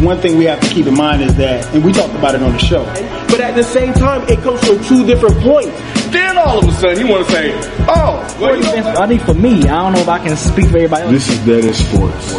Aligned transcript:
One 0.00 0.18
thing 0.18 0.38
we 0.38 0.46
have 0.46 0.60
to 0.60 0.68
keep 0.70 0.86
in 0.86 0.94
mind 0.94 1.20
is 1.20 1.36
that, 1.36 1.74
and 1.74 1.84
we 1.84 1.92
talked 1.92 2.14
about 2.14 2.34
it 2.34 2.42
on 2.42 2.52
the 2.52 2.58
show, 2.58 2.84
but 3.28 3.38
at 3.38 3.54
the 3.54 3.62
same 3.62 3.92
time, 3.92 4.22
it 4.30 4.38
comes 4.38 4.66
from 4.66 4.82
two 4.84 5.04
different 5.04 5.36
points. 5.42 5.78
Then 6.10 6.38
all 6.38 6.58
of 6.58 6.66
a 6.66 6.72
sudden, 6.72 6.98
you 6.98 7.06
want 7.06 7.26
to 7.26 7.32
say, 7.32 7.52
"Oh, 7.86 8.38
well, 8.40 8.56
you 8.56 8.62
know 8.62 8.94
I 8.96 9.06
think 9.06 9.20
for 9.20 9.34
me, 9.34 9.60
I 9.64 9.82
don't 9.82 9.92
know 9.92 10.00
if 10.00 10.08
I 10.08 10.18
can 10.18 10.38
speak 10.38 10.68
for 10.70 10.78
everybody 10.78 11.02
else. 11.02 11.12
This 11.12 11.28
is 11.28 11.38
Dead 11.44 11.64
in 11.66 11.74
Sports. 11.74 12.30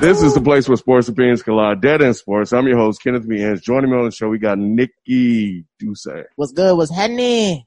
This 0.00 0.22
is 0.22 0.34
the 0.34 0.40
place 0.40 0.68
where 0.68 0.76
sports 0.76 1.08
opinions 1.08 1.42
collide. 1.42 1.80
Dead 1.80 2.02
in 2.02 2.14
Sports. 2.14 2.52
I'm 2.52 2.68
your 2.68 2.78
host, 2.78 3.02
Kenneth 3.02 3.24
Means. 3.24 3.60
Joining 3.60 3.90
me 3.90 3.96
on 3.96 4.04
the 4.04 4.12
show, 4.12 4.28
we 4.28 4.38
got 4.38 4.58
Nikki 4.58 5.64
Duce. 5.80 6.06
What's 6.36 6.52
good? 6.52 6.76
What's 6.76 6.94
happening? 6.94 7.64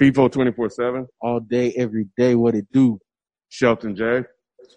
FIFO 0.00 0.30
24-7. 0.30 1.06
All 1.20 1.40
day, 1.40 1.74
every 1.76 2.06
day, 2.16 2.34
what 2.34 2.54
it 2.54 2.72
do? 2.72 2.98
Shelton 3.50 3.96
J. 3.96 4.24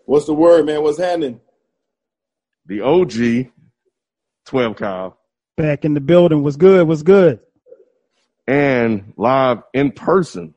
What's 0.05 0.25
the 0.25 0.33
word, 0.33 0.65
man? 0.65 0.83
What's 0.83 0.99
happening? 0.99 1.39
The 2.71 2.79
OG, 2.79 3.51
12 4.45 4.75
Kyle. 4.77 5.17
Back 5.57 5.83
in 5.83 5.93
the 5.93 5.99
building. 5.99 6.41
Was 6.41 6.55
good? 6.55 6.87
Was 6.87 7.03
good? 7.03 7.41
And 8.47 9.11
live 9.17 9.57
in 9.73 9.91
person, 9.91 10.53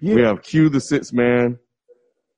Yeah. 0.00 0.14
we 0.16 0.22
have 0.22 0.42
Q 0.42 0.68
the 0.68 0.80
Six 0.80 1.12
Man 1.12 1.60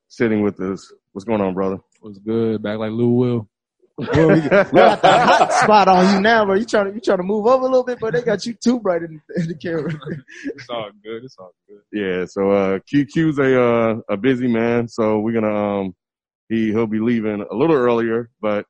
sitting 0.09 0.43
with 0.43 0.61
us. 0.61 0.93
What's 1.13 1.25
going 1.25 1.41
on, 1.41 1.55
brother? 1.55 1.79
What's 2.03 2.19
good? 2.19 2.63
Back 2.63 2.77
like 2.77 2.91
Lou 2.91 3.13
Will. 3.13 3.49
Well, 3.97 4.29
we, 4.29 4.35
we 4.35 4.41
got 4.51 4.71
the 4.71 5.19
hot 5.19 5.51
spot 5.51 5.89
on 5.89 6.17
you 6.17 6.21
now, 6.21 6.45
bro. 6.45 6.57
You 6.57 6.67
trying 6.67 6.89
to 6.89 6.95
you 6.95 7.01
trying 7.01 7.17
to 7.21 7.23
move 7.25 7.47
over 7.47 7.65
a 7.65 7.69
little 7.71 7.85
bit, 7.85 8.01
but 8.01 8.13
they 8.13 8.21
got 8.21 8.45
you 8.45 8.53
too 8.53 8.81
bright 8.81 9.01
in, 9.03 9.19
in 9.35 9.49
the 9.49 9.55
camera. 9.55 9.95
It's 10.45 10.69
all 10.69 10.91
good. 11.03 11.25
It's 11.25 11.37
all 11.39 11.55
good. 11.67 11.81
Yeah, 11.91 12.27
so 12.27 12.51
uh 12.51 12.79
QQ's 12.81 13.39
a 13.39 13.63
uh, 13.63 14.01
a 14.11 14.19
busy 14.19 14.47
man, 14.47 14.89
so 14.89 15.21
we're 15.21 15.33
gonna 15.41 15.55
um 15.81 15.95
he 16.51 16.67
he'll 16.71 16.87
be 16.87 17.01
leaving 17.01 17.43
a 17.51 17.55
little 17.55 17.77
earlier, 17.77 18.29
but 18.43 18.67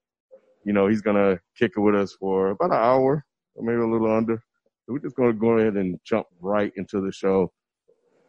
you 0.64 0.72
know 0.72 0.86
he's 0.88 1.02
gonna 1.02 1.38
kick 1.58 1.72
it 1.76 1.80
with 1.80 1.94
us 1.94 2.14
for 2.18 2.50
about 2.50 2.70
an 2.70 2.78
hour 2.78 3.24
or 3.54 3.64
maybe 3.64 3.80
a 3.80 3.86
little 3.86 4.12
under. 4.12 4.42
We're 4.88 4.98
just 4.98 5.16
gonna 5.16 5.32
go 5.32 5.58
ahead 5.58 5.74
and 5.74 5.98
jump 6.04 6.26
right 6.40 6.72
into 6.76 7.00
the 7.00 7.12
show 7.12 7.52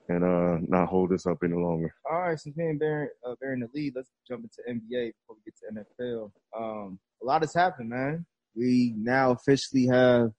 and 0.10 0.24
uh 0.24 0.58
not 0.68 0.90
hold 0.90 1.09
this 1.09 1.26
up 1.26 1.38
any 1.44 1.56
longer. 1.56 1.94
All 2.09 2.22
right, 2.22 2.40
since 2.40 2.56
me 2.56 2.66
and 2.66 2.80
Baron, 2.80 3.09
uh, 3.28 3.36
bearing 3.42 3.62
the 3.62 3.70
lead, 3.74 3.94
let's 3.96 4.12
jump 4.28 4.44
into 4.44 4.62
NBA 4.70 5.12
before 5.14 5.36
we 5.36 5.42
get 5.46 5.56
to 5.58 6.04
NFL. 6.04 6.32
Um, 6.58 7.00
a 7.22 7.26
lot 7.26 7.42
has 7.42 7.54
happened, 7.54 7.90
man. 7.90 8.26
We 8.56 8.94
now 8.98 9.32
officially 9.32 9.88
have 9.88 10.32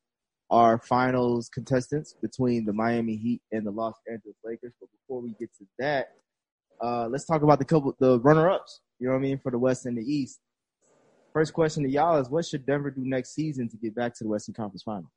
our 0.51 0.79
finals 0.79 1.48
contestants 1.48 2.15
between 2.20 2.67
the 2.67 2.73
Miami 2.75 3.17
Heat 3.17 3.41
and 3.53 3.67
the 3.67 3.70
Los 3.70 3.95
Angeles 4.09 4.37
Lakers. 4.45 4.75
But 4.79 4.91
before 4.93 5.23
we 5.23 5.35
get 5.41 5.48
to 5.59 5.65
that, 5.79 6.09
uh, 6.83 7.09
let's 7.09 7.25
talk 7.25 7.43
about 7.43 7.59
the 7.59 7.65
couple, 7.65 7.97
the 7.98 8.20
runner-ups. 8.20 8.81
You 8.98 9.07
know 9.07 9.15
what 9.15 9.20
I 9.20 9.23
mean 9.23 9.41
for 9.43 9.51
the 9.51 9.59
West 9.59 9.87
and 9.87 9.97
the 9.97 10.03
East. 10.03 10.41
First 11.33 11.52
question 11.55 11.83
to 11.84 11.88
y'all 11.88 12.19
is: 12.19 12.28
What 12.28 12.44
should 12.44 12.66
Denver 12.66 12.91
do 12.91 13.02
next 13.05 13.34
season 13.34 13.69
to 13.69 13.77
get 13.77 13.94
back 13.94 14.14
to 14.16 14.25
the 14.25 14.30
Western 14.30 14.55
Conference 14.55 14.83
Finals? 14.83 15.11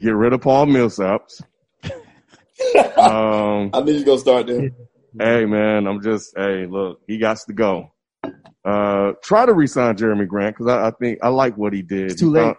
Get 0.00 0.10
rid 0.10 0.32
of 0.32 0.40
Paul 0.40 0.66
Millsaps. 0.66 1.42
um 2.96 3.70
I 3.72 3.80
knew 3.82 3.92
you 3.92 4.04
gonna 4.04 4.18
start 4.18 4.46
there. 4.46 4.70
Hey 5.18 5.44
man, 5.44 5.86
I'm 5.86 6.02
just 6.02 6.34
hey 6.36 6.66
look, 6.66 7.00
he 7.06 7.18
got 7.18 7.38
to 7.46 7.52
go. 7.52 7.90
Uh, 8.64 9.12
try 9.22 9.44
to 9.44 9.52
resign 9.52 9.94
Jerami 9.96 10.26
Grant 10.26 10.56
because 10.56 10.72
I, 10.72 10.88
I 10.88 10.90
think 10.92 11.18
I 11.22 11.28
like 11.28 11.56
what 11.58 11.74
he 11.74 11.82
did. 11.82 12.12
It's 12.12 12.20
too 12.20 12.30
late. 12.30 12.42
Uh, 12.42 12.54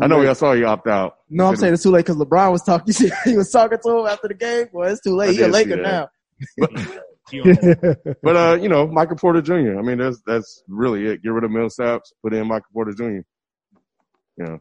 I 0.00 0.06
know. 0.06 0.28
I 0.28 0.32
saw 0.32 0.52
you 0.52 0.66
opt 0.66 0.86
out. 0.86 1.18
No, 1.28 1.46
I'm 1.46 1.56
saying 1.56 1.74
it's 1.74 1.82
too 1.82 1.90
late 1.90 2.06
because 2.06 2.16
LeBron 2.16 2.52
was 2.52 2.62
talking. 2.62 2.94
he 3.24 3.36
was 3.36 3.50
talking 3.50 3.78
to 3.82 3.98
him 3.98 4.06
after 4.06 4.28
the 4.28 4.34
game. 4.34 4.68
Boy, 4.72 4.90
it's 4.90 5.00
too 5.02 5.14
late. 5.14 5.30
He's 5.30 5.40
a 5.40 5.44
did 5.44 5.52
Laker 5.52 5.76
now. 5.76 6.08
But, 6.58 6.70
but 8.22 8.36
uh, 8.36 8.58
you 8.60 8.68
know, 8.68 8.86
Michael 8.86 9.16
Porter 9.16 9.42
Jr. 9.42 9.78
I 9.78 9.82
mean, 9.82 9.98
that's 9.98 10.22
that's 10.26 10.62
really 10.68 11.06
it. 11.06 11.22
Get 11.22 11.32
rid 11.32 11.44
of 11.44 11.50
Millsaps, 11.50 12.12
put 12.22 12.34
in 12.34 12.46
Michael 12.46 12.68
Porter 12.72 12.92
Jr. 12.92 13.20
Yeah, 14.38 14.56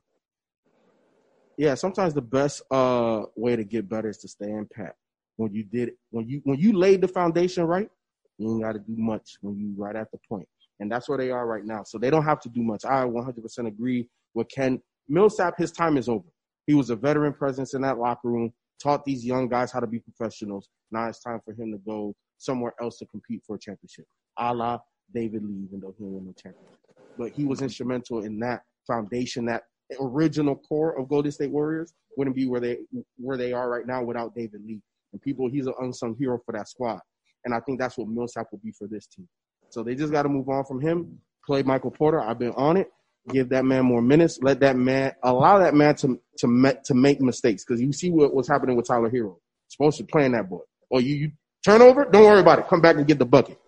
yeah, 1.58 1.75
sometimes 1.75 2.14
the 2.14 2.22
best 2.22 2.62
uh 2.72 3.24
way 3.36 3.56
to 3.56 3.64
get 3.64 3.90
better 3.90 4.09
is 4.09 4.18
to 4.20 4.28
stay 4.28 4.50
in 4.50 4.68
pat. 4.74 4.96
When 5.38 5.54
you 5.54 5.64
did 5.64 5.90
it, 5.90 5.98
when 6.12 6.28
you 6.28 6.42
when 6.44 6.59
you 6.59 6.74
laid 6.74 7.02
the 7.02 7.08
foundation 7.08 7.66
right, 7.66 7.90
you 8.38 8.52
ain't 8.52 8.64
got 8.64 8.74
to 8.74 8.80
do 8.80 8.96
much 8.98 9.38
when 9.42 9.58
you 9.58 9.74
right 9.78 9.96
at 9.96 10.12
the 10.12 10.18
point, 10.28 10.48
and 10.80 10.92
that's 10.92 11.08
where 11.08 11.18
they 11.18 11.31
are 11.31 11.46
right 11.46 11.66
now. 11.66 11.84
So 11.84 11.98
they 11.98 12.09
don't 12.09 12.24
have 12.24 12.42
to 12.42 12.50
do 12.50 12.64
much. 12.64 12.86
I 12.86 13.04
100% 13.04 13.68
agree 13.68 14.09
with 14.34 14.50
Ken 14.50 14.81
Millsap. 15.08 15.58
His 15.58 15.72
time 15.72 15.98
is 15.98 16.09
over. 16.09 16.28
He 16.68 16.74
was 16.74 16.90
a 16.90 16.96
veteran 16.96 17.34
presence 17.34 17.74
in 17.74 17.81
that 17.81 18.00
locker 18.00 18.30
room, 18.30 18.54
taught 18.81 19.06
these 19.06 19.25
young 19.25 19.48
guys 19.48 19.72
how 19.72 19.80
to 19.80 19.88
be 19.88 20.00
professionals. 20.00 20.68
Now 20.92 21.08
it's 21.08 21.22
time 21.22 21.40
for 21.46 21.54
him 21.54 21.72
to 21.72 21.78
go 21.78 22.16
somewhere 22.38 22.73
else 22.81 22.97
to 23.00 23.06
compete 23.06 23.41
for 23.46 23.56
a 23.56 23.59
championship, 23.59 24.06
a 24.38 24.53
la 24.53 24.79
David 25.13 25.44
Lee, 25.44 25.63
even 25.68 25.79
though 25.79 25.94
he 25.97 26.03
didn't 26.03 26.38
championship. 26.38 26.79
But 27.18 27.31
he 27.31 27.46
was 27.46 27.62
instrumental 27.62 28.23
in 28.23 28.40
that 28.40 28.63
foundation, 28.85 29.46
that 29.46 29.63
original 30.00 30.56
core 30.56 30.97
of 31.00 31.07
Golden 31.07 31.31
State 31.31 31.51
Warriors 31.51 31.94
wouldn't 32.18 32.35
be 32.35 32.47
where 32.47 32.62
they 32.62 32.79
where 33.18 33.38
they 33.38 33.53
are 33.53 33.69
right 33.69 33.85
now 33.85 34.03
without 34.03 34.35
David 34.35 34.62
Lee. 34.66 34.81
And 35.13 35.22
people, 35.22 35.50
he's 35.50 35.68
an 35.68 35.74
unsung 35.79 36.16
hero 36.18 36.40
for 36.45 36.51
that 36.53 36.68
squad. 36.68 37.00
And 37.45 37.53
I 37.53 37.59
think 37.59 37.79
that's 37.79 37.97
what 37.97 38.07
Millsap 38.07 38.47
will 38.51 38.59
be 38.59 38.72
for 38.72 38.88
this 38.88 39.07
team. 39.07 39.28
So 39.69 39.84
they 39.84 39.95
just 39.95 40.12
got 40.12 40.24
to 40.24 40.29
move 40.29 40.50
on 40.50 40.66
from 40.66 40.81
him. 40.81 41.19
Play 41.45 41.63
Michael 41.63 41.91
Porter. 41.91 42.19
I've 42.19 42.40
been 42.40 42.53
on 42.53 42.78
it. 42.78 42.90
Give 43.29 43.50
that 43.50 43.66
man 43.66 43.85
more 43.85 44.01
minutes. 44.01 44.40
Let 44.41 44.59
that 44.59 44.75
man 44.75 45.13
allow 45.24 45.59
that 45.59 45.74
man 45.74 45.95
to 45.95 46.19
to 46.40 46.78
to 46.84 46.94
make 46.94 47.22
mistakes 47.22 47.63
because 47.63 47.81
you 47.81 47.91
see 47.91 48.12
what, 48.12 48.34
what's 48.34 48.47
happening 48.47 48.75
with 48.75 48.88
Tyler 48.88 49.09
Herro. 49.09 49.38
Supposed 49.68 49.97
to 49.97 50.03
playing 50.03 50.34
that 50.34 50.50
boy. 50.50 50.62
Or 50.90 51.01
you, 51.01 51.16
you 51.16 51.31
turnover. 51.66 52.06
Don't 52.06 52.24
worry 52.24 52.40
about 52.40 52.59
it. 52.59 52.68
Come 52.68 52.81
back 52.81 52.96
and 52.96 53.08
get 53.08 53.20
the 53.20 53.26
bucket. 53.26 53.59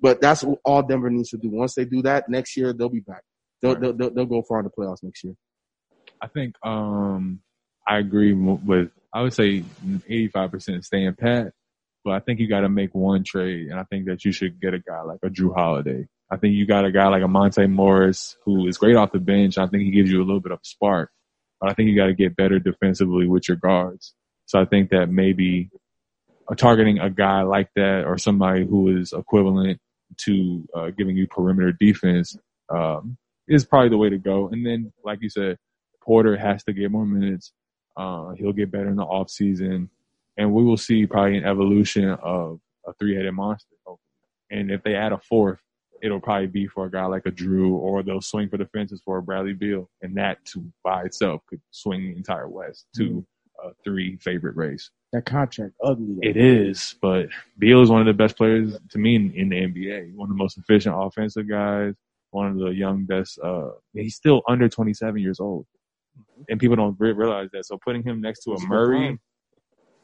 But 0.00 0.20
that's 0.20 0.44
all 0.64 0.82
Denver 0.82 1.10
needs 1.10 1.30
to 1.30 1.36
do. 1.36 1.50
Once 1.50 1.74
they 1.74 1.84
do 1.84 2.02
that, 2.02 2.28
next 2.28 2.56
year 2.56 2.72
they'll 2.72 2.88
be 2.88 3.00
back. 3.00 3.22
They'll 3.62 3.78
they'll, 3.78 3.92
they'll, 3.92 4.10
they'll 4.10 4.26
go 4.26 4.42
far 4.42 4.60
in 4.60 4.64
the 4.64 4.70
playoffs 4.70 5.02
next 5.02 5.24
year. 5.24 5.34
I 6.20 6.26
think 6.26 6.54
um 6.64 7.40
I 7.86 7.98
agree 7.98 8.32
with 8.32 8.90
I 9.12 9.22
would 9.22 9.32
say 9.32 9.62
85% 9.86 10.84
staying 10.84 11.14
pat, 11.14 11.52
but 12.04 12.14
I 12.14 12.20
think 12.20 12.40
you 12.40 12.48
got 12.48 12.60
to 12.60 12.68
make 12.68 12.94
one 12.94 13.22
trade, 13.22 13.68
and 13.68 13.78
I 13.78 13.84
think 13.84 14.06
that 14.06 14.24
you 14.24 14.32
should 14.32 14.60
get 14.60 14.74
a 14.74 14.80
guy 14.80 15.02
like 15.02 15.20
a 15.22 15.28
Jrue 15.28 15.54
Holiday. 15.54 16.06
I 16.30 16.36
think 16.36 16.54
you 16.54 16.66
got 16.66 16.84
a 16.84 16.90
guy 16.90 17.06
like 17.08 17.22
a 17.22 17.28
Monte 17.28 17.64
Morris 17.66 18.36
who 18.44 18.66
is 18.66 18.78
great 18.78 18.96
off 18.96 19.12
the 19.12 19.20
bench. 19.20 19.56
I 19.56 19.68
think 19.68 19.84
he 19.84 19.92
gives 19.92 20.10
you 20.10 20.18
a 20.18 20.24
little 20.24 20.40
bit 20.40 20.50
of 20.50 20.58
spark, 20.62 21.10
but 21.60 21.70
I 21.70 21.74
think 21.74 21.90
you 21.90 21.96
got 21.96 22.06
to 22.06 22.14
get 22.14 22.34
better 22.34 22.58
defensively 22.58 23.28
with 23.28 23.48
your 23.48 23.56
guards. 23.56 24.14
So 24.46 24.60
I 24.60 24.64
think 24.64 24.90
that 24.90 25.10
maybe 25.10 25.70
targeting 26.56 26.98
a 26.98 27.10
guy 27.10 27.42
like 27.42 27.70
that 27.76 28.04
or 28.04 28.18
somebody 28.18 28.66
who 28.66 28.96
is 28.96 29.12
equivalent 29.12 29.78
to 30.18 30.68
uh, 30.74 30.90
giving 30.90 31.16
you 31.16 31.26
perimeter 31.26 31.72
defense 31.72 32.36
um, 32.68 33.16
is 33.48 33.64
probably 33.64 33.88
the 33.88 33.96
way 33.96 34.10
to 34.10 34.18
go. 34.18 34.48
And 34.48 34.64
then, 34.64 34.92
like 35.04 35.20
you 35.22 35.30
said, 35.30 35.56
Porter 36.02 36.36
has 36.36 36.62
to 36.64 36.72
get 36.72 36.90
more 36.90 37.06
minutes. 37.06 37.52
Uh, 37.96 38.30
he'll 38.32 38.52
get 38.52 38.70
better 38.70 38.88
in 38.88 38.96
the 38.96 39.04
off 39.04 39.30
season, 39.30 39.88
and 40.36 40.52
we 40.52 40.64
will 40.64 40.76
see 40.76 41.06
probably 41.06 41.38
an 41.38 41.44
evolution 41.44 42.10
of 42.10 42.60
a 42.86 42.92
three-headed 42.94 43.32
monster. 43.32 43.68
And 44.50 44.70
if 44.70 44.82
they 44.82 44.94
add 44.94 45.12
a 45.12 45.18
fourth, 45.18 45.60
it'll 46.02 46.20
probably 46.20 46.48
be 46.48 46.66
for 46.66 46.84
a 46.84 46.90
guy 46.90 47.06
like 47.06 47.24
a 47.26 47.30
Jrue, 47.30 47.72
or 47.72 48.02
they'll 48.02 48.20
swing 48.20 48.48
for 48.48 48.58
the 48.58 48.66
fences 48.66 49.00
for 49.04 49.18
a 49.18 49.22
Bradley 49.22 49.54
Beal, 49.54 49.88
and 50.02 50.16
that 50.16 50.44
too 50.44 50.70
by 50.82 51.04
itself 51.04 51.42
could 51.48 51.60
swing 51.70 52.02
the 52.02 52.16
entire 52.16 52.48
West 52.48 52.86
to 52.96 53.24
a 53.62 53.70
three 53.82 54.16
favorite 54.16 54.56
race. 54.56 54.90
That 55.14 55.26
contract 55.26 55.74
ugly. 55.80 56.18
It 56.22 56.36
is, 56.36 56.96
but 57.00 57.28
Beal 57.56 57.82
is 57.82 57.88
one 57.88 58.00
of 58.00 58.06
the 58.08 58.12
best 58.12 58.36
players 58.36 58.76
to 58.90 58.98
me 58.98 59.14
in, 59.14 59.30
in 59.32 59.48
the 59.48 59.56
NBA. 59.56 60.12
One 60.16 60.28
of 60.28 60.36
the 60.36 60.42
most 60.42 60.58
efficient 60.58 60.92
offensive 60.98 61.48
guys. 61.48 61.94
One 62.32 62.48
of 62.48 62.58
the 62.58 62.70
young 62.70 63.04
best. 63.04 63.38
Uh, 63.38 63.68
he's 63.92 64.16
still 64.16 64.42
under 64.48 64.68
27 64.68 65.20
years 65.22 65.38
old, 65.38 65.66
and 66.48 66.58
people 66.58 66.74
don't 66.74 66.96
re- 66.98 67.12
realize 67.12 67.48
that. 67.52 67.64
So 67.64 67.78
putting 67.84 68.02
him 68.02 68.20
next 68.20 68.40
to 68.42 68.50
a 68.50 68.54
That's 68.54 68.64
a 68.64 68.68
Murray, 68.68 69.06
point. 69.06 69.20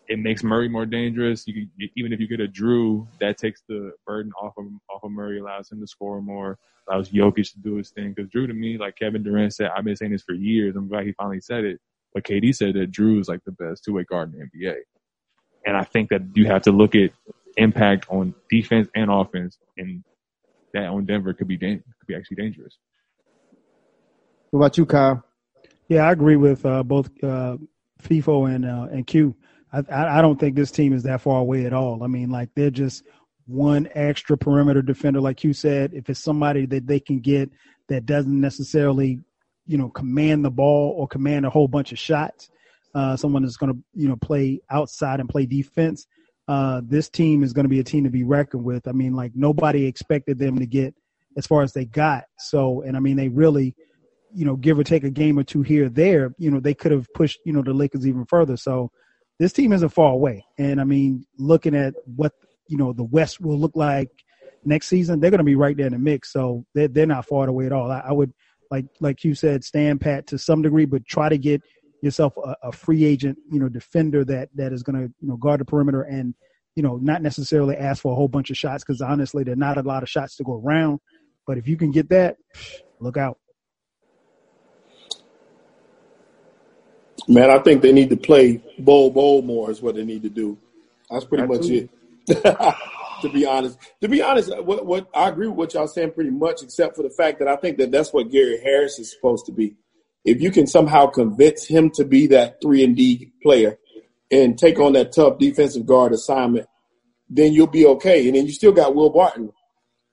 it 0.07 0.21
makes 0.21 0.45
Murray 0.45 0.69
more 0.69 0.87
dangerous. 0.87 1.45
You, 1.49 1.55
can- 1.55 1.91
even 1.97 2.13
if 2.13 2.21
you 2.21 2.29
get 2.29 2.39
a 2.41 2.47
Jrue, 2.47 3.05
that 3.19 3.37
takes 3.37 3.63
the 3.69 3.91
burden 4.07 4.31
off 4.41 4.53
of 4.59 4.67
off 4.95 5.03
of 5.03 5.11
Murray, 5.11 5.41
allows 5.41 5.73
him 5.73 5.81
to 5.81 5.89
score 5.89 6.23
more, 6.23 6.57
allows 6.89 7.11
Jokic 7.11 7.53
to 7.55 7.59
do 7.59 7.75
his 7.75 7.91
thing. 7.91 8.15
Because 8.15 8.31
Jrue, 8.31 8.47
to 8.47 8.55
me, 8.55 8.79
like 8.79 8.95
Kevin 8.95 9.25
Durant 9.25 9.55
said, 9.55 9.71
I've 9.77 9.83
been 9.83 9.97
saying 9.97 10.13
this 10.13 10.23
for 10.23 10.35
years. 10.35 10.77
I'm 10.77 10.87
glad 10.87 11.05
he 11.05 11.13
finally 11.15 11.41
said 11.41 11.65
it. 11.65 11.81
But 12.15 12.23
KD 12.23 12.55
said 12.55 12.75
that 12.75 12.93
Jrue 12.93 13.21
is 13.21 13.27
like 13.29 13.41
the 13.45 13.53
best 13.53 13.83
two 13.85 13.95
way 13.95 14.05
guard 14.05 14.33
in 14.33 14.39
the 14.53 14.67
NBA. 14.67 14.77
And 15.67 15.77
I 15.77 15.85
think 15.85 16.11
that 16.11 16.23
you 16.35 16.47
have 16.47 16.63
to 16.63 16.73
look 16.73 16.95
at 16.95 17.11
impact 17.57 18.07
on 18.09 18.35
defense 18.49 18.89
and 18.95 19.11
offense. 19.11 19.59
And 19.77 20.03
that 20.73 20.87
on 20.87 21.05
Denver 21.07 21.33
could 21.35 21.49
be 21.49 21.57
dan- 21.57 21.83
could 21.99 22.07
be 22.07 22.15
actually 22.15 22.37
dangerous. 22.37 22.79
What 24.51 24.61
about 24.61 24.79
you, 24.79 24.87
Kyle? 24.87 25.25
Yeah, 25.89 26.07
I 26.07 26.13
agree 26.13 26.37
with 26.37 26.65
uh, 26.65 26.83
both 26.83 27.11
uh, 27.23 27.57
FIFO 28.03 28.55
and 28.55 28.65
uh, 28.65 28.89
and 28.91 29.07
Q. 29.07 29.35
I, 29.73 29.79
I 29.91 30.19
I 30.19 30.23
don't 30.23 30.39
think 30.39 30.57
this 30.57 30.71
team 30.71 30.93
is 30.93 31.03
that 31.05 31.21
far 31.21 31.41
away 31.41 31.67
at 31.67 31.73
all. 31.73 32.03
I 32.03 32.07
mean, 32.07 32.31
like 32.31 32.51
they're 32.55 32.71
just 32.71 33.05
one 33.47 33.89
extra 33.95 34.39
perimeter 34.39 34.83
defender, 34.83 35.21
like 35.21 35.45
you 35.45 35.53
said. 35.53 35.93
If 35.93 36.09
it's 36.09 36.21
somebody 36.21 36.67
that 36.67 36.87
they 36.87 37.01
can 37.01 37.21
get 37.21 37.51
that 37.89 38.07
doesn't 38.07 38.41
necessarily, 38.41 39.19
you 39.67 39.79
know, 39.79 39.89
command 39.89 40.45
the 40.45 40.51
ball 40.51 40.95
or 40.97 41.09
command 41.09 41.45
a 41.45 41.51
whole 41.51 41.69
bunch 41.69 41.93
of 41.93 41.99
shots, 41.99 42.49
uh, 42.95 43.17
someone 43.17 43.43
that's 43.43 43.57
going 43.57 43.73
to 43.73 43.79
you 43.95 44.09
know 44.09 44.17
play 44.17 44.61
outside 44.71 45.21
and 45.21 45.29
play 45.29 45.47
defense. 45.47 46.07
Uh, 46.49 46.81
this 46.85 47.09
team 47.09 47.43
is 47.43 47.53
going 47.53 47.65
to 47.65 47.69
be 47.69 47.79
a 47.79 47.85
team 47.85 48.05
to 48.05 48.11
be 48.11 48.25
reckoned 48.25 48.65
with. 48.65 48.89
I 48.89 48.93
mean, 48.93 49.15
like 49.15 49.33
nobody 49.35 49.87
expected 49.87 50.39
them 50.39 50.59
to 50.59 50.67
get 50.67 50.95
as 51.37 51.47
far 51.47 51.63
as 51.63 51.73
they 51.73 51.85
got. 51.85 52.25
So, 52.39 52.83
and 52.83 52.97
I 52.97 53.01
mean, 53.01 53.17
they 53.17 53.29
really, 53.29 53.77
you 54.35 54.45
know, 54.45 54.57
give 54.57 54.79
or 54.79 54.83
take 54.83 55.05
a 55.05 55.11
game 55.11 55.39
or 55.39 55.45
two 55.45 55.63
here 55.63 55.89
there, 55.89 56.35
you 56.39 56.51
know, 56.51 56.59
they 56.59 56.75
could 56.75 56.91
have 56.91 57.07
pushed, 57.15 57.39
you 57.45 57.53
know, 57.53 57.63
the 57.63 57.73
Lakers 57.73 58.07
even 58.07 58.25
further. 58.25 58.57
So, 58.57 58.91
this 59.41 59.53
team 59.55 59.73
isn't 59.73 59.89
far 59.89 60.13
away. 60.13 60.45
And 60.59 60.81
I 60.81 60.85
mean, 60.85 61.25
looking 61.39 61.75
at 61.75 61.95
what 62.05 62.33
you 62.69 62.77
know 62.77 62.93
the 62.93 63.05
West 63.05 63.41
will 63.41 63.59
look 63.59 63.75
like 63.75 64.11
next 64.65 64.89
season, 64.89 65.19
they're 65.19 65.31
going 65.31 65.39
to 65.39 65.45
be 65.45 65.57
right 65.57 65.77
there 65.77 65.87
in 65.87 65.93
the 65.93 65.99
mix. 65.99 66.33
So 66.33 66.65
they're 66.75 66.89
they're 66.89 67.07
not 67.07 67.27
far 67.27 67.49
away 67.49 67.67
at 67.67 67.73
all. 67.73 67.91
I, 67.91 68.01
I 68.01 68.13
would 68.13 68.33
like 68.71 68.87
like 69.01 69.25
you 69.25 69.35
said, 69.35 69.65
stand 69.65 70.01
pat 70.01 70.27
to 70.29 70.39
some 70.39 70.63
degree, 70.63 70.85
but 70.85 71.07
try 71.07 71.29
to 71.29 71.39
get 71.39 71.63
yourself 72.03 72.35
a, 72.37 72.57
a 72.63 72.73
free 72.73 73.05
agent, 73.05 73.39
you 73.51 73.61
know, 73.61 73.69
defender 73.69 74.25
that 74.25 74.49
that 74.55 74.73
is 74.73 74.83
going 74.83 74.97
to 74.97 75.13
you 75.21 75.29
know 75.29 75.37
guard 75.37 75.61
the 75.61 75.65
perimeter 75.65 76.03
and 76.03 76.35
you 76.77 76.83
know 76.83 76.97
not 76.97 77.23
necessarily 77.23 77.77
ask 77.77 78.03
for 78.03 78.13
a 78.13 78.15
whole 78.15 78.29
bunch 78.29 78.51
of 78.51 78.57
shots 78.57 78.85
because 78.85 79.01
honestly, 79.01 79.45
there 79.45 79.55
are 79.55 79.57
not 79.57 79.79
a 79.79 79.83
lot 79.83 80.03
of 80.03 80.09
shots 80.09 80.37
to 80.37 80.45
go 80.45 80.61
around. 80.65 81.01
But 81.47 81.59
if 81.59 81.67
you 81.67 81.77
can 81.77 81.91
get 81.91 82.11
that, 82.11 82.37
look 83.01 83.17
out. 83.17 83.39
Man, 87.29 87.51
I 87.51 87.59
think 87.59 87.83
they 87.83 87.93
need 87.93 88.11
to 88.11 88.17
play 88.17 88.63
Bol 88.79 89.11
Bol 89.11 89.43
more 89.43 89.71
is 89.71 89.83
what 89.83 89.95
they 89.95 90.05
need 90.05 90.23
to 90.23 90.29
do. 90.29 90.59
That's 91.11 91.25
pretty 91.25 91.47
much 91.47 91.67
it. 91.69 91.91
to 93.23 93.29
be 93.29 93.47
honest, 93.47 93.79
to 94.01 94.09
be 94.09 94.23
honest, 94.23 94.57
what, 94.65 94.87
what 94.87 95.09
I 95.15 95.29
agree 95.29 95.49
with 95.49 95.57
what 95.57 95.75
y'all 95.75 95.87
saying 95.87 96.13
pretty 96.13 96.31
much, 96.31 96.63
except 96.63 96.97
for 96.97 97.03
the 97.03 97.11
fact 97.11 97.39
that 97.41 97.49
I 97.49 97.57
think 97.57 97.79
that 97.79 97.91
that's 97.91 98.13
what 98.13 98.31
Gary 98.31 98.61
Harris 98.63 98.99
is 98.99 99.13
supposed 99.13 99.47
to 99.47 99.53
be. 99.53 99.75
If 100.25 100.41
you 100.41 100.51
can 100.51 100.67
somehow 100.67 101.07
convince 101.07 101.67
him 101.67 101.91
to 101.93 102.05
be 102.05 102.27
that 102.29 102.61
three 102.61 102.85
and 102.85 102.97
D 102.97 103.33
player 103.43 103.79
and 104.31 104.59
take 104.59 104.79
on 104.79 104.93
that 104.93 105.13
tough 105.13 105.39
defensive 105.39 105.87
guard 105.87 106.13
assignment, 106.13 106.67
then 107.29 107.53
you'll 107.53 107.67
be 107.67 107.87
okay. 107.87 108.27
And 108.27 108.37
then 108.37 108.47
you 108.47 108.53
still 108.53 108.73
got 108.73 108.95
Will 108.95 109.11
Barton. 109.11 109.53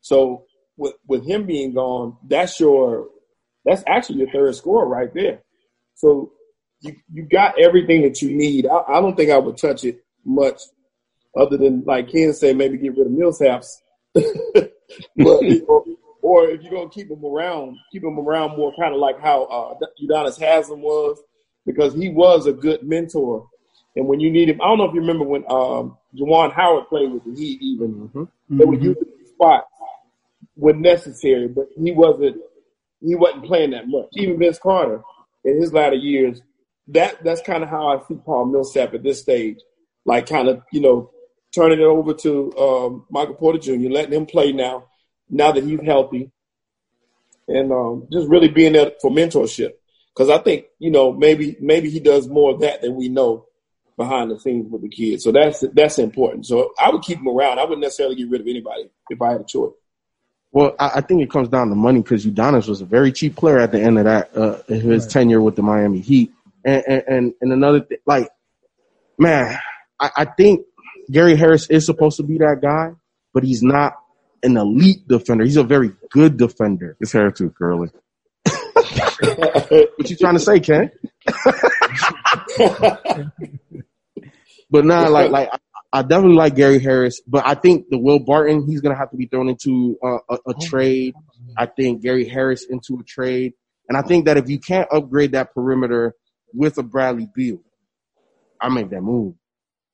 So 0.01 0.45
with 0.77 0.93
with 1.07 1.25
him 1.27 1.45
being 1.45 1.73
gone, 1.73 2.17
that's 2.27 2.59
your 2.59 3.07
that's 3.65 3.83
actually 3.87 4.19
your 4.19 4.31
third 4.31 4.55
score 4.55 4.87
right 4.87 5.13
there. 5.13 5.41
So 5.95 6.31
you 6.79 6.95
you 7.11 7.23
got 7.23 7.59
everything 7.59 8.03
that 8.03 8.21
you 8.21 8.35
need. 8.35 8.67
I, 8.67 8.83
I 8.87 9.01
don't 9.01 9.15
think 9.15 9.31
I 9.31 9.37
would 9.37 9.57
touch 9.57 9.83
it 9.83 10.03
much, 10.23 10.61
other 11.35 11.57
than 11.57 11.83
like 11.85 12.11
Ken 12.11 12.33
say, 12.33 12.53
maybe 12.53 12.77
get 12.77 12.95
rid 12.97 13.07
of 13.07 13.13
Millsaps. 13.13 13.81
but 14.13 15.43
or 16.27 16.49
if 16.49 16.61
you're 16.61 16.73
gonna 16.73 16.89
keep 16.89 17.09
him 17.09 17.23
around, 17.23 17.77
keep 17.89 18.03
him 18.03 18.19
around 18.19 18.57
more, 18.57 18.73
kind 18.77 18.93
of 18.93 18.99
like 18.99 19.17
how 19.21 19.43
uh, 19.43 19.75
Udonis 20.03 20.37
Haslem 20.37 20.81
was, 20.81 21.17
because 21.65 21.93
he 21.93 22.09
was 22.09 22.47
a 22.47 22.51
good 22.51 22.83
mentor. 22.83 23.47
And 23.95 24.07
when 24.07 24.19
you 24.19 24.29
need 24.29 24.49
him, 24.49 24.61
I 24.61 24.65
don't 24.67 24.77
know 24.77 24.89
if 24.89 24.93
you 24.93 24.99
remember 24.99 25.23
when 25.23 25.45
um, 25.49 25.97
Juwan 26.13 26.51
Howard 26.51 26.89
played 26.89 27.11
with 27.13 27.23
the 27.23 27.33
Heat. 27.33 27.61
Even 27.61 28.09
Mm-hmm. 28.13 28.57
they 28.57 28.65
would 28.65 28.83
use 28.83 28.97
him 28.97 29.07
spots 29.25 29.71
when 30.55 30.81
necessary, 30.81 31.47
but 31.47 31.67
he 31.81 31.93
wasn't 31.93 32.35
he 33.01 33.15
wasn't 33.15 33.45
playing 33.45 33.71
that 33.71 33.87
much. 33.87 34.09
Even 34.13 34.37
Vince 34.37 34.59
Carter 34.59 35.01
in 35.45 35.61
his 35.61 35.71
latter 35.71 35.95
years, 35.95 36.41
that 36.89 37.23
that's 37.23 37.41
kind 37.41 37.63
of 37.63 37.69
how 37.69 37.87
I 37.87 38.05
see 38.05 38.15
Paul 38.15 38.47
Millsap 38.47 38.93
at 38.93 39.03
this 39.03 39.21
stage, 39.21 39.59
like 40.05 40.27
kind 40.27 40.49
of 40.49 40.61
you 40.73 40.81
know 40.81 41.09
turning 41.55 41.79
it 41.79 41.85
over 41.85 42.13
to 42.13 42.57
um, 42.57 43.05
Michael 43.09 43.35
Porter 43.35 43.59
Jr., 43.59 43.89
letting 43.89 44.13
him 44.13 44.25
play 44.25 44.51
now, 44.51 44.87
now 45.29 45.51
that 45.51 45.63
he's 45.63 45.81
healthy, 45.81 46.31
and 47.47 47.71
um, 47.71 48.07
just 48.11 48.27
really 48.27 48.49
being 48.49 48.73
there 48.73 48.91
for 49.01 49.11
mentorship. 49.11 49.73
Because 50.13 50.29
I 50.29 50.39
think 50.39 50.65
you 50.79 50.91
know 50.91 51.13
maybe 51.13 51.57
maybe 51.59 51.89
he 51.89 51.99
does 51.99 52.27
more 52.27 52.53
of 52.53 52.61
that 52.61 52.81
than 52.81 52.95
we 52.95 53.09
know 53.09 53.45
behind 53.97 54.29
the 54.31 54.39
scenes 54.39 54.71
with 54.71 54.83
the 54.83 54.89
kids. 54.89 55.23
So 55.23 55.31
that's 55.31 55.63
that's 55.73 55.99
important. 55.99 56.45
So 56.45 56.73
I 56.79 56.89
would 56.91 57.01
keep 57.01 57.17
him 57.17 57.27
around. 57.27 57.59
I 57.59 57.63
wouldn't 57.63 57.81
necessarily 57.81 58.15
get 58.15 58.29
rid 58.29 58.41
of 58.41 58.47
anybody 58.47 58.89
if 59.09 59.21
I 59.21 59.31
had 59.31 59.41
a 59.41 59.45
choice. 59.45 59.73
Well, 60.51 60.75
I, 60.79 60.91
I 60.95 61.01
think 61.01 61.21
it 61.21 61.29
comes 61.29 61.49
down 61.49 61.69
to 61.69 61.75
money 61.75 62.01
because 62.01 62.25
Udonis 62.25 62.67
was 62.67 62.81
a 62.81 62.85
very 62.85 63.11
cheap 63.11 63.35
player 63.35 63.59
at 63.59 63.71
the 63.71 63.81
end 63.81 63.99
of 63.99 64.05
that 64.05 64.35
uh, 64.37 64.61
his 64.67 65.07
tenure 65.07 65.41
with 65.41 65.55
the 65.55 65.63
Miami 65.63 65.99
Heat. 65.99 66.31
And 66.63 66.83
and 66.87 67.03
and, 67.07 67.33
and 67.41 67.53
another 67.53 67.81
thing, 67.81 67.97
like, 68.05 68.29
man, 69.17 69.59
I, 69.99 70.11
I 70.15 70.25
think 70.25 70.65
Gary 71.11 71.35
Harris 71.35 71.69
is 71.69 71.85
supposed 71.85 72.17
to 72.17 72.23
be 72.23 72.37
that 72.37 72.59
guy, 72.61 72.93
but 73.33 73.43
he's 73.43 73.63
not 73.63 73.93
an 74.43 74.57
elite 74.57 75.07
defender. 75.07 75.43
He's 75.43 75.57
a 75.57 75.63
very 75.63 75.91
good 76.11 76.37
defender. 76.37 76.95
His 76.99 77.11
hair 77.11 77.31
too 77.31 77.49
curly. 77.51 77.89
what 78.45 80.09
you 80.09 80.15
trying 80.15 80.35
to 80.35 80.39
say, 80.39 80.59
Ken? 80.59 80.91
but 84.69 84.85
nah, 84.85 85.07
like 85.07 85.31
like 85.31 85.49
I- 85.91 86.01
definitely 86.03 86.35
like 86.35 86.55
Gary 86.55 86.79
Harris, 86.79 87.21
but 87.27 87.45
I 87.45 87.55
think 87.55 87.87
the 87.89 87.97
Will 87.97 88.19
Barton 88.19 88.65
he's 88.67 88.81
gonna 88.81 88.97
have 88.97 89.11
to 89.11 89.17
be 89.17 89.25
thrown 89.25 89.49
into 89.49 89.97
uh, 90.03 90.19
a, 90.29 90.51
a 90.51 90.53
trade. 90.61 91.15
I 91.57 91.65
think 91.65 92.01
Gary 92.01 92.27
Harris 92.27 92.65
into 92.69 92.97
a 92.99 93.03
trade, 93.03 93.53
and 93.89 93.97
I 93.97 94.01
think 94.01 94.25
that 94.25 94.37
if 94.37 94.49
you 94.49 94.59
can't 94.59 94.87
upgrade 94.91 95.33
that 95.33 95.53
perimeter 95.53 96.13
with 96.53 96.77
a 96.77 96.83
Bradley 96.83 97.27
Beal, 97.33 97.59
I 98.61 98.69
make 98.69 98.89
that 98.91 99.01
move 99.01 99.35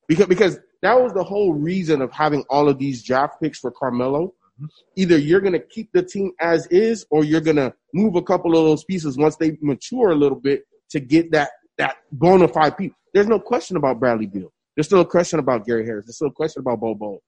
because 0.08 0.26
because 0.26 0.58
that 0.84 1.00
was 1.00 1.12
the 1.12 1.24
whole 1.24 1.54
reason 1.54 2.02
of 2.02 2.12
having 2.12 2.44
all 2.50 2.68
of 2.68 2.78
these 2.78 3.02
draft 3.02 3.40
picks 3.40 3.58
for 3.58 3.70
Carmelo. 3.70 4.26
Mm-hmm. 4.28 4.66
Either 4.96 5.18
you're 5.18 5.40
gonna 5.40 5.58
keep 5.58 5.90
the 5.92 6.02
team 6.02 6.32
as 6.40 6.66
is, 6.68 7.06
or 7.10 7.24
you're 7.24 7.40
gonna 7.40 7.72
move 7.92 8.16
a 8.16 8.22
couple 8.22 8.56
of 8.56 8.64
those 8.64 8.84
pieces 8.84 9.16
once 9.16 9.36
they 9.36 9.56
mature 9.60 10.10
a 10.10 10.14
little 10.14 10.38
bit 10.38 10.64
to 10.90 11.00
get 11.00 11.32
that 11.32 11.50
that 11.78 11.96
bona 12.12 12.48
fide 12.48 12.76
piece. 12.76 12.92
There's 13.12 13.26
no 13.26 13.40
question 13.40 13.76
about 13.76 13.98
Bradley 13.98 14.26
Beal. 14.26 14.52
There's 14.76 14.86
still 14.86 15.00
a 15.00 15.06
question 15.06 15.38
about 15.38 15.66
Gary 15.66 15.84
Harris. 15.84 16.06
There's 16.06 16.16
still 16.16 16.28
a 16.28 16.32
question 16.32 16.60
about 16.60 16.80
Bobo. 16.80 17.20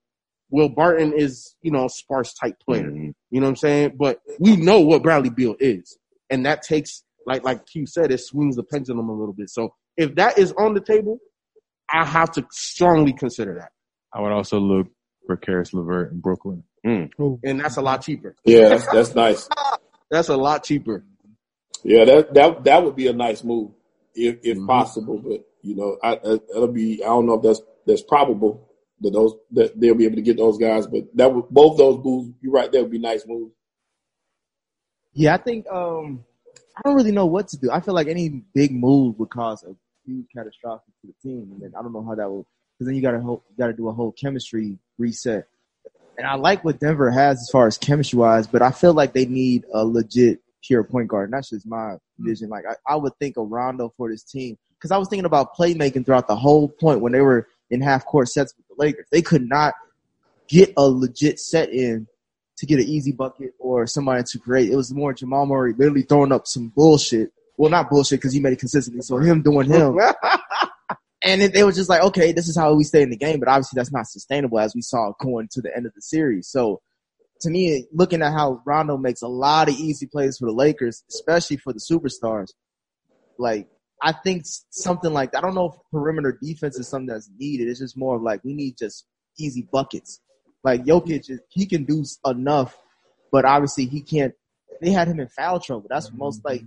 Will 0.49 0.69
Barton 0.69 1.13
is, 1.13 1.55
you 1.61 1.71
know, 1.71 1.85
a 1.85 1.89
sparse 1.89 2.33
type 2.33 2.55
player. 2.65 2.83
Mm-hmm. 2.83 3.09
You 3.31 3.41
know 3.41 3.47
what 3.47 3.51
I'm 3.51 3.55
saying? 3.57 3.95
But 3.97 4.19
we 4.39 4.55
know 4.55 4.79
what 4.81 5.03
Bradley 5.03 5.29
Beal 5.29 5.55
is. 5.59 5.97
And 6.29 6.45
that 6.45 6.61
takes, 6.61 7.03
like 7.25 7.43
like 7.43 7.65
Q 7.65 7.85
said, 7.85 8.11
it 8.11 8.19
swings 8.19 8.55
the 8.55 8.63
pendulum 8.63 9.09
a 9.09 9.13
little 9.13 9.33
bit. 9.33 9.49
So 9.49 9.73
if 9.97 10.15
that 10.15 10.37
is 10.37 10.53
on 10.53 10.73
the 10.73 10.81
table, 10.81 11.19
I 11.89 12.05
have 12.05 12.31
to 12.33 12.45
strongly 12.51 13.13
consider 13.13 13.55
that. 13.55 13.71
I 14.13 14.21
would 14.21 14.31
also 14.31 14.59
look 14.59 14.87
for 15.25 15.37
Caris 15.37 15.73
LeVert 15.73 16.11
in 16.11 16.19
Brooklyn. 16.19 16.63
And 17.43 17.59
that's 17.59 17.77
a 17.77 17.81
lot 17.81 18.01
cheaper. 18.01 18.35
Yeah, 18.45 18.69
that's, 18.69 18.85
that's 18.87 19.15
nice. 19.15 19.49
That's 20.09 20.29
a 20.29 20.37
lot 20.37 20.63
cheaper. 20.63 21.03
Yeah, 21.83 22.05
that 22.05 22.33
that 22.33 22.63
that 22.63 22.83
would 22.83 22.95
be 22.95 23.07
a 23.07 23.13
nice 23.13 23.43
move 23.43 23.71
if 24.15 24.37
if 24.41 24.57
possible. 24.65 25.17
But 25.17 25.45
you 25.61 25.75
know, 25.75 25.97
I, 26.01 26.13
I, 26.13 26.39
that'll 26.47 26.69
be. 26.69 27.03
I 27.03 27.07
don't 27.07 27.25
know 27.25 27.33
if 27.33 27.43
that's 27.43 27.61
that's 27.85 28.03
probable 28.03 28.69
that 29.01 29.11
those 29.11 29.33
that 29.51 29.77
they'll 29.79 29.95
be 29.95 30.05
able 30.05 30.15
to 30.15 30.21
get 30.21 30.37
those 30.37 30.57
guys. 30.57 30.87
But 30.87 31.15
that 31.15 31.33
would 31.33 31.49
both 31.49 31.77
those 31.77 32.03
moves. 32.03 32.31
You're 32.41 32.53
right. 32.53 32.71
That 32.71 32.81
would 32.81 32.91
be 32.91 32.99
nice 32.99 33.27
moves. 33.27 33.53
Yeah, 35.13 35.33
I 35.33 35.37
think 35.37 35.67
um, 35.67 36.23
I 36.77 36.81
don't 36.85 36.95
really 36.95 37.11
know 37.11 37.25
what 37.25 37.49
to 37.49 37.57
do. 37.57 37.69
I 37.71 37.81
feel 37.81 37.93
like 37.93 38.07
any 38.07 38.29
big 38.29 38.73
move 38.73 39.19
would 39.19 39.29
cause 39.29 39.63
a 39.63 39.75
huge 40.07 40.25
catastrophe 40.35 40.91
to 41.01 41.07
the 41.07 41.13
team, 41.21 41.49
and 41.51 41.61
then 41.61 41.73
I 41.77 41.81
don't 41.81 41.93
know 41.93 42.03
how 42.03 42.15
that 42.15 42.29
will. 42.29 42.47
Because 42.73 42.87
then 42.87 42.95
you 42.95 43.01
got 43.01 43.11
to 43.11 43.17
you 43.17 43.41
got 43.57 43.67
to 43.67 43.73
do 43.73 43.89
a 43.89 43.93
whole 43.93 44.11
chemistry 44.11 44.77
reset. 44.97 45.47
And 46.17 46.25
I 46.25 46.35
like 46.35 46.63
what 46.63 46.79
Denver 46.79 47.11
has 47.11 47.41
as 47.41 47.49
far 47.51 47.67
as 47.67 47.77
chemistry 47.77 48.17
wise, 48.17 48.47
but 48.47 48.61
I 48.61 48.71
feel 48.71 48.93
like 48.93 49.13
they 49.13 49.25
need 49.25 49.65
a 49.71 49.85
legit 49.85 50.39
pure 50.63 50.83
point 50.83 51.07
guard. 51.07 51.25
And 51.25 51.33
that's 51.33 51.49
just 51.49 51.67
my 51.67 51.97
hmm. 52.17 52.27
vision. 52.27 52.49
Like 52.49 52.65
I, 52.69 52.93
I 52.93 52.95
would 52.95 53.13
think 53.19 53.37
a 53.37 53.41
Rondo 53.41 53.93
for 53.97 54.09
this 54.09 54.23
team 54.23 54.57
because 54.77 54.91
I 54.91 54.97
was 54.97 55.09
thinking 55.09 55.25
about 55.25 55.55
playmaking 55.55 56.05
throughout 56.05 56.27
the 56.27 56.35
whole 56.35 56.69
point 56.69 57.01
when 57.01 57.11
they 57.11 57.21
were 57.21 57.47
in 57.69 57.81
half 57.81 58.05
court 58.05 58.29
sets 58.29 58.53
with 58.57 58.67
the 58.67 58.75
Lakers. 58.83 59.07
They 59.11 59.21
could 59.21 59.47
not 59.47 59.73
get 60.47 60.73
a 60.77 60.87
legit 60.87 61.39
set 61.39 61.69
in 61.69 62.07
to 62.57 62.65
get 62.65 62.79
an 62.79 62.85
easy 62.85 63.11
bucket 63.11 63.53
or 63.59 63.85
somebody 63.85 64.23
to 64.23 64.39
create. 64.39 64.71
It 64.71 64.75
was 64.75 64.93
more 64.93 65.13
Jamal 65.13 65.45
Murray 65.45 65.73
literally 65.73 66.01
throwing 66.03 66.31
up 66.31 66.47
some 66.47 66.69
bullshit. 66.69 67.31
Well, 67.57 67.71
not 67.71 67.89
bullshit 67.89 68.19
because 68.19 68.33
he 68.33 68.39
made 68.39 68.53
it 68.53 68.59
consistently. 68.59 69.01
So 69.01 69.17
him 69.17 69.41
doing 69.41 69.67
him. 69.67 69.99
and 71.23 71.41
it, 71.41 71.53
they 71.53 71.63
were 71.63 71.71
just 71.71 71.89
like, 71.89 72.03
okay, 72.03 72.31
this 72.31 72.47
is 72.47 72.57
how 72.57 72.73
we 72.73 72.83
stay 72.83 73.01
in 73.01 73.09
the 73.09 73.17
game. 73.17 73.39
But 73.39 73.49
obviously 73.49 73.77
that's 73.77 73.91
not 73.91 74.07
sustainable 74.07 74.59
as 74.59 74.75
we 74.75 74.81
saw 74.81 75.11
going 75.19 75.47
to 75.51 75.61
the 75.61 75.75
end 75.75 75.85
of 75.85 75.93
the 75.93 76.01
series. 76.01 76.47
So 76.47 76.81
to 77.41 77.49
me, 77.49 77.85
looking 77.91 78.21
at 78.21 78.33
how 78.33 78.61
Rondo 78.65 78.97
makes 78.97 79.21
a 79.21 79.27
lot 79.27 79.69
of 79.69 79.75
easy 79.75 80.05
plays 80.05 80.37
for 80.37 80.45
the 80.45 80.53
Lakers, 80.53 81.03
especially 81.09 81.57
for 81.57 81.73
the 81.73 81.79
superstars, 81.79 82.49
like 83.37 83.67
I 84.03 84.11
think 84.11 84.43
something 84.69 85.13
like 85.13 85.35
I 85.35 85.41
don't 85.41 85.55
know 85.55 85.69
if 85.69 85.75
perimeter 85.91 86.37
defense 86.41 86.77
is 86.77 86.87
something 86.87 87.07
that's 87.07 87.29
needed. 87.37 87.67
It's 87.67 87.79
just 87.79 87.97
more 87.97 88.15
of 88.15 88.21
like 88.21 88.43
we 88.43 88.53
need 88.53 88.77
just 88.77 89.05
easy 89.37 89.67
buckets. 89.71 90.19
Like 90.63 90.83
Jokic, 90.85 91.29
is, 91.29 91.39
he 91.49 91.65
can 91.65 91.85
do 91.85 92.03
enough 92.25 92.75
but 93.31 93.45
obviously 93.45 93.85
he 93.85 94.01
can't. 94.01 94.33
They 94.81 94.91
had 94.91 95.07
him 95.07 95.19
in 95.19 95.27
foul 95.27 95.59
trouble. 95.59 95.87
That's 95.89 96.11
most 96.13 96.43
like 96.45 96.63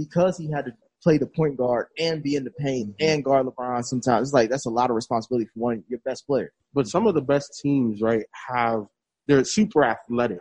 because 0.00 0.38
he 0.38 0.50
had 0.50 0.64
to 0.64 0.72
play 1.02 1.18
the 1.18 1.26
point 1.26 1.56
guard 1.56 1.86
and 1.98 2.22
be 2.22 2.36
in 2.36 2.44
the 2.44 2.50
paint 2.50 2.90
mm-hmm. 2.90 3.08
and 3.08 3.24
guard 3.24 3.46
LeBron. 3.46 3.84
Sometimes 3.84 4.28
it's 4.28 4.34
like 4.34 4.50
that's 4.50 4.66
a 4.66 4.70
lot 4.70 4.90
of 4.90 4.96
responsibility 4.96 5.46
for 5.46 5.60
one 5.60 5.84
your 5.88 6.00
best 6.00 6.26
player. 6.26 6.52
But 6.74 6.88
some 6.88 7.06
of 7.06 7.14
the 7.14 7.22
best 7.22 7.60
teams, 7.62 8.00
right, 8.00 8.24
have 8.48 8.86
they're 9.26 9.44
super 9.44 9.84
athletic, 9.84 10.40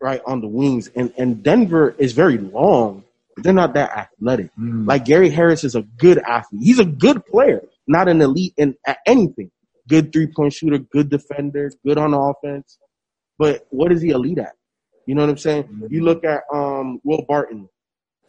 right, 0.00 0.20
on 0.26 0.40
the 0.40 0.48
wings, 0.48 0.88
and 0.94 1.12
and 1.18 1.42
Denver 1.42 1.94
is 1.98 2.12
very 2.12 2.38
long. 2.38 3.04
But 3.34 3.44
they're 3.44 3.52
not 3.54 3.74
that 3.74 3.90
athletic. 3.96 4.50
Mm. 4.58 4.86
Like 4.86 5.06
Gary 5.06 5.30
Harris 5.30 5.64
is 5.64 5.74
a 5.74 5.82
good 5.82 6.18
athlete. 6.18 6.62
He's 6.62 6.78
a 6.78 6.84
good 6.84 7.24
player, 7.24 7.62
not 7.86 8.08
an 8.08 8.20
elite 8.20 8.54
in 8.58 8.74
at 8.86 8.98
anything. 9.06 9.50
Good 9.88 10.12
three 10.12 10.26
point 10.26 10.52
shooter, 10.52 10.78
good 10.78 11.08
defender, 11.08 11.70
good 11.84 11.98
on 11.98 12.14
offense. 12.14 12.78
But 13.38 13.66
what 13.70 13.90
is 13.90 14.02
he 14.02 14.10
elite 14.10 14.38
at? 14.38 14.52
You 15.06 15.14
know 15.14 15.22
what 15.22 15.30
I'm 15.30 15.38
saying? 15.38 15.64
Mm-hmm. 15.64 15.86
You 15.90 16.04
look 16.04 16.24
at 16.24 16.42
um, 16.52 17.00
Will 17.02 17.24
Barton, 17.26 17.68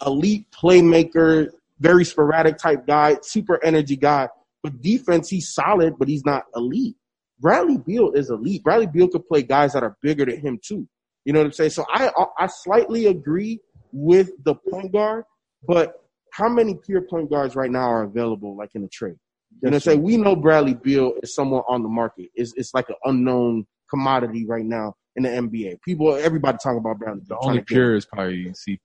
elite 0.05 0.45
playmaker, 0.51 1.49
very 1.79 2.05
sporadic 2.05 2.57
type 2.57 2.85
guy, 2.87 3.17
super 3.21 3.63
energy 3.63 3.95
guy. 3.95 4.29
But 4.61 4.81
defense, 4.81 5.29
he's 5.29 5.53
solid, 5.53 5.95
but 5.99 6.07
he's 6.07 6.25
not 6.25 6.45
elite. 6.55 6.95
Bradley 7.39 7.77
Beal 7.77 8.11
is 8.13 8.29
elite. 8.29 8.63
Bradley 8.63 8.87
Beal 8.87 9.09
could 9.09 9.27
play 9.27 9.41
guys 9.41 9.73
that 9.73 9.83
are 9.83 9.97
bigger 10.01 10.25
than 10.25 10.39
him 10.39 10.59
too. 10.63 10.87
You 11.25 11.33
know 11.33 11.39
what 11.39 11.47
I'm 11.47 11.51
saying? 11.53 11.71
So 11.71 11.85
I 11.89 12.11
I 12.37 12.47
slightly 12.47 13.07
agree 13.07 13.59
with 13.91 14.31
the 14.43 14.55
point 14.55 14.91
guard, 14.91 15.25
but 15.67 16.03
how 16.31 16.49
many 16.49 16.75
pure 16.75 17.01
point 17.01 17.29
guards 17.29 17.55
right 17.55 17.69
now 17.69 17.89
are 17.89 18.03
available, 18.03 18.55
like 18.57 18.71
in 18.73 18.83
a 18.83 18.87
trade? 18.87 19.15
You 19.61 19.69
know 19.69 19.69
what 19.69 19.73
I'm 19.75 19.79
saying? 19.81 20.01
We 20.01 20.17
know 20.17 20.35
Bradley 20.35 20.73
Beal 20.73 21.13
is 21.21 21.35
someone 21.35 21.63
on 21.67 21.83
the 21.83 21.89
market. 21.89 22.29
It's 22.35 22.53
it's 22.55 22.73
like 22.73 22.89
an 22.89 22.95
unknown 23.05 23.65
commodity 23.89 24.45
right 24.45 24.65
now 24.65 24.95
in 25.15 25.23
the 25.23 25.29
NBA. 25.29 25.81
People, 25.81 26.15
everybody 26.15 26.57
talking 26.61 26.79
about 26.79 26.99
Bradley. 26.99 27.21
The 27.27 27.35
Beal, 27.35 27.39
only 27.41 27.59
to 27.59 27.65
get 27.65 27.67
pure 27.67 27.95
is 27.95 28.05
probably 28.05 28.45
CP. 28.45 28.79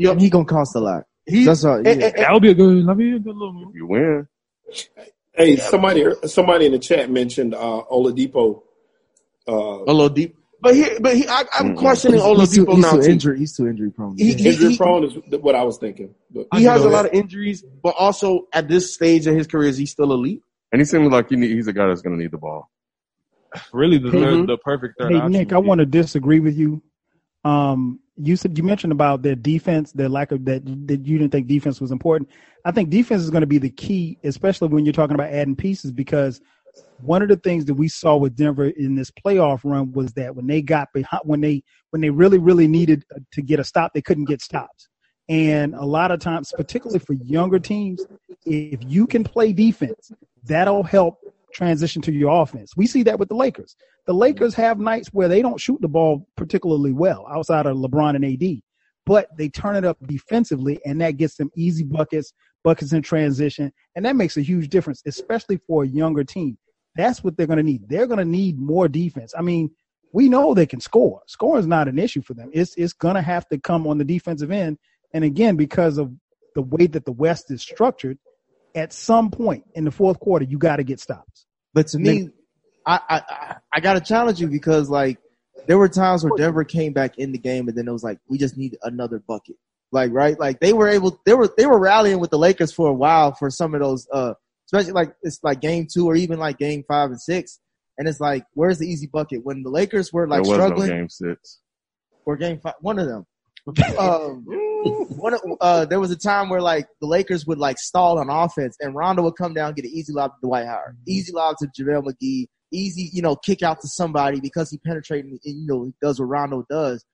Yep. 0.00 0.18
He 0.18 0.30
gonna 0.30 0.44
cost 0.46 0.74
a 0.76 0.80
lot. 0.80 1.04
He- 1.26 1.44
That's 1.44 1.62
all. 1.64 1.82
Yeah. 1.82 1.90
and- 1.92 2.02
and- 2.02 2.14
That 2.16 2.32
would 2.32 2.42
be 2.42 2.50
a 2.50 2.54
good. 2.54 2.86
That'd 2.86 2.98
be 2.98 3.12
a 3.14 3.18
good 3.18 3.36
little 3.36 3.52
move. 3.52 3.74
You 3.74 3.86
win. 3.86 4.26
Hey, 5.34 5.56
somebody 5.56 6.04
somebody 6.26 6.66
in 6.66 6.72
the 6.72 6.78
chat 6.78 7.10
mentioned 7.10 7.54
uh, 7.54 7.82
Oladipo. 7.90 8.62
Uh, 9.46 9.52
Oladipo. 9.86 10.32
But 10.62 10.74
he, 10.74 10.86
but 11.00 11.16
he, 11.16 11.26
I, 11.26 11.44
I'm 11.58 11.74
questioning 11.74 12.20
he's 12.20 12.54
too, 12.54 12.66
Oladipo 12.66 12.74
he's 12.74 12.82
now 12.82 12.92
too 12.92 13.02
too. 13.02 13.10
injury. 13.10 13.38
He's 13.38 13.56
too 13.56 13.66
injury 13.66 13.90
prone. 13.90 14.16
He- 14.18 14.34
he- 14.34 14.48
injury 14.48 14.76
prone 14.76 15.04
is 15.04 15.14
what 15.40 15.54
I 15.54 15.62
was 15.64 15.78
thinking. 15.78 16.14
But 16.30 16.46
He 16.54 16.64
has 16.64 16.84
a 16.84 16.88
lot 16.88 17.06
of 17.06 17.12
injuries, 17.12 17.64
but 17.82 17.94
also 17.98 18.46
at 18.52 18.68
this 18.68 18.92
stage 18.94 19.26
of 19.26 19.34
his 19.34 19.46
career, 19.46 19.68
is 19.68 19.78
he 19.78 19.86
still 19.86 20.12
elite? 20.12 20.42
And 20.72 20.80
he 20.80 20.84
seems 20.84 21.10
like 21.10 21.30
he 21.30 21.36
need, 21.36 21.50
he's 21.50 21.66
a 21.66 21.72
guy 21.72 21.86
that's 21.86 22.02
going 22.02 22.16
to 22.16 22.22
need 22.22 22.30
the 22.30 22.38
ball. 22.38 22.70
Really, 23.72 23.98
the 23.98 24.10
Hey, 24.10 24.20
third, 24.20 24.46
the 24.46 24.56
perfect 24.58 24.94
third 24.98 25.10
Hey 25.12 25.16
option. 25.18 25.32
Nick, 25.32 25.52
I 25.52 25.58
want 25.58 25.78
to 25.80 25.86
disagree 25.86 26.38
with 26.40 26.56
you. 26.56 26.82
Um, 27.42 27.98
you 28.22 28.36
said 28.36 28.56
you 28.56 28.64
mentioned 28.64 28.92
about 28.92 29.22
their 29.22 29.34
defense, 29.34 29.92
their 29.92 30.08
lack 30.08 30.32
of 30.32 30.44
that 30.44 30.64
that 30.86 31.06
you 31.06 31.18
didn't 31.18 31.32
think 31.32 31.46
defense 31.46 31.80
was 31.80 31.90
important. 31.90 32.28
I 32.64 32.70
think 32.70 32.90
defense 32.90 33.22
is 33.22 33.30
going 33.30 33.42
to 33.42 33.46
be 33.46 33.58
the 33.58 33.70
key, 33.70 34.18
especially 34.24 34.68
when 34.68 34.84
you're 34.84 34.92
talking 34.92 35.14
about 35.14 35.30
adding 35.30 35.56
pieces, 35.56 35.92
because 35.92 36.40
one 37.00 37.22
of 37.22 37.28
the 37.28 37.36
things 37.36 37.64
that 37.64 37.74
we 37.74 37.88
saw 37.88 38.16
with 38.16 38.36
Denver 38.36 38.66
in 38.68 38.94
this 38.94 39.10
playoff 39.10 39.60
run 39.64 39.92
was 39.92 40.12
that 40.12 40.36
when 40.36 40.46
they 40.46 40.60
got 40.62 40.92
behind, 40.92 41.22
when 41.24 41.40
they 41.40 41.62
when 41.90 42.02
they 42.02 42.10
really 42.10 42.38
really 42.38 42.68
needed 42.68 43.04
to 43.32 43.42
get 43.42 43.60
a 43.60 43.64
stop, 43.64 43.92
they 43.94 44.02
couldn't 44.02 44.26
get 44.26 44.42
stops. 44.42 44.88
And 45.28 45.74
a 45.74 45.84
lot 45.84 46.10
of 46.10 46.20
times, 46.20 46.52
particularly 46.56 46.98
for 46.98 47.12
younger 47.12 47.58
teams, 47.58 48.04
if 48.44 48.80
you 48.84 49.06
can 49.06 49.22
play 49.22 49.52
defense, 49.52 50.10
that'll 50.44 50.82
help 50.82 51.20
transition 51.52 52.02
to 52.02 52.12
your 52.12 52.42
offense. 52.42 52.76
We 52.76 52.86
see 52.86 53.02
that 53.04 53.18
with 53.18 53.28
the 53.28 53.36
Lakers. 53.36 53.76
The 54.06 54.12
mm-hmm. 54.12 54.20
Lakers 54.20 54.54
have 54.54 54.78
nights 54.78 55.08
where 55.08 55.28
they 55.28 55.42
don't 55.42 55.60
shoot 55.60 55.80
the 55.80 55.88
ball 55.88 56.26
particularly 56.36 56.92
well 56.92 57.26
outside 57.30 57.66
of 57.66 57.76
LeBron 57.76 58.16
and 58.16 58.24
AD, 58.24 58.60
but 59.06 59.28
they 59.36 59.48
turn 59.48 59.76
it 59.76 59.84
up 59.84 59.98
defensively 60.06 60.80
and 60.84 61.00
that 61.00 61.16
gets 61.16 61.36
them 61.36 61.50
easy 61.56 61.84
buckets, 61.84 62.32
buckets 62.64 62.92
in 62.92 63.02
transition, 63.02 63.72
and 63.96 64.04
that 64.04 64.16
makes 64.16 64.36
a 64.36 64.42
huge 64.42 64.68
difference, 64.68 65.02
especially 65.06 65.60
for 65.66 65.84
a 65.84 65.88
younger 65.88 66.24
team. 66.24 66.58
That's 66.96 67.22
what 67.22 67.36
they're 67.36 67.46
going 67.46 67.58
to 67.58 67.62
need. 67.62 67.88
They're 67.88 68.06
going 68.06 68.18
to 68.18 68.24
need 68.24 68.58
more 68.58 68.88
defense. 68.88 69.32
I 69.36 69.42
mean, 69.42 69.70
we 70.12 70.28
know 70.28 70.54
they 70.54 70.66
can 70.66 70.80
score. 70.80 71.20
Scoring 71.26 71.60
is 71.60 71.66
not 71.66 71.88
an 71.88 71.98
issue 71.98 72.22
for 72.22 72.34
them. 72.34 72.50
It's 72.52 72.74
it's 72.76 72.92
going 72.92 73.14
to 73.14 73.22
have 73.22 73.48
to 73.48 73.58
come 73.58 73.86
on 73.86 73.98
the 73.98 74.04
defensive 74.04 74.50
end. 74.50 74.78
And 75.14 75.24
again, 75.24 75.56
because 75.56 75.98
of 75.98 76.12
the 76.54 76.62
way 76.62 76.86
that 76.88 77.04
the 77.04 77.12
West 77.12 77.50
is 77.50 77.62
structured, 77.62 78.18
at 78.74 78.92
some 78.92 79.30
point 79.30 79.64
in 79.74 79.84
the 79.84 79.90
fourth 79.90 80.20
quarter, 80.20 80.44
you 80.44 80.58
got 80.58 80.76
to 80.76 80.84
get 80.84 81.00
stops. 81.00 81.46
But 81.74 81.88
to 81.88 81.98
me, 81.98 82.30
I, 82.86 83.00
I 83.08 83.22
I- 83.28 83.56
I 83.74 83.80
gotta 83.80 84.00
challenge 84.00 84.40
you 84.40 84.48
because 84.48 84.88
like 84.90 85.18
there 85.66 85.78
were 85.78 85.88
times 85.88 86.24
where 86.24 86.32
Denver 86.36 86.64
came 86.64 86.92
back 86.92 87.18
in 87.18 87.32
the 87.32 87.38
game 87.38 87.68
and 87.68 87.76
then 87.76 87.86
it 87.86 87.92
was 87.92 88.02
like 88.02 88.18
we 88.28 88.38
just 88.38 88.56
need 88.56 88.76
another 88.82 89.22
bucket. 89.26 89.56
Like 89.92 90.12
right, 90.12 90.38
like 90.38 90.60
they 90.60 90.72
were 90.72 90.88
able 90.88 91.20
they 91.26 91.34
were 91.34 91.52
they 91.56 91.66
were 91.66 91.78
rallying 91.78 92.18
with 92.20 92.30
the 92.30 92.38
Lakers 92.38 92.72
for 92.72 92.88
a 92.88 92.92
while 92.94 93.32
for 93.34 93.50
some 93.50 93.74
of 93.74 93.80
those 93.80 94.06
uh 94.12 94.34
especially 94.66 94.92
like 94.92 95.14
it's 95.22 95.40
like 95.42 95.60
game 95.60 95.86
two 95.92 96.06
or 96.06 96.14
even 96.16 96.38
like 96.38 96.58
game 96.58 96.84
five 96.88 97.10
and 97.10 97.20
six. 97.20 97.58
And 97.98 98.08
it's 98.08 98.20
like, 98.20 98.44
where's 98.54 98.78
the 98.78 98.86
easy 98.86 99.06
bucket? 99.08 99.44
When 99.44 99.62
the 99.62 99.68
Lakers 99.70 100.12
were 100.12 100.26
like 100.26 100.42
there 100.44 100.50
was 100.50 100.56
struggling 100.56 100.88
no 100.88 100.94
game 100.96 101.08
six. 101.08 101.58
or 102.24 102.36
game 102.36 102.58
five, 102.60 102.74
one 102.80 102.98
of 102.98 103.06
them. 103.06 103.26
um, 103.98 104.46
one 104.82 105.34
uh, 105.60 105.84
there 105.84 106.00
was 106.00 106.10
a 106.10 106.16
time 106.16 106.48
where 106.48 106.60
like 106.60 106.86
the 107.00 107.06
Lakers 107.06 107.46
would 107.46 107.58
like 107.58 107.78
stall 107.78 108.18
on 108.18 108.30
offense, 108.30 108.76
and 108.80 108.94
Rondo 108.94 109.22
would 109.22 109.36
come 109.36 109.54
down, 109.54 109.74
get 109.74 109.84
an 109.84 109.90
easy 109.92 110.12
lob 110.12 110.32
to 110.32 110.46
Dwight 110.46 110.66
Howard, 110.66 110.96
easy 111.06 111.32
lob 111.32 111.56
to 111.58 111.66
JaVale 111.66 112.04
McGee, 112.04 112.46
easy 112.72 113.10
you 113.12 113.22
know 113.22 113.36
kick 113.36 113.62
out 113.62 113.80
to 113.80 113.88
somebody 113.88 114.40
because 114.40 114.70
he 114.70 114.78
penetrated 114.78 115.30
and 115.30 115.40
you 115.44 115.66
know 115.66 115.84
he 115.84 115.94
does 116.00 116.20
what 116.20 116.26
Rondo 116.26 116.64
does. 116.68 117.04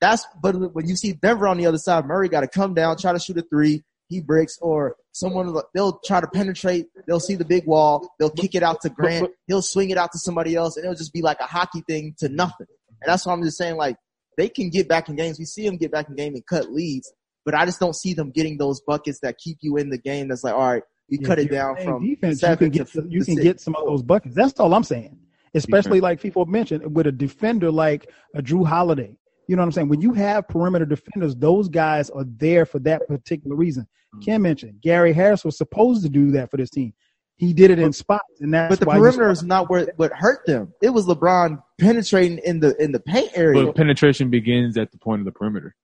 That's 0.00 0.26
but 0.42 0.74
when 0.74 0.88
you 0.88 0.96
see 0.96 1.12
Denver 1.14 1.48
on 1.48 1.58
the 1.58 1.66
other 1.66 1.78
side, 1.78 2.06
Murray 2.06 2.28
got 2.28 2.40
to 2.40 2.48
come 2.48 2.74
down, 2.74 2.96
try 2.96 3.12
to 3.12 3.18
shoot 3.18 3.38
a 3.38 3.42
three, 3.42 3.82
he 4.08 4.20
breaks, 4.20 4.58
or 4.60 4.96
someone 5.12 5.54
they'll 5.74 5.98
try 6.04 6.20
to 6.20 6.26
penetrate, 6.26 6.86
they'll 7.06 7.20
see 7.20 7.34
the 7.34 7.44
big 7.44 7.66
wall, 7.66 8.08
they'll 8.18 8.30
kick 8.30 8.54
it 8.54 8.62
out 8.62 8.80
to 8.82 8.90
Grant, 8.90 9.30
he'll 9.46 9.62
swing 9.62 9.90
it 9.90 9.98
out 9.98 10.12
to 10.12 10.18
somebody 10.18 10.54
else, 10.54 10.76
and 10.76 10.84
it'll 10.84 10.96
just 10.96 11.12
be 11.12 11.22
like 11.22 11.40
a 11.40 11.46
hockey 11.46 11.82
thing 11.88 12.14
to 12.18 12.28
nothing. 12.28 12.66
And 13.00 13.10
that's 13.10 13.26
why 13.26 13.32
I'm 13.32 13.42
just 13.42 13.58
saying 13.58 13.76
like 13.76 13.96
they 14.36 14.48
can 14.48 14.70
get 14.70 14.88
back 14.88 15.08
in 15.08 15.16
games. 15.16 15.38
We 15.38 15.44
see 15.44 15.64
them 15.64 15.76
get 15.76 15.90
back 15.90 16.08
in 16.08 16.14
game 16.14 16.34
and 16.34 16.46
cut 16.46 16.70
leads, 16.70 17.12
but 17.46 17.54
I 17.54 17.64
just 17.64 17.80
don't 17.80 17.94
see 17.94 18.12
them 18.12 18.30
getting 18.30 18.58
those 18.58 18.82
buckets 18.82 19.20
that 19.20 19.38
keep 19.38 19.58
you 19.62 19.78
in 19.78 19.88
the 19.88 19.96
game. 19.96 20.28
That's 20.28 20.44
like, 20.44 20.52
all 20.52 20.68
right, 20.72 20.82
you 21.08 21.18
Yeah, 21.22 21.28
cut 21.28 21.38
it 21.38 21.50
down 21.50 21.76
from 21.76 22.04
defense. 22.04 22.42
You 22.42 22.48
seven 22.48 22.58
can 22.58 22.70
get 22.70 22.88
some, 22.88 23.08
you 23.08 23.20
to 23.20 23.24
can 23.24 23.34
six. 23.36 23.44
get 23.44 23.60
some 23.60 23.76
of 23.76 23.86
those 23.86 24.02
buckets. 24.02 24.34
That's 24.34 24.58
all 24.60 24.74
I'm 24.74 24.82
saying. 24.82 25.18
Especially 25.54 26.00
like 26.00 26.20
people 26.20 26.44
mentioned 26.44 26.94
with 26.94 27.06
a 27.06 27.12
defender 27.12 27.70
like 27.70 28.10
a 28.34 28.42
Jrue 28.42 28.66
Holiday. 28.66 29.16
You 29.48 29.54
know 29.54 29.62
what 29.62 29.66
I'm 29.66 29.72
saying? 29.72 29.88
When 29.88 30.00
you 30.00 30.12
have 30.12 30.48
perimeter 30.48 30.84
defenders, 30.84 31.36
those 31.36 31.68
guys 31.68 32.10
are 32.10 32.24
there 32.24 32.66
for 32.66 32.80
that 32.80 33.06
particular 33.06 33.54
reason. 33.56 33.86
Mm. 34.16 34.22
Kim 34.22 34.42
mentioned 34.42 34.80
Gary 34.82 35.12
Harris 35.12 35.44
was 35.44 35.56
supposed 35.56 36.02
to 36.02 36.08
do 36.08 36.32
that 36.32 36.50
for 36.50 36.56
this 36.56 36.68
team. 36.68 36.92
He 37.36 37.52
did 37.52 37.70
it 37.70 37.78
in 37.78 37.92
spots, 37.92 38.40
and 38.40 38.52
that's 38.52 38.70
But 38.70 38.80
the 38.80 38.86
why 38.86 38.98
perimeter 38.98 39.30
is 39.30 39.42
not 39.42 39.70
where 39.70 39.86
what 39.96 40.10
hurt 40.12 40.44
them. 40.46 40.72
It 40.82 40.90
was 40.90 41.06
LeBron 41.06 41.62
penetrating 41.78 42.38
in 42.38 42.60
the 42.60 42.74
in 42.82 42.92
the 42.92 43.00
paint 43.00 43.30
area. 43.34 43.66
But 43.66 43.76
penetration 43.76 44.30
begins 44.30 44.76
at 44.76 44.90
the 44.90 44.98
point 44.98 45.20
of 45.20 45.26
the 45.26 45.32
perimeter. 45.32 45.76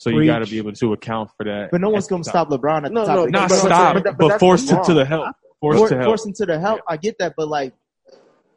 So 0.00 0.08
you 0.10 0.24
got 0.26 0.38
to 0.38 0.50
be 0.50 0.56
able 0.58 0.72
to 0.72 0.92
account 0.94 1.30
for 1.36 1.44
that. 1.44 1.68
But 1.70 1.80
no 1.82 1.90
one's 1.90 2.06
going 2.06 2.22
to 2.22 2.28
stop 2.28 2.48
LeBron 2.48 2.86
at 2.86 2.92
No, 2.92 3.02
the 3.02 3.06
top. 3.06 3.16
no, 3.16 3.24
of 3.24 3.30
Not 3.30 3.48
game. 3.50 3.58
But- 3.58 3.62
but- 3.62 3.66
stop, 3.68 3.94
but- 3.94 4.04
but, 4.04 4.18
but 4.18 4.40
force 4.40 4.68
him 4.70 4.82
to 4.84 4.94
the 4.94 5.04
help. 5.04 5.34
Force 5.60 5.78
For- 5.78 5.88
to 5.90 5.94
help. 5.96 6.06
force 6.06 6.24
him 6.26 6.32
to 6.32 6.46
the 6.46 6.58
help. 6.58 6.80
I 6.88 6.96
get 6.96 7.18
that, 7.18 7.34
but 7.36 7.48
like 7.48 7.74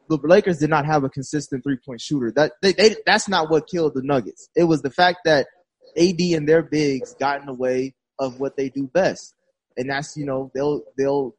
the 0.08 0.18
Lakers 0.22 0.58
did 0.58 0.70
not 0.70 0.86
have 0.86 1.04
a 1.04 1.08
consistent 1.10 1.62
three 1.62 1.76
point 1.76 2.00
shooter. 2.00 2.32
That 2.34 2.52
they, 2.62 2.72
they 2.72 2.96
that's 3.06 3.28
not 3.28 3.50
what 3.50 3.66
killed 3.68 3.92
the 3.94 4.02
Nuggets. 4.02 4.48
It 4.56 4.64
was 4.64 4.80
the 4.82 4.90
fact 4.90 5.18
that 5.26 5.46
AD 5.98 6.18
and 6.34 6.48
their 6.48 6.62
bigs 6.62 7.14
got 7.20 7.40
in 7.40 7.46
the 7.46 7.54
way 7.54 7.94
of 8.18 8.40
what 8.40 8.56
they 8.56 8.70
do 8.70 8.86
best, 8.86 9.34
and 9.76 9.90
that's 9.90 10.16
you 10.16 10.24
know 10.24 10.50
they'll 10.54 10.82
they'll 10.96 11.34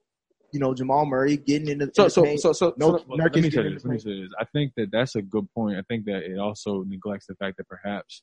you 0.52 0.60
know 0.60 0.74
Jamal 0.76 1.06
Murray 1.08 1.36
getting 1.38 1.68
into 1.68 1.88
the, 1.88 1.92
So 1.96 2.04
in 2.04 2.06
the 2.06 2.12
so 2.12 2.24
paint. 2.24 2.40
so 2.42 2.54
so, 2.54 2.74
no 2.78 2.98
so 2.98 3.04
Well, 3.08 3.18
let 3.18 3.34
me 3.36 3.42
say 3.42 3.50
getting 3.50 3.66
in 3.68 3.74
this. 3.74 3.82
the 3.84 3.90
Let 3.90 3.94
me 3.94 3.98
paint. 3.98 4.02
say 4.04 4.22
this. 4.22 4.32
I 4.40 4.46
think 4.46 4.74
that 4.78 4.92
that's 4.92 5.16
a 5.16 5.22
good 5.24 5.48
point. 5.56 5.78
I 5.78 5.82
think 5.82 6.06
that 6.06 6.24
it 6.24 6.38
also 6.38 6.84
neglects 6.84 7.26
the 7.28 7.36
fact 7.36 7.58
that 7.58 7.68
perhaps 7.68 8.22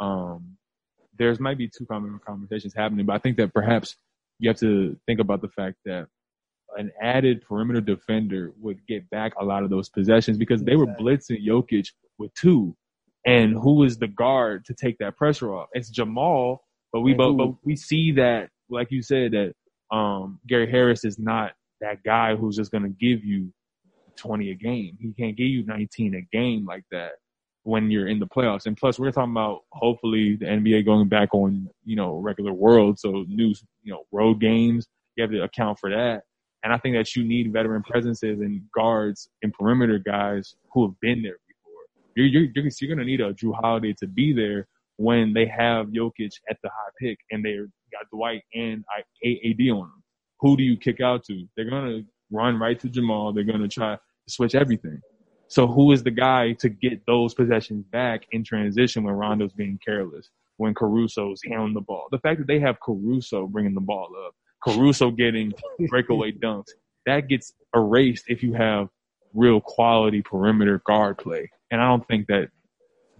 um, 0.00 0.56
there's 1.18 1.40
might 1.40 1.58
be 1.58 1.68
two 1.68 1.86
common 1.86 2.18
conversations 2.26 2.74
happening, 2.74 3.06
but 3.06 3.14
I 3.14 3.18
think 3.18 3.36
that 3.36 3.52
perhaps 3.52 3.96
you 4.38 4.48
have 4.48 4.58
to 4.58 4.96
think 5.06 5.20
about 5.20 5.40
the 5.42 5.48
fact 5.48 5.76
that 5.84 6.06
an 6.76 6.90
added 7.00 7.42
perimeter 7.42 7.80
defender 7.80 8.52
would 8.60 8.84
get 8.86 9.08
back 9.10 9.32
a 9.38 9.44
lot 9.44 9.62
of 9.62 9.70
those 9.70 9.88
possessions 9.88 10.38
because 10.38 10.62
they 10.62 10.76
were 10.76 10.86
blitzing 10.86 11.46
Jokic 11.46 11.86
with 12.18 12.34
two, 12.34 12.76
and 13.26 13.54
who 13.54 13.84
is 13.84 13.98
the 13.98 14.08
guard 14.08 14.64
to 14.66 14.74
take 14.74 14.98
that 14.98 15.16
pressure 15.16 15.54
off? 15.54 15.68
It's 15.72 15.88
Jamal, 15.88 16.64
but 16.92 17.00
we 17.00 17.14
but, 17.14 17.32
but 17.32 17.54
we 17.64 17.76
see 17.76 18.12
that, 18.12 18.50
like 18.68 18.90
you 18.90 19.02
said, 19.02 19.32
that 19.32 19.54
um, 19.96 20.40
Gary 20.46 20.70
Harris 20.70 21.04
is 21.04 21.18
not 21.18 21.52
that 21.80 22.02
guy 22.02 22.34
who's 22.34 22.56
just 22.56 22.72
going 22.72 22.84
to 22.84 22.88
give 22.88 23.24
you 23.24 23.52
20 24.16 24.50
a 24.50 24.54
game. 24.54 24.96
He 25.00 25.12
can't 25.12 25.36
give 25.36 25.48
you 25.48 25.64
19 25.66 26.14
a 26.14 26.36
game 26.36 26.64
like 26.66 26.84
that 26.90 27.12
when 27.64 27.90
you're 27.90 28.08
in 28.08 28.18
the 28.20 28.26
playoffs. 28.26 28.66
And 28.66 28.76
plus, 28.76 28.98
we're 28.98 29.10
talking 29.10 29.32
about 29.32 29.62
hopefully 29.72 30.36
the 30.36 30.46
NBA 30.46 30.84
going 30.84 31.08
back 31.08 31.34
on, 31.34 31.68
you 31.84 31.96
know, 31.96 32.18
regular 32.18 32.52
world. 32.52 32.98
So 32.98 33.24
new, 33.26 33.54
you 33.82 33.92
know, 33.92 34.04
road 34.12 34.40
games, 34.40 34.86
you 35.16 35.22
have 35.22 35.30
to 35.32 35.42
account 35.42 35.78
for 35.78 35.90
that. 35.90 36.22
And 36.62 36.72
I 36.72 36.78
think 36.78 36.94
that 36.96 37.16
you 37.16 37.24
need 37.24 37.52
veteran 37.52 37.82
presences 37.82 38.40
and 38.40 38.62
guards 38.74 39.28
and 39.42 39.52
perimeter 39.52 39.98
guys 39.98 40.54
who 40.72 40.86
have 40.86 40.98
been 41.00 41.22
there 41.22 41.36
before. 41.48 41.82
You're 42.16 42.26
you're 42.26 42.50
you're, 42.54 42.70
you're 42.80 42.96
gonna 42.96 43.06
need 43.06 43.20
a 43.20 43.34
Jrue 43.34 43.54
Holiday 43.54 43.94
to 43.98 44.06
be 44.06 44.32
there 44.32 44.66
when 44.96 45.32
they 45.32 45.46
have 45.46 45.88
Jokic 45.88 46.32
at 46.48 46.58
the 46.62 46.70
high 46.70 46.90
pick 47.00 47.18
and 47.30 47.44
they 47.44 47.56
got 47.92 48.10
Dwight 48.12 48.42
and 48.54 48.84
AD 49.24 49.68
on 49.70 49.80
them. 49.80 50.02
Who 50.40 50.56
do 50.56 50.62
you 50.62 50.76
kick 50.76 51.00
out 51.00 51.24
to? 51.24 51.46
They're 51.56 51.68
gonna 51.68 52.02
run 52.30 52.58
right 52.58 52.78
to 52.80 52.88
Jamal. 52.88 53.32
They're 53.32 53.44
gonna 53.44 53.68
try 53.68 53.94
to 53.94 54.00
switch 54.28 54.54
everything. 54.54 55.00
So 55.48 55.66
who 55.66 55.92
is 55.92 56.02
the 56.02 56.10
guy 56.10 56.52
to 56.60 56.68
get 56.68 57.04
those 57.06 57.34
possessions 57.34 57.84
back 57.84 58.22
in 58.32 58.44
transition 58.44 59.04
when 59.04 59.14
Rondo's 59.14 59.52
being 59.52 59.78
careless, 59.84 60.30
when 60.56 60.74
Caruso's 60.74 61.40
handling 61.46 61.74
the 61.74 61.80
ball? 61.80 62.06
The 62.10 62.18
fact 62.18 62.38
that 62.38 62.46
they 62.46 62.60
have 62.60 62.80
Caruso 62.80 63.46
bringing 63.46 63.74
the 63.74 63.80
ball 63.80 64.08
up, 64.26 64.34
Caruso 64.62 65.10
getting 65.10 65.52
breakaway 65.88 66.32
dunks, 66.32 66.70
that 67.06 67.28
gets 67.28 67.52
erased 67.74 68.24
if 68.28 68.42
you 68.42 68.54
have 68.54 68.88
real 69.34 69.60
quality 69.60 70.22
perimeter 70.22 70.80
guard 70.86 71.18
play. 71.18 71.50
And 71.70 71.80
I 71.80 71.88
don't 71.88 72.06
think 72.08 72.26
that 72.28 72.48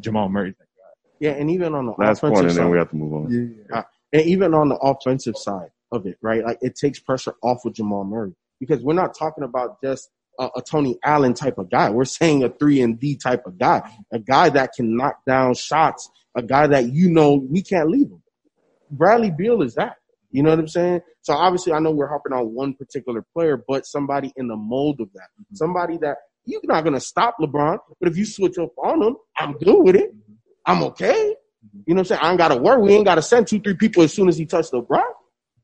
Jamal 0.00 0.28
Murray's 0.28 0.54
that 0.58 0.64
guy. 0.64 1.10
Yeah, 1.20 1.32
and 1.32 1.50
even 1.50 1.74
on 1.74 1.86
the 1.86 1.92
Last 1.98 2.18
offensive 2.18 2.34
point, 2.34 2.46
and 2.46 2.52
side, 2.52 2.62
then 2.62 2.70
we 2.70 2.78
have 2.78 2.90
to 2.90 2.96
move 2.96 3.12
on. 3.12 3.56
Uh, 3.72 3.82
and 4.12 4.22
even 4.22 4.54
on 4.54 4.68
the 4.68 4.76
offensive 4.76 5.36
side 5.36 5.70
of 5.92 6.06
it, 6.06 6.16
right? 6.22 6.44
Like 6.44 6.58
it 6.62 6.76
takes 6.76 6.98
pressure 6.98 7.34
off 7.42 7.64
of 7.64 7.74
Jamal 7.74 8.04
Murray 8.04 8.34
because 8.60 8.82
we're 8.82 8.94
not 8.94 9.16
talking 9.16 9.44
about 9.44 9.80
just 9.82 10.10
a, 10.38 10.48
a 10.56 10.62
Tony 10.62 10.98
Allen 11.04 11.34
type 11.34 11.58
of 11.58 11.70
guy. 11.70 11.90
We're 11.90 12.04
saying 12.04 12.42
a 12.42 12.48
three 12.48 12.80
and 12.80 12.98
D 12.98 13.16
type 13.16 13.46
of 13.46 13.58
guy, 13.58 13.88
a 14.12 14.18
guy 14.18 14.48
that 14.50 14.72
can 14.76 14.96
knock 14.96 15.20
down 15.26 15.54
shots, 15.54 16.08
a 16.36 16.42
guy 16.42 16.66
that 16.66 16.92
you 16.92 17.10
know 17.10 17.34
we 17.34 17.62
can't 17.62 17.88
leave 17.88 18.06
him. 18.06 18.22
Bradley 18.90 19.30
Beal 19.30 19.62
is 19.62 19.74
that. 19.74 19.96
You 20.30 20.42
know 20.42 20.50
what 20.50 20.58
I'm 20.58 20.68
saying? 20.68 21.00
So 21.22 21.32
obviously, 21.32 21.72
I 21.72 21.78
know 21.78 21.92
we're 21.92 22.08
harping 22.08 22.32
on 22.32 22.54
one 22.54 22.74
particular 22.74 23.24
player, 23.32 23.62
but 23.68 23.86
somebody 23.86 24.32
in 24.36 24.48
the 24.48 24.56
mold 24.56 25.00
of 25.00 25.12
that, 25.14 25.28
mm-hmm. 25.40 25.54
somebody 25.54 25.96
that 25.98 26.16
you're 26.44 26.60
not 26.64 26.82
gonna 26.82 27.00
stop 27.00 27.36
LeBron, 27.40 27.78
but 28.00 28.10
if 28.10 28.16
you 28.16 28.26
switch 28.26 28.58
up 28.58 28.72
on 28.76 29.00
him, 29.00 29.16
I'm 29.38 29.52
good 29.52 29.80
with 29.82 29.96
it. 29.96 30.12
Mm-hmm. 30.12 30.32
I'm 30.66 30.82
okay. 30.84 31.12
Mm-hmm. 31.12 31.78
You 31.86 31.94
know 31.94 32.00
what 32.00 32.00
I'm 32.00 32.04
saying? 32.04 32.20
I 32.20 32.30
ain't 32.30 32.38
gotta 32.38 32.56
worry. 32.56 32.82
We 32.82 32.94
ain't 32.94 33.04
gotta 33.04 33.22
send 33.22 33.46
two, 33.46 33.60
three 33.60 33.76
people 33.76 34.02
as 34.02 34.12
soon 34.12 34.28
as 34.28 34.36
he 34.36 34.44
touched 34.44 34.72
LeBron. 34.72 35.04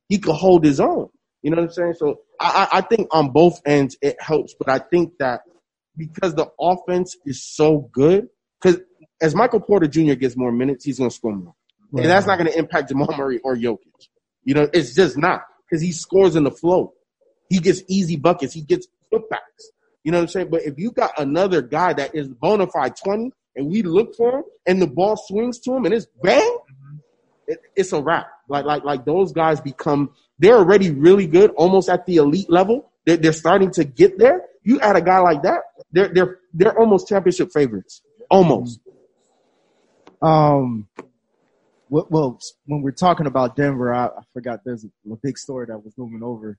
He 0.08 0.18
could 0.18 0.36
hold 0.36 0.64
his 0.64 0.78
own. 0.78 1.08
You 1.42 1.50
know 1.50 1.56
what 1.56 1.68
I'm 1.68 1.72
saying? 1.72 1.94
So 1.98 2.20
I, 2.38 2.68
I 2.72 2.80
think 2.82 3.08
on 3.12 3.30
both 3.30 3.60
ends 3.64 3.96
it 4.02 4.16
helps, 4.20 4.54
but 4.58 4.68
I 4.68 4.78
think 4.78 5.14
that 5.18 5.40
because 5.96 6.34
the 6.34 6.48
offense 6.60 7.16
is 7.24 7.42
so 7.42 7.88
good, 7.92 8.28
because 8.60 8.80
as 9.20 9.34
Michael 9.34 9.60
Porter 9.60 9.86
Jr. 9.86 10.14
gets 10.14 10.36
more 10.36 10.52
minutes, 10.52 10.84
he's 10.84 10.98
gonna 10.98 11.10
score 11.10 11.34
more. 11.34 11.54
And 11.92 12.06
that's 12.06 12.26
not 12.26 12.38
gonna 12.38 12.50
impact 12.50 12.88
Jamal 12.88 13.14
Murray 13.16 13.40
or 13.42 13.56
Jokic. 13.56 13.78
You 14.44 14.54
know, 14.54 14.68
it's 14.72 14.94
just 14.94 15.16
not 15.16 15.42
because 15.68 15.82
he 15.82 15.92
scores 15.92 16.36
in 16.36 16.44
the 16.44 16.50
flow. 16.50 16.94
He 17.48 17.58
gets 17.58 17.82
easy 17.88 18.16
buckets. 18.16 18.54
He 18.54 18.62
gets 18.62 18.86
putbacks. 19.12 19.64
You 20.04 20.12
know 20.12 20.18
what 20.18 20.22
I'm 20.22 20.28
saying? 20.28 20.48
But 20.50 20.62
if 20.62 20.78
you 20.78 20.92
got 20.92 21.18
another 21.18 21.62
guy 21.62 21.92
that 21.92 22.14
is 22.14 22.28
bona 22.28 22.66
fide 22.68 22.96
20 22.96 23.32
and 23.56 23.70
we 23.70 23.82
look 23.82 24.14
for 24.14 24.38
him 24.38 24.44
and 24.66 24.80
the 24.80 24.86
ball 24.86 25.16
swings 25.16 25.58
to 25.60 25.74
him 25.74 25.84
and 25.84 25.92
it's 25.92 26.06
bang, 26.22 26.58
it, 27.46 27.58
it's 27.76 27.92
a 27.92 28.00
wrap. 28.00 28.28
Like, 28.48 28.64
like, 28.64 28.84
like 28.84 29.04
those 29.04 29.32
guys 29.32 29.60
become, 29.60 30.10
they're 30.40 30.56
already 30.56 30.90
really 30.90 31.26
good, 31.26 31.50
almost 31.50 31.88
at 31.88 32.06
the 32.06 32.16
elite 32.16 32.50
level. 32.50 32.90
They're, 33.04 33.18
they're 33.18 33.32
starting 33.32 33.70
to 33.72 33.84
get 33.84 34.18
there. 34.18 34.46
You 34.62 34.80
add 34.80 34.96
a 34.96 35.00
guy 35.02 35.18
like 35.20 35.42
that, 35.42 35.60
they're, 35.92 36.08
they're, 36.08 36.38
they're 36.52 36.78
almost 36.78 37.08
championship 37.08 37.52
favorites. 37.52 38.02
Almost. 38.30 38.80
Um, 40.22 40.88
well, 41.88 42.06
well, 42.10 42.40
when 42.66 42.82
we're 42.82 42.90
talking 42.92 43.26
about 43.26 43.56
Denver, 43.56 43.92
I, 43.92 44.06
I 44.06 44.22
forgot 44.32 44.60
there's 44.64 44.84
a, 44.84 45.12
a 45.12 45.16
big 45.16 45.36
story 45.36 45.66
that 45.66 45.84
was 45.84 45.92
moving 45.98 46.22
over 46.22 46.58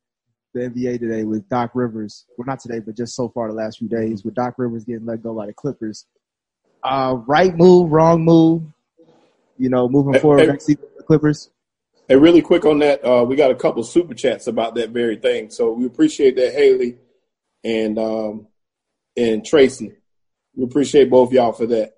the 0.53 0.61
NBA 0.61 0.99
today 0.99 1.23
with 1.23 1.47
Doc 1.49 1.71
Rivers. 1.73 2.25
Well, 2.37 2.45
not 2.45 2.59
today, 2.59 2.79
but 2.79 2.95
just 2.95 3.15
so 3.15 3.29
far 3.29 3.47
the 3.47 3.53
last 3.53 3.79
few 3.79 3.87
days 3.87 4.23
with 4.23 4.35
Doc 4.35 4.55
Rivers 4.57 4.83
getting 4.83 5.05
let 5.05 5.23
go 5.23 5.33
by 5.33 5.47
the 5.47 5.53
Clippers. 5.53 6.05
Uh, 6.83 7.15
right 7.25 7.55
move, 7.55 7.91
wrong 7.91 8.23
move. 8.25 8.63
You 9.57 9.69
know, 9.69 9.87
moving 9.87 10.13
Hey, 10.13 10.19
forward 10.19 10.41
hey. 10.41 10.47
next 10.47 10.65
season 10.65 10.81
with 10.81 10.97
the 10.97 11.03
Clippers. 11.03 11.49
Hey, 12.07 12.15
really 12.17 12.41
quick 12.41 12.65
on 12.65 12.79
that, 12.79 13.05
uh, 13.05 13.23
we 13.23 13.35
got 13.35 13.51
a 13.51 13.55
couple 13.55 13.83
super 13.83 14.13
chats 14.13 14.47
about 14.47 14.75
that 14.75 14.89
very 14.89 15.15
thing. 15.17 15.49
So 15.49 15.71
we 15.71 15.85
appreciate 15.85 16.35
that, 16.35 16.53
Haley 16.53 16.97
and 17.63 17.97
um, 17.97 18.47
and 19.15 19.45
Tracy. 19.45 19.93
We 20.55 20.63
appreciate 20.65 21.09
both 21.09 21.31
y'all 21.31 21.53
for 21.53 21.67
that. 21.67 21.93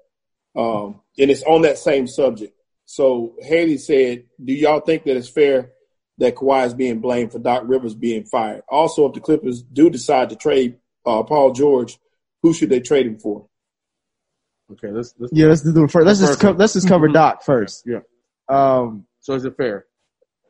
Um, 0.55 1.01
and 1.17 1.31
it's 1.31 1.43
on 1.43 1.63
that 1.63 1.77
same 1.77 2.07
subject. 2.07 2.53
So 2.85 3.35
Haley 3.39 3.77
said, 3.77 4.25
"Do 4.43 4.53
y'all 4.53 4.81
think 4.81 5.03
that 5.05 5.17
it's 5.17 5.29
fair 5.29 5.71
that 6.19 6.35
Kawhi 6.35 6.67
is 6.67 6.73
being 6.73 6.99
blamed 6.99 7.31
for 7.31 7.39
Doc 7.39 7.63
Rivers 7.65 7.95
being 7.95 8.25
fired? 8.25 8.61
Also, 8.69 9.07
if 9.07 9.13
the 9.13 9.19
Clippers 9.19 9.63
do 9.63 9.89
decide 9.89 10.29
to 10.29 10.35
trade 10.35 10.77
uh, 11.05 11.23
Paul 11.23 11.53
George, 11.53 11.97
who 12.43 12.53
should 12.53 12.69
they 12.69 12.81
trade 12.81 13.07
him 13.07 13.17
for?" 13.17 13.47
Okay, 14.71 14.89
let's, 14.89 15.13
let's 15.17 15.33
Yeah, 15.33 15.47
let's 15.47 15.61
do 15.61 15.83
it 15.83 15.91
first. 15.91 16.05
Let's 16.05 16.19
just 16.19 16.39
co- 16.39 16.51
let's 16.51 16.73
just 16.73 16.87
cover 16.87 17.07
Doc 17.07 17.43
first. 17.43 17.85
Yeah. 17.85 17.99
Um, 18.47 19.05
So 19.21 19.33
is 19.33 19.45
it 19.45 19.55
fair? 19.57 19.85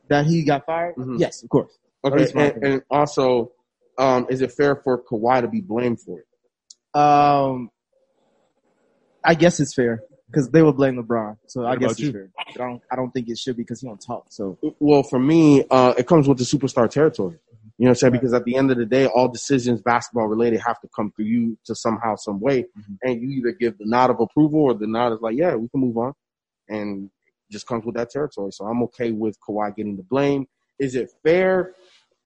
That 0.10 0.26
he 0.26 0.44
got 0.44 0.66
fired. 0.66 0.96
Mhm. 0.96 1.20
Yes, 1.20 1.44
of 1.44 1.50
course. 1.50 1.78
Okay, 2.06 2.30
and, 2.36 2.64
and 2.64 2.82
also, 2.90 3.52
um, 3.98 4.28
is 4.30 4.42
it 4.42 4.52
fair 4.52 4.76
for 4.76 5.02
Kawhi 5.02 5.42
to 5.42 5.48
be 5.48 5.62
blamed 5.62 6.02
for 6.02 6.20
it? 6.20 7.00
Um, 7.00 7.70
I 9.24 9.36
guess 9.36 9.60
it's 9.60 9.74
fair 9.74 10.04
because 10.28 10.50
they 10.50 10.62
would 10.62 10.76
blame 10.76 10.96
LeBron, 10.96 11.38
so 11.48 11.66
I 11.66 11.76
guess 11.78 11.92
it's 11.92 12.02
you? 12.02 12.12
fair. 12.12 12.30
I 12.38 12.52
don't. 12.54 12.82
I 12.92 12.96
don't 12.96 13.12
think 13.12 13.30
it 13.30 13.38
should 13.38 13.56
be 13.56 13.64
because 13.64 13.82
he 13.82 13.88
don't 13.88 14.02
talk. 14.06 14.26
So 14.30 14.58
Well, 14.80 15.04
for 15.04 15.20
me, 15.20 15.66
uh, 15.70 15.94
it 15.98 16.08
comes 16.08 16.28
with 16.28 16.38
the 16.38 16.44
superstar 16.44 16.90
territory. 16.90 17.40
You 17.78 17.86
know 17.86 17.90
what 17.90 17.90
I'm 17.90 17.96
saying? 17.96 18.14
Because 18.14 18.34
at 18.34 18.44
the 18.46 18.56
end 18.56 18.70
of 18.70 18.78
the 18.78 18.86
day, 18.86 19.08
all 19.08 19.28
decisions 19.28 19.82
basketball 19.82 20.28
related 20.28 20.60
have 20.60 20.80
to 20.82 20.90
come 20.96 21.12
through 21.16 21.26
you 21.26 21.58
to 21.66 21.74
somehow, 21.74 22.16
some 22.16 22.40
way. 22.40 22.68
And 23.02 23.22
you 23.22 23.30
either 23.32 23.52
give 23.52 23.78
the 23.80 23.86
nod 23.86 24.12
of 24.12 24.20
approval 24.20 24.62
or 24.62 24.74
the 24.76 24.86
nod 24.86 25.14
is 25.14 25.22
like, 25.22 25.36
yeah, 25.36 25.56
we 25.56 25.68
can 25.70 25.82
move 25.82 25.98
on. 25.98 26.14
And 26.70 27.06
it 27.06 27.12
just 27.54 27.68
comes 27.68 27.86
with 27.86 27.96
that 27.96 28.10
territory. 28.10 28.52
So 28.52 28.66
I'm 28.66 28.84
okay 28.84 29.12
with 29.12 29.40
Kawhi 29.40 29.74
getting 29.76 29.96
the 29.96 30.04
blame. 30.04 30.48
Is 30.80 30.96
it 30.96 31.12
fair? 31.24 31.74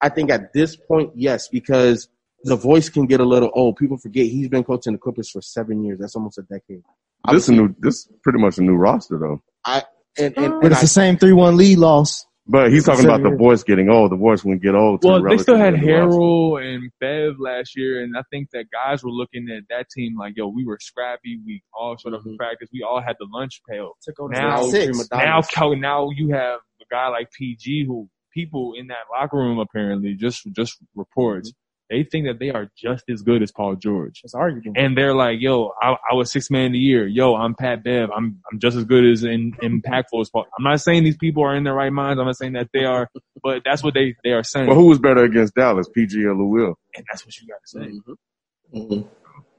I 0.00 0.08
think 0.08 0.30
at 0.30 0.52
this 0.52 0.74
point, 0.74 1.12
yes, 1.14 1.48
because 1.48 2.08
the 2.44 2.56
voice 2.56 2.88
can 2.88 3.06
get 3.06 3.20
a 3.20 3.24
little 3.24 3.50
old. 3.54 3.76
People 3.76 3.98
forget 3.98 4.26
he's 4.26 4.48
been 4.48 4.64
coaching 4.64 4.92
the 4.92 4.98
Clippers 4.98 5.30
for 5.30 5.40
seven 5.40 5.84
years. 5.84 5.98
That's 6.00 6.16
almost 6.16 6.38
a 6.38 6.42
decade. 6.42 6.82
This 7.30 7.44
is 7.44 7.48
a 7.50 7.52
new. 7.52 7.74
This 7.78 7.94
is 7.96 8.08
pretty 8.22 8.38
much 8.38 8.58
a 8.58 8.62
new 8.62 8.76
roster 8.76 9.18
though. 9.18 9.42
I 9.64 9.82
and, 10.18 10.36
and, 10.38 10.60
but 10.60 10.72
it's 10.72 10.78
I, 10.78 10.82
the 10.82 10.88
same 10.88 11.16
three-one 11.18 11.56
lead 11.56 11.78
loss. 11.78 12.26
But 12.50 12.72
he's 12.72 12.84
talking 12.84 13.04
about 13.04 13.18
the 13.18 13.26
Seven 13.28 13.38
voice 13.38 13.62
getting 13.62 13.90
old. 13.90 14.10
The 14.10 14.16
voice 14.16 14.42
wouldn't 14.42 14.62
get 14.62 14.74
old. 14.74 15.04
Well, 15.04 15.22
they 15.22 15.36
still 15.36 15.56
had 15.56 15.74
relatively 15.74 15.92
new. 15.92 16.16
Harrell 16.16 16.74
and 16.74 16.90
Bev 16.98 17.34
last 17.38 17.76
year, 17.76 18.02
and 18.02 18.16
I 18.16 18.22
think 18.30 18.48
that 18.52 18.64
guys 18.72 19.04
were 19.04 19.10
looking 19.10 19.48
at 19.54 19.64
that 19.68 19.90
team 19.90 20.16
like, 20.18 20.32
yo, 20.36 20.48
we 20.48 20.64
were 20.64 20.78
scrappy. 20.80 21.38
We 21.44 21.62
all 21.74 21.96
showed 21.98 22.14
up 22.14 22.22
Mhm. 22.22 22.32
for 22.32 22.36
practice. 22.38 22.70
We 22.72 22.82
all 22.82 23.02
had 23.02 23.16
the 23.20 23.26
lunch 23.30 23.60
pail. 23.68 23.96
Took 24.02 24.18
over 24.18 24.32
Now- 24.32 24.62
six. 24.62 25.08
Now, 25.12 25.42
now 25.74 26.08
you 26.10 26.30
have 26.30 26.60
a 26.80 26.84
guy 26.90 27.08
like 27.08 27.30
PG 27.32 27.84
who 27.84 28.08
people 28.32 28.72
in 28.78 28.86
that 28.86 29.04
locker 29.12 29.36
room 29.36 29.58
apparently 29.58 30.14
just 30.14 30.46
just 30.52 30.78
reports 30.94 31.52
they 31.90 32.04
think 32.04 32.26
that 32.26 32.38
they 32.38 32.50
are 32.50 32.70
just 32.76 33.04
as 33.08 33.22
good 33.22 33.42
as 33.42 33.50
Paul 33.50 33.76
George. 33.76 34.20
It's 34.22 34.34
arguable. 34.34 34.80
And 34.80 34.96
they're 34.96 35.14
like, 35.14 35.40
yo, 35.40 35.72
I, 35.80 35.96
I 36.10 36.14
was 36.14 36.30
six 36.30 36.50
man 36.50 36.66
of 36.66 36.72
the 36.72 36.78
year. 36.78 37.06
Yo, 37.06 37.34
I'm 37.34 37.54
Pat 37.54 37.82
Bev. 37.82 38.10
I'm 38.14 38.40
I'm 38.50 38.58
just 38.58 38.76
as 38.76 38.84
good 38.84 39.04
as 39.04 39.24
in, 39.24 39.52
impactful 39.62 40.20
as 40.20 40.30
Paul. 40.30 40.46
I'm 40.58 40.64
not 40.64 40.80
saying 40.80 41.04
these 41.04 41.16
people 41.16 41.44
are 41.44 41.54
in 41.54 41.64
their 41.64 41.74
right 41.74 41.92
minds. 41.92 42.20
I'm 42.20 42.26
not 42.26 42.36
saying 42.36 42.52
that 42.54 42.68
they 42.72 42.84
are, 42.84 43.08
but 43.42 43.62
that's 43.64 43.82
what 43.82 43.94
they 43.94 44.14
they 44.24 44.30
are 44.30 44.44
saying. 44.44 44.66
Well, 44.66 44.76
who 44.76 44.86
was 44.86 44.98
better 44.98 45.24
against 45.24 45.54
Dallas, 45.54 45.88
PG 45.88 46.24
or 46.24 46.34
Lou 46.34 46.46
Will? 46.46 46.74
and 46.94 47.06
that's 47.10 47.24
what 47.24 47.36
you 47.38 47.46
got 47.46 47.60
to 47.60 47.68
say. 47.68 48.78
Mhm. 48.78 49.08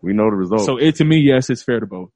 We 0.02 0.13
know 0.13 0.30
the 0.30 0.36
result. 0.36 0.62
So 0.62 0.78
it 0.78 0.96
to 0.96 1.06
me, 1.06 1.18
yes, 1.20 1.50
it's 1.50 1.63
fair 1.63 1.80
to 1.80 1.86
both. 1.86 2.10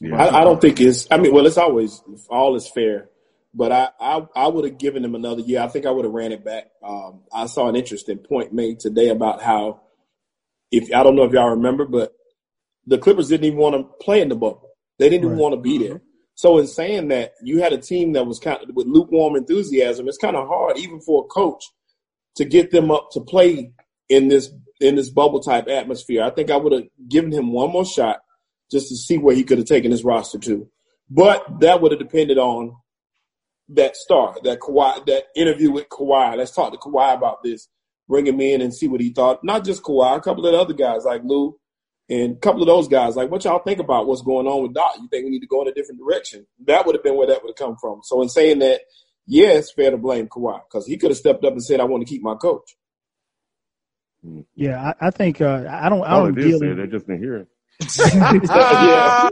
yeah. 0.00 0.16
I, 0.16 0.40
I 0.40 0.44
don't 0.44 0.60
think 0.60 0.80
it's. 0.80 1.06
I 1.10 1.16
mean, 1.16 1.32
well, 1.32 1.46
it's 1.46 1.58
always 1.58 2.02
all 2.28 2.54
is 2.56 2.68
fair, 2.68 3.08
but 3.54 3.72
I 3.72 3.88
I, 4.00 4.26
I 4.34 4.48
would 4.48 4.64
have 4.64 4.78
given 4.78 5.04
him 5.04 5.14
another 5.14 5.40
year. 5.40 5.60
I 5.60 5.68
think 5.68 5.86
I 5.86 5.90
would 5.90 6.04
have 6.04 6.14
ran 6.14 6.32
it 6.32 6.44
back. 6.44 6.70
Um, 6.82 7.22
I 7.32 7.46
saw 7.46 7.68
an 7.68 7.76
interesting 7.76 8.18
point 8.18 8.52
made 8.52 8.80
today 8.80 9.08
about 9.08 9.42
how 9.42 9.80
if 10.70 10.92
I 10.94 11.02
don't 11.02 11.16
know 11.16 11.24
if 11.24 11.32
y'all 11.32 11.50
remember, 11.50 11.84
but 11.84 12.12
the 12.86 12.98
Clippers 12.98 13.28
didn't 13.28 13.46
even 13.46 13.58
want 13.58 13.76
to 13.76 14.04
play 14.04 14.20
in 14.20 14.28
the 14.28 14.34
bubble. 14.34 14.70
They 14.98 15.08
didn't 15.08 15.24
even 15.24 15.38
want 15.38 15.54
to 15.54 15.60
be 15.60 15.78
there. 15.78 16.02
So 16.34 16.58
in 16.58 16.66
saying 16.66 17.08
that, 17.08 17.34
you 17.42 17.60
had 17.62 17.72
a 17.72 17.78
team 17.78 18.12
that 18.12 18.26
was 18.26 18.38
kind 18.38 18.58
of 18.60 18.74
with 18.74 18.86
lukewarm 18.86 19.36
enthusiasm. 19.36 20.08
It's 20.08 20.18
kind 20.18 20.36
of 20.36 20.48
hard, 20.48 20.78
even 20.78 21.00
for 21.00 21.24
a 21.24 21.28
coach, 21.28 21.64
to 22.36 22.44
get 22.44 22.70
them 22.70 22.90
up 22.90 23.10
to 23.12 23.20
play 23.20 23.72
in 24.08 24.28
this 24.28 24.50
in 24.80 24.96
this 24.96 25.10
bubble 25.10 25.40
type 25.40 25.68
atmosphere. 25.68 26.22
I 26.22 26.30
think 26.30 26.50
I 26.50 26.56
would 26.56 26.72
have 26.72 26.84
given 27.08 27.32
him 27.32 27.52
one 27.52 27.70
more 27.70 27.86
shot 27.86 28.18
just 28.70 28.88
to 28.88 28.96
see 28.96 29.18
where 29.18 29.34
he 29.34 29.44
could 29.44 29.58
have 29.58 29.66
taken 29.66 29.92
his 29.92 30.04
roster 30.04 30.38
to. 30.40 30.68
But 31.08 31.60
that 31.60 31.80
would 31.80 31.92
have 31.92 32.00
depended 32.00 32.38
on 32.38 32.74
that 33.70 33.96
star, 33.96 34.36
that 34.44 34.60
Kawhi, 34.60 35.06
that 35.06 35.24
interview 35.36 35.70
with 35.70 35.88
Kawhi. 35.88 36.36
Let's 36.36 36.50
talk 36.52 36.72
to 36.72 36.78
Kawhi 36.78 37.16
about 37.16 37.42
this. 37.42 37.68
Bring 38.08 38.26
him 38.26 38.40
in 38.40 38.60
and 38.60 38.74
see 38.74 38.86
what 38.88 39.00
he 39.00 39.10
thought. 39.12 39.42
Not 39.42 39.64
just 39.64 39.82
Kawhi, 39.82 40.16
a 40.16 40.20
couple 40.20 40.44
of 40.46 40.52
the 40.52 40.58
other 40.58 40.74
guys 40.74 41.04
like 41.04 41.22
Lou 41.24 41.56
and 42.10 42.36
a 42.36 42.38
couple 42.40 42.60
of 42.60 42.66
those 42.66 42.86
guys. 42.88 43.16
Like, 43.16 43.30
what 43.30 43.44
y'all 43.44 43.60
think 43.60 43.78
about 43.80 44.06
what's 44.06 44.20
going 44.22 44.46
on 44.46 44.62
with 44.62 44.74
Doc? 44.74 44.92
You 45.00 45.08
think 45.08 45.24
we 45.24 45.30
need 45.30 45.40
to 45.40 45.46
go 45.46 45.62
in 45.62 45.68
a 45.68 45.72
different 45.72 46.00
direction? 46.00 46.46
That 46.66 46.84
would 46.84 46.94
have 46.94 47.02
been 47.02 47.16
where 47.16 47.26
that 47.28 47.42
would 47.42 47.50
have 47.50 47.56
come 47.56 47.76
from. 47.80 48.00
So 48.02 48.20
in 48.20 48.28
saying 48.28 48.58
that, 48.58 48.82
yeah, 49.26 49.52
it's 49.52 49.72
fair 49.72 49.90
to 49.90 49.96
blame 49.96 50.28
Kawhi 50.28 50.60
because 50.70 50.86
he 50.86 50.98
could 50.98 51.10
have 51.10 51.16
stepped 51.16 51.44
up 51.46 51.52
and 51.52 51.64
said, 51.64 51.80
"I 51.80 51.84
want 51.84 52.06
to 52.06 52.12
keep 52.12 52.22
my 52.22 52.34
coach." 52.34 52.76
Yeah, 54.54 54.92
I, 55.00 55.06
I 55.06 55.10
think 55.10 55.40
uh, 55.40 55.64
I 55.70 55.88
don't. 55.88 56.02
I 56.04 56.10
All 56.10 56.24
don't 56.26 56.34
they 56.34 56.42
did 56.42 56.60
deal. 56.60 56.62
in- 56.70 56.76
they 56.76 56.86
just 56.86 57.06
didn't 57.06 57.22
hear 57.22 57.36
it. 57.36 57.48
yeah. 58.48 59.30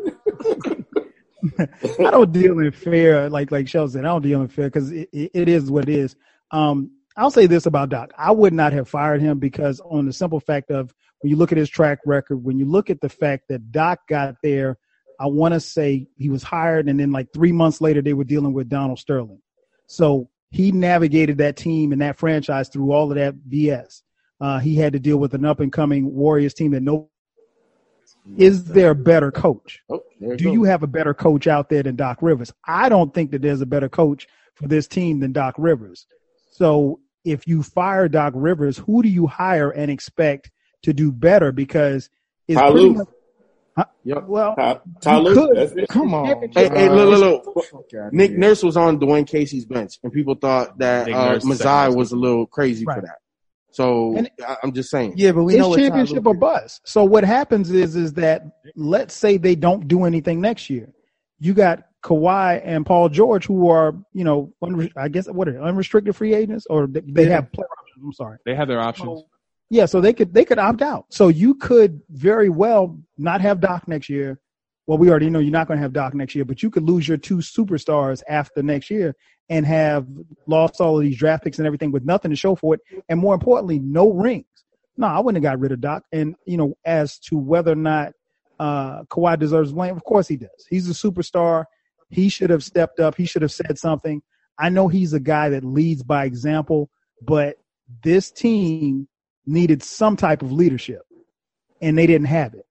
I 1.58 2.10
don't 2.10 2.32
deal 2.32 2.58
in 2.60 2.72
fear, 2.72 3.28
like 3.28 3.50
like 3.50 3.68
Shell 3.68 3.88
said. 3.88 4.04
I 4.04 4.08
don't 4.08 4.22
deal 4.22 4.42
in 4.42 4.48
fear 4.48 4.66
because 4.66 4.90
it, 4.90 5.08
it, 5.12 5.30
it 5.34 5.48
is 5.48 5.70
what 5.70 5.88
it 5.88 5.94
is. 5.94 6.16
Um, 6.50 6.92
I'll 7.16 7.30
say 7.30 7.46
this 7.46 7.66
about 7.66 7.88
Doc: 7.88 8.12
I 8.16 8.30
would 8.30 8.52
not 8.52 8.72
have 8.72 8.88
fired 8.88 9.20
him 9.20 9.38
because 9.38 9.80
on 9.80 10.06
the 10.06 10.12
simple 10.12 10.40
fact 10.40 10.70
of 10.70 10.94
when 11.20 11.30
you 11.30 11.36
look 11.36 11.52
at 11.52 11.58
his 11.58 11.68
track 11.68 11.98
record, 12.06 12.44
when 12.44 12.58
you 12.58 12.64
look 12.66 12.90
at 12.90 13.00
the 13.00 13.08
fact 13.08 13.44
that 13.48 13.72
Doc 13.72 14.00
got 14.08 14.36
there, 14.42 14.78
I 15.18 15.26
want 15.26 15.54
to 15.54 15.60
say 15.60 16.06
he 16.16 16.28
was 16.28 16.42
hired, 16.42 16.88
and 16.88 16.98
then 16.98 17.12
like 17.12 17.32
three 17.32 17.52
months 17.52 17.80
later 17.80 18.02
they 18.02 18.14
were 18.14 18.24
dealing 18.24 18.52
with 18.52 18.68
Donald 18.68 18.98
Sterling. 18.98 19.40
So 19.86 20.28
he 20.50 20.70
navigated 20.70 21.38
that 21.38 21.56
team 21.56 21.92
and 21.92 22.02
that 22.02 22.18
franchise 22.18 22.68
through 22.68 22.92
all 22.92 23.10
of 23.10 23.16
that 23.16 23.34
BS. 23.48 24.02
Uh, 24.40 24.58
he 24.58 24.76
had 24.76 24.92
to 24.92 24.98
deal 24.98 25.16
with 25.16 25.34
an 25.34 25.44
up 25.44 25.60
and 25.60 25.72
coming 25.72 26.12
Warriors 26.14 26.54
team 26.54 26.72
that 26.72 26.82
no. 26.82 27.08
Is 28.36 28.64
there 28.64 28.90
a 28.90 28.94
better 28.94 29.30
coach? 29.32 29.82
Oh, 29.90 30.00
Do 30.20 30.28
goes. 30.36 30.40
you 30.40 30.64
have 30.64 30.82
a 30.82 30.86
better 30.86 31.12
coach 31.14 31.46
out 31.46 31.68
there 31.68 31.82
than 31.82 31.96
Doc 31.96 32.18
Rivers? 32.22 32.52
I 32.64 32.88
don't 32.88 33.12
think 33.12 33.32
that 33.32 33.42
there's 33.42 33.60
a 33.60 33.66
better 33.66 33.88
coach 33.88 34.28
for 34.54 34.68
this 34.68 34.86
team 34.86 35.20
than 35.20 35.32
Doc 35.32 35.54
Rivers. 35.58 36.06
So 36.52 37.00
if 37.24 37.46
you 37.46 37.62
fire 37.62 38.08
Doc 38.08 38.32
Rivers, 38.36 38.78
who 38.78 39.02
do 39.02 39.08
you 39.08 39.26
hire 39.26 39.70
and 39.70 39.90
expect 39.90 40.50
to 40.82 40.92
do 40.92 41.10
better? 41.10 41.50
Because 41.52 42.10
it's 42.46 42.60
Ty 42.60 42.70
pretty 42.70 42.90
much. 42.90 43.08
Huh? 43.76 43.84
Yep. 44.04 44.24
Well, 44.26 44.54
Ty, 44.54 44.80
Ty 45.00 45.18
Lue, 45.18 45.34
could. 45.34 45.56
that's 45.56 45.72
it. 45.72 45.88
Come 45.88 46.12
on. 46.12 46.26
Hey, 46.52 46.68
hey, 46.68 46.88
look, 46.90 47.44
look, 47.46 47.72
look. 47.72 48.12
Nick. 48.12 48.32
Nurse 48.32 48.62
was 48.62 48.76
on 48.76 49.00
Dwane 49.00 49.26
Casey's 49.26 49.64
bench, 49.64 49.98
and 50.02 50.12
people 50.12 50.34
thought 50.34 50.76
that 50.78 51.06
Nick 51.06 51.16
uh, 51.16 51.32
Nurse 51.32 51.44
Masai 51.44 51.94
was 51.94 52.12
a 52.12 52.16
little 52.16 52.46
crazy 52.46 52.84
for 52.84 53.00
that. 53.00 53.18
So 53.72 54.16
And- 54.16 54.30
I- 54.46 54.56
I'm 54.62 54.72
just 54.72 54.90
saying. 54.90 55.14
Yeah, 55.16 55.32
but 55.32 55.44
we 55.44 55.54
it's 55.54 55.60
know 55.60 55.68
what 55.70 55.76
Ty 55.76 55.82
Lue 55.82 55.88
championship 55.88 56.26
or 56.26 56.34
did. 56.34 56.40
bust. 56.40 56.80
So 56.84 57.04
what 57.04 57.24
happens 57.24 57.70
is 57.70 57.96
is 57.96 58.12
that 58.14 58.44
let's 58.76 59.14
say 59.14 59.36
they 59.38 59.54
don't 59.54 59.88
do 59.88 60.04
anything 60.04 60.40
next 60.40 60.68
year. 60.70 60.92
You 61.40 61.54
got 61.54 61.84
Kawhi 62.04 62.60
and 62.64 62.84
Paul 62.84 63.08
George 63.08 63.46
who 63.46 63.68
are 63.70 63.94
you 64.12 64.24
know 64.24 64.52
unre- 64.62 64.92
I 64.96 65.08
guess 65.08 65.26
what 65.28 65.48
are 65.48 65.52
they, 65.52 65.58
unrestricted 65.58 66.14
free 66.14 66.34
agents 66.34 66.66
or 66.68 66.86
they, 66.86 67.00
they 67.00 67.24
Yeah. 67.24 67.36
have 67.36 67.52
player 67.52 67.66
options. 67.80 68.04
I'm 68.04 68.12
sorry. 68.12 68.38
They 68.44 68.54
have 68.54 68.68
their 68.68 68.80
options. 68.80 69.20
So, 69.20 69.26
yeah, 69.70 69.86
so 69.86 70.00
they 70.02 70.12
could 70.12 70.34
they 70.34 70.44
could 70.44 70.58
opt 70.58 70.82
out. 70.82 71.06
So 71.08 71.28
you 71.28 71.54
could 71.54 72.00
very 72.10 72.50
well 72.50 72.98
not 73.16 73.40
have 73.40 73.60
Doc 73.60 73.88
next 73.88 74.08
year. 74.10 74.38
Well, 74.86 74.98
we 74.98 75.10
already 75.10 75.30
know 75.30 75.38
you're 75.38 75.52
not 75.52 75.68
going 75.68 75.78
to 75.78 75.82
have 75.82 75.92
Doc 75.92 76.14
next 76.14 76.34
year, 76.34 76.44
but 76.44 76.62
you 76.62 76.70
could 76.70 76.82
lose 76.82 77.06
your 77.06 77.16
two 77.16 77.36
superstars 77.36 78.22
after 78.28 78.62
next 78.62 78.90
year 78.90 79.14
and 79.48 79.64
have 79.64 80.06
lost 80.46 80.80
all 80.80 80.96
of 80.96 81.02
these 81.02 81.16
draft 81.16 81.44
picks 81.44 81.58
and 81.58 81.66
everything 81.66 81.92
with 81.92 82.04
nothing 82.04 82.30
to 82.30 82.36
show 82.36 82.54
for 82.54 82.74
it, 82.74 82.80
and 83.08 83.20
more 83.20 83.34
importantly, 83.34 83.78
no 83.78 84.12
rings. 84.12 84.46
No, 84.96 85.06
I 85.06 85.20
wouldn't 85.20 85.42
have 85.42 85.50
got 85.50 85.60
rid 85.60 85.72
of 85.72 85.80
Doc. 85.80 86.04
And 86.12 86.34
you 86.46 86.56
know, 86.56 86.74
as 86.84 87.18
to 87.20 87.36
whether 87.36 87.72
or 87.72 87.76
not 87.76 88.12
uh, 88.58 89.04
Kawhi 89.04 89.38
deserves 89.38 89.72
blame, 89.72 89.96
of 89.96 90.04
course 90.04 90.28
he 90.28 90.36
does. 90.36 90.66
He's 90.68 90.88
a 90.88 90.92
superstar. 90.92 91.64
He 92.10 92.28
should 92.28 92.50
have 92.50 92.62
stepped 92.62 93.00
up. 93.00 93.16
He 93.16 93.24
should 93.24 93.42
have 93.42 93.52
said 93.52 93.78
something. 93.78 94.22
I 94.58 94.68
know 94.68 94.88
he's 94.88 95.12
a 95.12 95.20
guy 95.20 95.48
that 95.50 95.64
leads 95.64 96.02
by 96.02 96.24
example, 96.24 96.90
but 97.22 97.56
this 98.02 98.30
team 98.30 99.08
needed 99.46 99.82
some 99.82 100.16
type 100.16 100.42
of 100.42 100.52
leadership, 100.52 101.02
and 101.80 101.96
they 101.96 102.06
didn't 102.06 102.26
have 102.26 102.54
it. 102.54 102.66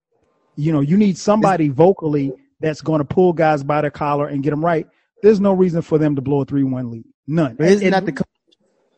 You 0.62 0.72
know, 0.72 0.82
you 0.82 0.96
need 0.96 1.18
somebody 1.18 1.70
vocally 1.70 2.34
that's 2.60 2.82
going 2.82 3.00
to 3.00 3.06
pull 3.06 3.34
guys 3.34 3.64
by 3.64 3.82
the 3.82 3.90
collar 3.90 4.28
and 4.28 4.44
get 4.44 4.52
them 4.52 4.64
right. 4.64 4.88
There's 5.24 5.40
no 5.40 5.54
reason 5.54 5.82
for 5.82 5.98
them 5.98 6.16
to 6.16 6.22
blow 6.22 6.42
a 6.42 6.46
three-one 6.46 6.92
lead. 6.92 7.06
None. 7.26 7.56
But 7.56 7.68
isn't 7.68 7.90
that 7.90 8.06
the 8.06 8.12
co- 8.12 8.26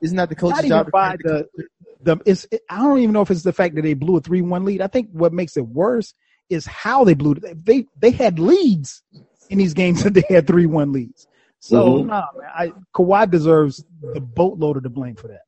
isn't 0.02 0.17
that 0.17 0.28
the 0.28 0.36
coach's 0.36 0.58
not 0.58 0.65
even 0.65 0.69
job? 0.69 0.86
to 0.88 0.91
by 0.91 1.15
the 1.23 1.47
the 1.56 1.67
the 2.02 2.17
it's 2.26 2.45
it, 2.52 2.63
I 2.69 2.80
don't 2.80 2.99
even 2.99 3.13
know 3.13 3.21
if 3.21 3.32
it's 3.32 3.43
the 3.43 3.54
fact 3.54 3.76
that 3.76 3.82
they 3.84 3.93
blew 3.93 4.17
a 4.17 4.21
three 4.21 4.41
one 4.41 4.65
lead. 4.65 4.82
I 4.82 4.88
think 4.88 5.10
what 5.12 5.32
makes 5.32 5.56
it 5.56 5.65
worse 5.65 6.13
is 6.49 6.65
how 6.65 7.06
they 7.06 7.13
blew 7.13 7.32
it. 7.32 7.65
They 7.65 7.86
they 7.97 8.12
had 8.12 8.39
leads 8.39 9.02
in 9.49 9.58
these 9.58 9.73
games 9.73 10.04
that 10.04 10.13
they 10.13 10.26
had 10.30 10.45
three 10.45 10.65
one 10.65 10.91
leads. 10.91 11.28
So 11.60 11.99
Mhm. 11.99 12.08
nah, 12.08 12.26
man, 12.38 12.49
I, 12.54 12.73
Kawhi 12.93 13.32
deserves 13.32 13.86
the 14.13 14.19
boatload 14.19 14.76
of 14.76 14.84
the 14.84 14.89
blame 14.89 15.15
for 15.15 15.30
that. 15.30 15.43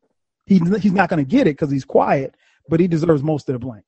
He 0.46 0.60
he's 0.80 0.94
not 0.94 1.10
going 1.10 1.24
to 1.26 1.30
get 1.30 1.42
it 1.42 1.58
because 1.58 1.72
he's 1.72 1.84
quiet, 1.84 2.36
but 2.70 2.80
he 2.80 2.88
deserves 2.88 3.22
most 3.22 3.50
of 3.50 3.54
the 3.54 3.60
blame. 3.60 3.84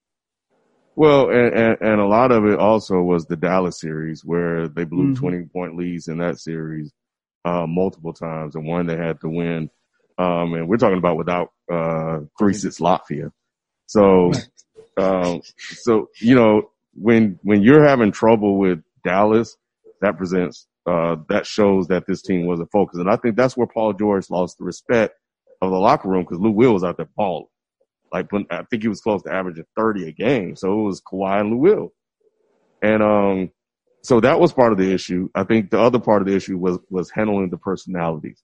Well, 0.97 1.29
and, 1.29 1.53
and, 1.53 1.77
and 1.79 2.01
a 2.01 2.07
lot 2.07 2.31
of 2.31 2.43
it 2.45 2.57
also 2.57 2.99
was 3.01 3.27
the 3.27 3.35
Dallas 3.35 3.79
series 3.79 4.25
where 4.25 4.67
they 4.67 4.83
blew 4.83 5.13
Mhm. 5.13 5.15
20 5.17 5.43
point 5.53 5.77
leads 5.77 6.07
in 6.07 6.17
that 6.17 6.39
series, 6.39 6.91
uh, 7.45 7.67
multiple 7.67 8.13
times 8.13 8.55
and 8.55 8.65
one 8.65 8.87
they 8.87 8.97
had 8.97 9.21
to 9.21 9.29
win. 9.29 9.69
Um, 10.17 10.55
and 10.55 10.67
we're 10.67 10.77
talking 10.77 10.97
about 10.97 11.17
without, 11.17 11.49
uh, 11.71 12.21
Krisis 12.41 12.81
Latvia. 12.81 13.31
So, 13.85 14.31
um, 14.97 15.41
so, 15.83 16.09
you 16.19 16.33
know, 16.33 16.71
when, 16.95 17.37
when 17.43 17.61
you're 17.61 17.87
having 17.87 18.11
trouble 18.11 18.57
with 18.57 18.81
Dallas, 19.03 19.55
that 20.01 20.17
presents, 20.17 20.65
uh, 20.87 21.17
that 21.29 21.45
shows 21.45 21.89
that 21.89 22.07
this 22.07 22.23
team 22.23 22.47
wasn't 22.47 22.71
focused. 22.71 22.99
And 22.99 23.09
I 23.09 23.17
think 23.17 23.35
that's 23.35 23.55
where 23.55 23.67
Paul 23.67 23.93
George 23.93 24.31
lost 24.31 24.57
the 24.57 24.63
respect 24.65 25.13
of 25.61 25.69
the 25.69 25.77
locker 25.77 26.09
room 26.09 26.23
because 26.23 26.39
Lou 26.39 26.49
Will 26.49 26.73
was 26.73 26.83
out 26.83 26.97
there 26.97 27.09
balling. 27.15 27.45
Like 28.11 28.31
when 28.31 28.45
I 28.49 28.63
think 28.63 28.83
he 28.83 28.89
was 28.89 29.01
close 29.01 29.23
to 29.23 29.33
averaging 29.33 29.65
30 29.77 30.09
a 30.09 30.11
game. 30.11 30.55
So 30.55 30.79
it 30.79 30.83
was 30.83 31.01
Kawhi 31.01 31.41
and 31.41 31.61
Lou. 31.61 31.91
And, 32.81 33.03
um, 33.03 33.51
so 34.03 34.21
that 34.21 34.39
was 34.39 34.53
part 34.53 34.71
of 34.71 34.77
the 34.77 34.93
issue. 34.93 35.29
I 35.35 35.43
think 35.43 35.69
the 35.69 35.79
other 35.79 35.99
part 35.99 36.21
of 36.21 36.27
the 36.27 36.35
issue 36.35 36.57
was, 36.57 36.79
was 36.89 37.11
handling 37.11 37.49
the 37.49 37.57
personalities. 37.57 38.41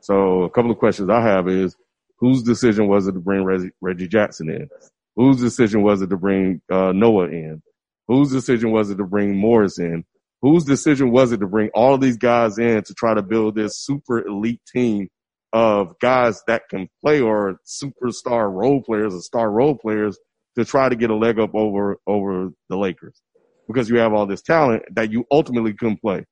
So 0.00 0.42
a 0.42 0.50
couple 0.50 0.70
of 0.70 0.78
questions 0.78 1.08
I 1.08 1.22
have 1.22 1.48
is 1.48 1.76
whose 2.18 2.42
decision 2.42 2.88
was 2.88 3.06
it 3.06 3.12
to 3.12 3.20
bring 3.20 3.44
Reggie, 3.44 3.70
Reggie 3.80 4.08
Jackson 4.08 4.50
in? 4.50 4.68
Whose 5.16 5.40
decision 5.40 5.82
was 5.82 6.02
it 6.02 6.10
to 6.10 6.16
bring, 6.16 6.60
uh, 6.70 6.92
Noah 6.92 7.28
in? 7.28 7.62
Whose 8.06 8.30
decision 8.30 8.70
was 8.70 8.90
it 8.90 8.96
to 8.96 9.04
bring 9.04 9.36
Morris 9.36 9.78
in? 9.78 10.04
Whose 10.42 10.64
decision 10.64 11.10
was 11.10 11.32
it 11.32 11.38
to 11.40 11.46
bring 11.46 11.70
all 11.74 11.94
of 11.94 12.00
these 12.00 12.16
guys 12.16 12.58
in 12.58 12.82
to 12.84 12.94
try 12.94 13.14
to 13.14 13.22
build 13.22 13.54
this 13.54 13.78
super 13.78 14.24
elite 14.26 14.60
team 14.72 15.08
of 15.52 15.98
guys 16.00 16.42
that 16.46 16.68
can 16.68 16.88
play 17.02 17.20
or 17.20 17.58
superstar 17.66 18.52
role 18.52 18.82
players 18.82 19.14
or 19.14 19.20
star 19.20 19.50
role 19.50 19.76
players 19.76 20.18
to 20.56 20.64
try 20.64 20.88
to 20.88 20.96
get 20.96 21.10
a 21.10 21.16
leg 21.16 21.38
up 21.38 21.54
over 21.54 21.98
over 22.06 22.50
the 22.68 22.76
Lakers 22.76 23.20
because 23.66 23.88
you 23.88 23.98
have 23.98 24.12
all 24.12 24.26
this 24.26 24.42
talent 24.42 24.82
that 24.94 25.10
you 25.10 25.24
ultimately 25.30 25.72
couldn't 25.72 26.00
play. 26.00 26.24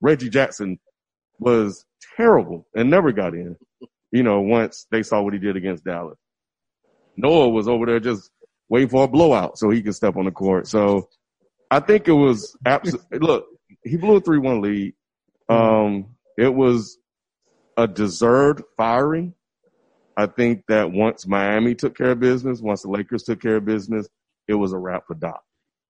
Reggie 0.00 0.28
Jackson 0.28 0.78
was 1.38 1.84
terrible 2.16 2.66
and 2.74 2.90
never 2.90 3.12
got 3.12 3.34
in. 3.34 3.56
You 4.12 4.22
know, 4.22 4.40
once 4.40 4.86
they 4.90 5.02
saw 5.02 5.22
what 5.22 5.32
he 5.32 5.38
did 5.38 5.56
against 5.56 5.84
Dallas. 5.84 6.18
Noah 7.16 7.48
was 7.48 7.68
over 7.68 7.86
there 7.86 8.00
just 8.00 8.30
waiting 8.68 8.88
for 8.88 9.04
a 9.04 9.08
blowout 9.08 9.58
so 9.58 9.70
he 9.70 9.82
could 9.82 9.94
step 9.94 10.16
on 10.16 10.24
the 10.24 10.30
court. 10.30 10.66
So 10.66 11.08
I 11.70 11.80
think 11.80 12.08
it 12.08 12.12
was 12.12 12.56
absolutely 12.66 13.18
look, 13.18 13.46
he 13.84 13.96
blew 13.96 14.16
a 14.16 14.20
three 14.20 14.38
one 14.38 14.60
lead. 14.60 14.94
Um 15.48 16.16
it 16.36 16.52
was 16.52 16.98
a 17.76 17.86
deserved 17.86 18.62
firing. 18.76 19.34
I 20.16 20.26
think 20.26 20.64
that 20.68 20.90
once 20.90 21.26
Miami 21.26 21.74
took 21.74 21.96
care 21.96 22.10
of 22.10 22.20
business, 22.20 22.60
once 22.60 22.82
the 22.82 22.88
Lakers 22.88 23.22
took 23.22 23.40
care 23.40 23.56
of 23.56 23.64
business, 23.64 24.08
it 24.48 24.54
was 24.54 24.72
a 24.72 24.78
wrap 24.78 25.06
for 25.06 25.14
Doc. 25.14 25.42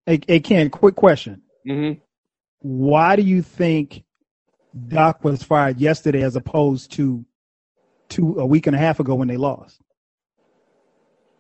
Hey, 0.07 0.21
hey 0.27 0.41
Ken, 0.41 0.71
quick 0.71 0.95
question. 0.95 1.43
Mm-hmm. 1.69 2.01
Why 2.61 3.17
do 3.17 3.23
you 3.23 3.43
think 3.43 4.05
Doc 4.89 5.25
was 5.25 5.43
fired 5.43 5.81
yesterday 5.81 6.23
as 6.23 6.37
opposed 6.37 6.93
to 6.93 7.25
two 8.09 8.39
a 8.39 8.47
week 8.47 8.67
and 8.67 8.77
a 8.77 8.79
half 8.79 9.01
ago 9.01 9.15
when 9.15 9.29
they 9.29 9.37
lost? 9.37 9.81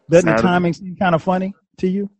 Doesn't 0.08 0.36
the 0.36 0.42
timing 0.42 0.72
seem 0.72 0.96
kind 0.96 1.14
of 1.14 1.22
funny 1.22 1.54
to 1.78 1.88
you? 1.88 2.10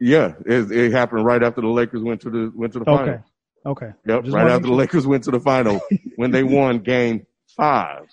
Yeah, 0.00 0.34
it, 0.44 0.72
it 0.72 0.92
happened 0.92 1.24
right 1.24 1.42
after 1.42 1.60
the 1.60 1.68
Lakers 1.68 2.02
went 2.02 2.22
to 2.22 2.30
the 2.30 2.52
went 2.56 2.72
to 2.72 2.80
the 2.80 2.84
final. 2.84 3.08
Okay. 3.08 3.22
Okay. 3.64 3.92
Yep, 4.06 4.24
Just 4.24 4.34
right 4.34 4.50
after 4.50 4.66
the. 4.66 4.72
Lakers 4.72 5.06
went 5.06 5.22
to 5.24 5.30
the 5.30 5.38
final 5.38 5.80
when 6.16 6.32
they 6.32 6.42
won 6.42 6.80
Game 6.80 7.26
Five. 7.56 8.06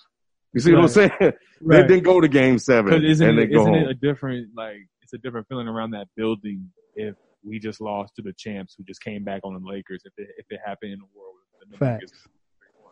You 0.52 0.60
see 0.60 0.72
what 0.72 0.78
I'm 0.78 0.82
Right. 0.84 0.90
saying? 1.20 1.32
They 1.62 1.82
didn't 1.82 2.04
go 2.04 2.20
to 2.22 2.28
Game 2.28 2.58
Seven, 2.58 2.86
Because 2.90 3.04
isn't 3.04 3.28
and 3.28 3.38
they 3.38 3.42
it, 3.42 3.46
go 3.52 3.60
isn't 3.60 3.74
home. 3.74 3.82
it 3.84 3.90
a 3.90 3.94
different 3.94 4.48
like 4.56 4.78
it's 5.02 5.12
a 5.12 5.18
different 5.18 5.46
feeling 5.48 5.68
around 5.68 5.90
that 5.90 6.08
building 6.16 6.70
if 6.96 7.14
we 7.44 7.58
just 7.58 7.80
lost 7.82 8.16
to 8.16 8.22
the 8.22 8.32
champs 8.32 8.74
who 8.78 8.84
just 8.84 9.02
came 9.02 9.24
back 9.24 9.42
on 9.44 9.52
the 9.52 9.60
Lakers 9.60 10.00
if 10.06 10.12
it 10.16 10.28
if 10.38 10.46
it 10.48 10.58
happened 10.64 10.92
in 10.92 10.98
the 10.98 11.04
world 11.14 11.34
with 11.60 11.70
the 11.70 11.76
Facts. 11.76 12.12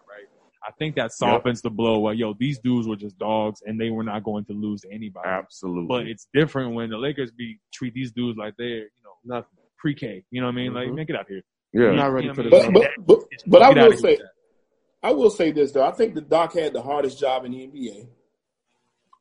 right? 0.07 0.27
I 0.67 0.71
think 0.79 0.97
that 0.97 1.13
softens 1.13 1.63
the 1.63 1.71
blow. 1.71 1.99
Well, 2.01 2.13
yo, 2.15 2.35
these 2.39 2.59
dudes 2.59 2.87
were 2.87 2.97
just 2.97 3.19
dogs 3.19 3.63
and 3.65 3.81
they 3.81 3.89
were 3.91 4.03
not 4.05 4.23
going 4.23 4.45
to 4.47 4.53
lose 4.53 4.83
to 4.83 4.93
anybody. 4.93 5.27
Absolutely. 5.29 5.87
But 5.87 6.07
it's 6.09 6.29
different 6.35 6.75
when 6.75 6.91
the 6.91 6.99
Lakers 6.99 7.31
be 7.31 7.59
treat 7.73 7.95
these 7.95 8.13
dudes 8.13 8.37
like 8.37 8.55
they're 8.59 8.69
you 8.69 8.91
know 9.03 9.37
Nothing. 9.37 9.59
pre-K. 9.79 10.25
You 10.31 10.41
know 10.43 10.47
what 10.49 10.53
I 10.53 10.57
mean? 10.57 10.75
Like 10.75 10.89
Mhm. 10.89 10.97
man, 10.97 11.07
get 11.07 11.17
out 11.17 11.27
here. 11.29 11.43
yeah. 11.73 11.81
You're 11.81 11.93
not 11.95 12.13
ready 12.13 12.27
You 12.27 12.33
know 12.33 12.35
for 12.35 12.43
this. 12.43 12.67
But 12.67 12.73
but 12.75 13.07
but, 13.07 13.19
but 13.47 13.63
I 13.63 13.71
will 13.71 13.97
say 13.97 14.17
that. 14.17 14.31
I 15.03 15.13
will 15.13 15.31
say 15.31 15.53
this 15.53 15.73
though. 15.73 15.85
I 15.85 15.93
think 15.93 16.15
the 16.15 16.21
Doc 16.21 16.55
had 16.55 16.73
the 16.73 16.83
hardest 16.83 17.19
job 17.19 17.45
in 17.45 17.53
the 17.53 17.67
NBA. 17.67 18.07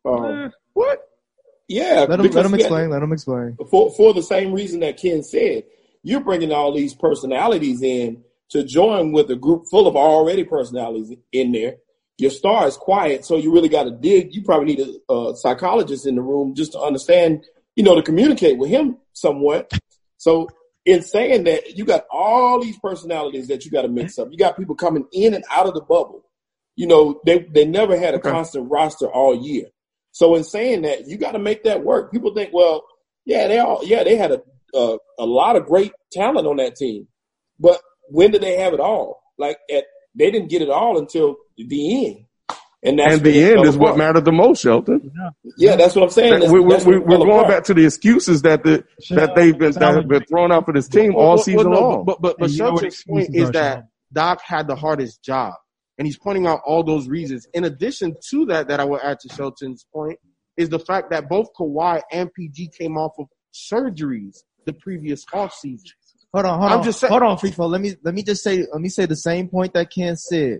Um, 0.05 0.25
Eh, 0.25 0.49
what? 0.73 1.03
Yeah, 1.67 2.05
Let 2.07 2.19
him 2.21 2.27
let 2.31 2.45
him 2.45 2.51
he 2.51 2.51
had- 2.51 2.59
explain. 2.61 2.89
Let 2.89 3.03
him 3.03 3.11
explain. 3.11 3.57
for 3.69 3.91
for 3.91 4.13
the 4.13 4.23
same 4.23 4.53
reason 4.53 4.79
that 4.81 4.97
Ken 4.97 5.21
said. 5.23 5.63
You're 6.03 6.21
bringing 6.21 6.53
all 6.53 6.71
these 6.73 6.93
personalities 6.95 7.81
in 7.83 8.23
to 8.49 8.63
join 8.63 9.11
with 9.11 9.29
a 9.29 9.35
group 9.35 9.65
full 9.69 9.87
of 9.87 9.97
already 9.97 10.45
personalities 10.45 11.11
in 11.33 11.51
there. 11.51 11.77
Your 12.17 12.31
star 12.31 12.65
is 12.67 12.77
quiet, 12.77 13.25
so 13.25 13.35
you 13.35 13.51
really 13.53 13.67
got 13.67 13.83
to 13.83 13.91
dig. 13.91 14.33
You 14.33 14.41
probably 14.43 14.75
need 14.75 14.87
a, 15.09 15.13
a 15.13 15.35
psychologist 15.35 16.07
in 16.07 16.15
the 16.15 16.21
room 16.21 16.55
just 16.55 16.71
to 16.71 16.79
understand, 16.79 17.43
you 17.75 17.83
know, 17.83 17.93
to 17.95 18.01
communicate 18.01 18.57
with 18.57 18.69
him 18.69 18.97
somewhat. 19.11 19.71
So 20.15 20.47
in 20.87 21.03
saying 21.03 21.43
that, 21.43 21.77
you 21.77 21.85
got 21.85 22.05
all 22.09 22.61
these 22.61 22.79
personalities 22.79 23.49
that 23.49 23.65
you 23.65 23.71
got 23.71 23.83
to 23.83 23.89
mix 23.89 24.17
up. 24.17 24.29
You 24.31 24.37
got 24.37 24.57
people 24.57 24.75
coming 24.75 25.05
in 25.11 25.33
and 25.35 25.43
out 25.51 25.67
of 25.67 25.75
the 25.75 25.81
bubble. 25.81 26.23
You 26.77 26.87
know, 26.87 27.21
they 27.25 27.39
they 27.53 27.65
never 27.65 27.99
had 27.99 28.15
a 28.15 28.19
Okay. 28.19 28.29
constant 28.31 28.71
roster 28.71 29.07
all 29.11 29.35
year. 29.35 29.65
So 30.13 30.35
in 30.35 30.45
saying 30.45 30.83
that, 30.83 31.07
you 31.07 31.17
got 31.17 31.33
to 31.33 31.39
make 31.39 31.65
that 31.65 31.83
work. 31.83 32.11
People 32.11 32.33
think, 32.33 32.51
well, 32.53 32.85
yeah, 33.25 33.47
they 33.49 33.59
all, 33.59 33.81
yeah, 33.83 34.03
they 34.05 34.15
had 34.15 34.31
a 34.31 34.41
a, 34.73 34.97
a 35.19 35.25
lot 35.25 35.57
of 35.57 35.65
great 35.67 35.91
talent 36.13 36.47
on 36.47 36.57
that 36.57 36.77
team, 36.77 37.07
but 37.59 37.81
when 38.09 38.31
did 38.31 38.41
they 38.41 38.57
have 38.57 38.73
it 38.73 38.79
all? 38.79 39.21
Like 39.37 39.59
at 39.73 39.85
they 40.15 40.31
didn't 40.31 40.49
get 40.49 40.61
it 40.61 40.69
all 40.69 40.97
until 40.97 41.37
the 41.57 42.07
end, 42.07 42.25
and 42.83 42.99
that's 42.99 43.15
and 43.15 43.23
the 43.23 43.43
end 43.43 43.55
fell 43.55 43.67
is 43.67 43.77
what 43.77 43.97
mattered 43.97 44.25
the 44.25 44.31
most, 44.31 44.61
Shelton. 44.61 45.11
Yeah, 45.57 45.75
that's 45.75 45.95
what 45.95 46.03
I'm 46.03 46.09
saying. 46.11 46.39
That's, 46.41 46.51
we, 46.51 46.59
we, 46.59 46.69
that's 46.73 46.85
we, 46.85 46.99
what 46.99 47.07
we're 47.07 47.17
going 47.17 47.31
apart. 47.31 47.47
back 47.47 47.63
to 47.65 47.73
the 47.73 47.85
excuses 47.85 48.43
that 48.43 48.63
the 48.63 48.83
that 49.09 49.35
they've 49.35 49.57
been 49.57 49.71
that 49.73 49.95
have 49.95 50.07
been 50.07 50.23
thrown 50.25 50.51
out 50.51 50.65
for 50.65 50.73
this 50.73 50.87
team 50.87 51.13
Well, 51.13 51.25
all 51.25 51.35
well, 51.35 51.43
season 51.43 51.69
well, 51.71 51.81
no, 51.81 51.89
long. 51.89 52.05
But 52.05 52.21
but, 52.21 52.37
but 52.37 52.45
And 52.45 52.53
you 52.53 52.63
know 52.63 52.71
what 52.73 52.81
Shelton's 52.81 53.03
point 53.03 53.29
is 53.35 53.51
that 53.51 53.85
Doc 54.13 54.41
had 54.45 54.67
the 54.67 54.75
hardest 54.75 55.23
job, 55.23 55.53
and 55.97 56.05
he's 56.05 56.17
pointing 56.17 56.45
out 56.47 56.61
all 56.65 56.83
those 56.83 57.07
reasons. 57.07 57.47
In 57.53 57.63
addition 57.63 58.15
to 58.29 58.45
that, 58.45 58.67
that 58.67 58.79
I 58.79 58.85
will 58.85 58.99
add 59.01 59.19
to 59.21 59.29
Shelton's 59.33 59.85
point 59.93 60.19
is 60.55 60.69
the 60.69 60.79
fact 60.79 61.09
that 61.11 61.27
both 61.29 61.47
Kawhi 61.59 62.01
and 62.11 62.31
PG 62.33 62.71
came 62.77 62.97
off 62.97 63.13
of 63.19 63.25
surgeries 63.53 64.37
the 64.65 64.73
previous 64.73 65.25
offseason. 65.33 65.81
Hold 66.33 66.45
on, 66.45 66.59
hold 66.59 66.71
I'm 66.71 66.77
on, 66.79 66.83
just 66.83 66.99
saying- 66.99 67.09
hold 67.11 67.23
on, 67.23 67.37
FIFO. 67.37 67.69
Let 67.69 67.81
me 67.81 67.95
let 68.03 68.13
me 68.13 68.21
just 68.21 68.43
say 68.43 68.65
let 68.71 68.81
me 68.81 68.89
say 68.89 69.05
the 69.07 69.15
same 69.15 69.47
point 69.49 69.73
that 69.73 69.89
Ken 69.91 70.15
said. 70.15 70.59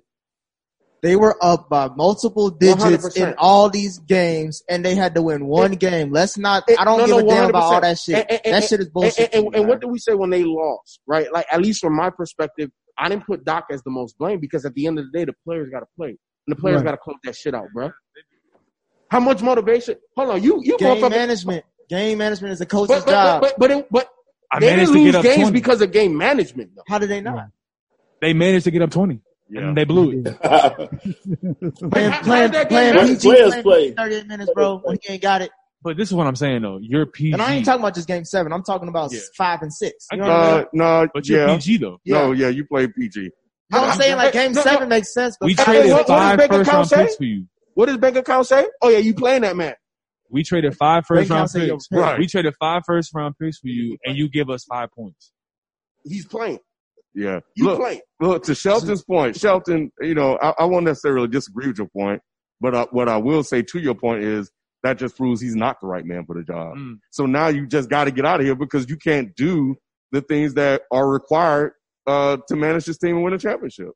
They 1.04 1.16
were 1.16 1.38
up 1.44 1.70
by 1.70 1.90
multiple 1.90 2.50
digits 2.50 2.84
100%. 2.84 3.18
in 3.18 3.36
all 3.38 3.70
these 3.70 4.00
games, 4.00 4.64
and 4.68 4.84
they 4.84 4.96
had 4.96 5.14
to 5.16 5.22
win 5.22 5.46
one 5.46 5.74
game. 5.74 6.12
Let's 6.12 6.38
not. 6.40 6.64
It- 6.68 6.80
I 6.80 6.86
don't 6.86 6.98
no, 6.98 7.06
give 7.06 7.26
no, 7.26 7.32
a 7.32 7.36
damn 7.36 7.50
about 7.50 7.64
all 7.64 7.82
that 7.82 8.00
shit. 8.00 8.26
And- 8.30 8.42
and- 8.46 8.54
that 8.56 8.64
shit 8.64 8.80
is 8.80 8.90
bullshit. 8.90 9.32
And, 9.34 9.34
and, 9.34 9.44
me, 9.54 9.60
and 9.60 9.68
what 9.68 9.76
man. 9.76 9.80
do 9.82 9.88
we 9.90 10.00
say 10.00 10.14
when 10.16 10.32
they 10.32 10.44
lost? 10.44 11.00
Right? 11.06 11.32
Like 11.32 11.46
at 11.52 11.62
least 11.62 11.82
from 11.82 11.96
my 11.96 12.10
perspective, 12.10 12.72
I 12.98 13.10
didn't 13.10 13.28
put 13.28 13.46
Doc 13.46 13.66
as 13.72 13.84
the 13.84 13.92
most 13.92 14.18
blame 14.18 14.40
because 14.40 14.66
at 14.66 14.74
the 14.74 14.88
end 14.88 14.98
of 14.98 15.06
the 15.12 15.18
day, 15.20 15.26
the 15.26 15.36
players 15.46 15.70
got 15.70 15.82
to 15.82 15.86
play, 15.96 16.10
and 16.10 16.18
the 16.48 16.56
players 16.56 16.78
Right. 16.78 16.86
got 16.86 16.92
to 16.92 16.98
close 16.98 17.18
that 17.26 17.36
shit 17.36 17.54
out, 17.54 17.68
bro. 17.74 17.92
How 19.10 19.20
much 19.20 19.42
motivation? 19.42 19.96
Hold 20.18 20.30
on, 20.32 20.44
you 20.44 20.62
you 20.64 20.78
game 20.78 20.98
motherfucker- 20.98 21.12
management? 21.12 21.66
Game 21.90 22.18
management 22.18 22.54
is 22.54 22.60
a 22.62 22.66
coach's 22.66 22.88
But 22.90 23.06
but 23.06 23.12
job. 23.12 23.42
but 23.42 23.54
but, 23.58 23.60
but, 23.60 23.72
it, 23.72 23.88
but 23.92 24.10
I 24.52 24.60
they 24.60 24.66
managed 24.72 24.92
didn't 24.92 24.96
to 24.96 25.00
lose 25.04 25.12
get 25.12 25.16
up 25.20 25.24
games 25.24 25.42
20. 25.44 25.52
because 25.54 25.82
of 25.82 25.92
game 25.92 26.18
management, 26.18 26.72
though. 26.76 26.82
How 26.88 26.98
did 27.00 27.10
they 27.10 27.22
not? 27.22 27.48
They 28.20 28.34
managed 28.34 28.66
to 28.66 28.72
get 28.72 28.82
up 28.82 28.90
20. 28.92 29.22
Yeah. 29.50 29.62
And 29.70 29.78
they 29.78 29.86
blew 29.86 30.12
it. 30.26 30.42
Playing, 30.42 32.12
How- 32.12 32.22
playing, 32.24 32.52
playing 32.68 32.94
PG, 33.08 33.20
Players 33.30 33.50
playing 33.52 33.64
play. 33.64 33.92
38 33.94 34.28
minutes, 34.28 34.52
bro, 34.54 34.80
when 34.84 34.98
he 35.02 35.14
ain't 35.14 35.22
got 35.22 35.42
it. 35.42 35.52
But 35.84 35.96
this 35.96 36.10
is 36.10 36.14
what 36.14 36.28
I'm 36.28 36.36
saying 36.36 36.64
though. 36.64 36.80
You're 36.82 37.06
PG. 37.06 37.34
And 37.34 37.42
I 37.42 37.54
ain't 37.56 37.66
talking 37.66 37.82
about 37.82 37.96
just 37.96 38.08
game 38.08 38.26
seven. 38.26 38.52
I'm 38.52 38.64
talking 38.64 38.90
about 38.90 39.14
Yeah. 39.14 39.20
five 39.38 39.62
and 39.62 39.72
six. 39.74 40.06
You 40.12 40.18
know 40.18 40.24
what 40.28 40.32
I 40.36 40.52
mean? 40.52 40.60
Uh, 40.62 40.66
no, 40.74 41.08
but 41.14 41.28
you're 41.30 41.48
yeah, 41.48 41.56
PG 41.56 41.78
though. 41.78 42.00
no, 42.06 42.32
yeah, 42.34 42.50
you 42.50 42.66
play 42.66 42.88
PG. 42.88 43.20
You 43.22 43.32
know 43.72 43.82
what 43.82 43.90
I'm 43.92 43.98
saying? 43.98 44.18
Like 44.18 44.34
game 44.34 44.52
No, 44.54 44.62
no. 44.62 44.64
seven 44.64 44.90
makes 44.90 45.14
sense, 45.14 45.38
but 45.40 45.46
We 45.48 45.56
traded 45.56 45.92
what- 45.92 46.00
what 46.00 46.08
five 46.08 46.38
bank 46.40 46.52
first 46.52 46.70
round 46.72 46.88
say? 46.90 47.04
picks 47.04 47.16
for 47.16 47.24
you. 47.26 47.46
What 47.76 47.86
does 47.86 47.98
bank 47.98 48.18
account 48.18 48.48
say? 48.48 48.68
Oh 48.82 48.90
yeah, 48.90 48.98
you 48.98 49.14
playing 49.14 49.44
that 49.44 49.56
man? 49.56 49.76
We 50.30 50.44
traded 50.44 50.76
five 50.76 51.04
Bank 51.04 51.06
first 51.08 51.30
round 51.30 51.40
account 51.40 51.52
say 51.52 51.66
you're 51.68 51.76
picks. 51.78 51.88
Right. 51.92 52.20
We 52.20 52.28
traded 52.28 52.56
five 52.60 52.82
first 52.86 53.14
round 53.14 53.36
picks 53.40 53.60
for 53.60 53.68
you, 53.68 53.98
and 54.04 54.18
you 54.18 54.28
give 54.30 54.50
us 54.50 54.66
five 54.66 54.90
points. 54.92 55.32
He's 56.04 56.26
playing. 56.26 56.60
Yeah. 57.18 57.40
You 57.56 57.66
Look, 57.66 57.80
playing. 57.80 58.02
look 58.22 58.44
to 58.44 58.54
Shelton's 58.54 59.04
point. 59.04 59.36
Shelton, 59.36 59.92
you 60.00 60.14
know, 60.14 60.38
I, 60.40 60.54
I 60.60 60.66
won't 60.66 60.86
necessarily 60.86 61.28
disagree 61.28 61.68
with 61.68 61.80
your 61.80 61.88
point, 61.88 62.22
but 62.62 62.76
uh, 62.76 62.86
what 62.92 63.10
I 63.10 63.18
will 63.18 63.44
say 63.44 63.64
to 63.64 63.80
your 63.80 63.96
point 63.96 64.24
is 64.24 64.52
that 64.84 65.00
just 65.00 65.18
proves 65.18 65.42
he's 65.42 65.56
not 65.56 65.82
the 65.82 65.88
right 65.88 66.06
man 66.06 66.26
for 66.28 66.36
the 66.36 66.44
job. 66.44 66.76
Mm. 66.78 67.00
So 67.10 67.26
now 67.26 67.48
you 67.48 67.66
just 67.66 67.90
got 67.90 68.04
to 68.04 68.12
get 68.12 68.24
out 68.26 68.40
of 68.40 68.46
here 68.46 68.54
because 68.56 68.88
you 68.88 68.98
can't 68.98 69.36
do 69.36 69.76
the 70.12 70.22
things 70.22 70.54
that 70.54 70.84
are 70.92 71.10
required 71.10 71.72
uh, 72.06 72.38
to 72.50 72.56
manage 72.56 72.86
this 72.86 73.00
team 73.00 73.16
and 73.16 73.24
win 73.24 73.34
a 73.34 73.40
championship. 73.40 73.90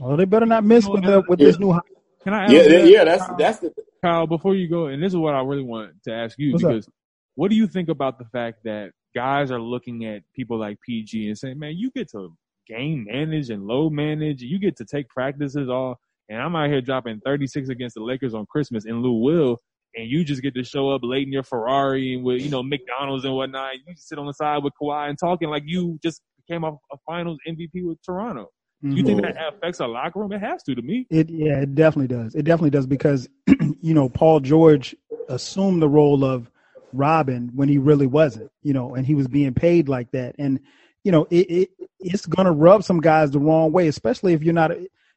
Well, 0.00 0.16
they 0.16 0.24
better 0.24 0.46
not 0.46 0.64
miss 0.64 0.88
with 0.88 1.04
the 1.04 1.22
with 1.28 1.38
this 1.38 1.60
new. 1.60 1.72
hi- 1.72 1.80
Can 2.24 2.34
I? 2.34 2.44
Ask 2.44 2.52
yeah, 2.52 2.62
that, 2.62 2.86
yeah, 2.86 3.04
that's 3.04 3.26
Kyle? 3.26 3.36
that's 3.36 3.58
the 3.60 3.72
Kyle, 4.02 4.26
before 4.26 4.54
you 4.56 4.68
go, 4.68 4.86
and 4.86 5.00
this 5.00 5.12
is 5.12 5.16
what 5.16 5.34
I 5.34 5.42
really 5.42 5.62
want 5.62 5.92
to 6.04 6.12
ask 6.12 6.36
you 6.38 6.52
What's 6.52 6.64
up? 6.64 6.70
because 6.70 6.88
what 7.36 7.50
do 7.50 7.56
you 7.56 7.68
think 7.68 7.88
about 7.88 8.18
the 8.18 8.24
fact 8.24 8.64
that 8.64 8.90
guys 9.14 9.50
are 9.50 9.60
looking 9.60 10.04
at 10.04 10.22
people 10.34 10.58
like 10.58 10.78
PG 10.80 11.28
and 11.28 11.38
saying, 11.38 11.58
"Man, 11.58 11.76
you 11.76 11.90
get 11.90 12.10
to 12.10 12.36
game 12.66 13.06
manage 13.10 13.50
and 13.50 13.66
low 13.66 13.90
manage, 13.90 14.42
you 14.42 14.58
get 14.58 14.76
to 14.76 14.84
take 14.84 15.08
practices 15.08 15.68
all, 15.68 15.98
and 16.28 16.40
I'm 16.40 16.54
out 16.54 16.70
here 16.70 16.80
dropping 16.80 17.20
36 17.24 17.68
against 17.68 17.94
the 17.94 18.02
Lakers 18.02 18.34
on 18.34 18.46
Christmas 18.46 18.84
in 18.86 19.02
Lou 19.02 19.20
Will, 19.20 19.58
and 19.94 20.08
you 20.08 20.24
just 20.24 20.42
get 20.42 20.54
to 20.54 20.64
show 20.64 20.90
up 20.90 21.00
late 21.02 21.26
in 21.26 21.32
your 21.32 21.42
Ferrari 21.42 22.14
and 22.14 22.24
with 22.24 22.40
you 22.42 22.50
know 22.50 22.62
McDonald's 22.62 23.24
and 23.24 23.34
whatnot. 23.34 23.74
You 23.74 23.94
sit 23.96 24.18
on 24.18 24.26
the 24.26 24.32
side 24.32 24.62
with 24.62 24.72
Kawhi 24.80 25.08
and 25.08 25.18
talking 25.18 25.48
like 25.48 25.64
you 25.66 25.98
just 26.02 26.22
came 26.48 26.64
off 26.64 26.78
a 26.92 26.96
Finals 27.06 27.38
MVP 27.48 27.86
with 27.86 27.98
Toronto. 28.04 28.48
You 28.82 29.04
think 29.04 29.20
mm-hmm. 29.20 29.34
that 29.34 29.54
affects 29.54 29.80
a 29.80 29.86
locker 29.86 30.20
room? 30.20 30.32
It 30.32 30.40
has 30.40 30.62
to, 30.62 30.74
to 30.74 30.80
me. 30.80 31.06
It 31.10 31.28
yeah, 31.28 31.60
it 31.60 31.74
definitely 31.74 32.16
does. 32.16 32.34
It 32.34 32.44
definitely 32.44 32.70
does 32.70 32.86
because 32.86 33.28
you 33.82 33.92
know 33.92 34.08
Paul 34.08 34.40
George 34.40 34.96
assumed 35.28 35.82
the 35.82 35.88
role 35.88 36.24
of 36.24 36.49
Robin 36.92 37.50
when 37.54 37.68
he 37.68 37.78
really 37.78 38.06
wasn't, 38.06 38.50
you 38.62 38.72
know, 38.72 38.94
and 38.94 39.06
he 39.06 39.14
was 39.14 39.28
being 39.28 39.54
paid 39.54 39.88
like 39.88 40.10
that, 40.12 40.34
and 40.38 40.60
you 41.04 41.12
know 41.12 41.26
it, 41.30 41.50
it 41.50 41.70
it's 41.98 42.26
gonna 42.26 42.52
rub 42.52 42.84
some 42.84 43.00
guys 43.00 43.30
the 43.30 43.38
wrong 43.38 43.72
way, 43.72 43.88
especially 43.88 44.32
if 44.32 44.42
you're 44.42 44.54
not, 44.54 44.72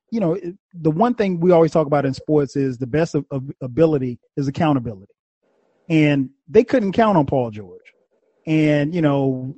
you 0.09 0.19
know, 0.19 0.37
the 0.73 0.91
one 0.91 1.15
thing 1.15 1.39
we 1.39 1.51
always 1.51 1.71
talk 1.71 1.87
about 1.87 2.05
in 2.05 2.13
sports 2.13 2.55
is 2.55 2.77
the 2.77 2.87
best 2.87 3.15
of, 3.15 3.25
of 3.31 3.49
ability 3.61 4.19
is 4.37 4.47
accountability, 4.47 5.13
and 5.89 6.29
they 6.47 6.63
couldn't 6.63 6.93
count 6.93 7.17
on 7.17 7.25
Paul 7.25 7.51
George, 7.51 7.93
and 8.45 8.93
you 8.93 9.01
know 9.01 9.55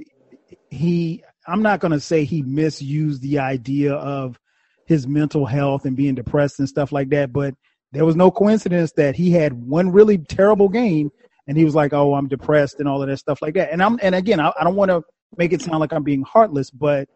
he 0.69 1.23
I'm 1.47 1.61
not 1.61 1.79
going 1.79 1.91
to 1.91 1.99
say 1.99 2.23
he 2.23 2.41
misused 2.41 3.21
the 3.21 3.39
idea 3.39 3.93
of 3.93 4.39
his 4.87 5.07
mental 5.07 5.45
health 5.45 5.85
and 5.85 5.95
being 5.95 6.15
depressed 6.15 6.59
and 6.59 6.69
stuff 6.69 6.91
like 6.91 7.09
that, 7.09 7.33
but 7.33 7.55
there 7.91 8.05
was 8.05 8.15
no 8.15 8.29
coincidence 8.29 8.91
that 8.93 9.15
he 9.15 9.31
had 9.31 9.53
one 9.53 9.89
really 9.91 10.17
terrible 10.17 10.69
game 10.69 11.11
and 11.47 11.57
he 11.57 11.65
was 11.65 11.75
like, 11.75 11.93
"Oh, 11.93 12.15
I'm 12.15 12.27
depressed" 12.27 12.79
and 12.79 12.87
all 12.87 13.01
of 13.01 13.09
that 13.09 13.17
stuff 13.17 13.41
like 13.41 13.53
that. 13.55 13.71
And 13.71 13.81
I'm 13.81 13.99
and 14.01 14.15
again, 14.15 14.39
I, 14.39 14.51
I 14.59 14.63
don't 14.63 14.75
want 14.75 14.89
to 14.91 15.03
make 15.37 15.53
it 15.53 15.61
sound 15.61 15.79
like 15.79 15.93
I'm 15.93 16.03
being 16.03 16.23
heartless, 16.23 16.69
but 16.71 17.07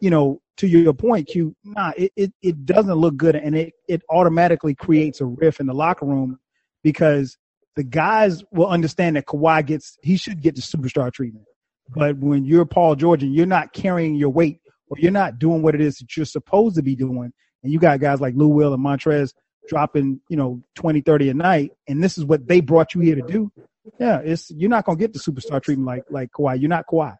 you 0.00 0.10
know, 0.10 0.40
to 0.58 0.66
your 0.66 0.94
point, 0.94 1.28
Q, 1.28 1.54
nah, 1.64 1.92
it, 1.96 2.12
it, 2.16 2.32
it 2.42 2.66
doesn't 2.66 2.94
look 2.94 3.16
good 3.16 3.36
and 3.36 3.56
it, 3.56 3.72
it 3.88 4.02
automatically 4.10 4.74
creates 4.74 5.20
a 5.20 5.24
rift 5.24 5.60
in 5.60 5.66
the 5.66 5.74
locker 5.74 6.06
room 6.06 6.38
because 6.82 7.36
the 7.76 7.84
guys 7.84 8.42
will 8.52 8.66
understand 8.66 9.16
that 9.16 9.26
Kawhi 9.26 9.64
gets 9.64 9.98
he 10.02 10.16
should 10.16 10.42
get 10.42 10.56
the 10.56 10.62
superstar 10.62 11.12
treatment. 11.12 11.46
But 11.88 12.18
when 12.18 12.44
you're 12.44 12.66
Paul 12.66 12.96
George 12.96 13.22
and 13.22 13.34
you're 13.34 13.46
not 13.46 13.72
carrying 13.72 14.14
your 14.14 14.30
weight 14.30 14.60
or 14.88 14.98
you're 14.98 15.12
not 15.12 15.38
doing 15.38 15.62
what 15.62 15.74
it 15.74 15.80
is 15.80 15.98
that 15.98 16.16
you're 16.16 16.26
supposed 16.26 16.76
to 16.76 16.82
be 16.82 16.96
doing, 16.96 17.32
and 17.62 17.72
you 17.72 17.78
got 17.78 18.00
guys 18.00 18.20
like 18.20 18.34
Lou 18.36 18.48
Will 18.48 18.74
and 18.74 18.84
Montrez 18.84 19.32
dropping, 19.68 20.20
you 20.28 20.36
know, 20.36 20.62
20, 20.74 21.02
30 21.02 21.30
a 21.30 21.34
night, 21.34 21.70
and 21.88 22.02
this 22.02 22.18
is 22.18 22.24
what 22.24 22.46
they 22.46 22.60
brought 22.60 22.94
you 22.94 23.00
here 23.00 23.14
to 23.14 23.22
do. 23.22 23.52
Yeah, 23.98 24.20
it's 24.24 24.50
you're 24.50 24.70
not 24.70 24.84
gonna 24.84 24.98
get 24.98 25.12
the 25.12 25.18
superstar 25.18 25.62
treatment 25.62 25.86
like 25.86 26.04
like 26.10 26.32
Kawhi. 26.32 26.60
You're 26.60 26.68
not 26.68 26.86
Kawhi. 26.86 27.16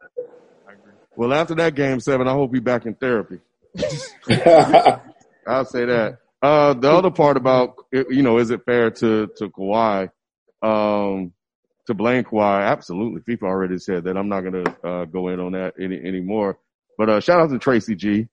Well, 1.17 1.33
after 1.33 1.55
that 1.57 1.75
game 1.75 2.01
seven, 2.01 2.29
I 2.29 2.33
hope 2.33 2.53
he's 2.53 2.63
back 2.63 2.87
in 2.87 2.95
therapy. 2.95 3.41
I'll 5.47 5.65
say 5.65 5.85
that. 5.85 6.19
Uh, 6.41 6.75
the 6.75 6.91
other 6.91 7.11
part 7.11 7.37
about 7.37 7.75
you 7.93 8.23
know, 8.23 8.39
is 8.39 8.51
it 8.51 8.65
fair 8.65 8.91
to 8.91 9.29
to 9.37 9.49
Kawhi, 9.49 10.11
um, 10.63 11.33
to 11.87 11.95
blame 11.95 12.25
Kawhi? 12.25 12.65
Absolutely. 12.65 13.21
FIFA 13.23 13.43
already 13.43 13.79
said 13.79 14.05
that. 14.05 14.17
I'm 14.17 14.29
not 14.29 14.43
gonna 14.43 14.77
uh, 14.85 15.05
go 15.07 15.29
in 15.29 15.41
on 15.41 15.53
that 15.53 15.75
any 15.81 15.97
anymore. 15.97 16.59
But 16.97 17.11
uh, 17.11 17.21
shout 17.21 17.41
out 17.41 17.51
to 17.51 17.59
Tracy 17.59 17.95
G, 17.95 18.29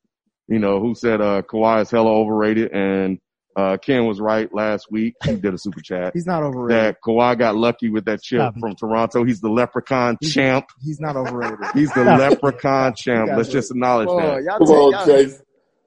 you 0.47 0.59
know, 0.59 0.79
who 0.79 0.93
said 0.95 1.21
uh, 1.21 1.41
Kawhi 1.41 1.81
is 1.81 1.91
hella 1.91 2.11
overrated, 2.11 2.71
and 2.71 3.19
uh, 3.55 3.77
Ken 3.77 4.05
was 4.05 4.19
right 4.19 4.53
last 4.53 4.87
week. 4.91 5.15
He 5.23 5.35
did 5.35 5.53
a 5.53 5.57
super 5.57 5.79
chat 5.81 6.11
He's 6.13 6.25
not 6.25 6.43
overrated. 6.43 6.77
that 6.95 6.97
Kawhi 7.05 7.37
got 7.39 7.55
lucky 7.55 7.89
with 7.89 8.05
that 8.05 8.21
chip 8.21 8.39
Stop 8.39 8.57
it. 8.57 8.59
from 8.59 8.75
Toronto. 8.75 9.23
He's 9.23 9.39
the 9.41 9.49
leprechaun 9.49 10.17
champ. 10.23 10.65
He's 10.81 10.99
not 10.99 11.15
overrated. 11.15 11.59
He's 11.73 11.91
the 11.93 12.03
leprechaun 12.03 12.93
champ. 12.95 13.29
Let's 13.35 13.49
just 13.49 13.71
acknowledge 13.71 14.07
Oh, 14.09 14.19
that. 14.19 14.43
y'all 14.43 14.57
Come 14.57 14.67
take- 14.67 14.75
on, 14.75 14.91
y'all- 14.91 15.05
Chase. 15.05 15.41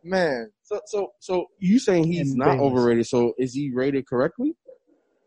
man. 0.05 0.51
So 0.63 0.81
so 0.87 1.09
so 1.21 1.47
you 1.59 1.79
saying 1.79 2.05
he's 2.05 2.31
And 2.31 2.39
not 2.39 2.57
Bayless. 2.59 2.61
overrated? 2.73 3.07
So 3.07 3.33
is 3.39 3.55
he 3.55 3.71
rated 3.75 4.07
correctly? 4.07 4.55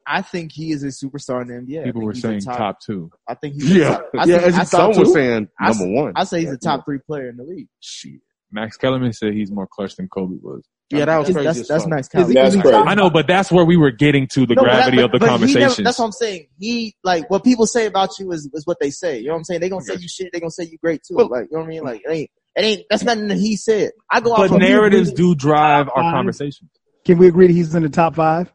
I 0.08 0.22
think 0.24 0.52
he 0.52 0.72
is 0.72 0.84
a 0.84 0.88
superstar 0.88 1.42
in 1.44 1.48
the 1.48 1.54
NBA. 1.76 1.84
People 1.86 2.02
were 2.04 2.14
saying 2.16 2.42
top 2.42 2.80
two. 2.82 3.12
I 3.28 3.36
think 3.36 3.54
he's 3.56 3.72
a 3.72 3.80
Yeah, 3.80 3.90
top, 3.90 4.06
I 4.18 4.26
yeah. 4.26 4.40
think, 4.40 4.56
I, 4.56 4.62
As 4.62 4.70
some 4.72 4.92
top 4.94 4.98
were 5.00 5.06
saying 5.06 5.48
I 5.60 5.70
s- 5.70 5.80
number 5.80 5.94
one. 5.96 6.14
I 6.16 6.24
say 6.24 6.42
he's 6.42 6.52
a 6.52 6.58
top 6.58 6.86
three 6.86 6.98
player 7.06 7.30
in 7.30 7.38
the 7.38 7.44
league. 7.44 7.68
Shit. 7.80 8.20
Max 8.52 8.78
Kellerman 8.78 9.14
said 9.14 9.34
he's 9.34 9.52
more 9.52 9.68
clutch 9.72 9.96
than 9.96 10.08
Kobe 10.10 10.36
was. 10.42 10.64
Yeah, 10.92 11.06
that 11.06 11.18
was 11.18 11.28
That's, 11.28 11.36
crazy. 11.36 11.46
that's, 11.48 11.60
as 11.60 11.68
that's 11.68 11.86
nice. 11.88 12.08
That's 12.10 12.30
is 12.30 12.54
he 12.56 12.62
crazy. 12.62 12.76
I 12.76 12.96
know, 12.96 13.10
but 13.10 13.28
that's 13.28 13.52
where 13.52 13.64
we 13.66 13.78
were 13.78 13.92
getting 13.92 14.28
to 14.28 14.46
the 14.46 14.56
No, 14.56 14.62
but 14.64 14.68
that- 14.68 14.76
gravity 14.92 14.98
but- 14.98 15.04
of 15.06 15.12
the 15.12 15.20
but 15.20 15.26
he 15.26 15.26
never- 15.32 15.48
conversation. 15.48 15.84
that's 15.84 16.00
what 16.00 16.06
I'm 16.06 16.12
saying. 16.12 16.48
He 16.60 16.96
like 17.04 17.30
what 17.30 17.44
people 17.44 17.66
say 17.66 17.86
about 17.86 18.18
you 18.20 18.32
is, 18.32 18.50
is 18.54 18.66
what 18.68 18.78
they 18.80 18.90
say. 18.92 19.20
You 19.20 19.28
know 19.28 19.34
what 19.34 19.38
I'm 19.40 19.44
saying? 19.46 19.62
They 19.62 19.70
gonna 19.70 19.84
say 19.84 19.96
you 19.96 20.08
shit. 20.08 20.32
They 20.34 20.40
gonna 20.40 20.52
say 20.52 20.64
you 20.66 20.78
great 20.78 21.02
too. 21.04 21.16
Well- 21.16 21.30
like 21.30 21.48
you 21.52 21.58
know 21.58 21.60
what 21.60 21.66
I 21.68 21.70
mean? 21.70 21.84
Like 21.84 22.02
it 22.06 22.12
ain't. 22.12 22.30
It 22.56 22.66
ain't. 22.66 22.82
That's 22.90 23.04
nothing 23.04 23.30
that 23.30 23.38
he 23.38 23.56
said. 23.56 23.92
I 24.12 24.20
go 24.20 24.34
off 24.34 24.50
but 24.50 24.58
narratives 24.58 25.14
do 25.14 25.34
drive 25.36 25.88
our 25.96 26.04
Five. 26.04 26.14
conversation. 26.14 26.70
Can 27.06 27.18
we 27.18 27.28
agree 27.30 27.48
that 27.48 27.54
he's 27.54 27.74
in 27.74 27.84
the 27.84 27.90
top 27.90 28.16
five? 28.16 28.52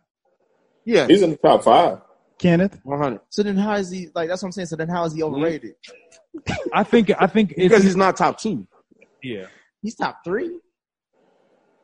Yeah, 0.84 1.06
He's 1.08 1.22
in 1.22 1.30
the 1.30 1.36
top 1.36 1.64
five. 1.64 1.98
Kenneth. 2.38 2.78
100. 2.84 3.20
So 3.30 3.42
then 3.42 3.56
how 3.56 3.74
is 3.76 3.90
he 3.90 4.08
like? 4.14 4.28
That's 4.28 4.42
what 4.42 4.48
I'm 4.48 4.52
saying. 4.52 4.66
So 4.66 4.76
then 4.76 4.88
how 4.88 5.04
is 5.06 5.14
he 5.14 5.22
overrated? 5.22 5.74
I 6.74 6.82
think 6.84 7.10
I 7.18 7.26
think 7.26 7.52
it's, 7.52 7.60
Because 7.62 7.82
he's 7.82 7.96
not 7.96 8.16
top 8.16 8.38
two. 8.38 8.66
yeah. 9.22 9.46
He's 9.82 9.94
top 9.94 10.18
three. 10.24 10.58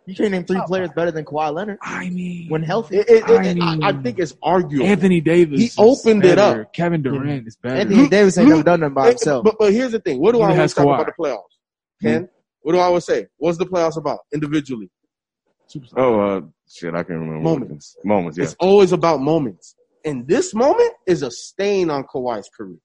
You 0.04 0.16
can't 0.16 0.32
name 0.32 0.44
three 0.44 0.60
players 0.66 0.90
better 0.96 1.12
than 1.12 1.24
Kawhi 1.24 1.54
Leonard 1.54 1.78
I 1.80 2.10
mean, 2.10 2.48
when 2.48 2.62
healthy. 2.64 2.96
It, 2.98 3.08
it, 3.08 3.22
it- 3.22 3.30
I 3.30 3.50
I, 3.50 3.54
mean- 3.54 3.82
I 3.84 3.92
think 3.92 4.18
it's 4.18 4.34
arguable. 4.42 4.86
Anthony 4.86 5.20
Davis. 5.20 5.60
He 5.60 5.66
is 5.66 5.74
opened 5.78 6.24
it 6.24 6.38
up. 6.38 6.72
Kevin 6.72 7.02
Durant 7.02 7.46
is 7.46 7.56
better. 7.56 7.76
Anthony 7.76 8.08
Davis 8.08 8.36
ain't 8.36 8.48
never 8.48 8.62
done 8.64 8.80
nothing 8.80 8.94
by 8.94 9.02
But- 9.02 9.08
himself. 9.10 9.44
But, 9.44 9.56
but 9.58 9.72
here's 9.72 9.92
the 9.92 10.00
thing. 10.00 10.20
What 10.20 10.32
do 10.32 10.38
Neither 10.40 10.44
I 10.52 10.54
always 10.56 10.60
has 10.60 10.74
talk 10.74 10.86
Kawhi. 10.86 10.94
about 11.02 11.06
the 11.06 11.22
playoffs? 11.22 12.02
Ken, 12.02 12.28
what 12.62 12.72
do 12.72 12.78
I 12.78 12.82
always 12.84 13.04
say? 13.04 13.26
What's 13.36 13.58
the 13.58 13.66
playoffs 13.66 13.96
about 13.96 14.20
individually? 14.34 14.90
Oh, 15.96 16.20
uh, 16.20 16.40
shit, 16.70 16.92
I 16.94 16.98
can't 17.04 17.20
remember. 17.20 17.40
Moments. 17.40 17.96
Moments, 18.04 18.36
yeah. 18.38 18.44
It's 18.44 18.54
always 18.58 18.92
about 18.92 19.20
moments. 19.20 19.74
And 20.04 20.26
this 20.26 20.52
moment 20.52 20.92
is 21.06 21.22
a 21.22 21.30
stain 21.30 21.88
on 21.90 22.04
Kawhi's 22.04 22.48
career. 22.56 22.76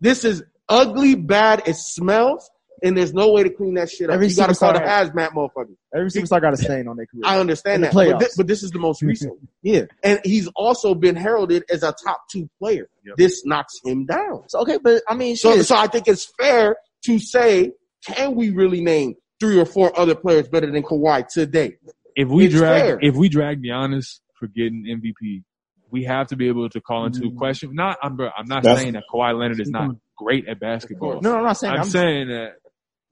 This 0.00 0.24
is 0.24 0.42
ugly, 0.68 1.14
bad. 1.14 1.62
It 1.66 1.76
smells, 1.76 2.50
and 2.82 2.96
there's 2.96 3.14
no 3.14 3.30
way 3.32 3.42
to 3.42 3.50
clean 3.50 3.74
that 3.74 3.90
shit 3.90 4.08
up. 4.10 4.14
Every 4.14 4.28
you 4.28 4.36
got 4.36 4.48
to 4.48 4.54
call 4.54 4.72
the 4.72 4.80
hazmat 4.80 5.30
motherfucker. 5.30 5.74
Every 5.94 6.10
superstar 6.10 6.40
got 6.40 6.52
a 6.54 6.56
stain 6.56 6.88
on 6.88 6.96
their 6.96 7.06
career. 7.06 7.22
I 7.24 7.38
understand 7.38 7.76
In 7.76 7.80
that, 7.82 7.94
but, 7.94 8.06
playoffs. 8.08 8.36
but 8.36 8.46
this 8.46 8.62
is 8.62 8.70
the 8.70 8.78
most 8.78 9.02
recent. 9.10 9.38
yeah. 9.62 9.82
and 10.02 10.20
he's 10.24 10.48
also 10.56 10.94
been 10.94 11.16
heralded 11.16 11.64
as 11.70 11.82
a 11.82 11.92
top 12.04 12.22
two 12.30 12.48
player. 12.58 12.88
This 13.16 13.44
knocks 13.44 13.78
him 13.84 14.06
down. 14.06 14.44
So 14.48 14.60
okay, 14.60 14.78
but 14.82 15.02
I 15.08 15.14
mean, 15.14 15.36
So, 15.36 15.60
so 15.62 15.76
I 15.76 15.86
think 15.86 16.08
it's 16.08 16.30
fair 16.38 16.76
to 17.04 17.18
say, 17.18 17.72
can 18.06 18.34
we 18.34 18.50
really 18.50 18.80
name 18.80 19.14
three 19.40 19.58
or 19.58 19.64
four 19.66 19.98
other 19.98 20.14
players 20.14 20.48
better 20.48 20.70
than 20.70 20.82
Kawhi 20.82 21.26
today? 21.28 21.76
if 22.16 22.28
we 22.28 22.46
It's 22.46 22.54
drag 22.54 22.82
fair. 22.82 22.98
if 23.00 23.14
we 23.16 23.28
drag 23.28 23.62
Giannis 23.62 24.20
for 24.38 24.46
getting 24.48 24.84
MVP, 24.86 25.42
we 25.90 26.04
have 26.04 26.26
to 26.28 26.36
be 26.36 26.48
able 26.48 26.68
to 26.70 26.80
call 26.80 27.06
into 27.06 27.20
Mm. 27.22 27.36
question. 27.36 27.70
Not 27.74 27.98
I'm 28.02 28.18
I'm 28.20 28.46
not 28.46 28.62
That's- 28.62 28.80
saying 28.82 28.94
that 28.94 29.04
Kawhi 29.12 29.38
Leonard 29.38 29.60
is 29.60 29.70
not 29.70 29.90
great 30.16 30.46
at 30.48 30.60
basketball. 30.60 31.20
no, 31.20 31.36
I'm 31.36 31.44
not 31.44 31.54
saying. 31.56 31.74
I'm, 31.74 31.80
I'm, 31.80 31.88
saying 31.88 32.28
that 32.28 32.52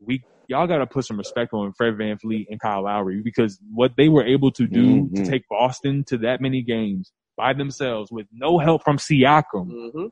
we 0.01 0.23
y'all 0.49 0.67
got 0.67 0.79
to 0.79 0.87
put 0.87 1.05
some 1.05 1.17
respect 1.19 1.53
on 1.53 1.73
Fred 1.73 1.95
VanVleet 1.95 2.47
and 2.51 2.61
Kyle 2.61 2.83
Lowry 2.85 3.21
because 3.23 3.59
what 3.73 3.93
they 3.97 4.09
were 4.09 4.25
able 4.25 4.51
to 4.53 4.67
do 4.67 5.09
to 5.15 5.21
Mhm. 5.23 5.29
take 5.29 5.43
Boston 5.49 6.03
to 6.09 6.19
that 6.19 6.41
many 6.41 6.63
games 6.63 7.13
by 7.37 7.53
themselves 7.53 8.11
with 8.11 8.27
no 8.33 8.59
help 8.59 8.83
from 8.83 8.97
Siakam, 8.99 9.45
Mm-hmm. 9.71 10.07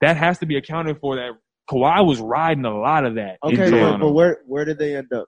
that 0.00 0.16
has 0.16 0.38
to 0.38 0.46
be 0.46 0.56
accounted 0.56 0.98
for. 1.00 1.16
That 1.16 1.32
Kawhi 1.70 2.06
was 2.06 2.20
riding 2.20 2.64
a 2.64 2.76
lot 2.78 3.04
of 3.04 3.16
that. 3.16 3.38
okay, 3.44 3.70
but, 3.70 3.98
but 3.98 4.12
where 4.12 4.38
where 4.46 4.64
did 4.64 4.78
they 4.78 4.96
end 4.96 5.12
up? 5.12 5.26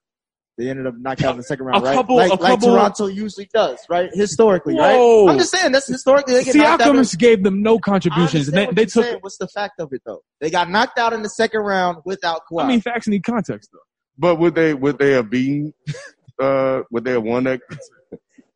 They 0.56 0.68
ended 0.70 0.88
up 0.88 0.94
knocked 0.98 1.22
out 1.22 1.32
in 1.32 1.36
the 1.36 1.44
second 1.44 1.66
round, 1.66 1.84
A 1.84 1.86
right? 1.86 1.94
couple- 1.94 2.16
like, 2.16 2.30
couple- 2.30 2.56
Toronto 2.58 3.06
usually 3.06 3.48
does, 3.54 3.78
right? 3.88 4.10
Historically, 4.12 4.74
Whoa. 4.74 5.26
right? 5.26 5.32
I'm 5.32 5.38
just 5.38 5.52
saying 5.52 5.70
that's 5.70 5.86
historically 5.86 6.34
they 6.34 6.42
get 6.42 6.56
knocked 6.56 6.82
out. 6.82 7.14
gave 7.16 7.44
them 7.44 7.62
no 7.62 7.78
contributions. 7.78 8.48
They, 8.50 8.66
they 8.66 8.84
took. 8.86 9.04
saying. 9.04 9.18
What's 9.20 9.38
the 9.38 9.46
fact 9.46 9.74
of 9.78 9.92
it 9.92 10.02
though? 10.04 10.20
They 10.40 10.50
got 10.50 10.68
knocked 10.68 10.98
out 10.98 11.12
in 11.12 11.22
the 11.22 11.28
second 11.28 11.60
round 11.60 11.98
without 12.04 12.40
Kawhi. 12.50 12.64
I 12.64 12.66
mean, 12.66 12.80
facts 12.80 13.06
need 13.06 13.22
context 13.22 13.70
though. 13.72 13.78
But 14.18 14.36
would 14.36 14.54
they 14.54 14.74
would 14.74 14.98
they 14.98 15.12
have 15.12 15.30
beaten 15.30 15.72
uh 16.40 16.82
would 16.90 17.04
they 17.04 17.12
have 17.12 17.22
won 17.22 17.44
that 17.44 17.60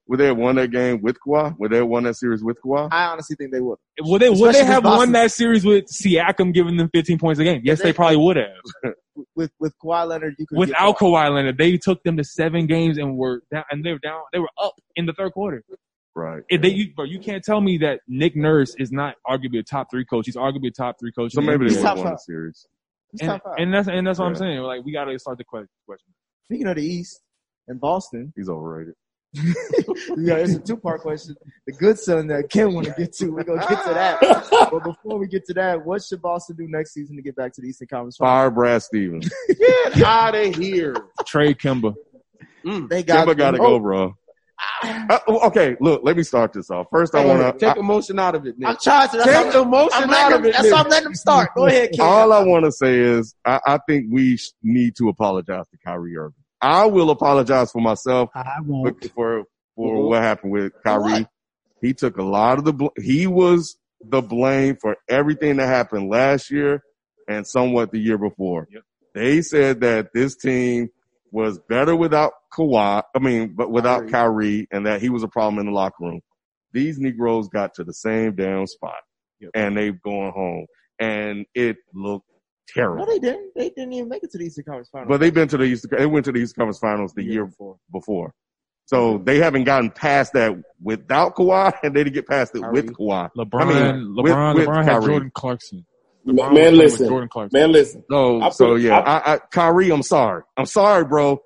would 0.09 0.18
they 0.20 0.27
have 0.27 0.37
won 0.37 0.57
that 0.57 0.70
game 0.70 1.01
with 1.01 1.16
Kawhi? 1.27 1.57
Would 1.59 1.70
they 1.70 1.77
have 1.79 1.87
won 1.87 2.03
that 2.05 2.16
series 2.16 2.42
with 2.42 2.61
Kawhi? 2.61 2.88
I 2.92 3.05
honestly 3.07 3.37
think 3.37 3.53
they 3.53 3.61
would. 3.61 3.79
Would 4.01 4.20
they, 4.20 4.29
would 4.29 4.55
they 4.55 4.61
with 4.61 4.66
have 4.66 4.85
won 4.85 5.12
that 5.12 5.31
series 5.33 5.64
with 5.64 5.87
Siakam 5.87 6.53
giving 6.53 6.77
them 6.77 6.90
15 6.92 7.18
points 7.18 7.40
a 7.40 7.44
game? 7.44 7.62
Yes, 7.64 7.79
they- 7.79 7.90
they 7.90 7.92
probably 7.94 8.16
would 8.18 8.37
have. 8.37 8.94
With 9.37 9.51
with 9.61 9.75
Kawhi 9.79 10.09
Leonard, 10.09 10.37
you 10.38 10.46
could 10.46 10.57
Without 10.59 10.98
get 10.98 11.07
Kawhi. 11.07 11.29
Kawhi 11.29 11.35
Leonard, 11.35 11.59
they 11.59 11.77
took 11.77 12.03
them 12.03 12.16
to 12.16 12.25
seven 12.25 12.66
games 12.66 12.96
and 12.96 13.16
were 13.18 13.42
down, 13.53 13.64
and 13.70 13.85
they 13.85 13.92
were 13.92 13.98
down. 13.98 14.22
They 14.33 14.38
were 14.38 14.48
up 14.59 14.72
in 14.96 15.05
the 15.05 15.12
third 15.12 15.33
quarter. 15.33 15.62
Right. 16.14 16.42
If 16.48 16.62
they, 16.62 16.68
you, 16.70 16.94
bro, 16.94 17.05
you 17.05 17.18
can't 17.20 17.44
tell 17.44 17.61
me 17.61 17.77
that 17.79 18.01
Nick 18.09 18.37
Nurse 18.37 18.75
is 18.79 18.90
not 18.90 19.16
arguably 19.27 19.59
a 19.59 19.62
top 19.62 19.90
three 19.90 20.07
coach. 20.07 20.25
He's 20.27 20.37
arguably 20.37 20.68
a 20.68 20.70
top 20.70 20.96
three 20.98 21.12
coach. 21.12 21.33
So 21.33 21.42
maybe 21.42 21.68
they 21.68 21.77
would 21.77 21.85
have 21.85 21.98
won 21.98 22.12
the 22.12 22.16
series. 22.16 22.66
He's 23.12 23.20
and, 23.20 23.40
and 23.59 23.75
that's 23.75 23.88
and 23.88 24.07
that's 24.07 24.18
what 24.18 24.27
I'm 24.27 24.33
Yeah. 24.33 24.38
saying. 24.38 24.61
Like 24.61 24.85
we 24.85 24.92
got 24.92 25.05
to 25.05 25.18
start 25.18 25.38
the 25.38 25.44
question. 25.44 25.68
Speaking 26.44 26.66
of 26.66 26.77
the 26.77 26.85
East 26.85 27.20
and 27.68 27.81
Boston, 27.81 28.33
He's 28.37 28.48
overrated. 28.48 28.94
yeah, 29.35 30.35
it's 30.35 30.53
a 30.53 30.59
two 30.59 30.77
part 30.77 31.01
question. 31.01 31.35
The 31.66 31.72
good 31.72 31.98
son 31.98 32.27
that 32.27 32.51
Ken 32.51 32.75
want 32.75 32.87
to 32.87 32.92
get 32.92 33.14
to, 33.14 33.31
we're 33.31 33.44
gonna 33.44 33.66
get 33.66 33.83
to 33.85 33.94
that. 33.94 34.20
but 34.70 34.85
before 34.85 35.18
we 35.18 35.27
get 35.27 35.46
to 35.46 35.55
that, 35.55 35.83
what 35.83 36.03
should 36.03 36.20
Boston 36.20 36.57
do 36.57 36.68
next 36.68 36.92
season 36.92 37.16
to 37.16 37.22
get 37.22 37.35
back 37.35 37.53
to 37.55 37.62
the 37.62 37.68
Eastern 37.68 37.88
Conference 37.88 38.18
Finals? 38.18 38.35
Fire 38.35 38.51
Brad 38.51 38.83
Stevens. 38.83 39.31
Get 39.59 40.03
out 40.03 40.35
of 40.35 40.55
here. 40.55 40.94
Trade 41.27 41.57
Kemba. 41.57 41.94
Mm. 42.66 42.90
They 42.90 43.03
got 43.03 43.27
Kemba 43.27 43.37
gotta 43.38 43.59
oh, 43.59 43.79
go, 43.79 43.79
bro. 43.79 44.16
Uh, 44.85 45.18
okay, 45.47 45.77
look, 45.81 46.03
let 46.05 46.16
me 46.16 46.23
start 46.23 46.53
this 46.53 46.71
off. 46.71 46.87
First, 46.90 47.14
I 47.14 47.25
want 47.25 47.40
to 47.40 47.64
Take 47.66 47.75
to. 47.75 47.81
emotion 47.81 48.18
out 48.18 48.35
of 48.35 48.47
it, 48.47 48.59
Nick. 48.59 48.68
I'm 48.68 48.77
trying 48.83 49.09
to. 49.11 49.16
That's 49.18 49.29
Take 49.31 49.55
why 49.55 49.61
emotion 49.62 49.90
I'm 49.95 50.11
out 50.11 50.11
letting 50.11 50.35
of 50.38 50.40
him, 50.40 50.47
it, 50.47 50.53
that's 50.53 50.62
Nick. 50.64 50.73
why 50.73 50.81
I'm 50.81 50.88
letting 50.88 51.07
him 51.09 51.14
start. 51.14 51.51
Go 51.55 51.66
ahead, 51.66 51.90
Ken. 51.92 52.05
All 52.07 52.33
I 52.33 52.42
want 52.45 52.64
to 52.64 52.73
say 52.73 52.99
is, 52.99 53.35
I, 53.45 53.61
I 53.66 53.79
think 53.87 54.07
we 54.11 54.37
sh- 54.37 54.51
need 54.62 54.97
to 54.97 55.09
apologize 55.09 55.66
to 55.68 55.79
Kyrie 55.85 56.16
Irving. 56.16 56.35
I 56.61 56.87
will 56.87 57.11
apologize 57.11 57.71
for 57.73 57.81
myself 57.83 58.31
I 58.35 58.57
won't. 58.64 59.03
for 59.03 59.09
for, 59.11 59.45
for 59.77 59.97
Mhm. 59.97 60.09
what 60.09 60.23
happened 60.23 60.53
with 60.53 60.73
Kyrie. 60.85 61.03
what? 61.23 61.29
He 61.81 61.95
took 61.95 62.16
a 62.18 62.23
lot 62.23 62.59
of 62.59 62.64
the. 62.64 62.73
Bl- 62.73 62.87
he 63.01 63.27
was 63.27 63.77
the 64.05 64.23
blame 64.23 64.77
for 64.81 64.97
everything 65.09 65.57
that 65.57 65.66
happened 65.66 66.09
last 66.09 66.51
year 66.51 66.83
and 67.29 67.47
somewhat 67.47 67.92
the 67.92 67.99
year 67.99 68.18
before. 68.18 68.66
Yep. 68.73 68.83
They 69.14 69.42
said 69.42 69.81
that 69.83 70.12
this 70.14 70.37
team 70.37 70.88
was 71.33 71.59
better 71.68 71.97
without 71.97 72.33
Kawhi. 72.53 73.03
I 73.14 73.18
mean, 73.18 73.55
but 73.57 73.71
without 73.73 74.09
Kyrie, 74.09 74.68
and 74.71 74.87
that 74.87 75.01
he 75.01 75.09
was 75.09 75.23
a 75.25 75.29
problem 75.29 75.59
in 75.59 75.66
the 75.66 75.73
locker 75.73 75.97
room. 76.01 76.21
These 76.73 76.99
Negroes 76.99 77.49
got 77.49 77.75
to 77.75 77.85
the 77.85 77.92
same 77.95 78.35
damn 78.37 78.66
spot, 78.66 78.95
Yep. 79.40 79.51
and 79.55 79.77
they've 79.77 80.01
gone 80.03 80.33
home, 80.33 80.66
and 81.01 81.45
it 81.55 81.77
looked 81.95 82.27
terrible. 82.68 82.99
No, 83.01 83.05
terrible. 83.05 83.12
they 83.12 83.18
didn't. 83.18 83.53
They 83.57 83.68
didn't 83.71 83.92
even 83.95 84.09
make 84.09 84.23
it 84.23 84.31
to 84.31 84.38
the 84.38 84.45
Eastern 84.45 84.64
Conference 84.64 84.88
Finals. 84.90 85.09
But 85.09 85.21
they've 85.21 85.35
been 85.35 85.49
to 85.49 85.57
the 85.59 85.64
East. 85.64 85.87
They 85.90 86.07
went 86.07 86.25
to 86.27 86.33
the 86.33 86.38
East 86.38 86.55
Conference 86.55 86.79
Finals 86.79 87.12
the 87.14 87.25
year 87.25 87.51
before. 87.92 88.33
So 88.87 89.18
they 89.18 89.38
haven't 89.38 89.64
gotten 89.64 89.90
past 89.90 90.33
that 90.35 90.55
without 90.83 91.35
Kawhi, 91.35 91.73
and 91.83 91.95
they 91.95 92.05
didn't 92.05 92.14
get 92.14 92.27
past 92.27 92.55
it 92.55 92.62
with 92.73 92.92
Kawhi. 92.95 93.31
LeBron, 93.37 93.61
I 93.62 93.92
mean, 93.92 94.14
with- 94.16 94.33
LeBron, 94.33 94.55
with 94.55 94.66
had 94.68 94.85
Kyrie. 94.87 95.07
Jordan 95.07 95.31
Clarkson. 95.35 95.87
Man, 96.25 96.37
LeBron 96.37 96.55
man, 96.55 96.77
listen. 96.77 97.09
Jordan 97.09 97.29
Clarkson. 97.29 97.61
Man, 97.61 97.73
listen. 97.73 98.05
So, 98.11 98.41
I 98.41 98.49
so 98.51 98.67
put- 98.69 98.81
yeah, 98.83 98.99
I- 98.99 99.19
I, 99.19 99.35
I, 99.35 99.39
Kyrie, 99.51 99.91
I'm 99.91 100.03
sorry. 100.03 100.43
I'm 100.57 100.67
sorry, 100.67 101.05
bro. 101.05 101.41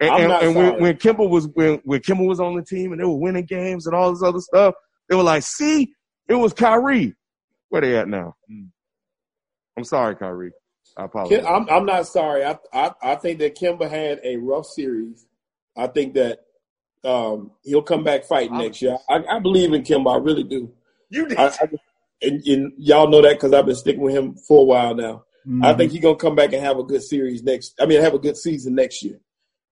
And, 0.00 0.10
I'm 0.10 0.20
and, 0.20 0.28
not 0.28 0.42
and 0.42 0.54
sorry. 0.54 0.70
when, 0.72 0.80
when 0.82 0.96
Kimball 0.96 1.28
was 1.28 1.48
when, 1.54 1.80
when 1.84 2.00
Kimball 2.00 2.26
was 2.26 2.40
on 2.40 2.56
the 2.56 2.62
team 2.64 2.92
and 2.92 3.00
they 3.00 3.04
were 3.04 3.16
winning 3.18 3.44
games 3.44 3.86
and 3.86 3.94
all 3.94 4.10
this 4.12 4.22
other 4.22 4.40
stuff, 4.40 4.74
they 5.08 5.14
were 5.16 5.22
like, 5.22 5.42
"See, 5.44 5.92
it 6.28 6.34
was 6.34 6.52
Kyrie." 6.52 7.14
Where 7.68 7.80
they 7.82 7.96
at 7.96 8.08
now? 8.08 8.34
Mm. 8.50 8.68
I'm 9.76 9.84
sorry, 9.84 10.14
Kyrie. 10.16 10.50
I 10.96 11.04
apologize. 11.04 11.44
I'm, 11.46 11.68
I'm 11.70 11.86
not 11.86 12.06
sorry. 12.06 12.44
I, 12.44 12.58
I 12.72 12.90
I 13.02 13.14
think 13.16 13.38
that 13.38 13.56
Kemba 13.56 13.88
had 13.88 14.20
a 14.24 14.36
rough 14.36 14.66
series. 14.66 15.24
I 15.76 15.86
think 15.86 16.14
that 16.14 16.40
um, 17.04 17.52
he'll 17.62 17.82
come 17.82 18.04
back 18.04 18.24
fighting 18.24 18.58
next 18.58 18.82
year. 18.82 18.98
I, 19.08 19.24
I 19.30 19.38
believe 19.38 19.72
in 19.72 19.82
Kemba. 19.82 20.14
I 20.14 20.18
really 20.18 20.44
do. 20.44 20.70
you 21.10 21.28
did. 21.28 21.38
I, 21.38 21.46
I, 21.46 21.68
and, 22.22 22.42
and 22.46 22.72
y'all 22.78 23.08
know 23.08 23.22
that 23.22 23.34
because 23.34 23.52
I've 23.52 23.66
been 23.66 23.74
sticking 23.74 24.02
with 24.02 24.14
him 24.14 24.34
for 24.34 24.60
a 24.60 24.64
while 24.64 24.94
now. 24.94 25.24
Mm-hmm. 25.46 25.64
I 25.64 25.74
think 25.74 25.92
he's 25.92 26.00
gonna 26.00 26.16
come 26.16 26.36
back 26.36 26.52
and 26.52 26.62
have 26.62 26.78
a 26.78 26.84
good 26.84 27.02
series 27.02 27.42
next. 27.42 27.74
I 27.80 27.86
mean, 27.86 28.00
have 28.00 28.14
a 28.14 28.18
good 28.18 28.36
season 28.36 28.74
next 28.74 29.02
year. 29.02 29.20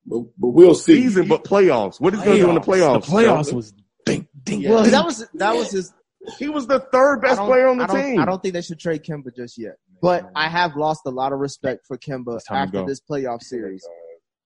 But, 0.07 0.23
but 0.39 0.49
we'll 0.49 0.75
see. 0.75 1.03
season, 1.03 1.29
but 1.29 1.45
playoffs. 1.45 2.01
What 2.01 2.15
is 2.15 2.21
he 2.21 2.27
going 2.27 2.39
to 2.39 2.45
do 2.45 2.49
in 2.49 2.55
the 2.55 2.61
playoffs? 2.61 3.05
The 3.05 3.13
playoffs 3.13 3.53
was 3.53 3.75
ding, 4.07 4.27
ding, 4.43 4.69
well, 4.69 4.83
ding. 4.83 4.93
that 4.93 5.05
was 5.05 5.27
that 5.35 5.55
was 5.55 5.71
his. 5.71 5.93
He 6.39 6.49
was 6.49 6.67
the 6.67 6.81
third 6.81 7.23
best 7.23 7.41
player 7.41 7.69
on 7.69 7.79
the 7.79 7.91
I 7.91 8.03
team. 8.03 8.21
I 8.21 8.25
don't 8.27 8.43
think 8.43 8.55
they 8.55 8.63
should 8.63 8.79
trade 8.79 9.05
Kemba 9.05 9.35
just 9.35 9.57
yet. 9.57 9.77
But 10.03 10.31
I 10.35 10.49
have 10.49 10.77
lost 10.77 11.03
a 11.07 11.11
lot 11.11 11.33
of 11.33 11.39
respect 11.39 11.87
for 11.87 11.97
Kemba 11.97 12.37
It's 12.37 12.47
time 12.47 12.71
to 12.71 12.79
after 12.79 12.89
this 12.89 13.01
playoff 13.01 13.43
series. 13.43 13.87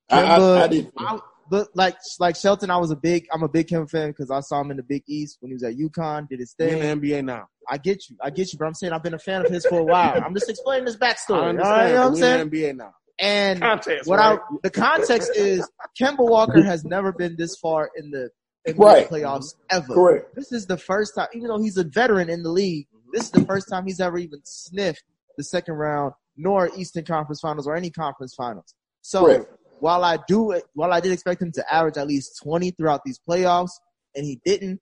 I, 0.09 0.23
I, 0.23 0.65
I 0.65 0.69
did. 0.69 0.93
I, 0.97 1.19
but 1.51 1.69
like 1.75 1.97
like 2.21 2.37
Shelton, 2.37 2.71
I 2.71 2.77
was 2.79 2.91
a 2.91 2.97
big 2.97 3.27
I'm 3.33 3.43
a 3.43 3.49
big 3.49 3.69
Kemba 3.69 3.91
fan 3.91 4.11
because 4.11 4.31
I 4.31 4.41
saw 4.41 4.61
him 4.61 4.71
in 4.71 4.77
the 4.77 4.83
Big 4.83 5.03
East 5.07 5.39
when 5.41 5.51
he 5.51 5.55
was 5.55 5.63
at 5.63 5.77
UConn, 5.77 6.29
did 6.29 6.41
his 6.41 6.55
He 6.59 6.65
thing. 6.65 6.79
in 6.83 7.01
the 7.01 7.09
NBA 7.09 7.25
now. 7.25 7.47
I 7.69 7.79
get 7.79 8.09
you, 8.09 8.17
I 8.23 8.31
get 8.31 8.53
you, 8.53 8.59
but 8.59 8.67
I'm 8.67 8.75
saying 8.75 8.93
I've 8.93 9.03
been 9.03 9.15
a 9.15 9.19
fan 9.19 9.45
of 9.45 9.51
his 9.51 9.65
for 9.67 9.79
a 9.81 9.85
while. 9.85 10.23
I'm 10.23 10.35
just 10.35 10.51
explaining 10.51 10.87
his 10.87 10.97
I 11.01 11.13
backstory. 11.13 11.37
All 11.37 11.45
understand. 11.49 11.61
right, 11.77 11.89
you 11.89 11.95
know 11.95 12.01
what 12.01 12.09
I'm 12.09 12.17
saying? 12.17 12.41
in 12.41 12.51
the 12.51 12.57
NBA 12.63 12.77
now. 12.77 12.95
And 13.19 13.61
Context, 13.61 14.09
what 14.09 14.19
right? 14.19 14.39
I 14.39 14.57
the 14.63 14.71
context 14.71 15.31
is 15.37 15.69
Kemba 16.01 16.19
Walker 16.29 16.63
has 16.63 16.85
never 16.85 17.13
been 17.13 17.37
this 17.37 17.57
far 17.57 17.91
in 17.97 18.11
the 18.11 18.31
NBA 18.67 18.79
Right. 18.79 19.09
playoffs 19.09 19.55
ever. 19.71 19.95
Correct. 19.95 20.35
This 20.35 20.51
is 20.53 20.67
the 20.67 20.77
first 20.79 21.15
time, 21.15 21.29
even 21.35 21.49
though 21.49 21.61
he's 21.61 21.77
a 21.77 21.85
veteran 21.85 22.29
in 22.29 22.43
the 22.43 22.51
league, 22.51 22.87
mm-hmm. 22.89 23.11
this 23.13 23.25
is 23.25 23.31
the 23.31 23.45
first 23.45 23.69
time 23.69 23.87
he's 23.87 24.01
ever 24.01 24.19
even 24.19 24.41
sniffed 24.45 25.05
the 25.37 25.45
second 25.45 25.75
round, 25.75 26.13
nor 26.37 26.71
Eastern 26.77 27.05
Conference 27.05 27.41
Finals 27.41 27.67
or 27.67 27.77
any 27.77 27.91
conference 27.91 28.35
finals. 28.35 28.75
So 29.03 29.27
Correct. 29.27 29.53
While 29.81 30.05
I 30.05 30.19
do, 30.29 30.61
while 30.75 30.93
I 30.93 31.01
did 31.01 31.13
expect 31.13 31.43
him 31.43 31.53
to 31.53 31.75
average 31.75 31.97
at 31.97 32.07
least 32.07 32.41
twenty 32.43 32.71
throughout 32.71 33.03
these 33.05 33.19
playoffs, 33.29 33.71
and 34.15 34.25
he 34.25 34.41
didn't, 34.45 34.81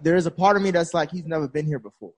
there 0.00 0.16
is 0.16 0.26
a 0.26 0.30
part 0.30 0.56
of 0.56 0.62
me 0.62 0.70
that's 0.70 0.94
like 0.94 1.10
he's 1.10 1.26
never 1.26 1.48
been 1.48 1.66
here 1.66 1.78
before, 1.78 2.12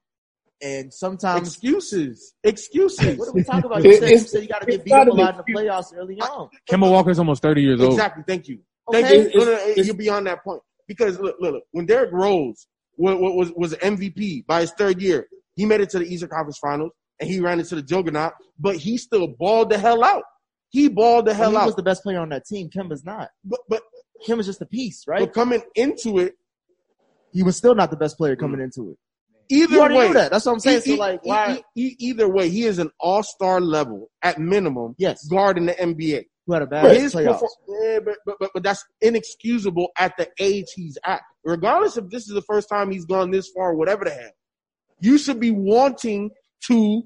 and 0.62 0.92
sometimes. 0.92 1.48
Excuses. 1.48 2.34
Excuses. 2.42 3.18
What 3.18 3.28
are 3.28 3.32
we 3.32 3.44
talking 3.44 3.64
about? 3.64 3.84
You 3.84 3.96
said, 3.96 4.10
you 4.10 4.18
said 4.18 4.42
you 4.42 4.48
got 4.48 4.60
to 4.62 4.66
get 4.66 4.84
beat 4.84 4.92
up 4.92 5.08
a 5.08 5.10
lot 5.10 5.34
in 5.34 5.42
the 5.46 5.52
playoffs 5.52 5.96
early 5.96 6.20
on. 6.20 6.48
Kemba 6.70 6.90
Walker's 6.90 7.18
almost 7.18 7.42
30 7.42 7.62
years 7.62 7.80
old. 7.80 7.92
Exactly. 7.92 8.24
Thank 8.26 8.48
you. 8.48 8.58
Thank 8.92 9.06
Okay. 9.06 9.32
you. 9.32 9.38
No, 9.38 9.44
no, 9.44 9.52
no, 9.52 9.74
you're 9.76 9.94
beyond 9.94 10.26
that 10.26 10.44
point. 10.44 10.60
Because 10.86 11.18
look, 11.18 11.36
look, 11.40 11.54
look, 11.54 11.64
when 11.72 11.86
Derrick 11.86 12.12
Rose 12.12 12.66
was, 12.96 13.16
was 13.18 13.52
was 13.56 13.74
MVP 13.74 14.46
by 14.46 14.60
his 14.60 14.72
third 14.72 15.00
year. 15.00 15.26
He 15.56 15.64
made 15.64 15.80
it 15.80 15.90
to 15.90 15.98
the 16.00 16.04
Eastern 16.04 16.28
Conference 16.28 16.58
Finals 16.58 16.90
and 17.20 17.30
he 17.30 17.40
ran 17.40 17.60
into 17.60 17.76
the 17.76 17.82
juggernaut, 17.82 18.32
but 18.58 18.76
he 18.76 18.98
still 18.98 19.28
balled 19.28 19.70
the 19.70 19.78
hell 19.78 20.02
out. 20.04 20.24
He 20.74 20.88
balled 20.88 21.26
the 21.26 21.34
hell 21.34 21.50
he 21.52 21.56
out. 21.56 21.60
He 21.60 21.66
was 21.66 21.76
the 21.76 21.84
best 21.84 22.02
player 22.02 22.18
on 22.18 22.30
that 22.30 22.44
team. 22.46 22.68
Kemba's 22.68 23.04
not. 23.04 23.28
but 23.44 23.60
but 23.68 23.82
Kemba's 24.26 24.46
just 24.46 24.60
a 24.60 24.66
piece, 24.66 25.04
right? 25.06 25.20
but 25.20 25.32
coming 25.32 25.62
into 25.76 26.18
it, 26.18 26.34
He 27.32 27.44
was 27.44 27.56
still 27.56 27.76
not 27.76 27.90
the 27.90 27.96
best 27.96 28.16
player 28.16 28.34
coming 28.34 28.60
into 28.60 28.90
it. 28.90 28.96
either 29.48 29.74
You 29.88 29.96
way, 29.96 30.12
that. 30.14 30.32
That's 30.32 30.46
what 30.46 30.52
I'm 30.54 30.58
saying. 30.58 30.78
e- 30.84 30.90
so 30.90 30.94
like, 30.96 31.20
e- 31.24 31.28
why? 31.28 31.62
either 31.76 32.28
way, 32.28 32.48
he 32.48 32.64
is 32.64 32.80
an 32.80 32.90
all-star 32.98 33.60
level 33.60 34.10
at 34.22 34.38
minimum 34.40 34.96
yes, 34.98 35.24
guard 35.28 35.58
in 35.58 35.66
the 35.66 35.74
NBA. 35.74 36.24
who 36.46 36.52
had 36.54 36.62
a 36.62 36.66
bad 36.66 36.82
But 36.82 36.96
his 36.96 37.14
playoffs. 37.14 37.40
perfor- 37.40 37.48
yeah, 37.68 37.98
but, 38.04 38.16
but, 38.26 38.36
but, 38.40 38.50
but 38.54 38.62
that's 38.64 38.84
inexcusable 39.00 39.88
at 39.96 40.16
the 40.16 40.28
age 40.40 40.66
he's 40.74 40.98
at. 41.04 41.20
Regardless 41.44 41.96
if 41.96 42.08
this 42.10 42.26
is 42.26 42.34
the 42.34 42.42
first 42.42 42.68
time 42.68 42.90
he's 42.90 43.04
gone 43.04 43.30
this 43.30 43.48
far, 43.54 43.70
or 43.70 43.76
whatever 43.76 44.04
the 44.04 44.10
hell, 44.10 44.30
you 45.00 45.18
should 45.18 45.38
be 45.38 45.52
wanting 45.52 46.30
to 46.68 47.02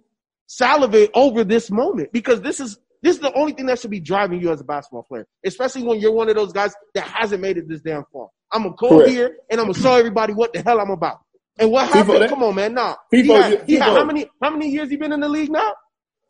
salivate 0.47 1.11
over 1.12 1.45
this 1.45 1.71
moment 1.71 2.12
because 2.12 2.41
this 2.41 2.61
is 2.61 2.79
this 3.03 3.16
is 3.16 3.20
the 3.22 3.32
only 3.34 3.53
thing 3.53 3.66
that 3.66 3.78
should 3.78 3.90
be 3.90 4.01
driving 4.01 4.40
you 4.40 4.51
as 4.51 4.61
a 4.61 4.64
basketball 4.64 5.03
player, 5.05 5.26
especially 5.44 5.82
when 5.84 6.01
you're 6.01 6.12
one 6.12 6.28
of 6.28 6.36
those 6.36 6.53
guys 6.53 6.74
that 6.94 7.05
hasn't 7.05 7.40
made 7.40 7.57
it 7.59 7.68
this 7.68 7.80
damn 7.80 8.05
far. 8.12 8.28
I'm 8.53 8.62
gonna 8.62 8.74
come 8.78 8.88
Correct. 8.90 9.11
here 9.11 9.36
and 9.51 9.61
I'm 9.61 9.66
gonna 9.68 9.78
show 9.78 9.94
everybody 9.94 10.32
what 10.32 10.53
the 10.53 10.62
hell 10.62 10.80
I'm 10.80 10.90
about. 10.90 11.18
And 11.59 11.70
what 11.70 11.88
happened? 11.88 12.22
that- 12.22 12.30
Come 12.30 12.42
on, 12.42 12.55
man. 12.55 12.74
Nah. 12.74 12.96
He 13.11 13.26
had, 13.28 13.64
he 13.68 13.74
had 13.74 13.92
how 13.96 14.05
many 14.05 14.28
how 14.42 14.51
many 14.51 14.68
years 14.70 14.88
he 14.90 14.96
been 14.96 15.12
in 15.12 15.20
the 15.20 15.28
league 15.28 15.51
now? 15.51 15.72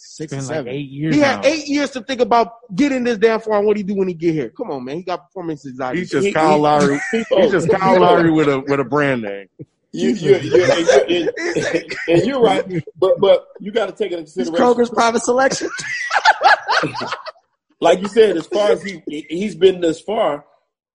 Six 0.00 0.32
It's 0.32 0.32
and 0.32 0.40
been 0.42 0.48
like 0.48 0.56
seven. 0.58 0.72
eight 0.74 0.88
years 0.90 1.14
He 1.14 1.20
had 1.20 1.44
eight 1.44 1.66
years 1.68 1.90
to 1.90 2.00
think 2.02 2.20
about 2.20 2.52
getting 2.74 3.02
this 3.04 3.18
damn 3.18 3.40
far 3.40 3.58
and 3.58 3.66
what 3.66 3.76
he 3.76 3.82
do 3.82 3.94
when 3.94 4.08
he 4.08 4.14
get 4.14 4.32
here. 4.32 4.50
Come 4.50 4.70
on, 4.70 4.84
man. 4.84 4.96
He 4.96 5.02
got 5.02 5.24
performance 5.26 5.66
anxiety. 5.66 5.98
He's 6.00 6.10
just 6.10 6.26
He- 6.26 6.32
Kyle 6.32 6.54
he- 6.54 6.60
Lowry. 6.60 7.00
FIFO, 7.12 7.42
He's 7.42 7.50
just 7.52 7.68
Kyle 7.70 7.96
FIFO. 7.96 8.00
Lowry 8.00 8.30
with 8.30 8.48
a 8.48 8.60
with 8.60 8.80
a 8.80 8.84
brand 8.84 9.22
name. 9.22 9.48
You, 9.90 10.10
you, 10.10 10.36
you, 10.36 10.64
and, 10.64 11.10
you, 11.10 11.32
and, 11.46 11.94
and 12.08 12.26
you're 12.26 12.40
right, 12.40 12.64
but 12.98 13.18
but 13.20 13.46
you 13.58 13.72
got 13.72 13.86
to 13.86 13.92
take 13.92 14.12
into 14.12 14.22
He's 14.24 14.34
consideration. 14.34 14.66
Kroger's 14.66 14.90
private 14.90 15.22
selection. 15.22 15.68
like 17.80 18.00
you 18.00 18.08
said, 18.08 18.36
as 18.36 18.46
far 18.46 18.70
as 18.72 18.82
he 18.82 19.02
he's 19.28 19.54
been 19.54 19.80
this 19.80 20.00
far, 20.00 20.44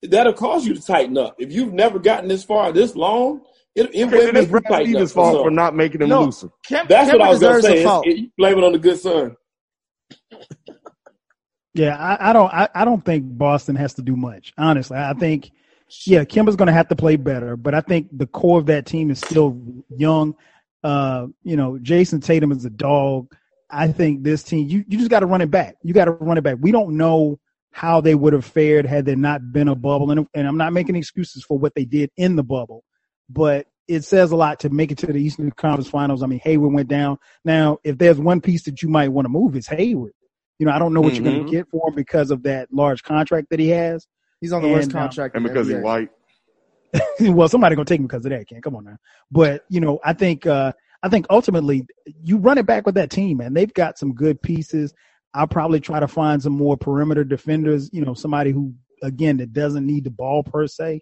that'll 0.02 0.34
cause 0.34 0.66
you 0.66 0.74
to 0.74 0.82
tighten 0.82 1.18
up. 1.18 1.36
If 1.40 1.52
you've 1.52 1.74
never 1.74 2.00
gotten 2.00 2.28
this 2.28 2.44
far 2.44 2.72
this 2.72 2.96
long, 2.96 3.42
it, 3.76 3.94
it 3.94 4.06
Okay, 4.06 4.06
will 4.06 4.26
then 4.26 4.34
make 4.34 4.50
you 4.52 4.60
tighten 4.62 4.74
up. 4.76 4.86
Stevens' 4.86 5.12
fault 5.14 5.36
So, 5.36 5.44
for 5.44 5.52
not 5.52 5.76
making 5.76 6.02
him 6.02 6.10
No. 6.10 6.26
looser. 6.26 6.50
Kem- 6.66 6.86
that's 6.88 7.12
what 7.12 7.22
I 7.22 7.30
was 7.30 7.40
gonna 7.40 7.62
say. 7.62 7.82
a 7.82 7.86
fault. 7.86 8.06
It's- 8.08 8.20
it- 8.20 8.22
you 8.24 8.30
blame 8.38 8.58
it 8.58 8.64
on 8.64 8.72
the 8.74 8.80
good 8.80 9.00
son. 9.00 9.36
Yeah, 11.76 11.98
I, 11.98 12.30
I 12.30 12.34
don't. 12.34 12.54
I, 12.54 12.70
I 12.76 12.86
don't 12.86 13.04
think 13.04 13.26
Boston 13.38 13.76
has 13.78 13.96
to 13.96 14.04
do 14.04 14.16
much. 14.16 14.54
Honestly, 14.60 14.96
I 14.96 15.14
think, 15.14 15.50
yeah, 16.06 16.24
Kemba's 16.24 16.56
going 16.56 16.68
to 16.68 16.74
have 16.74 16.88
to 16.90 16.96
play 16.96 17.16
better, 17.16 17.58
but 17.58 17.74
I 17.74 17.82
think 17.82 18.10
the 18.16 18.28
core 18.28 18.60
of 18.60 18.68
that 18.68 18.86
team 18.86 19.10
is 19.10 19.18
still 19.20 19.60
young. 19.90 20.36
Uh, 20.84 21.28
you 21.44 21.56
know, 21.58 21.80
Jayson 21.82 22.22
Tatum 22.22 22.52
is 22.52 22.64
a 22.66 22.70
dog. 22.70 23.34
I 23.74 23.92
think 23.92 24.24
this 24.24 24.44
team, 24.44 24.68
you 24.68 24.86
you 24.88 24.98
just 24.98 25.10
got 25.10 25.22
to 25.22 25.26
run 25.26 25.42
it 25.42 25.52
back. 25.52 25.76
You 25.84 25.94
got 25.94 26.06
to 26.06 26.12
run 26.12 26.38
it 26.38 26.44
back. 26.44 26.58
We 26.60 26.72
don't 26.72 26.96
know 26.96 27.40
how 27.72 28.02
they 28.02 28.14
would 28.14 28.34
have 28.34 28.46
fared 28.46 28.86
had 28.86 29.06
there 29.06 29.16
not 29.16 29.52
been 29.52 29.68
a 29.68 29.76
bubble, 29.76 30.12
and 30.12 30.28
and 30.34 30.48
I'm 30.48 30.58
not 30.58 30.74
making 30.74 30.96
excuses 30.96 31.44
for 31.44 31.58
what 31.58 31.74
they 31.76 31.86
did 31.86 32.12
in 32.18 32.36
the 32.36 32.44
bubble, 32.44 32.84
but 33.30 33.68
it 33.88 34.04
says 34.04 34.32
a 34.32 34.36
lot 34.36 34.60
to 34.62 34.70
make 34.70 34.92
it 34.92 34.98
to 35.00 35.08
the 35.08 35.22
Eastern 35.22 35.52
Conference 35.52 35.90
Finals. 35.90 36.24
I 36.24 36.28
mean, 36.28 36.40
Hayward 36.44 36.74
went 36.74 36.88
down. 36.88 37.18
Now, 37.44 37.80
if 37.84 37.98
there's 37.98 38.18
one 38.18 38.40
piece 38.40 38.64
that 38.64 38.82
you 38.82 38.90
might 38.90 39.10
want 39.10 39.26
to 39.26 39.30
move, 39.30 39.56
it's 39.56 39.68
Hayward. 39.68 40.14
You 40.60 40.68
know, 40.68 40.72
I 40.72 40.80
don't 40.80 40.94
know 40.94 41.02
what 41.02 41.16
you're 41.16 41.24
going 41.24 41.44
to 41.44 41.52
get 41.52 41.68
for 41.70 41.90
him 41.90 41.96
because 41.96 42.32
of 42.32 42.44
that 42.44 42.72
large 42.72 43.04
contract 43.04 43.50
that 43.50 43.60
he 43.60 43.70
has. 43.70 44.08
He's 44.40 44.54
on 44.54 44.62
the 44.62 44.70
worst 44.70 44.88
And, 44.90 44.96
uh, 44.96 45.00
contract. 45.00 45.36
And 45.36 45.44
because 45.44 45.68
the 45.68 45.76
he's 45.76 45.84
white, 45.84 46.10
well, 47.20 47.50
somebody 47.50 47.76
gonna 47.76 47.86
take 47.86 48.00
him 48.00 48.08
because 48.08 48.26
of 48.26 48.32
that, 48.32 48.48
Ken. 48.48 48.62
Come 48.62 48.76
on 48.76 48.86
now. 48.86 48.98
But 49.32 49.66
you 49.70 49.80
know, 49.80 50.00
I 50.04 50.14
think 50.14 50.46
uh 50.46 50.74
I 51.04 51.10
think 51.10 51.26
ultimately 51.30 51.86
you 52.24 52.38
run 52.38 52.58
it 52.58 52.66
back 52.66 52.86
with 52.86 52.96
that 52.96 53.12
team, 53.12 53.42
and 53.42 53.56
They've 53.56 53.74
got 53.74 54.00
some 54.00 54.14
good 54.14 54.42
pieces. 54.42 54.94
I'll 55.34 55.48
probably 55.48 55.82
try 55.82 56.00
to 56.00 56.08
find 56.08 56.42
some 56.42 56.54
more 56.54 56.78
perimeter 56.78 57.24
defenders. 57.24 57.90
You 57.92 58.06
know, 58.06 58.14
somebody 58.14 58.52
who 58.52 58.74
again 59.04 59.38
that 59.38 59.54
doesn't 59.54 59.86
need 59.86 60.06
the 60.06 60.10
ball 60.10 60.44
per 60.44 60.66
se. 60.66 61.02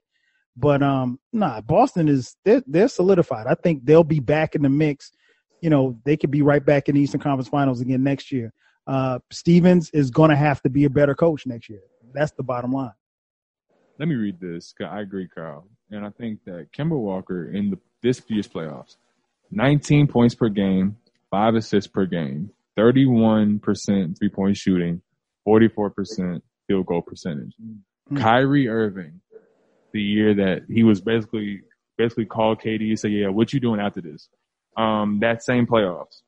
But 0.58 0.82
um, 0.82 1.20
nah, 1.32 1.62
Boston 1.62 2.10
is 2.10 2.36
they're 2.43 2.64
they're 2.68 2.88
solidified. 2.88 3.47
I 3.47 3.56
think 3.56 3.86
they'll 3.86 4.04
be 4.04 4.20
back 4.20 4.56
in 4.56 4.64
the 4.64 4.70
mix. 4.70 5.12
You 5.62 5.70
know, 5.70 5.99
they 6.04 6.18
could 6.18 6.32
be 6.32 6.41
right 6.41 6.66
back 6.66 6.89
in 6.89 6.95
the 6.95 7.02
Eastern 7.02 7.22
Conference 7.22 7.47
Finals 7.47 7.82
again 7.82 8.04
next 8.04 8.32
year. 8.32 8.52
Uh, 8.88 9.20
Stevens 9.32 9.91
is 9.91 10.10
going 10.10 10.32
to 10.32 10.36
have 10.36 10.62
to 10.64 10.70
be 10.70 10.86
a 10.86 10.89
better 10.89 11.14
coach 11.14 11.45
next 11.45 11.70
year. 11.70 11.82
That's 12.14 12.32
the 12.32 12.43
bottom 12.43 12.74
line. 12.74 12.91
Let 13.99 14.08
me 14.08 14.16
read 14.16 14.39
this. 14.39 14.74
I 14.82 15.02
agree, 15.02 15.30
Kyle, 15.34 15.68
and 15.91 16.04
I 16.04 16.10
think 16.10 16.43
that 16.45 16.70
Kemba 16.76 16.97
Walker 16.97 17.52
in 17.52 17.70
the 17.70 17.78
this 18.02 18.22
year's 18.28 18.47
playoffs, 18.47 18.97
19 19.52 20.08
points 20.08 20.36
per 20.36 20.49
game, 20.49 20.97
five 21.30 21.56
assists 21.56 21.89
per 21.89 22.06
game, 22.06 22.52
31 22.76 23.60
percent 23.60 24.18
three 24.18 24.30
point 24.30 24.58
shooting, 24.58 25.02
44 25.45 25.89
percent 25.89 26.43
field 26.68 26.86
goal 26.86 27.02
percentage. 27.02 27.54
Mm-hmm. 27.62 28.18
Kyrie 28.18 28.68
Irving, 28.68 29.22
the 29.93 30.02
year 30.02 30.34
that 30.36 30.64
he 30.68 30.84
was 30.84 31.02
basically 31.02 31.62
basically 31.97 32.26
called 32.26 32.60
KD 32.62 32.89
and 32.89 32.99
said, 32.99 33.12
"Yeah, 33.12 33.30
what 33.30 33.54
you 33.54 33.60
doing 33.60 33.80
after 33.80 34.02
this?" 34.02 34.30
Um, 34.78 35.20
that 35.20 35.43
same 35.43 35.68
playoffs, 35.68 36.22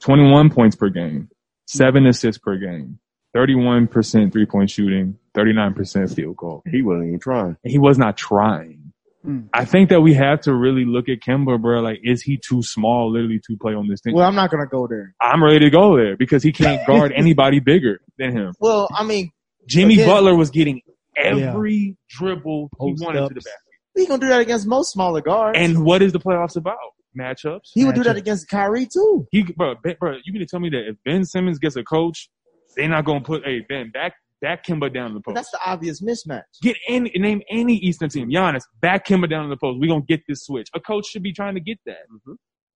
21 0.00 0.50
points 0.50 0.76
per 0.76 0.88
game, 0.88 1.28
seven 1.66 2.06
assists 2.06 2.38
per 2.38 2.56
game, 2.56 2.98
31% 3.36 4.32
three 4.32 4.46
point 4.46 4.70
shooting, 4.70 5.18
39% 5.34 6.14
field 6.14 6.36
goal. 6.36 6.62
he 6.70 6.82
wasn't 6.82 7.08
even 7.08 7.20
trying. 7.20 7.56
He 7.64 7.78
was 7.78 7.98
not 7.98 8.16
trying. 8.16 8.89
Hmm. 9.24 9.40
I 9.52 9.64
think 9.66 9.90
that 9.90 10.00
we 10.00 10.14
have 10.14 10.40
to 10.42 10.54
really 10.54 10.84
look 10.86 11.08
at 11.08 11.18
Kemba, 11.20 11.60
bro. 11.60 11.80
Like, 11.80 12.00
is 12.02 12.22
he 12.22 12.38
too 12.38 12.62
small 12.62 13.12
literally 13.12 13.38
to 13.48 13.56
play 13.60 13.74
on 13.74 13.86
this 13.88 14.00
team? 14.00 14.14
Well, 14.14 14.26
I'm 14.26 14.34
not 14.34 14.50
gonna 14.50 14.66
go 14.66 14.86
there. 14.86 15.14
I'm 15.20 15.44
ready 15.44 15.58
to 15.60 15.70
go 15.70 15.96
there 15.96 16.16
because 16.16 16.42
he 16.42 16.52
can't 16.52 16.86
guard 16.86 17.12
anybody 17.14 17.60
bigger 17.60 18.00
than 18.18 18.32
him. 18.34 18.54
Well, 18.60 18.88
I 18.96 19.04
mean, 19.04 19.30
Jimmy 19.66 19.94
Again- 19.94 20.08
Butler 20.08 20.34
was 20.36 20.48
getting 20.50 20.80
every 21.16 21.96
dribble 22.08 22.70
he 22.80 22.92
Post 22.92 23.04
wanted 23.04 23.20
to 23.28 23.34
the 23.34 23.34
basket. 23.34 23.52
he 23.94 24.06
gonna 24.06 24.20
do 24.20 24.28
that 24.28 24.40
against 24.40 24.66
most 24.66 24.92
smaller 24.92 25.20
guards. 25.20 25.58
And 25.58 25.84
what 25.84 26.00
is 26.02 26.12
the 26.12 26.20
playoffs 26.20 26.56
about? 26.56 26.78
Matchups. 27.18 27.70
he 27.74 27.84
would 27.84 27.96
do 27.96 28.04
that 28.04 28.16
against 28.16 28.48
Kyrie 28.48 28.86
too. 28.86 29.26
He, 29.32 29.42
bro, 29.42 29.74
bro, 29.98 30.12
you 30.24 30.32
mean 30.32 30.40
to 30.40 30.46
tell 30.46 30.60
me 30.60 30.70
that 30.70 30.88
if 30.88 30.96
Ben 31.04 31.24
Simmons 31.24 31.58
gets 31.58 31.74
a 31.74 31.82
coach, 31.82 32.30
they're 32.76 32.88
not 32.88 33.04
gonna 33.04 33.20
put, 33.20 33.44
hey 33.44 33.64
Ben, 33.68 33.90
back 33.90 34.14
back 34.40 34.64
Kemba 34.64 34.92
down 34.92 35.08
in 35.08 35.14
the 35.14 35.20
post. 35.20 35.34
that's 35.34 35.50
the 35.50 35.58
obvious 35.64 36.00
mismatch. 36.02 36.42
Get 36.62 36.76
any 36.88 37.10
name 37.16 37.42
any 37.50 37.74
Eastern 37.76 38.08
team. 38.08 38.28
Giannis, 38.30 38.62
back 38.80 39.06
Kemba 39.06 39.28
down 39.28 39.44
in 39.44 39.50
the 39.50 39.56
post. 39.56 39.78
We're 39.80 39.88
gonna 39.88 40.02
get 40.02 40.22
this 40.28 40.44
switch. 40.44 40.68
A 40.74 40.80
coach 40.80 41.06
should 41.06 41.22
be 41.22 41.32
trying 41.32 41.54
to 41.54 41.60
get 41.60 41.78
that. 41.86 41.98
Mm-hmm. 42.12 42.32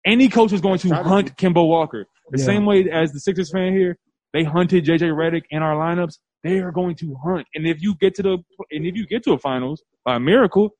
Any 0.06 0.28
coach 0.28 0.52
is 0.52 0.60
going 0.60 0.78
to 0.80 0.88
Try 0.88 0.98
to 0.98 1.04
hunt 1.08 1.36
Kemba 1.36 1.66
Walker. 1.66 2.06
The 2.30 2.38
Yeah. 2.38 2.44
same 2.44 2.66
way 2.66 2.90
as 2.90 3.12
the 3.12 3.20
Sixers 3.20 3.50
fan 3.50 3.72
here, 3.72 3.96
they 4.34 4.44
hunted 4.44 4.84
JJ 4.84 5.08
Redick 5.12 5.44
in 5.50 5.62
our 5.62 5.74
lineups. 5.74 6.18
They 6.42 6.58
are 6.58 6.72
going 6.72 6.94
to 6.96 7.16
hunt. 7.24 7.46
And 7.54 7.66
if 7.66 7.80
you 7.80 7.94
get 8.00 8.14
to 8.16 8.22
the 8.22 8.32
and 8.70 8.86
if 8.86 8.94
you 8.96 9.06
get 9.06 9.22
to 9.24 9.32
a 9.32 9.38
finals 9.38 9.82
by 10.04 10.16
a 10.16 10.20
miracle, 10.20 10.70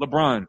LeBron, 0.00 0.46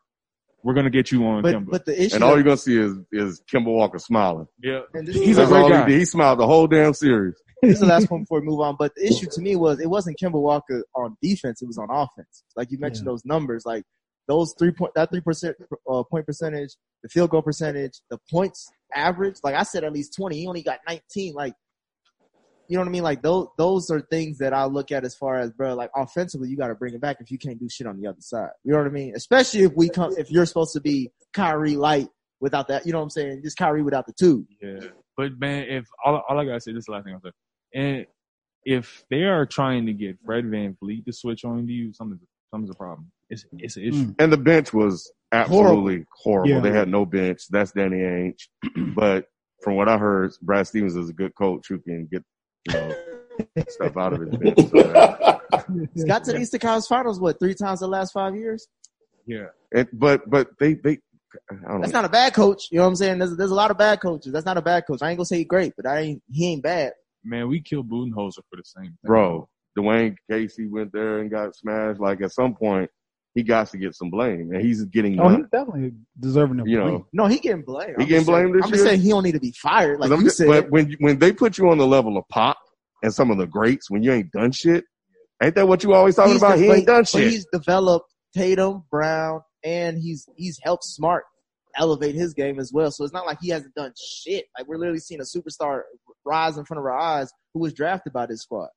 we're 0.63 0.73
gonna 0.75 0.89
get 0.91 1.11
you 1.11 1.25
on 1.25 1.41
But 1.41 1.55
Kemba. 1.55 1.71
but 1.71 1.85
the 1.85 1.99
issue, 2.03 2.15
And 2.15 2.23
all 2.23 2.35
you're 2.35 2.43
gonna 2.43 2.57
see 2.57 2.77
is 2.77 2.93
is 3.11 3.41
Kemba 3.51 3.65
Walker 3.73 3.97
smiling. 3.97 4.45
yeah. 4.61 4.81
and 4.93 5.07
this, 5.07 5.15
He's 5.15 5.37
is, 5.37 5.39
a 5.39 5.45
great 5.47 5.61
all 5.63 5.69
guy. 5.69 5.89
he. 5.89 5.99
He 5.99 6.05
smiled 6.05 6.39
the 6.39 6.45
whole 6.45 6.67
damn 6.67 6.93
series. 6.93 7.41
This 7.62 7.74
is 7.74 7.80
the 7.82 7.88
last 7.88 8.07
point 8.07 8.24
before 8.24 8.39
we 8.39 8.47
move 8.47 8.62
on. 8.62 8.76
But 8.78 8.93
the 8.95 9.05
issue 9.05 9.28
to 9.32 9.41
me 9.41 9.55
was 9.55 9.80
it 9.80 9.89
wasn't 9.89 10.18
Kemba 10.22 10.41
Walker 10.41 10.84
on 10.95 11.18
defense; 11.22 11.62
it 11.62 11.68
was 11.68 11.78
on 11.78 11.89
offense. 11.89 12.43
Like 12.55 12.72
you 12.72 12.80
mentioned, 12.80 13.07
those 13.07 13.26
numbers, 13.26 13.66
like 13.66 13.84
those 14.28 14.53
three 14.57 14.72
point 14.72 14.93
that 14.95 15.10
three 15.10 15.22
percent 15.22 15.57
uh, 15.89 16.03
point 16.03 16.26
percentage, 16.26 16.72
the 17.03 17.10
field 17.10 17.32
goal 17.32 17.41
percentage, 17.41 17.99
the 18.10 18.18
points 18.30 18.70
average. 18.95 19.38
Like 19.43 19.55
I 19.55 19.64
said, 19.64 19.84
at 19.84 19.91
least 19.91 20.16
twenty. 20.16 20.39
He 20.39 20.47
only 20.47 20.64
got 20.64 20.80
nineteen. 20.88 21.34
Like 21.34 21.53
you 22.70 22.78
know 22.78 22.82
what 22.82 22.89
I 22.89 22.91
mean? 22.91 23.03
Like 23.03 23.24
those 23.24 23.47
those 23.57 23.89
are 23.89 23.99
things 23.99 24.38
that 24.38 24.53
I 24.53 24.66
look 24.66 24.91
at 24.91 25.03
as 25.03 25.16
far 25.16 25.39
as 25.39 25.51
bro. 25.51 25.74
Like 25.74 25.89
offensively, 25.95 26.49
you 26.49 26.55
got 26.55 26.68
to 26.68 26.76
bring 26.76 26.93
it 26.93 27.01
back 27.01 27.18
if 27.20 27.32
you 27.32 27.39
can't 27.39 27.60
do 27.60 27.68
shit 27.68 27.88
on 27.88 27.99
the 27.99 28.07
other 28.07 28.22
side. 28.22 28.51
You 28.64 28.74
know 28.74 28.78
what 28.78 28.88
I 28.88 28.91
mean? 28.91 29.14
Especially 29.16 29.64
if 29.64 29.74
we 29.76 29.89
come 29.89 30.14
if 30.18 30.30
you're 30.30 30.45
supposed 30.45 30.74
to 30.74 30.80
be 30.80 31.12
Kyrie 31.34 31.76
light 31.76 32.10
without 32.39 32.68
that. 32.68 32.86
You 32.86 32.93
know 32.93 32.99
what 32.99 33.05
I'm 33.05 33.10
saying? 33.10 33.41
Just 33.43 33.57
Kyrie 33.57 33.82
without 33.82 34.05
the 34.05 34.14
two. 34.14 34.45
Yeah, 34.62 34.82
but 35.18 35.39
man, 35.39 35.64
if 35.64 35.88
all, 36.05 36.22
all 36.30 36.39
I 36.39 36.45
gotta 36.45 36.62
say, 36.62 36.72
this 36.72 36.82
is 36.82 36.86
the 36.86 36.91
last 36.91 37.05
thing 37.05 37.16
I'll 37.16 37.22
say, 37.22 37.32
and 37.74 38.05
if 38.65 39.03
they 39.09 39.24
are 39.24 39.45
trying 39.45 39.86
to 39.86 39.93
get 39.93 40.17
Fred 40.26 40.45
VanVleet 40.45 41.05
to 41.05 41.13
switch 41.13 41.45
on 41.45 41.65
to 41.67 41.74
you, 41.74 41.93
something's 41.93 42.22
something's 42.51 42.72
a 42.72 42.78
problem. 42.78 43.11
It's 43.30 43.43
mm. 43.45 43.59
it's 43.59 43.78
an 43.78 43.84
issue. 43.84 44.05
Mm. 44.05 44.15
And 44.20 44.34
the 44.34 44.38
bench 44.38 44.74
was 44.74 45.11
absolutely 45.32 46.05
horrible. 46.11 46.49
Yeah. 46.49 46.59
They 46.59 46.72
had 46.72 46.89
no 46.89 47.05
bench. 47.05 47.43
That's 47.49 47.72
Danny 47.72 47.97
Ainge. 47.97 48.47
but 48.95 49.26
from 49.63 49.76
what 49.76 49.89
I 49.89 49.97
heard, 49.97 50.32
Brad 50.41 50.67
Stevens 50.67 50.95
is 50.95 51.09
a 51.09 51.13
good 51.13 51.36
coach 51.36 51.67
who 51.67 51.80
can 51.80 52.07
get 52.11 52.24
you 52.67 52.74
know 52.74 52.95
stuff 53.70 53.97
out 53.97 54.13
of 54.13 54.22
his 54.22 54.38
bench. 54.38 54.59
So, 55.51 55.88
He's 55.93 56.03
got 56.03 56.24
to 56.26 56.32
the 56.32 56.39
Eastern 56.39 56.59
Conference 56.59 56.88
Finals 56.88 57.20
what 57.20 57.39
three 57.39 57.55
times 57.55 57.82
in 57.82 57.88
the 57.88 57.91
last 57.91 58.11
five 58.11 58.36
years. 58.36 58.67
Yeah, 59.26 59.47
and, 59.74 59.88
but 59.93 60.30
but 60.30 60.49
they 60.59 60.76
they 60.76 60.99
That's 61.49 61.63
know. 61.63 62.01
not 62.01 62.05
a 62.05 62.09
bad 62.09 62.34
coach. 62.34 62.67
You 62.72 62.78
know 62.78 62.84
what 62.84 62.89
I'm 62.89 62.95
saying? 62.95 63.20
There's, 63.20 63.36
there's 63.36 63.51
a 63.51 63.55
lot 63.55 63.72
of 63.72 63.78
bad 63.78 63.99
coaches. 63.99 64.32
That's 64.32 64.45
not 64.45 64.57
a 64.57 64.61
bad 64.61 64.86
coach. 64.88 65.01
I 65.01 65.09
ain't 65.09 65.17
gonna 65.17 65.26
say 65.26 65.38
he's 65.38 65.47
great, 65.47 65.74
but 65.76 65.86
I 65.86 65.99
ain't 65.99 66.24
he 66.32 66.51
ain't 66.51 66.63
bad. 66.63 66.93
Man, 67.24 67.47
we 67.49 67.61
killed 67.61 67.89
Budenholzer 67.89 68.41
for 68.49 68.55
the 68.55 68.63
same 68.63 68.86
thing, 68.86 68.97
bro. 69.03 69.47
Dwane 69.78 70.15
Casey 70.30 70.67
went 70.67 70.91
there 70.93 71.20
and 71.20 71.30
got 71.30 71.55
smashed. 71.55 71.99
Like 71.99 72.22
at 72.22 72.32
some 72.32 72.55
point, 72.55 72.89
he 73.36 73.43
got 73.43 73.70
to 73.70 73.78
get 73.78 73.95
some 73.95 74.09
blame, 74.09 74.51
and 74.53 74.61
he's 74.61 74.84
getting 74.86 75.20
Oh, 75.20 75.28
none. 75.30 75.38
he's 75.41 75.49
definitely 75.51 75.91
deserving 76.20 76.59
of 76.59 76.67
you 76.67 76.80
blame. 76.82 76.93
know, 76.93 77.07
No, 77.13 77.26
he 77.28 77.38
getting 77.39 77.61
blamed. 77.61 77.95
He 77.97 78.03
I'm 78.03 78.09
getting 78.09 78.15
just 78.15 78.26
saying- 78.28 78.41
blamed 78.47 78.55
this 78.55 78.65
I'm 78.65 78.72
just 78.72 78.84
saying 78.84 79.01
he 79.01 79.09
don't 79.09 79.24
need 79.24 79.34
to 79.34 79.39
be 79.39 79.51
fired. 79.51 79.99
Like 79.99 80.11
I'm 80.11 80.20
you 80.20 80.26
just- 80.26 80.38
said. 80.38 80.47
but 80.47 80.70
when 80.72 80.95
when 80.99 81.20
they 81.20 81.32
put 81.32 81.57
you 81.57 81.70
on 81.70 81.78
the 81.78 81.86
level 81.88 82.17
of 82.17 82.28
Pop 82.30 82.57
and 83.03 83.13
some 83.13 83.30
of 83.32 83.38
the 83.38 83.45
greats, 83.47 83.89
when 83.89 84.01
you 84.03 84.11
ain't 84.11 84.32
done 84.32 84.51
shit, 84.51 84.84
ain't 85.43 85.55
that 85.55 85.67
what 85.67 85.84
you 85.84 85.93
always 85.93 86.15
talking 86.15 86.34
he's 86.34 86.41
about? 86.41 86.55
de- 86.57 86.63
he 86.63 86.72
ain't 86.72 86.88
done 86.88 87.05
shit. 87.05 87.30
he's 87.32 87.45
developed 87.53 88.13
Tatum, 88.36 88.84
Brown, 88.89 89.41
and 89.63 89.97
he's 89.97 90.28
he's 90.36 90.57
helped 90.63 90.84
Smart 90.84 91.24
elevate 91.78 92.15
his 92.15 92.34
game 92.34 92.59
as 92.59 92.74
well. 92.74 92.89
So 92.91 93.03
it's 93.03 93.13
not 93.13 93.26
like 93.28 93.38
he 93.39 93.49
hasn't 93.49 93.76
done 93.76 93.93
shit. 93.97 94.45
Like 94.57 94.67
we're 94.67 94.78
literally 94.78 94.99
seeing 94.99 95.22
a 95.22 95.24
superstar 95.24 95.82
rise 96.30 96.57
in 96.57 96.65
front 96.65 96.80
of 96.80 96.86
our 96.86 96.97
eyes 96.97 97.30
who 97.53 97.59
was 97.61 97.73
drafted 97.73 98.13
by 98.13 98.25
this 98.25 98.41
squad. 98.41 98.69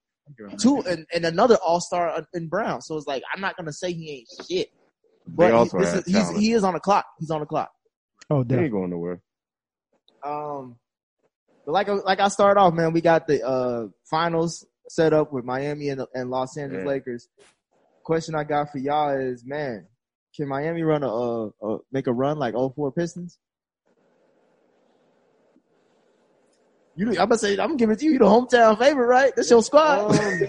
Two 0.58 0.80
and, 0.88 1.04
and 1.12 1.24
another 1.24 1.56
all 1.56 1.80
star 1.80 2.24
in 2.32 2.48
Brown. 2.48 2.80
So 2.80 2.96
it's 2.96 3.06
like 3.06 3.22
I'm 3.34 3.40
not 3.40 3.56
gonna 3.56 3.72
say 3.72 3.92
he 3.92 4.10
ain't 4.10 4.28
shit. 4.48 4.68
But 5.26 5.52
he, 5.64 5.70
this 5.78 5.94
is, 5.94 6.04
he's, 6.06 6.30
he 6.30 6.52
is 6.52 6.64
on 6.64 6.74
the 6.74 6.80
clock. 6.80 7.04
He's 7.18 7.30
on 7.30 7.40
the 7.40 7.46
clock. 7.46 7.70
Oh, 8.30 8.44
He 8.48 8.54
ain't 8.54 8.72
going 8.72 8.90
nowhere. 8.90 9.20
Um, 10.24 10.76
but 11.66 11.72
like 11.72 11.88
like 11.88 12.20
I 12.20 12.28
started 12.28 12.60
off, 12.60 12.74
man, 12.74 12.92
we 12.92 13.00
got 13.00 13.26
the 13.26 13.46
uh 13.46 13.86
finals 14.10 14.66
set 14.88 15.12
up 15.12 15.32
with 15.32 15.44
Miami 15.44 15.88
and, 15.88 16.02
and 16.14 16.30
Los 16.30 16.56
Angeles 16.56 16.82
Yeah. 16.82 16.88
Lakers. 16.88 17.28
Question 18.04 18.34
I 18.34 18.44
got 18.44 18.70
for 18.72 18.78
y'all 18.78 19.16
is, 19.16 19.44
man, 19.46 19.86
can 20.36 20.48
Miami 20.48 20.82
run 20.82 21.02
a, 21.02 21.08
a, 21.08 21.48
a 21.62 21.78
make 21.92 22.06
a 22.06 22.12
run 22.12 22.38
like 22.38 22.54
04 22.54 22.92
Pistons? 22.92 23.38
You, 26.94 27.08
I'm 27.10 27.14
gonna 27.14 27.38
say, 27.38 27.52
I'm 27.52 27.56
gonna 27.68 27.76
give 27.76 27.90
it 27.90 27.98
to 28.00 28.04
you. 28.04 28.12
You 28.12 28.18
the 28.18 28.24
hometown 28.26 28.78
favorite, 28.78 29.06
right? 29.06 29.32
That's 29.34 29.50
your 29.50 29.62
squad. 29.62 30.14
Um, 30.14 30.40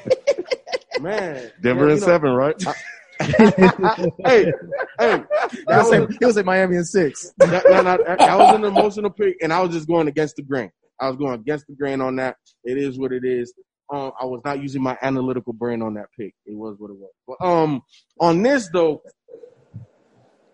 man, 1.02 1.52
Denver 1.62 1.86
you 1.86 1.92
and 1.92 2.02
know, 2.02 2.08
seven, 2.08 2.32
right? 2.34 2.64
Hey, 3.22 4.52
hey, 5.00 5.24
He'll 5.52 5.66
that 5.68 5.86
say, 5.86 6.00
was, 6.02 6.18
he'll 6.20 6.34
say 6.34 6.42
Miami 6.42 6.76
in 6.78 6.84
six. 6.84 7.32
that, 7.38 7.70
no, 7.70 7.82
no, 7.82 7.98
that, 8.06 8.20
that 8.20 8.36
was 8.38 8.52
an 8.52 8.66
emotional 8.66 9.12
pick, 9.12 9.38
and 9.42 9.54
I 9.54 9.62
was 9.62 9.72
just 9.72 9.88
going 9.88 10.10
against 10.10 10.36
the 10.36 10.42
grain. 10.42 10.72
I 11.00 11.08
was 11.08 11.16
going 11.16 11.36
against 11.36 11.68
the 11.68 11.74
grain 11.74 12.02
on 12.02 12.18
that. 12.18 12.36
It 12.66 12.78
is 12.78 12.98
what 13.00 13.14
it 13.14 13.24
is. 13.24 13.54
Um, 13.94 14.12
I 14.20 14.26
was 14.26 14.42
not 14.44 14.62
using 14.62 14.82
my 14.82 14.98
analytical 15.02 15.54
brain 15.54 15.82
on 15.82 15.94
that 15.94 16.08
pick. 16.18 16.34
It 16.46 16.58
was 16.58 16.76
what 16.80 16.90
it 16.90 16.98
was. 16.98 17.12
But, 17.28 17.46
um, 17.46 17.82
on 18.20 18.42
this 18.42 18.68
though, 18.74 19.02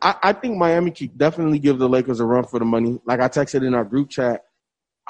I, 0.02 0.16
I 0.22 0.34
think 0.34 0.58
Miami 0.58 0.92
can 0.92 1.08
definitely 1.16 1.60
give 1.60 1.80
the 1.80 1.90
Lakers 1.90 2.20
a 2.20 2.26
run 2.26 2.46
for 2.46 2.60
the 2.60 2.66
money. 2.66 3.00
Like 3.06 3.20
I 3.20 3.30
texted 3.30 3.66
in 3.66 3.74
our 3.74 3.86
group 3.86 4.10
chat, 4.10 4.44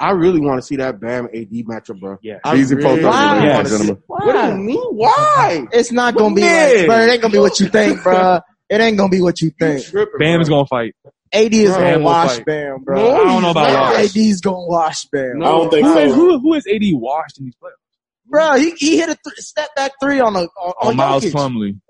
I 0.00 0.12
really 0.12 0.40
want 0.40 0.58
to 0.60 0.66
see 0.66 0.76
that 0.76 0.98
Bam 0.98 1.26
AD 1.26 1.50
matchup, 1.50 2.00
bro. 2.00 2.16
Yeah. 2.22 2.38
I 2.42 2.56
Easy 2.56 2.74
really 2.74 3.02
post 3.02 3.04
up, 3.04 3.12
wanna 3.14 3.40
ladies 3.40 3.58
and 3.58 3.68
see- 3.68 3.76
gentlemen. 3.76 4.02
What 4.06 4.32
do 4.32 4.48
you 4.52 4.56
mean? 4.58 4.78
Why? 4.96 5.66
It's 5.72 5.92
not 5.92 6.16
gonna 6.16 6.34
be 6.34 6.40
Man. 6.40 6.76
like, 6.78 6.86
bro. 6.86 6.98
It 7.00 7.10
ain't 7.10 7.22
gonna 7.22 7.32
be 7.32 7.38
what 7.38 7.60
you 7.60 7.68
think, 7.68 8.02
bro. 8.02 8.40
It 8.70 8.80
ain't 8.80 8.96
gonna 8.96 9.08
be 9.10 9.20
what 9.20 9.40
you 9.40 9.50
think. 9.50 9.84
Tripping, 9.84 10.18
Bam 10.20 10.40
is 10.40 10.48
bro. 10.48 10.58
gonna 10.58 10.66
fight. 10.66 10.94
AD 11.32 11.52
is 11.52 11.70
Bro, 11.72 11.78
gonna 11.80 11.98
wash 12.04 12.36
fight. 12.36 12.46
Bam, 12.46 12.84
bro. 12.84 12.96
No, 13.02 13.10
I 13.10 13.24
don't 13.24 13.42
know 13.42 13.50
about 13.50 13.66
he's 13.66 13.74
not. 13.74 13.92
wash. 13.92 14.16
AD's 14.30 14.40
gonna 14.40 14.66
wash 14.66 15.04
Bam. 15.06 15.38
No. 15.40 15.44
I 15.46 15.50
don't 15.50 15.70
think 15.70 15.86
Who 15.86 15.98
is, 15.98 16.10
so. 16.12 16.16
who, 16.16 16.38
who 16.38 16.54
is 16.54 16.66
AD 16.68 16.80
washed 16.92 17.38
in 17.40 17.46
these 17.46 17.54
playoffs? 17.60 18.26
Bro, 18.26 18.54
he, 18.58 18.70
he 18.78 18.96
hit 18.98 19.08
a 19.08 19.16
th- 19.24 19.36
step 19.38 19.68
back 19.74 19.90
three 20.00 20.20
on 20.20 20.36
a 20.36 20.42
on, 20.42 20.48
Oh, 20.56 20.88
on 20.88 20.96
Miles 20.96 21.24
Jokic. 21.24 21.32
Plumlee. 21.32 21.80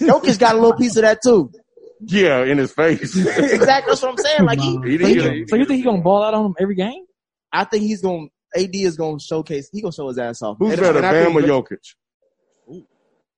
Jokic 0.00 0.38
got 0.38 0.54
a 0.54 0.58
little 0.58 0.76
piece 0.76 0.96
of 0.96 1.02
that 1.02 1.20
too. 1.22 1.50
Yeah, 2.06 2.44
in 2.44 2.58
his 2.58 2.72
face. 2.72 3.16
exactly, 3.16 3.90
that's 3.90 4.02
what 4.02 4.10
I'm 4.10 4.16
saying. 4.18 4.44
Like 4.44 4.58
he, 4.60 4.70
He 4.70 4.74
So 4.76 4.84
you, 4.86 4.98
didn't 4.98 5.22
think, 5.22 5.34
it. 5.42 5.50
so 5.50 5.56
you 5.56 5.64
think 5.66 5.78
he 5.78 5.82
gonna 5.84 6.02
ball 6.02 6.22
out 6.22 6.34
on 6.34 6.46
him 6.46 6.54
every 6.58 6.74
game? 6.74 7.04
I 7.52 7.64
think 7.64 7.82
he's 7.84 8.02
gonna 8.02 8.26
AD 8.56 8.74
is 8.74 8.96
gonna 8.96 9.20
showcase. 9.20 9.68
He 9.72 9.80
gonna 9.82 9.92
show 9.92 10.08
his 10.08 10.18
ass 10.18 10.42
off. 10.42 10.56
Who's 10.58 10.72
And- 10.72 10.80
better, 10.80 10.98
and 10.98 11.06
I 11.06 11.12
Bam 11.12 11.36
or 11.36 11.40
think- 11.42 11.52
Jokic? 11.52 11.94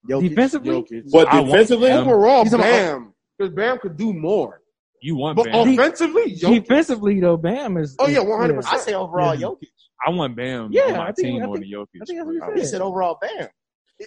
Jokic. 0.09 0.29
Defensively, 0.29 0.71
Jokic. 0.83 1.03
What 1.11 1.31
defensively? 1.31 1.91
Overall, 1.91 2.45
Bam. 2.45 3.15
Because 3.39 3.55
Bam 3.55 3.79
could 3.79 3.97
do 3.97 4.12
more. 4.12 4.61
You 5.01 5.17
want 5.17 5.37
But 5.37 5.47
Bam. 5.47 5.69
offensively, 5.71 6.37
Jokic. 6.37 6.62
defensely 6.67 7.21
though, 7.21 7.37
Bam 7.37 7.77
is. 7.79 7.97
Oh, 7.99 8.07
yeah, 8.09 8.19
100%. 8.21 8.65
I 8.67 8.79
say 8.79 8.95
overall 8.95 9.35
Yeah. 9.35 9.47
Jokic. 9.47 9.69
I 10.07 10.11
want 10.11 10.37
Bam 10.37 10.69
Yeah, 10.73 10.83
on 10.85 10.93
my 10.93 11.03
I 11.09 11.12
think- 11.12 11.17
team 11.29 11.43
I 11.43 11.47
more 11.47 11.57
think- 11.57 11.71
than 11.71 11.81
Jokic. 11.81 12.03
I 12.03 12.05
think 12.05 12.19
that's 12.19 12.27
what 12.45 12.55
he 12.55 12.61
He 12.61 12.67
said. 12.67 12.71
said 12.73 12.81
overall 12.83 13.19
Bam. 13.21 13.49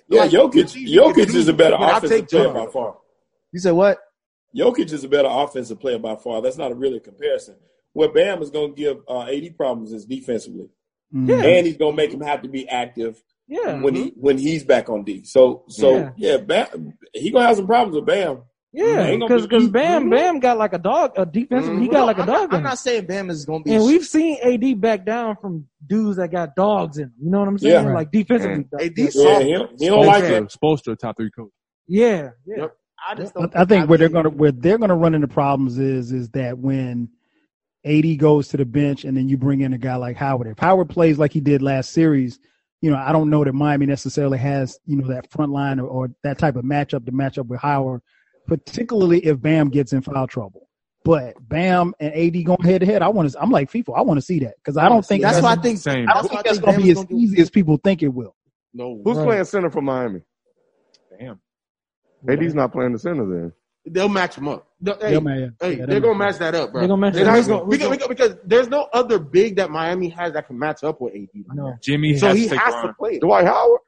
Yeah, 0.10 0.22
Like, 0.22 0.32
Jokic. 0.32 0.56
it's 0.62 0.76
easy 0.76 0.96
to 0.96 1.02
Jokic 1.02 1.34
is 1.36 1.48
a 1.48 1.54
better 1.54 1.78
offensive 1.80 2.28
player 2.30 2.54
by 2.54 2.66
far. 2.68 2.98
You 3.54 3.60
said 3.60 3.72
what? 3.72 3.98
Jokic 4.56 4.92
is 4.92 5.04
a 5.04 5.10
better 5.10 5.28
offensive 5.30 5.80
player 5.80 6.00
by 6.00 6.16
far. 6.16 6.42
That's 6.42 6.58
not 6.58 6.72
a 6.72 6.76
really 6.76 7.00
comparison. 7.00 7.56
What 7.94 8.14
Bam 8.14 8.42
is 8.42 8.50
going 8.50 8.76
to 8.76 8.76
give 8.76 8.98
uh, 9.08 9.22
AD 9.24 9.56
problems 9.58 9.92
is 9.94 10.06
defensively, 10.06 10.70
Mm. 11.14 11.30
Yeah. 11.30 11.42
and 11.44 11.66
he's 11.66 11.78
going 11.78 11.94
to 11.94 11.98
make 11.98 12.12
him 12.12 12.20
have 12.22 12.42
to 12.42 12.50
be 12.50 12.68
active 12.68 13.24
Yeah, 13.48 13.82
when 13.82 13.96
he 13.96 14.14
when 14.18 14.38
he's 14.38 14.64
back 14.66 14.90
on 14.90 15.04
D. 15.06 15.24
So 15.24 15.64
so 15.70 15.96
Yeah. 15.98 16.12
yeah, 16.18 16.38
Bam, 16.38 16.94
he 17.14 17.32
gonna 17.32 17.48
have 17.48 17.56
some 17.56 17.66
problems 17.66 17.96
with 17.96 18.06
Bam. 18.06 18.42
yeah, 18.74 19.04
Ain't 19.06 19.22
because 19.22 19.44
be- 19.44 19.48
because 19.48 19.70
Bam 19.70 20.08
Mhm. 20.08 20.12
Bam 20.12 20.40
got 20.42 20.58
like 20.58 20.74
a 20.74 20.78
dog, 20.78 21.14
a 21.16 21.26
defensive. 21.26 21.80
He 21.80 21.88
Mhm. 21.88 21.92
got 21.92 22.06
like 22.08 22.18
a 22.18 22.22
I'm 22.24 22.28
dog. 22.28 22.52
Not, 22.52 22.58
I'm 22.58 22.64
not 22.64 22.78
saying 22.80 23.06
Bam 23.06 23.30
is 23.30 23.46
gonna 23.46 23.64
be. 23.64 23.74
And 23.74 23.84
sh- 23.84 23.88
we've 23.88 24.04
seen 24.06 24.38
AD 24.44 24.74
back 24.76 25.06
down 25.06 25.38
from 25.42 25.66
dudes 25.88 26.18
that 26.18 26.30
got 26.30 26.56
dogs 26.58 26.98
in 26.98 27.06
them. 27.06 27.14
You 27.24 27.30
know 27.32 27.40
what 27.40 27.48
I'm 27.48 27.58
saying? 27.58 27.86
Yeah. 27.86 27.94
Like 27.94 28.12
defensively. 28.12 28.66
AD 28.80 28.94
Yeah, 28.98 29.10
soft. 29.10 29.44
he, 29.44 29.54
don't- 29.54 29.80
he 29.80 29.88
don't 29.88 30.06
like 30.06 30.24
Spoelstra, 30.26 30.42
it. 30.44 30.58
Spoelstra, 30.62 30.98
top 31.00 31.16
three 31.18 31.32
coach. 31.32 31.52
Yeah, 31.88 32.32
yeah. 32.46 32.56
Yep. 32.58 32.76
I 33.06 33.16
just 33.16 33.34
don't. 33.34 33.56
I 33.56 33.66
think 33.66 33.90
where 33.90 33.98
they're 33.98 34.10
gonna 34.10 34.30
where 34.30 34.52
they're 34.52 34.78
gonna 34.78 34.96
run 34.96 35.16
into 35.16 35.28
problems 35.28 35.78
is 35.78 36.12
is 36.12 36.30
that 36.32 36.58
when 36.58 37.10
AD 37.86 38.18
goes 38.18 38.48
to 38.50 38.58
the 38.58 38.66
bench 38.66 39.06
and 39.06 39.16
then 39.16 39.30
you 39.30 39.38
bring 39.38 39.62
in 39.62 39.74
a 39.74 39.78
guy 39.78 39.96
like 39.96 40.18
Howard. 40.18 40.48
If 40.48 40.60
Howard 40.60 40.90
plays 40.90 41.18
like 41.20 41.32
he 41.32 41.40
did 41.40 41.62
last 41.62 41.92
series, 41.92 42.40
you 42.82 42.90
know 42.92 42.98
I 42.98 43.12
don't 43.12 43.30
know 43.30 43.44
that 43.44 43.54
Miami 43.54 43.86
necessarily 43.86 44.38
has 44.40 44.78
you 44.86 44.98
know 44.98 45.08
that 45.10 45.30
front 45.32 45.52
line 45.52 45.80
or, 45.80 45.88
or 45.88 46.10
that 46.24 46.38
type 46.38 46.56
of 46.56 46.66
matchup 46.66 47.06
to 47.06 47.12
match 47.12 47.38
up 47.38 47.48
with 47.48 47.60
Howard, 47.62 48.02
particularly 48.48 49.20
if 49.26 49.40
Bam 49.42 49.70
gets 49.70 49.94
in 49.94 50.02
foul 50.02 50.28
trouble. 50.28 50.68
But 51.06 51.36
Bam 51.48 51.94
and 52.02 52.14
AD 52.14 52.44
going 52.46 52.62
head 52.64 52.82
to 52.82 52.86
head, 52.86 53.02
I 53.02 53.08
want 53.08 53.32
to. 53.32 53.42
I'm 53.42 53.52
like 53.52 53.72
FIFA. 53.72 53.98
I 53.98 54.02
want 54.02 54.18
to 54.18 54.26
see 54.26 54.40
that 54.40 54.56
because 54.58 54.76
I 54.76 54.90
don't 54.90 55.06
think 55.06 55.22
That's 55.22 55.36
that's, 55.38 55.44
why 55.44 55.52
I 55.54 55.56
think. 55.56 55.78
Same. 55.78 56.10
I 56.10 56.14
don't 56.14 56.24
That's 56.24 56.28
think 56.28 56.44
that's 56.44 56.60
going 56.60 56.74
to 56.74 56.82
be 56.82 56.88
Bam's 56.88 57.00
as 57.00 57.06
gonna 57.06 57.20
do- 57.20 57.24
easy 57.24 57.42
as 57.42 57.50
people 57.50 57.78
think 57.82 58.04
it 58.04 58.10
will. 58.10 58.36
No. 58.74 59.02
Who's 59.06 59.16
Right. 59.18 59.26
playing 59.26 59.46
center 59.46 59.70
for 59.70 59.82
Miami? 59.82 60.22
Damn. 61.18 61.40
AD's 62.30 62.56
not 62.56 62.72
playing 62.72 62.94
the 62.94 63.00
center 63.00 63.26
then. 63.26 63.54
They'll 63.90 64.10
match 64.10 64.36
him 64.36 64.48
up. 64.50 64.68
They'll- 64.82 64.98
hey, 65.00 65.14
Yeah, 65.14 65.20
hey, 65.20 65.40
Yeah, 65.40 65.86
they're 65.86 65.86
that 65.88 66.02
gonna 66.02 66.16
match 66.20 66.38
that 66.40 66.54
up, 66.56 66.72
bro. 66.74 66.82
They're 66.82 66.88
gonna 66.90 67.00
match 67.02 67.14
They're 67.14 67.24
that 67.26 67.48
not 67.48 67.62
up. 67.62 67.70
because, 67.70 67.90
because, 67.90 68.08
because 68.10 68.36
there's 68.44 68.68
no 68.68 68.88
other 68.92 69.18
big 69.18 69.56
that 69.58 69.70
Miami 69.70 70.10
has 70.10 70.34
that 70.34 70.46
can 70.48 70.60
match 70.60 70.84
up 70.84 71.00
with 71.00 71.14
AD. 71.16 71.30
No. 71.54 71.74
Jimmy 71.82 72.18
So 72.18 72.28
has 72.28 72.38
he 72.38 72.50
to 72.50 72.58
has 72.58 72.74
to 72.84 72.94
play. 73.00 73.20
Dwight 73.20 73.46
Howard? 73.46 73.80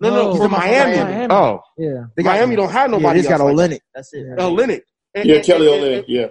No, 0.00 0.10
no, 0.10 0.16
No, 0.32 0.36
for 0.36 0.48
Miami. 0.48 0.96
Miami. 0.98 1.26
Oh, 1.34 1.60
Yeah. 1.78 2.04
They 2.16 2.22
got- 2.22 2.34
Miami 2.36 2.56
don't 2.56 2.70
have 2.70 2.90
Yeah, 2.90 2.96
nobody. 2.98 3.20
they 3.20 3.26
just 3.26 3.38
got 3.38 3.40
else 3.46 3.56
like 3.56 3.70
Olynyk. 3.70 3.80
That's 3.94 4.12
it. 4.14 4.26
Yeah. 4.28 4.44
Olynyk. 4.44 4.80
And- 5.14 5.26
Yeah, 5.28 5.34
and- 5.36 5.44
Kelly 5.44 5.72
and- 5.74 5.82
Olynyk. 5.82 5.98
and- 5.98 6.08
Yeah, 6.08 6.26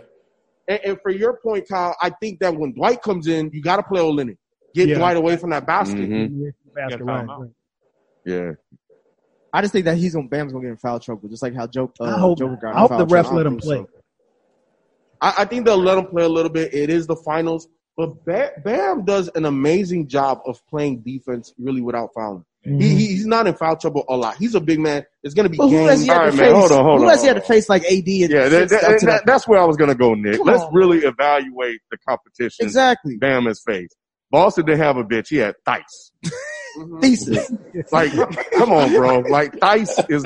And, 0.65 0.79
and 0.85 0.97
for 1.01 1.11
your 1.11 1.37
point, 1.43 1.67
Kyle, 1.67 1.93
I 2.01 2.09
think 2.21 2.39
that 2.39 2.55
when 2.55 2.71
Dwight 2.73 3.01
comes 3.01 3.27
in, 3.27 3.49
you 3.51 3.61
got 3.61 3.77
to 3.77 3.83
play 3.83 3.99
Olynyk. 3.99 4.37
Get 4.73 4.87
Yeah. 4.87 4.95
Dwight 4.95 5.17
away 5.17 5.35
from 5.35 5.49
that 5.49 5.65
basket. 5.67 5.97
Mhm. 6.09 6.29
Yeah, 6.41 6.49
basket, 6.73 6.99
gotta 6.99 7.05
foul 7.05 7.15
right, 7.15 7.23
him 7.23 7.29
out. 7.29 7.41
right. 7.41 7.49
yeah. 8.25 8.51
I 9.53 9.61
just 9.61 9.71
think 9.71 9.85
that 9.85 9.97
he's 9.97 10.15
gonna 10.15 10.27
Bam's 10.27 10.51
gonna 10.51 10.63
get 10.65 10.71
in 10.71 10.77
foul 10.77 10.99
trouble, 10.99 11.29
just 11.29 11.43
like 11.43 11.53
how 11.55 11.67
Joe. 11.67 11.91
Uh, 11.99 12.05
I 12.05 12.19
hope, 12.19 12.39
Joker 12.39 12.57
got 12.61 12.75
I 12.75 12.79
hope 12.79 12.89
the 12.97 13.05
refs 13.05 13.21
trouble. 13.21 13.37
let 13.37 13.45
him 13.45 13.57
play. 13.57 13.77
so. 13.77 13.89
I, 15.21 15.33
I 15.39 15.45
think 15.45 15.65
they'll 15.65 15.77
let 15.77 15.97
him 15.97 16.07
play 16.07 16.23
a 16.23 16.29
little 16.29 16.51
bit. 16.51 16.73
It 16.73 16.89
is 16.89 17.05
the 17.07 17.15
finals, 17.15 17.67
but 17.95 18.25
Bam, 18.25 18.49
Bam 18.65 19.05
does 19.05 19.29
an 19.35 19.45
amazing 19.45 20.07
job 20.07 20.41
of 20.45 20.59
playing 20.67 21.01
defense 21.01 21.53
really 21.59 21.81
without 21.81 22.09
fouling. 22.15 22.43
Mhm. 22.65 22.81
He, 22.81 22.89
he- 22.95 23.07
he's 23.07 23.25
not 23.27 23.45
in 23.45 23.53
foul 23.55 23.75
trouble 23.77 24.05
a 24.09 24.15
lot. 24.17 24.37
He's 24.37 24.55
a 24.55 24.59
big 24.61 24.79
man. 24.79 25.05
It's 25.21 25.33
going 25.35 25.43
to 25.43 25.49
be 25.49 25.57
But 25.57 25.67
who 25.67 25.85
has 25.85 26.01
he 26.01 26.07
had 26.07 26.17
All 26.17 26.31
to 26.31 26.37
face? 26.37 26.51
hold 26.51 26.71
on, 26.71 26.83
hold 26.85 26.99
who 26.99 27.05
on, 27.05 27.11
has 27.11 27.21
he 27.21 27.27
had 27.27 27.35
to 27.35 27.41
face 27.41 27.67
like 27.69 27.83
AD? 27.83 27.91
And 27.91 28.07
Yeah, 28.07 28.47
that, 28.49 28.69
that- 28.69 28.69
that- 28.81 29.01
that- 29.01 29.25
that's 29.25 29.47
where 29.47 29.59
I 29.59 29.65
was 29.65 29.75
going 29.77 29.89
to 29.89 29.95
go, 29.95 30.13
Nick. 30.15 30.37
Come 30.37 30.47
Let's 30.47 30.63
on, 30.63 30.73
really 30.73 30.99
evaluate 30.99 31.81
the 31.91 31.97
competition 32.07 32.65
exactly. 32.65 33.17
Bam 33.17 33.45
has 33.45 33.61
faced. 33.65 33.95
Boston 34.31 34.65
didn't 34.65 34.79
have 34.81 34.97
a 34.97 35.03
bitch. 35.03 35.27
He 35.27 35.37
had 35.37 35.55
Theis. 35.67 36.11
Mhm. 36.77 37.01
Thesis. 37.01 37.51
Like, 37.91 38.11
come 38.53 38.71
on, 38.71 38.91
bro. 38.93 39.19
Like, 39.19 39.53
Theis 39.59 39.99
is 40.09 40.23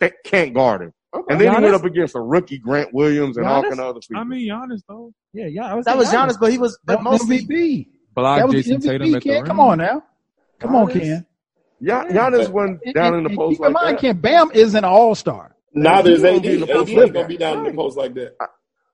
they 0.00 0.10
can't 0.24 0.54
guard 0.54 0.82
him. 0.82 0.92
And 1.28 1.40
then 1.40 1.54
he 1.54 1.62
went 1.62 1.74
up 1.74 1.84
against 1.84 2.14
a 2.14 2.20
rookie, 2.20 2.58
Grant 2.58 2.92
Williams, 2.92 3.36
and 3.36 3.46
all 3.46 3.62
Giannis? 3.62 3.68
kind 3.70 3.80
of 3.80 3.86
other 3.86 4.00
people. 4.00 4.20
I 4.20 4.24
mean, 4.24 4.48
Giannis 4.48 4.80
though. 4.88 5.12
Yeah, 5.32 5.46
yeah. 5.46 5.70
I 5.70 5.74
was 5.74 5.84
That 5.86 5.96
was 5.96 6.10
thinking 6.10 6.28
Giannis, 6.36 6.40
but 6.40 6.52
he 6.52 6.58
was 6.58 6.78
but 6.84 6.96
That 6.96 7.02
mostly 7.02 7.40
MVP. 7.46 7.88
Block 8.14 8.50
Jayson 8.50 8.76
MVP, 8.78 8.82
Tatum 8.82 9.14
at 9.14 9.22
the 9.22 9.30
rim. 9.30 9.46
Come 9.46 9.60
on 9.60 9.78
now. 9.78 10.02
Come 10.60 10.74
on, 10.74 10.88
Giannis? 10.88 11.00
Ken. 11.00 11.26
yeah, 11.80 12.04
Giannis 12.08 12.48
went 12.50 12.80
And- 12.84 12.94
down 12.94 13.14
and- 13.14 13.26
in 13.26 13.32
the 13.32 13.36
post 13.36 13.58
keep 13.58 13.66
in 13.66 13.72
like 13.72 13.82
mind, 13.84 13.96
that. 13.96 14.00
Ken, 14.02 14.20
Bam 14.20 14.50
is 14.52 14.74
an 14.74 14.84
all 14.84 15.14
star. 15.14 15.54
neither 15.72 16.10
is 16.10 16.22
He 16.22 16.28
AD. 16.28 16.32
gonna 16.34 16.40
be 16.40 16.52
in 16.56 16.62
AD 16.62 16.88
ain't 17.04 17.14
gonna 17.14 17.28
be 17.28 17.36
down 17.36 17.58
in 17.58 17.64
the 17.64 17.72
post 17.72 17.96
like 17.96 18.14
that. 18.14 18.34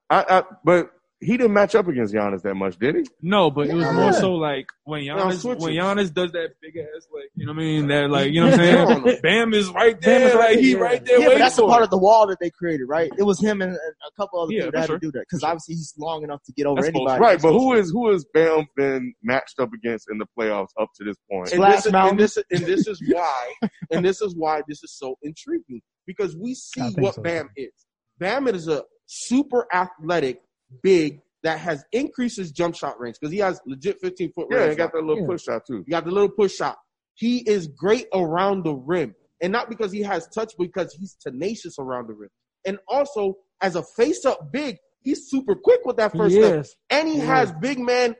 I, 0.09 0.23
I, 0.29 0.43
but 0.63 0.91
he 1.21 1.37
didn't 1.37 1.53
match 1.53 1.75
up 1.75 1.87
against 1.87 2.13
Giannis 2.13 2.41
that 2.41 2.55
much, 2.55 2.77
did 2.77 2.95
he? 2.95 3.03
No, 3.21 3.49
but 3.49 3.67
it 3.67 3.73
was 3.73 3.85
more 3.93 4.11
so 4.13 4.33
like 4.33 4.67
when 4.83 5.03
Yeah, 5.03 5.13
Giannis 5.13 5.43
when 5.45 5.57
Giannis 5.73 6.13
does 6.13 6.31
that 6.33 6.49
big 6.61 6.77
ass 6.77 7.07
like 7.13 7.29
you 7.35 7.45
know 7.45 7.53
what 7.53 7.59
I 7.61 7.63
mean 7.65 7.87
that 7.87 8.09
like 8.09 8.31
you 8.33 8.41
know 8.41 8.51
what 8.51 8.59
I'm 8.59 9.03
saying 9.03 9.19
Bam 9.23 9.53
is 9.53 9.69
right 9.69 9.99
Bam 9.99 10.19
there 10.19 10.27
is 10.29 10.35
right 10.35 10.49
like 10.55 10.59
he 10.59 10.73
there. 10.73 10.81
right 10.83 11.05
there 11.05 11.19
yeah, 11.19 11.27
but 11.29 11.37
that's 11.37 11.57
a 11.57 11.61
part 11.63 11.81
it. 11.81 11.85
of 11.85 11.89
the 11.89 11.97
wall 11.97 12.27
that 12.27 12.39
they 12.39 12.49
created, 12.49 12.85
right? 12.85 13.11
It 13.17 13.23
was 13.23 13.39
him 13.39 13.61
and 13.61 13.71
and 13.71 13.79
a 14.07 14.11
couple 14.21 14.41
other 14.41 14.51
Yeah, 14.51 14.65
people 14.65 14.67
for 14.67 14.71
that 14.73 14.79
had 14.81 14.87
sure. 14.87 14.99
to 14.99 15.05
do 15.07 15.11
that 15.13 15.21
because 15.21 15.43
obviously 15.43 15.75
he's 15.75 15.93
long 15.97 16.23
enough 16.23 16.43
to 16.43 16.51
get 16.51 16.65
over 16.65 16.81
That's 16.81 16.93
anybody. 16.95 17.21
Right, 17.21 17.41
but 17.41 17.53
who 17.53 17.73
is 17.73 17.91
who 17.91 18.11
has 18.11 18.25
Bam 18.33 18.67
been 18.75 19.13
matched 19.23 19.59
up 19.59 19.71
against 19.73 20.09
in 20.11 20.17
the 20.17 20.25
playoffs 20.37 20.69
up 20.79 20.89
to 20.97 21.03
this 21.05 21.15
point? 21.31 21.51
And 21.53 21.63
this, 21.63 21.85
is, 21.85 21.91
Mountain. 21.91 22.09
and, 22.11 22.19
this, 22.19 22.37
and 22.51 22.65
this 22.65 22.87
is 22.87 23.01
why, 23.09 23.53
and 23.91 24.03
this 24.05 24.21
is 24.21 24.35
why 24.35 24.61
this 24.67 24.83
is 24.83 24.91
so 24.97 25.17
intriguing. 25.23 25.81
because 26.05 26.35
we 26.35 26.53
see 26.53 26.91
what 26.97 27.15
so, 27.15 27.21
Bam 27.21 27.49
is. 27.55 27.71
Bam 28.19 28.47
is 28.47 28.67
a 28.67 28.83
super 29.05 29.65
athletic 29.73 30.41
big 30.83 31.21
that 31.43 31.59
has 31.59 31.83
increased 31.91 32.37
his 32.37 32.51
jump 32.51 32.75
shot 32.75 32.99
range 32.99 33.17
because 33.19 33.31
he 33.31 33.39
has 33.39 33.59
legit 33.67 33.99
15 34.01 34.31
foot 34.33 34.47
Yeah, 34.49 34.57
range. 34.59 34.71
he 34.71 34.75
got 34.77 34.93
that 34.93 35.01
little 35.03 35.21
Yeah. 35.21 35.27
push 35.27 35.43
shot 35.43 35.61
too. 35.65 35.83
He 35.85 35.91
got 35.91 36.05
the 36.05 36.11
little 36.11 36.29
push 36.29 36.55
shot. 36.55 36.77
He 37.13 37.39
is 37.49 37.67
great 37.67 38.07
around 38.13 38.63
the 38.65 38.73
rim. 38.73 39.15
And 39.41 39.51
not 39.51 39.69
because 39.69 39.91
he 39.91 40.01
has 40.01 40.27
touch, 40.29 40.53
because 40.57 40.93
he's 40.93 41.13
tenacious 41.15 41.77
around 41.77 42.07
the 42.07 42.13
rim. 42.13 42.29
And 42.65 42.79
also, 42.87 43.35
as 43.61 43.75
a 43.75 43.83
face 43.95 44.25
up 44.25 44.51
big, 44.51 44.77
he's 45.01 45.29
super 45.29 45.55
quick 45.55 45.81
with 45.85 45.97
that 45.97 46.15
first 46.17 46.35
He 46.35 46.41
step. 46.41 46.53
is. 46.61 46.75
And 46.89 47.07
he 47.07 47.15
He 47.15 47.19
has 47.21 47.51
big 47.53 47.77
man, 47.79 48.15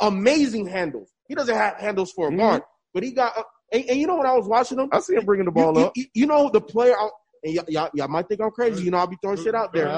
amazing 0.00 0.66
handles. 0.66 1.12
He 1.28 1.34
doesn't 1.34 1.54
have 1.54 1.76
handles 1.76 2.12
for 2.12 2.28
a 2.28 2.30
Mhm. 2.32 2.38
guard, 2.38 2.62
but 2.94 3.02
he 3.02 3.12
got, 3.12 3.36
uh, 3.38 3.42
and, 3.72 3.84
and 3.90 3.98
you 3.98 4.06
know 4.06 4.16
when 4.16 4.26
I 4.26 4.34
was 4.34 4.46
watching 4.48 4.78
him, 4.78 4.88
I 4.92 5.00
see 5.00 5.14
him 5.14 5.24
bringing 5.24 5.46
the 5.46 5.52
ball 5.52 5.74
you, 5.74 5.80
you- 5.80 5.86
up. 5.86 5.92
you, 5.96 6.04
you 6.14 6.26
know 6.26 6.50
the 6.50 6.60
player, 6.60 6.98
out, 6.98 7.12
and 7.44 7.52
y'all, 7.54 7.64
y'all, 7.68 7.90
y'all 7.94 8.08
might 8.08 8.28
think 8.28 8.40
I'm 8.40 8.50
crazy. 8.50 8.84
You 8.84 8.90
know, 8.90 8.98
I'll 8.98 9.06
be 9.06 9.16
throwing 9.22 9.36
shit 9.38 9.54
out 9.54 9.72
there. 9.72 9.88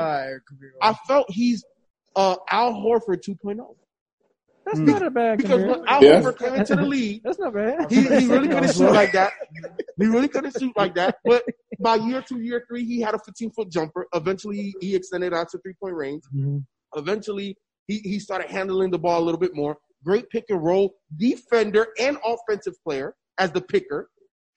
I 0.82 0.94
felt 1.06 1.30
he's 1.30 1.64
uh, 2.18 2.36
Al 2.50 2.72
Horford 2.74 3.20
2.0. 3.26 3.56
That's 4.66 4.80
Mm. 4.80 4.86
not 4.86 5.02
a 5.02 5.10
bad 5.10 5.38
Because 5.38 5.50
comparison. 5.60 5.80
when 5.80 5.88
Al 5.88 6.04
Yeah. 6.04 6.20
Horford 6.20 6.38
came 6.38 6.54
into 6.54 6.76
the 6.76 6.82
league, 6.96 7.22
That's 7.24 7.38
not 7.38 7.54
bad. 7.54 7.90
he, 7.90 8.02
he 8.02 8.26
really 8.26 8.48
couldn't 8.48 8.74
shoot 8.74 8.90
like 8.92 9.12
that. 9.12 9.32
He 9.98 10.06
really 10.06 10.28
couldn't 10.28 10.54
shoot 10.58 10.76
like 10.76 10.94
that. 10.96 11.16
But 11.24 11.42
by 11.80 11.94
year 11.94 12.20
two, 12.28 12.40
year 12.40 12.64
three, 12.68 12.84
he 12.84 13.00
had 13.00 13.14
a 13.14 13.18
15 13.18 13.50
foot 13.52 13.70
jumper. 13.70 14.06
Eventually, 14.14 14.56
he, 14.56 14.74
he 14.80 14.94
extended 14.96 15.32
out 15.32 15.48
to 15.50 15.58
three 15.58 15.74
point 15.82 15.94
range. 15.94 16.22
Mhm. 16.36 16.64
Eventually, 16.96 17.56
he, 17.86 17.98
he 18.00 18.18
started 18.18 18.50
handling 18.50 18.90
the 18.90 18.98
ball 18.98 19.22
a 19.22 19.24
little 19.24 19.40
bit 19.40 19.54
more. 19.54 19.78
Great 20.04 20.28
pick 20.28 20.44
and 20.50 20.62
roll 20.62 20.94
defender 21.16 21.86
and 21.98 22.18
offensive 22.24 22.74
player 22.84 23.14
as 23.38 23.50
the 23.52 23.60
picker. 23.62 24.10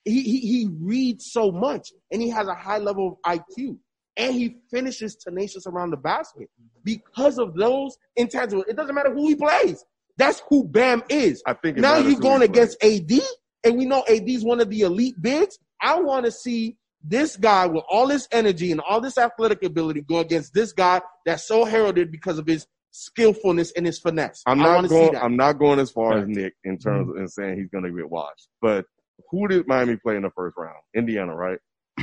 He, 0.03 0.21
he, 0.23 0.39
he 0.39 0.69
reads 0.79 1.31
so 1.31 1.51
much 1.51 1.89
and 2.11 2.21
he 2.21 2.29
has 2.29 2.47
a 2.47 2.55
high 2.55 2.79
level 2.79 3.19
of 3.25 3.37
IQ 3.39 3.77
and 4.21 4.35
he 4.35 4.57
finishes 4.69 5.15
tenacious 5.15 5.65
around 5.65 5.89
the 5.89 5.97
basket 5.97 6.49
because 6.83 7.39
of 7.39 7.55
those 7.55 7.97
intangibles. 8.17 8.67
It 8.67 8.75
doesn't 8.75 8.93
matter 8.93 9.13
who 9.13 9.27
he 9.27 9.35
plays. 9.35 9.83
That's 10.17 10.43
who 10.49 10.63
Bam 10.63 11.03
is. 11.09 11.41
I 11.47 11.53
think 11.53 11.77
Now 11.77 11.95
matters 11.95 12.11
you're 12.11 12.21
going 12.21 12.41
he 12.41 12.47
plays. 12.47 12.75
against 12.77 13.11
AD, 13.11 13.19
and 13.63 13.77
we 13.77 13.85
know 13.85 14.03
AD 14.07 14.29
is 14.29 14.43
one 14.43 14.59
of 14.59 14.69
the 14.69 14.81
elite 14.81 15.15
bigs. 15.19 15.57
I 15.81 15.99
want 15.99 16.25
to 16.25 16.31
see 16.31 16.77
this 17.03 17.35
guy 17.35 17.65
with 17.65 17.83
all 17.89 18.07
this 18.07 18.27
energy 18.31 18.71
and 18.71 18.79
all 18.81 19.01
this 19.01 19.17
athletic 19.17 19.63
ability 19.63 20.01
go 20.01 20.19
against 20.19 20.53
this 20.53 20.71
guy 20.71 21.01
that's 21.25 21.47
so 21.47 21.65
heralded 21.65 22.11
because 22.11 22.37
of 22.37 22.45
his 22.45 22.67
skillfulness 22.91 23.71
and 23.75 23.87
his 23.87 23.97
finesse. 23.97 24.43
I'm 24.45 24.59
not 24.59 24.75
want 24.75 24.83
to 24.83 24.89
see 24.89 24.95
going. 24.95 25.13
that. 25.13 25.23
I'm 25.23 25.35
not 25.35 25.53
going 25.53 25.79
as 25.79 25.89
far 25.89 26.19
as 26.19 26.27
Nick 26.27 26.53
in 26.63 26.77
terms 26.77 27.07
mm-hmm. 27.07 27.17
of 27.17 27.23
in 27.23 27.27
saying 27.27 27.57
he's 27.57 27.69
going 27.69 27.85
to 27.85 27.91
get 27.91 28.09
washed. 28.09 28.49
But 28.61 28.85
who 29.31 29.47
did 29.47 29.67
Miami 29.67 29.95
play 29.95 30.15
in 30.15 30.21
the 30.21 30.29
first 30.29 30.55
round? 30.57 30.77
Indiana, 30.93 31.33
right? 31.33 31.57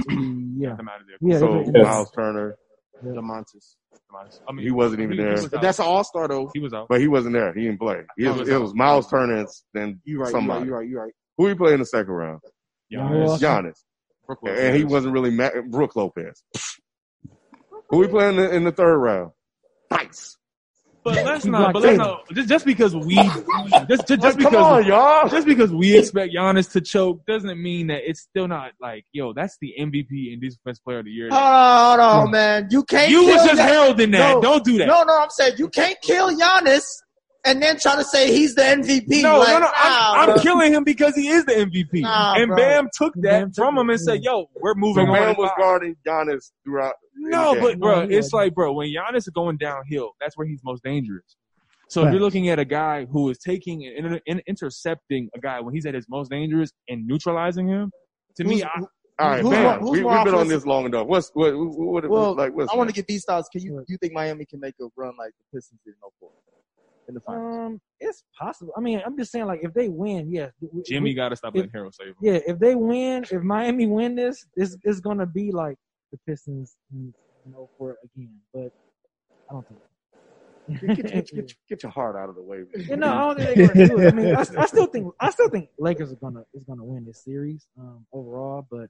Yeah. 0.61 0.70
Doesn't 0.70 0.84
matter 0.84 1.05
there. 1.07 1.18
Yeah. 1.20 1.38
so 1.38 1.61
Yes. 1.61 1.84
Miles 1.84 2.11
Turner, 2.11 2.57
Domantas. 3.05 3.76
I 4.49 4.53
mean, 4.53 4.64
he 4.64 4.72
wasn't 4.72 5.03
even 5.03 5.12
he- 5.12 5.18
he 5.18 5.22
there. 5.24 5.32
was 5.34 5.51
that's 5.51 5.78
an 5.78 5.84
all 5.84 6.03
star 6.03 6.26
though. 6.26 6.51
he 6.53 6.59
was 6.61 6.72
out. 6.74 6.88
but 6.88 7.01
he 7.01 7.07
wasn't 7.09 7.34
there. 7.34 7.53
He 7.55 7.62
didn't 7.62 7.78
play. 7.78 7.99
It 7.99 8.07
He 8.16 8.26
was, 8.26 8.38
was 8.40 8.49
it 8.49 8.55
out. 8.55 8.62
was 8.62 8.74
Miles 8.74 9.09
Turner 9.09 9.36
and 9.36 9.49
then 9.74 10.01
You're 10.05 10.22
right. 10.22 10.30
somebody. 10.32 10.66
You're 10.66 10.78
right. 10.78 10.88
You're 10.88 11.03
right. 11.05 11.12
Who 11.36 11.46
he 11.46 11.55
played 11.55 11.74
in 11.74 11.80
the 11.80 11.86
second 11.86 12.12
round? 12.12 12.40
Giannis, 12.92 13.38
Giannis, 13.38 13.78
Brook 14.26 14.38
and 14.49 14.74
he 14.76 14.82
wasn't 14.84 15.12
really 15.12 15.30
ma- 15.30 15.51
Brook 15.68 15.94
Lopez. 15.94 16.42
Who 17.90 17.99
we 17.99 18.09
playing 18.09 18.36
in 18.36 18.42
the, 18.42 18.55
in 18.57 18.64
the 18.64 18.72
third 18.72 18.96
round? 18.96 19.30
Dice. 19.90 20.36
But 21.05 21.24
let's 21.24 21.44
not. 21.44 21.72
But 21.72 21.82
let's 21.82 21.99
not. 21.99 22.28
Just, 22.32 22.49
just 22.49 22.66
because 22.66 22.94
we, 22.94 23.14
just, 23.14 24.07
just, 24.07 24.09
just 24.09 24.38
because, 24.38 24.55
on, 24.55 24.86
y'all. 24.86 25.28
just 25.28 25.46
because 25.46 25.72
we 25.72 25.96
expect 25.96 26.34
Giannis 26.34 26.70
to 26.72 26.80
choke 26.80 27.24
doesn't 27.26 27.61
mean 27.61 27.86
that 27.86 28.09
it's 28.09 28.20
still 28.20 28.49
not 28.49 28.72
like, 28.80 29.05
yo, 29.12 29.32
that's 29.32 29.57
the 29.61 29.74
MVP 29.78 30.32
and 30.32 30.40
defense 30.40 30.78
player 30.80 30.99
of 30.99 31.07
the 31.07 31.11
year. 31.11 31.28
Hold 31.30 31.42
on, 31.42 32.01
hold 32.01 32.26
on, 32.26 32.30
man. 32.30 32.68
You 32.70 32.84
can't. 32.84 33.11
you 33.11 33.22
kill 33.22 33.34
was 33.36 33.44
just 33.44 33.57
Gian- 33.57 33.68
heralding 33.68 34.11
that. 34.12 34.34
No. 34.34 34.40
Don't 34.40 34.64
do 34.64 34.78
that. 34.78 34.86
No, 34.86 35.03
no, 35.05 35.18
I'm 35.18 35.30
saying 35.30 35.55
you 35.59 35.68
can't 35.68 35.96
kill 36.03 36.36
Giannis 36.36 36.84
and 37.49 37.62
then 37.62 37.78
try 37.78 37.96
to 37.96 38.05
say 38.05 38.32
he's 38.32 38.55
the 38.55 38.62
MVP. 38.62 39.22
No, 39.22 39.38
like, 39.38 39.49
no, 39.49 39.59
no. 39.61 39.66
nah, 39.66 39.70
I'm. 39.72 40.30
I'm 40.30 40.38
killing 40.40 40.72
him 40.72 40.84
because 40.84 41.14
he 41.14 41.28
is 41.28 41.44
the 41.46 41.53
MVP. 41.53 42.03
Nah, 42.03 42.34
and 42.34 42.49
bro. 42.49 42.57
Bam 42.57 42.88
took 42.94 43.14
that 43.16 43.22
Bam 43.22 43.46
took 43.49 43.55
from 43.57 43.78
him 43.78 43.90
and 43.90 44.01
said, 44.01 44.22
yo, 44.22 44.46
we're 44.61 44.74
So 44.74 44.78
moving 44.78 45.09
on. 45.09 45.14
Bam 45.14 45.36
was 45.36 45.51
guarding 45.57 45.96
Giannis 46.07 46.51
throughout. 46.64 46.94
No, 47.16 47.55
the 47.55 47.61
but 47.61 47.78
bro, 47.80 48.05
No, 48.05 48.16
it's 48.16 48.32
like, 48.32 48.55
bro, 48.55 48.72
when 48.72 48.88
Giannis 48.88 49.18
is 49.18 49.30
going 49.34 49.57
downhill, 49.57 50.12
that's 50.20 50.36
where 50.36 50.46
he's 50.46 50.61
most 50.64 50.84
dangerous. 50.84 51.36
So 51.88 52.05
if 52.05 52.12
you're 52.12 52.20
looking 52.20 52.51
at 52.51 52.59
a 52.59 52.66
guy 52.66 53.07
who 53.07 53.30
is 53.30 53.38
taking 53.38 53.86
and 53.86 54.07
inter- 54.07 54.20
in- 54.26 54.42
intercepting 54.46 55.30
a 55.34 55.40
guy 55.40 55.61
when 55.61 55.74
he's 55.74 55.86
at 55.86 55.94
his 55.94 56.07
most 56.09 56.30
dangerous 56.30 56.70
and 56.88 57.07
neutralizing 57.07 57.66
him, 57.66 57.90
to 58.36 58.44
me, 58.44 58.57
Who's- 58.61 58.68
I, 58.74 58.80
all 59.20 59.30
right, 59.30 59.40
who's 59.42 59.51
Bam. 59.51 59.62
more- 59.62 59.78
who's 59.78 59.90
we, 59.90 60.01
more 60.03 60.14
we've 60.16 60.24
been 60.26 60.34
on 60.34 60.49
this 60.49 60.66
long 60.66 60.84
enough. 60.84 61.07
What's 61.07 61.30
what? 61.32 61.57
What? 61.57 62.05
what, 62.05 62.11
Well, 62.11 62.34
like 62.36 62.55
what's 62.55 62.70
I 62.72 62.76
want 62.76 62.88
to 62.90 62.94
get 62.94 63.07
these 63.07 63.24
thoughts. 63.24 63.49
Can 63.49 63.62
you 63.62 63.82
you 63.88 63.96
think 63.96 64.12
Miami 64.12 64.44
can 64.44 64.61
make 64.61 64.74
a 64.80 64.84
run 64.96 65.14
like 65.18 65.32
the 65.38 65.57
Pistons 65.57 65.80
did 65.84 65.92
in 65.92 65.96
04 66.20 66.30
in 67.09 67.14
the 67.14 67.20
finals? 67.20 67.56
Um, 67.56 67.80
it's 68.00 68.22
possible. 68.38 68.72
I 68.76 68.80
mean, 68.80 69.02
I'm 69.04 69.16
just 69.16 69.32
saying, 69.32 69.46
like, 69.46 69.61
if 69.62 69.74
they 69.74 69.88
win, 69.88 70.30
yes. 70.30 70.52
we- 70.61 70.82
Jimmy 70.82 71.14
got 71.14 71.30
to 71.30 71.36
stop 71.36 71.50
if- 71.54 71.56
letting 71.56 71.72
Harold 71.72 71.94
save 71.94 72.09
him. 72.09 72.14
Yeah, 72.20 72.38
if 72.46 72.59
they 72.59 72.74
win, 72.74 73.24
if 73.30 73.42
Miami 73.42 73.86
win 73.86 74.14
this, 74.14 74.46
it's, 74.56 74.76
it's 74.84 75.00
gonna 75.00 75.26
be 75.26 75.50
like 75.50 75.76
the 76.12 76.18
Pistons 76.26 76.76
in, 76.92 77.12
in 77.46 77.52
04 77.78 77.96
again. 78.04 78.34
But 78.54 78.72
I 79.50 79.54
don't 79.54 79.66
think. 79.68 79.80
get, 80.80 80.96
get, 80.96 81.12
get, 81.12 81.34
get, 81.34 81.54
get 81.68 81.82
your 81.82 81.92
heart 81.92 82.16
out 82.16 82.28
of 82.28 82.34
the 82.36 82.42
way. 82.42 82.59
man. 82.74 82.86
You 82.88 82.96
know, 82.96 83.12
I 83.12 83.34
don't 83.34 83.38
think 83.38 83.56
they're 83.56 83.68
gonna 83.68 83.88
do 83.88 83.98
it. 84.00 84.12
I 84.12 84.16
mean, 84.16 84.36
I, 84.36 84.40
I 84.40 84.66
still 84.66 84.86
think 84.86 85.12
I 85.20 85.30
still 85.30 85.48
think 85.48 85.70
Lakers 85.78 86.12
are 86.12 86.16
gonna 86.16 86.42
is 86.54 86.64
gonna 86.64 86.84
win 86.84 87.04
this 87.04 87.24
series 87.24 87.66
um, 87.78 88.06
overall. 88.12 88.66
But 88.70 88.88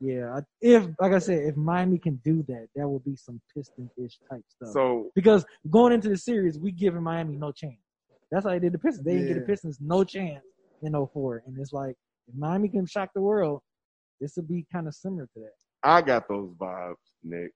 yeah, 0.00 0.40
if 0.60 0.86
like 0.98 1.12
I 1.12 1.18
said, 1.18 1.42
if 1.44 1.56
Miami 1.56 1.98
can 1.98 2.16
do 2.24 2.42
that, 2.48 2.68
that 2.74 2.88
will 2.88 3.00
be 3.00 3.16
some 3.16 3.40
Piston-ish 3.54 4.18
type 4.30 4.42
stuff. 4.48 4.70
So 4.72 5.10
because 5.14 5.44
going 5.68 5.92
into 5.92 6.08
the 6.08 6.16
series, 6.16 6.58
we 6.58 6.72
giving 6.72 7.02
Miami 7.02 7.36
no 7.36 7.52
chance. 7.52 7.76
That's 8.30 8.44
how 8.44 8.50
they 8.52 8.58
did 8.60 8.72
the 8.72 8.78
Pistons. 8.78 9.04
They 9.04 9.14
didn't 9.14 9.28
get 9.28 9.34
the 9.34 9.46
Pistons 9.46 9.78
no 9.80 10.04
chance 10.04 10.44
in 10.82 10.92
04. 10.94 11.42
and 11.46 11.58
it's 11.58 11.72
like 11.72 11.96
if 12.28 12.34
Miami 12.34 12.68
can 12.68 12.86
shock 12.86 13.10
the 13.14 13.20
world, 13.20 13.60
this 14.20 14.36
will 14.36 14.44
be 14.44 14.66
kind 14.72 14.88
of 14.88 14.94
similar 14.94 15.24
to 15.34 15.40
that. 15.40 15.52
I 15.82 16.00
got 16.02 16.28
those 16.28 16.50
vibes, 16.58 16.94
Nick. 17.22 17.52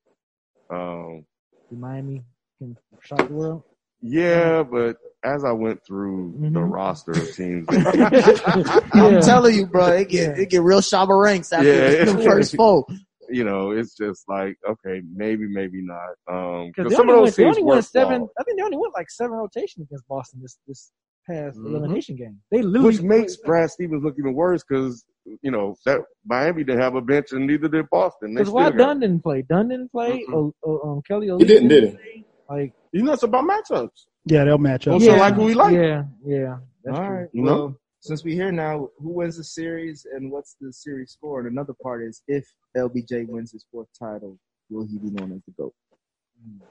Um, 0.71 1.25
If 1.71 1.79
Miami 1.79 2.23
can 2.59 2.77
shock 3.01 3.27
the 3.29 3.35
world. 3.35 3.63
Yeah, 4.07 4.63
but 4.65 4.99
as 5.25 5.45
I 5.45 5.53
went 5.53 5.81
through 5.87 6.35
the 6.39 6.61
Mhm. 6.61 6.71
roster 6.73 7.13
of 7.13 7.35
teams, 7.35 7.67
I'm 8.93 9.15
Yeah. 9.15 9.21
telling 9.21 9.55
you, 9.55 9.67
bro, 9.67 9.87
it 9.89 10.09
get 10.11 10.37
Yeah. 10.37 10.43
it 10.43 10.51
get 10.51 10.63
real 10.63 10.81
Shabba 10.81 11.19
ranks 11.21 11.53
after 11.53 11.67
Yeah. 11.67 12.05
the 12.05 12.19
first 12.25 12.55
four. 12.55 12.85
you 13.31 13.43
know, 13.43 13.71
it's 13.71 13.97
just 13.97 14.29
like 14.29 14.59
okay, 14.69 15.01
maybe, 15.15 15.47
maybe 15.49 15.81
not. 15.83 16.11
Um, 16.31 16.69
because 16.77 16.91
they 16.91 16.97
some 16.97 17.09
only, 17.09 17.15
of 17.15 17.23
went, 17.23 17.27
those 17.29 17.37
they 17.37 17.45
teams 17.45 17.57
only 17.57 17.67
went 17.67 17.79
were 17.79 17.83
seven. 17.83 18.19
flawed, 18.19 18.31
I 18.39 18.43
think 18.45 18.59
they 18.59 18.65
only 18.65 18.77
went 18.77 18.93
like 18.95 19.11
seven 19.11 19.37
rotations 19.39 19.87
against 19.89 20.07
Boston 20.07 20.41
this 20.43 20.59
this 20.69 20.93
past 21.27 21.57
Mhm. 21.59 21.67
elimination 21.75 22.17
game. 22.17 22.41
They 22.51 22.61
literally 22.61 22.87
which 22.97 23.01
makes 23.03 23.37
Brad 23.39 23.71
Stevens 23.71 24.05
look 24.05 24.17
even 24.19 24.35
worse 24.35 24.63
because 24.69 25.07
you 25.41 25.51
know 25.51 25.75
that 25.87 26.01
Miami 26.27 26.65
didn't 26.65 26.83
have 26.83 26.97
a 26.97 27.01
bench 27.01 27.33
and 27.33 27.47
neither 27.47 27.67
did 27.69 27.89
Boston. 27.89 28.35
They 28.35 28.43
because 28.43 28.53
why 28.53 28.65
got- 28.69 28.77
Nunn 28.77 29.01
didn't 29.01 29.23
play? 29.23 29.43
Nunn 29.49 29.69
didn't 29.69 29.91
play. 29.91 30.23
Mm-mm. 30.29 30.53
Uh, 30.63 30.69
uh, 30.71 30.91
um, 30.93 31.01
Kelly 31.09 31.29
He 31.29 31.33
Olynyk 31.33 31.47
didn't, 31.47 31.69
did 31.69 31.99
he? 32.13 32.27
Play. 32.47 32.61
Like 32.61 32.73
You 32.93 33.03
know, 33.03 33.13
it's 33.13 33.23
about 33.23 33.45
matchups. 33.45 34.07
Yeah, 34.27 34.45
they'll 34.45 34.59
match 34.59 34.87
up. 34.87 34.95
Also, 34.95 35.17
like 35.17 35.35
who 35.35 35.45
we 35.45 35.55
like. 35.55 35.75
Yeah, 35.75 36.05
yeah. 36.25 36.59
That's 36.85 36.99
All 36.99 37.07
true. 37.07 37.17
right. 37.17 37.29
You 37.33 37.43
well, 37.43 37.57
know? 37.57 37.77
since 38.01 38.25
we're 38.25 38.35
here 38.35 38.53
now, 38.53 38.89
who 38.99 39.11
wins 39.11 39.37
the 39.37 39.45
series 39.45 40.07
and 40.13 40.31
what's 40.31 40.57
the 40.61 40.73
series 40.73 41.13
score? 41.13 41.41
And 41.41 41.49
another 41.51 41.75
part 41.83 42.03
is 42.03 42.23
if 42.29 42.47
LBJ 42.77 43.29
wins 43.29 43.53
his 43.53 43.67
fourth 43.71 43.89
title, 43.99 44.39
will 44.71 44.87
he 44.87 44.99
be 44.99 45.11
known 45.11 45.33
as 45.33 45.43
the 45.47 45.53
GOAT? 45.57 45.75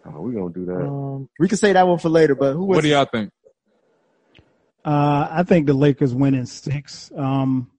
Oh, 0.05 0.21
we 0.21 0.34
gonna 0.34 0.53
do 0.53 0.65
that. 0.65 0.86
Um, 0.86 1.30
We 1.39 1.47
can 1.47 1.57
say 1.57 1.74
that 1.74 1.88
one 1.88 1.97
for 1.97 2.09
later, 2.09 2.36
but 2.36 2.53
who 2.53 2.65
wins? 2.65 2.78
What 2.78 2.82
do 2.84 2.89
y'all 2.89 3.05
think? 3.05 3.32
Uh, 4.86 5.28
I 5.32 5.43
think 5.43 5.65
the 5.65 5.74
Lakers 5.74 6.13
win 6.13 6.34
in 6.34 6.45
six. 6.45 7.11
Um, 7.15 7.71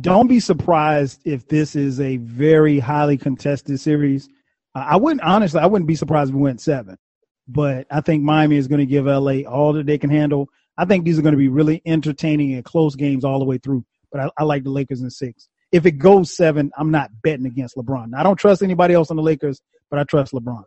don't 0.00 0.28
be 0.28 0.40
surprised 0.40 1.20
if 1.24 1.48
this 1.48 1.74
is 1.76 2.00
a 2.00 2.18
very 2.18 2.78
highly 2.78 3.16
contested 3.16 3.80
series. 3.80 4.28
I 4.74 4.96
wouldn't 4.96 5.22
honestly. 5.22 5.60
I 5.60 5.66
wouldn't 5.66 5.86
be 5.86 5.94
surprised 5.94 6.30
if 6.30 6.34
we 6.34 6.42
went 6.42 6.60
seven, 6.60 6.98
but 7.46 7.86
I 7.90 8.00
think 8.00 8.24
Miami 8.24 8.56
is 8.56 8.66
going 8.66 8.80
to 8.80 8.86
give 8.86 9.06
LA 9.06 9.42
all 9.42 9.72
that 9.74 9.86
they 9.86 9.98
can 9.98 10.10
handle. 10.10 10.48
I 10.76 10.84
think 10.84 11.04
these 11.04 11.18
are 11.18 11.22
going 11.22 11.34
to 11.34 11.38
be 11.38 11.48
really 11.48 11.80
entertaining 11.86 12.54
and 12.54 12.64
close 12.64 12.96
games 12.96 13.24
all 13.24 13.38
the 13.38 13.44
way 13.44 13.58
through. 13.58 13.84
But 14.10 14.22
I, 14.22 14.30
I 14.38 14.44
like 14.44 14.64
the 14.64 14.70
Lakers 14.70 15.00
in 15.00 15.10
six. 15.10 15.48
If 15.70 15.86
it 15.86 15.92
goes 15.92 16.34
seven, 16.36 16.72
I'm 16.76 16.90
not 16.90 17.10
betting 17.22 17.46
against 17.46 17.76
LeBron. 17.76 18.14
I 18.16 18.22
don't 18.22 18.36
trust 18.36 18.62
anybody 18.62 18.94
else 18.94 19.10
on 19.10 19.16
the 19.16 19.22
Lakers, 19.22 19.60
but 19.90 19.98
I 19.98 20.04
trust 20.04 20.32
LeBron. 20.32 20.64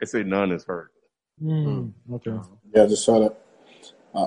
They 0.00 0.06
say 0.06 0.22
none 0.22 0.52
is 0.52 0.64
hurt. 0.64 0.92
mm, 1.42 1.92
okay. 2.14 2.38
Yeah, 2.74 2.86
just 2.86 3.04
shut 3.04 3.22
up. 3.22 3.44
Uh, 4.14 4.26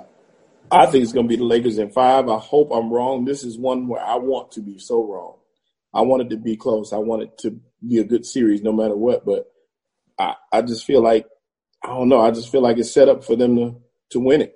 I 0.70 0.86
think 0.86 1.04
it's 1.04 1.14
going 1.14 1.26
to 1.26 1.30
be 1.30 1.38
the 1.38 1.44
Lakers 1.44 1.78
in 1.78 1.90
five. 1.90 2.30
I 2.30 2.38
hope 2.38 2.72
I'm 2.72 2.92
wrong. 2.92 3.26
This 3.26 3.44
is 3.44 3.58
one 3.58 3.88
where 3.88 4.02
I 4.02 4.16
want 4.16 4.52
to 4.54 4.62
be 4.62 4.78
so 4.78 5.06
wrong. 5.06 5.36
I 5.94 6.02
want 6.02 6.24
it 6.24 6.30
to 6.30 6.38
be 6.38 6.56
close. 6.56 6.94
I 6.94 6.98
want 6.98 7.24
it 7.24 7.38
to 7.40 7.60
be 7.88 7.98
a 8.00 8.04
good 8.04 8.26
series 8.26 8.62
no 8.62 8.72
matter 8.72 8.96
what. 8.96 9.26
But 9.26 9.52
I, 10.20 10.36
I 10.52 10.62
just 10.62 10.86
feel 10.86 11.02
like, 11.02 11.28
I 11.84 11.88
don't 11.88 12.10
know. 12.10 12.22
I 12.22 12.32
just 12.32 12.52
feel 12.52 12.62
like 12.62 12.78
it's 12.78 12.92
set 12.94 13.10
up 13.10 13.24
for 13.24 13.36
them 13.36 13.56
to, 13.56 13.76
to 14.12 14.20
win 14.20 14.42
it. 14.42 14.56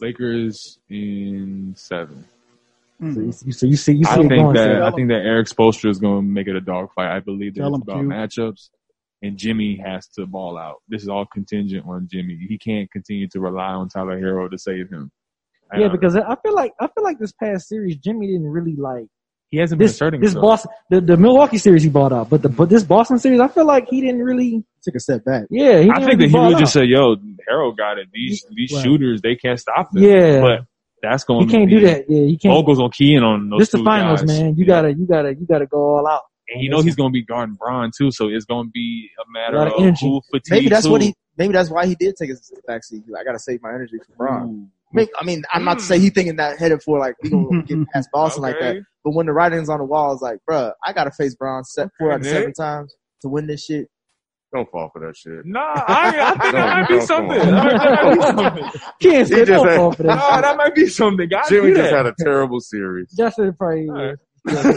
Lakers 0.00 0.78
in 0.88 1.74
seven. 1.76 2.24
So 3.00 3.20
you, 3.20 3.32
see- 3.32 3.52
so 3.52 3.66
you 3.66 3.76
see, 3.76 3.92
you 3.92 4.04
see 4.04 4.10
I 4.10 4.14
think 4.28 4.54
that 4.54 4.76
so- 4.80 4.86
I 4.86 4.90
think 4.90 5.08
that 5.08 5.22
Erik 5.24 5.48
Spoelstra 5.48 5.90
is 5.90 5.98
going 5.98 6.22
to 6.22 6.26
make 6.26 6.48
it 6.48 6.56
a 6.56 6.60
dogfight. 6.60 7.10
I 7.10 7.20
believe 7.20 7.54
that 7.56 7.66
it's 7.66 7.76
about 7.82 8.00
Q. 8.00 8.08
matchups, 8.08 8.70
and 9.22 9.36
Jimmy 9.36 9.76
has 9.84 10.06
to 10.08 10.26
ball 10.26 10.56
out. 10.56 10.76
This 10.88 11.02
is 11.02 11.08
all 11.08 11.26
contingent 11.26 11.84
on 11.86 12.08
Jimmy. 12.10 12.38
He 12.48 12.56
can't 12.58 12.90
continue 12.90 13.28
to 13.28 13.40
rely 13.40 13.68
on 13.72 13.88
Tyler 13.90 14.18
Herro 14.18 14.50
to 14.50 14.56
save 14.58 14.88
him. 14.88 15.10
yeah, 15.76 15.86
Uh, 15.86 15.88
because 15.90 16.16
I 16.16 16.36
feel 16.36 16.54
like 16.54 16.72
I 16.80 16.86
feel 16.88 17.04
like 17.04 17.18
this 17.18 17.32
past 17.32 17.68
series, 17.68 17.96
Jimmy 17.98 18.28
didn't 18.28 18.46
really 18.48 18.76
like 18.76 19.08
he 19.50 19.58
hasn't 19.58 19.78
been 19.78 19.86
this. 19.86 19.94
asserting 19.94 20.20
This 20.20 20.32
himself. 20.32 20.64
Boston, 20.64 20.70
the, 20.90 21.00
the 21.00 21.16
Milwaukee 21.16 21.58
series 21.58 21.82
he 21.82 21.88
bought 21.88 22.12
out, 22.12 22.28
but 22.30 22.42
the 22.42 22.48
but 22.48 22.68
this 22.68 22.82
Boston 22.84 23.18
series, 23.18 23.40
I 23.40 23.48
feel 23.48 23.66
like 23.66 23.86
he 23.88 24.00
didn't 24.00 24.22
really. 24.22 24.64
take 24.84 24.94
a 24.96 25.00
step 25.00 25.24
back. 25.24 25.44
Yeah, 25.50 25.80
he 25.80 25.90
I 25.90 25.94
didn't 25.94 25.94
think 25.94 26.04
that 26.04 26.16
really 26.16 26.26
he 26.28 26.32
ball 26.32 26.48
would 26.48 26.58
just 26.58 26.76
out. 26.76 26.80
say, 26.80 26.86
"Yo, 26.86 27.16
Harold 27.48 27.76
got 27.76 27.98
it. 27.98 28.08
These 28.12 28.44
these 28.54 28.72
Right. 28.72 28.82
shooters, 28.84 29.20
they 29.22 29.34
can't 29.36 29.58
stop 29.58 29.90
them." 29.92 30.02
Yeah. 30.02 30.40
but 30.40 30.60
that's 31.02 31.24
going. 31.24 31.48
He 31.48 31.52
can't 31.54 31.70
do 31.70 31.80
that. 31.80 32.04
Yeah, 32.08 32.22
he 32.24 32.36
can't. 32.36 32.54
Vogel's 32.54 32.80
on 32.80 32.90
key 32.90 33.14
in 33.14 33.22
on 33.22 33.48
those 33.50 33.60
This 33.60 33.70
the 33.70 33.84
finals, 33.84 34.22
guys. 34.22 34.40
man. 34.40 34.56
You 34.56 34.64
Yeah. 34.64 34.66
gotta, 34.66 34.92
you 34.94 35.06
gotta, 35.06 35.34
you 35.34 35.46
gotta 35.46 35.66
go 35.66 35.96
all 35.96 36.06
out. 36.08 36.22
And 36.48 36.62
you 36.62 36.70
know 36.70 36.80
he's 36.80 36.94
going 36.94 37.10
to 37.10 37.12
be 37.12 37.24
guarding 37.24 37.56
Bron 37.56 37.90
too, 37.96 38.12
so 38.12 38.28
it's 38.28 38.44
going 38.44 38.66
to 38.66 38.70
be 38.72 39.10
a 39.18 39.24
matter 39.32 39.56
A 39.56 39.66
of 39.66 39.72
of 39.72 39.80
energy. 39.82 40.06
who 40.06 40.20
fatigue. 40.30 40.50
Maybe 40.52 40.68
that's 40.68 40.86
who. 40.86 40.92
what 40.92 41.02
he. 41.02 41.12
Maybe 41.36 41.52
that's 41.52 41.70
why 41.70 41.86
he 41.86 41.96
did 41.96 42.14
take 42.16 42.30
a 42.30 42.34
back 42.68 42.84
seat. 42.84 43.02
He's 43.04 43.12
like, 43.12 43.22
I 43.22 43.24
gotta 43.24 43.38
save 43.40 43.60
my 43.62 43.70
energy 43.70 43.96
for 43.98 44.14
Bron. 44.16 44.68
I 44.68 44.75
mean, 44.92 45.06
I 45.20 45.24
mean, 45.24 45.42
I'm 45.52 45.64
not 45.64 45.78
to 45.78 45.84
say 45.84 45.98
he 45.98 46.10
thinking 46.10 46.36
that 46.36 46.58
headed 46.58 46.82
for 46.82 46.98
like 46.98 47.14
we 47.22 47.30
gonna 47.30 47.62
get 47.62 47.78
past 47.92 48.08
Boston 48.12 48.42
like 48.42 48.56
that. 48.60 48.76
But 49.04 49.12
when 49.14 49.26
the 49.26 49.32
writing's 49.32 49.68
on 49.68 49.78
the 49.78 49.84
wall, 49.84 50.12
it's 50.12 50.22
like, 50.22 50.38
bruh, 50.48 50.72
I 50.84 50.92
gotta 50.92 51.10
face 51.10 51.34
Bron 51.34 51.64
set 51.64 51.88
four 51.98 52.12
out 52.12 52.16
of 52.16 52.22
Nick. 52.22 52.32
seven 52.32 52.52
times 52.52 52.94
to 53.22 53.28
win 53.28 53.46
this 53.46 53.64
shit. 53.64 53.88
Don't 54.54 54.70
fall 54.70 54.88
for 54.92 55.00
that 55.04 55.16
shit. 55.16 55.44
Nah, 55.44 55.60
I, 55.60 56.20
I 56.20 56.30
think 56.30 56.42
that 56.42 56.52
Don't- 56.52 56.70
might 56.70 56.88
be 56.88 57.00
something. 57.00 57.40
fall. 57.40 57.50
That 57.52 58.34
might 58.36 58.54
be 58.54 58.60
something. 58.62 58.80
Can't 59.02 59.28
say 59.28 59.34
just 59.44 59.48
don't 59.50 59.66
had- 59.68 59.76
fall 59.76 59.92
for 59.92 60.02
No, 60.04 60.14
that. 60.16 60.40
that 60.42 60.56
might 60.56 60.74
be 60.74 60.86
something. 60.86 61.28
Guys 61.28 61.48
Jimmy 61.48 61.74
just 61.74 61.92
had 61.92 62.06
a 62.06 62.14
terrible 62.20 62.60
series. 62.60 63.12
Justin 63.16 63.52
probably. 63.54 63.88
All 63.88 63.94
right. 63.96 64.16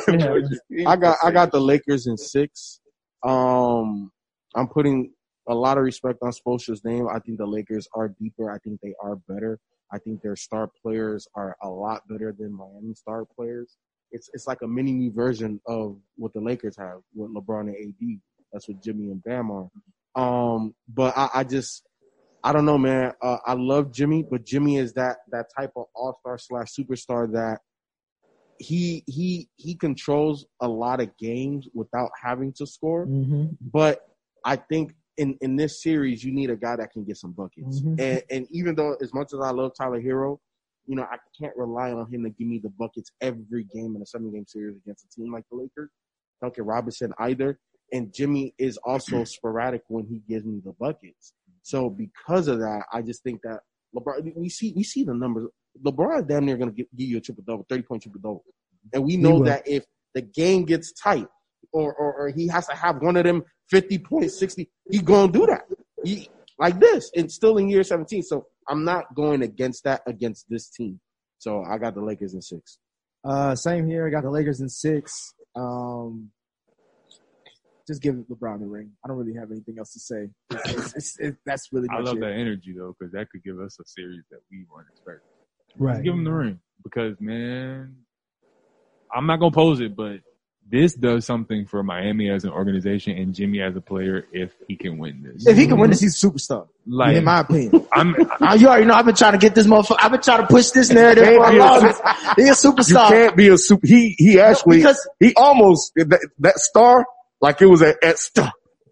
yeah, 0.10 0.36
yeah. 0.70 0.90
I 0.90 0.96
got 0.96 1.18
I 1.24 1.30
got 1.32 1.52
the 1.52 1.62
Lakers 1.62 2.08
in 2.08 2.18
six. 2.18 2.80
Um, 3.24 4.12
I'm 4.56 4.68
putting 4.68 5.12
a 5.48 5.54
lot 5.54 5.78
of 5.78 5.84
respect 5.84 6.20
on 6.24 6.32
Spoelstra's 6.32 6.84
name. 6.84 7.08
I 7.08 7.20
think 7.20 7.38
the 7.38 7.46
Lakers 7.46 7.88
are 7.96 8.10
deeper. 8.20 8.52
I 8.52 8.58
think 8.60 8.80
they 8.82 8.94
are 9.04 9.16
better. 9.28 9.60
I 9.92 9.98
think 10.00 10.22
their 10.22 10.36
star 10.36 10.70
players 10.82 11.28
are 11.36 11.56
a 11.62 11.70
lot 11.70 12.08
better 12.08 12.34
than 12.38 12.54
Miami 12.54 12.94
star 12.94 13.26
players. 13.26 13.78
It's 14.12 14.30
it's 14.34 14.48
like 14.48 14.62
a 14.64 14.68
mini 14.68 14.94
me 14.94 15.10
version 15.10 15.60
of 15.68 15.98
what 16.16 16.34
the 16.34 16.42
Lakers 16.42 16.78
have 16.78 17.00
with 17.14 17.34
LeBron 17.34 17.62
and 17.62 17.76
AD. 17.76 18.20
That's 18.52 18.68
what 18.68 18.82
Jimmy 18.82 19.12
and 19.12 19.24
Bam 19.24 19.52
are. 19.52 19.70
Um, 20.16 20.74
but 20.88 21.16
I, 21.18 21.30
I 21.36 21.44
just 21.44 21.84
I 22.44 22.54
don't 22.54 22.66
know, 22.66 22.78
man. 22.78 23.14
Uh, 23.22 23.38
I 23.46 23.54
love 23.54 23.92
Jimmy, 23.92 24.24
but 24.24 24.46
Jimmy 24.46 24.78
is 24.78 24.94
that 24.94 25.18
that 25.32 25.48
type 25.58 25.72
of 25.76 25.86
all 25.94 26.18
star 26.22 26.38
slash 26.38 26.74
superstar 26.74 27.32
that 27.34 27.60
he 28.58 29.04
he 29.08 29.50
he 29.56 29.76
controls 29.76 30.46
a 30.62 30.68
lot 30.68 31.02
of 31.02 31.16
games 31.18 31.68
without 31.74 32.10
having 32.22 32.54
to 32.54 32.66
score. 32.66 33.06
Mhm. 33.06 33.58
But 33.62 34.02
I 34.44 34.56
think 34.56 34.96
in 35.20 35.38
in 35.42 35.56
this 35.56 35.84
series, 35.84 36.24
you 36.24 36.32
need 36.32 36.50
a 36.50 36.56
guy 36.56 36.76
that 36.78 36.92
can 36.92 37.04
get 37.04 37.18
some 37.18 37.34
buckets. 37.34 37.82
Mhm. 37.82 38.00
And 38.00 38.24
and 38.30 38.48
even 38.50 38.76
though 38.76 38.96
as 39.02 39.14
much 39.14 39.34
as 39.34 39.40
I 39.42 39.52
love 39.52 39.74
Tyler 39.78 40.02
Herro, 40.02 40.40
you 40.88 40.96
know 40.96 41.04
I 41.04 41.18
can't 41.40 41.56
rely 41.56 41.92
on 41.92 42.12
him 42.12 42.24
to 42.24 42.30
give 42.30 42.48
me 42.48 42.60
the 42.60 42.70
buckets 42.70 43.12
every 43.22 43.66
game 43.66 43.96
in 43.96 44.02
a 44.02 44.06
seven 44.06 44.32
game 44.32 44.46
series 44.48 44.78
against 44.78 45.06
a 45.06 45.10
team 45.10 45.32
like 45.32 45.44
the 45.52 45.58
Lakers. 45.58 45.92
Duncan 46.42 46.64
Robinson 46.66 47.14
either. 47.20 47.60
And 47.92 48.14
Jimmy 48.14 48.54
is 48.58 48.78
also 48.78 49.24
sporadic 49.24 49.82
when 49.88 50.06
he 50.06 50.22
gives 50.30 50.46
me 50.46 50.62
the 50.64 50.74
buckets. 50.74 51.34
So 51.64 51.90
because 51.90 52.48
of 52.48 52.60
that, 52.60 52.84
I 52.94 53.02
just 53.02 53.24
think 53.24 53.42
that 53.42 53.60
LeBron. 53.96 54.36
We 54.36 54.50
see 54.50 54.74
we 54.76 54.84
see 54.84 55.04
the 55.04 55.14
numbers. 55.14 55.50
LeBron 55.86 56.20
is 56.20 56.26
damn 56.26 56.46
near 56.46 56.58
going 56.58 56.74
to 56.74 56.76
give 56.76 56.88
you 56.96 57.18
a 57.18 57.22
triple 57.22 57.44
double, 57.46 57.66
thirty 57.68 57.84
point 57.84 58.04
triple 58.04 58.22
double, 58.22 58.46
and 58.94 59.04
we 59.04 59.18
know 59.18 59.44
that 59.44 59.68
if 59.68 59.86
the 60.14 60.22
game 60.22 60.66
gets 60.66 60.94
tight, 60.94 61.28
or, 61.74 61.94
or 61.94 62.14
or 62.14 62.30
he 62.30 62.48
has 62.48 62.68
to 62.68 62.76
have 62.76 63.02
one 63.02 63.18
of 63.18 63.24
them 63.24 63.44
fifty 63.70 63.98
point 63.98 64.32
sixty, 64.32 64.70
he 64.90 65.00
gonna 65.00 65.32
do 65.32 65.46
that. 65.46 65.64
He 66.04 66.30
like 66.58 66.80
this, 66.80 67.12
and 67.16 67.32
still 67.32 67.58
in 67.58 67.70
year 67.70 67.84
seventeen. 67.84 68.24
So 68.24 68.48
I'm 68.68 68.84
not 68.84 69.14
going 69.16 69.42
against 69.42 69.84
that 69.86 70.02
against 70.06 70.46
this 70.50 70.70
team. 70.70 71.00
So 71.38 71.64
I 71.64 71.78
got 71.78 71.96
the 71.96 72.02
Lakers 72.02 72.34
in 72.34 72.42
six. 72.42 72.78
Uh, 73.24 73.56
same 73.56 73.88
here. 73.88 74.08
I 74.08 74.10
got 74.10 74.24
the 74.24 74.30
Lakers 74.30 74.62
in 74.62 74.70
six. 74.70 75.34
Um, 75.56 76.32
just 77.88 78.02
give 78.02 78.16
LeBron 78.16 78.60
the 78.60 78.68
ring. 78.68 78.92
I 79.04 79.08
don't 79.08 79.18
really 79.18 79.34
have 79.34 79.52
anything 79.52 79.80
else 79.80 79.94
to 79.94 80.00
say. 80.00 80.30
It's, 80.52 80.72
it's, 80.72 80.96
it's, 80.96 81.20
it, 81.20 81.36
that's 81.46 81.70
really 81.72 81.88
I 81.92 82.00
love 82.00 82.18
it. 82.18 82.22
that 82.22 82.34
energy 82.34 82.76
though, 82.78 82.96
because 82.98 83.12
that 83.14 83.30
could 83.32 83.44
give 83.44 83.60
us 83.60 83.78
a 83.80 83.86
series 83.86 84.24
that 84.30 84.40
we 84.52 84.66
weren't 84.72 84.88
expecting. 84.92 85.28
Right. 85.78 86.04
Give 86.04 86.14
him 86.14 86.24
the 86.24 86.32
ring 86.32 86.60
because 86.84 87.16
man, 87.20 87.96
I'm 89.14 89.26
not 89.26 89.40
gonna 89.40 89.52
pose 89.52 89.80
it, 89.80 89.96
but 89.96 90.20
this 90.72 90.94
does 90.94 91.26
something 91.26 91.66
for 91.66 91.82
Miami 91.84 92.30
as 92.30 92.44
an 92.44 92.52
organization 92.52 93.18
and 93.18 93.34
Jimmy 93.34 93.62
as 93.62 93.76
a 93.76 93.82
player 93.82 94.26
if 94.32 94.52
he 94.68 94.76
can 94.76 94.98
win 94.98 95.24
this. 95.24 95.48
If 95.48 95.58
he 95.58 95.66
can 95.68 95.80
win 95.80 95.90
this, 95.90 96.00
he's 96.02 96.24
a 96.24 96.28
superstar. 96.28 96.68
Like- 96.86 97.16
in 97.18 97.24
my 97.24 97.40
opinion. 97.40 97.88
I'm, 97.94 98.16
Uh, 98.40 98.54
you 98.60 98.68
already 98.68 98.86
know 98.86 98.94
I've 98.94 99.06
been 99.06 99.16
trying 99.16 99.34
to 99.34 99.38
get 99.40 99.56
this 99.56 99.68
motherfucker. 99.68 99.98
I've 100.00 100.12
been 100.12 100.22
trying 100.22 100.42
to 100.42 100.48
push 100.48 100.70
this 100.70 100.92
narrative 100.92 101.26
for 101.26 101.50
a 101.50 101.54
long 101.54 101.82
time. 101.82 102.16
He 102.38 102.48
a 102.48 102.54
You 102.64 102.96
can't 102.96 103.36
be 103.36 103.48
a 103.50 103.58
super. 103.58 103.86
He 103.88 104.16
he 104.18 104.40
actually 104.40 104.78
because- 104.78 105.08
he 105.20 105.34
almost 105.36 105.92
that, 105.96 106.28
that 106.40 106.60
star 106.60 107.06
like 107.42 107.62
it 107.62 107.68
was 107.68 107.82
at, 107.82 108.04
at 108.04 108.20
star. 108.20 108.52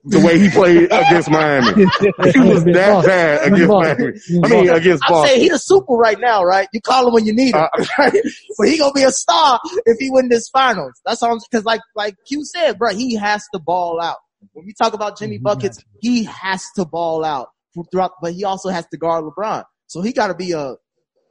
The 0.10 0.20
way 0.20 0.40
he 0.40 0.50
played 0.50 0.86
against 0.86 1.30
Miami, 1.30 1.68
he 2.34 2.40
was 2.40 2.64
that 2.66 3.04
bad 3.06 3.48
against 3.52 3.68
Miami. 3.68 4.14
I 4.44 4.48
mean, 4.48 4.70
against 4.70 5.04
I'm 5.06 5.12
Boston. 5.12 5.28
saying 5.28 5.42
he 5.42 5.50
the 5.50 5.58
super 5.60 5.94
right 5.94 6.20
now, 6.20 6.44
right? 6.44 6.68
You 6.74 6.82
call 6.82 7.08
him 7.08 7.14
when 7.14 7.26
you 7.26 7.34
need 7.34 7.54
him, 7.56 7.62
Uh, 7.62 7.86
right? 8.00 8.14
But 8.58 8.70
he 8.70 8.78
gonna 8.78 8.94
be 8.94 9.04
a 9.04 9.12
star 9.12 9.60
if 9.86 9.98
he 10.00 10.10
win 10.10 10.30
this 10.30 10.50
finals. 10.50 10.94
That's 11.06 11.22
all. 11.22 11.38
Because 11.52 11.66
like 11.66 11.82
like 11.96 12.16
Q 12.28 12.44
said, 12.46 12.78
bro, 12.80 12.94
he 12.94 13.16
has 13.16 13.44
to 13.54 13.60
ball 13.60 14.02
out. 14.02 14.18
When 14.54 14.66
we 14.66 14.74
talk 14.74 14.94
about 14.94 15.18
Jimmy 15.18 15.38
buckets, 15.38 15.84
he 16.00 16.24
has 16.24 16.64
to 16.76 16.86
ball 16.86 17.24
out 17.26 17.50
throughout, 17.92 18.14
but 18.22 18.34
he 18.34 18.44
also 18.44 18.70
has 18.70 18.88
to 18.88 18.98
guard 18.98 19.24
LeBron. 19.26 19.64
So 19.88 20.02
he 20.02 20.12
got 20.14 20.28
to 20.28 20.36
be 20.36 20.52
a, 20.52 20.76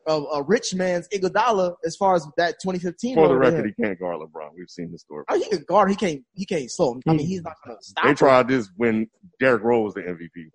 a 0.06 0.12
a 0.12 0.42
rich 0.42 0.74
man's 0.74 1.08
Iguodala 1.08 1.74
as 1.84 1.96
far 1.96 2.14
as 2.14 2.26
that 2.36 2.56
2015. 2.62 3.14
For 3.14 3.28
the 3.28 3.36
record, 3.36 3.64
him. 3.66 3.72
he 3.76 3.82
can't 3.82 3.98
guard 3.98 4.18
LeBron. 4.20 4.50
We've 4.56 4.68
seen 4.68 4.90
the 4.92 4.98
story. 4.98 5.24
Oh, 5.28 5.36
he 5.38 5.44
can 5.48 5.64
guard. 5.68 5.90
He 5.90 5.96
can't. 5.96 6.22
He 6.34 6.44
can't 6.46 6.70
slow 6.70 6.92
him. 6.94 7.02
I 7.06 7.12
mean, 7.14 7.26
he's 7.26 7.42
not 7.42 7.54
gonna 7.66 7.78
stop. 7.80 8.04
They 8.04 8.10
him. 8.10 8.16
tried 8.16 8.48
this 8.48 8.68
when 8.76 9.08
Derrick 9.40 9.62
Rose 9.62 9.84
was 9.86 9.94
the 9.94 10.02
MVP. 10.02 10.50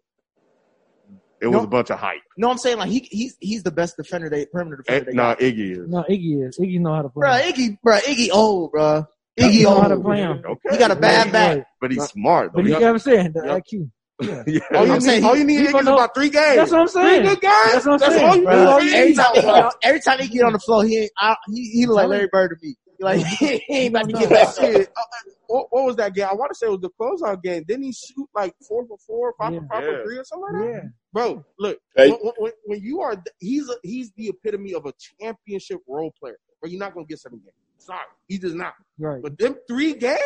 It 1.42 1.48
was 1.48 1.58
No. 1.58 1.64
a 1.64 1.68
bunch 1.68 1.90
of 1.90 1.98
hype. 2.00 2.22
No, 2.38 2.52
I'm 2.52 2.58
saying 2.60 2.78
like 2.78 2.90
he 2.90 3.00
he's 3.12 3.36
he's 3.40 3.64
the 3.64 3.72
best 3.72 3.98
defender 3.98 4.30
they 4.30 4.46
perimeter 4.46 4.84
Eh, 4.88 5.00
defender. 5.00 5.12
they 5.12 5.16
Nah, 5.18 5.30
got. 5.34 5.40
Iggy 5.40 5.72
is. 5.72 5.90
No, 5.90 6.04
Iggy 6.10 6.48
is. 6.48 6.60
Iggy 6.60 6.80
know 6.80 6.94
how 6.94 7.02
to 7.02 7.10
play. 7.10 7.22
Bro, 7.22 7.30
Iggy, 7.32 7.78
bro, 7.82 7.98
Iggy 7.98 8.30
old, 8.32 8.72
bro. 8.72 9.06
He 9.36 9.44
Iggy 9.44 9.64
know 9.64 9.82
how 9.82 9.88
to 9.88 10.00
play 10.00 10.18
him. 10.18 10.44
Okay, 10.46 10.70
He 10.72 10.78
got 10.78 10.92
a 10.92 10.96
bad 10.96 11.32
back. 11.32 11.66
but 11.80 11.90
he's 11.90 12.04
smart. 12.04 12.52
But 12.54 12.66
you 12.66 12.72
know 12.72 12.80
what 12.82 12.88
I'm 12.90 13.00
saying? 13.00 13.32
The 13.34 13.42
Yep. 13.46 13.64
IQ. 13.66 13.90
Yeah. 14.22 14.44
Yeah. 14.48 14.60
All 14.78 14.86
you 14.86 14.94
I'm 14.94 15.00
need, 15.00 15.04
saying 15.04 15.24
all 15.26 15.36
you 15.36 15.44
need 15.44 15.60
he 15.60 15.66
is 15.66 15.72
gonna 15.72 15.94
about 15.94 16.14
three 16.16 16.30
games. 16.30 16.56
That's 16.58 16.72
what 16.72 16.82
I'm 16.82 16.88
saying. 16.88 17.22
Three 17.26 17.30
good 17.36 17.42
games. 17.42 17.54
That's 17.74 17.86
what 17.86 17.94
I'm 17.94 18.00
That's 18.00 18.14
saying, 18.16 18.30
all 18.30 18.36
you 18.38 18.44
bro. 18.44 18.54
need. 18.54 18.62
That's 18.62 18.70
all 18.70 18.74
All 18.74 18.82
you 18.84 18.90
you 18.90 18.96
Every 19.02 19.14
time, 19.14 19.34
he 19.36 19.42
get 19.42 19.64
on, 19.64 19.72
every 19.84 20.00
time 20.02 20.20
he 20.20 20.28
get 20.28 20.44
on 20.46 20.54
the 20.54 20.60
floor, 20.60 20.84
he 20.86 20.98
ain't, 21.00 21.12
I, 21.18 21.36
he, 21.54 21.70
he 21.72 21.86
look 21.86 21.96
like 21.98 22.08
Larry 22.08 22.28
Bird 22.32 22.50
to 22.60 22.66
me. 22.66 22.76
Like 23.00 23.26
he 23.40 23.62
ain't 23.70 23.96
about 23.96 24.08
to 24.10 24.14
get 24.14 24.30
that 24.30 24.56
shit. 24.56 24.76
Shit. 24.76 24.90
Uh, 24.98 25.02
uh, 25.02 25.32
what, 25.48 25.68
what 25.72 25.86
was 25.86 25.96
that 25.98 26.14
game? 26.14 26.28
I 26.32 26.34
want 26.34 26.50
to 26.52 26.56
say 26.56 26.68
it 26.68 26.70
was 26.70 26.80
the 26.80 26.90
closeout 27.00 27.44
game. 27.44 27.66
Didn't 27.68 27.84
he 27.84 27.92
shoot 27.92 28.30
like 28.34 28.54
four 28.66 28.86
for 28.88 28.98
four, 29.06 29.34
five 29.38 29.54
Yeah. 29.54 29.60
for 29.60 29.68
five 29.68 29.84
Yeah. 29.84 29.90
for 29.98 30.04
three, 30.06 30.18
or 30.18 30.24
something 30.24 30.54
like 30.54 30.62
that? 30.66 30.72
Yeah. 30.84 30.90
Bro, 31.12 31.46
look, 31.60 31.78
Hey. 31.98 32.10
when, 32.12 32.32
when, 32.38 32.52
when 32.66 32.82
you 32.82 33.02
are, 33.02 33.22
he's 33.40 33.68
a, 33.68 33.74
he's 33.84 34.12
the 34.16 34.30
epitome 34.30 34.74
of 34.74 34.86
a 34.86 34.94
championship 35.20 35.80
role 35.90 36.14
player. 36.18 36.38
But 36.62 36.72
you're 36.72 36.80
not 36.80 36.94
gonna 36.94 37.06
get 37.06 37.20
seven 37.20 37.40
games. 37.40 37.56
Sorry, 37.80 38.00
he 38.30 38.38
does 38.38 38.54
not. 38.54 38.76
Right. 38.98 39.22
But 39.22 39.38
them 39.40 39.56
three 39.68 39.94
games, 39.94 40.22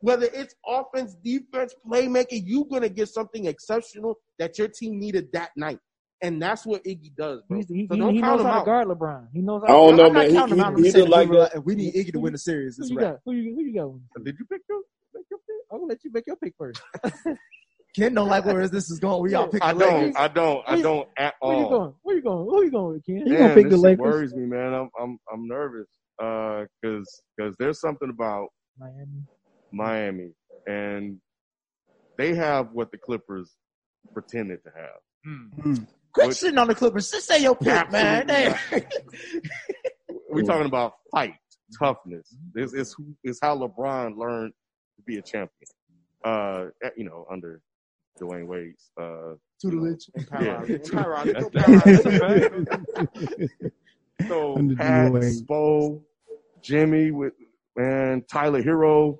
whether 0.00 0.26
it's 0.32 0.54
offense, 0.66 1.14
defense, 1.24 1.74
playmaking, 1.86 2.42
you're 2.46 2.66
gonna 2.66 2.88
get 2.88 3.08
something 3.08 3.46
exceptional 3.46 4.16
that 4.38 4.58
your 4.58 4.68
team 4.68 4.98
needed 4.98 5.28
that 5.32 5.50
night. 5.56 5.78
And 6.22 6.40
that's 6.40 6.64
what 6.64 6.82
Iggy 6.84 7.14
does, 7.14 7.42
bro. 7.48 7.58
He's, 7.58 7.68
he, 7.68 7.86
so 7.90 7.96
don't 7.96 8.14
he 8.14 8.20
count 8.22 8.38
knows 8.38 8.46
him 8.46 8.52
how 8.52 8.58
to 8.60 8.64
guard 8.64 8.88
LeBron. 8.88 9.28
He 9.34 9.40
knows 9.42 9.62
I 9.64 9.68
how 9.68 9.72
to 9.74 9.78
don't 9.80 9.96
know, 9.96 10.06
I'm 10.06 10.12
not 10.14 10.20
man. 10.22 10.30
He, 10.30 10.36
counting 10.36 10.58
him 10.58 10.60
out. 10.64 10.72
I'm 10.72 10.78
he, 10.78 10.84
he 10.84 10.92
did 10.92 11.08
like 11.08 11.28
we 11.28 11.36
that. 11.36 11.64
we 11.64 11.74
need 11.74 11.94
Iggy 11.94 12.12
to 12.12 12.20
win 12.20 12.32
the 12.32 12.38
series. 12.38 12.76
Who 12.76 12.82
That's 12.82 12.90
you 12.90 12.96
right. 12.96 13.12
got? 13.12 13.20
Who 13.26 13.32
you, 13.32 13.54
who 13.54 13.62
you 13.62 13.74
got? 13.74 14.24
Did 14.24 14.36
you 14.38 14.46
pick 14.46 14.62
your, 14.68 14.80
pick 15.14 15.24
your 15.30 15.38
pick? 15.40 15.56
I'm 15.70 15.78
gonna 15.80 15.88
let 15.88 16.04
you 16.04 16.10
make 16.12 16.26
your 16.26 16.36
pick 16.36 16.54
first. 16.58 16.80
Ken 17.96 18.12
don't 18.12 18.28
like 18.28 18.44
where 18.44 18.68
this 18.68 18.90
is 18.90 18.98
going. 18.98 19.22
We 19.22 19.34
all 19.34 19.48
pick 19.48 19.62
I 19.62 19.72
the 19.72 19.78
Lakers. 19.78 20.14
don't. 20.14 20.16
I 20.18 20.28
don't. 20.28 20.64
I 20.68 20.82
don't 20.82 21.08
at 21.18 21.34
all. 21.40 21.48
Where 21.50 21.58
you 21.58 21.68
going? 21.68 21.94
Where 22.02 22.16
you 22.16 22.22
going? 22.22 22.44
Who 22.44 22.64
you 22.64 22.70
going 22.70 22.92
with, 22.94 23.06
Ken? 23.06 23.22
He 23.24 23.32
Man, 23.32 23.40
gonna 23.40 23.54
pick 23.54 23.64
this 23.64 23.72
the 23.72 23.76
shit 23.76 23.82
Lakers. 23.82 24.00
worries 24.00 24.34
me, 24.34 24.46
man. 24.46 24.74
I'm 24.74 24.90
I'm 25.00 25.18
I'm 25.32 25.48
nervous 25.48 25.88
uh, 26.22 26.64
because 26.82 27.22
because 27.36 27.54
there's 27.58 27.80
something 27.80 28.10
about 28.10 28.48
Miami. 28.78 29.24
Miami 29.76 30.32
and 30.66 31.18
they 32.18 32.34
have 32.34 32.70
what 32.72 32.90
the 32.90 32.98
Clippers 32.98 33.54
pretended 34.14 34.60
to 34.64 34.70
have. 34.74 35.00
Hmm. 35.62 35.74
Quit 36.12 36.34
sitting 36.34 36.58
on 36.58 36.68
the 36.68 36.74
Clippers. 36.74 37.10
Just 37.10 37.28
say 37.28 37.42
your 37.42 37.54
pick, 37.56 37.90
man. 37.92 38.26
We're 40.30 40.42
talking 40.42 40.66
about 40.66 40.94
fight, 41.10 41.34
toughness. 41.78 42.34
This 42.54 42.72
is 42.72 42.94
who 42.96 43.14
is 43.22 43.38
how 43.42 43.56
LeBron 43.58 44.16
learned 44.16 44.52
to 44.96 45.02
be 45.06 45.18
a 45.18 45.22
champion. 45.22 45.50
Uh, 46.24 46.66
you 46.96 47.04
know, 47.04 47.26
under 47.30 47.60
Dwyane 48.20 48.46
Wade's 48.46 48.90
uh, 49.00 49.34
Tutelage. 49.62 50.08
yeah. 50.40 50.62
Tyrod, 50.62 51.52
That's- 51.52 51.84
that's 51.84 52.06
a 52.06 52.18
fact. 52.18 53.72
So 54.28 54.56
Under 54.56 54.74
Pat, 54.76 55.12
Dwayne. 55.12 55.42
Spo, 55.42 56.02
Jimmy 56.62 57.10
with 57.10 57.34
man 57.76 58.24
Tyler 58.30 58.62
Herro, 58.62 59.18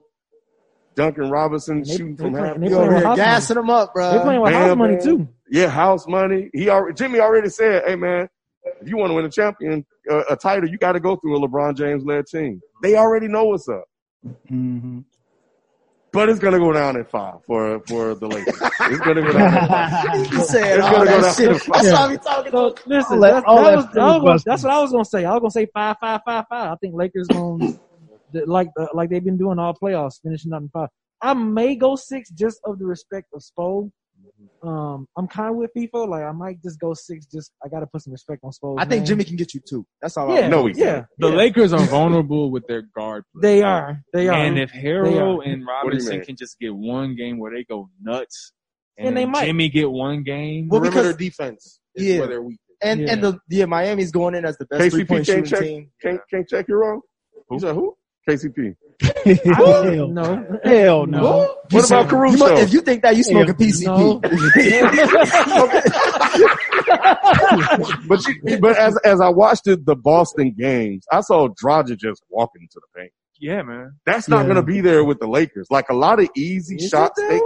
Duncan 0.96 1.30
Robinson 1.30 1.82
They- 1.82 1.90
shooting 1.92 2.16
they 2.16 2.24
from 2.24 2.32
play- 2.32 2.48
half. 2.48 2.56
they 2.56 2.64
You 2.64 2.70
playing 2.70 2.74
over 2.82 2.88
with 2.88 2.98
here 2.98 3.06
house 3.06 3.16
gassing 3.16 3.54
them 3.56 3.70
up, 3.70 3.94
bro. 3.94 4.12
They 4.12 4.18
playing 4.20 4.40
with 4.40 4.52
house 4.52 4.76
money 4.76 4.94
man. 4.96 5.02
too. 5.04 5.28
Yeah, 5.50 5.68
house 5.68 6.08
money. 6.08 6.50
He 6.52 6.68
already 6.68 6.94
Jimmy 6.94 7.20
already 7.20 7.48
said, 7.50 7.84
"Hey 7.86 7.94
man, 7.96 8.28
if 8.80 8.88
you 8.88 8.96
want 8.96 9.10
to 9.10 9.14
win 9.14 9.24
a 9.24 9.30
champion, 9.30 9.84
uh, 10.10 10.22
a 10.30 10.34
title, 10.36 10.68
you 10.68 10.78
got 10.78 10.92
to 10.92 11.00
go 11.00 11.14
through 11.16 11.36
a 11.36 11.48
LeBron 11.48 11.76
James 11.76 12.04
led 12.04 12.26
team." 12.26 12.60
They 12.82 12.96
already 12.96 13.28
know 13.28 13.44
what's 13.44 13.68
up, 13.68 13.84
hmm 14.48 15.00
but 16.12 16.30
it's 16.30 16.38
gonna 16.38 16.58
go 16.58 16.72
down 16.72 16.96
at 16.96 17.10
five 17.10 17.34
for 17.46 17.78
for 17.86 18.14
the 18.14 18.26
Lakers. 18.26 18.58
it's 18.62 19.00
gonna 19.00 19.20
go 19.20 19.32
down 19.32 19.52
at 19.54 19.68
five. 19.68 20.26
He 20.32 20.36
said 20.40 20.78
It's 20.78 20.86
all 20.86 20.92
gonna 20.92 21.04
go 21.04 21.20
that 21.20 21.22
down 21.22 21.34
shit. 21.34 21.62
to 21.62 21.70
That's 21.70 21.90
five. 21.90 21.92
why 21.92 22.08
we 22.08 22.16
talking. 22.16 22.52
So 22.52 22.74
listen, 22.86 23.14
All 23.16 23.20
that's, 23.20 23.44
all 23.46 23.56
that 23.64 23.70
that 23.70 23.76
was, 23.76 23.86
that 23.94 24.22
was 24.22 24.44
that's 24.44 24.62
what 24.62 24.72
I 24.72 24.80
was 24.80 24.92
gonna 24.92 25.04
say. 25.04 25.24
I 25.26 25.32
was 25.32 25.40
gonna 25.40 25.50
say 25.50 25.66
five, 25.74 25.96
five, 26.00 26.20
five, 26.24 26.44
five. 26.48 26.72
I 26.72 26.76
think 26.76 26.94
Lakers 26.94 27.26
going 27.28 27.78
like 28.46 28.68
uh, 28.78 28.86
like 28.94 29.10
they've 29.10 29.24
been 29.24 29.38
doing 29.38 29.58
all 29.58 29.74
playoffs, 29.74 30.20
finishing 30.22 30.52
up 30.52 30.62
in 30.62 30.68
five. 30.70 30.88
I 31.22 31.34
may 31.34 31.76
go 31.76 31.96
six 31.96 32.30
just 32.30 32.60
of 32.64 32.78
the 32.78 32.84
respect 32.86 33.28
of 33.34 33.42
Spo. 33.42 33.90
Um, 34.62 35.06
I'm 35.16 35.28
kind 35.28 35.50
of 35.50 35.56
with 35.56 35.70
FIFA. 35.76 36.08
Like 36.08 36.22
I 36.24 36.32
might 36.32 36.62
just 36.62 36.78
go 36.80 36.94
six. 36.94 37.26
Just 37.26 37.52
I 37.64 37.68
got 37.68 37.80
to 37.80 37.86
put 37.86 38.02
some 38.02 38.12
respect 38.12 38.40
on 38.44 38.50
Spo. 38.50 38.76
I 38.78 38.84
think 38.84 39.06
Jimmy 39.06 39.24
can 39.24 39.36
get 39.36 39.54
you 39.54 39.60
two. 39.66 39.86
That's 40.02 40.16
all. 40.16 40.34
Yeah, 40.34 40.48
No, 40.48 40.62
we 40.62 40.74
yeah, 40.74 40.84
can't. 40.94 41.06
The 41.18 41.28
yeah. 41.28 41.34
Lakers 41.36 41.72
are 41.72 41.80
vulnerable 41.86 42.50
with 42.50 42.66
their 42.66 42.82
guard 42.96 43.24
play. 43.32 43.40
They 43.42 43.62
are. 43.62 44.00
They 44.12 44.28
are. 44.28 44.34
And 44.34 44.58
if 44.58 44.72
They 44.72 44.80
Harrell 44.82 45.46
and 45.46 45.66
Robinson 45.66 46.22
can 46.22 46.36
just 46.36 46.58
get 46.58 46.74
one 46.74 47.14
game 47.16 47.38
where 47.38 47.52
they 47.54 47.64
go 47.64 47.88
nuts, 48.00 48.52
And 48.98 49.08
and, 49.08 49.16
they 49.16 49.26
might. 49.26 49.44
Jimmy 49.46 49.68
get 49.68 49.90
one 49.90 50.22
game, 50.22 50.68
Well, 50.68 50.80
Perimeter 50.80 51.02
because- 51.12 51.16
defense 51.16 51.80
is 51.94 52.04
Yeah. 52.06 52.18
where 52.20 52.28
they're 52.28 52.42
weak. 52.42 52.58
And 52.82 53.00
Yeah. 53.00 53.12
and 53.12 53.22
the 53.22 53.38
yeah, 53.48 53.64
Miami's 53.64 54.10
going 54.10 54.34
in 54.34 54.44
as 54.44 54.58
the 54.58 54.66
best 54.66 54.82
KCP 54.82 54.90
three 54.90 55.04
point 55.06 55.26
shooting 55.26 55.44
check. 55.44 55.60
team. 55.60 55.90
Can't 56.02 56.20
can't 56.30 56.46
check 56.48 56.66
Herro. 56.68 57.00
You 57.50 57.58
said 57.58 57.74
who? 57.74 57.95
KCP. 58.28 58.74
hell, 59.56 60.08
no, 60.08 60.58
hell 60.64 61.06
no. 61.06 61.20
no. 61.20 61.56
You 61.70 61.76
What 61.78 61.86
about 61.86 62.08
Caruso? 62.08 62.46
you 62.46 62.54
mu- 62.54 62.60
if 62.60 62.72
you 62.72 62.80
think 62.80 63.02
that, 63.02 63.14
you 63.16 63.22
smoking 63.22 63.54
No. 63.84 64.20
PCP. 64.20 64.22
But 68.08 68.26
you, 68.26 68.58
but 68.60 68.76
as 68.78 68.96
as 68.98 69.20
I 69.20 69.28
watched 69.28 69.64
the, 69.64 69.76
the 69.76 69.96
Boston 69.96 70.54
games, 70.56 71.04
I 71.10 71.20
saw 71.20 71.48
Dragic 71.48 71.98
just 71.98 72.22
walking 72.30 72.68
to 72.70 72.80
the 72.80 73.00
paint. 73.00 73.12
yeah, 73.38 73.62
man. 73.62 73.92
That's 74.06 74.28
not 74.28 74.38
Yeah. 74.40 74.44
going 74.44 74.56
to 74.56 74.62
be 74.62 74.80
there 74.80 75.04
with 75.04 75.18
the 75.18 75.26
Lakers. 75.26 75.66
Like 75.70 75.88
a 75.90 75.94
lot 75.94 76.20
of 76.20 76.28
easy 76.36 76.76
Is 76.76 76.88
shots, 76.88 77.20
they, 77.20 77.40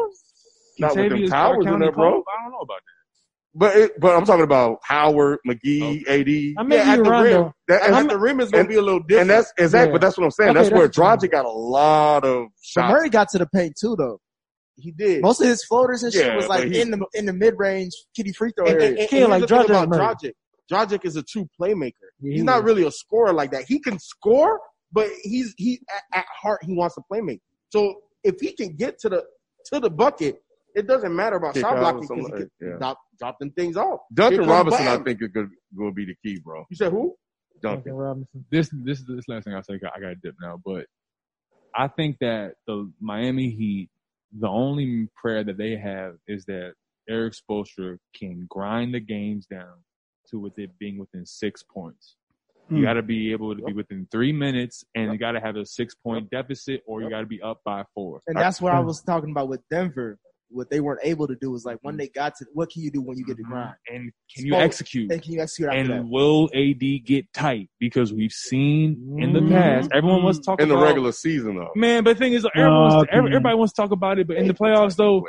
not 0.78 0.97
with 0.97 1.11
them 1.11 1.26
towers 1.26 1.66
in 1.66 1.78
there, 1.78 1.93
bro. 1.93 2.09
I 2.09 2.43
don't 2.43 2.53
know 2.53 2.59
about 2.59 2.78
that. 2.78 2.99
But 3.53 3.76
it, 3.76 4.01
but 4.01 4.14
I'm 4.16 4.24
talking 4.24 4.44
about 4.44 4.78
Howard, 4.84 5.38
McGee, 5.46 6.05
oh. 6.07 6.12
AD. 6.12 6.55
I 6.59 6.68
may 6.68 6.76
Yeah, 6.76 6.92
at 6.92 6.96
the 7.05 7.11
Rondo. 7.11 7.42
rim. 7.42 7.53
That, 7.66 7.82
At 7.82 8.09
the 8.09 8.18
rim 8.18 8.38
is 8.40 8.51
going 8.51 8.61
and- 8.61 8.68
to 8.68 8.72
be 8.72 8.78
a 8.78 8.82
little 8.82 9.01
different. 9.01 9.22
and 9.22 9.30
that's 9.30 9.53
exactly. 9.59 9.88
Yeah. 9.88 9.92
But 9.94 10.01
that's 10.03 10.16
what 10.18 10.24
I'm 10.24 10.30
saying. 10.30 10.51
Okay, 10.51 10.59
that's 10.61 10.70
where 10.72 10.86
that's 10.86 10.96
what 10.98 11.20
Dragic 11.20 11.30
got 11.32 11.44
a 11.46 11.51
lot 11.51 12.24
of 12.24 12.44
But 12.44 12.51
shots. 12.62 12.92
Murray 12.92 13.09
got 13.11 13.28
to 13.30 13.38
the 13.38 13.46
paint 13.46 13.74
too, 13.80 13.96
though. 13.98 14.20
he 14.76 14.92
did. 14.92 15.20
Most 15.22 15.40
of 15.40 15.48
his 15.48 15.64
floaters 15.64 16.03
and 16.05 16.12
shit 16.12 16.34
was 16.36 16.46
like 16.48 16.68
he- 16.68 16.80
in 16.80 16.92
the 16.92 17.05
in 17.14 17.26
the 17.26 17.32
mid 17.32 17.55
range 17.59 17.92
kitty 18.16 18.32
free 18.32 18.53
throw 18.57 18.66
And, 18.66 18.74
and, 18.76 18.82
area. 18.84 19.01
and, 19.01 19.09
Kill 19.09 19.22
and 19.24 19.30
like 19.42 19.48
here's 19.51 19.51
Dragic 19.51 19.70
about 19.70 19.88
Murray. 19.88 20.01
Dragic. 20.01 20.32
Dragic 20.72 21.05
is 21.05 21.16
a 21.16 21.22
true 21.24 21.48
playmaker. 21.61 21.92
Yeah, 22.20 22.34
he's 22.34 22.44
not 22.44 22.62
really 22.62 22.86
a 22.86 22.90
scorer 22.92 23.32
like 23.32 23.51
that. 23.51 23.64
He 23.66 23.80
can 23.80 23.98
score, 23.98 24.61
but 24.92 25.09
he's 25.22 25.53
he 25.59 25.80
at, 25.92 26.20
at 26.20 26.26
heart 26.40 26.61
he 26.62 26.74
wants 26.76 26.94
to 26.94 27.03
play 27.11 27.20
make. 27.20 27.40
So 27.70 27.96
if 28.22 28.36
he 28.40 28.53
can 28.53 28.76
get 28.76 29.01
to 29.01 29.09
the 29.09 29.24
to 29.66 29.80
the 29.80 29.90
bucket, 29.90 30.40
it 30.75 30.87
doesn't 30.87 31.14
matter 31.14 31.37
about 31.37 31.55
Kick 31.55 31.62
shot 31.62 31.77
blocking 31.79 32.03
because 32.03 32.16
he 32.16 32.23
like- 32.23 32.33
can 32.35 32.51
yeah. 32.61 32.77
drop, 32.79 32.99
drop 33.18 33.39
them 33.39 33.51
things 33.53 33.77
off. 33.77 34.01
Duncan 34.14 34.41
Here 34.41 34.43
comes 34.43 34.51
Robinson, 34.73 34.87
I 34.89 34.97
think, 35.05 35.23
is 35.23 35.29
going 35.29 35.51
to 35.79 35.93
be 35.93 36.05
the 36.07 36.14
key, 36.25 36.41
bro. 36.45 36.64
You 36.71 36.77
said 36.77 36.93
who? 36.93 37.14
Duncan 37.62 37.77
Duncan. 37.79 37.93
Robinson. 37.95 38.45
This 38.51 38.71
this 38.73 39.01
is 39.01 39.07
this 39.07 39.29
last 39.29 39.45
thing 39.45 39.55
I 39.55 39.61
say. 39.61 39.75
I 39.75 40.01
got 40.01 40.09
to 40.09 40.14
dip 40.23 40.35
now, 40.41 40.61
but 40.64 40.87
I 41.75 41.89
think 41.89 42.16
that 42.21 42.55
the 42.66 42.91
Miami 43.01 43.51
Heat, 43.51 43.91
the 44.39 44.49
only 44.49 45.09
prayer 45.16 45.45
that 45.45 45.59
they 45.59 45.77
have 45.77 46.14
is 46.27 46.45
that 46.47 46.73
Erik 47.09 47.35
Spoelstra 47.35 47.99
can 48.16 48.47
grind 48.49 48.95
the 48.95 49.01
games 49.01 49.47
down 49.47 49.75
to 50.31 50.39
with 50.39 50.59
it 50.59 50.71
being 50.79 50.99
within 50.99 51.27
six 51.27 51.62
points. 51.62 52.16
You 52.71 52.79
Hmm. 52.79 52.83
got 52.85 52.93
to 52.95 53.03
be 53.03 53.33
able 53.33 53.55
to 53.57 53.62
be 53.62 53.73
within 53.73 54.07
three 54.12 54.33
minutes, 54.33 54.85
and 54.95 55.12
you 55.12 55.18
got 55.18 55.33
to 55.33 55.41
have 55.41 55.57
a 55.57 55.66
six 55.66 55.95
point 55.95 56.31
deficit, 56.31 56.83
or 56.87 57.03
you 57.03 57.11
got 57.11 57.21
to 57.21 57.27
be 57.27 57.43
up 57.43 57.61
by 57.64 57.85
four. 57.95 58.21
And 58.29 58.37
that's 58.37 58.61
what 58.61 58.73
I 58.73 58.81
was 58.81 59.03
talking 59.03 59.33
about 59.33 59.49
with 59.49 59.61
Denver. 59.71 60.18
What 60.53 60.68
they 60.68 60.80
weren't 60.80 61.01
able 61.05 61.28
to 61.28 61.36
do 61.36 61.53
was 61.53 61.64
like 61.64 61.78
when 61.82 61.92
mm-hmm. 61.92 61.98
they 62.01 62.09
got 62.09 62.34
to 62.36 62.46
what 62.53 62.70
can 62.70 62.82
you 62.82 62.90
do 62.90 63.01
when 63.01 63.16
you 63.16 63.24
get 63.24 63.36
to 63.36 63.42
mm-hmm. 63.42 63.53
grind? 63.53 63.74
And 63.88 64.12
can 64.34 64.46
you 64.46 64.53
Spo- 64.55 64.61
execute? 64.61 65.12
And 65.12 65.22
can 65.22 65.32
you 65.32 65.40
execute 65.40 65.72
And 65.72 65.90
that? 65.90 66.05
will 66.09 66.51
AD 66.55 67.05
get 67.05 67.32
tight? 67.32 67.70
Because 67.78 68.12
we've 68.12 68.32
seen 68.32 69.16
in 69.18 69.32
the 69.32 69.40
Mhm. 69.40 69.51
past, 69.51 69.90
everyone 69.92 70.22
wants 70.24 70.40
to 70.40 70.44
talk 70.44 70.61
In 70.61 70.68
the 70.68 70.76
regular 70.76 71.12
season, 71.12 71.57
though. 71.57 71.70
Man, 71.76 72.03
but 72.03 72.14
the 72.14 72.18
thing 72.18 72.32
is, 72.32 72.46
everyone 72.55 72.80
wants 72.80 72.94
to, 72.94 73.16
mm-hmm. 73.16 73.26
everybody 73.26 73.57
wants 73.57 73.72
to 73.74 73.82
talk 73.82 73.92
about 73.92 74.18
it, 74.18 74.26
but 74.26 74.36
in 74.36 74.48
the 74.48 74.55
playoffs, 74.55 74.96
though, 74.96 75.24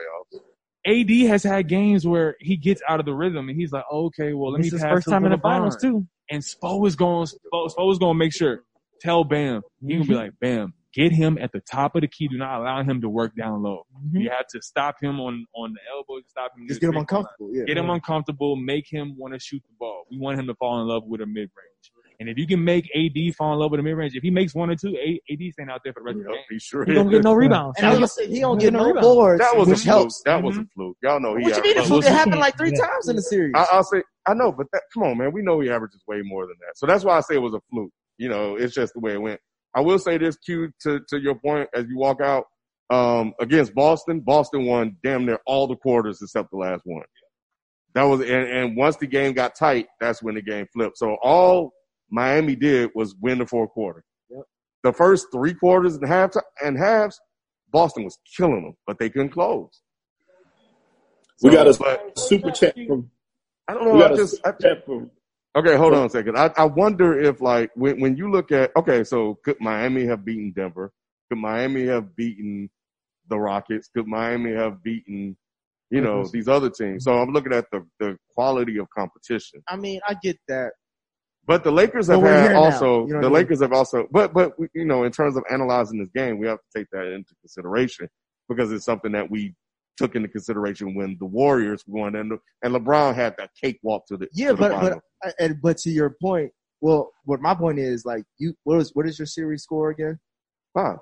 AD 0.88 1.28
has 1.28 1.44
had 1.44 1.68
games 1.68 2.08
where 2.08 2.36
he 2.40 2.58
gets 2.58 2.82
out 2.90 3.00
of 3.00 3.06
the 3.06 3.14
rhythm 3.14 3.50
and 3.50 3.60
he's 3.60 3.72
like, 3.72 3.84
okay, 3.92 4.34
well, 4.34 4.52
let 4.52 4.64
This 4.64 4.72
me 4.72 4.78
is 4.78 4.82
pass 4.82 4.92
first 4.92 5.08
time 5.08 5.26
in 5.26 5.32
the 5.32 5.38
LeBron. 5.38 5.42
finals 5.42 5.78
too. 5.80 6.08
And 6.30 6.42
Spo 6.42 6.88
is 6.88 6.96
going, 6.96 7.28
Spo, 7.28 7.70
Spo 7.70 7.92
is 7.92 8.00
going 8.00 8.16
to 8.16 8.18
make 8.18 8.34
sure, 8.34 8.64
tell 9.00 9.24
Bam, 9.24 9.62
he 9.86 9.94
gonna 9.94 10.06
be 10.06 10.16
like, 10.16 10.32
Bam, 10.40 10.74
get 10.94 11.12
him 11.12 11.38
at 11.40 11.52
the 11.52 11.62
top 11.62 11.96
of 11.96 12.02
the 12.02 12.08
key. 12.08 12.28
Do 12.28 12.38
not 12.38 12.60
allow 12.62 12.84
him 12.84 13.02
to 13.02 13.10
work 13.10 13.34
down 13.36 13.64
low. 13.64 13.84
Mhm. 14.08 14.22
You 14.24 14.30
have 14.30 14.48
to 14.48 14.62
stop 14.62 14.96
him 15.02 15.20
on 15.20 15.46
on 15.56 15.74
the 15.74 15.80
elbow, 15.92 16.22
stop 16.28 16.52
him. 16.58 16.68
Just 16.68 16.82
get 16.82 16.88
the 16.88 16.94
them 16.94 17.06
three-point 17.06 17.12
line. 17.12 17.20
uncomfortable. 17.22 17.50
Yeah. 17.56 17.64
Get 17.66 17.78
him 17.78 17.90
uncomfortable. 17.90 18.56
Make 18.56 18.86
him 18.90 19.16
want 19.18 19.34
to 19.34 19.40
shoot 19.40 19.62
the 19.68 19.74
ball. 19.80 20.04
We 20.12 20.18
want 20.18 20.40
him 20.40 20.48
to 20.48 20.56
fall 20.56 20.82
in 20.82 20.88
love 20.88 21.04
with 21.06 21.22
a 21.22 21.26
mid 21.26 21.50
range. 21.56 21.92
And 22.20 22.30
if 22.30 22.38
you 22.38 22.46
can 22.46 22.64
make 22.64 22.88
AD 22.96 23.32
fall 23.36 23.52
in 23.54 23.58
love 23.60 23.72
with 23.72 23.80
a 23.80 23.84
mid 23.84 23.96
range, 23.98 24.14
if 24.16 24.22
he 24.22 24.30
makes 24.30 24.54
one 24.54 24.70
or 24.70 24.76
two, 24.76 24.96
A- 24.96 25.20
AD 25.32 25.52
staying 25.54 25.70
out 25.72 25.82
there 25.84 25.92
for 25.92 26.02
the 26.02 26.04
rest 26.04 26.18
of 26.20 26.24
the 26.26 26.30
game. 26.30 26.42
he 26.52 26.60
sure 26.60 26.86
He 26.86 26.94
don't 26.94 27.10
get 27.10 27.24
no 27.24 27.34
rebounds. 27.34 27.78
And 27.80 27.88
I 27.88 27.90
was 27.90 27.98
gonna 27.98 28.08
say 28.10 28.28
he 28.28 28.40
don't 28.42 28.60
get 28.60 28.74
no 28.74 28.86
rebounds. 28.86 29.02
boards, 29.08 29.40
That 29.42 29.58
was 29.58 29.68
a 29.68 29.72
which 29.72 29.80
fluke. 29.80 29.96
helps. 29.96 30.22
That 30.26 30.44
was 30.44 30.58
a 30.58 30.66
fluke. 30.76 30.98
Y'all 31.02 31.20
know 31.20 31.36
he. 31.36 31.44
What 31.46 31.58
you 31.58 31.64
mean? 31.64 31.78
averaged- 31.80 32.06
It 32.06 32.12
happened 32.12 32.40
like 32.40 32.58
three 32.58 32.74
yeah. 32.76 32.86
times 32.86 33.10
in 33.10 33.16
the 33.16 33.24
series. 33.24 33.54
I, 33.56 33.66
I'll 33.72 33.84
say 33.84 34.04
I 34.28 34.36
know, 34.36 34.52
but 34.52 34.68
that, 34.72 34.84
come 34.94 35.02
on, 35.04 35.18
man. 35.18 35.32
We 35.32 35.42
know 35.42 35.60
he 35.62 35.72
averages 35.72 36.04
way 36.08 36.22
more 36.24 36.46
than 36.46 36.56
that. 36.60 36.78
So 36.78 36.86
that's 36.86 37.04
why 37.04 37.18
I 37.18 37.22
say 37.22 37.36
it 37.36 37.40
was 37.42 37.56
a 37.56 37.62
fluke. 37.72 37.92
You 38.20 38.30
know, 38.30 38.56
it's 38.56 38.76
just 38.76 38.94
the 38.94 39.00
way 39.00 39.14
it 39.14 39.22
went. 39.22 39.42
I 39.76 39.82
will 39.82 40.00
say 40.00 40.18
this, 40.18 40.36
Q, 40.38 40.72
to 40.82 41.00
to 41.10 41.20
your 41.20 41.36
point 41.36 41.70
as 41.74 41.86
you 41.88 41.98
walk 41.98 42.22
out 42.22 42.46
um, 42.90 43.34
against 43.40 43.74
Boston. 43.74 44.20
Boston 44.20 44.66
won 44.66 44.98
damn 45.04 45.26
near 45.26 45.40
all 45.46 45.68
the 45.68 45.76
quarters 45.76 46.20
except 46.22 46.52
the 46.52 46.58
last 46.58 46.82
one. 46.86 47.04
That 47.94 48.04
was 48.04 48.22
and, 48.22 48.30
and 48.30 48.78
once 48.78 48.98
the 48.98 49.08
game 49.08 49.34
got 49.34 49.56
tight, 49.56 49.88
that's 50.00 50.22
when 50.22 50.36
the 50.36 50.42
game 50.42 50.68
flipped. 50.74 50.98
So 50.98 51.18
all 51.22 51.74
Miami 52.10 52.56
did 52.56 52.92
was 52.94 53.16
win 53.22 53.40
the 53.40 53.46
fourth 53.46 53.72
quarter. 53.72 54.04
Yep. 54.30 54.44
The 54.84 54.94
first 54.94 55.28
three 55.34 55.54
quarters 55.54 55.96
and 55.96 56.08
half 56.08 56.32
and 56.64 56.78
halves, 56.78 57.20
Boston 57.72 58.04
was 58.04 58.18
killing 58.38 58.64
them, 58.64 58.74
but 58.86 59.00
they 59.00 59.10
couldn't 59.10 59.30
close. 59.30 59.82
We 61.42 61.52
got 61.52 61.68
a 61.68 61.78
but 61.78 62.20
super 62.20 62.52
chat 62.52 62.76
from. 62.88 63.10
I 63.68 63.74
don't 63.74 63.86
know. 63.86 64.06
I 64.06 64.16
just 64.16 64.40
I, 64.46 64.52
super 64.52 64.62
chat 64.62 64.86
from. 64.86 65.12
Okay, 65.56 65.76
hold 65.76 65.94
on 65.94 66.06
a 66.06 66.10
second. 66.10 66.38
I, 66.38 66.52
I 66.56 66.66
wonder 66.66 67.20
if 67.20 67.42
like 67.42 67.72
when 67.76 68.00
when 68.00 68.16
you 68.16 68.32
look 68.32 68.52
at 68.52 68.72
okay, 68.78 69.04
so 69.04 69.38
could 69.44 69.60
Miami 69.60 70.06
have 70.06 70.24
beaten 70.24 70.54
Denver? 70.56 70.94
Could 71.30 71.40
Miami 71.40 71.86
have 71.88 72.16
beaten 72.16 72.70
the 73.28 73.38
Rockets? 73.38 73.90
Could 73.94 74.08
Miami 74.08 74.54
have 74.54 74.82
beaten 74.82 75.36
you 75.90 76.00
know 76.00 76.26
these 76.26 76.48
other 76.48 76.70
teams? 76.70 77.04
So 77.04 77.14
I'm 77.14 77.32
looking 77.32 77.54
at 77.54 77.66
the 77.72 77.86
the 78.00 78.18
quality 78.34 78.78
of 78.78 78.88
competition. 78.98 79.62
I 79.68 79.76
mean, 79.76 80.00
I 80.08 80.16
get 80.22 80.38
that. 80.48 80.72
But 81.46 81.64
the 81.66 81.72
Lakers 81.72 82.08
have 82.08 82.22
we're 82.22 82.32
had 82.32 82.44
here 82.44 82.54
now. 82.54 82.64
also 82.64 82.86
You 82.86 82.92
know 82.92 82.98
what 82.98 83.08
the 83.10 83.18
I 83.18 83.22
mean? 83.24 83.34
Lakers 83.34 83.62
have 83.62 83.74
also 83.74 84.08
but 84.10 84.34
but 84.34 84.54
you 84.74 84.86
know 84.86 85.04
in 85.04 85.12
terms 85.12 85.36
of 85.36 85.44
analyzing 85.52 86.00
this 86.00 86.10
game, 86.16 86.40
we 86.40 86.48
have 86.48 86.60
to 86.60 86.80
take 86.80 86.88
that 86.94 87.08
into 87.08 87.36
consideration 87.42 88.08
because 88.48 88.72
it's 88.72 88.86
something 88.86 89.12
that 89.12 89.30
we 89.30 89.54
took 90.02 90.16
into 90.16 90.28
consideration 90.28 90.96
when 90.96 91.16
the 91.20 91.26
Warriors 91.26 91.84
won 91.88 92.16
and 92.16 92.34
and 92.64 92.74
LeBron 92.76 93.16
had 93.16 93.36
that 93.38 93.52
cakewalk 93.62 94.06
to 94.08 94.18
the 94.18 94.28
Yeah, 94.34 94.50
to 94.50 94.54
the 94.54 94.60
but 94.60 94.72
final. 94.74 95.02
but 95.22 95.36
and 95.40 95.62
but 95.62 95.78
to 95.80 95.90
your 95.90 96.16
point, 96.22 96.52
well, 96.82 97.12
what 97.26 97.42
my 97.42 97.54
point 97.56 97.80
is 97.80 98.06
like 98.06 98.24
you. 98.38 98.54
What 98.64 98.80
is 98.80 98.92
what 98.94 99.08
is 99.08 99.18
your 99.20 99.26
series 99.28 99.64
score 99.64 99.90
again? 99.92 100.20
Five. 100.74 100.98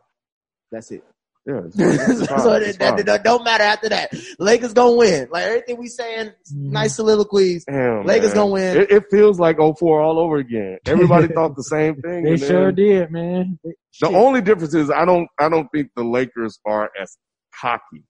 That's 0.72 0.92
it. 0.92 1.04
Yeah, 1.46 1.60
it's- 1.66 1.74
it's 2.20 2.28
so 2.44 2.54
It's 2.56 2.78
that, 2.78 3.04
that, 3.06 3.24
don't 3.24 3.44
matter 3.44 3.64
after 3.64 3.90
that. 3.90 4.14
Lakers 4.40 4.74
gonna 4.74 4.96
win. 4.98 5.30
Like 5.32 5.46
everything 5.46 5.78
we 5.78 5.88
saying, 5.88 6.28
Mhm. 6.54 6.72
nice 6.72 6.96
soliloquies. 6.96 7.64
Damn, 7.66 8.06
Lakers 8.06 8.30
man. 8.30 8.36
gonna 8.36 8.52
win. 8.52 8.78
It, 8.78 8.92
it 8.92 9.04
feels 9.10 9.40
like 9.40 9.58
04 9.58 10.02
all 10.02 10.20
over 10.20 10.36
again. 10.38 10.78
Everybody 10.86 11.28
thought 11.34 11.56
the 11.56 11.64
same 11.64 11.96
thing. 12.02 12.24
They 12.26 12.38
sure 12.38 12.66
then- 12.72 12.76
did, 12.76 13.12
man. 13.12 13.60
The 13.64 13.74
shit. 13.92 14.14
only 14.14 14.42
difference 14.42 14.74
is 14.76 14.92
I 14.92 15.06
don't 15.06 15.28
I 15.40 15.50
don't 15.50 15.68
think 15.74 15.90
the 15.96 16.04
Lakers 16.04 16.60
are 16.66 16.92
as 17.02 17.18
cocky 17.60 18.04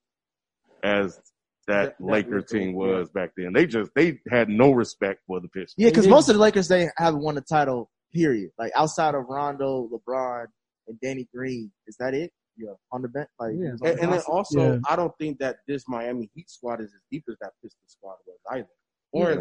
as 0.83 1.15
that, 1.15 1.21
That- 1.67 1.97
that 1.99 2.03
Laker 2.03 2.37
Laker, 2.37 2.41
team 2.41 2.69
yeah. 2.69 2.75
was 2.75 3.09
back 3.09 3.31
then. 3.37 3.53
They 3.53 3.65
just 3.67 3.91
they 3.95 4.19
had 4.29 4.49
no 4.49 4.71
respect 4.71 5.21
for 5.27 5.39
the 5.39 5.47
Pistons. 5.49 5.75
Yeah, 5.77 5.89
because 5.89 6.07
most 6.07 6.29
of 6.29 6.35
the 6.35 6.41
Lakers 6.41 6.67
they 6.67 6.89
haven't 6.97 7.21
won 7.21 7.37
a 7.37 7.41
title. 7.41 7.89
Period. 8.11 8.49
Like 8.57 8.71
outside 8.75 9.13
of 9.13 9.25
Rondo, 9.29 9.87
LeBron, 9.93 10.45
and 10.87 10.99
Danny 10.99 11.27
Green, 11.31 11.71
is 11.85 11.95
that 11.97 12.15
it? 12.15 12.31
Yeah, 12.57 12.71
on 12.91 13.03
the 13.03 13.07
bench. 13.07 13.29
Like 13.39 13.53
Yeah. 13.55 13.69
And, 13.69 13.79
the 13.79 14.01
and 14.01 14.13
then 14.13 14.21
also, 14.27 14.73
Yeah. 14.73 14.79
I 14.89 14.95
don't 14.95 15.13
think 15.19 15.37
that 15.39 15.57
this 15.67 15.83
Miami 15.87 16.27
Heat 16.33 16.49
squad 16.49 16.81
is 16.81 16.91
as 16.91 17.01
deep 17.11 17.23
as 17.29 17.35
that 17.41 17.51
Pistons 17.61 17.83
squad 17.87 18.15
was 18.25 18.39
either. 18.51 18.67
Or 19.11 19.31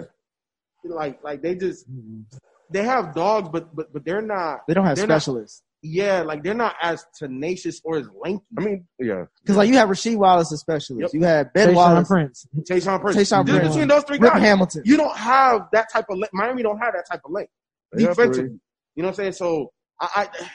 Yeah. 0.84 0.94
like 0.94 1.24
like 1.24 1.40
they 1.40 1.54
just 1.54 1.90
Mhm. 1.90 2.24
they 2.70 2.82
have 2.84 3.14
dogs, 3.14 3.48
but 3.48 3.74
but 3.74 3.90
but 3.92 4.04
they're 4.04 4.20
not. 4.20 4.66
they 4.68 4.74
don't 4.74 4.84
have 4.84 4.96
they're 4.98 5.06
not- 5.06 5.22
specialists. 5.22 5.62
Yeah, 5.82 6.22
like 6.22 6.42
they're 6.42 6.54
not 6.54 6.74
as 6.82 7.04
tenacious 7.16 7.80
or 7.84 7.98
as 7.98 8.08
lanky. 8.20 8.44
I 8.58 8.62
mean, 8.62 8.86
yeah, 8.98 9.24
Because 9.42 9.56
like 9.56 9.68
you 9.68 9.76
have 9.76 9.88
Rasheed 9.88 10.16
Wallace, 10.16 10.50
especially. 10.52 11.00
Yep. 11.02 11.10
You 11.12 11.22
have 11.24 11.52
Ben 11.54 11.68
Tayshaun 11.68 11.74
Wallace, 11.74 12.08
Prince. 12.08 12.46
Tayshaun 12.68 13.00
Prince. 13.00 13.16
Tayshaun 13.16 13.46
Just 13.46 13.58
Prince. 13.58 13.68
between 13.74 13.88
those 13.88 14.02
three 14.04 14.18
Rip 14.18 14.32
guys, 14.32 14.42
Hamilton. 14.42 14.82
you 14.84 14.96
don't 14.96 15.16
have 15.16 15.68
that 15.72 15.86
type 15.92 16.06
of. 16.10 16.18
le- 16.18 16.28
Miami 16.32 16.62
don't 16.62 16.78
have 16.78 16.94
that 16.94 17.06
type 17.10 17.20
of 17.24 17.30
length. 17.30 17.52
They 17.92 18.04
defensively. 18.04 18.58
You 18.96 19.02
know 19.02 19.04
what 19.04 19.08
I'm 19.10 19.14
saying? 19.14 19.32
So 19.32 19.72
I, 20.00 20.28
I, 20.40 20.48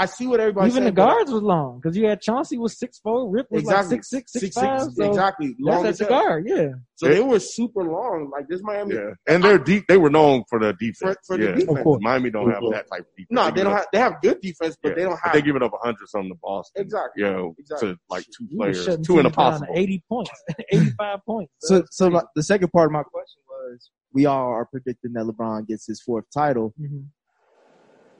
I 0.00 0.06
see 0.06 0.26
what 0.28 0.38
everybody's 0.38 0.72
Even 0.74 0.84
the 0.84 0.86
saying. 0.88 0.94
but- 0.94 1.06
guards 1.06 1.30
was 1.32 1.42
long 1.42 1.80
because 1.80 1.96
you 1.96 2.06
had 2.06 2.20
Chauncey 2.20 2.56
was 2.56 2.78
six 2.78 3.00
four, 3.00 3.28
Rip 3.28 3.46
was 3.50 3.62
Exactly. 3.62 3.96
like 3.96 4.04
six 4.04 4.32
six 4.32 4.32
six 4.32 4.54
Six, 4.54 4.56
five. 4.56 4.82
six, 4.82 4.94
so 4.96 5.08
exactly. 5.08 5.56
Long 5.58 5.82
That's 5.82 5.96
as 5.96 6.00
at 6.02 6.08
the 6.08 6.14
guard, 6.14 6.44
yeah. 6.46 6.68
So 6.94 7.08
They- 7.08 7.14
they 7.14 7.20
were 7.22 7.40
super 7.40 7.82
long. 7.82 8.30
Like 8.32 8.46
this 8.48 8.60
Miami. 8.62 8.94
yeah, 8.94 9.10
and 9.26 9.42
they're 9.42 9.58
deep. 9.58 9.84
They 9.88 9.96
were 9.96 10.10
known 10.10 10.44
for 10.48 10.60
their 10.60 10.72
defense. 10.72 11.16
For- 11.26 11.34
for 11.34 11.36
the 11.36 11.52
defense. 11.52 11.78
Of 11.78 11.82
course. 11.84 12.00
Miami 12.02 12.30
don't 12.30 12.48
have 12.50 12.62
that 12.70 12.86
type 12.90 13.00
of 13.00 13.06
defense. 13.16 13.28
No, 13.30 13.44
They 13.46 13.50
they 13.50 13.62
don't 13.64 13.72
it 13.72 13.76
have. 13.76 13.86
They 13.92 13.98
have 13.98 14.14
good 14.22 14.40
defense, 14.40 14.76
but 14.82 14.90
Yeah. 14.90 14.94
they 14.94 15.02
don't 15.02 15.10
But 15.12 15.20
have. 15.24 15.32
they 15.34 15.42
give 15.42 15.56
it 15.56 15.62
up 15.64 15.72
a 15.74 15.84
hundred 15.84 16.08
something 16.08 16.30
to 16.32 16.38
Boston. 16.42 16.82
Exactly. 16.82 17.24
You 17.24 17.30
know, 17.32 17.54
Exactly. 17.58 17.88
to 17.94 17.98
like 18.08 18.24
two 18.26 18.44
You 18.50 18.56
players, 18.56 18.84
two 18.86 18.92
in 18.92 18.98
a 18.98 19.00
teams 19.00 19.12
down 19.22 19.24
to 19.24 19.30
possible. 19.32 19.74
eighty 19.74 20.04
points, 20.08 20.30
eighty 20.70 20.90
five 20.90 21.18
points. 21.26 21.52
So, 21.60 21.82
so 21.90 22.08
my, 22.10 22.22
the 22.36 22.42
second 22.44 22.68
part 22.72 22.86
of 22.86 22.92
my 22.92 23.02
question 23.02 23.42
was: 23.48 23.90
We 24.12 24.26
all 24.26 24.48
are 24.52 24.64
predicting 24.64 25.12
that 25.14 25.24
LeBron 25.24 25.66
gets 25.66 25.86
his 25.86 26.00
fourth 26.00 26.24
title. 26.32 26.72
Mhm. 26.80 27.06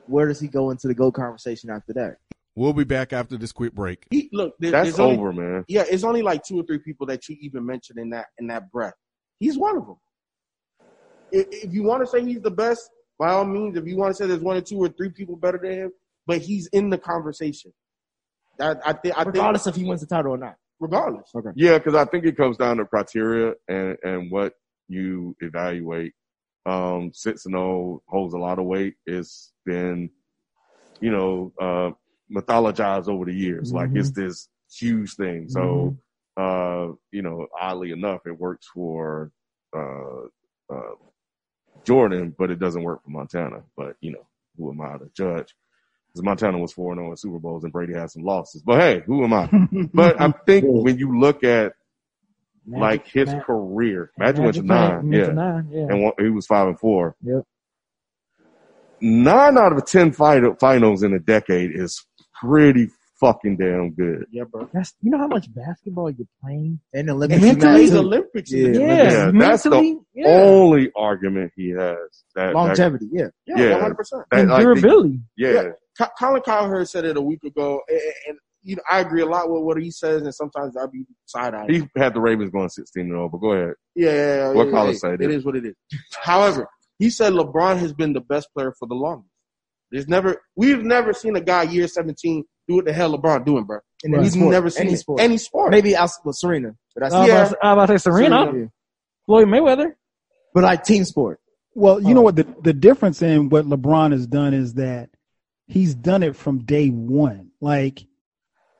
Where 0.09 0.27
does 0.27 0.39
he 0.39 0.47
go 0.47 0.71
into 0.71 0.87
the 0.87 0.95
GOAT 0.95 1.11
conversation 1.13 1.69
after 1.69 1.93
that? 1.93 2.17
We'll 2.55 2.73
be 2.73 2.83
back 2.83 3.13
after 3.13 3.37
this 3.37 3.51
quick 3.51 3.73
break. 3.73 4.07
He, 4.09 4.29
look, 4.33 4.55
there, 4.59 4.71
That's 4.71 4.99
only, 4.99 5.17
over, 5.17 5.31
man. 5.31 5.63
Yeah, 5.67 5.85
it's 5.89 6.03
only 6.03 6.21
like 6.21 6.43
two 6.43 6.59
or 6.59 6.63
three 6.63 6.79
people 6.79 7.05
that 7.07 7.29
you 7.29 7.37
even 7.39 7.65
mentioned 7.65 7.99
in 7.99 8.09
that 8.09 8.27
in 8.37 8.47
that 8.47 8.71
breath. 8.71 8.95
He's 9.39 9.57
one 9.57 9.77
of 9.77 9.85
them. 9.85 9.95
If, 11.31 11.47
if 11.51 11.73
you 11.73 11.83
want 11.83 12.03
to 12.03 12.07
say 12.07 12.25
he's 12.25 12.41
the 12.41 12.51
best, 12.51 12.89
by 13.19 13.31
all 13.31 13.45
means. 13.45 13.77
If 13.77 13.85
you 13.85 13.95
want 13.97 14.15
to 14.15 14.15
say 14.15 14.27
there's 14.27 14.41
one 14.41 14.57
or 14.57 14.61
two 14.61 14.77
or 14.79 14.89
three 14.89 15.09
people 15.09 15.35
better 15.35 15.59
than 15.61 15.71
him, 15.71 15.91
but 16.25 16.39
he's 16.39 16.67
in 16.67 16.89
the 16.89 16.97
conversation. 16.97 17.71
That 18.57 18.81
I 18.85 18.93
think. 18.93 19.15
I 19.15 19.23
think 19.23 19.35
Regardless 19.35 19.67
if 19.67 19.75
he 19.75 19.83
wins 19.83 20.01
the 20.01 20.07
title 20.07 20.33
or 20.33 20.37
not. 20.37 20.55
regardless. 20.79 21.29
Okay. 21.35 21.49
Yeah, 21.55 21.77
because 21.77 21.95
I 21.95 22.05
think 22.05 22.25
it 22.25 22.35
comes 22.35 22.57
down 22.57 22.77
to 22.77 22.85
criteria 22.85 23.53
and 23.67 23.95
and 24.03 24.31
what 24.31 24.53
you 24.87 25.35
evaluate. 25.39 26.13
Um, 26.65 27.11
six 27.13 27.45
and 27.45 27.53
zero 27.53 28.01
holds 28.07 28.33
a 28.33 28.37
lot 28.37 28.59
of 28.59 28.65
weight. 28.65 28.95
It's 29.05 29.53
been, 29.65 30.09
you 30.99 31.11
know, 31.11 31.53
uh, 31.59 31.91
mythologized 32.33 33.07
over 33.07 33.25
the 33.25 33.33
years. 33.33 33.71
Like 33.73 33.91
it's 33.93 34.11
this 34.11 34.49
huge 34.71 35.15
thing. 35.15 35.49
So, 35.49 35.97
uh, 36.37 36.93
you 37.11 37.21
know, 37.21 37.47
oddly 37.59 37.91
enough, 37.91 38.21
it 38.25 38.39
works 38.39 38.67
for 38.73 39.31
uh, 39.75 40.21
uh, 40.71 40.95
Jordan, 41.85 42.35
but 42.37 42.51
it 42.51 42.59
doesn't 42.59 42.83
work 42.83 43.03
for 43.03 43.09
Montana. 43.09 43.63
But 43.75 43.95
you 44.01 44.11
know, 44.11 44.25
who 44.57 44.71
am 44.71 44.81
I 44.81 44.97
to 44.97 45.09
judge? 45.15 45.55
Because 46.07 46.23
Montana 46.23 46.57
was 46.57 46.73
four 46.73 46.91
and 46.91 46.99
zero 46.99 47.11
in 47.11 47.17
Super 47.17 47.39
Bowls, 47.39 47.63
and 47.63 47.73
Brady 47.73 47.93
had 47.93 48.11
some 48.11 48.23
losses. 48.23 48.61
But 48.61 48.79
hey, 48.79 49.03
who 49.05 49.23
am 49.23 49.33
I? 49.33 49.49
but 49.93 50.19
I 50.19 50.31
think 50.45 50.65
when 50.67 50.97
you 50.97 51.19
look 51.19 51.43
at 51.43 51.73
Magic- 52.69 52.81
like 52.81 53.07
his 53.07 53.33
Ma- 53.33 53.41
career, 53.41 54.11
Magic, 54.17 54.41
went 54.43 54.55
to 54.55 54.61
nine, 54.63 54.91
went 54.95 55.13
yeah, 55.13 55.25
to 55.25 55.33
nine, 55.33 55.69
yeah. 55.71 55.79
and 55.89 56.03
one, 56.03 56.13
he 56.19 56.29
was 56.29 56.45
five 56.45 56.67
and 56.67 56.79
four. 56.79 57.15
Yep. 57.21 57.43
Nine 59.01 59.57
out 59.57 59.71
of 59.73 59.85
ten 59.85 60.11
final, 60.11 60.55
finals 60.59 61.03
in 61.03 61.13
a 61.13 61.19
decade 61.19 61.71
is 61.73 62.05
pretty 62.41 62.89
fucking 63.19 63.57
damn 63.57 63.91
good. 63.91 64.25
Yeah, 64.31 64.43
bro. 64.43 64.69
That's 64.73 64.93
you 65.01 65.09
know 65.11 65.17
how 65.17 65.27
much 65.27 65.53
basketball 65.53 66.09
you're 66.11 66.27
playing. 66.43 66.79
And 66.93 67.09
Olympics. 67.09 67.41
Mentally- 67.41 67.73
plays. 67.87 67.93
Olympics. 67.95 68.51
Yeah. 68.51 68.65
in 68.65 68.73
the- 68.73 68.79
Yeah, 68.79 68.87
Yeah, 68.87 69.31
that's 69.33 69.63
the 69.63 69.69
mentally, 69.69 69.99
yeah. 70.13 70.27
Only 70.27 70.91
argument 70.97 71.51
he 71.55 71.69
has 71.71 71.97
that 72.35 72.53
Longevity, 72.53 73.07
yeah. 73.11 73.27
Yeah, 73.45 73.57
Yeah. 73.59 73.71
one 73.73 73.81
hundred 73.81 73.95
percent. 73.95 74.23
that, 74.31 74.39
and 74.41 74.49
that, 74.49 74.53
like, 74.53 74.59
the- 74.61 74.65
durability. 74.81 75.19
yeah, 75.37 75.51
Yeah. 75.99 76.05
Colin 76.19 76.41
Cowherd 76.41 76.87
said 76.87 77.03
it 77.05 77.17
a 77.17 77.21
week 77.21 77.43
ago, 77.43 77.81
and, 77.89 77.99
and 78.29 78.37
you 78.63 78.75
know 78.75 78.81
I 78.89 78.99
agree 78.99 79.21
a 79.21 79.25
lot 79.25 79.49
with 79.49 79.63
what 79.63 79.81
he 79.81 79.91
says, 79.91 80.21
and 80.23 80.33
sometimes 80.33 80.75
I'll 80.77 80.87
be 80.87 81.05
side 81.25 81.53
eyed. 81.53 81.69
he 81.69 81.87
had 81.97 82.13
the 82.13 82.19
Ravens 82.21 82.51
going 82.51 82.69
sixteen 82.69 83.03
and 83.03 83.11
zero. 83.11 83.29
But 83.29 83.37
go 83.39 83.51
ahead. 83.53 83.73
Yeah, 83.95 84.11
yeah, 84.11 84.35
yeah. 84.35 84.51
What 84.51 84.67
yeah, 84.67 84.71
Colin 84.73 84.91
yeah. 84.93 84.97
said, 84.97 85.21
It 85.21 85.29
yeah. 85.29 85.37
is 85.37 85.45
what 85.45 85.55
it 85.55 85.65
is. 85.65 85.75
However, 86.21 86.67
he 86.97 87.09
said 87.09 87.33
LeBron 87.33 87.77
has 87.77 87.93
been 87.93 88.13
the 88.13 88.21
best 88.21 88.49
player 88.53 88.73
for 88.77 88.87
the 88.87 88.95
longest. 88.95 89.29
There's 89.91 90.07
never 90.07 90.41
we've 90.55 90.83
never 90.83 91.13
seen 91.13 91.35
a 91.35 91.41
guy 91.41 91.63
year 91.63 91.87
17 91.87 92.43
do 92.67 92.75
what 92.75 92.85
the 92.85 92.93
hell 92.93 93.17
LeBron 93.17 93.45
doing, 93.45 93.63
bro. 93.63 93.79
In 94.03 94.11
We've 94.11 94.19
any 94.21 94.29
sport. 94.29 94.51
never 94.51 94.69
seen 94.69 94.85
any 94.85 94.93
it. 94.93 94.97
sport. 94.97 95.19
Any 95.21 95.37
sport. 95.37 95.71
Maybe 95.71 95.95
outside 95.95 96.21
with 96.25 96.35
Serena. 96.37 96.71
But 96.95 97.03
I 97.03 97.05
was 97.19 97.27
Yeah. 97.27 97.35
about 97.41 97.49
to- 97.51 97.57
I 97.65 97.73
was 97.73 97.83
about 97.83 97.85
to 97.93 97.99
say 97.99 98.03
Serena, 98.11 98.51
Yeah. 98.57 98.65
Floyd 99.25 99.47
Mayweather. 99.47 99.93
But 100.53 100.63
like 100.63 100.83
team 100.83 101.03
sport. 101.05 101.39
Well, 101.75 101.99
you 102.01 102.09
Oh. 102.09 102.13
know 102.13 102.21
what 102.21 102.35
the 102.35 102.45
the 102.63 102.73
difference 102.73 103.21
in 103.21 103.49
what 103.49 103.65
LeBron 103.65 104.11
has 104.11 104.27
done 104.27 104.53
is 104.53 104.75
that 104.75 105.09
he's 105.67 105.95
done 105.95 106.21
it 106.23 106.35
from 106.35 106.59
day 106.59 106.89
one. 106.89 107.49
Like 107.61 108.05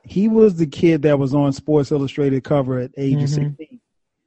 he 0.02 0.28
was 0.28 0.56
the 0.56 0.66
kid 0.66 1.02
that 1.02 1.18
was 1.18 1.34
on 1.34 1.52
Sports 1.52 1.92
Illustrated 1.92 2.44
cover 2.44 2.78
at 2.78 2.92
age 2.96 3.22
of 3.22 3.28
Mhm. 3.28 3.34
16. 3.34 3.80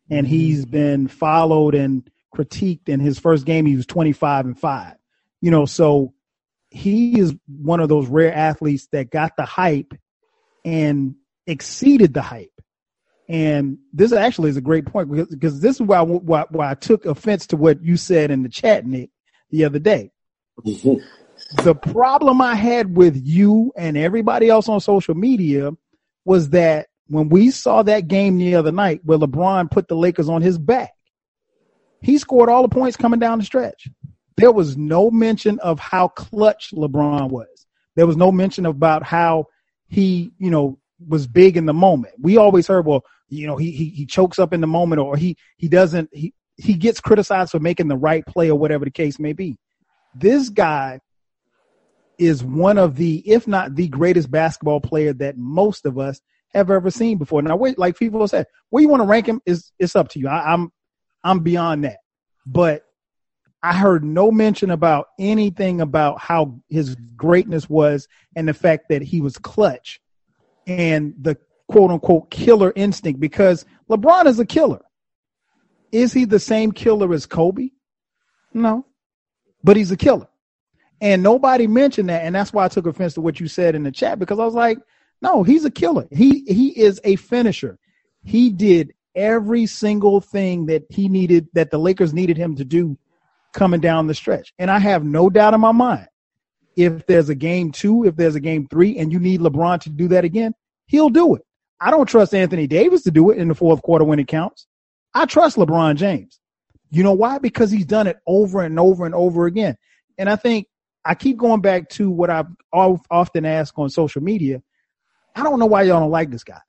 And 0.10 0.28
he's 0.28 0.66
been 0.66 1.08
followed 1.08 1.76
and 1.76 2.10
critiqued 2.36 2.90
in 2.90 3.00
his 3.00 3.20
first 3.20 3.46
game 3.46 3.66
he 3.66 3.76
was 3.76 3.86
25 3.86 4.46
and 4.46 4.60
5. 4.60 4.96
You 5.42 5.52
know, 5.52 5.66
so 5.66 6.14
he 6.70 7.20
is 7.20 7.36
one 7.48 7.80
of 7.80 7.90
those 7.90 8.08
rare 8.08 8.34
athletes 8.34 8.88
that 8.92 9.12
got 9.12 9.36
the 9.38 9.46
hype 9.46 9.94
and 10.66 11.16
exceeded 11.48 12.14
the 12.14 12.22
hype. 12.22 12.50
And 13.30 13.78
this 13.94 14.12
actually 14.12 14.50
is 14.50 14.58
a 14.58 14.62
great 14.62 14.86
point 14.86 15.10
because, 15.10 15.28
because 15.30 15.60
this 15.62 15.76
is 15.76 15.82
why, 15.82 16.02
why 16.02 16.46
why 16.50 16.72
I 16.72 16.76
took 16.76 17.06
offense 17.06 17.48
to 17.48 17.58
what 17.58 17.82
you 17.82 17.98
said 17.98 18.32
in 18.32 18.44
the 18.44 18.50
chat, 18.50 18.86
Nick, 18.86 19.10
the 19.50 19.66
other 19.66 19.80
day. 19.80 20.12
the 21.64 21.76
problem 21.76 22.42
I 22.42 22.56
had 22.56 22.96
with 22.96 23.16
you 23.24 23.72
and 23.76 23.98
everybody 23.98 24.50
else 24.50 24.68
on 24.68 24.80
social 24.80 25.16
media 25.16 25.72
was 26.26 26.50
that 26.50 26.88
when 27.08 27.30
we 27.30 27.52
saw 27.52 27.84
that 27.84 28.08
game 28.08 28.38
the 28.38 28.56
other 28.56 28.72
night 28.72 29.02
where 29.04 29.18
LeBron 29.18 29.70
put 29.70 29.88
the 29.88 29.96
Lakers 29.96 30.30
on 30.30 30.42
his 30.42 30.58
back, 30.58 30.94
he 32.02 32.18
scored 32.18 32.50
all 32.50 32.62
the 32.62 32.70
points 32.70 32.98
coming 32.98 33.20
down 33.20 33.40
the 33.40 33.46
stretch. 33.46 33.88
There 34.36 34.52
was 34.52 34.78
no 34.78 35.12
mention 35.12 35.60
of 35.60 35.80
how 35.80 36.08
clutch 36.10 36.72
LeBron 36.74 37.30
was. 37.30 37.48
There 37.96 38.08
was 38.08 38.18
no 38.18 38.32
mention 38.32 38.66
about 38.66 39.04
how 39.04 39.48
he, 39.88 40.32
you 40.40 40.50
know, 40.50 40.80
was 41.08 41.28
big 41.28 41.56
in 41.58 41.66
the 41.66 41.74
moment. 41.74 42.16
We 42.20 42.38
always 42.38 42.68
heard, 42.68 42.86
well, 42.86 43.04
you 43.30 43.48
know, 43.48 43.58
he 43.58 43.72
he, 43.72 43.90
he 43.90 44.06
chokes 44.06 44.40
up 44.40 44.54
in 44.54 44.62
the 44.62 44.68
moment 44.68 45.02
or 45.02 45.16
he 45.18 45.38
he 45.58 45.68
doesn't 45.68 46.10
he 46.12 46.34
he 46.58 46.74
gets 46.74 47.00
criticized 47.00 47.52
for 47.52 47.60
making 47.60 47.88
the 47.88 47.98
right 47.98 48.26
play 48.26 48.50
or 48.50 48.58
whatever 48.58 48.86
the 48.86 48.92
case 48.92 49.20
may 49.20 49.34
be. 49.34 49.58
This 50.16 50.50
guy 50.50 51.00
is 52.18 52.44
one 52.44 52.78
of 52.78 52.96
the, 52.96 53.18
if 53.30 53.48
not 53.48 53.76
the 53.76 53.88
greatest 53.88 54.30
basketball 54.30 54.80
player 54.82 55.14
that 55.14 55.38
most 55.38 55.86
of 55.86 55.98
us 55.98 56.22
have 56.54 56.70
ever 56.70 56.92
seen 56.92 57.18
before. 57.18 57.42
Now, 57.42 57.56
wait, 57.56 57.78
like 57.80 57.98
people 57.98 58.28
said, 58.28 58.46
where 58.70 58.82
you 58.82 58.90
want 58.90 59.02
to 59.02 59.08
rank 59.08 59.28
him 59.28 59.42
is 59.46 59.72
it's 59.80 59.96
up 59.96 60.10
to 60.10 60.20
you. 60.20 60.28
I, 60.28 60.54
I'm 60.54 60.72
I'm 61.24 61.40
beyond 61.40 61.86
that, 61.86 61.98
but 62.46 62.84
I 63.62 63.74
heard 63.74 64.04
no 64.04 64.30
mention 64.30 64.72
about 64.72 65.08
anything 65.18 65.80
about 65.80 66.20
how 66.20 66.60
his 66.70 66.96
greatness 67.16 67.70
was 67.70 68.08
and 68.36 68.48
the 68.48 68.54
fact 68.54 68.90
that 68.90 69.02
he 69.02 69.22
was 69.22 69.38
clutch 69.38 70.02
and 70.68 71.14
the 71.20 71.38
quote 71.68 71.92
unquote 71.92 72.30
killer 72.30 72.74
instinct 72.76 73.20
because 73.20 73.66
LeBron 73.90 74.26
is 74.26 74.40
a 74.40 74.46
killer. 74.46 74.82
Is 75.92 76.12
he 76.12 76.26
the 76.26 76.40
same 76.40 76.72
killer 76.72 77.14
as 77.14 77.26
Kobe? 77.26 77.70
No, 78.54 78.86
but 79.64 79.78
he's 79.78 79.92
a 79.92 79.98
killer. 79.98 80.28
And 81.04 81.22
nobody 81.22 81.68
mentioned 81.68 82.08
that. 82.08 82.24
And 82.24 82.34
that's 82.34 82.54
why 82.54 82.64
I 82.64 82.70
took 82.70 82.88
offense 82.88 83.14
to 83.16 83.22
what 83.22 83.38
you 83.38 83.50
said 83.50 83.76
in 83.76 83.84
the 83.84 83.92
chat 83.92 84.20
because 84.20 84.40
I 84.40 84.46
was 84.46 84.54
like, 84.54 84.80
no, 85.22 85.44
he's 85.44 85.66
a 85.66 85.70
killer. 85.70 86.08
He, 86.12 86.46
he 86.48 86.70
is 86.70 87.02
a 87.04 87.18
finisher. 87.18 87.78
He 88.24 88.50
did 88.50 88.94
every 89.14 89.66
single 89.66 90.22
thing 90.22 90.68
that 90.68 90.84
he 90.90 91.10
needed, 91.10 91.50
that 91.54 91.72
the 91.72 91.78
Lakers 91.78 92.14
needed 92.14 92.38
him 92.38 92.56
to 92.56 92.64
do 92.64 92.98
coming 93.52 93.82
down 93.82 94.08
the 94.08 94.16
stretch. 94.16 94.54
And 94.58 94.72
I 94.72 94.80
have 94.80 95.04
no 95.04 95.30
doubt 95.30 95.54
in 95.54 95.60
my 95.60 95.74
mind, 95.74 96.08
if 96.78 97.06
there's 97.06 97.28
a 97.28 97.36
game 97.36 97.74
two, 97.74 98.06
if 98.06 98.16
there's 98.16 98.36
a 98.36 98.40
game 98.40 98.66
three, 98.70 98.98
and 98.98 99.12
you 99.12 99.20
need 99.20 99.42
LeBron 99.42 99.82
to 99.82 99.90
do 99.90 100.08
that 100.08 100.24
again, 100.24 100.56
he'll 100.88 101.10
do 101.10 101.36
it. 101.36 101.42
I 101.82 101.92
don't 101.92 102.08
trust 102.08 102.34
Anthony 102.34 102.66
Davis 102.66 103.04
to 103.04 103.12
do 103.12 103.30
it 103.30 103.38
in 103.38 103.50
the 103.50 103.56
fourth 103.56 103.82
quarter 103.82 104.06
when 104.06 104.20
it 104.20 104.30
counts. 104.30 104.68
I 105.14 105.26
trust 105.26 105.58
LeBron 105.58 105.98
James. 105.98 106.40
You 106.92 107.04
know 107.04 107.12
why? 107.12 107.40
Because 107.40 107.72
he's 107.72 107.86
done 107.86 108.08
it 108.08 108.18
over 108.26 108.62
and 108.62 108.80
over 108.80 109.06
and 109.06 109.14
over 109.14 109.48
again. 109.48 109.76
And 110.18 110.30
I 110.30 110.38
think 110.38 110.68
I 111.06 111.16
keep 111.16 111.38
going 111.38 111.62
back 111.62 111.90
to 111.90 112.10
what 112.10 112.30
I've 112.30 112.48
often 112.72 113.46
asked 113.46 113.74
on 113.78 113.90
social 113.90 114.24
media. 114.24 114.62
I 115.36 115.44
don't 115.44 115.60
know 115.60 115.66
why 115.66 115.84
y'all 115.84 116.00
don't 116.00 116.12
like 116.12 116.30
this 116.30 116.44
guy. 116.44 116.62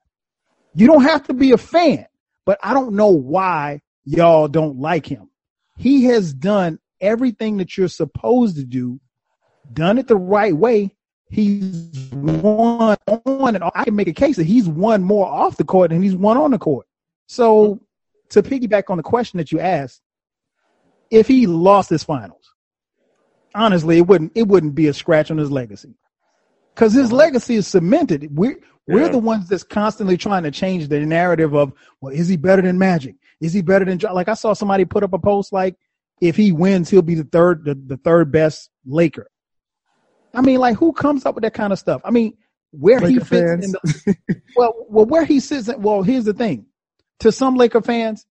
You 0.74 0.86
don't 0.86 1.02
have 1.02 1.24
to 1.28 1.34
be 1.34 1.52
a 1.52 1.58
fan, 1.58 2.06
but 2.44 2.58
I 2.62 2.74
don't 2.74 2.94
know 2.94 3.10
why 3.10 3.82
y'all 4.04 4.48
don't 4.48 4.78
like 4.80 5.06
him. 5.06 5.30
He 5.76 6.04
has 6.04 6.32
done 6.32 6.78
everything 7.00 7.58
that 7.58 7.76
you're 7.76 7.88
supposed 7.88 8.56
to 8.56 8.64
do, 8.64 9.00
done 9.72 9.98
it 9.98 10.08
the 10.08 10.16
right 10.16 10.56
way. 10.56 10.96
He's 11.30 12.08
won 12.12 12.96
on 13.08 13.54
and 13.54 13.64
I 13.74 13.84
can 13.84 13.96
make 13.96 14.08
a 14.08 14.12
case 14.12 14.36
that 14.36 14.46
he's 14.46 14.68
won 14.68 15.02
more 15.02 15.26
off 15.26 15.56
the 15.56 15.64
court 15.64 15.90
than 15.90 16.02
he's 16.02 16.16
won 16.16 16.36
on 16.36 16.50
the 16.50 16.58
court. 16.58 16.86
So 17.26 17.80
to 18.30 18.42
piggyback 18.42 18.84
on 18.88 18.96
the 18.96 19.02
question 19.02 19.38
that 19.38 19.52
you 19.52 19.60
asked, 19.60 20.00
if 21.10 21.26
he 21.28 21.46
lost 21.46 21.90
his 21.90 22.04
finals, 22.04 22.43
honestly, 23.54 23.98
it 23.98 24.06
wouldn't 24.06 24.32
it 24.34 24.48
wouldn't 24.48 24.74
be 24.74 24.88
a 24.88 24.94
scratch 24.94 25.30
on 25.30 25.38
his 25.38 25.50
legacy. 25.50 25.94
because 26.74 26.92
his 26.92 27.06
uh-huh. 27.06 27.16
legacy 27.16 27.54
is 27.56 27.66
cemented. 27.66 28.36
We're 28.36 28.58
we're 28.86 29.08
the 29.08 29.18
ones 29.18 29.48
that's 29.48 29.62
constantly 29.62 30.18
trying 30.18 30.42
to 30.42 30.50
change 30.50 30.88
the 30.88 31.00
narrative 31.00 31.54
of, 31.54 31.72
well, 32.02 32.12
is 32.12 32.28
he 32.28 32.36
better 32.36 32.60
than 32.60 32.78
Magic? 32.78 33.14
Is 33.40 33.54
he 33.54 33.62
better 33.62 33.84
than 33.84 33.98
like 34.12 34.28
I 34.28 34.34
saw 34.34 34.52
somebody 34.52 34.84
put 34.84 35.02
up 35.02 35.12
a 35.14 35.18
post 35.18 35.52
like, 35.52 35.76
if 36.20 36.36
he 36.36 36.52
wins, 36.52 36.90
he'll 36.90 37.02
be 37.02 37.14
the 37.14 37.24
third 37.24 37.64
the, 37.64 37.74
the 37.74 37.96
third 37.96 38.30
best 38.30 38.70
Laker. 38.84 39.28
I 40.34 40.40
mean, 40.40 40.58
like 40.58 40.76
who 40.76 40.92
comes 40.92 41.24
up 41.26 41.34
with 41.34 41.42
that 41.42 41.54
kind 41.54 41.72
of 41.72 41.78
stuff? 41.78 42.02
I 42.04 42.10
mean, 42.10 42.36
where 42.72 43.00
he 43.00 43.18
Laker 43.18 43.24
fits 43.24 43.66
in 43.66 43.72
the 43.72 44.16
well, 44.56 44.74
well, 44.88 45.06
where 45.06 45.24
he 45.24 45.40
sits. 45.40 45.68
in- 45.68 45.80
Well, 45.80 46.02
here's 46.02 46.24
the 46.24 46.34
thing: 46.34 46.66
to 47.20 47.32
some 47.32 47.54
Laker 47.56 47.80
fans, 47.80 48.26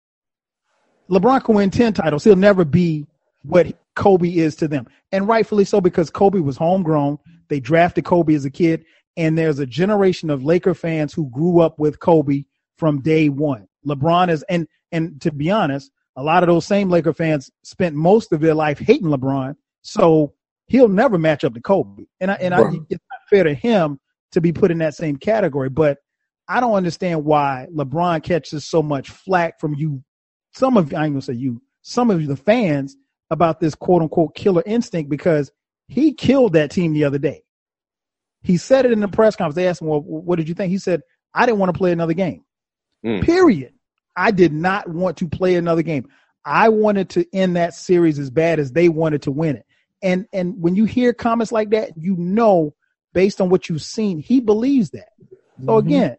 LeBron 1.09 1.43
can 1.43 1.55
win 1.55 1.71
ten 1.71 1.93
titles. 1.93 2.23
He'll 2.23 2.35
never 2.35 2.65
be 2.65 3.05
what 3.43 3.73
Kobe 3.95 4.29
is 4.29 4.55
to 4.57 4.67
them, 4.67 4.87
and 5.11 5.27
rightfully 5.27 5.65
so 5.65 5.79
because 5.81 6.09
Kobe 6.09 6.39
was 6.39 6.57
homegrown. 6.57 7.17
They 7.49 7.59
drafted 7.59 8.05
Kobe 8.05 8.33
as 8.33 8.45
a 8.45 8.49
kid, 8.49 8.85
and 9.17 9.37
there's 9.37 9.59
a 9.59 9.65
generation 9.65 10.29
of 10.29 10.43
Laker 10.43 10.73
fans 10.73 11.13
who 11.13 11.29
grew 11.29 11.59
up 11.59 11.77
with 11.79 11.99
Kobe 11.99 12.43
from 12.77 13.01
day 13.01 13.29
one. 13.29 13.67
LeBron 13.87 14.29
is, 14.29 14.43
and 14.49 14.67
and 14.91 15.21
to 15.21 15.31
be 15.31 15.51
honest, 15.51 15.91
a 16.15 16.23
lot 16.23 16.43
of 16.43 16.47
those 16.47 16.65
same 16.65 16.89
Laker 16.89 17.13
fans 17.13 17.49
spent 17.63 17.95
most 17.95 18.31
of 18.31 18.39
their 18.41 18.53
life 18.55 18.79
hating 18.79 19.07
LeBron, 19.07 19.55
so 19.81 20.33
he'll 20.67 20.87
never 20.89 21.17
match 21.17 21.43
up 21.43 21.53
to 21.53 21.61
Kobe. 21.61 22.05
And 22.19 22.31
I, 22.31 22.35
and 22.35 22.53
I, 22.53 22.61
Right. 22.61 22.79
it's 22.89 23.03
not 23.11 23.29
fair 23.29 23.43
to 23.43 23.53
him 23.53 23.99
to 24.31 24.41
be 24.41 24.51
put 24.51 24.71
in 24.71 24.79
that 24.79 24.95
same 24.95 25.17
category. 25.17 25.69
But 25.69 25.97
I 26.47 26.59
don't 26.59 26.73
understand 26.73 27.23
why 27.25 27.67
LeBron 27.73 28.23
catches 28.23 28.65
so 28.65 28.81
much 28.81 29.09
flack 29.09 29.59
from 29.59 29.75
you. 29.75 30.03
Some 30.53 30.77
of 30.77 30.93
I 30.93 31.05
ain't 31.05 31.13
gonna 31.13 31.21
say 31.21 31.33
you, 31.33 31.61
some 31.81 32.09
of 32.09 32.21
you, 32.21 32.27
the 32.27 32.35
fans 32.35 32.95
about 33.33 33.59
this 33.59 33.75
quote 33.75 34.01
unquote 34.01 34.35
killer 34.35 34.63
instinct 34.65 35.09
because 35.09 35.51
he 35.87 36.13
killed 36.13 36.53
that 36.53 36.71
team 36.71 36.93
the 36.93 37.03
other 37.03 37.17
day. 37.17 37.43
He 38.41 38.57
said 38.57 38.85
it 38.85 38.91
in 38.91 38.99
the 38.99 39.07
press 39.07 39.35
conference. 39.35 39.55
They 39.55 39.67
asked 39.67 39.81
him, 39.81 39.87
"Well, 39.87 40.01
what 40.01 40.37
did 40.37 40.47
you 40.47 40.55
think?" 40.55 40.71
He 40.71 40.77
said, 40.77 41.01
"I 41.33 41.45
didn't 41.45 41.59
want 41.59 41.73
to 41.73 41.77
play 41.77 41.91
another 41.91 42.13
game." 42.13 42.43
Mm. 43.05 43.23
Period. 43.23 43.73
I 44.15 44.31
did 44.31 44.53
not 44.53 44.87
want 44.87 45.17
to 45.17 45.27
play 45.27 45.55
another 45.55 45.81
game. 45.81 46.07
I 46.45 46.69
wanted 46.69 47.09
to 47.11 47.25
end 47.33 47.55
that 47.55 47.73
series 47.73 48.19
as 48.19 48.29
bad 48.29 48.59
as 48.59 48.71
they 48.71 48.89
wanted 48.89 49.23
to 49.23 49.31
win 49.31 49.57
it. 49.57 49.65
And 50.01 50.27
and 50.33 50.61
when 50.61 50.75
you 50.75 50.85
hear 50.85 51.13
comments 51.13 51.51
like 51.51 51.71
that, 51.71 51.91
you 51.97 52.15
know, 52.17 52.75
based 53.13 53.41
on 53.41 53.49
what 53.49 53.69
you've 53.69 53.81
seen, 53.81 54.19
he 54.19 54.39
believes 54.39 54.91
that. 54.91 55.09
So 55.65 55.77
again, 55.77 56.17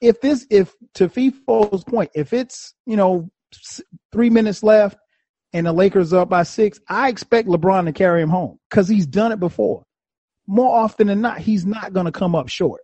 if 0.00 0.20
this, 0.20 0.46
if 0.50 0.74
to 0.94 1.08
FIFO's 1.08 1.84
point, 1.84 2.10
if 2.14 2.32
it's 2.32 2.74
you 2.86 2.96
know 2.96 3.30
three 4.12 4.30
minutes 4.30 4.62
left 4.62 4.98
and 5.52 5.66
the 5.66 5.72
Lakers 5.72 6.12
are 6.12 6.20
up 6.22 6.28
by 6.28 6.42
six, 6.44 6.78
I 6.88 7.08
expect 7.08 7.48
LeBron 7.48 7.86
to 7.86 7.92
carry 7.92 8.22
him 8.22 8.28
home 8.30 8.58
because 8.68 8.88
he's 8.88 9.06
done 9.06 9.32
it 9.32 9.40
before. 9.40 9.82
More 10.46 10.76
often 10.76 11.06
than 11.08 11.20
not, 11.20 11.38
he's 11.38 11.64
not 11.66 11.92
going 11.92 12.06
to 12.06 12.12
come 12.12 12.34
up 12.34 12.48
short. 12.48 12.80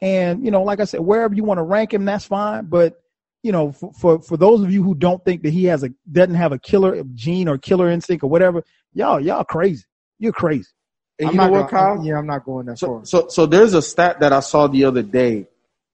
And 0.00 0.44
you 0.44 0.50
know, 0.50 0.62
like 0.62 0.80
I 0.80 0.84
said, 0.84 1.00
wherever 1.00 1.34
you 1.34 1.44
want 1.44 1.58
to 1.58 1.62
rank 1.62 1.92
him, 1.92 2.04
that's 2.04 2.24
fine. 2.24 2.66
But 2.66 3.00
you 3.42 3.52
know, 3.52 3.72
for, 3.72 3.92
for 3.94 4.22
for 4.22 4.36
those 4.36 4.60
of 4.62 4.72
you 4.72 4.82
who 4.82 4.94
don't 4.94 5.24
think 5.24 5.42
that 5.42 5.52
he 5.52 5.64
has 5.64 5.82
a 5.82 5.90
doesn't 6.10 6.34
have 6.34 6.52
a 6.52 6.58
killer 6.58 7.02
gene 7.14 7.48
or 7.48 7.58
killer 7.58 7.90
instinct 7.90 8.22
or 8.22 8.30
whatever, 8.30 8.62
y'all 8.92 9.20
y'all 9.20 9.44
crazy. 9.44 9.84
You're 10.18 10.32
crazy. 10.32 10.68
And 11.18 11.28
I'm 11.30 11.34
you 11.34 11.40
know 11.40 11.48
what, 11.50 11.70
gonna- 11.70 11.96
Kyle? 11.96 12.04
Yeah, 12.06 12.18
I'm 12.18 12.26
not 12.26 12.44
going 12.44 12.66
that 12.66 12.78
So, 12.78 12.86
far. 12.86 13.04
so, 13.04 13.26
so 13.28 13.46
there's 13.46 13.74
a 13.74 13.82
stat 13.82 14.20
that 14.20 14.32
I 14.32 14.38
saw 14.40 14.68
the 14.68 14.84
other 14.84 15.02
day, 15.02 15.46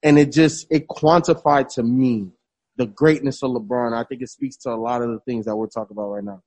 and 0.03 0.19
it 0.19 0.33
just 0.33 0.67
it 0.71 0.87
quantified 0.87 1.73
to 1.75 1.83
me 1.83 2.31
the 2.77 2.87
greatness 2.87 3.43
of 3.43 3.51
LeBron. 3.53 3.93
I 3.95 4.05
think 4.05 4.23
it 4.23 4.29
speaks 4.31 4.57
to 4.59 4.71
a 4.71 4.77
lot 4.77 5.03
of 5.03 5.11
the 5.11 5.21
things 5.21 5.47
that 5.47 5.57
we're 5.57 5.67
talking 5.69 5.95
about 5.97 6.09
right 6.11 6.25
now. 6.25 6.43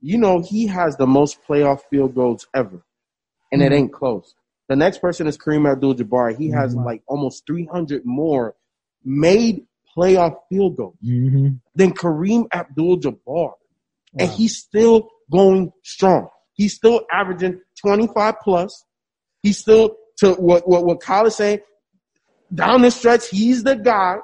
You 0.00 0.18
know, 0.18 0.40
he 0.42 0.66
has 0.66 0.96
the 0.96 1.06
most 1.06 1.38
playoff 1.48 1.80
field 1.90 2.14
goals 2.14 2.46
ever, 2.54 2.82
and 3.52 3.62
it 3.62 3.72
Mhm. 3.72 3.76
ain't 3.76 3.92
close. 3.92 4.34
The 4.68 4.76
next 4.76 4.98
person 4.98 5.26
is 5.26 5.38
Kareem 5.38 5.70
Abdul-Jabbar. 5.70 6.36
He 6.36 6.50
has 6.50 6.74
like 6.74 7.02
almost 7.06 7.46
300 7.46 8.04
more 8.04 8.54
made 9.04 9.66
playoff 9.96 10.36
field 10.48 10.76
goals 10.76 10.96
Mm-hmm. 11.04 11.56
than 11.74 11.92
Kareem 11.92 12.46
Abdul-Jabbar, 12.52 13.52
and 14.18 14.30
he's 14.30 14.56
still 14.58 15.08
going 15.30 15.72
strong. 15.82 16.28
He's 16.54 16.74
still 16.74 17.02
averaging 17.12 17.60
25 17.80 18.34
plus. 18.42 18.84
He's 19.42 19.58
still 19.58 19.96
to 20.18 20.32
what 20.34 20.66
what 20.68 20.84
what 20.84 21.00
Kyle 21.00 21.26
is 21.26 21.36
saying. 21.36 21.60
Down 22.54 22.82
the 22.82 22.90
stretch, 22.90 23.28
he's 23.28 23.62
the 23.64 23.76
guy. 23.76 24.18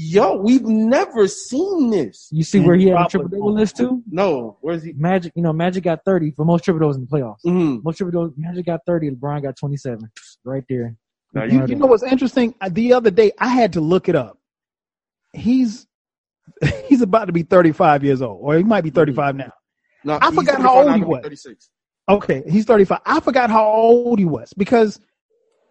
Yo, 0.00 0.36
we've 0.36 0.62
never 0.62 1.26
seen 1.26 1.90
this. 1.90 2.28
You 2.30 2.44
see 2.44 2.60
where 2.60 2.76
he 2.76 2.86
had 2.86 3.00
a 3.00 3.08
triple 3.08 3.28
double 3.28 3.52
list 3.52 3.78
too? 3.78 4.00
No, 4.08 4.56
where's 4.60 4.84
he? 4.84 4.92
Magic, 4.92 5.32
you 5.34 5.42
know, 5.42 5.52
Magic 5.52 5.82
got 5.82 6.04
30 6.04 6.30
for 6.30 6.44
most 6.44 6.62
triple 6.62 6.78
doubles 6.78 6.94
in 6.94 7.02
the 7.04 7.08
playoffs. 7.08 7.40
Mm-hmm. 7.44 7.78
Most 7.82 7.96
triple 7.96 8.12
doubles, 8.12 8.34
Magic 8.36 8.64
got 8.64 8.82
30, 8.86 9.10
LeBron 9.10 9.42
got 9.42 9.56
27. 9.56 10.08
Right 10.44 10.62
there. 10.68 10.94
Now 11.34 11.42
You, 11.42 11.62
you, 11.62 11.66
you 11.66 11.74
know 11.74 11.86
what's 11.86 12.04
interesting? 12.04 12.54
Uh, 12.60 12.68
The 12.70 12.92
other 12.92 13.10
day, 13.10 13.32
I 13.40 13.48
had 13.48 13.72
to 13.72 13.80
look 13.80 14.08
it 14.08 14.14
up. 14.14 14.38
He's 15.32 15.88
he's 16.86 17.02
about 17.02 17.24
to 17.24 17.32
be 17.32 17.42
35 17.42 18.04
years 18.04 18.22
old, 18.22 18.38
or 18.40 18.56
he 18.56 18.62
might 18.62 18.84
be 18.84 18.90
35 18.90 19.34
now. 19.34 19.52
No, 20.04 20.16
I 20.22 20.30
forgot 20.30 20.60
how 20.60 20.80
old 20.80 20.94
he 20.94 21.02
was. 21.02 21.22
36. 21.24 21.70
Okay, 22.08 22.44
he's 22.48 22.66
35. 22.66 23.00
I 23.04 23.18
forgot 23.18 23.50
how 23.50 23.66
old 23.66 24.20
he 24.20 24.24
was 24.24 24.52
because 24.56 25.00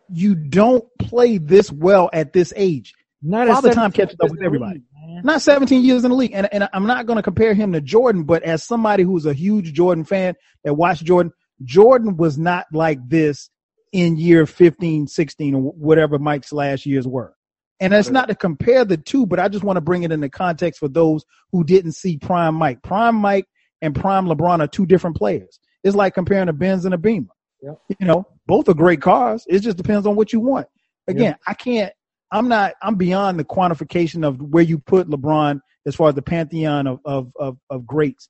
you 0.09 0.36
don't 0.36 0.86
play 0.99 1.38
this 1.38 1.71
well 1.71 2.09
at 2.11 2.34
this 2.34 2.51
age. 2.57 2.93
Not 3.22 3.47
Father 3.47 3.70
at 3.70 3.76
time 3.76 3.91
17 3.91 4.05
catches 4.05 4.18
up 4.22 4.32
with 4.32 4.43
everybody. 4.43 4.76
league. 4.80 5.24
Not 5.24 5.41
17 5.41 5.84
years 5.84 6.03
in 6.03 6.11
the 6.11 6.18
league. 6.18 6.34
And, 6.34 6.47
and 6.51 6.70
I'm 6.74 6.86
not 6.86 7.05
going 7.05 7.18
to 7.18 7.24
compare 7.24 7.53
him 7.53 7.74
to 7.74 7.82
Jordan, 7.82 8.24
but 8.24 8.43
as 8.43 8.63
somebody 8.63 9.03
who's 9.03 9.26
a 9.26 9.34
huge 9.34 9.74
Jordan 9.74 10.03
fan 10.03 10.36
that 10.63 10.76
watched 10.76 11.03
Jordan, 11.03 11.32
Jordan 11.63 12.18
was 12.18 12.38
not 12.38 12.65
like 12.72 12.99
this 13.07 13.49
in 13.91 14.18
year 14.18 14.45
15, 14.45 15.07
16, 15.07 15.55
or 15.55 15.61
whatever 15.61 16.20
Mike's 16.20 16.53
last 16.53 16.86
years 16.86 17.07
were. 17.07 17.34
And 17.80 17.93
it's 17.93 18.09
not 18.09 18.28
to 18.30 18.36
compare 18.36 18.86
the 18.86 18.97
two, 18.97 19.26
but 19.26 19.39
I 19.39 19.49
just 19.49 19.63
want 19.63 19.78
to 19.78 19.82
bring 19.82 20.03
it 20.03 20.11
into 20.11 20.30
context 20.30 20.80
for 20.80 20.88
those 20.88 21.24
who 21.51 21.63
didn't 21.63 21.91
see 21.91 22.18
Prime 22.18 22.55
Mike. 22.55 22.82
Prime 22.82 23.15
Mike 23.15 23.45
and 23.82 23.95
Prime 23.95 24.26
LeBron 24.26 24.59
are 24.61 24.68
two 24.68 24.86
different 24.86 25.15
players. 25.15 25.59
It's 25.84 25.95
like 25.95 26.15
comparing 26.15 26.49
a 26.49 26.53
Benz 26.53 26.86
and 26.86 26.93
a 26.93 26.97
Beamer. 26.97 27.28
Yep. 27.61 27.80
You 27.99 28.07
know, 28.07 28.28
both 28.45 28.68
are 28.68 28.74
great 28.74 29.01
cars. 29.01 29.45
It 29.47 29.59
just 29.59 29.78
depends 29.78 30.07
on 30.07 30.15
what 30.15 30.34
you 30.34 30.39
want. 30.39 30.68
Again, 31.07 31.36
I 31.45 31.53
can't 31.53 31.93
I'm 32.32 32.47
not. 32.47 32.73
I'm 32.82 32.95
beyond 32.95 33.39
the 33.39 33.45
quantification 33.45 34.25
of 34.25 34.41
where 34.41 34.63
you 34.63 34.80
put 34.80 35.09
LeBron 35.09 35.59
as 35.86 35.95
far 35.95 36.09
as 36.09 36.15
the 36.15 36.21
pantheon 36.21 36.88
of 36.88 36.99
of 37.05 37.32
of, 37.38 37.57
of 37.69 37.86
greats. 37.86 38.30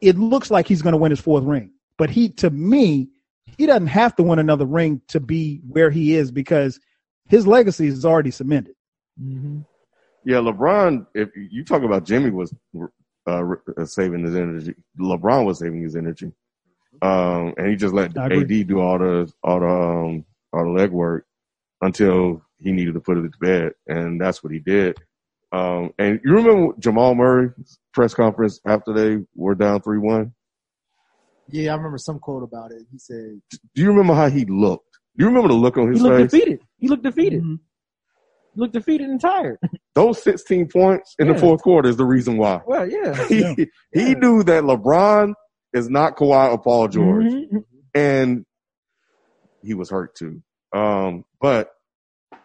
It 0.00 0.16
looks 0.18 0.50
like 0.50 0.66
he's 0.66 0.82
going 0.82 0.92
to 0.92 0.98
win 0.98 1.10
his 1.10 1.20
fourth 1.20 1.44
ring, 1.44 1.72
but 1.98 2.08
he, 2.08 2.30
to 2.30 2.48
me, 2.48 3.10
he 3.58 3.66
doesn't 3.66 3.88
have 3.88 4.16
to 4.16 4.22
win 4.22 4.38
another 4.38 4.64
ring 4.64 5.02
to 5.08 5.20
be 5.20 5.60
where 5.68 5.90
he 5.90 6.14
is 6.16 6.32
because 6.32 6.80
his 7.28 7.46
legacy 7.46 7.86
is 7.86 8.04
already 8.04 8.30
cemented. 8.30 8.74
Mhm. 9.20 9.66
yeah, 10.24 10.36
LeBron. 10.36 11.06
If 11.14 11.30
you 11.34 11.64
talk 11.64 11.82
about 11.82 12.04
Jimmy 12.04 12.30
was 12.30 12.54
uh, 13.26 13.42
uh, 13.76 13.84
saving 13.84 14.24
his 14.24 14.36
energy, 14.36 14.74
LeBron 14.98 15.44
was 15.44 15.58
saving 15.58 15.82
his 15.82 15.96
energy, 15.96 16.32
um, 17.02 17.54
and 17.58 17.68
he 17.68 17.76
just 17.76 17.92
let 17.92 18.16
AD 18.16 18.66
do 18.66 18.80
all 18.80 18.98
the 18.98 19.32
all 19.42 19.60
the 19.60 19.66
um, 19.66 20.24
all 20.52 20.64
the 20.72 20.80
legwork 20.80 21.22
until 21.82 22.42
he 22.60 22.72
needed 22.72 22.94
to 22.94 23.00
put 23.00 23.18
it 23.18 23.22
to 23.22 23.38
bed, 23.40 23.72
and 23.86 24.20
that's 24.20 24.42
what 24.42 24.52
he 24.52 24.58
did. 24.58 24.96
Um, 25.52 25.90
and 25.98 26.20
you 26.24 26.32
remember 26.32 26.74
Jamal 26.78 27.14
Murray's 27.14 27.78
press 27.92 28.14
conference 28.14 28.60
after 28.66 28.92
they 28.92 29.24
were 29.34 29.54
down 29.54 29.80
three 29.82 29.98
one? 29.98 30.32
Yeah, 31.48 31.72
I 31.72 31.76
remember 31.76 31.98
some 31.98 32.20
quote 32.20 32.44
about 32.44 32.70
it. 32.70 32.82
He 32.92 32.98
said, 32.98 33.40
Do 33.74 33.82
you 33.82 33.88
remember 33.88 34.14
how 34.14 34.28
he 34.30 34.44
looked? 34.44 34.86
Do 35.16 35.24
you 35.24 35.26
remember 35.26 35.48
the 35.48 35.54
look 35.54 35.76
on 35.76 35.88
He 35.88 35.94
his 35.94 36.02
looked 36.02 36.16
face? 36.16 36.30
defeated. 36.30 36.60
He 36.78 36.86
looked 36.88 37.02
defeated. 37.02 37.42
Mm-hmm. 37.42 37.54
He 38.54 38.60
looked 38.60 38.72
defeated 38.74 39.08
and 39.08 39.20
tired. 39.20 39.58
Those 39.96 40.22
16 40.22 40.68
points 40.68 41.14
in 41.18 41.26
the 41.26 41.34
fourth 41.36 41.62
quarter 41.62 41.88
is 41.88 41.96
the 41.96 42.04
reason 42.04 42.36
why. 42.36 42.60
Well, 42.64 42.88
yeah. 42.88 43.14
He, 43.28 43.66
he 43.92 44.14
knew 44.14 44.44
that 44.44 44.62
LeBron 44.62 45.34
is 45.72 45.88
not 45.90 46.16
Kawhi 46.16 46.52
or 46.52 46.58
Paul 46.60 46.86
George, 46.88 47.24
Mhm. 47.26 47.64
and 47.94 48.44
he 49.62 49.74
was 49.74 49.90
hurt 49.90 50.14
too. 50.14 50.42
Um, 50.72 51.24
but 51.40 51.70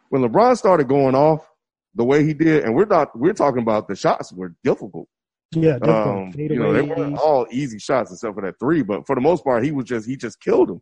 when 0.09 0.21
LeBron 0.21 0.57
started 0.57 0.87
going 0.87 1.15
off 1.15 1.47
the 1.95 2.03
way 2.03 2.25
he 2.25 2.33
did, 2.33 2.63
and 2.63 2.75
we're 2.75 2.85
not 2.85 3.17
we're 3.17 3.33
talking 3.33 3.61
about 3.61 3.87
the 3.87 3.95
shots 3.95 4.31
were 4.33 4.53
difficult. 4.63 5.07
Yeah, 5.51 5.77
Um, 5.83 6.33
you 6.35 6.59
know, 6.59 6.73
they 6.73 6.81
weren't 6.81 7.17
all 7.17 7.47
easy 7.51 7.79
shots 7.79 8.11
except 8.11 8.35
for 8.35 8.41
that 8.41 8.59
three, 8.59 8.81
but 8.81 9.05
for 9.05 9.15
the 9.15 9.21
most 9.21 9.43
part, 9.43 9.63
he 9.63 9.71
was 9.71 9.85
just 9.85 10.07
he 10.07 10.17
just 10.17 10.39
killed 10.41 10.69
him. 10.69 10.81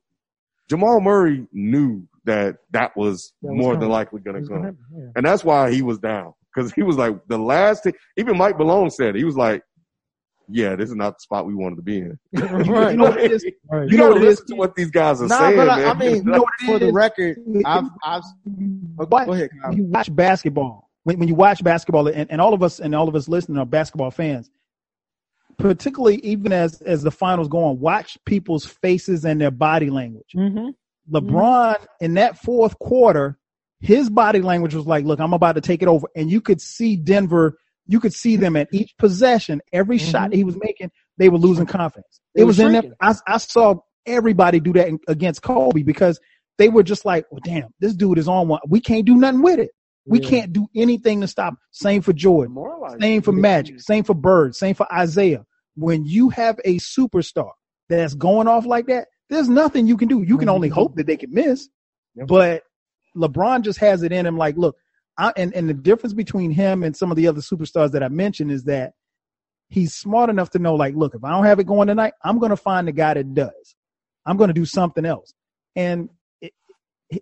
Jamal 0.70 1.00
Murray 1.02 1.45
knew 1.52 2.08
that 2.26 2.56
that 2.72 2.95
was 2.95 3.34
That 3.41 3.52
was 3.52 3.58
more 3.62 3.76
than 3.78 3.90
likely 3.90 4.22
going 4.22 4.36
to 4.36 4.40
was 4.40 4.50
gonna 4.50 4.68
come. 4.68 4.78
yeah. 4.95 5.06
And 5.16 5.26
that's 5.26 5.44
why 5.44 5.72
he 5.72 5.82
was 5.82 6.00
down 6.00 6.34
because 6.56 6.72
he 6.74 6.82
was 6.82 6.98
like 6.98 7.16
the 7.28 7.38
last 7.38 7.84
thing. 7.84 7.94
Even 8.18 8.38
Mike 8.38 8.58
Malone 8.58 8.90
said 8.90 9.10
it. 9.10 9.16
he 9.16 9.26
was 9.26 9.36
like, 9.36 9.62
"Yeah, 10.49 10.76
this 10.76 10.90
is 10.90 10.95
not 10.95 11.18
the 11.18 11.22
spot 11.22 11.45
we 11.45 11.53
wanted 11.56 11.78
to 11.78 11.82
be 11.82 11.98
in." 11.99 12.20
Right. 12.34 12.91
You 12.91 12.98
know 12.98 13.06
what 13.10 13.20
it 13.20 13.32
is? 13.32 13.45
Right. 13.70 13.86
You, 13.86 13.91
You 13.91 13.98
know 13.98 14.10
what 14.11 14.22
listen 14.22 14.48
to 14.48 14.56
what 14.56 14.76
these 14.76 14.91
guys 14.91 15.22
are 15.22 15.28
"Nah, 15.28 15.38
saying, 15.40 15.57
but 15.57 15.70
I, 15.70 15.78
man. 15.78 15.88
I 15.88 15.94
mean, 15.99 16.15
You 16.18 16.24
know 16.24 16.45
for 16.65 16.80
the 16.80 16.91
record, 16.91 17.38
I've, 17.65 17.86
I've. 18.03 18.24
oh, 18.48 19.06
What? 19.06 19.26
Go 19.26 19.34
ahead, 19.34 19.49
Kyle. 19.61 19.74
you 19.74 19.84
watch 19.86 20.14
basketball, 20.15 20.90
when, 21.03 21.20
when 21.20 21.28
you 21.28 21.36
watch 21.36 21.64
basketball, 21.64 22.07
and, 22.07 22.30
and 22.32 22.40
all 22.41 22.53
of 22.53 22.61
us 22.64 22.80
and 22.80 22.94
all 22.95 23.07
of 23.07 23.15
us 23.15 23.28
listening 23.28 23.57
are 23.57 23.65
basketball 23.65 24.11
fans, 24.11 24.49
particularly 25.57 26.18
even 26.18 26.52
as 26.52 26.82
as 26.82 27.03
the 27.03 27.11
finals 27.11 27.48
go 27.48 27.64
on, 27.65 27.80
watch 27.80 28.18
people's 28.26 28.65
faces 28.65 29.26
and 29.26 29.40
their 29.40 29.52
body 29.52 29.90
language. 29.90 30.32
Mhm. 30.36 30.74
LeBron 31.11 31.86
in 31.99 32.14
that 32.15 32.38
fourth 32.38 32.80
quarter, 32.80 33.38
his 33.82 34.10
body 34.10 34.40
language 34.41 34.74
was 34.74 34.86
like, 34.88 35.03
look, 35.06 35.20
I'm 35.20 35.34
about 35.34 35.56
to 35.56 35.61
take 35.61 35.82
it 35.82 35.88
over. 35.90 36.07
And 36.15 36.32
you 36.32 36.40
could 36.41 36.61
see 36.61 36.95
Denver, 36.95 37.57
you 37.88 37.99
could 37.99 38.14
see 38.14 38.35
them 38.35 38.55
at 38.55 38.69
each 38.72 38.95
possession, 38.97 39.61
every 39.72 39.97
shot 39.97 40.34
he 40.34 40.43
was 40.43 40.57
making, 40.61 40.91
they 41.18 41.30
were 41.30 41.38
losing 41.38 41.65
confidence. 41.65 42.19
They 42.35 42.41
it 42.41 42.45
was 42.45 42.60
in 42.60 42.72
there. 42.73 42.84
I, 43.01 43.15
I 43.27 43.38
saw 43.38 43.76
everybody 44.05 44.60
do 44.60 44.73
that 44.73 44.88
in- 44.88 44.99
against 45.07 45.41
Kobe 45.41 45.84
because 45.84 46.19
they 46.57 46.69
were 46.69 46.84
just 46.84 47.05
like, 47.05 47.26
well, 47.31 47.41
damn, 47.43 47.69
this 47.80 47.93
dude 47.93 48.18
is 48.18 48.27
on 48.27 48.47
one. 48.47 48.60
We 48.68 48.80
can't 48.80 49.05
do 49.05 49.15
nothing 49.15 49.41
with 49.41 49.60
it. 49.60 49.72
We 50.05 50.19
Yeah. 50.22 50.30
can't 50.30 50.53
do 50.53 50.68
anything 50.76 51.22
to 51.22 51.27
stop. 51.27 51.53
him. 51.53 51.57
Same 51.72 52.01
for 52.01 52.14
Jordan. 52.14 52.55
Same 52.99 53.22
for 53.22 53.31
Magic. 53.31 53.80
Same 53.81 54.03
for 54.03 54.14
Bird. 54.14 54.55
Same 54.55 54.76
for 54.76 54.88
Isiah. 55.01 55.45
When 55.76 56.05
you 56.05 56.30
have 56.30 56.60
a 56.65 56.77
superstar 56.77 57.51
that's 57.89 58.14
going 58.14 58.47
off 58.47 58.65
like 58.65 58.88
that, 58.88 59.07
there's 59.30 59.49
nothing 59.49 59.88
you 59.88 59.97
can 59.97 60.07
do. 60.07 60.22
You 60.22 60.38
can 60.38 60.49
only 60.49 60.69
hope 60.69 60.95
that 60.97 61.07
they 61.07 61.18
can 61.18 61.34
miss. 61.34 61.69
But 62.27 62.64
LeBron 63.15 63.61
just 63.64 63.80
has 63.80 64.03
it 64.03 64.11
in 64.11 64.26
him. 64.26 64.38
Like, 64.38 64.57
look, 64.57 64.76
I, 65.18 65.31
and 65.38 65.53
and 65.53 65.69
the 65.69 65.73
difference 65.73 66.14
between 66.14 66.52
him 66.52 66.84
and 66.84 66.95
some 66.95 67.11
of 67.11 67.18
the 67.18 67.27
other 67.27 67.41
superstars 67.41 67.91
that 67.91 68.03
I 68.03 68.10
mentioned 68.10 68.52
is 68.52 68.64
that 68.64 68.94
he's 69.69 69.94
smart 69.94 70.30
enough 70.30 70.52
to 70.52 70.60
know, 70.60 70.76
like, 70.76 70.95
look, 70.95 71.15
if 71.15 71.23
I 71.23 71.31
don't 71.31 71.45
have 71.45 71.60
it 71.60 71.68
going 71.68 71.88
tonight, 71.88 72.14
I'm 72.23 72.40
going 72.40 72.52
to 72.52 72.57
find 72.57 72.88
the 72.88 72.91
guy 72.91 73.15
that 73.15 73.34
does. 73.34 73.76
I'm 74.26 74.38
going 74.38 74.49
to 74.49 74.53
do 74.53 74.65
something 74.65 75.06
else. 75.06 75.34
And 75.76 76.10
it, 76.41 76.53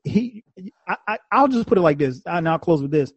he, 0.04 0.44
I, 0.88 0.98
I, 1.08 1.18
I'll 1.32 1.48
just 1.48 1.68
put 1.68 1.78
it 1.78 1.82
like 1.82 1.98
this. 1.98 2.22
And 2.26 2.48
I'll 2.48 2.60
close 2.60 2.82
with 2.82 2.92
this. 2.92 3.12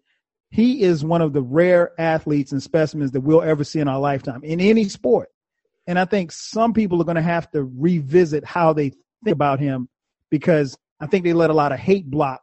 He 0.51 0.82
is 0.82 1.05
one 1.05 1.20
of 1.20 1.32
the 1.32 1.42
rare 1.42 1.92
athletes 1.98 2.52
and 2.52 2.62
specimens 2.62 3.10
that 3.10 3.22
we'll 3.22 3.42
ever 3.42 3.64
see 3.64 3.80
in 3.80 3.88
our 3.88 3.98
lifetime 3.98 4.44
in 4.44 4.60
any 4.60 4.88
sport. 4.88 5.28
And 5.86 5.98
I 5.98 6.05
think 6.05 6.30
some 6.32 6.72
people 6.72 7.01
are 7.01 7.05
going 7.05 7.16
to 7.16 7.22
have 7.22 7.51
to 7.51 7.64
revisit 7.64 8.44
how 8.44 8.72
they 8.72 8.90
think 9.24 9.34
about 9.34 9.59
him 9.59 9.88
because 10.30 10.78
I 11.01 11.06
think 11.06 11.24
they 11.24 11.32
let 11.32 11.51
a 11.51 11.55
lot 11.55 11.72
of 11.72 11.80
hate 11.80 12.09
block 12.09 12.40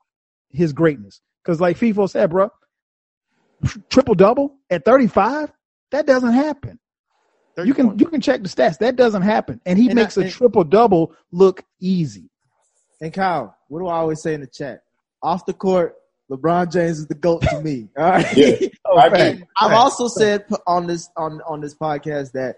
his 0.50 0.74
greatness. 0.74 1.22
Because, 1.44 1.60
like 1.60 1.78
FIFO 1.78 2.10
said, 2.10 2.30
bro, 2.30 2.50
triple 3.90 4.16
double 4.16 4.58
at 4.70 4.86
35, 4.86 5.52
that 5.92 6.06
doesn't 6.06 6.34
happen. 6.34 6.80
You 7.64 7.74
can 7.74 8.00
you 8.00 8.06
can 8.08 8.22
check 8.22 8.42
the 8.42 8.50
stats. 8.50 8.78
That 8.80 8.96
doesn't 8.96 9.22
happen, 9.24 9.60
and 9.66 9.78
he 9.78 9.88
And 9.88 9.96
makes 9.96 10.18
I- 10.18 10.22
a 10.22 10.24
and- 10.26 10.34
triple 10.34 10.64
double 10.64 11.14
look 11.32 11.64
easy. 11.80 12.30
And 13.02 13.12
Kyle, 13.14 13.56
what 13.68 13.80
do 13.80 13.88
I 13.88 13.98
always 13.98 14.22
say 14.22 14.34
in 14.34 14.42
the 14.42 14.48
chat? 14.48 14.82
Off 15.22 15.46
the 15.46 15.54
court, 15.54 15.96
LeBron 16.32 16.72
James 16.72 17.00
is 17.00 17.08
the 17.08 17.14
goat 17.16 17.42
to 17.50 17.60
me. 17.62 17.90
All 17.98 18.06
right. 18.12 18.38
Yeah. 18.38 18.68
Oh, 18.86 18.98
I 18.98 19.10
have 19.60 19.72
also 19.74 20.08
said 20.08 20.46
on 20.66 20.88
this 20.88 21.10
on 21.18 21.42
on 21.48 21.62
this 21.62 21.76
podcast 21.76 22.32
that 22.32 22.58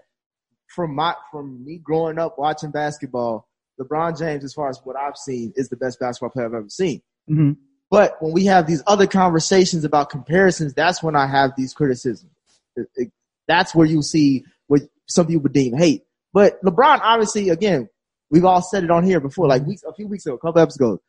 from 0.68 0.94
my 0.94 1.14
from 1.32 1.64
me 1.64 1.78
growing 1.78 2.18
up 2.18 2.38
watching 2.38 2.70
basketball, 2.70 3.48
LeBron 3.80 4.16
James, 4.18 4.44
as 4.44 4.54
far 4.54 4.68
as 4.68 4.80
what 4.84 4.96
I've 4.96 5.16
seen, 5.16 5.52
is 5.56 5.68
the 5.68 5.76
best 5.76 5.98
basketball 5.98 6.30
player 6.30 6.46
I've 6.46 6.54
ever 6.54 6.68
seen. 6.68 7.02
Mhm. 7.28 7.56
But 7.94 8.20
when 8.22 8.32
we 8.32 8.44
have 8.46 8.66
these 8.66 8.82
other 8.86 9.06
conversations 9.06 9.84
about 9.84 10.10
comparisons, 10.10 10.74
that's 10.74 11.02
when 11.02 11.14
I 11.16 11.26
have 11.26 11.52
these 11.56 11.72
criticisms. 11.74 12.30
It- 12.76 12.88
it- 12.96 13.12
that's 13.46 13.74
where 13.74 13.86
you 13.86 14.02
see 14.02 14.44
what 14.66 14.82
some 15.06 15.26
people 15.26 15.42
would 15.44 15.52
deem 15.52 15.74
hate. 15.74 16.02
But 16.32 16.60
LeBron, 16.62 17.00
obviously, 17.02 17.50
again, 17.50 17.88
we've 18.30 18.44
all 18.44 18.62
said 18.62 18.84
it 18.84 18.90
on 18.90 19.04
here 19.04 19.20
before, 19.20 19.46
like 19.46 19.64
weeks, 19.66 19.82
a 19.84 19.92
few 19.94 20.08
weeks 20.08 20.26
ago, 20.26 20.34
a 20.34 20.38
couple 20.38 20.60
episodes 20.60 20.76
ago. 20.76 21.02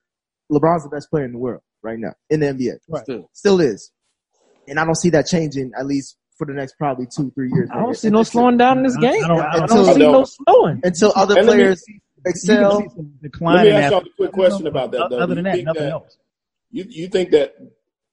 LeBron's 0.52 0.84
the 0.84 0.90
best 0.90 1.10
player 1.10 1.26
in 1.26 1.32
the 1.32 1.38
world 1.40 1.62
right 1.82 1.98
now 1.98 2.14
in 2.30 2.40
the 2.42 2.48
NBA. 2.48 2.74
Right. 2.88 3.04
Still. 3.04 3.30
Still 3.34 3.60
is. 3.62 3.92
And 4.68 4.80
I 4.80 4.86
don't 4.86 4.96
see 4.96 5.10
that 5.12 5.26
changing 5.28 5.72
at 5.78 5.86
least 5.88 6.18
for 6.38 6.46
the 6.46 6.54
next 6.54 6.78
probably 6.78 7.08
two, 7.08 7.32
three 7.32 7.50
years. 7.52 7.70
I 7.74 7.80
don't 7.80 7.96
see 7.98 8.10
no 8.10 8.22
slowing 8.24 8.58
down 8.58 8.78
in 8.80 8.84
this 8.84 8.98
game. 8.98 9.24
I 9.24 9.28
don't- 9.28 9.40
I 9.40 9.50
I 9.52 9.58
don't, 9.60 9.70
don't- 9.70 9.94
see 9.96 10.00
no 10.02 10.26
slowing. 10.26 10.82
until 10.84 11.14
other 11.16 11.38
And 11.38 11.48
let 11.48 11.58
me- 11.58 11.64
players 11.64 11.84
excel. 12.26 12.82
can 12.82 12.90
see 12.90 12.96
some 12.96 13.14
decline 13.22 13.56
Let 13.56 13.64
me 13.66 13.72
ask 13.72 13.92
y'all 13.92 14.02
a 14.02 14.16
quick 14.18 14.32
question 14.34 14.68
about 14.68 14.92
that, 14.92 15.10
though. 15.10 15.18
Other 15.20 15.36
than 15.36 15.46
that, 15.46 15.64
nothing 15.64 15.84
that- 15.84 15.92
else. 15.92 16.18
You 16.72 16.86
you 16.90 17.08
think 17.08 17.32
that 17.32 17.56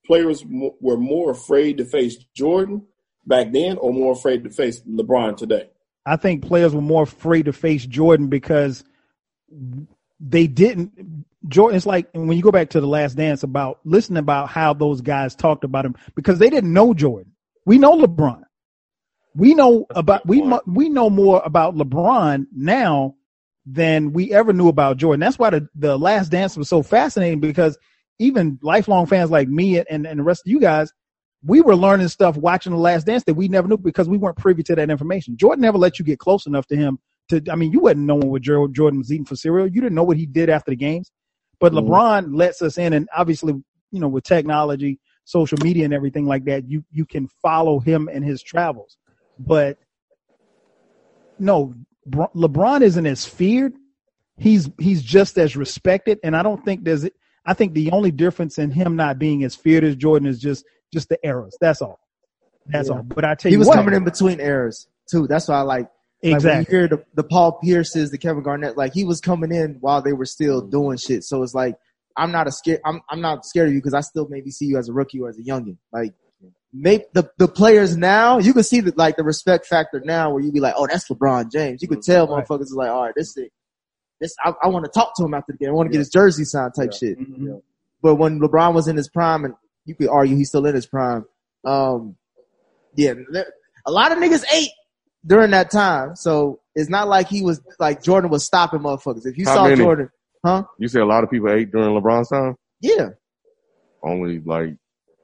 players 0.07 0.45
mo- 0.45 0.77
were 0.81 0.97
more 0.97 1.31
afraid 1.31 1.79
to 1.79 1.85
face 1.85 2.17
Jordan 2.35 2.87
back 3.27 3.53
then, 3.53 3.79
or 3.79 3.93
more 3.93 4.13
afraid 4.13 4.45
to 4.45 4.51
face 4.51 4.81
LeBron 4.83 5.37
today? 5.37 5.71
I 6.05 6.17
think 6.17 6.45
players 6.45 6.75
were 6.75 6.83
more 6.83 7.05
afraid 7.05 7.45
to 7.45 7.53
face 7.53 7.87
Jordan 7.87 8.29
because 8.29 8.85
they 10.21 10.47
didn't. 10.47 11.27
Jordan, 11.49 11.77
it's 11.77 11.87
like 11.87 12.09
when 12.13 12.37
you 12.37 12.43
go 12.43 12.53
back 12.53 12.71
to 12.71 12.81
the 12.81 12.87
last 12.87 13.17
dance 13.17 13.43
about 13.43 13.81
listening 13.85 14.19
about 14.19 14.49
how 14.49 14.73
those 14.73 15.01
guys 15.01 15.35
talked 15.35 15.65
about 15.65 15.85
him 15.85 15.97
because 16.15 16.39
they 16.39 16.51
didn't 16.51 16.73
know 16.73 16.95
Jordan. 16.95 17.33
We 17.67 17.79
know 17.79 17.97
LeBron. 17.97 18.43
We 19.35 19.55
know 19.55 19.87
about 19.91 20.27
we 20.27 20.43
mo- 20.43 20.63
we 20.67 20.89
know 20.89 21.11
more 21.11 21.43
about 21.45 21.75
LeBron 21.75 22.47
now 22.55 23.17
than 23.65 24.13
we 24.13 24.33
ever 24.33 24.53
knew 24.53 24.69
about 24.69 24.97
Jordan. 24.97 25.21
That's 25.21 25.39
why 25.39 25.51
the, 25.51 25.69
the 25.75 25.97
last 25.97 26.31
dance 26.31 26.57
was 26.57 26.69
so 26.69 26.83
fascinating 26.83 27.41
because 27.41 27.79
even 28.19 28.59
lifelong 28.63 29.07
fans 29.07 29.31
like 29.31 29.49
me 29.49 29.79
and, 29.79 30.07
and 30.07 30.19
the 30.19 30.23
rest 30.23 30.43
of 30.47 30.51
you 30.51 30.61
guys, 30.61 30.93
we 31.45 31.61
were 31.61 31.75
learning 31.75 32.09
stuff 32.09 32.37
watching 32.37 32.73
the 32.73 32.79
last 32.79 33.07
dance 33.07 33.25
that 33.25 33.35
we 33.35 33.49
never 33.49 33.67
knew 33.67 33.77
because 33.77 34.09
we 34.09 34.17
weren't 34.17 34.37
privy 34.37 34.63
to 34.63 34.77
that 34.77 34.91
information. 34.91 35.37
Jordan 35.37 35.63
never 35.63 35.79
let 35.79 35.99
you 35.99 36.05
get 36.05 36.19
close 36.21 36.47
enough 36.47 36.67
to 36.69 36.77
him 36.77 36.99
to, 37.31 37.43
I 37.51 37.57
mean, 37.57 37.73
you 37.73 37.81
wasn't 37.81 38.03
knowing 38.03 38.31
what 38.31 38.43
Jordan 38.43 38.99
was 38.99 39.11
eating 39.13 39.25
for 39.25 39.35
cereal. 39.35 39.67
You 39.67 39.81
didn't 39.81 39.97
know 39.97 40.05
what 40.05 40.17
he 40.17 40.27
did 40.27 40.49
after 40.51 40.71
the 40.71 40.77
games, 40.77 41.11
but 41.59 41.73
Mhm. 41.73 41.89
LeBron 41.89 42.37
lets 42.37 42.63
us 42.63 42.79
in. 42.79 42.93
And 42.93 43.09
obviously, 43.17 43.55
you 43.91 44.01
know, 44.01 44.09
with 44.09 44.25
technology, 44.25 45.01
social 45.25 45.59
media 45.65 45.85
and 45.85 45.95
everything 45.95 46.27
like 46.27 46.45
that, 46.45 46.69
you, 46.69 46.85
you 46.91 47.05
can 47.05 47.27
follow 47.41 47.81
him 47.81 48.09
and 48.13 48.25
his 48.25 48.43
travels. 48.43 48.97
But 49.39 49.79
no, 51.39 51.75
LeBron 52.09 52.83
isn't 52.83 53.07
as 53.07 53.27
feared. 53.27 53.75
He's, 54.39 54.71
he's 54.79 55.03
just 55.03 55.39
as 55.39 55.57
respected. 55.57 56.19
And 56.23 56.37
I 56.37 56.43
don't 56.43 56.65
think 56.65 56.85
there's, 56.85 57.09
I 57.45 57.55
think 57.55 57.75
the 57.75 57.91
only 57.91 58.11
difference 58.11 58.59
in 58.59 58.71
him 58.71 58.97
not 58.97 59.19
being 59.19 59.45
as 59.45 59.55
feared 59.55 59.85
as 59.85 59.97
Jordan 59.97 60.29
is 60.29 60.39
just, 60.39 60.65
just 60.93 61.09
the 61.09 61.25
errors. 61.25 61.57
That's 61.61 61.83
all. 61.83 61.99
That's 62.67 62.89
Yeah. 62.89 62.97
all. 62.97 63.03
But 63.03 63.25
I 63.25 63.35
tell 63.35 63.51
you, 63.51 63.55
He 63.55 63.59
was 63.59 63.69
what, 63.69 63.77
coming 63.77 63.95
in 63.95 64.05
between 64.05 64.41
errors 64.41 64.87
too. 65.11 65.27
That's 65.27 65.49
why 65.49 65.57
I 65.57 65.63
like. 65.63 65.89
Like 66.25 66.35
exactly. 66.35 66.51
when 66.51 66.61
you 66.61 66.71
hear 66.71 66.89
the, 66.89 67.05
the 67.15 67.25
Paul 67.25 67.59
Pierces, 67.61 68.13
the 68.13 68.19
Kevin 68.19 68.45
Garnett, 68.45 68.77
like 68.77 68.93
he 68.93 69.03
was 69.03 69.21
coming 69.21 69.51
in 69.51 69.79
while 69.81 70.03
they 70.03 70.13
were 70.13 70.25
still 70.25 70.63
mm. 70.63 70.71
doing 70.71 70.97
shit. 70.97 71.25
So 71.25 71.43
it's 71.43 71.53
like 71.53 71.75
I'm 72.17 72.31
not 72.31 72.47
a 72.47 72.53
scared. 72.53 72.81
I'm 72.85 73.01
I'm 73.11 73.21
not 73.21 73.45
scared 73.45 73.69
of 73.69 73.75
you 73.75 73.81
because 73.81 73.95
I 73.95 74.03
still 74.03 74.29
maybe 74.29 74.53
see 74.53 74.67
you 74.67 74.79
as 74.79 74.89
a 74.89 74.93
rookie 74.93 75.21
or 75.21 75.29
as 75.29 75.39
a 75.39 75.43
youngin. 75.43 75.79
Like 75.93 76.15
make 76.73 77.13
the 77.13 77.29
the 77.39 77.49
players 77.49 77.97
now, 77.97 78.39
you 78.39 78.53
can 78.53 78.63
see 78.63 78.81
the 78.81 78.93
like 78.97 79.17
the 79.17 79.25
respect 79.25 79.67
factor 79.67 80.01
now 80.05 80.31
where 80.33 80.43
you 80.43 80.53
be 80.53 80.61
like, 80.61 80.75
oh, 80.77 80.87
that's 80.87 81.09
LeBron 81.09 81.51
James. 81.51 81.83
You 81.83 81.89
could 81.89 81.99
mm. 81.99 82.07
tell 82.07 82.29
Right. 82.29 82.47
motherfuckers 82.47 82.63
is 82.63 82.75
like, 82.75 82.91
all 82.91 83.03
right, 83.03 83.15
this 83.17 83.35
thing, 83.35 83.49
this 84.23 84.35
I, 84.43 84.53
I 84.63 84.69
want 84.69 84.85
to 84.87 84.91
talk 84.91 85.15
to 85.17 85.25
him 85.25 85.35
after 85.35 85.53
the 85.53 85.59
game. 85.59 85.69
I 85.69 85.73
want 85.73 85.89
to 85.89 85.93
get 85.93 85.99
his 85.99 86.09
jersey 86.09 86.45
signed 86.45 86.73
type 86.75 86.93
shit. 86.95 87.19
Mhm. 87.19 87.61
But 88.03 88.15
when 88.17 88.41
LeBron 88.41 88.73
was 88.75 88.89
in 88.89 88.97
his 88.97 89.09
prime, 89.11 89.45
and 89.45 89.55
you 89.85 89.95
could 89.95 90.09
argue 90.09 90.37
he's 90.37 90.49
still 90.49 90.65
in 90.67 90.75
his 90.75 90.87
prime, 90.87 91.25
um, 91.65 92.17
yeah, 92.95 93.15
there- 93.31 93.53
a 93.87 93.91
lot 93.91 94.13
of 94.13 94.19
niggas 94.19 94.45
ate 94.55 94.71
during 95.27 95.51
that 95.51 95.71
time. 95.71 96.15
So 96.17 96.61
it's 96.75 96.89
not 96.89 97.09
like 97.09 97.29
he 97.29 97.43
was 97.43 97.61
like 97.79 98.03
Jordan 98.03 98.31
was 98.31 98.45
stopping 98.45 98.81
motherfuckers. 98.81 99.27
If 99.27 99.37
you 99.39 99.45
How 99.47 99.57
saw 99.57 99.65
many? 99.65 99.77
Jordan, 99.77 100.09
huh? 100.45 100.65
You 100.79 100.89
say 100.89 101.01
a 101.01 101.05
lot 101.07 101.23
of 101.25 101.31
people 101.31 101.51
ate 101.51 101.71
during 101.73 101.91
LeBron's 101.91 102.29
time. 102.29 102.57
Yeah. 102.81 103.11
Only 104.03 104.41
like 104.41 104.75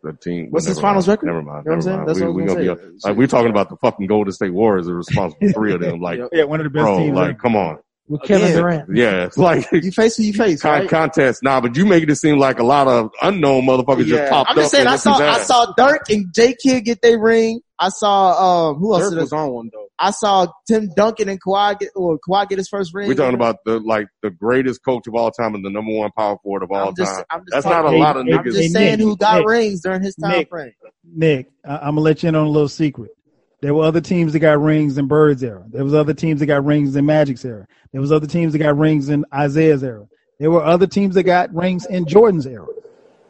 the 0.04 0.12
team. 0.12 0.48
What's 0.50 0.66
his 0.66 0.76
never 0.76 0.86
finals 0.88 1.06
mind. 1.08 1.16
record? 1.18 1.26
Never 1.26 1.42
mind. 1.42 1.64
You 1.64 1.70
know 1.70 1.76
what 1.76 1.76
I'm 1.76 1.76
never 1.76 1.82
saying? 1.82 1.96
mind. 1.96 2.08
That's 2.08 2.20
we, 2.20 2.26
what 2.26 2.30
I 2.30 2.34
we 2.34 2.42
was 2.42 2.52
gonna 2.54 2.66
gonna 2.66 2.90
be 2.92 2.98
like 3.04 3.16
we're 3.16 3.26
talking 3.26 3.50
about 3.50 3.68
the 3.70 3.76
fucking 3.76 4.06
Golden 4.06 4.32
State 4.32 4.52
Warriors 4.54 4.88
are 4.88 4.94
responsible 4.94 5.46
for 5.48 5.52
three 5.52 5.72
of 5.74 5.80
them. 5.80 6.00
Like, 6.00 6.20
Yeah, 6.32 6.44
one 6.44 6.60
of 6.60 6.64
the 6.64 6.70
best 6.70 6.82
bro, 6.84 6.98
teams. 6.98 7.16
like, 7.16 7.38
come 7.40 7.56
on. 7.56 7.78
With 8.08 8.22
Kevin 8.22 8.46
Again. 8.46 8.56
Durant. 8.58 8.88
Yeah, 8.96 9.24
it's 9.26 9.36
like 9.36 9.66
You 9.72 9.92
face 9.92 10.16
who 10.16 10.22
you 10.22 10.32
face, 10.32 10.62
con- 10.62 10.80
right? 10.80 10.88
contest. 10.88 11.42
Nah, 11.42 11.60
but 11.60 11.76
you 11.76 11.84
make 11.84 12.08
it 12.08 12.14
seem 12.16 12.38
like 12.38 12.58
a 12.58 12.64
lot 12.64 12.88
of 12.88 13.10
unknown 13.20 13.64
motherfuckers 13.66 14.06
just 14.06 14.08
Yeah. 14.10 14.30
popped 14.30 14.50
I'm 14.50 14.56
just 14.56 14.72
up. 14.74 14.78
saying. 14.78 14.86
I 14.86 14.96
saw 14.96 15.14
I 15.18 15.38
saw 15.40 15.72
Dirk 15.76 16.08
and 16.08 16.32
J 16.34 16.54
Kidd 16.60 16.84
get 16.86 17.02
their 17.02 17.18
ring. 17.20 17.60
I 17.78 17.90
saw 17.90 18.70
um 18.70 18.76
who 18.78 18.94
else? 18.94 19.10
Dirk 19.10 19.20
was 19.20 19.32
on 19.32 19.50
one 19.52 19.70
though. 19.72 19.86
I 19.98 20.10
saw 20.12 20.46
Tim 20.66 20.88
Duncan 20.96 21.28
and 21.28 21.38
Kawhi 21.42 21.78
get 21.78 21.90
or 21.94 22.18
Kawhi 22.26 22.48
get 22.48 22.56
his 22.58 22.68
first 22.68 22.94
ring. 22.94 23.08
We're 23.08 23.14
talking 23.14 23.34
about 23.34 23.56
the 23.66 23.78
like 23.80 24.06
the 24.22 24.30
greatest 24.30 24.82
coach 24.84 25.06
of 25.06 25.14
all 25.14 25.30
time 25.30 25.54
and 25.54 25.62
the 25.64 25.70
number 25.70 25.92
one 25.92 26.10
power 26.16 26.38
forward 26.42 26.62
of 26.62 26.70
all 26.72 26.88
I'm 26.88 26.94
just, 26.96 27.12
time. 27.14 27.24
I'm 27.30 27.40
just 27.40 27.50
That's 27.50 27.64
talking- 27.66 27.84
not 27.84 27.94
a 27.94 27.98
lot 27.98 28.16
of 28.16 28.24
Hey, 28.26 28.32
I'm 28.32 28.38
niggas. 28.38 28.44
just 28.44 28.58
Hey, 28.58 28.68
saying 28.68 28.98
Nick, 28.98 29.06
who 29.06 29.16
got 29.18 29.38
Nick, 29.40 29.46
rings 29.48 29.80
during 29.82 30.02
his 30.02 30.14
time 30.16 30.30
Nick. 30.30 30.48
frame. 30.48 30.72
Nick, 31.04 31.50
I, 31.64 31.76
I'm 31.76 31.80
gonna 31.90 32.00
let 32.00 32.22
you 32.22 32.30
in 32.30 32.34
on 32.36 32.46
a 32.46 32.50
little 32.50 32.68
secret. 32.68 33.10
There 33.60 33.74
were 33.74 33.84
other 33.84 34.00
teams 34.00 34.32
that 34.32 34.38
got 34.38 34.60
rings 34.60 34.98
in 34.98 35.08
Bird's 35.08 35.42
era. 35.42 35.64
There 35.68 35.82
was 35.84 35.94
other 35.94 36.14
teams 36.14 36.38
that 36.40 36.46
got 36.46 36.64
rings 36.64 36.94
in 36.94 37.04
Magic's 37.04 37.44
era. 37.44 37.66
There 37.92 38.00
was 38.00 38.12
other 38.12 38.26
teams 38.26 38.52
that 38.52 38.58
got 38.60 38.76
rings 38.78 39.08
in 39.08 39.24
Isiah's 39.34 39.82
era. 39.82 40.06
There 40.38 40.50
were 40.50 40.64
other 40.64 40.86
teams 40.86 41.16
that 41.16 41.24
got 41.24 41.52
rings 41.52 41.84
in 41.86 42.06
Jordan's 42.06 42.46
era. 42.46 42.66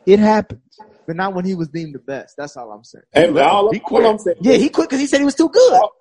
It 0.05 0.19
happens. 0.19 0.61
But 1.07 1.17
not 1.17 1.33
when 1.33 1.47
he 1.47 1.55
was 1.55 1.69
deemed 1.69 1.95
the 1.95 2.01
best. 2.01 2.35
That's 2.37 2.55
all 2.59 2.71
I'm 2.71 2.85
saying. 2.85 3.05
Hey, 3.13 3.29
And 3.29 3.39
all, 3.39 3.73
He 3.73 3.81
all 3.81 3.87
quit. 3.87 4.05
I'm 4.05 4.19
saying, 4.19 4.37
Yeah, 4.43 4.57
he 4.57 4.69
quit 4.69 4.91
because 4.91 5.01
he 5.01 5.07
said 5.07 5.21
he 5.21 5.25
was 5.25 5.35
too 5.35 5.49
good. 5.49 5.73
all, 5.73 5.93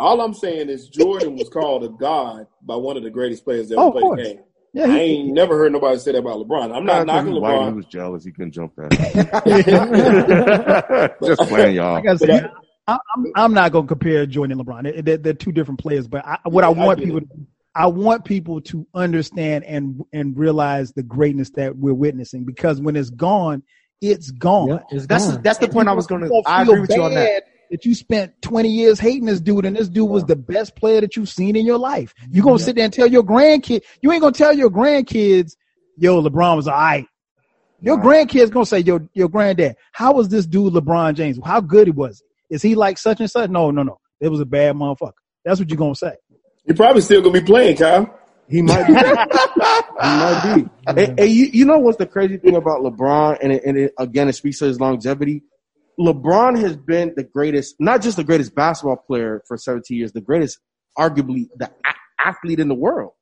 all 0.00 0.20
I'm 0.20 0.34
saying 0.34 0.68
is 0.68 0.88
Jordan 0.88 1.36
was 1.36 1.48
called 1.48 1.84
a 1.84 1.88
god 1.88 2.48
by 2.62 2.74
one 2.74 2.96
of 2.96 3.04
the 3.04 3.10
greatest 3.10 3.44
players 3.44 3.68
that 3.68 3.76
Oh, 3.76 3.82
ever 3.82 3.86
of 3.88 3.92
played 3.92 4.02
course. 4.02 4.20
the 4.20 4.34
game. 4.34 4.42
Yeah, 4.72 4.84
I 4.86 4.88
he, 4.88 4.94
ain't 4.98 5.32
never 5.32 5.56
heard 5.56 5.72
nobody 5.72 5.98
say 5.98 6.12
that 6.12 6.18
about 6.18 6.46
LeBron. 6.46 6.76
I'm 6.76 6.84
not 6.84 7.06
knocking 7.06 7.40
White, 7.40 7.68
he 7.68 7.72
was 7.72 7.86
jealous. 7.86 8.24
He 8.24 8.32
couldn't 8.32 8.52
jump 8.52 8.74
that. 8.76 8.90
just 11.24 11.40
playing, 11.42 11.76
y'all. 11.76 12.02
Like 12.88 13.00
I 13.00 13.00
said, 13.00 13.00
I, 13.16 13.16
I'm 13.16 13.32
I'm 13.44 13.54
not 13.54 13.72
gonna 13.72 13.86
compare 13.86 14.26
Jordan 14.26 14.58
and 14.58 14.66
LeBron. 14.66 14.82
They- 14.84 15.00
They're, 15.02 15.16
they're 15.18 15.34
two 15.34 15.52
different 15.52 15.80
players. 15.80 16.08
But 16.08 16.24
I, 16.26 16.38
what 16.44 16.64
I 16.64 16.68
Yeah, 16.68 16.82
I 16.82 16.86
want 16.86 16.98
get 16.98 17.04
people, 17.04 17.20
to, 17.20 17.26
I 17.74 17.86
want 17.86 18.24
people 18.24 18.60
to 18.62 18.86
understand 18.94 19.64
and 19.64 20.02
and 20.12 20.36
realize 20.38 20.92
the 20.92 21.02
greatness 21.02 21.50
that 21.50 21.76
we're 21.76 21.94
witnessing 21.94 22.44
because 22.44 22.80
when 22.80 22.96
it's 22.96 23.10
gone, 23.10 23.62
it's 24.00 24.30
gone. 24.30 24.68
Yeah, 24.68 24.78
it's 24.90 25.06
That's 25.06 25.26
gone. 25.26 25.42
that's 25.42 25.58
the 25.58 25.66
And 25.66 25.72
point 25.72 25.88
I 25.88 25.92
was 25.92 26.06
going 26.06 26.22
to. 26.22 26.28
people 26.28 26.42
I 26.46 26.62
agree 26.62 26.80
with 26.80 26.94
you 26.94 27.02
on 27.02 27.14
that. 27.14 27.44
That 27.70 27.84
you 27.84 27.94
spent 27.94 28.32
20 28.40 28.68
years 28.70 28.98
hating 28.98 29.26
this 29.26 29.40
dude, 29.40 29.66
and 29.66 29.76
this 29.76 29.90
dude 29.90 30.08
was 30.08 30.24
the 30.24 30.36
best 30.36 30.74
player 30.74 31.02
that 31.02 31.16
you've 31.16 31.28
seen 31.28 31.54
in 31.54 31.66
your 31.66 31.76
life. 31.78 32.14
You 32.30 32.42
gonna 32.42 32.58
sit 32.58 32.76
there 32.76 32.84
and 32.86 32.92
tell 32.94 33.06
your 33.06 33.22
grandkid, 33.22 33.82
you 34.00 34.10
ain't 34.10 34.22
gonna 34.22 34.32
tell 34.32 34.54
your 34.54 34.70
grandkids, 34.70 35.54
yo, 35.98 36.22
LeBron 36.22 36.56
was 36.56 36.66
all 36.66 36.74
right. 36.74 37.06
Your 37.80 37.98
grandkids 37.98 38.50
gonna 38.50 38.64
say, 38.66 38.78
yo, 38.80 39.06
your 39.12 39.28
granddad, 39.28 39.76
how 39.92 40.12
was 40.14 40.30
this 40.30 40.46
dude 40.46 40.72
LeBron 40.72 41.14
James? 41.14 41.38
How 41.44 41.60
good 41.60 41.88
he 41.88 41.90
was? 41.92 42.22
Is 42.50 42.62
he 42.62 42.74
like 42.74 42.98
such 42.98 43.20
and 43.20 43.30
such? 43.30 43.50
No, 43.50 43.70
no, 43.70 43.82
no. 43.82 43.98
It 44.20 44.28
was 44.28 44.40
a 44.40 44.46
bad 44.46 44.74
motherfucker. 44.76 45.12
That's 45.44 45.60
what 45.60 45.68
you're 45.70 45.76
gonna 45.78 45.94
say. 45.94 46.14
He 46.66 46.72
probably 46.74 47.02
still 47.02 47.22
gonna 47.22 47.40
be 47.40 47.46
playing, 47.46 47.76
Kyle. 47.76 48.14
He 48.48 48.62
might 48.62 48.86
be. 48.86 48.92
he 48.94 49.00
might 49.00 50.54
be. 50.56 50.70
And, 50.86 51.20
and 51.20 51.30
you, 51.30 51.46
you 51.52 51.64
know 51.66 51.78
what's 51.78 51.98
the 51.98 52.06
crazy 52.06 52.38
thing 52.38 52.56
about 52.56 52.80
LeBron? 52.80 53.38
And, 53.42 53.52
it, 53.52 53.62
and 53.64 53.76
it, 53.76 53.92
again, 53.98 54.28
it 54.28 54.32
speaks 54.34 54.58
to 54.60 54.64
his 54.66 54.80
longevity. 54.80 55.42
LeBron 56.00 56.58
has 56.60 56.76
been 56.76 57.12
the 57.16 57.24
greatest, 57.24 57.76
not 57.78 58.00
just 58.02 58.16
the 58.16 58.24
greatest 58.24 58.54
basketball 58.54 58.96
player 58.96 59.42
for 59.46 59.56
17 59.58 59.96
years, 59.96 60.12
the 60.12 60.20
greatest, 60.20 60.58
arguably, 60.96 61.48
the 61.56 61.66
a- 61.66 62.26
athlete 62.26 62.60
in 62.60 62.68
the 62.68 62.74
world. 62.74 63.12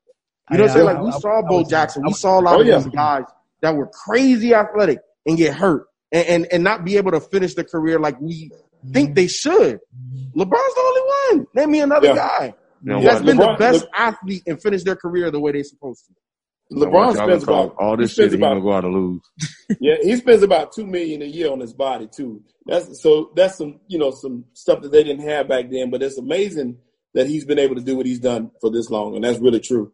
You 0.51 0.59
know 0.59 0.65
what 0.65 0.70
I'm 0.70 0.74
saying? 0.77 0.86
Like 0.86 1.01
we 1.01 1.09
I- 1.09 1.19
saw 1.19 1.39
I 1.39 1.43
Bo 1.43 1.59
was- 1.61 1.69
Jackson, 1.69 2.03
I 2.05 2.09
we 2.09 2.12
saw 2.15 2.39
a 2.39 2.43
lot 2.43 2.57
Oh, 2.57 2.61
of 2.61 2.66
yeah. 2.66 2.78
these 2.78 2.86
guys 2.89 3.24
that 3.62 3.74
were 3.74 3.86
crazy 3.89 4.55
athletic 4.55 4.98
and 5.24 5.36
get 5.36 5.55
hurt 5.55 5.86
and, 6.12 6.27
and, 6.28 6.47
and 6.53 6.62
not 6.65 6.85
be 6.85 6.98
able 6.98 7.11
to 7.12 7.20
finish 7.20 7.55
their 7.55 7.65
career 7.65 7.98
like 7.98 8.20
we 8.20 8.53
think 8.93 9.15
they 9.15 9.27
should. 9.27 9.79
LeBron's 10.37 10.75
the 10.75 10.83
only 10.87 11.39
one. 11.39 11.47
Name 11.55 11.71
me 11.71 11.81
another 11.81 12.09
Yeah. 12.09 12.15
guy 12.17 12.55
You 12.83 12.93
know 12.93 13.03
that's 13.03 13.17
what? 13.17 13.27
been 13.27 13.37
the 13.39 13.57
best 13.59 13.85
Le- 13.85 13.91
athlete 13.97 14.43
and 14.47 14.61
finished 14.61 14.85
their 14.85 14.97
career 14.97 15.31
the 15.31 15.41
way 15.41 15.53
they're 15.53 15.65
supposed 15.65 16.05
to. 16.07 16.13
LeBron 16.75 17.15
spends 17.15 17.45
about 17.45 17.77
all 17.79 17.97
he 17.97 18.03
this 18.03 18.13
spends 18.15 18.33
shit. 18.33 18.39
He 18.41 18.41
gonna 18.41 18.61
go 18.61 18.73
out 18.73 18.85
and 18.85 18.93
lose. 18.95 19.21
Yeah, 19.81 19.95
he 20.03 20.17
spends 20.17 20.43
about 20.43 20.73
two 20.73 20.85
million 20.87 21.23
a 21.23 21.27
year 21.27 21.51
on 21.53 21.61
his 21.61 21.73
body 21.73 22.09
too. 22.15 22.43
That's 22.67 23.01
so 23.03 23.31
that's 23.37 23.57
some 23.57 23.81
you 23.87 23.99
know 23.99 24.11
some 24.11 24.45
stuff 24.53 24.83
that 24.83 24.91
they 24.93 25.05
didn't 25.05 25.27
have 25.29 25.49
back 25.49 25.71
then. 25.71 25.91
But 25.91 26.03
it's 26.03 26.19
amazing 26.19 26.79
that 27.15 27.27
he's 27.29 27.45
been 27.45 27.59
able 27.59 27.77
to 27.77 27.81
do 27.83 27.97
what 27.97 28.05
he's 28.07 28.19
done 28.19 28.51
for 28.61 28.71
this 28.71 28.91
long, 28.91 29.15
and 29.15 29.25
that's 29.25 29.39
really 29.39 29.61
true. 29.61 29.93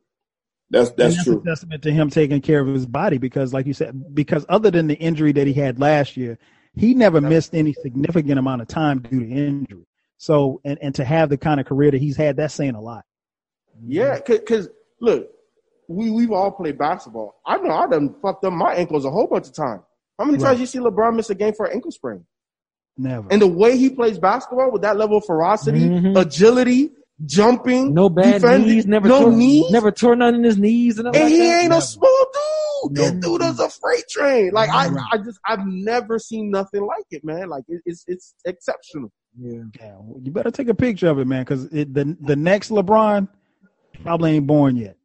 That's 0.70 0.90
that's 0.93 1.14
that's 1.16 1.24
true. 1.24 1.40
a 1.40 1.44
testament 1.44 1.82
to 1.82 1.93
him 1.93 2.09
taking 2.09 2.40
care 2.40 2.60
of 2.60 2.69
his 2.69 2.86
body 2.86 3.19
because, 3.19 3.52
like 3.52 3.66
you 3.66 3.74
said, 3.74 4.14
because 4.14 4.47
other 4.48 4.70
than 4.70 4.86
the 4.86 4.94
injury 4.94 5.32
that 5.32 5.47
he 5.47 5.52
had 5.52 5.78
last 5.78 6.16
year, 6.16 6.39
he 6.74 6.94
never 6.94 7.20
missed 7.20 7.55
any 7.55 7.73
significant 7.73 8.39
amount 8.39 8.62
of 8.62 8.69
time 8.69 9.01
due 9.01 9.20
to 9.20 9.27
injury. 9.31 9.86
So, 10.19 10.61
and, 10.65 10.78
and 10.81 10.94
to 10.94 11.05
have 11.05 11.28
the 11.31 11.36
kind 11.36 11.61
of 11.61 11.66
career 11.66 11.90
that 11.90 12.01
he's 12.01 12.16
had, 12.16 12.36
that's 12.36 12.55
saying 12.55 12.74
a 12.74 12.81
lot. 12.81 13.05
Yeah, 13.85 14.20
because 14.24 14.69
look, 15.01 15.28
we 15.89 16.11
we've 16.11 16.31
all 16.31 16.51
played 16.53 16.78
basketball. 16.78 17.40
I 17.44 17.57
know 17.59 17.70
I 17.74 17.86
done 17.89 18.15
fucked 18.23 18.44
up 18.44 18.53
my 18.53 18.73
ankles 18.74 19.05
a 19.05 19.11
whole 19.11 19.27
bunch 19.27 19.49
of 19.49 19.55
times. 19.55 19.82
How 20.19 20.24
many 20.24 20.39
Right. 20.39 20.51
times 20.51 20.61
you 20.61 20.66
see 20.66 20.78
LeBron 20.78 21.16
miss 21.16 21.31
a 21.31 21.35
game 21.35 21.55
for 21.55 21.66
an 21.66 21.73
ankle 21.74 21.90
sprain? 21.90 22.24
Never. 22.97 23.27
And 23.31 23.43
the 23.43 23.49
way 23.49 23.77
he 23.77 23.90
plays 23.90 24.19
basketball 24.19 24.70
with 24.70 24.82
that 24.82 24.97
level 24.97 25.16
of 25.16 25.24
ferocity, 25.24 25.81
Mhm. 25.89 26.16
agility, 26.20 26.93
jumping, 27.24 27.93
No 27.94 28.09
bad 28.09 28.40
defending, 28.43 28.69
knees, 28.77 28.86
never 28.86 29.09
no 29.09 29.23
tore, 29.23 29.32
knees, 29.32 29.70
never 29.70 29.90
tore 29.90 30.15
none 30.15 30.35
in 30.35 30.44
his 30.44 30.59
knees 30.59 30.99
and, 30.99 31.09
and 31.09 31.28
he 31.28 31.43
ain't 31.51 31.70
Never. 31.70 31.78
a 31.78 31.81
small 31.82 32.27
dude. 32.32 32.43
This 32.90 33.12
No. 33.12 33.20
dude 33.38 33.42
is 33.42 33.60
a 33.60 33.68
freight 33.68 34.04
train. 34.09 34.50
Like 34.52 34.70
I, 34.70 34.88
I 35.12 35.18
just 35.18 35.38
I've 35.46 35.64
never 35.66 36.18
seen 36.18 36.50
nothing 36.50 36.84
like 36.84 37.04
it, 37.10 37.24
man. 37.24 37.48
Like 37.48 37.64
it, 37.68 37.80
it's 37.86 38.04
it's 38.09 38.34
exceptional. 38.44 39.12
Yeah. 39.38 39.62
Yeah, 39.80 39.96
you 40.22 40.32
better 40.32 40.50
take 40.50 40.68
a 40.68 40.74
picture 40.74 41.09
of 41.09 41.18
it, 41.18 41.26
man, 41.26 41.42
because 41.42 41.68
the 41.70 42.16
the 42.20 42.36
next 42.36 42.70
LeBron 42.70 43.28
probably 44.02 44.32
ain't 44.32 44.46
born 44.46 44.76
yet. 44.76 44.96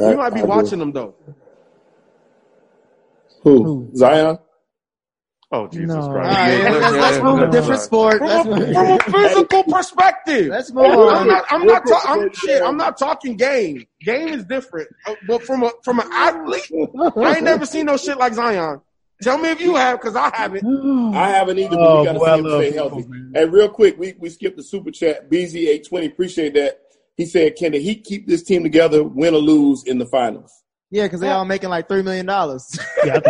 I- 0.00 0.10
you 0.10 0.16
might 0.16 0.30
be 0.30 0.40
I 0.40 0.42
agree. 0.42 0.48
watching 0.56 0.78
them 0.80 0.92
though. 0.92 1.14
Who? 3.42 3.62
Who? 3.62 3.90
Zion? 3.96 4.38
Oh 5.52 5.68
Jesus 5.68 5.88
No. 5.88 6.00
All 6.02 6.12
Christ! 6.12 6.38
right, 6.38 6.58
Yeah, 6.58 6.70
let's, 6.70 6.96
let's 6.96 7.16
man, 7.22 7.24
move 7.24 7.42
a 7.48 7.50
different 7.50 7.80
sport. 7.80 8.18
From 8.18 8.26
Let's 8.28 8.46
a, 8.46 8.50
move, 8.50 8.74
from 8.74 8.90
a 8.90 8.98
physical 9.28 9.62
perspective. 9.64 10.46
let's 10.48 10.72
move 10.72 10.84
I'm 10.86 11.28
not. 11.28 11.44
I'm 11.50 11.66
not. 11.66 11.86
Ta- 11.86 12.02
I'm, 12.04 12.32
shit. 12.34 12.62
I'm 12.62 12.76
not 12.76 12.98
talking 12.98 13.36
game. 13.36 13.86
Game 14.00 14.28
is 14.28 14.44
different. 14.44 14.88
Uh, 15.06 15.14
But 15.26 15.44
from 15.44 15.62
a 15.62 15.70
from 15.84 16.00
an 16.00 16.08
athlete, 16.12 16.70
I 17.16 17.36
ain't 17.36 17.44
never 17.44 17.64
seen 17.64 17.86
no 17.86 17.96
shit 17.96 18.18
like 18.18 18.34
Zion. 18.34 18.80
Tell 19.22 19.38
me 19.38 19.50
if 19.50 19.60
you 19.60 19.76
have, 19.76 19.98
because 20.00 20.14
I 20.16 20.30
haven't. 20.34 20.66
I 21.14 21.28
haven't 21.30 21.58
either, 21.58 21.76
but 21.76 21.80
Oh, 21.80 22.00
we 22.00 22.04
got 22.06 22.12
to 22.12 22.18
boy, 22.18 22.24
I 22.26 22.36
see 22.36 22.40
him 22.42 22.50
stay 22.50 22.72
healthy. 22.72 23.06
man. 23.08 23.32
And 23.34 23.52
real 23.52 23.68
quick, 23.70 23.98
we, 23.98 24.14
we 24.18 24.28
skipped 24.28 24.58
the 24.58 24.62
super 24.62 24.90
chat. 24.90 25.30
BZ820, 25.30 26.06
appreciate 26.06 26.52
that. 26.54 26.80
He 27.16 27.24
said, 27.24 27.56
can 27.56 27.72
the 27.72 27.78
Heat 27.78 28.04
keep 28.04 28.26
this 28.26 28.42
team 28.42 28.62
together, 28.62 29.02
win 29.02 29.32
or 29.34 29.38
lose 29.38 29.84
in 29.84 29.96
the 29.98 30.04
finals? 30.04 30.52
Yeah, 30.90 31.04
because 31.04 31.20
they 31.20 31.30
all 31.30 31.46
making 31.46 31.70
like 31.70 31.88
three 31.88 32.02
million 32.02 32.26
dollars. 32.26 32.78
Yeah, 33.04 33.20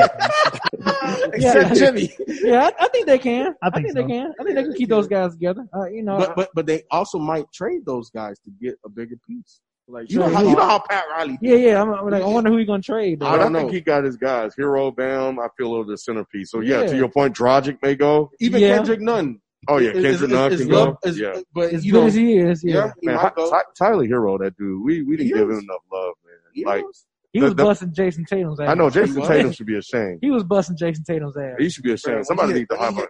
I 0.87 1.31
think 1.67 1.75
Jimmy. 1.79 2.13
Yeah, 2.29 2.71
I, 2.79 2.85
I 2.85 2.89
think 2.89 3.07
they 3.07 3.19
can. 3.19 3.55
I 3.63 3.67
I 3.67 3.71
think 3.71 3.87
think, 3.87 3.97
so. 3.97 4.03
they 4.03 4.09
can. 4.09 4.33
I 4.41 4.45
think 4.45 4.55
they 4.57 4.63
can 4.63 4.75
keep 4.75 4.89
those 4.89 5.09
guys 5.09 5.33
together. 5.33 5.67
Uh, 5.75 5.87
you 5.89 6.03
know, 6.03 6.19
But 6.19 6.37
but 6.37 6.51
but 6.55 6.67
they 6.67 6.85
also 6.91 7.19
might 7.19 7.51
trade 7.53 7.85
those 7.85 8.11
guys 8.11 8.39
to 8.41 8.51
get 8.61 8.79
a 8.85 8.89
bigger 8.89 9.17
piece. 9.27 9.61
Like 9.89 10.11
you 10.11 10.19
know 10.19 10.29
how 10.29 10.43
you 10.43 10.57
know 10.57 10.67
how 10.67 10.83
Pat 10.89 11.05
Riley. 11.11 11.39
yeah, 11.41 11.55
yeah. 11.57 11.83
I'm, 11.83 11.93
I'm 11.93 12.11
like, 12.11 12.23
I 12.23 12.27
wonder 12.27 12.51
who 12.51 12.57
he's 12.57 12.67
gonna 12.67 12.83
trade. 12.83 13.21
But 13.21 13.31
Though. 13.31 13.35
I, 13.35 13.39
don't 13.39 13.53
know. 13.53 13.61
think 13.61 13.73
he 13.73 13.81
got 13.81 14.03
his 14.05 14.17
guys. 14.17 14.53
Herro, 14.59 14.95
Bam. 14.95 15.39
I 15.39 15.47
feel 15.57 15.85
the 15.85 15.97
centerpiece. 15.97 16.51
So 16.51 16.61
yeah, 16.61 16.81
Yeah. 16.83 16.87
to 16.89 16.97
your 16.97 17.09
point, 17.09 17.37
Dragic 17.37 17.79
may 17.83 17.95
go. 17.95 18.31
Even 18.41 18.61
Yeah. 18.61 18.77
Kendrick 18.77 19.01
Nunn. 19.01 19.41
Oh 19.69 19.79
yeah, 19.79 19.93
Kendrick 19.93 20.13
is- 20.15 20.23
Nunn 20.23 20.53
is 20.53 20.61
can 20.63 20.71
love- 20.71 20.97
go. 21.03 21.09
is- 21.09 21.19
Yeah, 21.21 21.41
but 21.55 21.73
As 21.73 21.87
you 21.87 21.93
good 21.93 22.01
know, 22.01 22.07
as 22.09 22.15
he 22.15 22.37
is, 22.37 22.65
yeah. 22.65 22.75
yeah, 22.75 22.93
he 23.01 23.07
man, 23.07 23.17
might 23.17 23.35
go. 23.37 23.53
Tyler 23.79 24.05
Herro, 24.07 24.39
that 24.41 24.57
dude. 24.57 24.83
We 24.85 25.03
we 25.03 25.17
didn't 25.17 25.33
give 25.37 25.51
him 25.51 25.59
enough 25.59 25.83
love, 25.93 26.15
man. 26.25 26.65
Like 26.67 26.85
was. 26.85 27.06
He 27.37 27.41
The- 27.41 27.47
was 27.49 27.55
the- 27.55 27.65
busting 27.65 27.93
Jayson 27.93 28.25
Tatum's 28.25 28.59
ass. 28.61 28.69
I 28.71 28.73
know 28.75 28.89
Jayson. 28.89 29.27
Tatum 29.29 29.53
should 29.53 29.67
be 29.67 29.77
ashamed. 29.77 30.21
He 30.23 30.31
was 30.31 30.43
busting 30.43 30.75
Jayson 30.79 31.05
Tatum's 31.05 31.37
ass. 31.37 31.57
He 31.59 31.69
should 31.69 31.85
be 31.85 31.93
ashamed. 31.93 32.25
Somebody 32.27 32.55
need 32.55 32.69
to 32.71 32.77
highlight. 32.79 33.09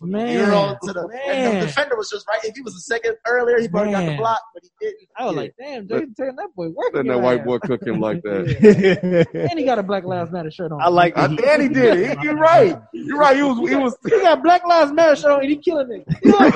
Man, 0.00 0.32
Euro 0.32 0.76
to 0.82 0.92
the, 0.92 1.06
man. 1.08 1.20
and 1.28 1.62
the 1.62 1.66
defender 1.66 1.96
was 1.96 2.08
just 2.10 2.26
right. 2.28 2.38
If 2.44 2.54
he 2.56 2.62
was 2.62 2.74
a 2.74 2.80
second 2.80 3.16
earlier, 3.26 3.60
he 3.60 3.68
probably 3.68 3.92
got 3.92 4.06
the 4.06 4.16
block, 4.16 4.40
but 4.54 4.62
he 4.62 4.70
didn't. 4.80 5.08
I 5.18 5.24
was 5.26 5.34
Yeah. 5.34 5.40
like, 5.42 5.54
damn, 5.58 5.86
Jayson 5.88 6.14
Tatum, 6.16 6.36
that 6.36 6.48
boy 6.56 6.68
working. 6.68 6.94
Letting 6.96 7.12
that 7.12 7.20
white 7.20 7.40
ass. 7.40 7.46
boy 7.46 7.58
cook 7.60 7.82
him 7.86 8.00
like 8.00 8.22
that. 8.22 9.26
Yeah. 9.36 9.46
And 9.50 9.58
he 9.58 9.64
got 9.64 9.78
a 9.78 9.82
Black 9.82 10.04
Lives 10.04 10.30
Matter 10.30 10.50
shirt 10.50 10.72
on. 10.72 10.80
I 10.80 10.88
like 10.88 11.16
I, 11.16 11.24
and 11.26 11.62
he 11.62 11.68
did 11.68 11.98
it. 11.98 12.18
He- 12.18 12.24
You're 12.24 12.36
right. 12.36 12.78
You're 12.92 13.18
right. 13.18 13.36
He 13.36 13.42
was. 13.42 13.58
He 13.68 13.74
was. 13.76 13.96
He 14.04 14.10
got 14.20 14.42
Black 14.42 14.64
Lives 14.66 14.92
Matter 14.92 15.16
shirt 15.16 15.32
on 15.32 15.40
and 15.40 15.50
he 15.50 15.56
killing 15.56 15.90
it. 15.92 16.04
Why 16.22 16.46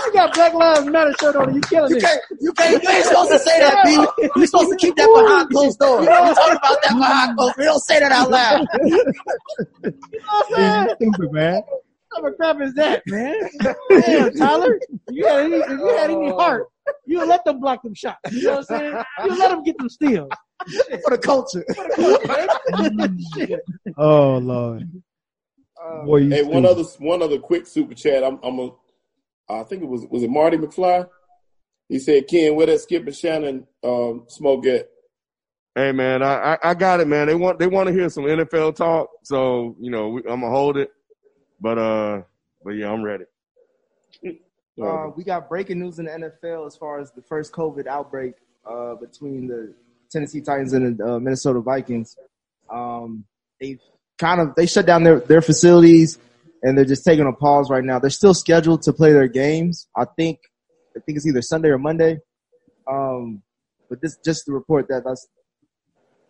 you 0.06 0.12
got 0.12 0.34
Black 0.34 0.54
Lives 0.54 0.86
Matter 0.86 1.12
shirt 1.20 1.36
on 1.36 1.48
and 1.48 1.56
you 1.56 1.60
killing 1.62 1.90
You 1.90 1.96
it? 1.96 2.02
can't, 2.02 2.20
you 2.40 2.52
can't, 2.52 2.82
you 2.82 2.88
ain't 2.90 3.04
supposed 3.06 3.30
to 3.32 3.38
say 3.38 3.58
that, 3.60 3.84
B. 4.18 4.28
You're 4.36 4.46
supposed 4.46 4.70
to 4.70 4.76
keep 4.76 4.94
that 4.96 5.08
behind 5.14 5.50
closed 5.50 5.78
doors. 5.78 6.00
We 6.00 6.06
don't 6.06 6.34
talk 6.34 6.52
about 6.56 6.82
that 6.82 6.92
behind 6.94 7.36
closed. 7.36 7.54
We 7.58 7.64
don't 7.64 7.80
say 7.80 7.98
that 8.00 8.12
out 8.12 8.30
loud. 8.30 8.66
You 8.84 9.04
know 9.82 9.92
what 10.48 10.58
I'm 10.58 10.88
saying? 10.88 10.96
Stupid 11.00 11.32
man. 11.32 11.62
What 11.66 12.22
type 12.22 12.32
of 12.32 12.36
crap 12.36 12.60
is 12.60 12.74
that, 12.74 13.02
man? 13.06 13.36
Damn, 13.90 14.34
Tyler. 14.34 14.78
If 14.80 14.98
you 15.08 15.26
had 15.26 15.44
any, 15.44 15.56
if 15.56 15.68
you 15.68 15.96
had 15.96 16.10
any 16.10 16.30
heart, 16.30 16.66
you 17.06 17.18
would 17.18 17.28
let 17.28 17.44
them 17.44 17.60
block 17.60 17.82
them 17.82 17.94
shots. 17.94 18.18
You 18.32 18.42
know 18.42 18.50
what 18.56 18.70
I'm 18.70 18.78
saying? 18.78 19.04
You 19.24 19.38
let 19.38 19.50
them 19.50 19.62
get 19.62 19.78
them 19.78 19.88
steals. 19.88 20.30
For 21.04 21.16
the 21.16 21.18
culture. 21.18 21.64
Shit. 23.34 23.60
Oh 23.96 24.38
Lord. 24.38 24.90
Boy, 26.04 26.16
you 26.18 26.30
Hey, 26.30 26.42
one 26.42 26.66
other 26.66 26.82
one 26.98 27.22
other 27.22 27.38
quick 27.38 27.66
super 27.66 27.94
chat. 27.94 28.22
I'm 28.22 28.38
I'm 28.42 28.58
a 28.58 28.70
I 29.48 29.62
think 29.62 29.82
it 29.82 29.88
was 29.88 30.06
was 30.10 30.22
it 30.22 30.30
Marty 30.30 30.58
McFly? 30.58 31.08
He 31.88 31.98
said, 31.98 32.28
Ken, 32.28 32.54
where 32.54 32.66
that 32.66 32.80
Skip 32.80 33.04
and 33.04 33.16
Shannon 33.16 33.66
um, 33.82 34.24
smoke 34.28 34.64
at? 34.66 34.88
Hey 35.74 35.92
man, 35.92 36.22
I, 36.22 36.54
I 36.54 36.58
I 36.70 36.74
got 36.74 37.00
it, 37.00 37.06
man. 37.06 37.28
They 37.28 37.34
want 37.34 37.58
they 37.58 37.66
want 37.66 37.86
to 37.86 37.92
hear 37.92 38.08
some 38.08 38.24
NFL 38.24 38.74
talk, 38.76 39.08
so 39.22 39.76
you 39.80 39.90
know 39.90 40.08
we, 40.08 40.20
I'm 40.22 40.40
gonna 40.40 40.50
hold 40.50 40.76
it. 40.76 40.90
But 41.60 41.78
uh, 41.78 42.22
but 42.64 42.70
yeah, 42.72 42.90
I'm 42.90 43.02
ready. 43.02 43.24
Uh, 44.82 45.10
we 45.14 45.24
got 45.24 45.48
breaking 45.48 45.78
news 45.78 45.98
in 45.98 46.06
the 46.06 46.10
NFL 46.10 46.66
as 46.66 46.74
far 46.74 47.00
as 47.00 47.12
the 47.12 47.20
first 47.22 47.52
COVID 47.52 47.86
outbreak 47.86 48.32
uh, 48.64 48.94
between 48.94 49.46
the 49.46 49.74
Tennessee 50.10 50.40
Titans 50.40 50.72
and 50.72 50.96
the 50.96 51.04
uh, 51.04 51.18
Minnesota 51.18 51.60
Vikings. 51.60 52.16
Um, 52.70 53.24
they've 53.60 53.80
kind 54.18 54.40
of 54.40 54.54
they 54.54 54.66
shut 54.66 54.86
down 54.86 55.02
their 55.02 55.20
their 55.20 55.42
facilities 55.42 56.18
and 56.62 56.76
they're 56.76 56.84
just 56.84 57.04
taking 57.04 57.26
a 57.26 57.32
pause 57.32 57.70
right 57.70 57.84
now. 57.84 57.98
They're 57.98 58.10
still 58.10 58.34
scheduled 58.34 58.82
to 58.82 58.92
play 58.92 59.12
their 59.12 59.28
games. 59.28 59.86
I 59.96 60.04
think 60.16 60.38
I 60.96 61.00
think 61.00 61.16
it's 61.16 61.26
either 61.26 61.42
Sunday 61.42 61.68
or 61.68 61.78
Monday. 61.78 62.18
Um, 62.90 63.42
but 63.88 64.00
this 64.00 64.16
just 64.24 64.46
the 64.46 64.52
report 64.52 64.88
that 64.88 65.04
that's 65.04 65.26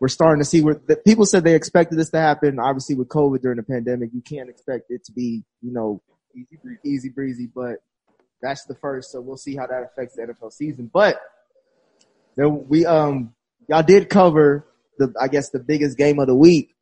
we're 0.01 0.09
starting 0.09 0.41
to 0.41 0.49
see 0.49 0.63
where 0.63 0.81
the, 0.87 0.97
people 0.97 1.27
said 1.27 1.45
they 1.45 1.55
expected 1.55 1.99
this 1.99 2.11
to 2.11 2.19
happen. 2.19 2.59
Obviously, 2.59 2.95
with 2.95 3.09
COVID 3.09 3.43
during 3.43 3.59
the 3.59 3.63
pandemic, 3.63 4.11
you 4.15 4.23
can't 4.23 4.49
expect 4.49 4.91
it 4.91 5.05
to 5.05 5.13
be 5.13 5.45
you 5.63 5.73
know 5.73 6.03
easy 6.35 6.59
breezy, 6.63 6.81
easy 6.85 7.09
breezy, 7.11 7.49
but 7.55 7.77
that's 8.43 8.65
the 8.65 8.75
first. 8.75 9.13
So 9.13 9.21
we'll 9.21 9.37
see 9.37 9.57
how 9.57 9.67
that 9.67 9.83
affects 9.83 10.17
the 10.17 10.23
NFL 10.23 10.53
season. 10.53 10.91
But 10.93 11.21
then 12.37 12.67
we 12.69 12.87
um 12.87 13.35
y'all 13.69 13.83
did 13.83 14.09
cover 14.09 14.67
the 14.99 15.13
I 15.21 15.29
guess 15.29 15.51
the 15.51 15.61
biggest 15.61 15.99
game 15.99 16.19
of 16.19 16.27
the 16.27 16.35
week 16.35 16.75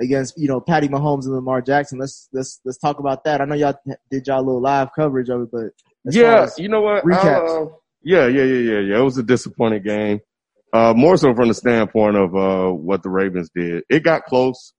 against 0.00 0.38
you 0.38 0.48
know 0.48 0.60
Patty 0.60 0.88
Mahomes 0.88 1.24
and 1.24 1.34
Lamar 1.34 1.62
Jackson. 1.62 1.98
Let's 1.98 2.28
let's 2.32 2.60
let's 2.64 2.78
talk 2.78 2.98
about 2.98 3.24
that. 3.24 3.40
I 3.40 3.44
know 3.46 3.54
y'all 3.54 3.74
did 4.10 4.26
y'all 4.26 4.40
a 4.40 4.44
little 4.44 4.60
live 4.60 4.88
coverage 4.94 5.28
of 5.28 5.42
it, 5.42 5.48
but 5.50 6.12
Yeah, 6.12 6.48
you 6.56 6.68
know 6.68 6.82
what? 6.82 7.04
recaps? 7.04 7.68
Uh, 7.68 7.70
yeah, 8.02 8.26
yeah, 8.26 8.44
yeah, 8.44 8.72
yeah, 8.72 8.80
yeah. 8.80 8.98
It 8.98 9.04
was 9.04 9.18
a 9.18 9.22
disappointing 9.22 9.82
game. 9.82 10.20
Uh, 10.72 10.94
more 10.96 11.16
so 11.16 11.34
from 11.34 11.48
the 11.48 11.54
standpoint 11.54 12.16
of 12.16 12.36
uh, 12.36 12.72
what 12.72 13.02
the 13.02 13.08
Ravens 13.10 13.50
did. 13.54 13.82
It 13.88 14.04
got 14.04 14.24
close, 14.24 14.72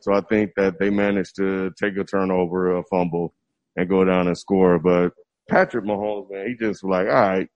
so 0.00 0.12
I 0.14 0.22
think 0.22 0.52
that 0.56 0.78
they 0.78 0.88
managed 0.90 1.36
to 1.36 1.70
take 1.80 1.96
a 1.98 2.04
turnover, 2.04 2.76
a 2.78 2.82
fumble, 2.84 3.34
and 3.76 3.88
go 3.88 4.04
down 4.04 4.26
and 4.26 4.38
score. 4.38 4.78
But 4.78 5.12
Patrick 5.50 5.84
Mahomes, 5.84 6.30
man, 6.30 6.46
he 6.48 6.54
just 6.54 6.82
was 6.82 6.90
like, 6.90 7.06
all 7.08 7.12
right, 7.12 7.48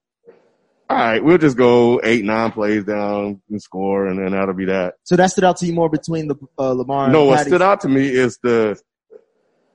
all 0.87 0.97
right, 0.97 1.23
we'll 1.23 1.37
just 1.39 1.57
go 1.57 1.99
eight, 2.03 2.23
nine 2.25 2.51
plays 2.51 2.83
down 2.83 3.41
and 3.49 3.61
score, 3.61 4.07
and 4.07 4.19
then 4.19 4.31
that'll 4.33 4.53
be 4.53 4.65
that. 4.65 4.95
So 5.03 5.15
that 5.15 5.27
stood 5.31 5.43
out 5.43 5.57
to 5.57 5.65
you 5.65 5.73
more 5.73 5.89
between 5.89 6.27
the 6.27 6.35
uh, 6.59 6.71
Lamar. 6.73 7.05
And 7.05 7.13
No, 7.13 7.25
what 7.25 7.37
Patty? 7.37 7.49
stood 7.49 7.61
out 7.63 7.81
to 7.81 7.87
me 7.89 8.07
is 8.07 8.37
the 8.43 8.79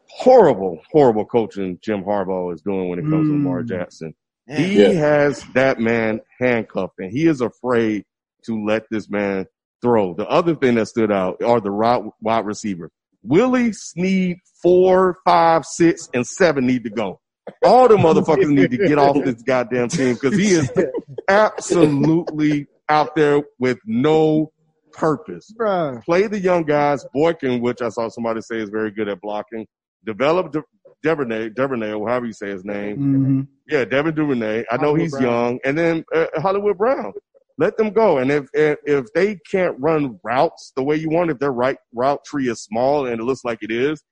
horrible, 0.09 0.81
horrible 0.93 1.25
coaching 1.25 1.79
Jim 1.83 2.03
Harbaugh 2.05 2.55
is 2.55 2.63
doing 2.63 2.89
when 2.89 2.99
it 3.01 3.03
comes 3.03 3.27
to 3.27 3.33
Lamar 3.33 3.63
Mm. 3.63 3.69
Jackson. 3.69 4.15
He 4.47 4.83
Yeah. 4.83 4.89
has 4.93 5.43
that 5.55 5.79
man 5.81 6.21
handcuffed 6.39 6.95
and 6.99 7.11
he 7.11 7.27
is 7.27 7.41
afraid 7.41 8.05
to 8.45 8.63
let 8.65 8.85
this 8.91 9.09
man 9.09 9.47
throw. 9.81 10.15
The 10.15 10.27
other 10.29 10.55
thing 10.55 10.75
that 10.77 10.87
stood 10.87 11.11
out 11.11 11.43
are 11.43 11.61
the 11.61 11.73
wide 12.21 12.45
receivers. 12.47 12.91
Willie 13.23 13.73
Snead, 13.73 14.37
four, 14.63 15.19
five, 15.25 15.65
six, 15.65 16.09
and 16.13 16.27
seven 16.27 16.67
need 16.67 16.85
to 16.85 16.91
go. 16.91 17.21
All 17.63 17.89
the 17.89 17.97
motherfuckers 17.97 18.49
need 18.49 18.71
to 18.71 18.77
get 18.79 18.99
off 18.99 19.17
this 19.25 19.43
goddamn 19.43 19.89
team 19.89 20.15
because 20.15 20.37
he 20.37 20.49
is 20.49 20.71
absolutely 21.29 22.67
out 22.89 23.15
there 23.15 23.43
with 23.59 23.79
no 23.87 24.53
purpose. 24.93 25.53
Bruh. 25.59 26.03
Play 26.05 26.27
the 26.27 26.39
young 26.39 26.65
guys. 26.65 27.05
Boykin, 27.15 27.61
which 27.61 27.83
I 27.83 27.89
saw 27.89 28.09
somebody 28.09 28.41
say 28.41 28.59
is 28.59 28.71
very 28.71 28.91
good 28.91 29.09
at 29.09 29.21
blocking. 29.21 29.67
Develop 30.05 30.53
De- 30.53 30.63
Duvernay, 31.05 31.51
Duvernay, 31.51 31.93
or 31.93 32.09
however 32.09 32.27
you 32.27 32.33
say 32.33 32.49
his 32.49 32.65
name. 32.65 32.97
hmm 32.97 33.41
Yeah, 33.69 33.85
Devin 33.85 34.15
Duvernay. 34.15 34.65
I 34.71 34.77
know 34.77 34.89
Hollywood 34.89 35.01
he's 35.01 35.11
Brown. 35.13 35.23
young, 35.23 35.59
and 35.65 35.79
then 35.79 36.05
uh, 36.15 36.27
Hollywood 36.37 36.79
Brown. 36.79 37.13
Let 37.57 37.77
them 37.77 37.91
go. 37.91 38.19
And 38.19 38.33
if, 38.33 38.47
if 38.53 38.79
if 38.85 39.13
they 39.15 39.39
can't 39.49 39.77
run 39.79 40.19
routes 40.25 40.73
the 40.75 40.83
way 40.83 40.97
you 40.97 41.09
want, 41.11 41.31
if 41.31 41.39
their 41.39 41.53
right 41.53 41.77
route 41.95 42.25
tree 42.25 42.49
is 42.49 42.63
small 42.63 43.07
and 43.07 43.21
it 43.21 43.25
looks 43.25 43.45
like 43.45 43.59
it 43.63 43.71
is, 43.71 44.03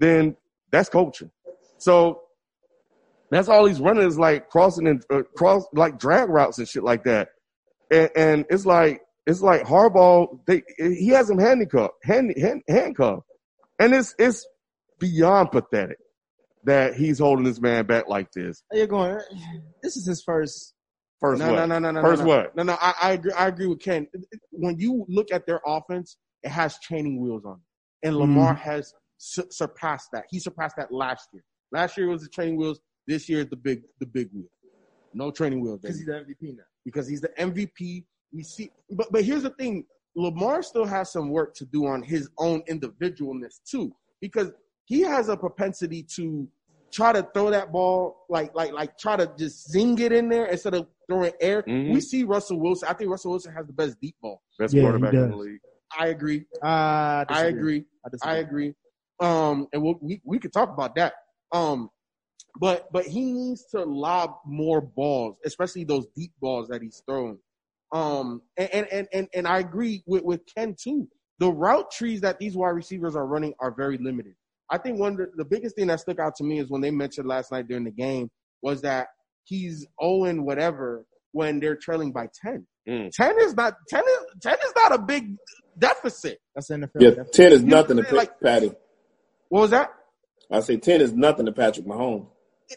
then 0.00 0.36
that's 0.70 0.90
coaching. 0.90 1.30
So 1.78 2.20
that's 3.30 3.48
all 3.48 3.64
he's 3.64 3.80
running 3.80 4.06
is 4.06 4.18
like 4.18 4.50
crossing 4.50 4.86
and 4.86 5.02
uh, 5.10 5.22
cross 5.36 5.64
like 5.72 5.98
drag 5.98 6.28
routes 6.28 6.58
and 6.58 6.68
shit 6.68 6.82
like 6.82 7.04
that. 7.04 7.28
And, 7.90 8.10
and 8.16 8.44
it's 8.50 8.66
like 8.66 9.00
it's 9.26 9.40
like 9.40 9.62
Harbaugh. 9.62 10.40
They 10.46 10.62
he 10.76 11.08
has 11.08 11.30
him 11.30 11.38
handcuffed, 11.38 11.94
hand, 12.04 12.34
hand, 12.36 12.62
handcuffed, 12.68 13.22
and 13.78 13.94
it's 13.94 14.14
it's 14.18 14.46
beyond 14.98 15.52
pathetic 15.52 15.96
that 16.64 16.94
he's 16.94 17.18
holding 17.18 17.44
this 17.44 17.60
man 17.60 17.86
back 17.86 18.08
like 18.08 18.30
this. 18.32 18.62
You're 18.72 18.86
going. 18.86 19.18
This 19.82 19.96
is 19.96 20.06
his 20.06 20.22
first. 20.22 20.74
First 21.20 21.40
no, 21.40 21.52
what? 21.52 21.56
no, 21.56 21.66
no, 21.66 21.78
no, 21.78 21.90
no. 21.90 22.02
First 22.02 22.22
no, 22.22 22.28
what? 22.28 22.56
No, 22.56 22.62
no. 22.62 22.76
I, 22.80 22.94
I 23.02 23.12
agree. 23.12 23.32
I 23.32 23.48
agree 23.48 23.66
with 23.66 23.80
Ken. 23.80 24.06
When 24.52 24.78
you 24.78 25.04
look 25.08 25.30
at 25.32 25.46
their 25.46 25.60
offense, 25.66 26.16
it 26.42 26.48
has 26.50 26.78
training 26.80 27.20
wheels 27.20 27.44
on 27.44 27.54
it, 27.56 28.06
and 28.06 28.16
Lamar 28.16 28.54
mm-hmm. 28.54 28.62
has 28.62 28.94
su- 29.18 29.48
surpassed 29.50 30.08
that. 30.12 30.24
He 30.30 30.38
surpassed 30.38 30.76
that 30.76 30.90
last 30.90 31.28
year. 31.32 31.44
Last 31.72 31.96
year 31.96 32.08
was 32.08 32.22
the 32.22 32.28
training 32.28 32.56
wheels. 32.56 32.80
This 33.06 33.28
year 33.28 33.40
is 33.40 33.48
the 33.48 33.56
big, 33.56 33.82
the 33.98 34.06
big 34.06 34.30
wheel. 34.32 34.48
No 35.12 35.30
training 35.30 35.60
wheels 35.60 35.80
Because 35.82 35.98
he's 35.98 36.06
the 36.06 36.12
MVP 36.12 36.56
now. 36.56 36.62
because 36.84 37.08
he's 37.08 37.20
the 37.20 37.30
MVP. 37.38 38.04
We 38.32 38.42
see, 38.44 38.70
but 38.90 39.10
but 39.10 39.24
here's 39.24 39.42
the 39.42 39.50
thing: 39.50 39.84
Lamar 40.16 40.62
still 40.62 40.86
has 40.86 41.12
some 41.12 41.30
work 41.30 41.54
to 41.56 41.66
do 41.66 41.86
on 41.86 42.02
his 42.02 42.28
own 42.38 42.62
individualness 42.68 43.60
too, 43.68 43.92
because 44.20 44.52
he 44.90 45.02
has 45.02 45.28
a 45.28 45.36
propensity 45.36 46.02
to 46.02 46.48
try 46.92 47.12
to 47.12 47.22
throw 47.32 47.48
that 47.50 47.70
ball 47.70 48.26
like 48.28 48.52
like 48.56 48.72
like 48.72 48.98
try 48.98 49.16
to 49.16 49.30
just 49.38 49.70
zing 49.70 49.96
it 50.00 50.10
in 50.10 50.28
there 50.28 50.46
instead 50.46 50.74
of 50.74 50.88
throwing 51.08 51.32
air. 51.40 51.62
Mhm. 51.62 51.92
We 51.92 52.00
see 52.00 52.24
Russell 52.24 52.58
Wilson. 52.58 52.88
I 52.88 52.94
think 52.94 53.08
Russell 53.08 53.30
Wilson 53.30 53.54
has 53.54 53.68
the 53.68 53.72
best 53.72 54.00
deep 54.00 54.16
ball. 54.20 54.42
Best 54.58 54.74
Yeah, 54.74 54.82
quarterback 54.82 55.14
in 55.14 55.30
the 55.30 55.36
league. 55.36 55.60
I 55.96 56.08
agree. 56.08 56.44
Uh, 56.60 57.24
I 57.28 57.44
agree. 57.44 57.84
I. 58.04 58.32
I 58.32 58.36
agree. 58.38 58.74
Um, 59.20 59.68
and 59.72 59.80
we'll, 59.80 59.98
we 60.00 60.20
we 60.24 60.40
could 60.40 60.52
talk 60.52 60.70
about 60.70 60.96
that. 60.96 61.14
Um, 61.52 61.88
but 62.58 62.88
but 62.92 63.06
he 63.06 63.32
needs 63.32 63.66
to 63.70 63.84
lob 63.84 64.34
more 64.44 64.80
balls, 64.80 65.36
especially 65.44 65.84
those 65.84 66.06
deep 66.16 66.32
balls 66.40 66.66
that 66.68 66.82
he's 66.82 67.00
throwing. 67.08 67.38
Um, 67.92 68.42
and 68.56 68.70
and 68.72 68.86
and 68.90 69.08
and, 69.12 69.28
and 69.34 69.46
I 69.46 69.60
agree 69.60 70.02
with 70.06 70.24
with 70.24 70.40
Ken 70.52 70.74
too. 70.76 71.08
The 71.38 71.50
route 71.52 71.92
trees 71.92 72.20
that 72.22 72.40
these 72.40 72.56
wide 72.56 72.70
receivers 72.70 73.14
are 73.14 73.26
running 73.26 73.54
are 73.60 73.70
very 73.70 73.96
limited. 73.98 74.34
I 74.70 74.78
think 74.78 74.98
one 74.98 75.12
of 75.12 75.18
the, 75.18 75.30
the 75.36 75.44
biggest 75.44 75.76
thing 75.76 75.88
that 75.88 76.00
stuck 76.00 76.18
out 76.18 76.36
to 76.36 76.44
me 76.44 76.58
is 76.58 76.70
when 76.70 76.80
they 76.80 76.90
mentioned 76.90 77.26
last 77.26 77.50
night 77.52 77.66
during 77.68 77.84
the 77.84 77.90
game 77.90 78.30
was 78.62 78.82
that 78.82 79.08
he's 79.44 79.86
owing 80.00 80.44
whatever 80.44 81.04
when 81.32 81.60
they're 81.60 81.76
trailing 81.76 82.12
by 82.12 82.28
ten. 82.42 82.66
Mm. 82.88 83.10
Ten 83.12 83.38
is 83.40 83.54
not 83.54 83.74
ten 83.88 84.02
is 84.04 84.26
ten 84.42 84.56
is 84.64 84.72
not 84.76 84.94
a 84.94 84.98
big 84.98 85.34
deficit. 85.78 86.38
That's 86.54 86.70
NFL. 86.70 86.88
Yeah, 86.98 87.10
That's- 87.10 87.30
ten 87.32 87.52
is 87.52 87.60
You 87.62 87.66
know 87.68 87.76
nothing 87.80 87.96
to 87.96 88.02
I'm 88.02 88.08
saying? 88.10 88.26
Pat- 88.26 88.40
Patty. 88.40 88.72
What 89.48 89.60
was 89.62 89.70
that? 89.70 89.90
I 90.50 90.60
say 90.60 90.76
ten 90.76 91.00
is 91.00 91.12
nothing 91.12 91.46
to 91.46 91.52
Patrick 91.52 91.86
Mahomes. 91.86 92.26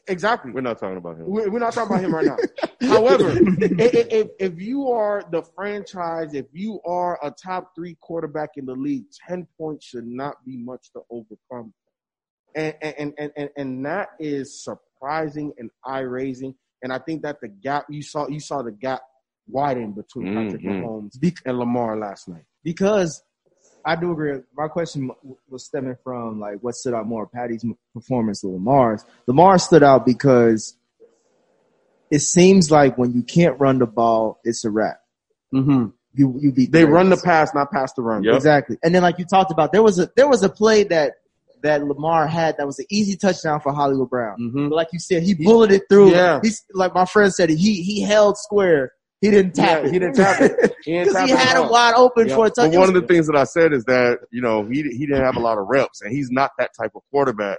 Exactly. 0.07 0.51
We're 0.51 0.61
not 0.61 0.79
talking 0.79 0.97
about 0.97 1.17
him. 1.17 1.25
We're 1.27 1.49
we're 1.51 1.59
not 1.59 1.73
talking 1.73 1.95
about 1.95 2.03
him 2.03 2.15
right 2.15 2.25
now. 2.25 2.37
However, 2.87 3.29
if, 3.31 3.93
if, 4.11 4.27
if 4.39 4.59
you 4.59 4.89
are 4.89 5.23
the 5.31 5.43
franchise, 5.55 6.33
if 6.33 6.47
you 6.51 6.79
are 6.85 7.19
a 7.23 7.31
top 7.31 7.73
three 7.75 7.95
quarterback 8.01 8.51
in 8.57 8.65
the 8.65 8.73
league, 8.73 9.05
10 9.27 9.47
points 9.57 9.85
should 9.85 10.07
not 10.07 10.43
be 10.45 10.57
much 10.57 10.91
to 10.93 11.01
overcome. 11.11 11.73
And, 12.55 12.75
and, 12.81 13.13
and, 13.17 13.31
and, 13.35 13.49
and 13.57 13.85
that 13.85 14.09
is 14.19 14.63
surprising 14.63 15.53
and 15.57 15.69
eye 15.85 15.99
raising. 15.99 16.55
And 16.81 16.91
I 16.93 16.99
think 16.99 17.23
that 17.23 17.39
the 17.41 17.47
gap 17.47 17.85
you 17.89 18.01
saw, 18.03 18.27
you 18.27 18.39
saw 18.39 18.61
the 18.61 18.71
gap 18.71 19.01
widen 19.47 19.91
between 19.93 20.33
Patrick 20.35 20.61
Mhm. 20.61 20.83
Mahomes 20.83 21.39
and 21.45 21.59
Lamar 21.59 21.97
last 21.97 22.27
night. 22.27 22.43
because 22.63 23.23
I 23.85 23.97
do 23.97 24.11
agree. 24.13 24.39
My 24.55 24.69
question 24.69 25.11
was 25.49 25.65
stemming 25.65 25.97
from 26.05 26.39
like 26.39 26.59
what 26.61 26.75
stood 26.75 26.93
out 26.93 27.05
more, 27.05 27.27
Patty's 27.27 27.65
performance 27.93 28.41
or 28.43 28.53
Lamar's. 28.53 29.03
Lamar 29.27 29.57
stood 29.57 29.83
out 29.83 30.05
because 30.05 30.77
it 32.09 32.19
seems 32.19 32.71
like 32.71 32.97
when 32.97 33.11
you 33.13 33.23
can't 33.23 33.59
run 33.59 33.79
the 33.79 33.85
ball, 33.87 34.39
it's 34.45 34.63
a 34.63 34.69
wrap. 34.69 35.01
Mm-hmm. 35.53 35.87
You 36.13 36.37
you 36.39 36.51
beat. 36.53 36.71
They 36.71 36.85
run 36.85 37.09
the 37.09 37.17
pass, 37.17 37.53
not 37.53 37.71
pass 37.71 37.91
the 37.93 38.03
run. 38.03 38.23
Yep. 38.23 38.35
exactly. 38.35 38.77
And 38.83 38.93
then 38.95 39.01
like 39.01 39.17
you 39.19 39.25
talked 39.25 39.51
about, 39.51 39.71
there 39.73 39.83
was 39.83 39.99
a 39.99 40.09
there 40.15 40.29
was 40.29 40.43
a 40.43 40.49
play 40.49 40.83
that 40.85 41.15
that 41.63 41.83
Lamar 41.85 42.27
had 42.27 42.55
that 42.57 42.67
was 42.67 42.77
an 42.79 42.85
easy 42.91 43.15
touchdown 43.15 43.59
for 43.61 43.73
Hollywood 43.73 44.09
Brown. 44.09 44.37
Mm-hmm. 44.39 44.69
But 44.69 44.75
like 44.75 44.89
you 44.93 44.99
said, 44.99 45.23
he 45.23 45.33
bulleted 45.33 45.81
through. 45.89 46.11
Yeah. 46.11 46.39
He's 46.43 46.63
like 46.73 46.93
my 46.93 47.05
friend 47.05 47.33
said, 47.33 47.49
he 47.49 47.81
he 47.81 48.01
held 48.01 48.37
square. 48.37 48.91
He 49.21 49.31
didn't 49.31 49.55
tap 49.55 49.83
Yeah, 49.83 49.87
it. 49.87 49.93
he 49.93 49.99
didn't 49.99 50.15
tap 50.15 50.41
it. 50.41 50.75
Because 50.85 51.13
tap 51.13 51.25
he 51.27 51.31
had 51.33 51.61
him 51.63 51.69
wide 51.69 51.93
open 51.95 52.27
Yep. 52.27 52.35
for 52.35 52.45
a 52.45 52.49
touchdown. 52.49 52.71
But 52.71 52.79
one 52.79 52.89
of 52.89 52.95
the 53.01 53.07
things 53.07 53.25
that 53.27 53.37
I 53.37 53.45
said 53.45 53.71
is 53.71 53.85
that 53.85 54.19
you 54.31 54.41
know 54.41 54.65
he 54.65 54.83
he 54.83 55.05
didn't 55.05 55.23
have 55.23 55.37
a 55.37 55.39
lot 55.39 55.57
of 55.57 55.65
reps, 55.67 56.01
and 56.01 56.11
he's 56.13 56.29
not 56.29 56.51
that 56.59 56.71
type 56.79 56.91
of 56.95 57.01
quarterback. 57.09 57.57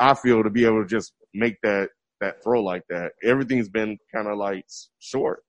I 0.00 0.14
feel 0.14 0.42
to 0.42 0.48
be 0.50 0.64
able 0.64 0.82
to 0.82 0.88
just 0.88 1.12
make 1.34 1.56
that 1.62 1.90
that 2.20 2.42
throw 2.42 2.62
like 2.62 2.82
that. 2.88 3.12
Everything's 3.22 3.68
been 3.68 3.98
kind 4.14 4.26
of 4.28 4.38
like 4.38 4.64
short 4.98 5.42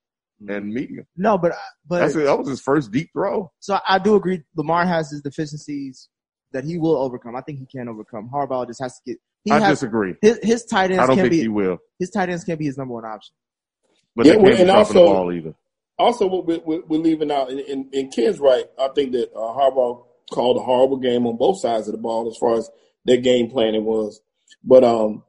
and 0.47 0.73
medium. 0.73 1.05
no, 1.17 1.37
but 1.37 1.53
but 1.87 1.99
That's 1.99 2.13
that 2.15 2.37
was 2.37 2.49
his 2.49 2.61
first 2.61 2.91
deep 2.91 3.09
throw. 3.13 3.49
So 3.59 3.79
I 3.87 3.97
do 3.99 4.15
agree. 4.15 4.41
Lamar 4.57 4.85
has 4.85 5.09
his 5.11 5.21
deficiencies 5.21 6.09
that 6.51 6.63
he 6.63 6.77
will 6.77 6.97
overcome. 6.97 7.35
I 7.35 7.41
think 7.41 7.59
he 7.59 7.65
can 7.65 7.87
overcome. 7.87 8.29
Harbaugh 8.33 8.67
just 8.67 8.81
has 8.81 8.95
to 8.99 9.01
get. 9.05 9.17
He 9.45 9.51
I 9.51 9.59
has 9.59 9.79
disagree. 9.79 10.15
his, 10.21 10.39
his 10.43 10.65
tight 10.65 10.91
ends 10.91 11.03
I 11.03 11.07
don't 11.07 11.15
can 11.15 11.23
think 11.25 11.31
be 11.31 11.41
he 11.41 11.47
will, 11.47 11.77
his 11.97 12.09
tight 12.09 12.29
ends 12.29 12.43
can 12.43 12.57
be 12.57 12.65
his 12.65 12.77
number 12.77 12.93
one 12.95 13.05
option. 13.05 13.33
but 14.15 14.25
Yeah, 14.25 14.33
they 14.33 14.37
well, 14.37 14.45
can't 14.47 14.57
be 14.57 14.61
and 14.63 14.71
dropping 14.71 14.93
the 14.93 14.99
also- 15.01 15.13
ball 15.13 15.31
either. 15.33 15.55
Also, 15.97 16.27
what 16.27 16.45
we, 16.45 16.57
we, 16.65 16.79
we're 16.87 17.01
leaving 17.01 17.29
out, 17.29 17.49
and, 17.51 17.59
and, 17.59 17.93
and 17.93 18.13
Ken's 18.13 18.39
right. 18.39 18.63
I 18.79 18.87
think 18.95 19.11
that 19.11 19.33
uh, 19.35 19.39
Harbaugh 19.39 20.05
called 20.31 20.55
a 20.55 20.61
horrible 20.61 20.95
game 20.95 21.27
on 21.27 21.35
both 21.35 21.59
sides 21.59 21.89
of 21.89 21.91
the 21.91 21.97
ball 21.97 22.29
as 22.31 22.37
far 22.37 22.55
as 22.55 22.69
their 23.03 23.17
game 23.17 23.49
planning 23.49 23.83
was. 23.83 24.21
But 24.63 24.85
um, 24.85 25.23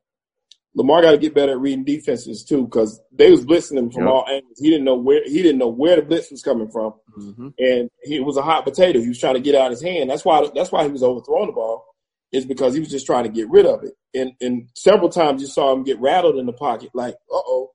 Lamar 0.80 1.02
got 1.02 1.10
to 1.12 1.18
get 1.18 1.34
better 1.34 1.52
at 1.52 1.60
reading 1.60 1.84
defenses 1.84 2.44
too, 2.44 2.64
because 2.64 3.00
they 3.12 3.30
was 3.30 3.44
blitzing 3.44 3.78
him 3.78 3.90
from 3.90 4.04
Yep. 4.04 4.12
all 4.12 4.24
angles. 4.28 4.58
He 4.60 4.70
didn't 4.70 4.84
know 4.84 4.96
where 4.96 5.22
he 5.24 5.42
didn't 5.42 5.58
know 5.58 5.68
where 5.68 5.96
the 5.96 6.02
blitz 6.02 6.30
was 6.30 6.42
coming 6.42 6.70
from, 6.70 6.94
Mm-hmm. 7.18 7.48
and 7.58 7.90
he 8.02 8.20
was 8.20 8.36
a 8.36 8.42
hot 8.42 8.64
potato. 8.64 9.00
He 9.00 9.08
was 9.08 9.18
trying 9.18 9.34
to 9.34 9.40
get 9.40 9.54
out 9.54 9.66
of 9.66 9.72
his 9.72 9.82
hand. 9.82 10.08
That's 10.10 10.24
why 10.24 10.48
that's 10.54 10.72
why 10.72 10.84
he 10.84 10.90
was 10.90 11.02
overthrowing 11.02 11.46
the 11.48 11.52
ball, 11.52 11.84
is 12.32 12.44
because 12.46 12.74
he 12.74 12.80
was 12.80 12.90
just 12.90 13.06
trying 13.06 13.24
to 13.24 13.30
get 13.30 13.50
rid 13.50 13.66
of 13.66 13.84
it. 13.84 13.94
And 14.14 14.32
and 14.40 14.68
several 14.74 15.08
times 15.10 15.42
you 15.42 15.48
saw 15.48 15.72
him 15.72 15.84
get 15.84 16.00
rattled 16.00 16.36
in 16.38 16.46
the 16.46 16.52
pocket, 16.52 16.90
like, 16.94 17.14
uh 17.14 17.42
oh, 17.46 17.72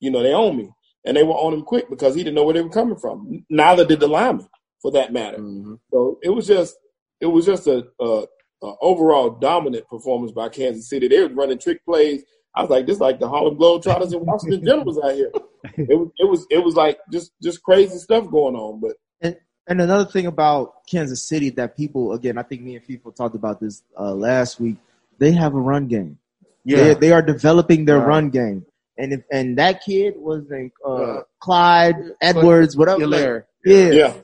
you 0.00 0.10
know 0.10 0.22
they 0.22 0.32
own 0.34 0.56
me, 0.56 0.70
and 1.04 1.16
they 1.16 1.22
were 1.22 1.34
on 1.34 1.54
him 1.54 1.62
quick 1.62 1.88
because 1.88 2.14
he 2.14 2.22
didn't 2.22 2.34
know 2.36 2.44
where 2.44 2.54
they 2.54 2.62
were 2.62 2.68
coming 2.68 2.96
from. 2.98 3.44
Neither 3.48 3.84
did 3.86 4.00
the 4.00 4.08
lineman, 4.08 4.48
for 4.82 4.90
that 4.92 5.12
matter. 5.12 5.38
Mm-hmm. 5.38 5.74
So 5.92 6.18
it 6.22 6.30
was 6.30 6.46
just 6.46 6.76
it 7.20 7.26
was 7.26 7.46
just 7.46 7.66
a, 7.68 7.86
a, 8.00 8.24
a 8.62 8.74
overall 8.80 9.30
dominant 9.30 9.88
performance 9.88 10.32
by 10.32 10.48
Kansas 10.48 10.88
City. 10.88 11.06
They 11.08 11.20
were 11.20 11.28
running 11.28 11.58
trick 11.58 11.84
plays. 11.84 12.24
I 12.54 12.60
was 12.62 12.70
like, 12.70 12.86
this 12.86 12.96
is 12.96 13.00
like 13.00 13.18
the 13.18 13.28
Harlem 13.28 13.56
Globetrotters 13.56 14.12
and 14.12 14.26
Washington 14.26 14.64
Generals 14.66 14.98
out 15.02 15.14
here. 15.14 15.30
It 15.76 15.98
was 15.98 16.08
it 16.18 16.28
was 16.28 16.46
it 16.50 16.58
was 16.64 16.74
like 16.74 16.98
just 17.10 17.32
just 17.42 17.62
crazy 17.62 17.98
stuff 17.98 18.28
going 18.30 18.54
on. 18.56 18.80
But 18.80 18.96
And 19.20 19.36
and 19.66 19.80
another 19.80 20.04
thing 20.10 20.26
about 20.26 20.86
Kansas 20.86 21.22
City 21.22 21.50
that 21.50 21.76
people 21.76 22.12
again, 22.12 22.36
I 22.38 22.42
think 22.42 22.62
me 22.62 22.76
and 22.76 22.86
people 22.86 23.12
talked 23.12 23.34
about 23.34 23.60
this 23.60 23.82
uh, 23.98 24.12
last 24.14 24.60
week. 24.60 24.76
They 25.18 25.32
have 25.32 25.54
a 25.54 25.60
run 25.60 25.86
game. 25.86 26.18
Yeah. 26.64 26.76
They, 26.84 26.94
they 26.94 27.12
are 27.12 27.22
developing 27.22 27.84
their 27.84 27.98
Right. 27.98 28.06
run 28.08 28.30
game. 28.30 28.66
And 28.98 29.12
if, 29.14 29.22
and 29.32 29.56
that 29.58 29.82
kid 29.84 30.14
was 30.16 30.44
named, 30.50 30.72
uh, 30.84 30.92
Uh, 30.92 31.22
Clyde 31.40 31.96
Edwards, 32.20 32.76
whatever. 32.76 33.00
Helaire. 33.00 33.44
yeah. 33.64 33.90
Yeah. 33.90 34.14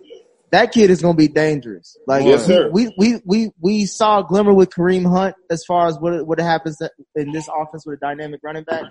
That 0.51 0.73
kid 0.73 0.91
is 0.91 1.03
going 1.03 1.15
to 1.15 1.19
be 1.19 1.29
dangerous. 1.29 1.97
Like, 2.07 2.25
Yes, 2.25 2.49
we, 2.73 2.93
we, 2.97 3.21
we, 3.25 3.51
we 3.61 3.85
saw 3.87 4.21
a 4.21 4.25
glimmer 4.25 4.55
with 4.55 4.71
Kareem 4.71 5.09
Hunt 5.09 5.37
as 5.51 5.65
far 5.65 5.87
as 5.89 5.99
what, 5.99 6.27
what 6.27 6.41
happens 6.41 6.81
in 7.15 7.33
this 7.33 7.49
offense 7.49 7.85
with 7.87 7.99
a 7.99 8.01
dynamic 8.01 8.41
running 8.43 8.65
back. 8.65 8.85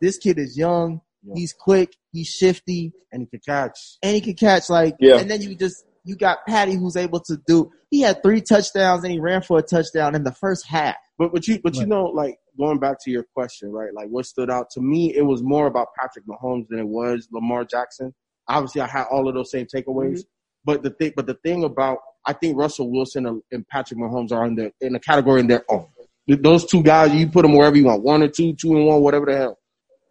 This 0.00 0.18
kid 0.18 0.38
is 0.38 0.56
young. 0.56 1.00
Yeah. 1.22 1.34
He's 1.36 1.52
quick. 1.52 1.94
He's 2.12 2.28
shifty 2.28 2.92
And 3.12 3.22
he 3.22 3.26
can 3.26 3.40
catch. 3.40 3.78
and 4.02 4.14
he 4.14 4.20
can 4.20 4.34
catch 4.34 4.70
like 4.70 4.94
Yeah. 5.00 5.18
and 5.18 5.30
then 5.30 5.42
you 5.42 5.54
just 5.56 5.84
you 6.04 6.16
got 6.16 6.46
Patty 6.46 6.74
who's 6.74 6.96
able 6.96 7.20
to 7.20 7.36
do 7.46 7.70
he 7.90 8.00
had 8.00 8.22
three 8.22 8.40
touchdowns 8.40 9.02
and 9.02 9.12
he 9.12 9.18
ran 9.18 9.42
for 9.42 9.58
a 9.58 9.62
touchdown 9.62 10.14
in 10.14 10.22
the 10.22 10.32
first 10.32 10.66
half. 10.66 10.96
But 11.18 11.32
but 11.32 11.46
you 11.48 11.60
but 11.62 11.74
you 11.74 11.86
know 11.86 12.04
like 12.06 12.38
going 12.56 12.78
back 12.78 12.98
to 13.04 13.10
your 13.10 13.24
question 13.34 13.72
right 13.72 13.92
like 13.92 14.08
what 14.08 14.26
stood 14.26 14.48
out 14.50 14.70
to 14.70 14.80
me 14.80 15.14
it 15.14 15.22
was 15.22 15.42
more 15.42 15.66
about 15.66 15.88
Patrick 15.98 16.24
Mahomes 16.26 16.68
than 16.68 16.78
it 16.78 16.88
was 16.88 17.28
Lamar 17.32 17.64
Jackson. 17.64 18.14
Obviously 18.46 18.80
I 18.80 18.86
had 18.86 19.04
all 19.10 19.28
of 19.28 19.34
those 19.34 19.50
same 19.50 19.66
takeaways, 19.66 20.20
mm-hmm. 20.20 20.20
But 20.68 20.82
the 20.82 20.90
thing 20.90 21.12
but 21.16 21.26
the 21.26 21.32
thing 21.32 21.64
about 21.64 21.96
I 22.26 22.34
think 22.34 22.58
Russell 22.58 22.90
Wilson 22.90 23.24
and- 23.50 23.68
Patrick 23.68 23.98
Mahomes 23.98 24.32
are 24.32 24.44
in 24.44 24.54
the 24.54 24.70
in 24.82 24.94
a 24.94 25.00
category 25.00 25.40
in 25.40 25.46
their 25.46 25.64
own. 25.70 25.86
Those 26.26 26.66
two 26.66 26.82
guys 26.82 27.14
you 27.14 27.26
put 27.26 27.40
them 27.40 27.54
wherever 27.54 27.74
you 27.74 27.86
want, 27.86 28.02
one 28.02 28.22
or 28.22 28.28
two, 28.28 28.52
two 28.52 28.76
and 28.76 28.86
one, 28.86 29.00
whatever 29.00 29.24
the 29.24 29.34
hell. 29.34 29.58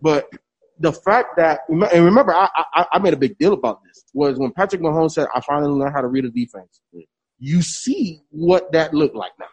But 0.01 0.27
the 0.79 0.91
fact 0.91 1.37
that 1.37 1.59
and 1.69 2.03
remember 2.03 2.33
I 2.33 2.49
I, 2.73 2.87
I 2.93 2.97
made 2.97 3.13
a 3.13 3.17
big 3.17 3.37
deal 3.37 3.53
about 3.53 3.83
this 3.83 4.03
was 4.15 4.39
when 4.39 4.51
Patrick 4.51 4.81
Mahomes 4.81 5.11
said 5.11 5.27
I 5.35 5.41
finally 5.41 5.73
learned 5.73 5.93
how 5.93 6.01
to 6.01 6.07
read 6.07 6.25
a 6.25 6.31
defense. 6.31 6.81
You 7.37 7.61
see 7.61 8.23
what 8.31 8.71
that 8.71 8.95
looked 8.95 9.15
like 9.15 9.33
now. 9.39 9.45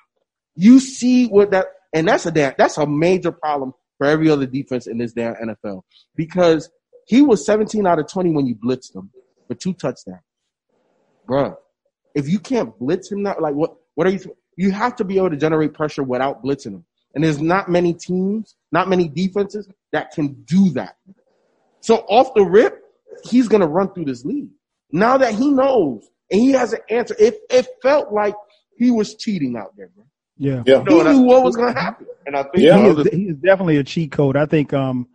You 0.57 0.81
see 0.81 1.27
what 1.27 1.51
that, 1.51 1.67
and 1.93 2.09
that's 2.09 2.25
a 2.25 2.31
damn, 2.31 2.55
that's 2.57 2.79
a 2.79 2.87
major 2.87 3.31
problem 3.31 3.75
for 3.99 4.07
every 4.07 4.31
other 4.31 4.47
defense 4.47 4.87
in 4.87 4.97
this 4.97 5.13
damn 5.13 5.35
NFL 5.35 5.83
because 6.17 6.71
he 7.07 7.21
was 7.21 7.45
17 7.45 7.87
out 7.87 7.99
of 7.99 8.09
20 8.09 8.31
when 8.31 8.47
you 8.47 8.55
blitzed 8.55 8.95
him 8.97 9.11
for 9.47 9.55
two 9.55 9.75
touchdowns. 9.75 10.23
Bruh, 11.29 11.57
if 12.15 12.29
you 12.29 12.39
can't 12.39 12.77
blitz 12.79 13.11
him 13.11 13.23
now, 13.23 13.37
like 13.41 13.55
what, 13.55 13.75
what 13.95 14.07
are 14.07 14.11
you, 14.11 14.37
you 14.57 14.71
have 14.71 14.97
to 14.97 15.05
be 15.05 15.17
able 15.17 15.31
to 15.31 15.37
generate 15.37 15.75
pressure 15.75 16.03
without 16.03 16.43
blitzing 16.45 16.73
him. 16.73 16.85
And 17.15 17.23
there's 17.23 17.41
not 17.41 17.69
many 17.69 17.95
teams, 17.95 18.57
not 18.73 18.89
many 18.89 19.09
defenses 19.09 19.69
that 19.93 20.11
can 20.13 20.33
do 20.45 20.71
that. 20.71 20.97
So 21.81 21.99
off 22.09 22.35
the 22.35 22.43
rip, 22.45 22.83
he's 23.25 23.47
going 23.49 23.61
to 23.61 23.69
run 23.69 23.93
through 23.93 24.07
this 24.07 24.25
league. 24.25 24.49
Now 24.91 25.17
that 25.19 25.35
he 25.35 25.51
knows 25.51 26.09
and 26.31 26.41
he 26.41 26.53
has 26.53 26.73
an 26.73 26.81
answer, 26.91 27.15
it, 27.19 27.39
it 27.51 27.67
felt 27.83 28.13
like 28.13 28.35
he 28.77 28.91
was 28.91 29.15
cheating 29.15 29.57
out 29.57 29.77
there, 29.77 29.91
bro. 29.95 30.05
Yeah. 30.37 30.63
Yeah. 30.67 30.83
He 30.89 31.03
knew 31.03 31.21
what 31.21 31.45
was 31.45 31.57
going 31.57 31.73
to 31.73 31.81
happen. 31.81 32.07
And 32.27 32.37
I 32.37 32.43
think 32.43 32.57
Yeah. 32.57 32.79
he 32.79 32.89
is, 32.89 33.09
he 33.09 33.23
is 33.29 33.37
definitely 33.37 33.77
a 33.77 33.85
cheat 33.85 34.11
code. 34.11 34.37
I 34.37 34.47
think 34.47 34.73
um 34.73 35.07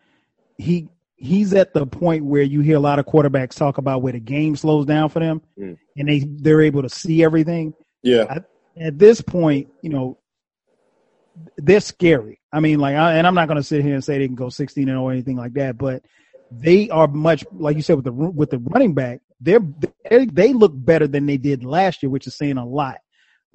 he 0.58 0.88
he's 1.20 1.54
at 1.54 1.74
the 1.74 1.86
point 1.86 2.24
where 2.24 2.42
you 2.42 2.62
hear 2.62 2.78
a 2.78 2.80
lot 2.80 2.98
of 3.00 3.06
quarterbacks 3.06 3.56
talk 3.56 3.78
about 3.78 4.02
where 4.02 4.14
the 4.14 4.20
game 4.20 4.56
slows 4.56 4.86
down 4.86 5.10
for 5.10 5.20
them 5.20 5.42
Mm. 5.60 5.78
and 5.98 6.08
they 6.08 6.20
they're 6.20 6.62
able 6.62 6.82
to 6.82 6.90
see 6.90 7.24
everything. 7.24 7.74
Yeah. 8.04 8.40
At 8.80 8.98
this 8.98 9.20
point, 9.22 9.68
you 9.82 9.90
know, 9.90 10.18
they're 11.58 11.82
scary. 11.82 12.40
I 12.54 12.60
mean, 12.60 12.80
like, 12.80 12.96
I, 12.96 13.14
and 13.16 13.28
I'm 13.28 13.36
not 13.36 13.48
going 13.48 13.58
to 13.58 13.64
sit 13.64 13.84
here 13.84 13.94
and 13.94 14.04
say 14.04 14.18
they 14.18 14.28
can 14.28 14.36
go 14.36 14.50
16 14.50 14.88
and 14.88 14.98
or 14.98 15.12
anything 15.12 15.36
like 15.38 15.54
that, 15.54 15.78
but 15.78 16.04
they 16.52 16.90
are 16.90 17.08
much 17.08 17.46
like 17.52 17.76
you 17.76 17.82
said 17.82 17.96
with 17.98 18.06
the 18.06 18.12
with 18.12 18.50
the 18.50 18.60
running 18.60 18.94
back. 18.94 19.20
They're 19.42 19.62
they, 20.10 20.26
they 20.26 20.54
look 20.54 20.72
better 20.76 21.08
than 21.08 21.26
they 21.26 21.38
did 21.38 21.64
last 21.64 22.02
year, 22.02 22.10
which 22.10 22.28
is 22.28 22.36
saying 22.38 22.58
a 22.58 22.66
lot. 22.66 22.98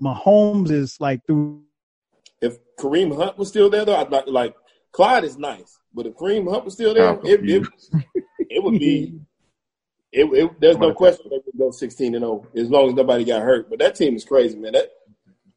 Mahomes 0.00 0.70
is 0.70 0.96
like 1.00 1.20
through 1.26 1.62
If 2.40 2.58
Kareem 2.78 3.16
Hunt 3.16 3.38
was 3.38 3.48
still 3.48 3.70
there, 3.70 3.84
though, 3.84 3.96
I'd 3.96 4.10
like, 4.10 4.26
like 4.26 4.54
Clyde 4.92 5.24
is 5.24 5.36
nice, 5.38 5.78
but 5.94 6.06
if 6.06 6.14
Kareem 6.14 6.50
Hunt 6.50 6.64
was 6.64 6.74
still 6.74 6.94
there, 6.94 7.18
it, 7.24 7.48
it, 7.48 7.66
it 8.50 8.62
would 8.62 8.78
be. 8.78 9.20
It, 10.12 10.26
it, 10.32 10.60
there's 10.60 10.78
no 10.78 10.92
question 10.94 11.26
they 11.28 11.40
would 11.44 11.58
go 11.58 11.70
16 11.72 12.14
and 12.14 12.22
0 12.22 12.46
as 12.56 12.70
long 12.70 12.88
as 12.88 12.94
nobody 12.94 13.24
got 13.24 13.42
hurt. 13.42 13.68
But 13.68 13.80
that 13.80 13.96
team 13.96 14.14
is 14.14 14.24
crazy, 14.24 14.56
man. 14.56 14.72
That 14.72 14.90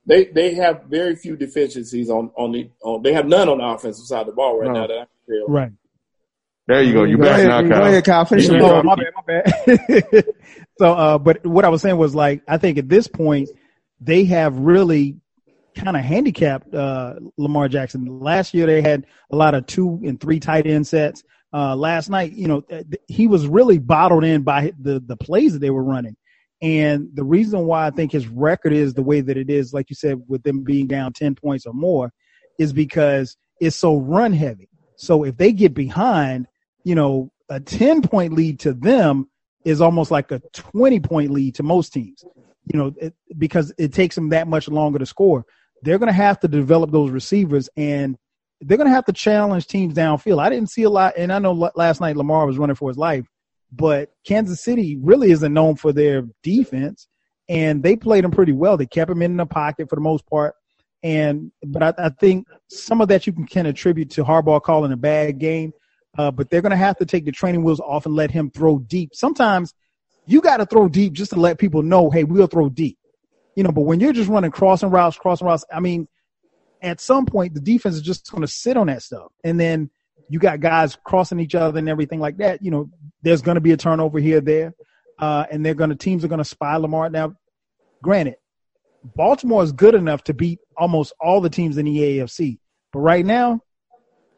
they 0.08 0.26
they 0.26 0.56
have 0.56 0.84
very 0.90 1.16
few 1.16 1.36
deficiencies 1.36 2.10
on 2.10 2.32
on 2.36 2.52
the 2.54 2.70
on. 2.82 3.04
They 3.04 3.14
have 3.14 3.28
none 3.28 3.50
on 3.50 3.60
the 3.60 3.66
offensive 3.66 4.06
side 4.06 4.22
of 4.22 4.28
the 4.28 4.34
ball 4.34 4.60
right 4.60 4.68
No. 4.68 4.74
now 4.82 4.88
that 4.88 4.94
I 4.94 5.06
can 5.06 5.08
tell. 5.46 5.48
right. 5.48 5.72
There 6.66 6.82
you 6.84 6.92
go. 6.94 7.04
You 7.04 7.18
Go 7.18 7.24
back 7.24 7.40
ahead, 7.40 7.48
now, 7.48 7.62
go 7.62 7.82
ahead, 7.86 8.04
Kyle. 8.04 8.26
Finish 8.26 8.48
your 8.48 8.58
Yeah. 8.58 8.64
Oh, 8.64 8.82
thought. 8.82 8.86
my 8.86 8.96
bad, 8.96 9.14
my 9.16 10.02
bad. 10.12 10.26
so, 10.80 10.94
uh, 10.94 11.18
but 11.18 11.46
what 11.46 11.64
I 11.64 11.70
was 11.70 11.82
saying 11.82 11.96
was 11.98 12.14
like, 12.14 12.42
I 12.48 12.58
think 12.58 12.78
at 12.78 12.90
this 12.90 13.08
point, 13.08 13.48
they 14.02 14.26
have 14.26 14.58
really 14.58 15.16
kind 15.78 15.96
of 15.96 16.04
handicapped 16.04 16.74
uh, 16.74 17.16
Lamar 17.38 17.68
Jackson. 17.68 18.20
Last 18.20 18.54
year, 18.54 18.66
they 18.66 18.82
had 18.82 19.06
a 19.32 19.36
lot 19.36 19.56
of 19.56 19.66
two 19.66 20.02
and 20.06 20.20
three 20.20 20.40
tight 20.40 20.68
end 20.68 20.88
sets. 20.88 21.24
Uh, 21.54 21.76
last 21.76 22.10
night, 22.10 22.34
you 22.34 22.48
know, 22.48 22.62
th- 22.62 22.86
he 23.08 23.28
was 23.28 23.48
really 23.48 23.78
bottled 23.78 24.24
in 24.24 24.44
by 24.44 24.74
the 24.80 25.00
the 25.06 25.16
plays 25.16 25.54
that 25.54 25.60
they 25.60 25.70
were 25.70 25.84
running. 25.84 26.16
And 26.62 27.10
the 27.14 27.24
reason 27.24 27.66
why 27.66 27.86
I 27.86 27.92
think 27.92 28.12
his 28.12 28.28
record 28.28 28.74
is 28.74 28.94
the 28.94 29.04
way 29.04 29.22
that 29.22 29.38
it 29.38 29.50
is, 29.50 29.74
like 29.74 29.90
you 29.90 29.96
said, 29.96 30.22
with 30.28 30.44
them 30.44 30.64
being 30.64 30.88
down 30.88 31.14
10 31.14 31.36
points 31.36 31.66
or 31.66 31.74
more, 31.74 32.12
is 32.58 32.74
because 32.74 33.38
it's 33.62 33.76
so 33.76 33.98
run 33.98 34.34
heavy. 34.34 34.70
So 34.96 35.24
if 35.24 35.38
they 35.38 35.52
get 35.52 35.76
behind, 35.76 36.48
you 36.84 36.96
know, 36.96 37.32
a 37.50 37.60
10 37.60 38.02
point 38.02 38.34
lead 38.34 38.60
to 38.62 38.74
them 38.74 39.30
is 39.64 39.82
almost 39.82 40.10
like 40.10 40.32
a 40.32 40.42
20 40.54 41.00
point 41.00 41.32
lead 41.32 41.56
to 41.56 41.64
most 41.64 41.94
teams, 41.94 42.24
you 42.66 42.80
know, 42.80 42.94
it, 43.00 43.14
because 43.38 43.72
it 43.78 43.94
takes 43.94 44.16
them 44.16 44.30
that 44.30 44.48
much 44.48 44.68
longer 44.68 45.00
to 45.00 45.06
score. 45.06 45.46
They're 45.84 46.00
going 46.00 46.08
to 46.08 46.14
have 46.14 46.40
to 46.42 46.48
develop 46.48 46.92
those 46.92 47.12
receivers 47.12 47.70
and 47.78 48.18
they're 48.62 48.78
going 48.78 48.90
to 48.90 48.94
have 48.94 49.06
to 49.06 49.14
challenge 49.14 49.68
teams 49.68 49.94
downfield. 49.94 50.42
I 50.42 50.50
didn't 50.50 50.72
see 50.72 50.84
a 50.84 50.90
lot, 50.90 51.14
and 51.18 51.32
I 51.32 51.40
know 51.40 51.54
last 51.76 52.02
night 52.02 52.18
Lamar 52.18 52.46
was 52.46 52.58
running 52.58 52.76
for 52.76 52.90
his 52.90 52.98
life, 52.98 53.26
but 53.72 54.10
Kansas 54.26 54.64
City 54.64 54.98
really 55.00 55.32
isn't 55.32 55.54
known 55.54 55.76
for 55.76 55.94
their 55.94 56.24
defense, 56.42 57.08
and 57.48 57.84
they 57.84 57.96
played 57.96 58.24
them 58.24 58.32
pretty 58.32 58.54
well. 58.54 58.78
They 58.78 58.88
kept 58.88 59.12
him 59.12 59.22
in 59.22 59.38
the 59.38 59.46
pocket 59.46 59.90
for 59.90 59.96
the 59.96 60.02
most 60.02 60.26
part, 60.28 60.56
and 61.04 61.52
but 61.66 61.84
I, 61.84 62.06
I 62.06 62.10
think 62.10 62.48
some 62.70 63.02
of 63.02 63.10
that 63.10 63.28
you 63.28 63.34
can, 63.34 63.46
can 63.46 63.66
attribute 63.68 64.10
to 64.12 64.24
Harbaugh 64.24 64.62
calling 64.62 64.92
a 64.92 64.98
bad 64.98 65.40
game. 65.40 65.74
Uh, 66.18 66.32
but 66.32 66.50
they're 66.50 66.64
going 66.64 66.72
to 66.72 66.76
have 66.76 66.98
to 66.98 67.06
take 67.06 67.26
the 67.26 67.32
training 67.32 67.64
wheels 67.64 67.80
off 67.80 68.08
and 68.08 68.16
let 68.16 68.32
him 68.32 68.50
throw 68.50 68.80
deep. 68.80 69.14
Sometimes 69.14 69.76
you 70.26 70.42
got 70.42 70.58
to 70.58 70.66
throw 70.66 70.90
deep 70.90 71.14
just 71.14 71.32
to 71.32 71.40
let 71.40 71.60
people 71.60 71.84
know, 71.84 72.10
hey, 72.10 72.24
we'll 72.24 72.48
throw 72.48 72.70
deep. 72.70 72.98
You 73.58 73.64
know, 73.64 73.72
but 73.72 73.82
when 73.82 74.00
you're 74.00 74.14
just 74.14 74.30
running 74.30 74.52
crossing 74.52 74.92
routes, 74.92 75.18
crossing 75.18 75.48
routes, 75.48 75.66
I 75.74 75.80
mean, 75.80 76.08
at 76.80 77.02
some 77.02 77.26
point 77.26 77.56
the 77.56 77.60
defense 77.60 77.96
is 77.96 78.04
just 78.04 78.30
going 78.30 78.42
to 78.42 78.48
sit 78.48 78.78
on 78.78 78.86
that 78.86 79.02
stuff, 79.02 79.32
and 79.44 79.60
then 79.60 79.90
you 80.30 80.38
got 80.38 80.60
guys 80.60 80.96
crossing 81.04 81.40
each 81.40 81.56
other 81.56 81.80
and 81.80 81.90
everything 81.90 82.20
like 82.20 82.38
that. 82.38 82.62
You 82.62 82.70
know, 82.70 82.92
there's 83.24 83.42
going 83.42 83.56
to 83.56 83.62
be 83.62 83.72
a 83.72 83.78
turnover 83.78 84.20
here, 84.20 84.42
there, 84.42 84.76
uh, 85.18 85.46
and 85.50 85.66
they're 85.66 85.74
going 85.74 85.90
to 85.90 85.96
teams 85.96 86.24
are 86.24 86.28
going 86.28 86.38
to 86.38 86.46
spy 86.46 86.76
Lamar. 86.76 87.10
Now, 87.10 87.36
granted, 88.04 88.36
Baltimore 89.16 89.64
is 89.64 89.72
good 89.72 89.96
enough 89.96 90.24
to 90.26 90.36
beat 90.36 90.60
almost 90.78 91.14
all 91.20 91.42
the 91.42 91.50
teams 91.50 91.80
in 91.80 91.86
the 91.86 91.98
AFC, 91.98 92.60
but 92.94 93.00
right 93.00 93.26
now 93.26 93.62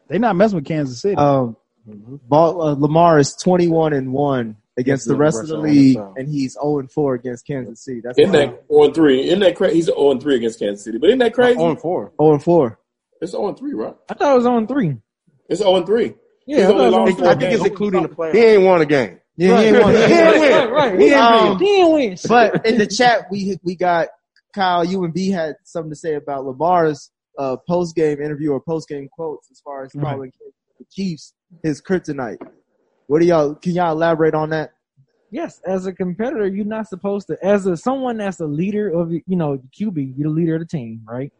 they're 0.07 0.17
not 0.17 0.37
messing 0.37 0.55
with 0.55 0.65
Kansas 0.65 1.01
City. 1.01 1.17
Um, 1.17 1.57
Ball, 1.85 2.61
uh, 2.61 2.73
Lamar 2.73 3.19
is 3.19 3.35
21 3.35 3.91
and 3.91 4.13
1 4.13 4.55
against 4.79 5.07
the 5.07 5.15
rest 5.15 5.41
of 5.41 5.47
the 5.47 5.57
league, 5.57 5.97
and 5.97 6.27
he's 6.27 6.53
0 6.53 6.79
and 6.79 6.91
4 6.91 7.13
against 7.15 7.45
Kansas 7.45 7.83
City. 7.83 8.01
That's 8.01 8.17
Isn't 8.17 8.33
why- 8.33 8.45
that 8.47 8.63
0 8.71 8.83
and 8.85 8.95
3? 8.95 9.27
Isn't 9.27 9.39
that 9.41 9.55
crazy? 9.55 9.75
He's 9.75 9.85
0 9.85 10.11
and 10.11 10.21
3 10.21 10.35
against 10.35 10.59
Kansas 10.59 10.83
City. 10.83 10.97
But 10.97 11.07
isn't 11.09 11.19
that 11.19 11.33
crazy? 11.33 11.57
0 11.59 11.69
and 11.71 11.79
4. 11.81 12.13
0 12.21 12.33
and 12.33 12.43
4. 12.43 12.79
It's 13.21 13.31
0 13.33 13.47
and 13.49 13.57
3, 13.57 13.73
right? 13.73 13.95
I 14.09 14.13
thought 14.13 14.31
it 14.33 14.37
was 14.37 14.45
on 14.45 14.65
three. 14.67 14.95
It's 15.49 15.59
0 15.61 15.75
and 15.75 15.85
3. 15.85 16.13
Yeah, 16.47 16.55
He's 16.57 16.65
I 16.65 16.67
thought 16.69 16.79
only 16.79 17.11
lost 17.11 17.21
I 17.21 17.35
think 17.35 17.53
it's 17.53 17.65
including 17.65 18.03
the 18.03 18.09
playoffs. 18.09 18.33
He 18.33 18.39
ain't 18.39 18.63
won 18.63 18.81
a 18.81 18.85
game. 18.85 19.19
Yeah, 19.37 19.59
he 19.61 19.67
ain't 19.67 19.81
won. 19.83 19.93
Right, 19.93 20.41
right, 20.41 20.71
right. 20.71 20.99
He 20.99 21.13
Um, 21.13 21.57
didn't 21.57 21.93
win. 21.93 22.17
But 22.27 22.65
in 22.65 22.77
the 22.77 22.87
chat, 22.87 23.25
we 23.29 23.57
we 23.63 23.75
got 23.75 24.07
Kyle. 24.55 24.83
You 24.83 25.03
and 25.03 25.13
B 25.13 25.29
had 25.29 25.55
something 25.63 25.91
to 25.91 25.95
say 25.95 26.15
about 26.15 26.45
Lamar's 26.45 27.11
uh, 27.37 27.55
post 27.67 27.95
game 27.95 28.19
interview 28.21 28.51
or 28.51 28.59
post 28.59 28.89
game 28.89 29.07
quotes 29.11 29.49
as 29.51 29.59
far 29.59 29.83
as 29.83 29.91
Right. 29.95 30.03
calling 30.13 30.31
the 30.79 30.85
Chiefs 30.91 31.33
his 31.63 31.81
kryptonite. 31.81 32.37
What 33.09 33.21
do 33.21 33.25
y'all? 33.25 33.55
Can 33.55 33.73
y'all 33.73 33.91
elaborate 33.91 34.35
on 34.35 34.51
that? 34.51 34.69
Yes, 35.31 35.59
as 35.65 35.87
a 35.87 35.93
competitor, 35.93 36.45
you're 36.45 36.63
not 36.63 36.87
supposed 36.87 37.25
to. 37.29 37.43
As 37.43 37.65
a 37.65 37.75
someone 37.75 38.17
that's 38.17 38.39
a 38.39 38.45
leader 38.45 38.87
of, 38.87 39.11
you 39.11 39.35
know, 39.35 39.59
QB, 39.75 40.13
you're 40.15 40.29
the 40.29 40.35
leader 40.35 40.53
of 40.53 40.61
the 40.61 40.67
team, 40.67 41.01
right? 41.05 41.33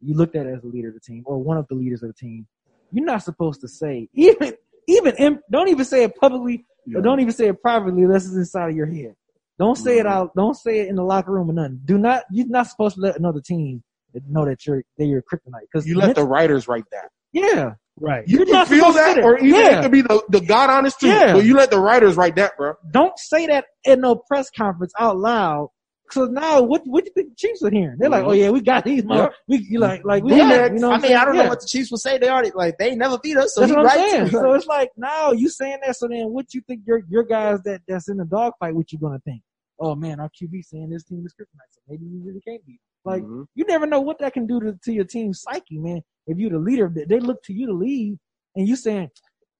You 0.00 0.14
looked 0.14 0.36
at 0.36 0.46
it 0.46 0.54
as 0.54 0.62
the 0.62 0.68
leader 0.68 0.86
of 0.86 0.94
the 0.94 1.00
team 1.00 1.24
or 1.26 1.38
one 1.42 1.56
of 1.56 1.66
the 1.66 1.74
leaders 1.74 2.04
of 2.04 2.10
the 2.10 2.14
team. 2.14 2.46
You're 2.92 3.04
not 3.04 3.24
supposed 3.24 3.60
to 3.62 3.68
say 3.68 4.08
even 4.14 4.54
even 4.86 5.16
in, 5.16 5.40
don't 5.50 5.66
even 5.68 5.84
say 5.84 6.04
it 6.04 6.14
publicly 6.14 6.64
or 6.94 7.00
don't 7.00 7.18
even 7.18 7.32
say 7.32 7.48
it 7.48 7.60
privately 7.60 8.04
unless 8.04 8.26
it's 8.26 8.36
inside 8.36 8.70
of 8.70 8.76
your 8.76 8.86
head. 8.86 9.16
Don't 9.58 9.74
say 9.74 9.98
it 9.98 10.06
mm-hmm. 10.06 10.16
out. 10.16 10.36
Don't 10.36 10.54
say 10.54 10.78
it 10.78 10.88
in 10.88 10.94
the 10.94 11.02
locker 11.02 11.32
room 11.32 11.50
or 11.50 11.54
nothing. 11.54 11.80
Do 11.84 11.98
not. 11.98 12.22
You're 12.30 12.46
not 12.46 12.68
supposed 12.68 12.94
to 12.94 13.00
let 13.00 13.18
another 13.18 13.40
team 13.40 13.82
know 14.28 14.44
that 14.44 14.64
you're 14.64 14.84
that 14.96 15.06
you're 15.06 15.18
a 15.18 15.22
kryptonite 15.24 15.62
because 15.72 15.88
You 15.88 15.96
let 15.96 16.14
the 16.14 16.24
writers 16.24 16.68
write 16.68 16.84
that. 16.92 17.10
yeah. 17.32 17.72
Right. 17.98 18.24
You 18.26 18.44
can 18.44 18.66
feel 18.66 18.92
that, 18.92 19.18
or 19.18 19.38
even 19.38 19.50
Yeah. 19.60 19.78
it 19.78 19.82
could 19.82 19.92
be 19.92 20.02
the, 20.02 20.22
the 20.28 20.40
God 20.40 20.70
honest 20.70 21.00
truth. 21.00 21.12
Yeah. 21.14 21.32
But 21.34 21.44
you 21.44 21.54
let 21.56 21.70
the 21.70 21.80
writers 21.80 22.16
write 22.16 22.36
that, 22.36 22.56
bro. 22.56 22.74
Don't 22.92 23.18
say 23.18 23.46
that 23.48 23.66
in 23.84 24.00
no 24.00 24.16
press 24.16 24.50
conference 24.50 24.92
out 24.98 25.16
loud 25.18 25.68
So 26.12 26.26
now, 26.26 26.62
what 26.62 26.82
what 26.86 27.04
do 27.04 27.10
you 27.10 27.14
think 27.14 27.30
the 27.30 27.34
Chiefs 27.36 27.62
are 27.64 27.70
hearing? 27.70 27.96
They're 27.98 28.08
like, 28.08 28.24
Mhm. 28.24 28.28
oh 28.28 28.32
yeah, 28.32 28.50
we 28.50 28.60
got 28.60 28.84
these. 28.84 29.02
Yep. 29.02 29.10
Yep. 29.18 29.32
We 29.48 29.56
you 29.68 29.80
like 29.80 30.04
like 30.04 30.22
we 30.22 30.36
next. 30.36 30.74
you 30.74 30.78
know. 30.78 30.92
I 30.92 30.98
mean, 30.98 31.12
I'm 31.16 31.18
I 31.20 31.24
don't 31.24 31.34
saying? 31.34 31.44
know 31.44 31.48
what 31.48 31.60
the 31.60 31.66
Chiefs 31.66 31.90
will 31.90 31.98
say. 31.98 32.16
They 32.18 32.28
already 32.28 32.52
like 32.54 32.78
they 32.78 32.94
never 32.94 33.18
beat 33.18 33.36
us, 33.36 33.54
so 33.54 33.60
That's 33.62 33.72
what 33.72 33.80
I'm 33.80 33.86
right. 33.86 34.10
saying. 34.10 34.30
So 34.42 34.52
it's 34.52 34.66
like 34.66 34.90
now 34.96 35.32
you 35.32 35.48
saying 35.48 35.78
that. 35.84 35.96
So 35.96 36.06
then, 36.06 36.26
what 36.32 36.54
you 36.54 36.60
think 36.68 36.82
your 36.86 37.00
your 37.08 37.24
guys 37.24 37.60
that 37.62 37.80
that's 37.88 38.08
in 38.08 38.18
the 38.18 38.24
dogfight? 38.24 38.74
What 38.76 38.92
you 38.92 38.98
gonna 39.00 39.18
think? 39.24 39.42
Oh 39.80 39.94
man, 39.96 40.20
our 40.20 40.28
QB 40.30 40.62
saying 40.64 40.90
this 40.90 41.02
team 41.02 41.24
is 41.26 41.34
kryptonite, 41.34 41.72
so 41.72 41.80
maybe 41.88 42.04
we 42.06 42.20
really 42.24 42.40
can't 42.40 42.64
beat. 42.64 42.78
them. 42.78 42.95
Like 43.06 43.22
Mhm. 43.22 43.46
you 43.54 43.64
never 43.66 43.86
know 43.86 44.00
what 44.00 44.18
that 44.18 44.32
can 44.34 44.46
do 44.46 44.60
to, 44.60 44.78
to 44.84 44.92
your 44.92 45.04
team's 45.04 45.42
psyche, 45.42 45.78
man. 45.78 46.02
If 46.26 46.38
you're 46.38 46.50
the 46.50 46.58
leader, 46.58 46.88
they- 46.94 47.04
they 47.04 47.20
look 47.20 47.42
to 47.44 47.52
you 47.52 47.66
to 47.66 47.72
lead, 47.72 48.18
and 48.56 48.66
you 48.68 48.74
saying, 48.76 49.10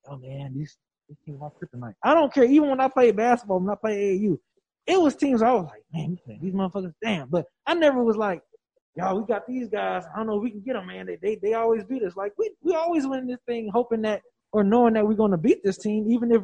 "Oh 0.08 0.16
man, 0.18 0.58
this 0.58 0.76
this 1.08 1.16
team 1.24 1.40
are 1.42 1.52
kryptonite." 1.52 1.94
I 2.02 2.14
don't 2.14 2.32
care. 2.34 2.44
Even 2.44 2.68
when 2.70 2.80
I 2.80 2.88
played 2.88 3.16
basketball, 3.16 3.60
when 3.60 3.70
I 3.70 3.76
played 3.76 3.98
AAU, 3.98 4.38
it 4.86 5.00
was 5.00 5.14
teams 5.14 5.42
I 5.42 5.52
was 5.52 5.66
like, 5.66 5.84
"Man, 5.92 6.18
these 6.40 6.52
motherfuckers, 6.52 6.92
damn." 7.00 7.28
But 7.28 7.46
I 7.66 7.74
never 7.74 8.02
was 8.02 8.16
like, 8.16 8.42
"Y'all, 8.96 9.16
we 9.20 9.24
got 9.26 9.46
these 9.46 9.68
guys. 9.68 10.04
I 10.12 10.16
don't 10.16 10.26
know 10.26 10.36
if 10.38 10.42
we 10.42 10.50
can 10.50 10.60
get 10.62 10.72
them, 10.74 10.86
man. 10.88 11.06
They 11.06 11.16
they 11.16 11.36
they 11.36 11.54
always 11.54 11.84
beat 11.84 12.02
us. 12.02 12.16
Like 12.16 12.32
we 12.36 12.50
we 12.62 12.74
always 12.74 13.06
win 13.06 13.26
this 13.28 13.40
thing, 13.46 13.68
hoping 13.72 14.02
that 14.02 14.22
or 14.52 14.64
knowing 14.64 14.94
that 14.94 15.06
we're 15.06 15.14
gonna 15.14 15.38
beat 15.38 15.62
this 15.62 15.78
team, 15.78 16.10
even 16.10 16.32
if 16.32 16.42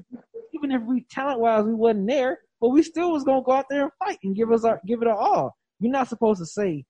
even 0.52 0.70
if 0.70 0.82
we 0.82 1.02
talent 1.10 1.40
wise 1.40 1.64
we 1.64 1.74
wasn't 1.74 2.06
there, 2.06 2.38
but 2.60 2.68
we 2.68 2.82
still 2.82 3.10
was 3.10 3.24
gonna 3.24 3.42
go 3.42 3.52
out 3.52 3.66
there 3.68 3.82
and 3.82 3.92
fight 3.98 4.18
and 4.22 4.36
give 4.36 4.52
us 4.52 4.64
our 4.64 4.80
give 4.86 5.02
it 5.02 5.08
our 5.08 5.16
all. 5.16 5.56
You're 5.80 5.90
not 5.90 6.08
supposed 6.08 6.38
to 6.40 6.46
say 6.46 6.84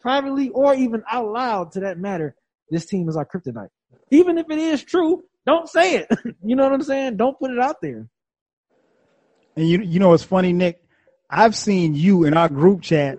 privately 0.00 0.50
or 0.50 0.74
even 0.74 1.02
out 1.10 1.28
loud 1.28 1.72
to 1.72 1.80
that 1.80 1.98
matter, 1.98 2.34
this 2.70 2.86
team 2.86 3.08
is 3.08 3.16
our 3.16 3.26
kryptonite. 3.26 3.68
Even 4.10 4.38
if 4.38 4.50
it 4.50 4.58
is 4.58 4.82
true, 4.82 5.22
don't 5.46 5.68
say 5.68 5.96
it. 5.96 6.08
you 6.44 6.56
know 6.56 6.64
what 6.64 6.72
I'm 6.72 6.82
saying? 6.82 7.16
Don't 7.16 7.38
put 7.38 7.50
it 7.50 7.58
out 7.58 7.76
there. 7.80 8.08
And 9.56 9.68
you 9.68 9.80
you 9.82 9.98
know 9.98 10.10
what's 10.10 10.22
funny, 10.22 10.52
Nick? 10.52 10.82
I've 11.28 11.54
seen 11.54 11.94
you 11.94 12.24
in 12.24 12.36
our 12.36 12.48
group 12.48 12.82
chat 12.82 13.18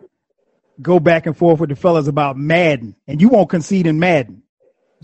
go 0.82 1.00
back 1.00 1.26
and 1.26 1.38
forth 1.38 1.60
with 1.60 1.70
the 1.70 1.76
fellas 1.76 2.08
about 2.08 2.38
Madden, 2.38 2.96
and 3.08 3.22
you 3.22 3.30
won't 3.30 3.50
concede 3.50 3.88
in 3.88 4.00
Madden. 4.00 4.44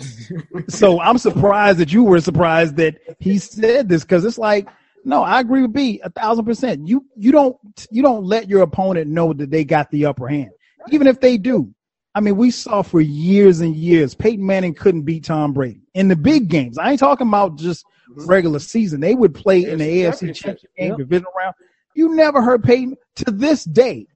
so 0.69 0.99
I'm 0.99 1.17
surprised 1.17 1.79
that 1.79 1.91
you 1.91 2.03
were 2.03 2.21
surprised 2.21 2.77
that 2.77 2.97
he 3.19 3.37
said 3.39 3.89
this 3.89 4.03
because 4.03 4.25
it's 4.25 4.37
like, 4.37 4.67
no, 5.03 5.23
I 5.23 5.39
agree 5.39 5.61
with 5.61 5.73
B 5.73 6.01
a 6.03 6.09
thousand 6.09 6.45
percent. 6.45 6.87
You 6.87 7.05
you 7.15 7.31
don't 7.31 7.57
you 7.91 8.01
don't 8.03 8.25
let 8.25 8.49
your 8.49 8.61
opponent 8.61 9.09
know 9.09 9.33
that 9.33 9.49
they 9.49 9.63
got 9.63 9.89
the 9.91 10.05
upper 10.05 10.27
hand, 10.27 10.51
even 10.91 11.07
if 11.07 11.19
they 11.19 11.37
do. 11.37 11.73
I 12.15 12.19
mean, 12.19 12.35
we 12.35 12.49
saw 12.49 12.81
for 12.81 12.99
years 12.99 13.59
and 13.61 13.75
years 13.75 14.15
Peyton 14.15 14.45
Manning 14.45 14.73
couldn't 14.73 15.03
beat 15.03 15.25
Tom 15.25 15.53
Brady 15.53 15.81
in 15.93 16.07
the 16.07 16.15
big 16.15 16.47
games. 16.49 16.77
I 16.77 16.89
ain't 16.91 16.99
talking 16.99 17.27
about 17.27 17.57
just 17.57 17.85
regular 18.25 18.59
season. 18.59 19.01
They 19.01 19.13
would 19.13 19.35
play 19.35 19.63
in 19.63 19.77
the 19.77 19.85
AFC 20.03 20.33
Championship 20.33 20.71
game, 20.75 20.89
Yep. 20.89 20.97
divisional 20.97 21.31
round. 21.37 21.53
You 21.93 22.15
never 22.15 22.41
heard 22.41 22.63
Peyton 22.63 22.95
to 23.17 23.31
this 23.31 23.63
day. 23.63 24.07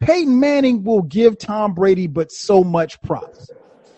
Peyton 0.00 0.38
Manning 0.40 0.82
will 0.82 1.02
give 1.02 1.38
Tom 1.38 1.74
Brady 1.74 2.06
but 2.08 2.32
so 2.32 2.64
much 2.64 3.00
props. 3.02 3.52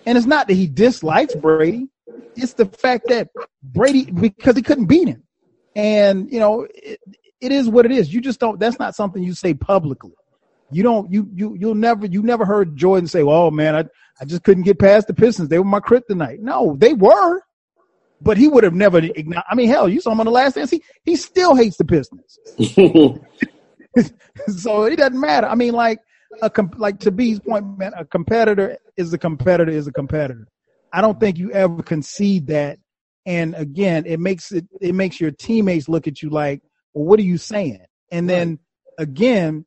And 0.04 0.18
it's 0.18 0.26
not 0.26 0.48
that 0.48 0.54
he 0.54 0.66
dislikes 0.66 1.34
Brady. 1.34 1.88
It's 2.36 2.52
the 2.52 2.66
fact 2.66 3.08
that 3.08 3.28
Brady 3.62 4.10
because 4.10 4.56
he 4.56 4.62
couldn't 4.62 4.86
beat 4.86 5.08
him. 5.08 5.22
And 5.74 6.30
you 6.30 6.38
know, 6.38 6.66
it, 6.74 7.00
it 7.40 7.52
is 7.52 7.68
what 7.68 7.86
it 7.86 7.92
is. 7.92 8.12
You 8.12 8.20
just 8.20 8.38
don't 8.38 8.60
that's 8.60 8.78
not 8.78 8.94
something 8.94 9.22
you 9.22 9.34
say 9.34 9.54
publicly. 9.54 10.12
You 10.70 10.82
don't 10.82 11.12
you 11.12 11.28
you 11.32 11.56
you'll 11.58 11.74
never 11.74 12.06
you 12.06 12.22
never 12.22 12.44
heard 12.44 12.76
Jordan 12.76 13.06
say, 13.06 13.22
"Oh 13.22 13.50
man, 13.50 13.76
I 13.76 13.84
I 14.20 14.24
just 14.24 14.42
couldn't 14.42 14.64
get 14.64 14.78
past 14.78 15.06
the 15.06 15.14
Pistons. 15.14 15.48
They 15.48 15.58
were 15.58 15.64
my 15.64 15.80
kryptonite." 15.80 16.40
No, 16.40 16.76
they 16.78 16.92
were. 16.92 17.40
But 18.20 18.38
he 18.38 18.48
would 18.48 18.64
have 18.64 18.74
never 18.74 18.98
I 18.98 19.54
mean, 19.54 19.68
hell, 19.68 19.88
you 19.88 20.00
saw 20.00 20.12
him 20.12 20.20
on 20.20 20.26
the 20.26 20.32
last 20.32 20.54
dance. 20.54 20.70
He 20.70 20.82
he 21.04 21.16
still 21.16 21.54
hates 21.54 21.76
the 21.76 21.84
Pistons. 21.84 22.38
so 24.48 24.84
it 24.84 24.96
doesn't 24.96 25.20
matter. 25.20 25.46
I 25.46 25.54
mean, 25.54 25.74
like 25.74 26.00
a 26.42 26.50
comp- 26.50 26.78
like 26.78 26.98
to 27.00 27.10
B's 27.10 27.40
point, 27.40 27.78
man, 27.78 27.92
a 27.96 28.04
competitor 28.04 28.78
is 28.96 29.12
a 29.12 29.18
competitor 29.18 29.70
is 29.70 29.86
a 29.86 29.92
competitor. 29.92 30.48
I 30.92 31.00
don't 31.00 31.18
think 31.20 31.38
you 31.38 31.52
ever 31.52 31.82
concede 31.82 32.48
that. 32.48 32.78
And 33.24 33.54
again, 33.54 34.04
it 34.06 34.20
makes 34.20 34.52
it 34.52 34.66
it 34.80 34.94
makes 34.94 35.20
your 35.20 35.30
teammates 35.30 35.88
look 35.88 36.06
at 36.06 36.22
you 36.22 36.30
like, 36.30 36.62
well, 36.94 37.04
what 37.04 37.18
are 37.18 37.24
you 37.24 37.38
saying? 37.38 37.84
And 38.10 38.28
then 38.28 38.58
again, 38.98 39.66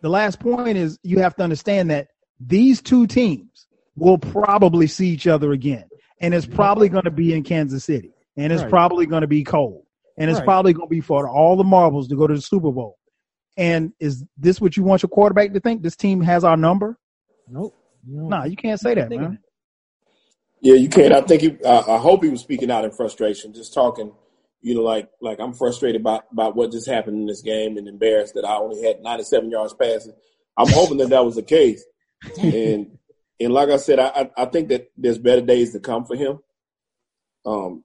the 0.00 0.08
last 0.08 0.40
point 0.40 0.76
is 0.76 0.98
you 1.02 1.18
have 1.20 1.34
to 1.36 1.42
understand 1.42 1.90
that 1.90 2.08
these 2.40 2.80
two 2.80 3.06
teams 3.06 3.66
will 3.96 4.18
probably 4.18 4.86
see 4.86 5.08
each 5.08 5.26
other 5.26 5.52
again. 5.52 5.84
And 6.20 6.34
it's 6.34 6.46
probably 6.46 6.88
going 6.88 7.04
to 7.04 7.10
be 7.10 7.32
in 7.32 7.42
Kansas 7.44 7.84
City. 7.84 8.12
And 8.36 8.52
it's 8.52 8.62
Right. 8.62 8.70
probably 8.70 9.06
going 9.06 9.22
to 9.22 9.26
be 9.28 9.44
cold. 9.44 9.84
And 10.16 10.30
it's 10.30 10.38
Right. 10.40 10.46
probably 10.46 10.72
going 10.72 10.88
to 10.88 10.90
be 10.90 11.00
for 11.00 11.28
all 11.28 11.56
the 11.56 11.64
marbles 11.64 12.08
to 12.08 12.16
go 12.16 12.26
to 12.26 12.34
the 12.34 12.40
Super 12.40 12.70
Bowl. 12.72 12.96
And 13.56 13.92
is 13.98 14.24
this 14.36 14.60
what 14.60 14.76
you 14.76 14.84
want 14.84 15.02
your 15.02 15.08
quarterback 15.10 15.52
to 15.52 15.60
think? 15.60 15.82
This 15.82 15.96
team 15.96 16.20
has 16.22 16.44
our 16.44 16.56
number? 16.56 16.96
Nope. 17.48 17.74
You 18.06 18.18
don't- 18.20 18.28
No, 18.28 18.44
you 18.44 18.56
can't 18.56 18.78
say 18.80 18.94
that, 18.94 19.10
man. 19.10 19.38
Yeah, 20.60 20.74
you 20.74 20.88
can't. 20.88 21.12
I 21.12 21.20
think 21.20 21.42
he. 21.42 21.56
Uh, 21.64 21.84
I 21.88 21.98
hope 21.98 22.22
he 22.24 22.28
was 22.30 22.40
speaking 22.40 22.70
out 22.70 22.84
in 22.84 22.90
frustration, 22.90 23.52
just 23.52 23.72
talking. 23.74 24.12
You 24.60 24.74
know, 24.74 24.82
like 24.82 25.08
like 25.20 25.38
I'm 25.40 25.52
frustrated 25.52 26.02
by 26.02 26.20
about 26.32 26.56
what 26.56 26.72
just 26.72 26.88
happened 26.88 27.18
in 27.18 27.26
this 27.26 27.42
game, 27.42 27.76
and 27.76 27.86
embarrassed 27.86 28.34
that 28.34 28.44
I 28.44 28.56
only 28.56 28.82
had 28.82 29.02
97 29.02 29.50
yards 29.50 29.74
passing. 29.74 30.14
I'm 30.56 30.68
hoping 30.68 30.98
that 30.98 31.10
that 31.10 31.24
was 31.24 31.36
the 31.36 31.42
case, 31.42 31.84
and 32.40 32.98
and 33.40 33.52
like 33.52 33.68
I 33.68 33.76
said, 33.76 33.98
I 33.98 34.08
I 34.08 34.30
I 34.42 34.44
think 34.46 34.68
that 34.68 34.90
there's 34.96 35.18
better 35.18 35.42
days 35.42 35.72
to 35.72 35.80
come 35.80 36.04
for 36.04 36.16
him. 36.16 36.40
Um, 37.46 37.84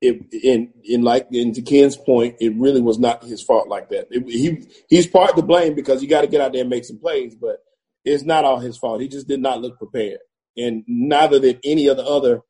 it 0.00 0.32
in 0.32 0.72
in 0.84 1.02
like 1.02 1.26
in 1.32 1.52
to 1.54 1.62
Ken's 1.62 1.96
point, 1.96 2.36
it 2.40 2.54
really 2.56 2.80
was 2.80 2.98
not 2.98 3.24
his 3.24 3.42
fault 3.42 3.68
like 3.68 3.88
that. 3.90 4.08
It, 4.10 4.28
he 4.28 4.68
he's 4.88 5.06
part 5.06 5.36
to 5.36 5.42
blame 5.42 5.74
because 5.74 6.02
you 6.02 6.08
got 6.08 6.20
to 6.20 6.26
get 6.26 6.40
out 6.40 6.52
there 6.52 6.62
and 6.62 6.70
make 6.70 6.84
some 6.84 6.98
plays, 6.98 7.34
but 7.34 7.58
it's 8.04 8.22
not 8.22 8.44
all 8.44 8.58
his 8.58 8.76
fault. 8.76 9.00
He 9.00 9.08
just 9.08 9.26
did 9.26 9.40
not 9.40 9.60
look 9.60 9.78
prepared, 9.78 10.18
and 10.56 10.84
neither 10.86 11.40
did 11.40 11.60
any 11.64 11.88
of 11.88 11.96
the 11.96 12.04
other 12.04 12.42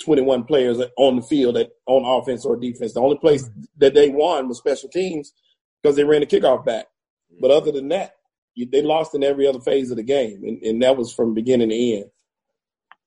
21 0.00 0.44
players 0.44 0.78
on 0.96 1.16
the 1.16 1.22
field 1.22 1.56
that 1.56 1.70
on 1.86 2.04
offense 2.04 2.44
or 2.44 2.56
defense. 2.56 2.94
The 2.94 3.00
only 3.00 3.18
place 3.18 3.44
mm-hmm. 3.44 3.62
that 3.78 3.94
they 3.94 4.10
won 4.10 4.48
was 4.48 4.58
special 4.58 4.88
teams 4.88 5.32
because 5.82 5.96
they 5.96 6.04
ran 6.04 6.20
the 6.20 6.26
kickoff 6.26 6.64
back. 6.64 6.86
Mm-hmm. 6.86 7.40
But 7.40 7.50
other 7.50 7.72
than 7.72 7.88
that, 7.88 8.16
you, 8.54 8.66
they 8.70 8.82
lost 8.82 9.14
in 9.14 9.22
every 9.22 9.46
other 9.46 9.60
phase 9.60 9.90
of 9.90 9.96
the 9.96 10.02
game, 10.02 10.42
and, 10.44 10.62
and 10.62 10.82
that 10.82 10.96
was 10.96 11.12
from 11.12 11.34
beginning 11.34 11.70
to 11.70 11.76
end. 11.76 12.10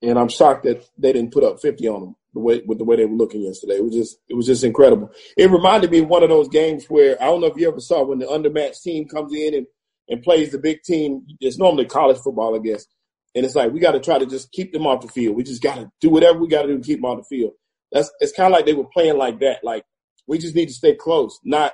And 0.01 0.19
I'm 0.19 0.29
shocked 0.29 0.63
that 0.63 0.87
they 0.97 1.13
didn't 1.13 1.33
put 1.33 1.43
up 1.43 1.61
50 1.61 1.87
on 1.87 2.01
them 2.01 2.15
the 2.33 2.39
way 2.39 2.61
with 2.65 2.77
the 2.77 2.83
way 2.83 2.95
they 2.95 3.05
were 3.05 3.15
looking 3.15 3.41
yesterday. 3.41 3.75
It 3.75 3.83
was 3.83 3.93
just 3.93 4.17
it 4.27 4.35
was 4.35 4.45
just 4.45 4.63
incredible. 4.63 5.11
It 5.37 5.49
reminded 5.49 5.91
me 5.91 5.99
of 5.99 6.07
one 6.07 6.23
of 6.23 6.29
those 6.29 6.49
games 6.49 6.85
where 6.85 7.21
I 7.21 7.25
don't 7.25 7.41
know 7.41 7.47
if 7.47 7.57
you 7.57 7.67
ever 7.67 7.79
saw 7.79 8.03
when 8.03 8.19
the 8.19 8.25
undermatched 8.25 8.81
team 8.81 9.07
comes 9.07 9.33
in 9.33 9.53
and, 9.53 9.67
and 10.09 10.23
plays 10.23 10.51
the 10.51 10.57
big 10.57 10.81
team. 10.83 11.25
It's 11.39 11.57
normally 11.57 11.85
college 11.85 12.17
football, 12.17 12.55
I 12.55 12.59
guess. 12.59 12.85
And 13.35 13.45
it's 13.45 13.55
like 13.55 13.71
we 13.71 13.79
got 13.79 13.91
to 13.93 13.99
try 13.99 14.19
to 14.19 14.25
just 14.25 14.51
keep 14.51 14.71
them 14.73 14.85
off 14.85 15.01
the 15.01 15.07
field. 15.07 15.35
We 15.35 15.43
just 15.43 15.61
got 15.63 15.75
to 15.75 15.91
do 16.01 16.09
whatever 16.09 16.37
we 16.39 16.47
got 16.47 16.63
to 16.63 16.67
do 16.67 16.77
to 16.77 16.83
keep 16.83 16.99
them 16.99 17.05
off 17.05 17.17
the 17.17 17.35
field. 17.37 17.53
That's 17.91 18.11
it's 18.19 18.31
kind 18.31 18.47
of 18.47 18.53
like 18.57 18.65
they 18.65 18.73
were 18.73 18.87
playing 18.93 19.17
like 19.17 19.39
that. 19.39 19.63
Like 19.63 19.83
we 20.27 20.37
just 20.37 20.55
need 20.55 20.67
to 20.67 20.73
stay 20.73 20.95
close, 20.95 21.39
not 21.43 21.73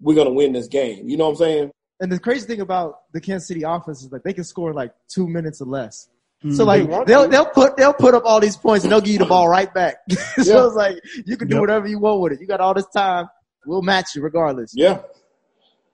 we're 0.00 0.16
gonna 0.16 0.32
win 0.32 0.52
this 0.52 0.66
game. 0.68 1.08
You 1.08 1.16
know 1.16 1.24
what 1.24 1.30
I'm 1.30 1.36
saying? 1.36 1.70
And 2.00 2.10
the 2.10 2.18
crazy 2.18 2.46
thing 2.46 2.60
about 2.60 2.94
the 3.12 3.20
Kansas 3.20 3.46
City 3.46 3.62
offense 3.62 4.02
is 4.02 4.10
like 4.10 4.22
they 4.24 4.32
can 4.32 4.42
score 4.44 4.72
like 4.74 4.92
two 5.08 5.28
minutes 5.28 5.60
or 5.60 5.66
less. 5.66 6.08
Mm-hmm. 6.44 6.56
So 6.56 6.64
like 6.64 7.06
they'll 7.06 7.28
they'll 7.28 7.46
put 7.46 7.76
they'll 7.76 7.92
put 7.92 8.14
up 8.14 8.24
all 8.24 8.40
these 8.40 8.56
points 8.56 8.84
and 8.84 8.90
they'll 8.90 9.00
give 9.00 9.12
you 9.12 9.18
the 9.20 9.26
ball 9.26 9.48
right 9.48 9.72
back. 9.72 9.96
so 10.10 10.16
Yeah. 10.42 10.66
it's 10.66 10.74
like 10.74 10.96
you 11.26 11.36
can 11.36 11.46
do 11.46 11.54
Yep. 11.56 11.60
whatever 11.60 11.86
you 11.86 12.00
want 12.00 12.20
with 12.20 12.32
it. 12.32 12.40
You 12.40 12.48
got 12.48 12.60
all 12.60 12.74
this 12.74 12.88
time. 12.94 13.28
We'll 13.66 13.82
match 13.82 14.16
you 14.16 14.22
regardless. 14.22 14.72
Yeah. 14.74 15.02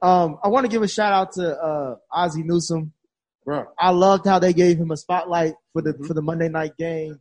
Um, 0.00 0.38
I 0.42 0.48
want 0.48 0.64
to 0.64 0.70
give 0.70 0.82
a 0.82 0.88
shout 0.88 1.12
out 1.12 1.32
to 1.32 1.54
uh, 1.56 1.96
Ozzie 2.10 2.44
Newsome. 2.44 2.92
Bro. 3.48 3.64
I 3.78 3.90
loved 3.92 4.26
how 4.26 4.38
they 4.38 4.52
gave 4.52 4.76
him 4.76 4.90
a 4.90 4.96
spotlight 4.98 5.54
for 5.72 5.80
Mm-hmm. 5.80 6.02
the 6.02 6.06
for 6.06 6.12
the 6.12 6.20
Monday 6.20 6.48
night 6.50 6.76
game. 6.76 7.18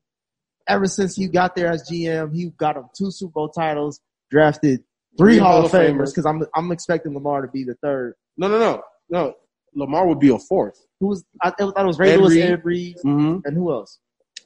Ever 0.67 0.85
since 0.87 1.15
he 1.15 1.29
got 1.29 1.55
there 1.55 1.67
as 1.71 1.89
GM, 1.89 2.35
he 2.35 2.49
got 2.57 2.75
him 2.75 2.83
two 2.97 3.11
Super 3.11 3.31
Bowl 3.31 3.47
titles, 3.49 4.01
drafted 4.29 4.83
three 5.17 5.35
Three 5.35 5.37
Hall 5.37 5.63
of 5.63 5.71
Hall 5.71 5.79
of 5.81 5.87
Famers 5.87 5.95
Famers. 5.95 6.09
because 6.11 6.25
I'm 6.25 6.43
I'm 6.53 6.71
expecting 6.73 7.13
Lamar 7.13 7.43
to 7.43 7.47
be 7.47 7.63
the 7.63 7.75
third. 7.75 8.15
No, 8.35 8.49
no, 8.49 8.59
no, 8.59 8.81
no. 9.09 9.33
Lamar 9.73 10.05
would 10.05 10.19
be 10.19 10.27
a 10.29 10.37
fourth. 10.37 10.77
Who 10.99 11.07
was 11.07 11.23
I, 11.41 11.47
I 11.47 11.51
thought 11.51 11.79
it 11.79 11.85
was 11.85 11.97
Ray 11.97 12.17
Lewis, 12.17 12.33
Reed. 12.33 12.43
Ed 12.43 12.65
Reed, 12.65 12.95
Mm-hmm. 13.05 13.37
and 13.45 13.55
who 13.55 13.71
else? 13.71 13.99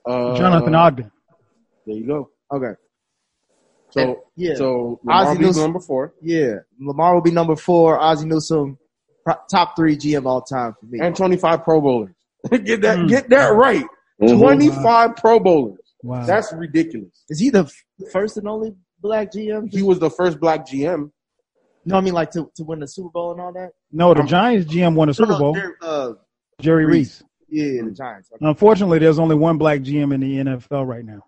Uh, 0.05 0.35
Jonathan 0.37 0.75
Ogden. 0.75 1.11
There 1.87 1.95
you 1.95 2.05
go. 2.05 2.29
Okay, 2.53 2.73
So 3.89 4.01
And- 4.01 4.15
yeah. 4.35 4.53
so 4.55 4.99
Lamar 5.03 5.21
Ozzie 5.23 5.29
will 5.31 5.37
be 5.39 5.45
Newsome- 5.45 5.63
number 5.63 5.79
four, 5.79 6.13
yeah. 6.21 6.53
Lamar 6.79 7.15
will 7.15 7.21
be 7.21 7.31
number 7.31 7.55
four. 7.55 7.99
Ozzie 7.99 8.27
Newsome, 8.27 8.75
pro- 8.75 8.80
top 9.49 9.75
three 9.75 9.97
GM 9.97 10.25
all 10.25 10.41
time 10.41 10.73
for 10.79 10.85
me. 10.85 10.99
and 10.99 11.15
twenty 11.15 11.37
five 11.37 11.63
Pro 11.63 11.79
Bowlers. 11.81 12.15
get 12.49 12.81
that 12.81 12.99
Mm. 12.99 13.07
get 13.09 13.29
that 13.29 13.49
right. 13.53 13.85
Mhm. 14.21 14.39
Twenty 14.39 14.69
five 14.69 15.15
Pro 15.15 15.39
Bowlers. 15.39 15.79
Wow. 16.03 16.25
That's 16.25 16.51
ridiculous. 16.53 17.23
Is 17.29 17.39
he 17.39 17.49
the 17.51 17.65
f- 17.65 17.83
first 18.11 18.37
and 18.37 18.47
only 18.47 18.73
black 19.01 19.31
GM? 19.31 19.71
He 19.71 19.83
was 19.83 19.99
the 19.99 20.09
first 20.09 20.39
black 20.39 20.65
GM. 20.67 21.11
No, 21.85 21.97
I 21.97 22.01
mean 22.01 22.13
like 22.13 22.31
to, 22.31 22.51
to 22.55 22.63
win 22.63 22.79
the 22.79 22.87
Super 22.87 23.09
Bowl 23.09 23.31
and 23.31 23.41
all 23.41 23.53
that. 23.53 23.71
no, 23.91 24.13
the 24.13 24.23
Giants 24.23 24.71
GM 24.71 24.95
won 24.95 25.09
a 25.09 25.13
Super 25.13 25.31
No, 25.33 25.37
no, 25.37 25.53
Bowl. 25.53 25.57
Uh, 25.81 26.13
Jerry 26.59 26.85
Reese. 26.85 27.23
Reese. 27.49 27.73
yeah, 27.75 27.81
the 27.83 27.91
Giants. 27.91 28.29
Okay. 28.33 28.45
Unfortunately, 28.45 28.99
there's 28.99 29.17
only 29.19 29.35
one 29.35 29.57
black 29.57 29.81
GM 29.81 30.13
in 30.13 30.19
the 30.21 30.37
NFL 30.37 30.87
right 30.87 31.03
now. 31.05 31.25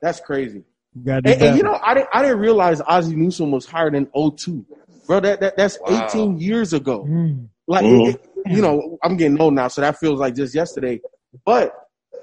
That's 0.00 0.20
crazy. 0.20 0.64
You 0.94 1.12
And, 1.12 1.26
and 1.26 1.56
you 1.56 1.62
know, 1.62 1.78
I 1.82 1.94
didn't 1.94 2.08
I 2.12 2.22
didn't 2.22 2.38
realize 2.38 2.80
Ozzie 2.86 3.14
Newsome 3.14 3.50
was 3.52 3.64
hired 3.66 3.94
in 3.94 4.06
02. 4.14 4.64
Bro, 5.06 5.20
that, 5.20 5.40
that 5.40 5.56
that's 5.56 5.78
Wow. 5.80 6.06
18 6.06 6.38
years 6.38 6.72
ago. 6.72 7.04
Mm. 7.04 7.48
Like, 7.66 7.84
Mhm. 7.84 8.14
it- 8.14 8.26
you 8.46 8.62
know, 8.62 8.98
I'm 9.04 9.16
getting 9.16 9.40
old 9.40 9.54
now, 9.54 9.68
so 9.68 9.82
that 9.82 9.98
feels 9.98 10.18
like 10.18 10.34
just 10.34 10.54
yesterday. 10.54 11.00
But 11.44 11.72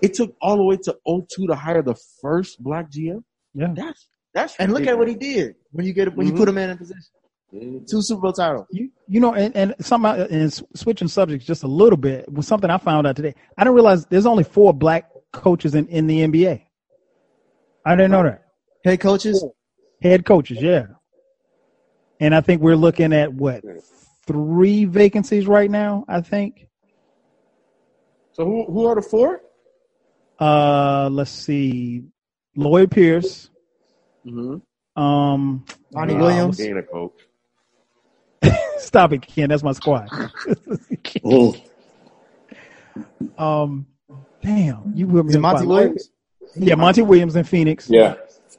it 0.01 0.13
took 0.15 0.35
all 0.41 0.57
the 0.57 0.63
way 0.63 0.77
to 0.83 0.97
02 1.05 1.47
to 1.47 1.55
hire 1.55 1.81
the 1.81 1.95
first 2.21 2.61
black 2.61 2.89
GM. 2.91 3.23
Yeah. 3.53 3.73
That's 3.75 4.07
that's 4.33 4.55
And 4.57 4.73
look 4.73 4.85
at 4.87 4.97
what 4.97 5.07
he 5.07 5.15
did 5.15 5.55
when 5.71 5.85
you 5.85 5.93
get 5.93 6.15
when 6.15 6.27
Mhm. 6.27 6.31
you 6.31 6.35
put 6.37 6.49
him 6.49 6.57
in 6.57 6.69
a 6.71 6.75
position. 6.75 7.03
Two 7.87 8.01
Super 8.01 8.21
Bowl 8.21 8.33
titles. 8.33 8.65
You, 8.71 8.89
you 9.07 9.21
know, 9.21 9.33
and, 9.33 9.55
and 9.55 9.75
something, 9.79 10.11
I- 10.11 10.25
and 10.25 10.53
switching 10.75 11.07
subjects 11.07 11.45
just 11.45 11.63
a 11.63 11.67
little 11.67 11.95
bit 11.97 12.31
was 12.31 12.45
something 12.45 12.69
I 12.69 12.77
found 12.77 13.07
out 13.07 13.15
today. 13.15 13.33
I 13.57 13.63
didn't 13.63 13.75
realize 13.75 14.05
there's 14.07 14.25
only 14.25 14.43
four 14.43 14.73
black 14.73 15.09
coaches 15.31 15.73
in, 15.73 15.87
in 15.87 16.07
the 16.07 16.19
NBA. 16.27 16.61
I 17.85 17.95
didn't 17.95 18.11
know 18.11 18.23
that. 18.23 18.43
Head 18.87 19.01
coaches. 19.01 19.43
Head 20.01 20.25
coaches, 20.25 20.61
yeah. 20.61 20.85
And 22.21 22.33
I 22.33 22.39
think 22.41 22.61
we're 22.61 22.77
looking 22.77 23.11
at 23.11 23.33
what 23.33 23.61
three 24.25 24.85
vacancies 24.85 25.45
right 25.45 25.69
now. 25.69 26.05
I 26.07 26.21
think. 26.21 26.69
So 28.31 28.45
who 28.45 28.65
who 28.71 28.85
are 28.85 28.95
the 28.95 29.01
four? 29.01 29.41
Uh, 30.39 31.09
let's 31.11 31.31
see, 31.31 32.03
Lloyd 32.55 32.91
Pierce. 32.91 33.49
Mm-hmm. 34.25 35.01
Um, 35.01 35.65
Monty 35.91 36.15
uh, 36.15 36.19
Williams. 36.19 36.57
He 36.57 36.67
ain't 36.67 36.77
a 36.77 36.83
coach. 36.83 37.19
Stop 38.77 39.13
it, 39.13 39.21
Ken. 39.21 39.49
That's 39.49 39.63
my 39.63 39.73
squad. 39.73 40.07
Um, 43.37 43.85
damn, 44.41 44.91
you 44.95 45.05
put 45.05 45.25
me 45.25 45.29
Is 45.29 45.35
it 45.35 45.37
on 45.37 45.41
the 45.41 45.41
Monty 45.41 45.57
spot. 45.57 45.67
Williams? 45.67 46.09
Yeah, 46.55 46.75
Monty 46.75 47.01
Williams 47.03 47.35
in 47.35 47.43
Phoenix. 47.43 47.87
Yeah. 47.87 48.15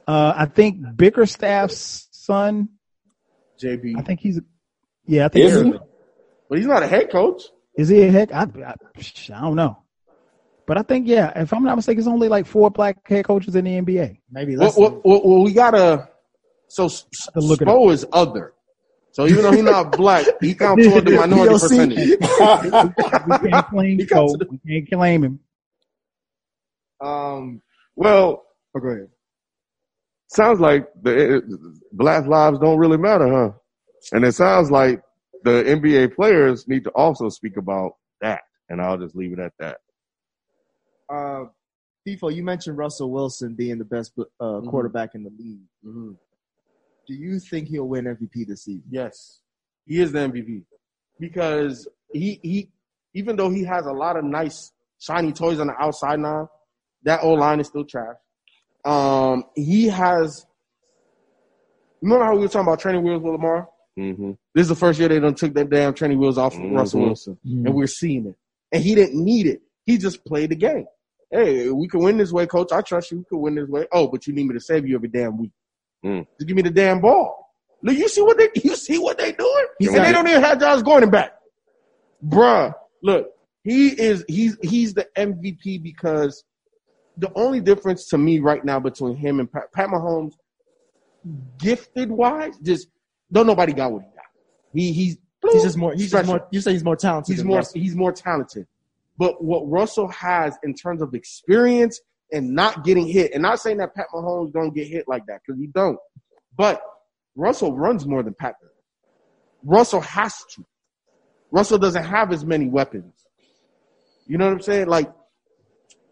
Uh, 0.09 0.33
I 0.35 0.45
think 0.45 0.77
Bickerstaff's 0.95 2.07
son. 2.11 2.69
JB. 3.63 3.93
I 3.95 4.01
think 4.01 4.19
he's. 4.21 4.39
Yeah, 5.05 5.25
I 5.25 5.27
think. 5.27 5.45
Is 5.45 5.61
he? 5.61 5.73
But 6.49 6.57
he's 6.57 6.65
not 6.67 6.81
a 6.81 6.87
head 6.87 7.11
coach. 7.11 7.43
Is 7.77 7.89
he 7.89 8.01
a 8.01 8.11
head? 8.11 8.31
I, 8.31 8.41
I, 8.65 8.73
I 8.73 9.41
don't 9.41 9.55
know. 9.55 9.77
But 10.65 10.79
I 10.79 10.81
think 10.81 11.07
yeah, 11.07 11.31
if 11.39 11.53
I'm 11.53 11.63
not 11.63 11.75
mistaken, 11.75 11.99
it's 11.99 12.07
only 12.07 12.27
like 12.27 12.47
four 12.47 12.71
black 12.71 13.07
head 13.07 13.25
coaches 13.25 13.55
in 13.55 13.65
the 13.65 13.71
NBA. 13.81 14.17
Maybe 14.31 14.55
Well, 14.57 14.67
less. 14.69 14.77
well, 14.79 15.01
well, 15.05 15.21
well, 15.23 15.43
we 15.43 15.53
gotta. 15.53 16.09
So 16.69 16.85
S- 16.85 17.05
S- 17.13 17.29
to 17.33 17.39
look 17.41 17.59
Spo 17.59 17.91
is 17.93 18.05
other. 18.11 18.53
So 19.11 19.27
even 19.27 19.43
though 19.43 19.51
he's 19.51 19.61
not 19.63 19.91
black, 19.97 20.25
he 20.41 20.55
counts 20.55 20.87
toward 20.87 21.05
the 21.05 21.11
minority 21.11 21.53
POC. 21.53 21.59
percentage. 21.59 22.09
We 23.43 23.49
can't 23.51 23.67
claim 23.67 23.97
He 23.99 24.05
Cole. 24.07 24.39
We 24.49 24.57
can't 24.67 24.89
claim 24.89 25.23
him. 25.23 25.39
um. 26.99 27.61
Well, 27.95 28.43
Oh, 28.75 28.79
go 28.79 28.87
ahead. 28.89 29.09
Sounds 30.29 30.59
like 30.59 30.87
the 31.01 31.37
uh, 31.37 31.41
black 31.91 32.25
lives 32.25 32.59
don't 32.59 32.77
really 32.77 32.97
matter, 32.97 33.27
huh? 33.27 33.51
And 34.11 34.23
it 34.23 34.33
sounds 34.33 34.71
like 34.71 35.01
the 35.43 35.63
NBA 35.63 36.15
players 36.15 36.67
need 36.67 36.83
to 36.85 36.91
also 36.91 37.29
speak 37.29 37.57
about 37.57 37.93
that. 38.21 38.41
And 38.69 38.81
I'll 38.81 38.97
just 38.97 39.15
leave 39.15 39.33
it 39.33 39.39
at 39.39 39.53
that. 39.59 39.77
Uh, 41.09 41.45
FIFO, 42.07 42.33
you 42.33 42.43
mentioned 42.43 42.77
Russell 42.77 43.11
Wilson 43.11 43.55
being 43.55 43.77
the 43.77 43.85
best 43.85 44.13
uh, 44.39 44.61
quarterback 44.61 45.15
in 45.15 45.23
the 45.23 45.31
league. 45.37 45.61
Mhm. 45.85 46.15
Do 47.07 47.13
you 47.15 47.39
think 47.39 47.67
he'll 47.67 47.87
win 47.87 48.05
MVP 48.05 48.47
this 48.47 48.65
season? 48.65 48.83
Yes, 48.89 49.41
he 49.85 49.99
is 49.99 50.11
the 50.11 50.19
MVP 50.19 50.63
because 51.19 51.87
he 52.13 52.39
he 52.43 52.69
even 53.15 53.35
though 53.35 53.49
he 53.49 53.63
has 53.63 53.87
a 53.87 53.91
lot 53.91 54.15
of 54.15 54.23
nice 54.23 54.71
shiny 54.99 55.31
toys 55.31 55.59
on 55.59 55.67
the 55.67 55.73
outside 55.79 56.19
now, 56.19 56.49
that 57.03 57.23
old 57.23 57.39
line 57.39 57.59
is 57.59 57.67
still 57.67 57.83
trash. 57.83 58.15
Um, 58.85 59.43
he 59.55 59.87
has. 59.87 60.45
Remember 62.01 62.25
how 62.25 62.35
we 62.35 62.41
were 62.41 62.47
talking 62.47 62.61
about 62.67 62.79
training 62.79 63.03
wheels 63.03 63.21
with 63.21 63.33
Lamar? 63.33 63.67
hmm 63.97 64.31
This 64.55 64.63
is 64.63 64.69
the 64.69 64.75
first 64.75 64.99
year 64.99 65.09
they 65.09 65.19
done 65.19 65.35
took 65.35 65.53
that 65.55 65.69
damn 65.69 65.93
training 65.93 66.17
wheels 66.19 66.37
off 66.37 66.55
Mhm. 66.55 66.75
Russell 66.77 67.01
Wilson, 67.01 67.37
and 67.43 67.73
we're 67.73 67.87
seeing 67.87 68.27
it. 68.27 68.35
And 68.71 68.81
he 68.83 68.95
didn't 68.95 69.21
need 69.23 69.47
it. 69.47 69.61
He 69.85 69.97
just 69.97 70.23
played 70.23 70.51
the 70.51 70.55
game. 70.55 70.85
Hey, 71.31 71.69
we 71.69 71.87
can 71.87 71.99
win 72.01 72.17
this 72.17 72.31
way, 72.31 72.47
coach. 72.47 72.71
I 72.71 72.81
trust 72.81 73.11
you. 73.11 73.17
We 73.19 73.23
can 73.25 73.41
win 73.41 73.55
this 73.55 73.67
way. 73.67 73.85
Oh, 73.91 74.07
but 74.07 74.25
you 74.27 74.33
need 74.33 74.47
me 74.47 74.53
to 74.53 74.59
save 74.59 74.87
you 74.87 74.95
every 74.95 75.09
damn 75.09 75.37
week. 75.37 75.51
Mm. 76.05 76.25
Just 76.39 76.47
give 76.47 76.55
me 76.55 76.61
the 76.63 76.69
damn 76.71 77.01
ball. 77.01 77.35
Look, 77.83 77.97
you 77.97 78.07
see 78.07 78.21
what 78.21 78.37
they 78.37 78.49
you 78.63 78.75
see 78.75 78.97
what 78.97 79.17
they 79.17 79.31
doing? 79.33 79.65
He's 79.79 79.89
and 79.89 79.97
got 79.97 80.05
they 80.05 80.11
don't 80.13 80.27
even 80.27 80.41
have 80.41 80.59
Josh 80.59 80.81
Gordon 80.83 81.09
back. 81.09 81.33
Bruh, 82.25 82.73
look, 83.03 83.27
he 83.63 83.89
is 83.89 84.23
he's 84.27 84.57
he's 84.61 84.93
the 84.93 85.07
MVP 85.17 85.81
because 85.83 86.43
the 87.19 87.31
only 87.35 87.59
difference 87.59 88.07
to 88.09 88.17
me 88.17 88.39
right 88.39 88.63
now 88.63 88.79
between 88.79 89.15
him 89.15 89.39
and 89.39 89.51
Pat, 89.51 89.71
Pat 89.73 89.89
Mahomes, 89.89 90.33
gifted 91.57 92.09
wise, 92.09 92.57
just 92.63 92.87
don't 93.31 93.47
nobody 93.47 93.73
got 93.73 93.91
what 93.91 94.03
he 94.03 94.09
got. 94.09 94.25
He 94.73 94.93
he's 94.93 95.17
He's 95.51 95.63
just 95.63 95.77
more. 95.77 95.93
He's 95.93 96.11
just 96.11 96.25
more. 96.27 96.47
You 96.51 96.61
say 96.61 96.73
he's 96.73 96.83
more 96.83 96.95
talented. 96.95 97.35
he's 97.35 97.43
more 97.43 97.57
Russell. 97.57 97.81
he's 97.81 97.95
more 97.95 98.11
talented. 98.11 98.67
But 99.17 99.43
what 99.43 99.61
Russell 99.69 100.07
has 100.09 100.57
in 100.63 100.73
terms 100.73 101.01
of 101.01 101.13
experience 101.13 101.99
and 102.31 102.53
not 102.53 102.83
getting 102.83 103.07
hit, 103.07 103.33
and 103.33 103.41
not 103.41 103.59
saying 103.59 103.77
that 103.77 103.95
Pat 103.95 104.07
Mahomes 104.13 104.53
don't 104.53 104.73
get 104.73 104.87
hit 104.87 105.07
like 105.07 105.25
that 105.27 105.41
because 105.45 105.59
he 105.59 105.67
don't, 105.67 105.97
but 106.55 106.81
Russell 107.35 107.75
runs 107.75 108.05
more 108.05 108.21
than 108.21 108.33
Pat 108.33 108.55
does. 108.61 108.69
Russell 109.63 110.01
has 110.01 110.33
to. 110.55 110.65
Russell 111.51 111.79
doesn't 111.79 112.03
have 112.03 112.31
as 112.31 112.45
many 112.45 112.67
weapons. 112.67 113.13
You 114.27 114.37
know 114.37 114.45
what 114.45 114.53
I'm 114.53 114.61
saying? 114.61 114.87
Like 114.87 115.11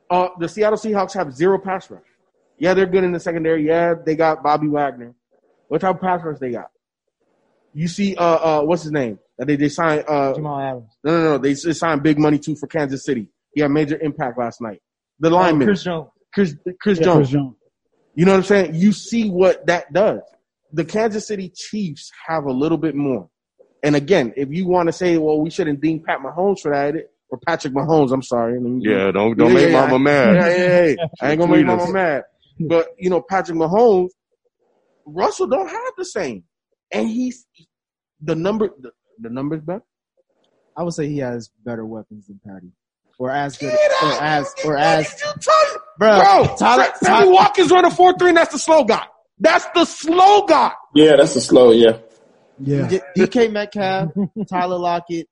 uh, 0.10 0.30
the 0.40 0.48
Seattle 0.48 0.78
Seahawks 0.78 1.14
have 1.14 1.34
zero 1.34 1.58
pass 1.60 1.90
rush. 1.90 2.02
Yeah, 2.58 2.74
they're 2.74 2.86
good 2.88 3.04
in 3.04 3.12
the 3.12 3.20
secondary. 3.20 3.66
Yeah, 3.66 3.94
they 4.06 4.16
got 4.16 4.42
Bobby 4.44 4.68
Wagner. 4.68 5.14
What 5.68 5.82
type 5.82 5.96
of 5.96 6.02
pass 6.02 6.22
rush 6.24 6.40
they 6.40 6.52
got? 6.52 6.72
You 7.74 7.88
see, 7.88 8.16
uh, 8.16 8.24
uh, 8.24 8.62
what's 8.64 8.84
his 8.84 8.92
name? 8.92 9.20
That 9.38 9.46
they 9.48 9.56
they 9.56 9.70
signed. 9.70 10.06
Uh, 10.08 10.34
Jamal 10.34 10.60
Adams. 10.60 10.92
no, 11.04 11.12
no, 11.12 11.24
no. 11.34 11.38
They 11.38 11.54
signed 11.54 12.02
big 12.04 12.18
money 12.18 12.40
too 12.40 12.56
for 12.56 12.68
Kansas 12.68 13.04
City. 13.06 13.28
He 13.54 13.62
had 13.62 13.70
major 13.72 14.00
impact 14.00 14.38
last 14.40 14.62
night. 14.62 14.82
The 15.20 15.30
lineman, 15.30 15.64
Oh, 15.64 15.66
Chris 15.72 15.84
Jones. 15.84 16.10
Chris, 16.34 16.56
Chris 16.82 16.98
Yeah, 17.00 17.06
Jones. 17.06 17.18
Chris 17.18 17.30
Jones. 17.32 17.56
You 18.16 18.26
know 18.26 18.32
what 18.32 18.38
I'm 18.38 18.44
saying? 18.44 18.76
You 18.76 18.92
see 18.94 19.30
what 19.30 19.66
that 19.68 19.94
does. 19.94 20.22
The 20.74 20.86
Kansas 20.86 21.28
City 21.28 21.50
Chiefs 21.56 22.12
have 22.28 22.46
a 22.46 22.52
little 22.52 22.78
bit 22.80 22.96
more. 22.96 23.30
And 23.84 23.96
again, 23.96 24.34
if 24.36 24.50
you 24.50 24.68
want 24.68 24.88
to 24.88 24.94
say, 24.94 25.18
well, 25.18 25.40
we 25.40 25.50
shouldn't 25.52 25.82
deem 25.82 26.00
Pat 26.04 26.20
Mahomes 26.20 26.60
for 26.62 26.72
that, 26.72 26.96
or 27.30 27.40
Patrick 27.46 27.74
Mahomes, 27.74 28.12
I'm 28.12 28.22
sorry. 28.22 28.60
Yeah, 28.82 29.12
don't 29.12 29.38
don't 29.38 29.50
Yeah, 29.50 29.54
make 29.54 29.70
yeah, 29.70 29.82
mama 29.82 29.96
I- 29.96 29.98
mad. 29.98 30.36
Yeah, 30.36 30.48
yeah, 30.58 30.86
yeah. 30.98 31.06
I 31.22 31.32
ain't 31.32 31.40
gonna 31.40 31.52
make 31.52 31.66
Tweet 31.66 31.70
us. 31.70 31.80
mama 31.82 31.94
mad. 31.94 32.24
But 32.60 32.88
you 32.98 33.10
know, 33.10 33.22
Patrick 33.22 33.58
Mahomes, 33.58 34.10
Russell 35.06 35.48
don't 35.48 35.70
have 35.70 35.94
the 35.98 36.06
same, 36.06 36.44
and 36.92 37.08
he's 37.08 37.46
the 38.22 38.36
number. 38.36 38.70
The, 38.80 38.92
the 39.20 39.30
numbers 39.30 39.62
better. 39.62 39.84
I 40.76 40.84
would 40.84 40.94
say 40.94 41.08
he 41.08 41.18
has 41.20 41.50
better 41.66 41.86
weapons 41.86 42.28
than 42.28 42.40
Patty, 42.46 42.72
or 43.20 43.32
as 43.32 43.58
good, 43.58 43.72
Get 43.72 43.92
or 44.04 44.22
as, 44.24 44.54
or 44.66 44.78
as, 44.78 45.22
You 45.22 45.80
bro. 45.98 46.20
Bro, 46.20 46.56
Tyler, 46.60 46.84
Sa- 46.84 46.94
Sammy 47.06 47.20
Tyler, 47.26 47.32
Watkins 47.32 47.72
run 47.72 47.86
a 47.86 47.92
four 47.92 48.14
three, 48.18 48.30
and 48.30 48.38
that's 48.38 48.54
the 48.54 48.60
slow 48.60 48.84
guy. 48.84 49.06
That's 49.40 49.66
the 49.76 49.86
slow 49.86 50.46
guy. 50.46 50.72
Yeah, 50.96 51.16
that's 51.18 51.34
the 51.36 51.42
slow. 51.42 51.72
Yeah. 51.72 51.98
Yeah. 52.60 52.88
D- 52.88 53.02
DK 53.16 53.52
Metcalf, 53.52 54.10
Tyler 54.50 54.78
Lockett. 54.80 55.28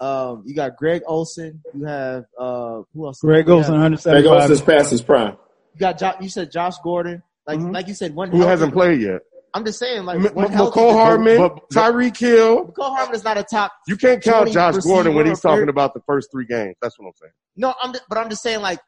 Um, 0.00 0.42
you 0.46 0.54
got 0.54 0.76
Greg 0.76 1.02
Olsen. 1.06 1.60
You 1.74 1.84
have 1.84 2.24
uh, 2.38 2.82
who 2.94 3.06
else? 3.06 3.20
Greg 3.20 3.48
Olsen, 3.48 3.74
have- 3.80 4.02
Greg 4.02 4.24
175. 4.24 4.26
Olsen's 4.50 4.60
past 4.62 4.90
his 4.90 5.02
prime. 5.02 5.36
You 5.74 5.80
got 5.80 5.98
jo- 5.98 6.14
you 6.20 6.28
said 6.28 6.50
Josh 6.50 6.78
Gordon. 6.82 7.22
Like 7.46 7.58
Mhm. 7.60 7.74
like 7.74 7.88
you 7.88 7.94
said, 7.94 8.14
one 8.14 8.30
Who 8.30 8.38
healthy- 8.38 8.50
hasn't 8.50 8.72
played 8.72 9.00
yet? 9.02 9.20
I'm 9.52 9.64
just 9.64 9.78
saying, 9.80 10.04
like 10.04 10.16
M- 10.16 10.34
one 10.34 10.44
M- 10.46 10.52
healthy- 10.52 10.78
Mecole 10.80 10.92
Hardman, 10.92 11.36
but- 11.38 11.54
but- 11.56 11.70
Tyreek 11.70 12.16
Hill. 12.16 12.66
Mecole 12.66 12.96
Hardman 12.96 13.16
is 13.16 13.24
not 13.24 13.36
a 13.36 13.42
top. 13.42 13.72
You 13.88 13.96
can't 13.96 14.22
count 14.22 14.52
Josh 14.52 14.76
Gordon 14.78 15.14
when 15.14 15.26
he's 15.26 15.40
talking 15.40 15.68
about 15.68 15.92
the 15.92 16.00
first 16.06 16.30
three 16.32 16.46
games. 16.46 16.76
That's 16.80 16.98
what 16.98 17.06
I'm 17.06 17.12
saying. 17.20 17.32
No, 17.56 17.74
I'm 17.82 17.92
just, 17.92 18.04
but 18.08 18.16
I'm 18.18 18.30
just 18.30 18.42
saying 18.42 18.60
like 18.62 18.78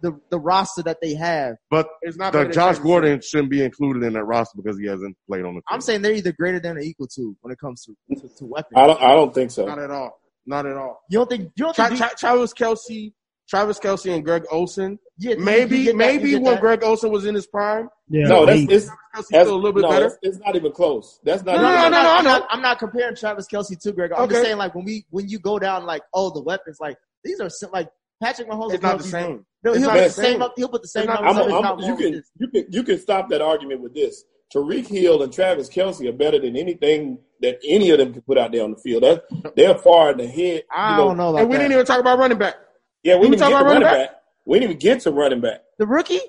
the 0.00 0.18
the 0.30 0.38
roster 0.38 0.82
that 0.82 0.98
they 1.02 1.14
have. 1.14 1.56
But 1.70 1.88
It's 2.02 2.16
not 2.16 2.32
the 2.32 2.44
Josh 2.46 2.54
Kansas 2.54 2.82
Gordon 2.84 3.20
shouldn't 3.20 3.50
be 3.50 3.62
included 3.64 4.02
in 4.02 4.12
that 4.14 4.24
roster 4.24 4.56
because 4.62 4.78
he 4.78 4.86
hasn't 4.86 5.16
played 5.28 5.44
on 5.44 5.56
the. 5.56 5.62
I'm 5.68 5.80
saying 5.80 6.02
they're 6.02 6.12
either 6.12 6.32
greater 6.32 6.60
than 6.60 6.76
or 6.76 6.80
equal 6.80 7.06
to 7.16 7.36
when 7.40 7.52
it 7.52 7.58
comes 7.58 7.84
to 7.84 7.94
to, 8.20 8.28
to 8.36 8.44
weapons. 8.46 8.74
I 8.76 8.86
don't. 8.86 9.02
I 9.02 9.14
don't 9.14 9.34
think 9.34 9.50
so. 9.50 9.66
Not 9.66 9.78
at 9.78 9.90
all. 9.90 10.20
Not 10.46 10.66
at 10.66 10.76
all. 10.76 11.00
You 11.10 11.18
don't 11.18 11.28
think 11.30 11.42
you 11.56 11.64
don't 11.64 11.74
Tra- 11.74 11.88
think? 11.88 11.98
Tra- 12.00 12.16
Travis 12.16 12.52
Kelce, 12.52 13.12
Travis 13.48 13.78
Kelce, 13.78 14.14
and 14.14 14.24
Greg 14.24 14.44
Olsen. 14.50 14.98
you- 15.18 15.30
you- 15.30 15.36
you 15.38 15.42
Maybe, 15.44 15.84
that- 15.86 15.96
maybe 15.96 16.34
when 16.34 16.44
that? 16.44 16.60
Greg 16.60 16.82
Olsen 16.82 17.10
was 17.12 17.24
in 17.24 17.34
his 17.34 17.46
prime, 17.46 17.88
Yeah. 18.08 18.26
No, 18.26 18.44
that's 18.46 18.58
Eight. 18.58 18.70
it's, 18.70 18.86
Kelce's 18.86 18.96
that's 19.14 19.26
still 19.28 19.54
a 19.54 19.56
little 19.56 19.72
bit 19.72 19.82
no, 19.82 19.88
better. 19.90 20.06
It's, 20.06 20.18
it's 20.22 20.38
not 20.38 20.56
even 20.56 20.72
close. 20.72 21.20
That's 21.24 21.42
not. 21.44 21.56
No, 21.56 21.60
even 21.62 21.72
no, 21.72 21.76
no, 21.76 21.88
no, 21.90 21.90
no, 21.90 22.02
no, 22.02 22.10
I'm 22.16 22.24
not. 22.24 22.46
I'm 22.50 22.62
not 22.62 22.78
comparing 22.78 23.14
Travis 23.16 23.46
Kelce 23.46 23.78
to 23.80 23.92
Greg. 23.92 24.12
I'm 24.12 24.22
Okay. 24.24 24.32
just 24.34 24.44
saying, 24.44 24.58
like 24.58 24.74
when 24.74 24.84
we 24.84 25.06
when 25.10 25.28
you 25.28 25.38
go 25.38 25.58
down, 25.58 25.86
like 25.86 26.02
oh, 26.14 26.30
the 26.30 26.42
weapons, 26.42 26.78
like 26.80 26.96
these 27.22 27.40
are 27.40 27.48
like 27.72 27.88
Patrick 28.22 28.48
Mahomes. 28.50 28.74
It's 28.74 28.82
will 28.82 28.90
not 28.90 28.98
the 28.98 29.04
same. 29.04 29.46
No, 29.62 29.70
It's 29.72 29.78
he'll 29.80 29.88
not 29.88 29.94
put 29.94 30.00
the 30.02 30.04
the 30.08 30.10
same 30.10 30.24
same. 30.32 30.42
up. 30.42 30.52
He'll 30.56 30.68
put 30.68 30.82
the 30.82 30.88
same 30.88 31.06
not- 31.06 31.24
I'm, 31.24 31.36
up. 31.38 31.46
if 31.48 31.52
I'm, 31.64 31.78
you 31.80 31.96
can 31.96 32.22
you 32.38 32.48
can 32.48 32.66
you 32.70 32.82
can 32.82 32.98
stop 32.98 33.30
that 33.30 33.40
argument 33.40 33.80
with 33.82 33.94
this. 33.94 34.24
Tyreek 34.54 34.86
Hill 34.86 35.22
and 35.22 35.32
Travis 35.32 35.68
Kelce 35.70 36.06
are 36.08 36.12
better 36.12 36.38
than 36.38 36.56
anything 36.56 37.18
that 37.44 37.60
any 37.68 37.90
of 37.90 37.98
them 37.98 38.12
can 38.12 38.22
put 38.22 38.38
out 38.38 38.52
there 38.52 38.64
on 38.64 38.72
the 38.72 38.76
field. 38.78 39.02
That 39.02 39.24
they're 39.56 39.74
far 39.76 40.12
in 40.12 40.18
the 40.18 40.26
head. 40.26 40.64
I 40.74 40.92
you 40.92 40.96
know. 40.96 41.08
don't 41.08 41.16
know 41.16 41.28
about 41.30 41.40
And 41.42 41.48
we 41.50 41.56
that. 41.56 41.62
didn't 41.62 41.72
even 41.74 41.86
talk 41.86 42.00
about 42.00 42.18
running 42.18 42.38
back. 42.38 42.54
Yeah, 43.02 43.14
we 43.16 43.20
We 43.28 43.36
didn't 43.36 43.40
talking 43.40 43.52
get 43.54 43.58
to 43.58 43.64
about 43.64 43.72
running 43.72 43.86
running 43.88 44.06
back. 44.06 44.16
We 44.46 44.58
didn't 44.58 44.70
even 44.70 44.78
get 44.80 45.00
to 45.00 45.10
running 45.10 45.40
back. 45.40 45.60
the 45.78 45.86
rookie. 45.86 46.14
He 46.14 46.20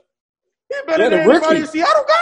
better 0.88 1.04
Yeah, 1.04 1.10
the 1.10 1.16
than 1.18 1.30
anybody 1.30 1.46
rookie. 1.48 1.62
in 1.62 1.68
Seattle 1.68 2.04
got. 2.08 2.18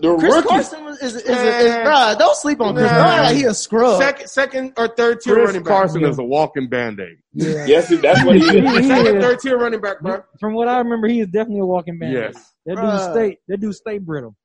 The 0.00 0.16
Chris 0.16 0.34
rookie. 0.36 0.48
Carson 0.48 0.86
is, 0.86 1.02
is, 1.02 1.14
is, 1.16 1.22
is, 1.24 1.28
Man. 1.28 1.86
bruh, 1.86 2.18
don't 2.18 2.36
sleep 2.36 2.60
on 2.60 2.74
Chris. 2.76 2.88
Nah. 2.90 2.98
Like 3.22 3.36
he 3.36 3.44
a 3.44 3.54
scrub. 3.54 4.00
Second, 4.00 4.28
second 4.28 4.72
or 4.76 4.86
third 4.88 5.20
tier 5.20 5.34
Chris 5.34 5.46
running 5.48 5.62
back. 5.64 5.72
Carson 5.72 6.04
is 6.04 6.18
a 6.20 6.22
walking 6.22 6.68
band-aid. 6.68 7.16
Yeah. 7.32 7.66
Yes, 7.66 7.88
that's 8.00 8.24
what 8.24 8.36
he 8.36 8.42
is. 8.42 8.50
He 8.52 8.88
Second, 8.88 9.16
is. 9.16 9.24
third 9.24 9.40
tier 9.40 9.58
running 9.58 9.80
back, 9.80 10.00
bro. 10.00 10.22
From 10.38 10.54
what 10.54 10.68
I 10.68 10.78
remember, 10.78 11.08
he 11.08 11.20
is 11.20 11.26
definitely 11.26 11.60
a 11.60 11.66
walking 11.66 11.98
man. 11.98 12.12
Yes. 12.12 12.34
That 12.66 12.76
dude 12.76 12.84
Bruh. 12.84 13.12
stay 13.12 13.38
that 13.48 13.56
dude 13.60 13.74
stay 13.74 13.98
brittle. 13.98 14.36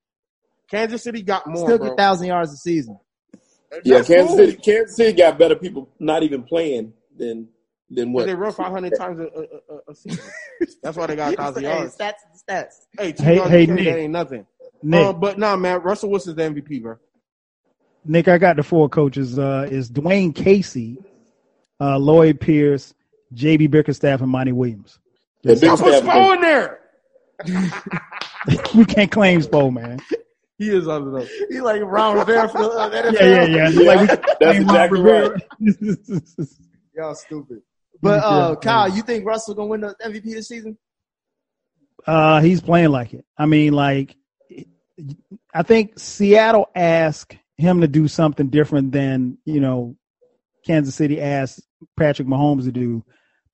Kansas 0.71 1.03
City 1.03 1.21
got 1.21 1.45
more, 1.45 1.67
Still 1.67 1.77
bro. 1.77 1.89
get 1.89 1.97
thousand 1.97 2.27
yards 2.27 2.51
a 2.51 2.55
season. 2.57 2.97
Yeah, 3.83 4.03
Kansas. 4.03 4.35
City. 4.35 4.55
Kansas 4.57 4.95
City 4.95 5.13
got 5.13 5.37
better 5.37 5.55
people 5.55 5.89
not 5.99 6.23
even 6.23 6.43
playing 6.43 6.93
than 7.17 7.47
than 7.89 8.11
what. 8.13 8.25
they 8.25 8.33
run 8.33 8.51
500 8.51 8.93
times 8.97 9.19
a, 9.19 9.23
a, 9.23 9.41
a, 9.75 9.91
a 9.91 9.95
season. 9.95 10.23
That's 10.83 10.97
why 10.97 11.05
they 11.07 11.15
got 11.15 11.37
1,000 11.37 11.63
Hey, 11.63 11.69
yards. 11.69 11.95
stats, 11.97 12.13
stats. 12.49 12.73
Hey, 12.97 13.11
two 13.11 13.23
Hey- 13.23 13.35
yards 13.35 13.51
hey, 13.51 13.65
Nick. 13.67 13.85
that 13.85 13.97
ain't 13.99 14.11
nothing. 14.13 14.45
Nick, 14.81 15.05
Uh, 15.05 15.13
but 15.13 15.37
nah, 15.37 15.55
man, 15.55 15.79
Russell 15.81 16.09
Wilson's 16.09 16.35
the 16.35 16.41
MVP, 16.43 16.81
bro. 16.81 16.97
Nick, 18.05 18.27
I 18.27 18.37
got 18.37 18.55
the 18.57 18.63
four 18.63 18.89
coaches. 18.89 19.37
Uh, 19.39 19.67
is 19.69 19.89
Dwane 19.91 20.33
Casey, 20.35 20.97
uh, 21.79 21.97
Lloyd 21.97 22.39
Pierce, 22.39 22.93
J.B. 23.33 23.67
Bickerstaff, 23.67 24.21
and 24.21 24.29
Monty 24.29 24.51
Williams. 24.51 24.99
The 25.43 25.55
big 25.55 25.63
I 25.65 25.75
put 25.75 25.93
staff- 25.95 26.03
Spo 26.03 26.35
in 26.35 26.41
there. 26.41 26.79
we 28.75 28.85
can't 28.85 29.11
claim 29.11 29.41
Spo, 29.41 29.71
man. 29.71 29.99
He 30.63 30.69
is 30.69 30.87
under 30.87 31.11
those. 31.11 31.29
He 31.49 31.59
like 31.59 31.81
Ron 31.83 32.17
Rivera 32.17 32.47
for 32.47 32.59
the 32.59 32.69
uh, 32.69 32.89
NFL. 32.89 33.13
Yeah, 33.19 33.45
yeah, 33.45 33.69
yeah. 33.69 33.81
Like, 33.81 33.99
we 34.01 34.07
can't 34.07 34.23
That's 34.25 34.37
claim 34.39 34.67
Ron 34.67 34.75
exactly 34.75 35.01
Rivera. 35.01 35.41
Y'all 36.95 37.15
stupid. 37.15 37.61
But 38.01 38.23
uh, 38.23 38.55
Kyle, 38.55 38.89
you 38.89 39.01
think 39.01 39.25
Russell 39.25 39.55
gonna 39.55 39.67
win 39.67 39.81
the 39.81 39.95
MVP 40.03 40.23
this 40.23 40.47
season? 40.47 40.77
Uh, 42.05 42.41
he's 42.41 42.61
playing 42.61 42.89
like 42.89 43.13
it. 43.13 43.25
I 43.37 43.45
mean, 43.45 43.73
like, 43.73 44.15
I 45.53 45.63
think 45.63 45.99
Seattle 45.99 46.69
asked 46.75 47.37
him 47.57 47.81
to 47.81 47.87
do 47.87 48.07
something 48.07 48.47
different 48.47 48.91
than 48.91 49.37
you 49.45 49.59
know 49.59 49.95
Kansas 50.65 50.95
City 50.95 51.19
asked 51.21 51.61
Patrick 51.97 52.27
Mahomes 52.27 52.63
to 52.65 52.71
do. 52.71 53.03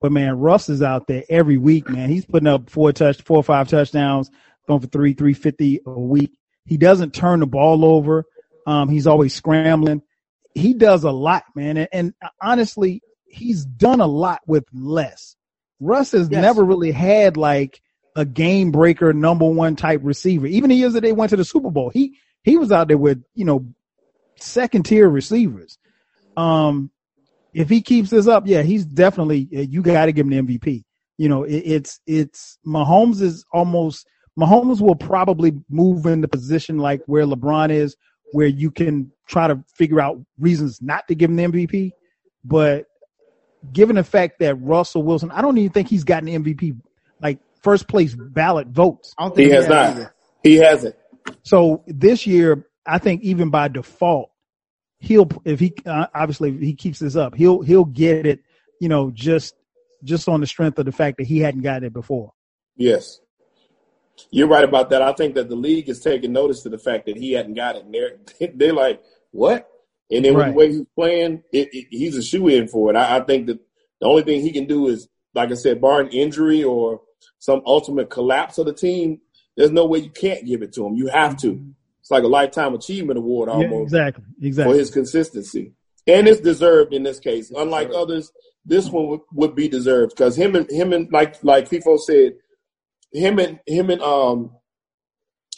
But 0.01 0.11
man, 0.11 0.37
Russ 0.37 0.69
is 0.69 0.81
out 0.81 1.07
there 1.07 1.23
every 1.29 1.57
week, 1.57 1.89
man. 1.89 2.09
He's 2.09 2.25
putting 2.25 2.47
up 2.47 2.69
four 2.69 2.91
touch, 2.93 3.21
four 3.21 3.37
or 3.37 3.43
five 3.43 3.67
touchdowns, 3.67 4.29
throwing 4.65 4.81
for 4.81 4.87
three, 4.87 5.13
three 5.13 5.33
fifty 5.33 5.81
a 5.85 5.91
week. 5.91 6.38
He 6.69 6.77
doesn't 6.77 7.15
turn 7.15 7.39
the 7.39 7.47
ball 7.47 7.83
over. 7.83 8.25
Um, 8.67 8.89
he's 8.89 9.07
always 9.07 9.33
scrambling. 9.33 10.03
He 10.53 10.75
does 10.75 11.03
a 11.03 11.11
lot, 11.11 11.43
man. 11.55 11.77
And, 11.77 11.89
and 11.91 12.13
honestly, 12.39 13.01
he's 13.27 13.65
done 13.65 13.99
a 13.99 14.05
lot 14.07 14.41
with 14.45 14.65
less. 14.71 15.35
Russ 15.79 16.11
has 16.11 16.29
Yes. 16.29 16.41
never 16.41 16.63
really 16.63 16.91
had 16.91 17.37
like 17.37 17.81
a 18.15 18.23
game 18.25 18.71
breaker 18.71 19.13
number 19.13 19.47
one 19.47 19.75
type 19.75 20.01
receiver. 20.03 20.45
Even 20.45 20.69
the 20.69 20.75
years 20.75 20.93
that 20.93 21.01
they 21.01 21.11
went 21.11 21.31
to 21.31 21.37
the 21.37 21.45
Super 21.45 21.71
Bowl, 21.71 21.89
he 21.89 22.17
he 22.43 22.57
was 22.57 22.71
out 22.71 22.87
there 22.87 22.97
with 22.97 23.23
you 23.33 23.45
know 23.45 23.65
second 24.37 24.83
tier 24.83 25.09
receivers. 25.09 25.77
Um, 26.37 26.91
if 27.53 27.69
he 27.69 27.81
keeps 27.81 28.09
this 28.11 28.27
up, 28.27 28.43
yeah, 28.45 28.61
he's 28.61 28.85
definitely 28.85 29.47
you 29.51 29.81
got 29.81 30.05
to 30.05 30.11
give 30.11 30.27
him 30.27 30.45
the 30.47 30.57
MVP. 30.57 30.83
You 31.17 31.29
know, 31.29 31.43
it, 31.43 31.55
it's 31.65 31.99
it's 32.05 32.59
Mahomes 32.65 33.21
is 33.21 33.45
almost 33.51 34.05
Mahomes 34.39 34.79
will 34.81 34.95
probably 34.95 35.53
move 35.69 36.05
in 36.05 36.21
the 36.21 36.27
position 36.27 36.77
like 36.77 37.01
where 37.05 37.25
LeBron 37.25 37.71
is, 37.71 37.95
where 38.31 38.47
you 38.47 38.71
can 38.71 39.11
try 39.27 39.47
to 39.47 39.63
figure 39.75 39.99
out 39.99 40.19
reasons 40.39 40.81
not 40.81 41.07
to 41.07 41.15
give 41.15 41.29
him 41.29 41.35
the 41.35 41.43
MVP. 41.43 41.91
But 42.45 42.85
given 43.73 43.95
the 43.97 44.03
fact 44.03 44.39
that 44.39 44.55
Russell 44.55 45.03
Wilson, 45.03 45.31
I 45.31 45.41
don't 45.41 45.57
even 45.57 45.71
think 45.71 45.89
he's 45.89 46.03
gotten 46.03 46.25
the 46.25 46.37
MVP 46.37 46.79
like 47.21 47.39
first 47.61 47.87
place 47.87 48.15
ballot 48.17 48.67
votes. 48.67 49.13
I 49.17 49.23
don't 49.23 49.35
think 49.35 49.45
He 49.47 49.51
think 49.51 49.63
has 49.63 49.69
not. 49.69 49.85
either. 49.89 50.15
He 50.43 50.55
hasn't. 50.55 50.95
So 51.43 51.83
this 51.87 52.25
year, 52.25 52.65
I 52.85 52.97
think 52.97 53.21
even 53.23 53.49
by 53.49 53.67
default, 53.67 54.31
he'll 54.99 55.29
if 55.43 55.59
he 55.59 55.73
uh, 55.85 56.07
obviously 56.15 56.49
if 56.51 56.61
he 56.61 56.73
keeps 56.75 56.99
this 56.99 57.15
up, 57.15 57.35
he'll 57.35 57.61
he'll 57.61 57.85
get 57.85 58.25
it. 58.25 58.39
You 58.79 58.87
know, 58.87 59.11
just 59.11 59.53
just 60.03 60.29
on 60.29 60.39
the 60.39 60.47
strength 60.47 60.79
of 60.79 60.85
the 60.85 60.93
fact 60.93 61.17
that 61.17 61.27
he 61.27 61.39
hadn't 61.39 61.61
gotten 61.61 61.83
it 61.83 61.93
before. 61.93 62.31
Yes. 62.77 63.19
You're 64.31 64.47
right 64.47 64.63
about 64.63 64.89
that. 64.89 65.01
I 65.01 65.13
think 65.13 65.35
that 65.35 65.49
the 65.49 65.55
league 65.55 65.89
is 65.89 65.99
taking 65.99 66.33
notice 66.33 66.63
to 66.63 66.69
the 66.69 66.77
fact 66.77 67.05
that 67.05 67.17
he 67.17 67.33
hadn't 67.33 67.55
got 67.55 67.75
it. 67.75 67.85
And 67.85 67.93
they're, 67.93 68.17
they're 68.55 68.73
like, 68.73 69.01
what? 69.31 69.69
And 70.11 70.25
then 70.25 70.33
with 70.33 70.47
the 70.47 70.51
way 70.53 70.67
he's 70.69 70.85
playing, 70.95 71.43
it, 71.51 71.69
it, 71.71 71.87
he's 71.91 72.17
a 72.17 72.23
shoe 72.23 72.47
in 72.47 72.67
for 72.67 72.89
it. 72.89 72.95
I, 72.95 73.17
I 73.17 73.19
think 73.21 73.47
that 73.47 73.59
the 73.99 74.07
only 74.07 74.23
thing 74.23 74.41
he 74.41 74.51
can 74.51 74.65
do 74.65 74.87
is, 74.87 75.07
like 75.35 75.51
I 75.51 75.55
said, 75.55 75.81
barring 75.81 76.09
injury 76.09 76.63
or 76.63 77.01
some 77.37 77.61
ultimate 77.65 78.09
collapse 78.09 78.57
of 78.57 78.65
the 78.65 78.73
team, 78.73 79.21
there's 79.55 79.71
no 79.71 79.85
way 79.85 79.99
you 79.99 80.09
can't 80.09 80.45
give 80.45 80.61
it 80.61 80.73
to 80.73 80.85
him. 80.85 80.95
You 80.95 81.07
have 81.07 81.37
to. 81.37 81.53
Mm-hmm. 81.53 81.71
It's 81.99 82.11
like 82.11 82.23
a 82.23 82.27
lifetime 82.27 82.73
achievement 82.73 83.19
award 83.19 83.49
Yeah, 83.49 83.55
almost 83.55 83.93
exactly, 83.93 84.23
for 84.55 84.73
his 84.73 84.89
consistency. 84.89 85.73
And 86.07 86.27
it's 86.27 86.41
deserved 86.41 86.93
in 86.93 87.03
this 87.03 87.19
case. 87.19 87.51
Unlike 87.51 87.91
others, 87.93 88.31
this 88.65 88.89
one 88.89 89.07
would, 89.07 89.21
would 89.33 89.55
be 89.55 89.67
deserved 89.67 90.13
because 90.15 90.35
him 90.35 90.55
and 90.55 90.69
him 90.71 90.91
and 90.93 91.11
like 91.11 91.43
like 91.43 91.69
FIFO 91.69 91.99
said, 91.99 92.33
him 93.11 93.39
and 93.39 93.59
him 93.65 93.89
and 93.89 94.01
um 94.01 94.51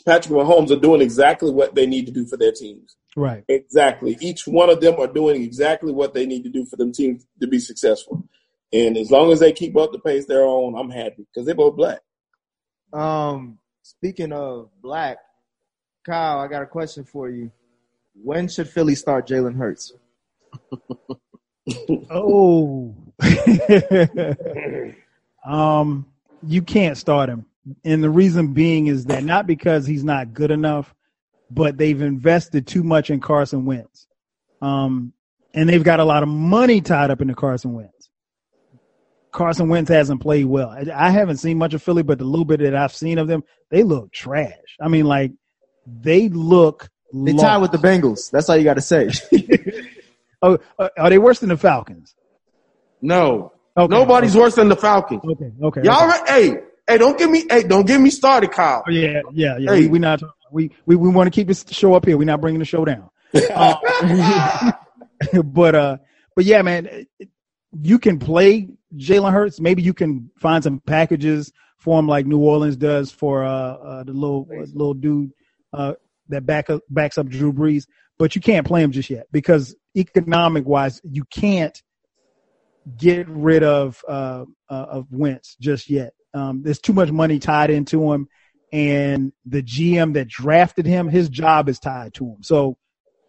Patrick 0.06 0.34
Mahomes 0.34 0.72
are 0.72 0.80
doing 0.80 1.02
exactly 1.02 1.52
what 1.52 1.76
they 1.76 1.86
need 1.86 2.06
to 2.08 2.12
do 2.12 2.26
for 2.26 2.38
their 2.38 2.52
teams. 2.52 2.96
Right. 3.16 3.44
Exactly. 3.48 4.18
Each 4.20 4.48
one 4.48 4.70
of 4.70 4.82
them 4.82 5.00
are 5.00 5.08
doing 5.08 5.44
exactly 5.44 5.92
what 5.92 6.14
they 6.14 6.26
need 6.26 6.44
to 6.44 6.50
do 6.50 6.66
for 6.66 6.76
them 6.76 6.92
teams 6.92 7.26
to 7.40 7.48
be 7.48 7.60
successful. 7.60 8.28
And 8.74 8.98
as 8.98 9.12
long 9.12 9.32
as 9.32 9.40
they 9.40 9.52
keep 9.52 9.78
up 9.78 9.92
the 9.92 10.00
pace 10.00 10.26
they're 10.26 10.46
on, 10.46 10.76
I'm 10.76 10.90
happy 10.90 11.28
because 11.28 11.46
they're 11.46 11.56
both 11.56 11.76
black. 11.76 12.00
Um, 12.94 13.60
speaking 13.84 14.32
of 14.32 14.70
black, 14.82 15.18
Kyle, 16.06 16.40
I 16.40 16.48
got 16.48 16.64
a 16.64 16.68
question 16.68 17.04
for 17.04 17.30
you. 17.30 17.52
When 18.16 18.48
should 18.48 18.70
Philly 18.70 18.96
start 18.96 19.28
Jalen 19.28 19.56
Hurts? 19.56 19.94
Oh. 22.10 22.96
um, 25.46 26.08
you 26.46 26.62
can't 26.62 26.98
start 26.98 27.30
him. 27.30 27.46
And 27.84 28.04
the 28.04 28.10
reason 28.10 28.54
being 28.54 28.88
is 28.88 29.06
that 29.06 29.24
not 29.24 29.46
because 29.46 29.86
he's 29.86 30.04
not 30.04 30.34
good 30.34 30.52
enough, 30.52 30.94
but 31.50 31.78
they've 31.78 32.02
invested 32.02 32.66
too 32.66 32.84
much 32.84 33.10
in 33.10 33.20
Carson 33.20 33.66
Wentz. 33.66 34.08
Um, 34.62 35.14
and 35.54 35.68
they've 35.70 35.84
got 35.84 36.00
a 36.00 36.06
lot 36.06 36.24
of 36.24 36.30
money 36.30 36.82
tied 36.82 37.12
up 37.12 37.22
into 37.22 37.36
Carson 37.36 37.74
Wentz. 37.74 38.10
Carson 39.32 39.70
Wentz 39.70 39.90
hasn't 39.90 40.22
played 40.22 40.46
well. 40.46 40.70
I, 40.70 40.86
I 40.94 41.10
haven't 41.10 41.38
seen 41.38 41.58
much 41.58 41.74
of 41.74 41.82
Philly, 41.84 42.04
but 42.04 42.18
the 42.18 42.26
little 42.26 42.46
bit 42.46 42.60
that 42.62 42.76
I've 42.76 42.94
seen 42.94 43.18
of 43.18 43.28
them, 43.28 43.44
they 43.70 43.84
look 43.84 44.12
trash. 44.12 44.58
I 44.80 44.88
mean, 44.88 45.06
like, 45.06 45.32
they 45.86 46.30
look 46.30 46.90
They 47.14 47.34
lost. 47.34 47.44
tied 47.46 47.58
with 47.58 47.72
the 47.72 47.78
Bengals. 47.78 48.30
That's 48.32 48.50
all 48.50 48.58
you 48.58 48.64
got 48.64 48.76
to 48.76 48.82
say. 48.82 49.10
Oh, 50.44 50.58
uh, 50.80 50.90
are 50.98 51.12
they 51.12 51.20
worse 51.20 51.38
than 51.38 51.50
the 51.50 51.56
Falcons? 51.58 52.16
No. 53.00 53.54
Okay. 53.78 53.94
Nobody's 53.94 54.36
worse 54.36 54.56
than 54.56 54.70
the 54.70 54.76
Falcons. 54.76 55.22
Okay. 55.24 55.52
Okay. 55.62 55.82
Y'all, 55.84 56.10
okay. 56.10 56.22
hey, 56.28 56.58
hey, 56.88 56.98
don't 56.98 57.18
get 57.18 57.30
me, 57.30 57.46
hey, 57.50 57.64
don't 57.64 57.88
get 57.88 58.02
me 58.02 58.10
started, 58.10 58.52
Kyle. 58.52 58.84
Oh, 58.86 58.92
yeah, 58.92 59.22
yeah, 59.32 59.58
yeah. 59.58 59.72
Hey. 59.72 59.82
We, 59.82 59.88
we 59.88 60.00
not 60.00 60.22
we 60.52 60.72
we, 60.86 60.96
we 60.96 61.10
want 61.10 61.28
to 61.28 61.32
keep 61.32 61.48
this 61.48 61.66
show 61.70 61.94
up 61.94 62.06
here. 62.06 62.18
We're 62.18 62.26
not 62.26 62.42
bringing 62.42 62.60
the 62.60 62.66
show 62.66 62.86
down. 62.86 63.10
Uh, 63.34 64.72
but 65.44 65.76
uh, 65.76 65.98
but 66.36 66.46
yeah, 66.46 66.62
man, 66.62 67.06
you 67.82 68.00
can 68.00 68.20
play 68.20 68.70
Jalen 68.96 69.32
Hurts. 69.32 69.60
Maybe 69.60 69.82
you 69.82 69.94
can 69.94 70.30
find 70.38 70.64
some 70.64 70.80
packages 70.80 71.52
for 71.78 71.98
him 71.98 72.08
like 72.08 72.26
New 72.26 72.40
Orleans 72.40 72.76
does 72.76 73.12
for 73.12 73.44
uh, 73.44 73.50
uh 73.50 74.04
the 74.04 74.14
little 74.14 74.48
uh, 74.52 74.66
little 74.74 74.94
dude 74.94 75.32
uh 75.74 75.94
that 76.30 76.46
back 76.46 76.70
up, 76.70 76.82
backs 76.90 77.18
up 77.18 77.28
Drew 77.28 77.54
Brees. 77.54 77.86
But 78.20 78.36
you 78.36 78.42
can't 78.42 78.68
play 78.68 78.84
him 78.84 78.92
just 78.92 79.10
yet 79.10 79.28
because 79.32 79.76
economic 79.98 80.66
wise, 80.66 81.02
you 81.04 81.24
can't 81.26 81.82
get 82.98 83.28
rid 83.30 83.64
of 83.64 84.04
uh, 84.08 84.46
uh 84.70 84.74
of 84.74 85.08
Wentz 85.12 85.56
just 85.60 85.90
yet. 85.90 86.14
Um, 86.34 86.64
there's 86.64 86.80
too 86.80 86.94
much 86.94 87.12
money 87.12 87.40
tied 87.40 87.70
into 87.70 88.12
him, 88.12 88.28
and 88.72 89.34
the 89.46 89.62
GM 89.62 90.14
that 90.14 90.28
drafted 90.28 90.86
him, 90.86 91.10
his 91.10 91.30
job 91.30 91.68
is 91.68 91.80
tied 91.80 92.14
to 92.16 92.26
him. 92.26 92.44
So, 92.44 92.78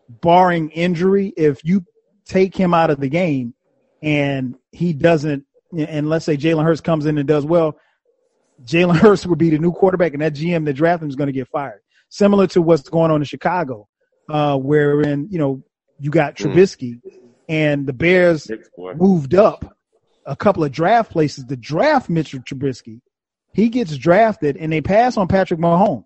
barring 0.09 0.71
injury, 0.71 1.33
if 1.37 1.65
you 1.65 1.85
take 2.25 2.57
him 2.57 2.75
out 2.75 2.91
of 2.91 3.01
the 3.01 3.09
game 3.09 3.55
and 4.03 4.57
he 4.71 4.93
doesn't, 4.93 5.45
and 5.77 6.09
let's 6.09 6.25
say 6.25 6.37
Jalen 6.37 6.65
Hurts 6.65 6.81
comes 6.81 7.07
in 7.07 7.19
and 7.19 7.27
does 7.27 7.45
well, 7.45 7.77
Jalen 8.65 8.97
Hurts 8.97 9.27
would 9.27 9.39
be 9.39 9.51
the 9.51 9.59
new 9.59 9.73
quarterback, 9.73 10.13
and 10.13 10.23
that 10.23 10.35
GM 10.35 10.65
that 10.67 10.75
drafted 10.75 11.05
him 11.05 11.11
is 11.11 11.17
going 11.17 11.29
to 11.29 11.33
get 11.33 11.49
fired. 11.49 11.81
Similar 12.09 12.47
to 12.49 12.63
what's 12.63 12.89
going 12.89 13.11
on 13.11 13.21
in 13.21 13.25
Chicago, 13.25 13.89
uh, 14.29 14.57
wherein 14.59 15.29
you 15.31 15.39
know 15.39 15.63
you 15.99 16.11
got 16.11 16.37
Trubisky, 16.37 17.01
and 17.49 17.87
the 17.87 17.93
Bears 17.93 18.51
moved 18.77 19.35
up 19.35 19.77
a 20.27 20.37
couple 20.37 20.65
of 20.65 20.73
draft 20.73 21.11
places 21.11 21.45
to 21.45 21.57
draft 21.57 22.09
Mitchell 22.09 22.41
Trubisky. 22.41 23.01
He 23.55 23.69
gets 23.69 23.97
drafted 23.97 24.57
and 24.57 24.73
they 24.73 24.81
pass 24.81 25.17
on 25.17 25.29
Patrick 25.29 25.61
Mahomes. 25.61 26.05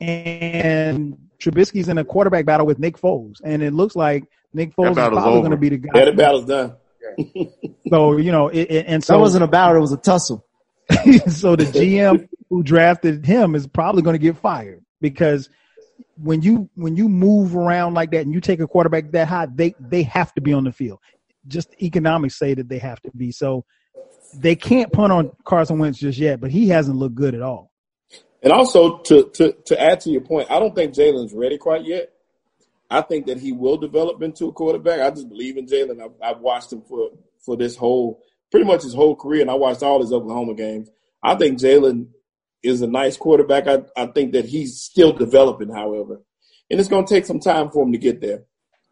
And 0.00 1.16
Trubisky's 1.38 1.88
in 1.88 1.98
a 1.98 2.04
quarterback 2.04 2.46
battle 2.46 2.66
with 2.66 2.78
Nick 2.78 2.98
Foles. 2.98 3.40
And 3.42 3.62
it 3.62 3.72
looks 3.72 3.94
like 3.96 4.24
Nick 4.52 4.74
Foles 4.74 4.90
is 4.90 4.96
probably 4.96 5.40
going 5.40 5.50
to 5.50 5.56
be 5.56 5.70
the 5.70 5.78
guy. 5.78 5.98
Yeah, 5.98 6.04
the 6.06 6.12
battle's 6.12 6.46
done. 6.46 6.76
So, 7.90 8.16
you 8.16 8.32
know, 8.32 8.48
it, 8.48 8.70
it- 8.70 8.86
and 8.88 9.02
that 9.02 9.06
so, 9.06 9.18
wasn't 9.18 9.44
a 9.44 9.46
battle; 9.46 9.76
it 9.76 9.80
was 9.80 9.92
a 9.92 9.98
tussle. 9.98 10.44
so 11.28 11.54
the 11.54 11.64
GM 11.64 12.28
who 12.48 12.62
drafted 12.62 13.26
him 13.26 13.54
is 13.54 13.66
probably 13.66 14.00
going 14.00 14.14
to 14.14 14.18
get 14.18 14.38
fired 14.38 14.82
because 15.02 15.50
when 16.16 16.42
you 16.42 16.68
when 16.74 16.96
you 16.96 17.08
move 17.08 17.56
around 17.56 17.94
like 17.94 18.10
that 18.12 18.22
and 18.22 18.32
you 18.32 18.40
take 18.40 18.60
a 18.60 18.66
quarterback 18.66 19.10
that 19.12 19.28
high, 19.28 19.46
they 19.46 19.74
they 19.80 20.02
have 20.04 20.32
to 20.34 20.40
be 20.40 20.52
on 20.52 20.64
the 20.64 20.72
field. 20.72 21.00
Just 21.46 21.74
economics 21.82 22.38
say 22.38 22.54
that 22.54 22.68
they 22.68 22.78
have 22.78 23.00
to 23.02 23.10
be. 23.16 23.32
So 23.32 23.64
they 24.34 24.56
can't 24.56 24.92
punt 24.92 25.12
on 25.12 25.30
Carson 25.44 25.78
Wentz 25.78 25.98
just 25.98 26.18
yet, 26.18 26.40
but 26.40 26.50
he 26.50 26.68
hasn't 26.68 26.96
looked 26.96 27.14
good 27.14 27.34
at 27.34 27.42
all. 27.42 27.70
And 28.42 28.52
also 28.52 28.98
to 28.98 29.30
to 29.34 29.52
to 29.66 29.80
add 29.80 30.00
to 30.00 30.10
your 30.10 30.20
point, 30.20 30.50
I 30.50 30.58
don't 30.58 30.74
think 30.74 30.94
Jalen's 30.94 31.32
ready 31.32 31.58
quite 31.58 31.84
yet. 31.84 32.10
I 32.90 33.00
think 33.00 33.26
that 33.26 33.38
he 33.38 33.52
will 33.52 33.76
develop 33.76 34.22
into 34.22 34.46
a 34.46 34.52
quarterback. 34.52 35.00
I 35.00 35.10
just 35.10 35.28
believe 35.28 35.56
in 35.56 35.66
Jalen. 35.66 36.02
I've, 36.02 36.12
I've 36.22 36.40
watched 36.40 36.72
him 36.72 36.82
for 36.82 37.10
for 37.44 37.56
this 37.56 37.76
whole 37.76 38.22
pretty 38.50 38.66
much 38.66 38.82
his 38.82 38.94
whole 38.94 39.16
career, 39.16 39.40
and 39.40 39.50
I 39.50 39.54
watched 39.54 39.82
all 39.82 40.00
his 40.00 40.12
Oklahoma 40.12 40.54
games. 40.54 40.90
I 41.22 41.34
think 41.34 41.58
Jalen 41.58 42.08
is 42.64 42.82
a 42.82 42.86
nice 42.86 43.16
quarterback. 43.16 43.68
I, 43.68 43.82
I 43.96 44.06
think 44.06 44.32
that 44.32 44.46
he's 44.46 44.80
still 44.80 45.12
developing, 45.12 45.68
however, 45.68 46.22
and 46.70 46.80
it's 46.80 46.88
going 46.88 47.06
to 47.06 47.14
take 47.14 47.26
some 47.26 47.38
time 47.38 47.70
for 47.70 47.84
him 47.84 47.92
to 47.92 47.98
get 47.98 48.20
there. 48.20 48.44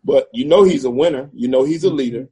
But 0.05 0.29
you 0.33 0.45
know 0.45 0.63
he's 0.63 0.85
a 0.85 0.91
winner. 0.91 1.31
You 1.33 1.49
know 1.49 1.65
he's 1.65 1.85
a 1.85 1.89
mm-hmm. 1.89 1.97
leader, 1.97 2.29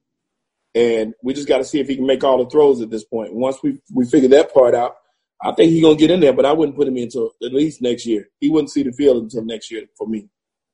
and 0.75 1.15
we 1.23 1.35
just 1.35 1.49
got 1.49 1.59
to 1.59 1.65
see 1.65 1.81
if 1.81 1.89
he 1.89 1.97
can 1.97 2.07
make 2.07 2.23
all 2.23 2.43
the 2.43 2.51
throws 2.51 2.81
at 2.81 2.91
this 2.91 3.05
point. 3.05 3.35
Once 3.35 3.63
we 3.63 3.81
we 3.93 4.05
figure 4.05 4.29
that 4.31 4.53
part 4.53 4.75
out, 4.75 4.97
I 5.43 5.53
think 5.53 5.71
he's 5.71 5.83
gonna 5.83 5.97
get 5.97 6.11
in 6.11 6.21
there. 6.21 6.33
But 6.33 6.47
I 6.47 6.53
wouldn't 6.53 6.77
put 6.77 6.89
him 6.89 6.97
in 6.97 7.05
until 7.05 7.33
at 7.43 7.55
least 7.55 7.81
next 7.81 8.07
year. 8.07 8.29
He 8.41 8.51
wouldn't 8.51 8.71
see 8.71 8.83
the 8.83 8.93
field 8.93 9.23
until 9.23 9.45
next 9.45 9.71
year 9.71 9.85
for 9.97 10.07
me. 10.07 10.29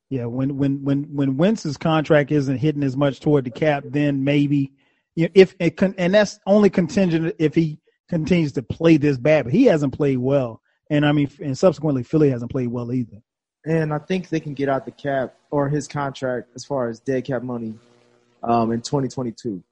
Yeah, 0.08 0.26
when 0.26 0.56
when 0.56 0.82
when 0.82 1.04
when 1.14 1.36
Wentz's 1.36 1.76
contract 1.76 2.32
isn't 2.32 2.58
hitting 2.58 2.82
as 2.82 2.96
much 2.96 3.20
toward 3.20 3.44
the 3.44 3.50
cap, 3.50 3.84
then 3.86 4.24
maybe 4.24 4.72
you 5.16 5.24
know, 5.24 5.30
if 5.34 5.54
it 5.58 5.76
con- 5.76 5.94
and 5.98 6.14
that's 6.14 6.38
only 6.46 6.70
contingent 6.70 7.34
if 7.38 7.54
he 7.54 7.78
continues 8.08 8.52
to 8.52 8.62
play 8.62 8.96
this 8.96 9.16
bad. 9.16 9.44
But 9.44 9.52
he 9.52 9.64
hasn't 9.64 9.94
played 9.94 10.18
well, 10.18 10.60
and 10.90 11.04
I 11.04 11.12
mean, 11.12 11.30
and 11.40 11.56
subsequently 11.56 12.02
Philly 12.02 12.30
hasn't 12.30 12.50
played 12.50 12.68
well 12.68 12.92
either. 12.92 13.22
And 13.64 13.92
I 13.92 13.98
think 13.98 14.28
they 14.28 14.40
can 14.40 14.54
get 14.54 14.68
out 14.68 14.84
the 14.84 14.92
cap 14.92 15.34
or 15.50 15.68
his 15.68 15.88
contract 15.88 16.50
as 16.54 16.64
far 16.64 16.88
as 16.88 17.00
dead 17.00 17.24
cap 17.24 17.42
money 17.42 17.74
um, 18.42 18.70
in 18.70 18.80
2022. 18.80 19.62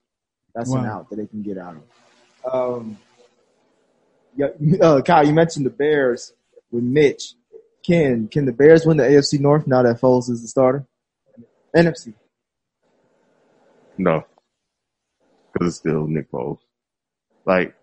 That's 0.53 0.71
an 0.71 0.85
out 0.85 1.09
that 1.09 1.17
they 1.17 1.27
can 1.27 1.41
get 1.41 1.57
out 1.57 1.75
of. 1.75 2.53
Um, 2.53 2.97
yeah, 4.35 4.47
uh, 4.81 5.01
Kyle, 5.01 5.25
you 5.25 5.33
mentioned 5.33 5.65
the 5.65 5.69
Bears 5.69 6.33
with 6.71 6.83
Mitch. 6.83 7.33
Can 7.85 8.27
can 8.27 8.45
the 8.45 8.51
Bears 8.51 8.85
win 8.85 8.97
the 8.97 9.03
AFC 9.03 9.39
North 9.39 9.67
now 9.67 9.83
that 9.83 10.01
Foles 10.01 10.29
is 10.29 10.41
the 10.41 10.47
starter? 10.47 10.85
NFC. 11.75 12.13
No, 13.97 14.25
because 15.53 15.67
it's 15.69 15.77
still 15.77 16.07
Nick 16.07 16.31
Foles. 16.31 16.59
Like 17.45 17.75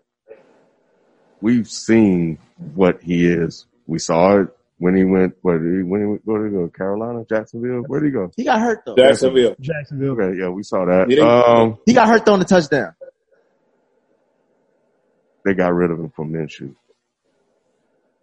we've 1.43 1.69
seen 1.69 2.39
what 2.73 3.03
he 3.03 3.27
is. 3.27 3.67
We 3.85 3.99
saw 3.99 4.39
it 4.39 4.47
when 4.77 4.95
he 4.95 5.03
went. 5.03 5.35
Where 5.41 5.59
did 5.59 5.75
he, 5.75 5.83
when 5.83 6.01
he 6.01 6.07
went, 6.07 6.21
where 6.23 6.41
did 6.41 6.51
he 6.53 6.57
go? 6.57 6.67
Carolina, 6.69 7.25
Jacksonville. 7.29 7.81
Where 7.81 7.99
did 7.99 8.07
he 8.07 8.11
go? 8.13 8.31
He 8.35 8.45
got 8.45 8.61
hurt 8.61 8.83
though. 8.85 8.95
Jacksonville. 8.95 9.55
Jacksonville. 9.59 10.19
Okay, 10.19 10.39
yeah, 10.39 10.49
we 10.49 10.63
saw 10.63 10.85
that. 10.85 11.09
He 11.09 11.19
Um, 11.19 11.77
He 11.85 11.93
got 11.93 12.07
hurt 12.07 12.25
throwing 12.25 12.39
the 12.39 12.45
touchdown. 12.45 12.95
they 15.45 15.53
got 15.53 15.73
rid 15.73 15.91
of 15.91 15.99
him 15.99 16.09
from 16.09 16.31
Minshew. 16.31 16.73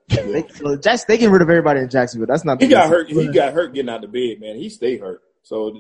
They, 0.09 0.45
so 0.55 0.77
Jacks, 0.77 1.05
they 1.05 1.19
get 1.19 1.31
rid 1.31 1.43
of 1.43 1.51
everybody 1.51 1.81
in 1.81 1.89
Jacksonville. 1.91 2.27
That's 2.27 2.45
not. 2.45 2.61
He 2.61 2.69
got 2.69 2.89
hurt. 2.89 3.09
He 3.11 3.29
got 3.29 3.53
hurt 3.53 3.75
getting 3.75 3.91
out 3.91 4.03
of 4.03 4.11
bed, 4.11 4.41
man. 4.41 4.57
He 4.57 4.71
stayed 4.71 5.01
hurt. 5.01 5.21
So 5.43 5.79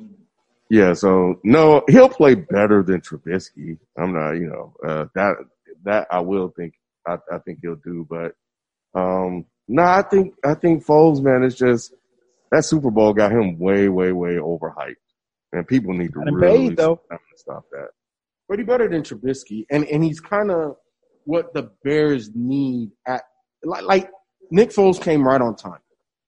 Yeah, 0.68 0.92
so 0.92 1.40
no, 1.42 1.82
he'll 1.88 2.10
play 2.10 2.34
better 2.34 2.82
than 2.82 3.00
Trubisky. 3.00 3.78
I'm 3.96 4.12
not, 4.12 4.32
you 4.32 4.46
know, 4.46 4.74
uh, 4.86 5.06
that 5.14 5.36
that 5.84 6.06
I 6.12 6.20
will 6.20 6.52
think 6.54 6.74
I, 7.06 7.16
I 7.32 7.38
think 7.38 7.58
he'll 7.62 7.76
do, 7.76 8.06
but 8.08 8.32
um, 8.98 9.46
no, 9.68 9.82
I 9.82 10.02
think 10.02 10.34
I 10.44 10.54
think 10.54 10.84
Foles, 10.84 11.22
man, 11.22 11.44
is 11.44 11.54
just 11.56 11.92
that 12.52 12.64
Super 12.64 12.90
Bowl 12.90 13.12
got 13.14 13.32
him 13.32 13.58
way, 13.58 13.88
way, 13.88 14.12
way 14.12 14.34
overhyped, 14.34 14.96
and 15.52 15.66
people 15.66 15.94
need 15.94 16.12
to 16.12 16.20
really 16.32 16.68
paid, 16.68 16.76
though. 16.76 17.00
stop- 17.06 17.20
stop 17.36 17.64
that. 17.72 17.88
But 18.48 18.58
he 18.58 18.64
better 18.64 18.88
than 18.88 19.02
Trubisky, 19.02 19.64
and 19.70 19.84
and 19.86 20.02
he's 20.02 20.20
kind 20.20 20.50
of 20.50 20.76
what 21.24 21.54
the 21.54 21.70
Bears 21.84 22.30
need 22.34 22.90
at 23.06 23.22
like 23.62 23.84
like 23.84 24.10
Nick 24.50 24.70
Foles 24.70 25.00
came 25.00 25.26
right 25.26 25.40
on 25.40 25.54
time. 25.56 25.78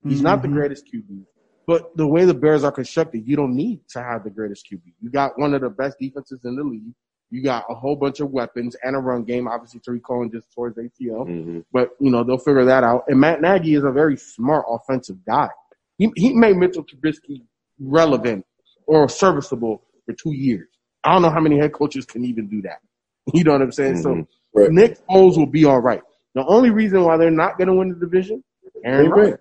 He's 0.04 0.22
not 0.22 0.42
the 0.42 0.48
Mhm. 0.48 0.52
greatest 0.54 0.84
QB, 0.92 1.24
but 1.66 1.96
the 1.96 2.06
way 2.06 2.24
the 2.24 2.34
Bears 2.34 2.62
are 2.64 2.72
constructed, 2.72 3.26
you 3.26 3.36
don't 3.36 3.54
need 3.54 3.80
to 3.90 4.02
have 4.02 4.22
the 4.24 4.30
greatest 4.30 4.66
QB. 4.70 4.82
You 5.00 5.10
got 5.10 5.38
one 5.38 5.54
of 5.54 5.60
the 5.60 5.70
best 5.70 5.96
defenses 6.00 6.40
in 6.44 6.56
the 6.56 6.62
league. 6.64 6.94
You 7.32 7.42
got 7.42 7.64
a 7.70 7.74
whole 7.74 7.96
bunch 7.96 8.20
of 8.20 8.30
weapons 8.30 8.76
and 8.82 8.94
a 8.94 8.98
run 8.98 9.24
game. 9.24 9.48
Obviously, 9.48 9.80
Tarik 9.80 10.04
Cohen 10.04 10.30
just 10.30 10.52
towards 10.52 10.76
ACL, 10.76 11.26
hmm 11.26 11.60
but 11.72 11.90
you 11.98 12.10
know 12.10 12.22
they'll 12.22 12.36
figure 12.36 12.66
that 12.66 12.84
out. 12.84 13.04
And 13.08 13.18
Matt 13.18 13.40
Nagy 13.40 13.74
is 13.74 13.84
a 13.84 13.90
very 13.90 14.18
smart 14.18 14.66
offensive 14.68 15.16
guy. 15.24 15.48
He 15.96 16.12
he 16.14 16.34
made 16.34 16.56
Mitchell 16.58 16.84
Trubisky 16.84 17.42
relevant 17.80 18.44
or 18.86 19.08
serviceable 19.08 19.82
for 20.04 20.12
two 20.12 20.32
years. 20.32 20.68
I 21.04 21.14
don't 21.14 21.22
know 21.22 21.30
how 21.30 21.40
many 21.40 21.58
head 21.58 21.72
coaches 21.72 22.04
can 22.04 22.24
even 22.24 22.48
do 22.48 22.62
that. 22.62 22.80
You 23.34 23.44
know 23.44 23.52
what 23.52 23.62
I'm 23.62 23.72
saying? 23.72 23.94
Mhm. 23.94 24.02
So 24.02 24.26
Right. 24.54 24.70
Nick 24.70 24.98
Foles 25.06 25.38
will 25.38 25.46
be 25.46 25.64
all 25.64 25.80
right. 25.80 26.02
The 26.34 26.44
only 26.44 26.68
reason 26.68 27.02
why 27.04 27.16
they're 27.16 27.30
not 27.30 27.56
going 27.56 27.68
to 27.68 27.74
win 27.74 27.88
the 27.88 27.94
division, 27.94 28.44
Aaron 28.84 29.10
Green 29.10 29.30
Bay. 29.30 29.36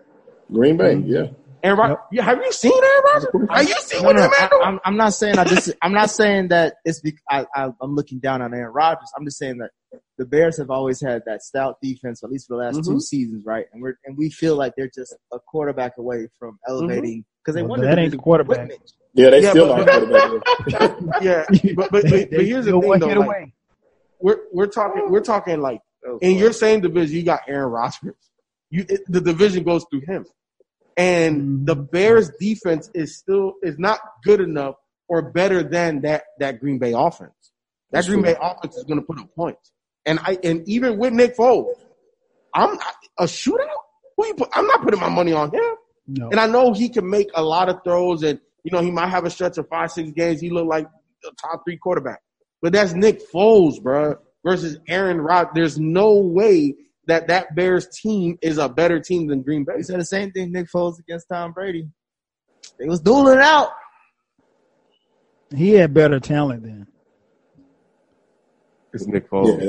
Green 0.53 0.77
Bay, 0.77 0.95
yeah. 0.95 1.25
Aaron 1.63 1.79
Rodgers. 1.79 1.97
Yeah, 2.11 2.23
have 2.23 2.37
you 2.39 2.51
seen 2.51 2.71
Aaron 2.73 3.03
Rodgers? 3.13 3.49
Have 3.49 3.69
you 3.69 3.75
seen 3.81 4.01
No, 4.01 4.07
what 4.07 4.15
no, 4.15 4.21
that 4.23 4.31
man 4.31 4.39
I, 4.41 4.47
doing? 4.49 4.61
I'm, 4.63 4.79
I'm 4.85 4.97
not 4.97 5.13
saying 5.13 5.37
I 5.37 5.43
dis- 5.43 5.73
I'm 5.81 5.93
not 5.93 6.09
saying 6.09 6.47
that 6.49 6.75
it's 6.85 7.01
bec 7.01 7.15
I, 7.29 7.45
I, 7.55 7.69
I'm 7.81 7.95
looking 7.95 8.19
down 8.19 8.41
on 8.41 8.53
Aaron 8.53 8.73
Rodgers. 8.73 9.09
I'm 9.17 9.25
just 9.25 9.37
saying 9.37 9.57
that 9.59 9.71
the 10.17 10.25
Bears 10.25 10.57
have 10.57 10.69
always 10.69 11.01
had 11.01 11.23
that 11.25 11.41
stout 11.43 11.77
defense, 11.81 12.23
at 12.23 12.29
least 12.29 12.47
for 12.47 12.57
the 12.57 12.63
last 12.63 12.83
two 12.85 12.91
Mhm. 12.95 13.01
seasons, 13.01 13.45
right? 13.45 13.65
And 13.73 13.81
we're 13.81 13.95
and 14.05 14.17
we 14.17 14.29
feel 14.29 14.55
like 14.55 14.73
they're 14.77 14.91
just 14.93 15.15
a 15.33 15.39
quarterback 15.39 15.97
away 15.97 16.27
from 16.39 16.59
elevating 16.67 17.25
because 17.43 17.55
they 17.55 17.61
Well, 17.61 17.71
won 17.71 17.81
that 17.81 17.95
the 17.95 18.01
ain't 18.01 18.11
the 18.11 18.17
quarterback. 18.17 18.59
with 18.59 18.67
Mitch. 18.69 18.91
Yeah, 19.13 19.29
they 19.31 19.41
Yeah, 19.41 19.49
still 19.49 19.67
but- 19.67 19.89
are 19.89 19.99
quarterback. 20.07 21.21
yeah, 21.21 21.45
but 21.49 21.75
but, 21.75 21.91
but, 21.91 22.03
They- 22.03 22.25
but 22.25 22.31
they 22.37 22.45
here's 22.45 22.65
the 22.65 22.71
still 22.71 22.81
thing 22.81 22.99
though. 22.99 23.07
Like, 23.07 23.15
away. 23.17 23.53
we're 24.19 24.39
we're 24.53 24.67
talking 24.67 25.09
we're 25.09 25.19
talking 25.21 25.59
like 25.61 25.81
in 26.21 26.37
your 26.37 26.53
same 26.53 26.81
division, 26.81 27.15
you 27.17 27.23
got 27.23 27.41
Aaron 27.47 27.69
Rodgers. 27.71 28.15
You 28.69 28.85
it, 28.87 29.01
the 29.07 29.19
division 29.21 29.63
goes 29.63 29.85
through 29.91 30.01
him, 30.07 30.25
and 31.01 31.65
the 31.65 31.75
Bears 31.75 32.29
defense 32.39 32.91
is 32.93 33.17
still 33.17 33.53
is 33.63 33.79
not 33.79 33.99
good 34.23 34.39
enough 34.39 34.75
or 35.07 35.31
better 35.31 35.63
than 35.63 36.01
that 36.01 36.23
that 36.39 36.59
Green 36.59 36.77
Bay 36.77 36.93
offense. 36.93 37.33
That 37.91 37.97
That's 37.97 38.07
Green 38.07 38.23
true. 38.23 38.33
Bay 38.33 38.39
offense 38.39 38.77
is 38.77 38.83
going 38.83 38.99
to 38.99 39.05
put 39.05 39.19
up 39.19 39.33
points, 39.35 39.71
and 40.05 40.19
I 40.19 40.37
and 40.43 40.67
even 40.67 40.99
with 40.99 41.13
Nick 41.13 41.35
Foles, 41.35 41.73
I'm 42.53 42.77
a 43.17 43.23
shootout. 43.23 43.67
Who 44.15 44.27
you 44.27 44.35
put? 44.35 44.49
I'm 44.53 44.67
not 44.67 44.83
putting 44.83 44.99
my 44.99 45.09
money 45.09 45.33
on 45.33 45.51
him. 45.51 45.75
No. 46.07 46.29
And 46.29 46.39
I 46.39 46.45
know 46.45 46.73
he 46.73 46.89
can 46.89 47.09
make 47.09 47.29
a 47.33 47.41
lot 47.41 47.69
of 47.69 47.83
throws, 47.83 48.21
and 48.21 48.39
you 48.63 48.71
know 48.71 48.81
he 48.81 48.91
might 48.91 49.07
have 49.07 49.25
a 49.25 49.31
stretch 49.31 49.57
of 49.57 49.67
five, 49.69 49.91
six 49.91 50.11
games. 50.11 50.39
He 50.39 50.51
look 50.51 50.67
like 50.67 50.85
a 50.85 51.29
top 51.41 51.63
three 51.65 51.77
quarterback, 51.77 52.21
but 52.61 52.73
that's 52.73 52.93
Nick 52.93 53.21
Foles, 53.31 53.81
bro, 53.81 54.17
versus 54.45 54.77
Aaron 54.87 55.19
Rod. 55.19 55.49
There's 55.55 55.79
no 55.79 56.15
way 56.17 56.75
that 57.07 57.27
that 57.27 57.55
Bears 57.55 57.87
team 57.87 58.37
is 58.41 58.57
a 58.57 58.69
better 58.69 58.99
team 58.99 59.27
than 59.27 59.41
Green 59.41 59.63
Bay. 59.63 59.73
We 59.77 59.83
said 59.83 59.99
the 59.99 60.05
same 60.05 60.31
thing 60.31 60.51
Nick 60.51 60.67
Foles 60.71 60.99
against 60.99 61.27
Tom 61.29 61.51
Brady. 61.51 61.87
They 62.79 62.85
was 62.87 62.99
dueling 63.01 63.37
it 63.37 63.43
out. 63.43 63.69
He 65.55 65.71
had 65.73 65.93
better 65.93 66.19
talent 66.19 66.63
then. 66.63 66.87
It's 68.93 69.05
Nick 69.07 69.29
Foles. 69.29 69.59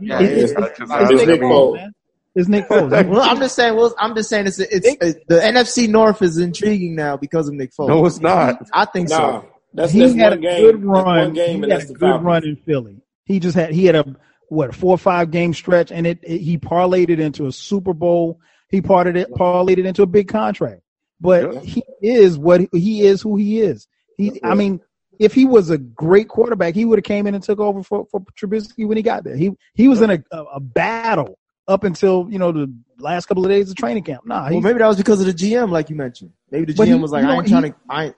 Yeah. 0.00 0.18
Yeah, 0.18 0.22
It's- 0.26 0.50
it's- 0.50 0.50
it's- 0.50 0.70
it's 0.80 1.10
It's 1.12 1.20
Nick 1.26 1.28
Nick 1.28 1.40
Foles, 1.40 1.78
Foles. 1.78 1.90
It's 2.34 2.48
Nick 2.48 2.68
Foles. 2.68 3.08
Well, 3.08 3.20
I'm 3.22 3.38
just 3.38 3.54
saying. 3.54 3.76
Well, 3.76 3.94
I'm 3.98 4.14
just 4.16 4.28
saying 4.28 4.46
it's 4.46 4.58
it's, 4.58 4.96
it's 5.00 5.18
the 5.28 5.36
NFC 5.36 5.88
North 5.88 6.22
is 6.22 6.38
intriguing 6.38 6.94
now 6.94 7.16
because 7.16 7.46
of 7.48 7.54
Nick 7.54 7.70
Foles. 7.78 7.88
No, 7.88 8.06
it's 8.06 8.20
not. 8.20 8.58
I 8.72 8.84
think 8.86 9.08
Nah, 9.10 9.42
so. 9.42 9.48
that's, 9.74 9.92
he 9.92 10.00
that's 10.00 10.14
had 10.14 10.30
one 10.30 10.32
a 10.32 10.40
game. 10.40 10.60
good 10.62 10.74
That's 10.76 10.84
run. 10.86 11.04
one 11.04 11.32
game, 11.34 11.48
he 11.48 11.54
and 11.54 11.64
had 11.64 11.70
that's 11.72 11.84
a 11.84 11.92
the 11.92 11.98
good 11.98 12.00
Falcons. 12.08 12.24
run 12.26 12.44
in 12.44 12.56
Philly. 12.56 12.96
He 13.24 13.38
just 13.38 13.54
had 13.54 13.72
he 13.72 13.84
had 13.84 13.96
a 13.96 14.16
what 14.52 14.74
four 14.74 14.94
or 14.94 14.98
five 14.98 15.30
game 15.30 15.54
stretch, 15.54 15.90
and 15.90 16.06
it, 16.06 16.18
it 16.22 16.38
he 16.38 16.58
parlayed 16.58 17.10
it 17.10 17.18
into 17.20 17.46
a 17.46 17.52
Super 17.52 17.92
Bowl. 17.94 18.40
He 18.68 18.80
parted 18.82 19.16
it 19.16 19.30
parlayed 19.32 19.78
it 19.78 19.86
into 19.86 20.02
a 20.02 20.06
big 20.06 20.28
contract. 20.28 20.82
But 21.20 21.54
Yeah. 21.54 21.60
he 21.60 21.82
is 22.02 22.38
what 22.38 22.62
he 22.72 23.02
is. 23.06 23.22
Who 23.22 23.36
he 23.36 23.60
is. 23.60 23.86
He. 24.16 24.40
I 24.42 24.54
mean, 24.54 24.80
if 25.18 25.32
he 25.34 25.44
was 25.44 25.70
a 25.70 25.78
great 25.78 26.28
quarterback, 26.28 26.74
he 26.74 26.84
would 26.84 26.98
have 26.98 27.04
came 27.04 27.26
in 27.26 27.34
and 27.34 27.42
took 27.44 27.60
over 27.60 27.82
for 27.82 28.06
for 28.10 28.20
Trubisky 28.40 28.86
when 28.86 28.96
he 28.96 29.02
got 29.02 29.24
there. 29.24 29.36
He 29.36 29.50
he 29.74 29.88
was 29.88 30.00
in 30.02 30.10
a, 30.10 30.22
a, 30.30 30.42
a 30.54 30.60
battle 30.60 31.38
up 31.68 31.84
until 31.84 32.26
you 32.30 32.38
know 32.38 32.50
the 32.52 32.72
last 32.98 33.26
couple 33.26 33.44
of 33.44 33.50
days 33.50 33.70
of 33.70 33.76
training 33.76 34.02
camp. 34.04 34.26
Nah, 34.26 34.50
Well, 34.50 34.60
maybe 34.60 34.78
that 34.80 34.88
was 34.88 34.96
because 34.96 35.20
of 35.20 35.26
the 35.26 35.32
GM, 35.34 35.70
like 35.70 35.90
you 35.90 35.96
mentioned. 35.96 36.32
Maybe 36.50 36.72
the 36.72 36.74
GM 36.74 36.86
he- 36.86 36.94
was 36.94 37.12
like, 37.12 37.22
you 37.22 37.28
know, 37.28 37.34
I 37.34 37.36
ain't 37.36 37.46
he- 37.46 37.52
trying 37.52 37.72
to. 37.72 37.74
I 37.88 38.04
ain't. 38.06 38.16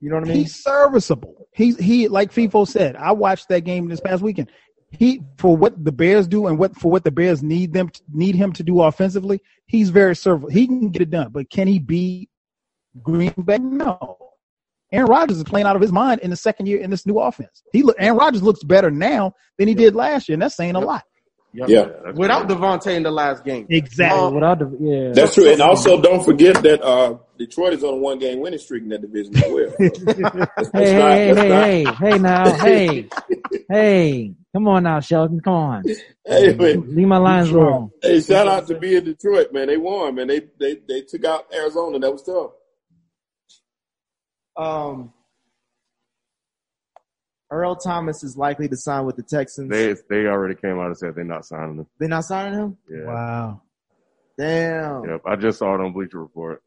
You 0.00 0.10
know 0.10 0.16
what 0.16 0.24
I 0.24 0.28
mean? 0.28 0.36
He's 0.42 0.62
serviceable. 0.62 1.48
He's 1.52 1.78
he 1.78 2.08
like 2.08 2.30
FIFO 2.30 2.68
said. 2.68 2.94
I 2.96 3.12
watched 3.12 3.48
that 3.48 3.60
game 3.64 3.88
this 3.88 4.00
past 4.00 4.22
weekend. 4.22 4.50
He 4.98 5.22
for 5.38 5.56
what 5.56 5.84
the 5.84 5.92
Bears 5.92 6.26
do 6.26 6.46
and 6.46 6.58
what 6.58 6.76
for 6.76 6.90
what 6.90 7.04
the 7.04 7.10
Bears 7.10 7.42
need 7.42 7.72
them 7.72 7.88
to, 7.88 8.00
need 8.12 8.34
him 8.34 8.52
to 8.52 8.62
do 8.62 8.82
offensively. 8.82 9.40
He's 9.66 9.90
very 9.90 10.16
serviceable. 10.16 10.50
He 10.50 10.66
can 10.66 10.90
get 10.90 11.02
it 11.02 11.10
done, 11.10 11.30
but 11.30 11.50
can 11.50 11.66
he 11.66 11.78
be 11.78 12.28
Green 13.02 13.34
Bay? 13.44 13.58
No. 13.58 14.18
Aaron 14.92 15.08
Rodgers 15.08 15.38
is 15.38 15.44
playing 15.44 15.66
out 15.66 15.74
of 15.74 15.82
his 15.82 15.90
mind 15.90 16.20
in 16.20 16.30
the 16.30 16.36
second 16.36 16.66
year 16.66 16.80
in 16.80 16.90
this 16.90 17.04
new 17.06 17.18
offense. 17.18 17.62
He 17.72 17.82
look 17.82 17.96
Aaron 17.98 18.16
Rodgers 18.16 18.42
looks 18.42 18.62
better 18.62 18.90
now 18.90 19.32
than 19.58 19.68
he 19.68 19.74
did 19.74 19.94
last 19.94 20.28
year, 20.28 20.34
and 20.34 20.42
that's 20.42 20.56
saying 20.56 20.76
a 20.76 20.80
lot. 20.80 21.04
Yep. 21.56 21.68
Yeah. 21.68 22.10
Without 22.16 22.48
Davante 22.48 22.88
in 22.96 23.04
the 23.04 23.12
last 23.12 23.44
game. 23.44 23.66
Exactly. 23.70 24.18
Um, 24.20 24.34
Without 24.34 24.58
the 24.58 24.76
yeah. 24.80 25.12
That's 25.14 25.34
true. 25.34 25.48
And 25.52 25.60
also, 25.60 26.00
don't 26.02 26.24
forget 26.24 26.60
that 26.64 26.82
uh, 26.82 27.16
Detroit 27.38 27.74
is 27.74 27.84
on 27.84 27.94
a 27.94 27.96
one 27.96 28.18
game 28.18 28.40
winning 28.40 28.58
streak 28.58 28.82
in 28.82 28.88
that 28.88 29.02
division 29.02 29.36
as 29.36 29.44
well. 29.46 29.72
Let's- 29.78 30.00
let's 30.56 30.70
Hey, 30.72 30.98
not- 30.98 31.12
hey, 31.12 31.34
hey, 31.34 31.48
not- 31.48 31.64
hey, 31.64 31.84
hey, 32.10 32.18
now, 32.18 32.54
hey, 32.56 33.08
hey, 33.68 34.34
come 34.52 34.66
on 34.66 34.82
now, 34.82 34.98
Sheldon, 34.98 35.40
come 35.40 35.54
on. 35.54 35.84
Hey, 36.26 36.54
man. 36.54 36.94
Leave 36.96 37.06
my 37.06 37.18
lines 37.18 37.46
Detroit. 37.48 37.68
alone. 37.68 37.90
Hey, 38.02 38.20
shout 38.20 38.48
out 38.48 38.66
to 38.66 38.76
be 38.78 38.96
in 38.96 39.04
Detroit, 39.04 39.52
man. 39.52 39.68
They 39.68 39.76
won, 39.76 40.16
man. 40.16 40.26
They 40.26 40.40
they 40.58 40.78
they 40.88 41.02
took 41.02 41.24
out 41.24 41.46
Arizona. 41.54 42.00
That 42.00 42.10
was 42.12 42.22
tough. 42.24 42.50
Um, 44.56 45.12
Earl 47.54 47.76
Thomas 47.76 48.22
is 48.24 48.36
likely 48.36 48.68
to 48.68 48.76
sign 48.76 49.04
with 49.06 49.16
the 49.16 49.22
Texans. 49.22 49.70
They 49.70 49.94
they 50.10 50.26
already 50.26 50.54
came 50.56 50.78
out 50.78 50.86
and 50.86 50.98
said 50.98 51.14
they're 51.14 51.24
not 51.24 51.46
signing 51.46 51.76
him. 51.78 51.86
They're 51.98 52.08
not 52.08 52.24
signing 52.24 52.58
him. 52.58 52.76
Yeah. 52.90 53.04
Wow. 53.06 53.60
Damn. 54.38 55.04
Yep. 55.08 55.20
I 55.26 55.36
just 55.36 55.58
saw 55.58 55.74
it 55.74 55.80
on 55.80 55.92
Bleacher 55.92 56.20
Report. 56.20 56.62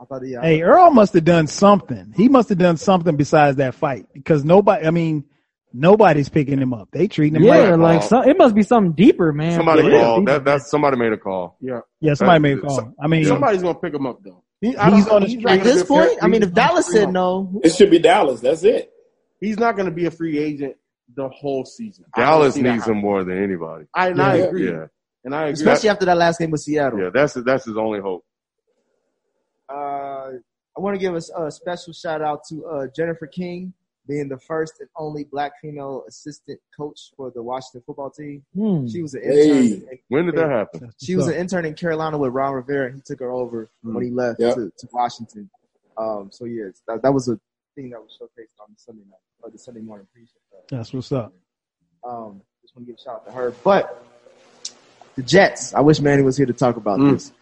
I 0.00 0.04
thought 0.04 0.22
he. 0.22 0.36
Hey, 0.40 0.62
Earl 0.62 0.90
must 0.90 1.12
have 1.14 1.24
done 1.24 1.46
something. 1.46 2.12
He 2.16 2.28
must 2.28 2.48
have 2.50 2.58
done 2.58 2.76
something 2.76 3.16
besides 3.16 3.56
that 3.58 3.74
fight 3.74 4.06
because 4.12 4.44
nobody. 4.44 4.86
I 4.86 4.90
mean, 4.90 5.24
nobody's 5.72 6.28
picking 6.28 6.58
him 6.60 6.72
up. 6.74 6.88
They 6.92 7.08
treating 7.08 7.36
him 7.36 7.42
Yeah, 7.44 7.74
like 7.76 7.78
like 7.78 8.02
some, 8.02 8.28
it 8.28 8.36
must 8.38 8.54
be 8.54 8.62
something 8.62 8.92
deeper, 8.92 9.32
man. 9.32 9.56
Somebody 9.56 9.82
for 9.82 9.88
real. 9.88 10.00
called. 10.00 10.26
That 10.28 10.44
that's 10.44 10.70
somebody 10.70 10.96
made 10.96 11.12
a 11.12 11.16
call. 11.18 11.56
Yeah. 11.60 11.80
yeah. 12.00 12.14
Somebody 12.14 12.40
made 12.40 12.58
a 12.58 12.62
Uh, 12.62 12.68
call. 12.68 12.94
I 13.02 13.06
mean, 13.08 13.24
Somebody's 13.24 13.62
gonna 13.62 13.78
pick 13.78 13.94
him 13.94 14.06
up 14.06 14.22
though. 14.24 14.42
He, 14.60 14.68
He's 14.70 14.76
on 14.76 14.90
the 14.92 15.28
not 15.28 15.28
street. 15.30 15.46
At 15.48 15.62
this 15.64 15.76
be 15.76 15.80
a 15.82 15.84
free- 15.84 15.96
point, 16.08 16.18
I 16.22 16.26
mean, 16.28 16.42
if 16.42 16.52
Dallas 16.52 16.86
said 16.90 17.12
no, 17.12 17.60
It 17.62 17.70
should 17.70 17.90
be 17.90 18.00
Dallas. 18.00 18.40
That's 18.40 18.64
it. 18.64 18.90
He's 19.40 19.58
not 19.58 19.76
going 19.76 19.86
to 19.88 19.94
be 19.94 20.06
a 20.06 20.10
free 20.10 20.38
agent 20.38 20.76
the 21.14 21.28
whole 21.28 21.64
season. 21.64 22.04
Dallas 22.16 22.56
needs 22.56 22.86
him 22.86 22.98
more 22.98 23.24
than 23.24 23.42
anybody. 23.42 23.86
I, 23.94 24.08
and 24.08 24.20
I 24.20 24.36
agree. 24.36 24.68
Yeah. 24.70 24.86
And 25.24 25.34
I 25.34 25.42
agree. 25.44 25.52
especially 25.54 25.88
after 25.90 26.04
that 26.06 26.16
last 26.16 26.38
game 26.38 26.50
with 26.50 26.60
Seattle. 26.60 27.00
Yeah. 27.00 27.10
That's 27.12 27.34
that's 27.34 27.64
his 27.64 27.76
only 27.76 28.00
hope. 28.00 28.24
Uh, 29.68 30.30
I 30.76 30.80
want 30.80 30.94
to 30.94 30.98
give 31.00 31.14
a, 31.14 31.44
a 31.46 31.50
special 31.50 31.92
shout 31.92 32.22
out 32.22 32.40
to 32.48 32.64
uh, 32.66 32.86
Jennifer 32.94 33.26
King 33.26 33.72
being 34.06 34.28
the 34.28 34.38
first 34.38 34.74
and 34.80 34.88
only 34.96 35.24
black 35.24 35.52
female 35.60 36.04
assistant 36.08 36.58
coach 36.74 37.10
for 37.14 37.30
the 37.30 37.42
Washington 37.42 37.82
football 37.84 38.08
team. 38.10 38.42
Hmm. 38.54 38.86
She 38.86 39.02
was 39.02 39.12
an 39.14 39.22
Hey. 39.22 39.48
intern. 39.50 39.88
in- 39.90 39.98
When 40.08 40.26
did 40.26 40.36
that 40.36 40.48
happen? 40.48 40.92
She 41.02 41.14
was 41.16 41.26
an 41.26 41.34
intern 41.34 41.66
in 41.66 41.74
Carolina 41.74 42.16
with 42.16 42.32
Ron 42.32 42.54
Rivera, 42.54 42.86
and 42.86 42.94
he 42.94 43.02
took 43.02 43.20
her 43.20 43.30
over 43.30 43.68
when 43.82 44.02
he 44.02 44.10
left 44.10 44.40
Yep. 44.40 44.54
to, 44.54 44.72
to 44.78 44.88
Washington. 44.92 45.50
Um, 45.98 46.30
so 46.32 46.46
yes, 46.46 46.80
that, 46.86 47.02
that 47.02 47.12
was 47.12 47.28
a 47.28 47.38
thing 47.78 47.90
that 47.90 48.00
was 48.00 48.10
showcased 48.20 48.60
on 48.60 48.66
the 48.70 48.76
Sunday 48.76 49.04
night 49.08 49.20
or 49.42 49.50
the 49.50 49.58
Sunday 49.58 49.80
morning 49.80 50.06
pre-show. 50.12 50.32
that's 50.68 50.92
what's 50.92 51.12
up. 51.12 51.32
Um, 52.04 52.42
just 52.62 52.74
want 52.74 52.86
to 52.88 52.92
give 52.92 52.98
a 52.98 53.02
shout 53.02 53.14
out 53.16 53.26
to 53.26 53.32
her. 53.32 53.52
But 53.62 54.04
the 55.14 55.22
Jets, 55.22 55.74
I 55.74 55.80
wish 55.80 56.00
Manny 56.00 56.22
was 56.22 56.36
here 56.36 56.46
to 56.46 56.52
talk 56.52 56.76
about 56.76 56.98
Mm. 56.98 57.12
this. 57.12 57.32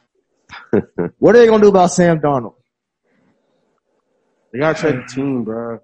what 1.19 1.35
are 1.35 1.39
they 1.39 1.47
gonna 1.47 1.63
do 1.63 1.69
about 1.69 1.91
Sam 1.91 2.21
Darnold? 2.21 2.55
They 4.53 4.59
gotta 4.59 4.79
trade 4.79 4.97
the 4.97 5.05
team, 5.09 5.45
bro. 5.45 5.81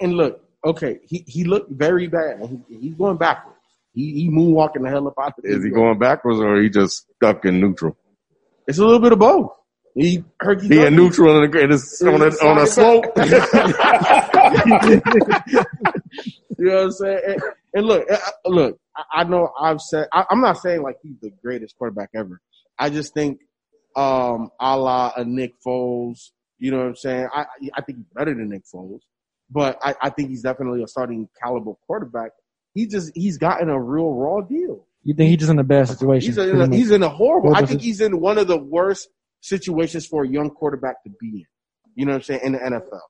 And 0.00 0.14
look, 0.14 0.42
okay, 0.64 1.00
he, 1.04 1.24
he 1.26 1.44
looked 1.44 1.70
very 1.70 2.06
bad. 2.08 2.40
He, 2.68 2.78
he's 2.80 2.94
going 2.94 3.18
backwards. 3.18 3.58
He, 3.94 4.14
he 4.14 4.30
moonwalking 4.30 4.82
the 4.82 4.88
hell 4.88 5.06
up 5.08 5.14
out 5.20 5.34
of 5.38 5.44
Is 5.44 5.62
he 5.62 5.70
going 5.70 5.98
backwards 5.98 6.40
or 6.40 6.60
he 6.60 6.70
just 6.70 7.06
stuck 7.16 7.44
in 7.44 7.60
neutral? 7.60 7.96
It's 8.66 8.78
a 8.78 8.84
little 8.84 9.00
bit 9.00 9.12
of 9.12 9.18
both. 9.18 9.52
He 9.94 10.24
herky 10.40 10.68
He 10.68 10.84
in 10.84 10.96
neutral 10.96 11.42
and 11.42 11.54
it's 11.54 12.02
on 12.02 12.22
a, 12.22 12.26
on 12.44 12.58
a 12.58 12.66
slope. 12.66 13.06
You 16.62 16.68
know 16.68 16.74
what 16.74 16.84
I'm 16.84 16.90
saying? 16.92 17.20
And, 17.26 17.42
and 17.74 17.86
look, 17.86 18.08
uh, 18.08 18.18
look, 18.46 18.78
I, 18.96 19.20
I 19.20 19.24
know 19.24 19.50
I've 19.60 19.80
said 19.80 20.06
I, 20.12 20.24
I'm 20.30 20.40
not 20.40 20.58
saying 20.58 20.82
like 20.82 20.96
he's 21.02 21.18
the 21.20 21.30
greatest 21.42 21.76
quarterback 21.76 22.10
ever. 22.14 22.40
I 22.78 22.88
just 22.88 23.14
think, 23.14 23.40
um, 23.96 24.50
a 24.60 24.78
la 24.78 25.12
a 25.16 25.24
Nick 25.24 25.54
Foles. 25.66 26.30
You 26.58 26.70
know 26.70 26.78
what 26.78 26.86
I'm 26.86 26.96
saying? 26.96 27.28
I 27.34 27.46
I 27.74 27.80
think 27.80 27.98
he's 27.98 28.06
better 28.14 28.32
than 28.32 28.48
Nick 28.48 28.62
Foles, 28.72 29.00
but 29.50 29.76
I, 29.82 29.96
I 30.00 30.10
think 30.10 30.28
he's 30.28 30.42
definitely 30.42 30.84
a 30.84 30.86
starting 30.86 31.28
caliber 31.42 31.72
quarterback. 31.86 32.30
He 32.74 32.86
just 32.86 33.10
he's 33.16 33.38
gotten 33.38 33.68
a 33.68 33.80
real 33.80 34.12
raw 34.12 34.42
deal. 34.42 34.86
You 35.02 35.14
think 35.14 35.30
he's 35.30 35.38
just 35.38 35.50
in 35.50 35.58
a 35.58 35.64
bad 35.64 35.88
situation? 35.88 36.28
He's 36.28 36.38
in 36.38 36.60
a, 36.60 36.76
he's 36.76 36.92
in 36.92 37.02
a 37.02 37.08
horrible. 37.08 37.56
I 37.56 37.66
think 37.66 37.80
he's 37.80 38.00
in 38.00 38.20
one 38.20 38.38
of 38.38 38.46
the 38.46 38.58
worst 38.58 39.08
situations 39.42 40.06
for 40.06 40.24
a 40.24 40.28
young 40.28 40.50
quarterback 40.50 41.02
to 41.04 41.10
be 41.20 41.28
in. 41.28 41.44
You 41.94 42.06
know 42.06 42.12
what 42.12 42.16
I'm 42.16 42.22
saying? 42.22 42.40
In 42.44 42.52
the 42.52 42.58
NFL, 42.58 43.00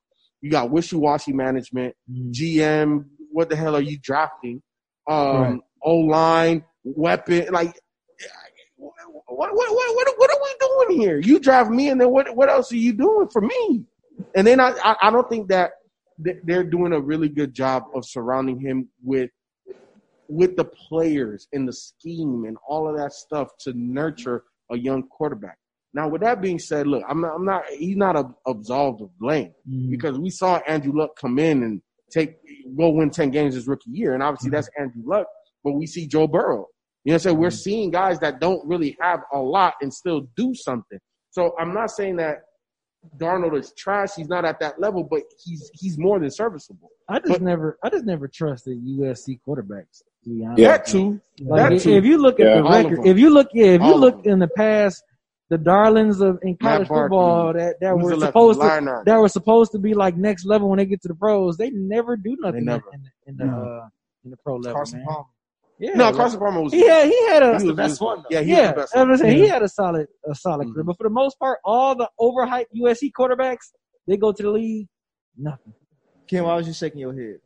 you 0.41 0.51
got 0.51 0.69
wishy-washy 0.69 1.31
management. 1.31 1.95
GM. 2.11 3.05
What 3.31 3.49
the 3.49 3.55
hell 3.55 3.75
are 3.75 3.81
you 3.81 3.97
drafting? 4.01 4.61
Um, 5.09 5.41
Right. 5.41 5.59
O 5.85 5.95
line, 5.97 6.65
weapon, 6.83 7.47
like. 7.51 7.73
What, 8.75 8.93
what, 9.27 9.53
what, 9.55 9.95
what, 9.95 10.13
what 10.17 10.29
are 10.29 10.41
we 10.43 10.87
doing 10.87 11.01
here? 11.01 11.19
You 11.19 11.39
draft 11.39 11.71
me, 11.71 11.89
and 11.89 11.99
then 11.99 12.09
what? 12.09 12.35
What 12.35 12.49
else 12.49 12.71
are 12.71 12.77
you 12.77 12.93
doing 12.93 13.27
for 13.31 13.41
me? 13.41 13.85
And 14.35 14.45
then 14.45 14.59
I, 14.59 14.73
I, 14.83 14.95
I 15.03 15.09
don't 15.09 15.27
think 15.29 15.47
that 15.49 15.71
they're 16.17 16.63
doing 16.63 16.93
a 16.93 16.99
really 16.99 17.29
good 17.29 17.53
job 17.53 17.83
of 17.95 18.05
surrounding 18.05 18.59
him 18.59 18.89
with 19.03 19.29
with 20.29 20.55
the 20.55 20.65
players 20.65 21.47
and 21.53 21.67
the 21.67 21.73
scheme 21.73 22.45
and 22.45 22.57
all 22.67 22.87
of 22.87 22.97
that 22.97 23.13
stuff 23.13 23.49
to 23.59 23.73
nurture 23.75 24.43
a 24.71 24.77
young 24.77 25.03
quarterback. 25.03 25.57
Now, 25.93 26.07
with 26.07 26.21
that 26.21 26.41
being 26.41 26.57
said, 26.59 26.87
look, 26.87 27.03
I'm 27.07 27.21
not, 27.21 27.35
I'm 27.35 27.45
not 27.45 27.63
he's 27.69 27.95
not 27.97 28.15
a, 28.15 28.25
absolved 28.47 29.01
of 29.01 29.09
blame 29.19 29.51
Mm. 29.69 29.89
because 29.91 30.17
we 30.17 30.29
saw 30.29 30.57
Andrew 30.67 30.91
Luck 30.95 31.11
come 31.19 31.37
in 31.39 31.63
and 31.63 31.81
take 32.11 32.35
go 32.77 32.89
win 32.89 33.09
ten 33.11 33.29
games 33.31 33.53
his 33.55 33.67
rookie 33.67 33.91
year, 33.91 34.13
and 34.13 34.23
obviously 34.23 34.49
that's 34.49 34.69
Andrew 34.79 35.03
Luck. 35.05 35.27
But 35.63 35.73
we 35.73 35.85
see 35.85 36.07
Joe 36.07 36.27
Burrow. 36.27 36.67
You 37.05 37.11
know, 37.11 37.13
what 37.13 37.13
I'm 37.13 37.19
saying 37.19 37.37
we're 37.37 37.49
seeing 37.51 37.91
guys 37.91 38.19
that 38.19 38.39
don't 38.39 38.65
really 38.67 38.97
have 39.01 39.19
a 39.33 39.37
lot 39.39 39.73
and 39.81 39.93
still 39.93 40.27
do 40.35 40.53
something. 40.55 40.99
So 41.31 41.53
I'm 41.59 41.73
not 41.73 41.91
saying 41.91 42.15
that 42.17 42.37
Darnold 43.17 43.59
is 43.59 43.73
trash. 43.77 44.09
He's 44.15 44.29
not 44.29 44.45
at 44.45 44.59
that 44.61 44.79
level, 44.79 45.03
but 45.03 45.21
he's 45.43 45.69
he's 45.73 45.97
more 45.97 46.19
than 46.19 46.31
serviceable. 46.31 46.89
I 47.09 47.19
just 47.19 47.41
never, 47.41 47.77
I 47.83 47.89
just 47.89 48.05
never 48.05 48.27
trusted 48.29 48.77
USC 48.85 49.39
quarterbacks. 49.45 50.01
To 50.23 50.29
be 50.29 50.45
honest. 50.45 50.57
That 50.63 50.85
too. 50.85 51.21
Like, 51.41 51.61
that 51.61 51.73
if, 51.73 51.83
too. 51.83 51.91
if 51.93 52.05
you 52.05 52.17
look 52.17 52.39
at 52.39 52.47
Yeah. 52.47 52.55
the 52.61 52.63
record, 52.63 53.05
if 53.05 53.17
you 53.17 53.29
look, 53.29 53.49
yeah, 53.53 53.65
if 53.67 53.81
you 53.81 53.87
All 53.87 53.95
of 53.95 54.15
look 54.15 54.25
in 54.25 54.39
the 54.39 54.47
past, 54.47 55.03
the 55.53 55.57
darlings 55.63 56.19
of 56.21 56.39
in 56.41 56.57
college 56.57 56.87
Barkley. 56.87 57.03
football 57.17 57.53
that 57.53 57.75
that 57.79 57.91
Who's 57.93 58.03
were 58.03 58.09
the 58.11 58.15
lefty? 58.17 58.29
supposed 58.31 58.59
to 58.61 59.01
that 59.05 59.17
were 59.19 59.29
supposed 59.29 59.71
to 59.73 59.79
be 59.79 59.93
like 59.93 60.15
next 60.17 60.45
level 60.45 60.67
when 60.69 60.77
they 60.79 60.85
get 60.85 61.01
to 61.03 61.07
the 61.07 61.15
pros, 61.15 61.57
they 61.57 61.69
never 61.69 62.17
do 62.17 62.35
nothing 62.39 62.65
never. 62.65 62.83
in, 62.93 63.03
the 63.03 63.09
in 63.29 63.37
the 63.37 63.45
No. 63.45 63.63
uh, 63.83 63.87
in 64.25 64.31
the 64.31 64.37
pro 64.37 64.55
level. 64.55 64.73
Carson 64.73 64.99
man. 64.99 65.07
Palmer. 65.07 65.27
Yeah, 65.79 65.93
no, 65.95 66.05
like, 66.05 66.15
Carson 66.15 66.39
Palmer 66.39 66.61
was 66.61 66.73
he 66.73 66.87
had 66.87 67.05
he 67.07 67.27
had 67.27 67.43
a 67.43 67.47
he 67.47 67.53
was 67.53 67.63
the 67.63 67.73
best 67.73 68.01
one, 68.01 68.17
though. 68.19 68.27
Yeah, 68.31 68.41
he 68.41 68.51
yeah, 68.51 68.61
was 68.61 68.69
the 68.69 68.75
best. 68.81 68.95
I 68.95 69.03
was 69.03 69.07
One. 69.09 69.17
saying, 69.29 69.37
he 69.43 69.47
had 69.47 69.61
a 69.63 69.67
solid 69.69 70.07
a 70.29 70.35
solid 70.35 70.67
Mhm. 70.67 70.73
career, 70.73 70.83
but 70.85 70.97
for 70.97 71.03
the 71.03 71.09
most 71.09 71.37
part, 71.39 71.59
all 71.63 71.95
the 71.95 72.09
overhyped 72.19 72.67
USC 72.73 73.11
quarterbacks 73.17 73.71
they 74.07 74.17
go 74.17 74.31
to 74.31 74.43
the 74.43 74.49
league, 74.49 74.87
nothing. 75.37 75.73
Ken, 76.27 76.43
why 76.43 76.55
was 76.55 76.67
you 76.67 76.73
shaking 76.73 76.99
your 76.99 77.13
head? 77.13 77.39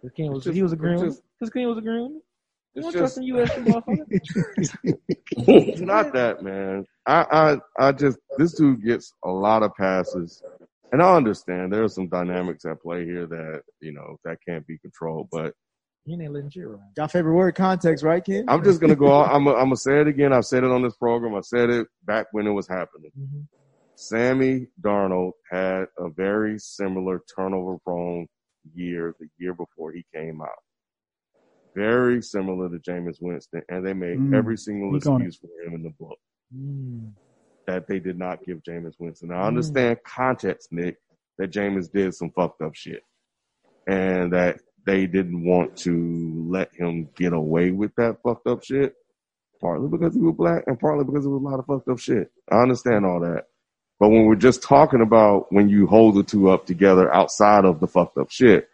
Because 0.00 0.14
Ken 0.16 0.30
was 0.32 0.46
It's 0.46 0.54
he 0.56 0.62
was 0.62 0.72
just- 0.72 0.78
agreeing. 0.80 1.04
it's 1.06 1.20
Because 1.38 1.50
Ken 1.52 1.66
was 1.68 1.78
agreeing. 1.78 2.02
with 2.04 2.12
me. 2.12 2.20
You 2.74 2.82
It's 2.82 2.84
don't 2.84 2.92
just 2.92 3.14
trust 3.14 3.18
in 3.18 3.24
USC, 3.24 3.64
motherfucker. 3.64 4.96
It's 5.48 5.80
not 5.80 6.12
that, 6.12 6.42
man. 6.42 6.84
I, 7.06 7.58
I, 7.78 7.86
I 7.88 7.92
just 7.92 8.18
this 8.38 8.54
dude 8.54 8.82
gets 8.84 9.12
a 9.24 9.30
lot 9.30 9.62
of 9.62 9.74
passes, 9.74 10.42
and 10.92 11.00
I 11.02 11.14
understand 11.14 11.72
there 11.72 11.84
are 11.84 11.88
some 11.88 12.08
dynamics 12.08 12.64
at 12.64 12.82
play 12.82 13.04
here 13.04 13.26
that 13.26 13.62
you 13.80 13.92
know 13.92 14.16
that 14.24 14.38
can't 14.46 14.66
be 14.66 14.78
controlled. 14.78 15.28
But 15.30 15.54
He 16.04 16.14
ain't 16.14 16.32
letting 16.32 16.50
shit 16.50 16.64
around. 16.64 16.80
Your 16.96 17.08
favorite 17.08 17.34
word, 17.34 17.54
context, 17.54 18.02
right, 18.04 18.24
Ken? 18.24 18.44
I'm 18.48 18.64
just 18.64 18.80
gonna 18.80 18.96
go. 18.96 19.12
out- 19.12 19.30
I'm, 19.32 19.46
I'm 19.46 19.54
gonna 19.54 19.76
say 19.76 20.00
it 20.00 20.08
again. 20.08 20.32
I've 20.32 20.46
said 20.46 20.64
it 20.64 20.70
on 20.70 20.82
this 20.82 20.96
program. 20.96 21.34
I 21.36 21.40
said 21.42 21.70
it 21.70 21.86
back 22.04 22.26
when 22.32 22.46
it 22.46 22.52
was 22.52 22.66
happening. 22.68 23.10
Mm-hmm. 23.18 23.40
Sammy 23.94 24.66
Darnold 24.80 25.32
had 25.50 25.86
a 25.98 26.10
very 26.10 26.58
similar 26.58 27.22
turnover 27.36 27.78
prone 27.84 28.26
year 28.74 29.14
the 29.20 29.28
year 29.38 29.54
before 29.54 29.92
he 29.92 30.04
came 30.14 30.42
out. 30.42 30.48
Very 31.74 32.22
similar 32.22 32.68
to 32.68 32.78
Jameis 32.78 33.18
Winston, 33.20 33.62
and 33.68 33.86
they 33.86 33.92
made 33.92 34.18
Mm. 34.18 34.34
every 34.36 34.56
single 34.56 34.98
Speak 34.98 35.12
on 35.12 35.22
it. 35.22 35.26
excuse 35.26 35.50
for 35.50 35.66
him 35.68 35.74
in 35.74 35.82
the 35.82 35.90
book 35.98 36.18
Mm. 36.54 37.12
that 37.66 37.88
they 37.88 37.98
did 37.98 38.18
not 38.18 38.44
give 38.44 38.62
Jameis 38.62 38.94
Winston. 38.98 39.30
Mm. 39.30 39.36
I 39.36 39.46
understand 39.46 39.98
context, 40.04 40.72
Nick, 40.72 40.98
that 41.38 41.50
Jameis 41.50 41.90
did 41.90 42.14
some 42.14 42.30
fucked 42.30 42.62
up 42.62 42.74
shit, 42.74 43.02
and 43.86 44.32
that 44.32 44.60
they 44.84 45.06
didn't 45.06 45.44
want 45.44 45.76
to 45.78 46.46
let 46.48 46.72
him 46.74 47.08
get 47.16 47.32
away 47.32 47.72
with 47.72 47.94
that 47.96 48.18
fucked 48.22 48.46
up 48.46 48.62
shit. 48.62 48.94
Partly 49.60 49.88
because 49.88 50.14
he 50.14 50.20
was 50.20 50.34
black, 50.36 50.64
and 50.66 50.78
partly 50.78 51.04
because 51.04 51.24
it 51.24 51.30
was 51.30 51.42
a 51.42 51.44
lot 51.44 51.58
of 51.58 51.66
fucked 51.66 51.88
up 51.88 51.98
shit. 51.98 52.30
I 52.50 52.56
understand 52.56 53.06
all 53.06 53.20
that. 53.20 53.46
But 53.98 54.10
when 54.10 54.26
we're 54.26 54.36
just 54.36 54.62
talking 54.62 55.00
about 55.00 55.50
when 55.50 55.68
you 55.68 55.86
hold 55.86 56.14
the 56.14 56.22
two 56.22 56.50
up 56.50 56.66
together 56.66 57.12
outside 57.12 57.64
of 57.64 57.80
the 57.80 57.86
fucked 57.86 58.18
up 58.18 58.30
shit, 58.30 58.68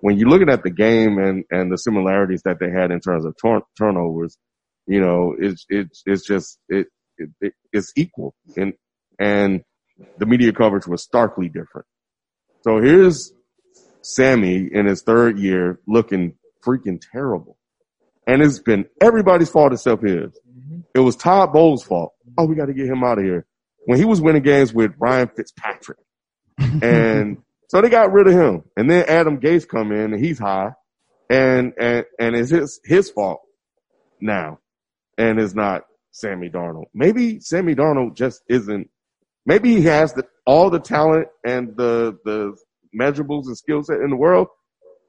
when 0.00 0.16
you're 0.16 0.28
looking 0.28 0.48
at 0.48 0.62
the 0.62 0.70
game 0.70 1.18
and, 1.18 1.44
and 1.50 1.70
the 1.70 1.76
similarities 1.76 2.42
that 2.44 2.58
they 2.60 2.70
had 2.70 2.90
in 2.90 3.00
terms 3.00 3.24
of 3.24 3.34
turn, 3.42 3.62
turnovers, 3.76 4.38
you 4.86 5.00
know, 5.00 5.34
it's, 5.38 5.66
it's, 5.68 6.02
it's 6.06 6.24
just, 6.26 6.58
it, 6.68 6.86
it, 7.40 7.54
it's 7.72 7.92
equal. 7.96 8.34
And, 8.56 8.74
and 9.18 9.62
the 10.18 10.26
media 10.26 10.52
coverage 10.52 10.86
was 10.86 11.02
starkly 11.02 11.48
different. 11.48 11.86
So 12.62 12.80
here's 12.80 13.32
Sammy 14.02 14.68
in 14.72 14.86
his 14.86 15.02
third 15.02 15.38
year 15.38 15.80
looking 15.86 16.34
freaking 16.64 17.00
terrible. 17.12 17.56
and 18.26 18.42
it's 18.42 18.58
been 18.58 18.86
everybody's 19.00 19.50
fault 19.50 19.72
except 19.72 20.02
his. 20.02 20.30
Mm-hmm. 20.48 20.80
It 20.94 21.00
was 21.00 21.16
Todd 21.16 21.52
Bowles' 21.52 21.82
fault. 21.82 22.12
Oh, 22.38 22.44
we 22.44 22.54
got 22.54 22.66
to 22.66 22.74
get 22.74 22.86
him 22.86 23.02
out 23.02 23.18
of 23.18 23.24
here. 23.24 23.46
When 23.86 23.98
he 23.98 24.04
was 24.04 24.20
winning 24.20 24.42
games 24.42 24.72
with 24.72 24.92
Ryan 24.98 25.28
Fitzpatrick, 25.28 25.98
and 26.58 27.38
so 27.68 27.80
they 27.80 27.88
got 27.88 28.12
rid 28.12 28.26
of 28.26 28.34
him. 28.34 28.64
And 28.76 28.90
then 28.90 29.04
Adam 29.08 29.40
Gase 29.40 29.66
come 29.66 29.90
in, 29.90 30.12
and 30.12 30.24
he's 30.24 30.38
high, 30.38 30.72
and 31.28 31.72
and 31.78 32.04
and 32.18 32.36
it's 32.36 32.50
his 32.50 32.80
his 32.84 33.10
fault 33.10 33.40
now, 34.20 34.58
and 35.16 35.40
it's 35.40 35.54
not 35.54 35.84
Sammy 36.12 36.48
Darnold. 36.50 36.86
Maybe 36.94 37.40
Sammy 37.40 37.74
Darnold 37.74 38.14
just 38.16 38.42
isn't. 38.48 38.88
Maybe 39.46 39.74
he 39.76 39.82
has 39.82 40.12
the, 40.12 40.24
all 40.46 40.70
the 40.70 40.80
talent 40.80 41.28
and 41.46 41.76
the 41.76 42.18
the 42.24 42.56
measurables 42.98 43.46
and 43.46 43.56
skill 43.56 43.82
set 43.82 44.00
in 44.00 44.10
the 44.10 44.16
world, 44.16 44.48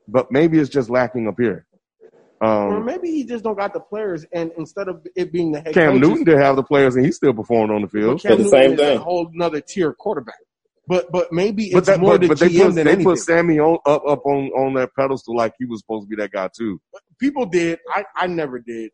but 0.08 0.32
maybe 0.32 0.60
it's 0.60 0.70
just 0.70 0.90
lacking 0.90 1.28
up 1.28 1.36
here. 1.40 1.66
or 2.40 2.78
Um, 2.78 2.86
maybe 2.86 3.10
he 3.12 3.24
just 3.26 3.44
don't 3.44 3.58
got 3.58 3.74
the 3.74 3.80
players, 3.80 4.26
and 4.34 4.52
instead 4.58 4.88
of 4.88 5.06
it 5.16 5.32
being 5.32 5.52
the 5.52 5.62
head 5.62 5.74
Cam 5.74 5.94
coaches, 5.94 6.08
Newton 6.10 6.24
did 6.24 6.38
have 6.38 6.56
the 6.56 6.64
players, 6.64 6.96
and 6.96 7.06
he 7.06 7.12
still 7.12 7.34
performed 7.34 7.72
on 7.72 7.82
the 7.82 7.88
field. 7.90 8.22
Cam 8.22 8.32
the 8.38 8.44
Newton 8.44 8.52
same 8.52 8.72
is 8.74 8.80
thing. 8.80 8.98
a 8.98 9.02
whole 9.02 9.30
another 9.34 9.62
tier 9.62 9.94
quarterback. 9.94 10.36
But 10.88 11.12
but 11.12 11.32
maybe 11.32 11.66
it's 11.66 11.74
But, 11.76 11.86
that, 11.86 12.00
more 12.00 12.14
but, 12.14 12.22
the 12.22 12.28
but 12.30 12.40
they 12.40 12.50
GM 12.50 12.66
put 12.68 12.76
than 12.76 12.86
they 12.86 12.92
anything. 12.92 13.04
put 13.06 13.20
Sammy 13.20 13.60
on 13.60 13.78
up 13.86 14.04
up 14.08 14.26
on 14.26 14.50
on 14.52 14.74
that 14.76 14.90
pedestal 14.98 15.36
like 15.36 15.54
he 15.60 15.66
was 15.66 15.80
supposed 15.82 16.06
to 16.10 16.16
be 16.16 16.22
that 16.22 16.32
guy 16.32 16.50
too. 16.58 16.82
People 17.20 17.46
did. 17.46 17.80
I 17.94 18.04
I 18.16 18.28
never 18.28 18.60
did, 18.60 18.92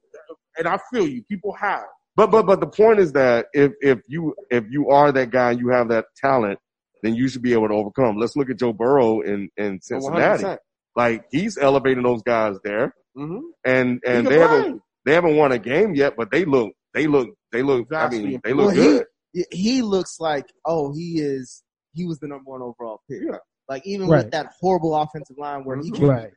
and 0.58 0.68
I 0.68 0.78
feel 0.92 1.08
you. 1.08 1.24
People 1.24 1.54
have. 1.54 1.86
But 2.18 2.32
but 2.32 2.46
but 2.48 2.60
the 2.60 2.68
point 2.68 3.00
is 3.00 3.12
that 3.14 3.46
if 3.54 3.72
if 3.80 4.00
you 4.10 4.36
if 4.50 4.66
you 4.70 4.90
are 4.90 5.12
that 5.12 5.30
guy 5.30 5.52
and 5.52 5.60
you 5.60 5.70
have 5.70 5.88
that 5.90 6.06
talent, 6.20 6.58
then 7.04 7.14
you 7.16 7.28
should 7.30 7.44
be 7.44 7.54
able 7.54 7.68
to 7.70 7.76
overcome. 7.76 8.18
Let's 8.18 8.36
look 8.36 8.50
at 8.50 8.58
Joe 8.58 8.74
Burrow 8.74 9.22
in 9.22 9.50
in 9.56 9.80
Cincinnati. 9.82 10.44
100%. 10.44 10.58
Like 10.96 11.26
he's 11.32 11.60
elevating 11.60 12.02
those 12.04 12.24
guys 12.24 12.56
there, 12.64 12.92
Mhm. 13.16 13.42
and 13.64 14.02
and 14.04 14.26
can 14.26 14.26
they 14.26 14.40
haven't 14.40 14.82
they 15.06 15.14
haven't 15.14 15.38
won 15.38 15.52
a 15.52 15.60
game 15.60 15.94
yet, 15.94 16.16
but 16.18 16.32
they 16.32 16.44
look 16.44 16.74
they 16.96 17.06
look 17.06 17.30
they 17.52 17.62
look. 17.62 17.88
I 17.94 18.10
mean, 18.10 18.42
they 18.44 18.54
look 18.54 18.74
he, 18.74 18.82
good. 18.82 19.06
he 19.32 19.46
he 19.52 19.82
looks 19.84 20.20
like 20.20 20.48
oh 20.66 20.92
he 20.96 21.20
is 21.22 21.64
he 21.94 22.06
was 22.08 22.18
the 22.18 22.28
number 22.28 22.50
one 22.50 22.64
overall 22.64 23.00
pick. 23.08 23.22
Yeah. 23.30 23.38
Like 23.70 23.86
even 23.86 24.08
Right. 24.08 24.24
with 24.24 24.32
that 24.32 24.54
horrible 24.60 24.96
offensive 24.96 25.38
line 25.38 25.66
where 25.66 25.78
he 25.78 25.92
Mhm. 25.92 25.96
can 25.96 26.08
Right. 26.08 26.32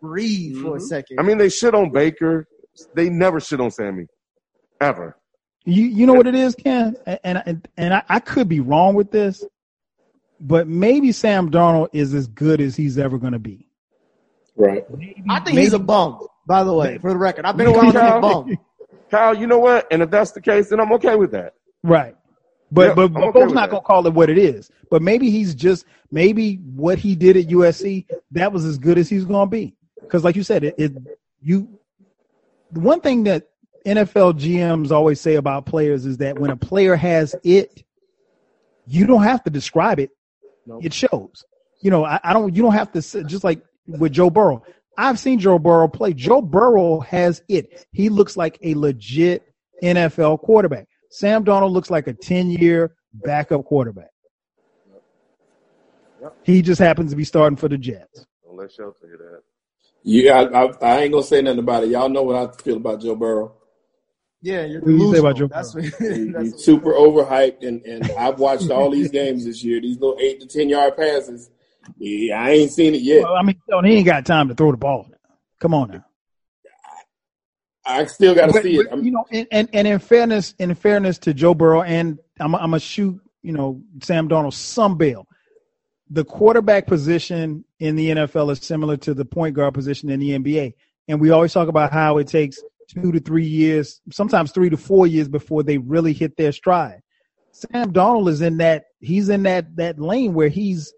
breathe 0.00 0.56
for 0.62 0.76
a 0.76 0.78
Mhm. 0.78 0.82
second. 0.86 1.20
I 1.20 1.22
mean, 1.22 1.36
they 1.36 1.50
shit 1.50 1.74
on 1.74 1.92
Baker. 1.92 2.46
They 2.94 3.10
never 3.10 3.40
shit 3.40 3.60
on 3.60 3.70
Sammy, 3.70 4.06
ever. 4.80 5.17
You 5.68 5.84
you 5.84 6.06
know 6.06 6.14
what 6.14 6.26
it 6.26 6.34
is, 6.34 6.54
Ken, 6.54 6.96
and 7.22 7.42
and 7.44 7.68
and 7.76 7.94
I, 7.94 8.02
I 8.08 8.20
could 8.20 8.48
be 8.48 8.60
wrong 8.60 8.94
with 8.94 9.10
this, 9.10 9.44
but 10.40 10.66
maybe 10.66 11.12
Sam 11.12 11.50
Darnold 11.50 11.88
is 11.92 12.14
as 12.14 12.26
good 12.26 12.62
as 12.62 12.74
he's 12.74 12.96
ever 12.96 13.18
going 13.18 13.34
to 13.34 13.38
be. 13.38 13.68
Right. 14.56 14.86
I 15.28 15.40
think 15.40 15.58
he's 15.58 15.74
a 15.74 15.78
bum. 15.78 16.26
By 16.46 16.64
the 16.64 16.72
way, 16.72 16.96
for 16.98 17.10
the 17.10 17.18
record, 17.18 17.44
I've 17.44 17.58
been 17.58 17.66
around 17.66 17.94
him 17.94 17.96
a 17.96 18.20
bum. 18.20 18.58
Kyle, 19.10 19.36
you 19.36 19.46
know 19.46 19.58
what? 19.58 19.86
And 19.90 20.02
if 20.02 20.10
that's 20.10 20.32
the 20.32 20.40
case, 20.40 20.70
then 20.70 20.80
I'm 20.80 20.92
okay 20.92 21.16
with 21.16 21.32
that. 21.32 21.54
Right. 21.82 22.16
But 22.72 22.88
Yeah, 22.88 22.94
but, 22.94 23.02
I'm 23.04 23.12
but 23.12 23.22
okay 23.24 23.40
folks 23.40 23.52
not 23.52 23.66
that. 23.66 23.70
gonna 23.70 23.82
call 23.82 24.06
it 24.06 24.14
what 24.14 24.30
it 24.30 24.38
is. 24.38 24.70
But 24.90 25.02
maybe 25.02 25.30
he's 25.30 25.54
just 25.54 25.84
maybe 26.10 26.56
what 26.56 26.98
he 26.98 27.14
did 27.14 27.36
at 27.36 27.48
USC 27.48 28.06
that 28.30 28.52
was 28.52 28.64
as 28.64 28.78
good 28.78 28.96
as 28.96 29.08
he's 29.08 29.26
gonna 29.26 29.50
be. 29.50 29.76
Because 30.00 30.24
like 30.24 30.36
you 30.36 30.42
said, 30.42 30.64
it, 30.64 30.74
it 30.78 30.92
you 31.42 31.78
the 32.72 32.80
one 32.80 33.00
thing 33.00 33.24
that 33.24 33.48
NFL 33.88 34.38
GMs 34.38 34.90
always 34.90 35.20
say 35.20 35.36
about 35.36 35.66
players 35.66 36.04
is 36.06 36.18
that 36.18 36.38
when 36.38 36.50
a 36.50 36.56
player 36.56 36.96
has 36.96 37.34
it, 37.42 37.84
you 38.86 39.06
don't 39.06 39.22
have 39.22 39.42
to 39.44 39.50
describe 39.50 39.98
it. 39.98 40.10
Nope. 40.66 40.84
It 40.84 40.92
shows. 40.92 41.44
You 41.80 41.90
know, 41.90 42.04
I, 42.04 42.20
I 42.22 42.32
don't. 42.32 42.54
You 42.54 42.62
don't 42.62 42.72
have 42.72 42.92
to 42.92 43.02
say, 43.02 43.22
just 43.24 43.44
like 43.44 43.62
with 43.86 44.12
Joe 44.12 44.30
Burrow. 44.30 44.62
I've 44.96 45.18
seen 45.18 45.38
Joe 45.38 45.58
Burrow 45.58 45.88
play. 45.88 46.12
Joe 46.12 46.42
Burrow 46.42 47.00
has 47.00 47.42
it. 47.48 47.86
He 47.92 48.08
looks 48.08 48.36
like 48.36 48.58
a 48.62 48.74
legit 48.74 49.44
NFL 49.82 50.40
quarterback. 50.40 50.88
Sam 51.10 51.44
Darnold 51.44 51.70
looks 51.70 51.90
like 51.90 52.08
a 52.08 52.12
10 52.12 52.50
year 52.50 52.94
backup 53.12 53.64
quarterback. 53.64 54.10
He 56.42 56.62
just 56.62 56.80
happens 56.80 57.12
to 57.12 57.16
be 57.16 57.24
starting 57.24 57.56
for 57.56 57.68
the 57.68 57.78
Jets. 57.78 58.26
Don't 58.44 58.56
let 58.56 58.72
Shell 58.72 58.96
tell 59.00 59.08
you 59.08 59.18
that. 59.18 59.42
Yeah, 60.02 60.40
I, 60.40 60.64
I, 60.64 60.72
I 60.80 61.00
ain't 61.02 61.12
gonna 61.12 61.24
say 61.24 61.42
nothing 61.42 61.60
about 61.60 61.84
it. 61.84 61.90
Y'all 61.90 62.08
know 62.08 62.22
what 62.22 62.36
I 62.36 62.62
feel 62.62 62.76
about 62.76 63.00
Joe 63.00 63.14
Burrow. 63.14 63.54
Yeah, 64.40 64.64
you're 64.66 64.80
What 64.80 64.90
you 64.90 65.12
say 65.12 65.18
about. 65.18 65.36
Joe 65.36 65.48
That's 65.48 65.74
what, 65.74 65.84
that's 65.98 66.16
he's 66.18 66.64
super 66.64 66.92
overhyped, 66.92 67.66
and, 67.66 67.82
and 67.82 68.10
I've 68.18 68.38
watched 68.38 68.70
all 68.70 68.90
these 68.90 69.10
games 69.10 69.44
this 69.44 69.64
year. 69.64 69.80
These 69.80 69.98
little 69.98 70.16
eight 70.20 70.40
to 70.40 70.46
ten 70.46 70.68
yard 70.68 70.96
passes. 70.96 71.50
Yeah, 71.96 72.40
I 72.40 72.50
ain't 72.50 72.70
seen 72.70 72.94
it 72.94 73.00
yet. 73.02 73.22
Well, 73.22 73.34
I 73.34 73.42
mean, 73.42 73.60
he 73.84 73.96
ain't 73.96 74.06
got 74.06 74.26
time 74.26 74.48
to 74.48 74.54
throw 74.54 74.70
the 74.70 74.76
ball. 74.76 75.08
Come 75.58 75.74
on 75.74 75.90
now. 75.90 76.04
I 77.84 78.04
still 78.04 78.34
got 78.34 78.52
to 78.52 78.62
see 78.62 78.76
it. 78.76 78.84
but, 78.84 78.92
I'm- 78.92 79.04
you 79.04 79.10
know, 79.10 79.24
and, 79.32 79.46
and, 79.50 79.68
and 79.72 79.88
in 79.88 79.98
fairness, 79.98 80.54
in 80.58 80.74
fairness 80.74 81.18
to 81.18 81.32
Joe 81.32 81.54
Burrow, 81.54 81.82
and 81.82 82.18
I'm, 82.38 82.54
I'm 82.54 82.70
gonna 82.70 82.80
shoot, 82.80 83.20
you 83.42 83.52
know, 83.52 83.82
Sam 84.02 84.28
Darnold 84.28 84.52
some 84.52 84.98
bail. 84.98 85.26
The 86.10 86.24
quarterback 86.24 86.86
position 86.86 87.64
in 87.80 87.96
the 87.96 88.10
NFL 88.10 88.50
is 88.52 88.60
similar 88.60 88.96
to 88.98 89.14
the 89.14 89.24
point 89.24 89.54
guard 89.54 89.74
position 89.74 90.10
in 90.10 90.20
the 90.20 90.38
NBA, 90.38 90.74
and 91.08 91.20
we 91.20 91.30
always 91.30 91.52
talk 91.52 91.68
about 91.68 91.92
how 91.92 92.18
it 92.18 92.28
takes 92.28 92.60
two 92.88 93.12
to 93.12 93.20
three 93.20 93.46
years, 93.46 94.00
sometimes 94.10 94.52
three 94.52 94.70
to 94.70 94.76
four 94.76 95.06
years 95.06 95.28
before 95.28 95.62
they 95.62 95.78
really 95.78 96.12
hit 96.12 96.36
their 96.36 96.52
stride. 96.52 97.00
Sam 97.52 97.92
Darnold 97.92 98.28
is 98.28 98.40
in 98.40 98.58
that 98.58 98.84
he's 99.00 99.28
in 99.28 99.42
that 99.44 99.76
that 99.76 99.98
lane 99.98 100.34
where 100.34 100.48
he's 100.48 100.92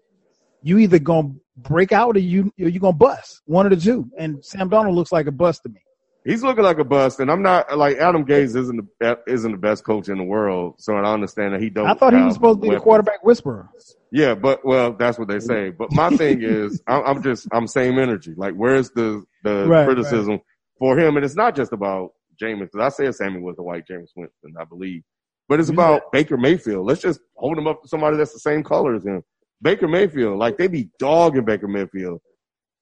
you 0.61 0.77
either 0.77 0.99
gonna 0.99 1.33
break 1.57 1.91
out 1.91 2.15
or 2.15 2.19
you 2.19 2.51
or 2.59 2.69
you 2.69 2.79
gonna 2.79 2.93
bust 2.93 3.41
one 3.45 3.65
of 3.65 3.71
the 3.71 3.83
two, 3.83 4.09
and 4.17 4.43
Sam 4.43 4.69
Darnold 4.69 4.95
looks 4.95 5.11
like 5.11 5.27
a 5.27 5.31
bust 5.31 5.63
to 5.63 5.69
me. 5.69 5.81
He's 6.23 6.43
looking 6.43 6.63
like 6.63 6.77
a 6.77 6.83
bust, 6.83 7.19
and 7.19 7.31
I'm 7.31 7.41
not 7.41 7.75
like 7.77 7.97
Adam 7.97 8.25
Gase 8.25 8.55
isn't 8.55 8.81
the 8.99 9.19
isn't 9.27 9.51
the 9.51 9.57
best 9.57 9.83
coach 9.83 10.07
in 10.07 10.17
the 10.17 10.23
world, 10.23 10.75
so 10.77 10.95
I 10.95 11.13
understand 11.13 11.55
that 11.55 11.61
he 11.61 11.71
don't. 11.71 11.87
I 11.87 11.95
thought 11.95 12.13
he 12.13 12.21
was 12.21 12.35
supposed 12.35 12.61
to 12.61 12.67
be 12.69 12.75
the 12.75 12.79
quarterback 12.79 13.23
whisperer. 13.23 13.69
Yeah, 14.11 14.35
but 14.35 14.63
well, 14.63 14.93
that's 14.93 15.17
what 15.17 15.29
they 15.29 15.39
say. 15.39 15.71
But 15.71 15.91
my 15.93 16.11
thing 16.11 16.41
is, 16.43 16.83
I'm, 16.85 17.03
I'm 17.05 17.23
just 17.23 17.47
I'm 17.51 17.65
same 17.65 17.97
energy. 17.97 18.33
Like, 18.37 18.53
where's 18.53 18.91
the 18.91 19.23
the 19.43 19.67
Right, 19.67 19.85
criticism 19.85 20.41
for 20.81 20.97
him? 20.97 21.15
And 21.15 21.23
it's 21.23 21.35
not 21.35 21.55
just 21.55 21.71
about 21.71 22.09
Jameis 22.41 22.69
because 22.71 22.81
I 22.81 22.89
said 22.89 23.15
Sammy 23.15 23.39
was 23.39 23.55
the 23.55 23.61
white 23.63 23.83
Jameis 23.89 24.09
Winston, 24.15 24.55
I 24.59 24.65
believe, 24.65 25.03
but 25.47 25.59
it's 25.59 25.69
about 25.69 26.11
Baker 26.11 26.37
Mayfield. 26.37 26.87
Let's 26.87 27.01
just 27.01 27.19
hold 27.37 27.57
him 27.57 27.67
up 27.67 27.83
to 27.83 27.87
somebody 27.87 28.17
that's 28.17 28.33
the 28.33 28.39
same 28.39 28.63
color 28.63 28.95
as 28.95 29.05
him. 29.05 29.21
Baker 29.61 29.87
Mayfield, 29.87 30.39
like 30.39 30.57
they 30.57 30.67
be 30.67 30.89
dogging 30.97 31.45
Baker 31.45 31.67
Mayfield, 31.67 32.19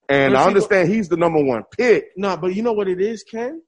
and 0.08 0.34
I 0.34 0.46
understand 0.46 0.88
he's 0.88 1.10
the 1.10 1.16
number 1.18 1.44
one 1.44 1.62
pick. 1.76 2.06
No, 2.16 2.36
but 2.38 2.54
you 2.54 2.62
know 2.62 2.72
what 2.72 2.88
it 2.88 3.00
is, 3.02 3.22
Ken? 3.22 3.60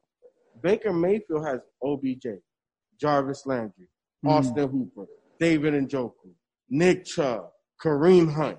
Baker 0.63 0.93
Mayfield 0.95 1.45
has 1.47 1.61
OBJ, 1.85 2.27
Jarvis 2.99 3.45
Landry, 3.47 3.87
Mm. 4.25 4.31
Austin 4.31 4.69
Hooper, 4.69 5.07
David 5.39 5.75
and 5.75 5.89
Njoku, 5.91 6.33
Nick 6.71 7.05
Chubb, 7.05 7.51
Kareem 7.85 8.33
Hunt. 8.33 8.59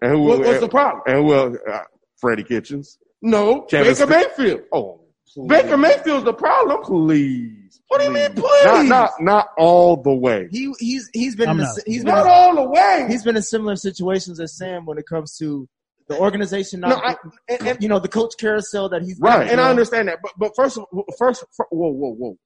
And 0.00 0.12
who? 0.12 0.22
What- 0.22 0.38
what's 0.40 0.60
the 0.60 0.68
problem? 0.68 1.02
And 1.06 1.26
well. 1.26 1.54
Uh, 1.70 1.80
Freddie 2.18 2.44
Kitchens. 2.44 2.98
No, 3.26 3.66
Travis 3.68 3.98
Baker 3.98 4.12
St- 4.12 4.38
Mayfield. 4.38 4.60
Oh, 4.72 5.00
Baker 5.48 5.76
Mayfield's 5.76 6.24
the 6.24 6.32
problem. 6.32 6.82
please. 6.82 7.80
What 7.88 7.98
do 7.98 8.04
you 8.06 8.10
mean, 8.12 8.32
please. 8.32 8.42
please? 8.62 8.88
Not 8.88 8.88
not 8.88 9.10
not 9.20 9.48
all 9.58 9.96
the 10.02 10.14
way. 10.14 10.48
he 10.50 10.72
he's 10.78 11.08
he's 11.12 11.36
been 11.36 11.48
I'm 11.48 11.60
in 11.60 11.64
a, 11.64 11.68
not. 11.68 11.84
been 11.86 12.02
Not 12.04 12.26
in, 12.26 12.32
all 12.32 12.54
the 12.56 12.68
way. 12.70 13.06
he's 13.08 13.22
been 13.24 13.36
in 13.36 13.42
similar 13.42 13.76
situations 13.76 14.40
as 14.40 14.56
Sam 14.56 14.86
when 14.86 14.98
it 14.98 15.06
comes 15.06 15.36
to 15.38 15.68
the 16.08 16.18
organization. 16.18 16.80
no, 16.80 16.88
I, 16.88 17.16
and, 17.48 17.66
and, 17.68 17.82
you 17.82 17.88
know 17.88 17.98
the 17.98 18.08
coach 18.08 18.34
carousel 18.38 18.88
that 18.90 19.02
he's 19.02 19.18
Right. 19.20 19.48
and 19.50 19.60
I 19.60 19.70
understand 19.70 20.08
that, 20.08 20.18
but 20.22 20.32
but 20.38 20.52
first, 20.56 20.78
of- 20.78 20.84
first, 21.18 21.44
whoa, 21.70 21.90
whoa, 21.90 22.14
whoa. 22.14 22.36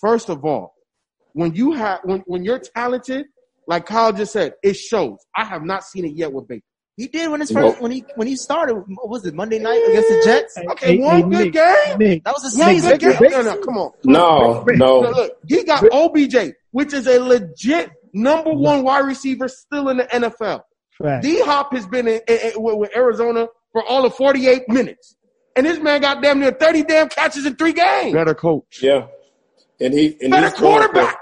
First 0.00 0.28
of 0.28 0.44
all, 0.44 0.74
when 1.32 1.54
you 1.54 1.72
have 1.72 2.00
when 2.04 2.20
when 2.26 2.44
you're 2.44 2.58
talented, 2.58 3.26
like 3.66 3.86
Kyle 3.86 4.12
just 4.12 4.32
said, 4.32 4.52
it 4.62 4.74
shows. 4.74 5.18
I 5.34 5.44
have 5.44 5.62
not 5.62 5.82
seen 5.84 6.04
it 6.04 6.12
yet 6.14 6.32
with 6.32 6.46
Baker. 6.46 6.62
He 6.96 7.08
did 7.08 7.30
when 7.30 7.40
his 7.40 7.50
Nope. 7.50 7.72
first 7.72 7.82
when 7.82 7.90
he 7.92 8.04
when 8.14 8.26
he 8.26 8.36
started. 8.36 8.74
What 8.74 9.08
was 9.10 9.26
it 9.26 9.34
Monday 9.34 9.58
night 9.58 9.82
against 9.88 10.08
the 10.08 10.22
Jets? 10.24 10.56
Okay, 10.72 10.96
Hey, 10.96 11.02
one 11.02 11.16
hey, 11.16 11.22
good 11.22 11.30
Nick, 11.44 11.52
game. 11.52 11.98
Nick, 11.98 12.24
That 12.24 12.32
was 12.34 12.42
his 12.44 12.56
One 12.58 12.68
season. 12.70 12.90
good 12.92 13.00
game. 13.00 13.18
Baker- 13.20 13.42
No, 13.42 13.54
no, 13.54 13.60
come 13.62 13.76
on. 13.76 13.90
no, 14.04 14.64
Look, 14.66 14.76
no. 14.76 15.00
look, 15.00 15.32
he 15.46 15.62
got 15.64 15.84
OBJ, 15.92 16.54
which 16.70 16.94
is 16.94 17.06
a 17.06 17.20
legit 17.20 17.90
number 18.14 18.50
one 18.52 18.82
wide 18.82 19.00
receiver 19.06 19.46
still 19.48 19.90
in 19.90 19.98
the 19.98 20.04
NFL. 20.04 20.62
Fact. 21.02 21.22
D 21.22 21.42
Hop 21.42 21.74
has 21.74 21.86
been 21.86 22.08
in, 22.08 22.20
in- 22.26 22.52
in- 22.54 22.62
with, 22.62 22.76
with 22.76 22.96
Arizona 22.96 23.48
for 23.72 23.84
all 23.84 24.06
of 24.06 24.14
48 24.14 24.66
minutes. 24.68 25.16
And 25.54 25.66
this 25.66 25.78
man 25.78 26.00
got 26.00 26.22
damn 26.22 26.40
near 26.40 26.52
30 26.52 26.82
damn 26.84 27.08
catches 27.10 27.44
in 27.44 27.56
three 27.56 27.74
games. 27.74 28.14
Better 28.14 28.34
coach. 28.34 28.80
Yeah, 28.82 29.06
and 29.80 29.92
he 29.92 30.16
and 30.22 30.30
Better 30.30 30.48
he's 30.48 30.56
throwing 30.58 30.80
for- 30.82 30.88
quarterback. 30.88 31.18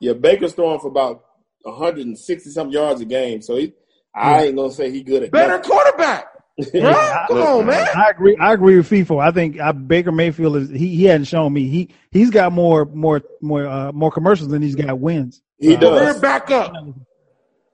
yeah, 0.00 0.12
Baker's 0.12 0.52
throwing 0.52 0.78
for 0.78 0.86
about 0.88 1.24
160 1.62 2.50
some 2.50 2.70
yards 2.70 3.00
a 3.00 3.04
game. 3.04 3.42
So 3.42 3.56
he, 3.56 3.72
I 4.16 4.44
ain't 4.44 4.56
gonna 4.56 4.72
say 4.72 4.90
he 4.90 5.02
good 5.02 5.24
at 5.24 5.30
Better 5.30 5.56
nothing. 5.58 5.70
quarterback. 5.70 6.26
Bruh, 6.60 7.26
come 7.28 7.38
on, 7.42 7.66
man. 7.66 7.86
I 7.94 8.08
agree. 8.10 8.34
I 8.40 8.54
agree 8.54 8.76
with 8.78 8.88
FIFO. 8.88 9.22
I 9.22 9.30
think 9.30 9.60
uh, 9.60 9.74
Baker 9.74 10.10
Mayfield 10.10 10.56
is 10.56 10.70
he. 10.70 10.96
He 10.96 11.04
hadn't 11.04 11.26
shown 11.26 11.52
me 11.52 11.68
he 11.68 11.90
he's 12.10 12.30
got 12.30 12.50
more 12.52 12.86
more 12.86 13.22
more 13.42 13.66
uh, 13.66 13.92
more 13.92 14.10
commercials 14.10 14.48
than 14.48 14.62
he's 14.62 14.74
got 14.74 14.98
wins. 14.98 15.42
He 15.58 15.76
Career 15.76 16.12
does. 16.14 16.20
backup. 16.20 16.72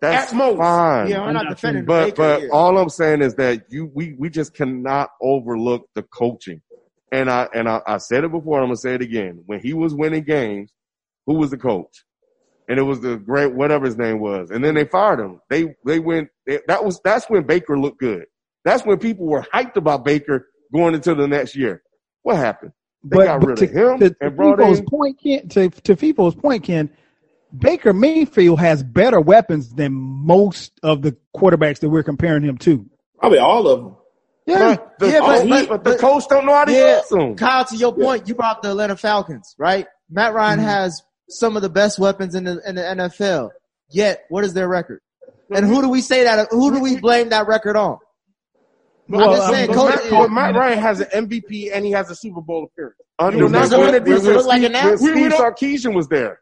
That's 0.01 0.33
At 0.33 0.37
most. 0.37 0.59
fine. 0.59 1.09
Yeah, 1.09 1.23
I'm 1.23 1.33
not 1.33 1.45
not 1.45 1.51
defending 1.51 1.85
But 1.85 2.07
Baker 2.07 2.17
but 2.17 2.41
here. 2.41 2.51
all 2.53 2.77
I'm 2.77 2.89
saying 2.89 3.23
is 3.23 3.37
that 3.37 3.67
you 3.71 3.89
we 3.95 4.15
we 4.19 4.31
just 4.31 4.53
cannot 4.53 5.11
overlook 5.21 5.89
the 5.95 6.03
coaching. 6.03 6.61
And 7.13 7.31
I 7.31 7.49
and 7.55 7.69
I, 7.69 7.83
I 7.87 7.99
said 7.99 8.25
it 8.25 8.33
before. 8.33 8.59
I'm 8.59 8.65
gonna 8.67 8.77
say 8.77 8.95
it 8.97 9.03
again. 9.03 9.43
When 9.47 9.61
he 9.61 9.75
was 9.75 9.95
winning 9.95 10.25
games, 10.25 10.73
who 11.27 11.35
was 11.35 11.51
the 11.51 11.57
coach? 11.59 12.05
And 12.73 12.79
it 12.81 12.85
was 12.85 13.01
the 13.01 13.19
great 13.19 13.53
whatever 13.55 13.85
his 13.85 13.99
name 13.99 14.19
was. 14.19 14.51
And 14.51 14.65
then 14.65 14.75
they 14.75 14.87
fired 14.87 15.21
him. 15.21 15.41
They 15.51 15.75
they 15.85 15.99
went. 15.99 16.29
They, 16.47 16.61
that 16.69 16.83
was 16.87 16.99
that's 17.05 17.27
when 17.29 17.43
Baker 17.43 17.79
looked 17.79 18.01
good. 18.01 18.25
That's 18.65 18.83
when 18.87 18.97
people 18.97 19.27
were 19.27 19.43
hyped 19.53 19.77
about 19.77 20.07
Baker 20.07 20.49
going 20.73 20.95
into 20.95 21.15
the 21.15 21.29
next 21.29 21.55
year. 21.55 21.83
What 22.23 22.37
happened? 22.37 22.73
They 23.05 23.17
but, 23.19 23.25
got 23.27 23.41
but 23.41 23.47
rid 23.49 23.57
to, 23.59 23.65
of 23.67 23.71
him 23.73 23.99
to, 23.99 24.11
to 24.11 24.17
and 24.23 24.37
brought 24.37 24.59
FIFO's 24.59 24.79
in. 24.79 24.87
point, 24.87 25.21
Ken, 25.23 25.49
to 25.51 25.69
to 25.69 25.97
FIFO's 25.97 26.35
point, 26.35 26.65
Ken, 26.65 26.89
Baker 27.57 27.93
Mayfield 27.93 28.59
has 28.61 28.83
better 28.83 29.21
weapons 29.21 29.75
than 29.75 29.93
most 29.93 30.73
of 30.83 31.03
the 31.03 31.15
quarterbacks 31.37 31.81
that 31.81 31.91
we're 31.91 32.03
comparing 32.03 32.43
him 32.43 32.57
to. 32.59 32.87
I 33.21 33.29
mean, 33.29 33.41
all 33.41 33.67
of 33.69 33.81
them. 33.83 33.97
Yeah, 34.47 34.77
But 34.77 34.99
the, 34.99 35.09
Yeah, 35.09 35.21
but- 35.21 35.45
he- 35.45 35.51
but- 35.51 35.69
but 35.69 35.85
the 35.85 35.91
but- 35.91 36.01
coach 36.01 36.27
don't 36.29 36.47
know 36.47 36.55
how 36.55 36.65
to 36.65 36.73
Yeah, 36.73 36.97
use 36.99 37.09
them. 37.11 37.37
Kyle, 37.37 37.65
to 37.67 37.77
your 37.77 37.95
point, 37.95 38.27
you 38.29 38.35
brought 38.35 38.63
the 38.63 38.71
Atlanta 38.71 38.97
Falcons, 38.97 39.55
right? 39.59 39.87
Matt 40.11 40.33
Ryan 40.35 40.59
Mm-hmm. 40.59 40.69
has 40.69 41.03
some 41.39 41.57
of 41.57 41.63
the 41.63 41.69
best 41.69 41.99
weapons 41.99 42.35
in 42.35 42.45
the 42.45 42.61
in 42.67 42.75
the 42.77 42.83
NFL. 42.83 43.51
Yet, 43.91 44.25
what 44.29 44.45
is 44.45 44.55
their 44.55 44.69
record? 44.69 45.01
And 45.55 45.67
who 45.67 45.83
do 45.83 45.89
we 45.89 46.01
say 46.01 46.25
that? 46.25 46.49
Who 46.51 46.73
do 46.73 46.81
we 46.81 46.99
blame 46.99 47.29
that 47.31 47.47
record 47.47 47.77
on? 47.77 47.99
But, 49.09 49.23
I'm 49.25 49.37
just 49.37 49.51
saying, 49.53 49.71
um, 49.71 49.77
but 49.77 49.91
coach- 49.95 50.01
Matt, 50.05 50.11
but 50.11 50.31
Matt 50.31 50.55
Ryan 50.55 50.79
has 50.79 51.01
an 51.01 51.27
MVP 51.29 51.71
and 51.75 51.85
he 51.85 51.91
has 51.91 52.09
a 52.11 52.15
Super 52.15 52.41
Bowl 52.41 52.65
appearance. 52.65 52.97
Under 53.19 53.37
You're 53.39 53.49
not 53.51 53.63
Does 53.63 53.73
it 53.73 53.77
going 53.77 53.93
to 53.93 54.11
look- 54.11 54.25
it 54.25 54.33
look 54.37 54.47
like 54.47 54.63
an 54.63 54.73
when? 54.73 54.85
We- 54.87 55.13
we 55.13 55.21
Steve 55.21 55.31
don't- 55.33 55.55
Sarkisian 55.57 55.95
was 55.95 56.09
there. 56.09 56.41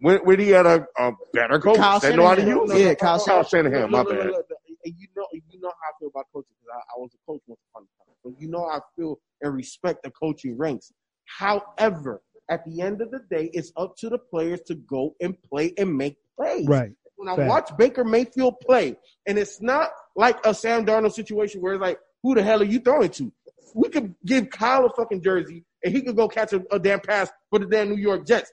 When, 0.00 0.18
when 0.24 0.38
he 0.40 0.50
had 0.50 0.66
a, 0.66 0.86
a 0.98 1.12
better 1.34 1.58
coach 1.58 1.76
Kyle 1.78 1.98
that 2.00 2.14
know 2.16 2.26
how 2.26 2.34
to 2.34 2.40
Shanahan. 2.42 2.66
use 2.70 2.80
Yeah. 2.80 2.94
Kyle 2.94 3.22
Kyle 3.22 3.42
Shanahan, 3.44 3.90
my 3.90 3.98
Look, 3.98 4.08
look, 4.08 4.18
bad. 4.18 4.26
look, 4.26 4.36
look, 4.50 4.58
you 4.84 5.06
know, 5.16 5.26
you 5.32 5.60
know 5.60 5.68
how 5.68 5.88
I 5.88 5.92
feel 5.98 6.08
about 6.08 6.26
coaches 6.32 6.50
because 6.60 6.74
I, 6.74 6.78
I 6.78 6.98
was 6.98 7.10
a 7.14 7.30
coach 7.30 7.40
once 7.46 7.60
upon 7.72 7.82
a 7.84 8.04
time. 8.04 8.14
So 8.22 8.34
you 8.38 8.48
know 8.48 8.64
I 8.66 8.78
feel 8.94 9.18
and 9.42 9.54
respect 9.54 10.02
the 10.04 10.10
coaching 10.10 10.56
ranks. 10.56 10.92
However, 11.24 12.22
at 12.48 12.64
the 12.64 12.80
end 12.80 13.00
of 13.02 13.10
the 13.10 13.20
day, 13.30 13.50
it's 13.52 13.72
up 13.76 13.96
to 13.98 14.08
the 14.08 14.18
players 14.18 14.60
to 14.62 14.74
go 14.74 15.14
and 15.20 15.40
play 15.42 15.72
and 15.78 15.96
make 15.96 16.16
plays. 16.36 16.66
Right. 16.66 16.92
When 17.16 17.28
I 17.28 17.36
Fact. 17.36 17.48
watch 17.48 17.76
Baker 17.78 18.04
Mayfield 18.04 18.60
play, 18.60 18.96
and 19.26 19.38
it's 19.38 19.60
not 19.62 19.90
like 20.16 20.44
a 20.44 20.52
Sam 20.54 20.84
Darnold 20.84 21.12
situation 21.12 21.60
where 21.60 21.74
it's 21.74 21.80
like, 21.82 21.98
who 22.22 22.34
the 22.34 22.42
hell 22.42 22.60
are 22.60 22.64
you 22.64 22.78
throwing 22.80 23.10
to? 23.10 23.32
We 23.74 23.88
could 23.88 24.14
give 24.24 24.50
Kyle 24.50 24.86
a 24.86 24.90
fucking 24.94 25.22
jersey 25.22 25.64
and 25.84 25.94
he 25.94 26.02
could 26.02 26.16
go 26.16 26.28
catch 26.28 26.52
a, 26.52 26.62
a 26.70 26.78
damn 26.78 27.00
pass 27.00 27.30
for 27.50 27.58
the 27.58 27.66
damn 27.66 27.88
New 27.90 27.96
York 28.00 28.26
Jets. 28.26 28.50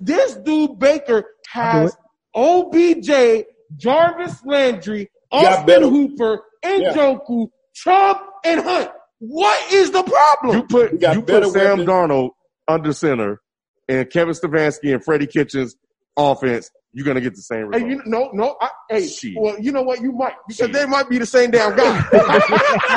This 0.00 0.34
dude 0.36 0.78
Baker 0.78 1.24
has 1.48 1.96
OBJ, 2.34 3.44
Jarvis 3.76 4.44
Landry, 4.44 5.10
Austin 5.30 5.66
better- 5.66 5.88
Hooper, 5.88 6.42
Yeah. 6.64 6.92
Njoku, 6.92 7.48
Chubb, 7.74 8.18
and 8.44 8.60
Hunt. 8.60 8.90
What 9.18 9.72
is 9.72 9.90
the 9.90 10.02
problem? 10.02 10.56
You 10.58 10.62
put 10.64 10.92
You 10.92 10.98
got 10.98 11.14
you 11.16 11.20
put 11.22 11.26
better 11.26 11.46
Sam 11.46 11.78
weapons. 11.78 11.88
Darnold 11.88 12.30
under 12.68 12.92
center 12.92 13.40
and 13.88 14.08
Kevin 14.10 14.34
Stefanski 14.34 14.92
and 14.94 15.04
Freddie 15.04 15.26
Kitchens 15.26 15.76
offense, 16.16 16.70
you're 16.92 17.04
gonna 17.06 17.20
get 17.20 17.34
the 17.34 17.42
same 17.42 17.70
Hey, 17.72 17.80
you 17.88 18.02
no, 18.06 18.30
no. 18.32 18.56
I, 18.60 18.68
hey, 18.88 19.06
Shit. 19.06 19.34
well, 19.36 19.58
you 19.60 19.70
know 19.72 19.82
what? 19.82 20.00
You 20.00 20.12
might 20.12 20.32
because 20.48 20.66
Shit. 20.68 20.72
they 20.72 20.86
might 20.86 21.08
be 21.10 21.18
the 21.18 21.26
same 21.26 21.50
damn 21.50 21.76
guy. 21.76 22.02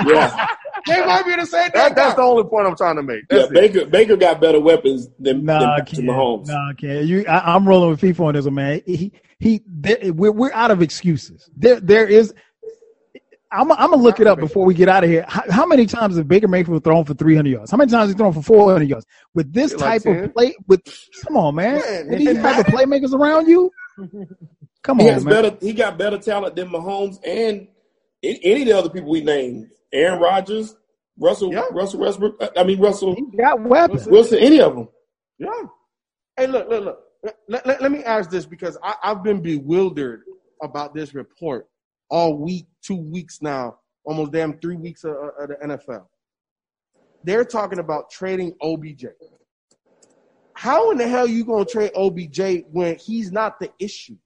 Yeah, 0.08 0.48
they 0.88 1.06
might 1.06 1.26
be 1.26 1.36
the 1.36 1.46
same 1.46 1.70
damn 1.74 1.90
that, 1.90 1.96
that's 1.96 2.14
guy. 2.14 2.16
the 2.16 2.22
only 2.22 2.44
point 2.46 2.66
I'm 2.68 2.76
trying 2.78 2.96
to 2.96 3.04
make. 3.04 3.24
yeah. 3.30 3.40
That's 3.40 3.52
it. 3.52 3.54
Baker 3.54 3.86
Baker 3.86 4.16
got 4.16 4.40
better 4.40 4.60
weapons 4.62 5.10
than, 5.20 5.44
Nah, 5.44 5.60
than 5.60 5.70
I 5.70 5.80
Patrick 5.80 5.96
can't. 5.98 6.08
Mahomes. 6.08 6.48
Nah, 6.48 6.70
I 6.70 6.74
can't. 6.74 7.06
You, 7.06 7.26
I, 7.28 7.54
I'm 7.56 7.68
rolling 7.68 7.90
with 7.90 8.02
FIFA 8.02 8.20
on 8.28 8.34
this 8.36 8.46
one, 8.46 8.54
man. 8.56 8.82
He, 8.86 9.12
he, 9.40 9.62
there, 9.68 10.14
we're, 10.14 10.32
we're 10.32 10.54
out 10.54 10.72
of 10.72 10.82
excuses. 10.82 11.50
There, 11.56 11.80
there 11.82 12.08
is. 12.08 12.34
I'm, 13.52 13.72
I'm 13.72 13.90
gonna 13.90 13.96
look 13.98 14.20
it 14.20 14.28
up 14.28 14.40
before 14.40 14.64
we 14.66 14.74
get 14.76 14.90
out 14.90 15.04
of 15.04 15.10
here. 15.10 15.26
How, 15.28 15.44
how 15.50 15.66
many 15.66 15.86
times 15.88 16.16
has 16.16 16.24
Baker 16.26 16.48
Mayfield 16.48 16.84
thrown 16.84 17.04
for 17.06 17.14
300 17.16 17.50
yards? 17.50 17.72
How 17.72 17.78
many 17.78 17.90
times 17.92 18.04
has 18.04 18.12
he 18.12 18.18
thrown 18.18 18.34
for 18.34 18.44
400 18.44 18.88
yards? 18.88 19.06
With 19.34 19.52
this 19.54 19.74
Like 19.74 20.04
type 20.04 20.14
10. 20.16 20.24
of 20.26 20.34
play, 20.36 20.56
with 20.68 20.82
come 21.26 21.36
on, 21.38 21.56
man, 21.56 21.80
Man, 21.80 22.10
with 22.10 22.20
these 22.20 22.28
and 22.30 22.40
type 22.42 22.60
of 22.60 22.66
playmakers 22.74 23.12
around 23.14 23.48
you, 23.48 23.72
come 24.84 25.00
He 25.00 25.08
on, 25.08 25.14
has 25.14 25.26
man. 25.26 25.34
better. 25.34 25.58
He 25.62 25.74
got 25.74 25.98
better 25.98 26.18
talent 26.20 26.56
than 26.56 26.70
Mahomes 26.70 27.18
and 27.26 27.68
any 28.22 28.62
of 28.62 28.68
the 28.68 28.78
other 28.78 28.90
people 28.90 29.10
we 29.10 29.22
named. 29.22 29.70
Aaron 29.92 30.20
Rodgers, 30.20 30.76
Russell, 31.18 31.52
Yeah. 31.52 31.64
Russell 31.72 32.02
Westbrook. 32.02 32.36
Uh, 32.40 32.50
I 32.56 32.64
mean 32.64 32.80
Russell 32.80 33.16
He 33.16 33.24
got 33.38 33.62
weapons. 33.62 34.08
Wilson. 34.08 34.38
Any 34.40 34.62
of 34.62 34.76
them. 34.76 34.90
Yeah. 35.40 35.50
Hey, 36.38 36.48
look, 36.48 36.70
look, 36.70 36.86
look. 36.86 37.00
Let, 37.50 37.66
let, 37.66 37.82
let 37.82 37.92
me 37.92 38.04
ask 38.04 38.30
this 38.30 38.46
because 38.46 38.78
I, 38.84 38.94
I've 39.04 39.24
been 39.24 39.42
bewildered 39.42 40.22
about 40.62 40.94
this 40.94 41.14
report 41.16 41.68
all 42.10 42.38
week, 42.38 42.66
two 42.82 42.96
weeks 42.96 43.42
now, 43.42 43.78
almost 44.04 44.32
damn 44.32 44.58
three 44.60 44.76
weeks 44.76 45.04
of, 45.04 45.16
of 45.40 45.50
the 45.50 45.56
NFL. 45.64 46.06
They're 47.24 47.46
talking 47.46 47.80
about 47.80 48.10
trading 48.10 48.56
OBJ. 48.62 49.06
How 50.54 50.92
in 50.92 50.98
the 50.98 51.08
hell 51.08 51.28
you 51.28 51.46
gonna 51.46 51.66
trade 51.66 51.92
OBJ 51.96 52.66
when 52.72 52.96
he's 52.98 53.32
not 53.32 53.60
the 53.60 53.72
issue? 53.80 54.18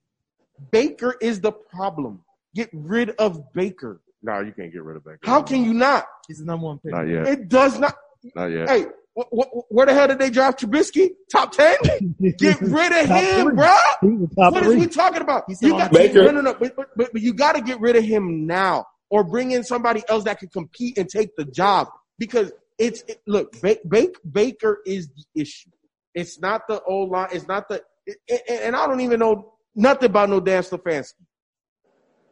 Baker 0.70 1.16
is 1.20 1.40
the 1.40 1.52
problem. 1.52 2.22
Get 2.54 2.70
rid 2.72 3.10
of 3.10 3.52
Baker. 3.52 4.00
No, 4.22 4.40
you 4.40 4.52
can't 4.52 4.72
get 4.72 4.82
rid 4.82 4.96
of 4.96 5.04
Baker. 5.04 5.18
How 5.24 5.42
can 5.42 5.64
you 5.64 5.74
not? 5.74 6.06
He's 6.26 6.38
the 6.38 6.44
number 6.44 6.66
one 6.66 6.78
pick. 6.78 6.92
Not 6.92 7.08
yet. 7.08 7.26
It 7.26 7.48
does 7.48 7.78
not. 7.78 7.94
Not 8.34 8.46
yet. 8.46 8.68
Hey, 8.68 8.82
wh- 8.82 8.86
wh- 8.86 9.03
where 9.14 9.86
the 9.86 9.94
hell 9.94 10.08
did 10.08 10.18
they 10.18 10.30
draft 10.30 10.60
Trubisky? 10.60 11.10
Top 11.30 11.52
ten? 11.52 11.76
Get 12.38 12.60
rid 12.60 12.92
of 12.92 13.06
him, 13.08 13.42
three. 13.46 13.54
bro. 13.54 13.76
He 14.00 14.08
was 14.08 14.30
top 14.34 14.52
What 14.52 14.62
is 14.64 14.68
three. 14.72 14.80
we 14.80 14.86
talking 14.88 15.22
about? 15.22 15.44
He's 15.46 15.62
You 15.62 15.70
got 15.70 15.92
the 15.92 15.98
Baker. 15.98 16.24
no, 16.24 16.30
no, 16.32 16.40
no. 16.40 16.54
But, 16.54 16.74
but, 16.76 16.88
but, 16.96 17.12
but 17.12 17.22
you 17.22 17.32
got 17.32 17.54
to 17.54 17.60
get 17.62 17.80
rid 17.80 17.94
of 17.96 18.04
him 18.04 18.46
now, 18.46 18.86
or 19.10 19.22
bring 19.24 19.52
in 19.52 19.62
somebody 19.64 20.02
else 20.08 20.24
that 20.24 20.40
can 20.40 20.48
compete 20.48 20.98
and 20.98 21.08
take 21.08 21.36
the 21.36 21.44
job. 21.44 21.88
Because 22.18 22.52
it's 22.78 23.02
it, 23.02 23.20
look, 23.26 23.60
ba- 23.60 23.78
Ba- 23.84 24.08
Baker 24.30 24.80
is 24.84 25.08
the 25.08 25.40
issue. 25.40 25.70
It's 26.14 26.40
not 26.40 26.66
the 26.68 26.80
old 26.82 27.10
line. 27.10 27.28
It's 27.32 27.46
not 27.46 27.68
the. 27.68 27.82
it- 28.06 28.16
it- 28.26 28.42
and 28.64 28.74
I 28.74 28.86
don't 28.86 29.00
even 29.00 29.20
know 29.20 29.54
nothing 29.76 30.06
about 30.06 30.28
no 30.30 30.40
Dan 30.40 30.62
Stefanski. 30.62 31.12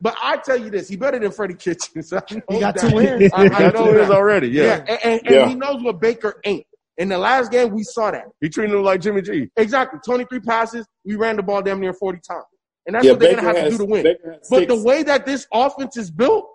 But 0.01 0.17
I 0.21 0.37
tell 0.39 0.57
you 0.57 0.69
this, 0.69 0.89
he 0.89 0.97
better 0.97 1.21
than 1.21 1.31
Freddie 1.31 1.55
Kitchens. 1.55 2.13
I 2.13 2.23
know 2.33 2.41
He 2.51 2.59
got 2.59 2.75
that. 2.75 2.91
two 2.91 2.97
wins. 2.97 3.33
I, 3.33 3.43
I 3.45 3.49
Got 3.49 3.75
know 3.75 3.87
two 3.93 3.99
wins 3.99 4.11
already. 4.11 4.49
Yeah, 4.49 4.63
Yeah. 4.65 4.75
and, 4.79 4.89
and, 5.05 5.21
and 5.27 5.31
Yeah. 5.31 5.49
he 5.49 5.55
knows 5.55 5.81
what 5.83 6.01
Baker 6.01 6.41
ain't. 6.45 6.67
In 6.98 7.09
the 7.09 7.19
last 7.19 7.51
game, 7.51 7.73
we 7.73 7.82
saw 7.85 8.10
that. 8.10 8.24
He 8.40 8.48
treated 8.48 8.74
him 8.74 8.82
like 8.82 9.01
Jimmy 9.01 9.23
G. 9.23 9.48
Exactly. 9.56 9.98
23 10.05 10.40
passes. 10.40 10.86
We 11.05 11.16
ran 11.16 11.36
the 11.36 11.43
ball 11.43 11.62
damn 11.62 11.81
near 11.81 11.94
40 11.94 12.20
times. 12.28 12.44
And 12.86 12.94
that's 12.94 13.05
Yeah, 13.05 13.12
what 13.12 13.20
they're 13.20 13.35
going 13.35 13.44
to 13.44 13.60
have 13.60 13.64
to 13.64 13.70
do 13.70 13.78
to 13.78 13.85
win. 13.85 14.16
But 14.51 14.69
the 14.69 14.82
way 14.82 15.02
that 15.05 15.24
this 15.24 15.47
offense 15.52 15.97
is 15.97 16.10
built, 16.10 16.47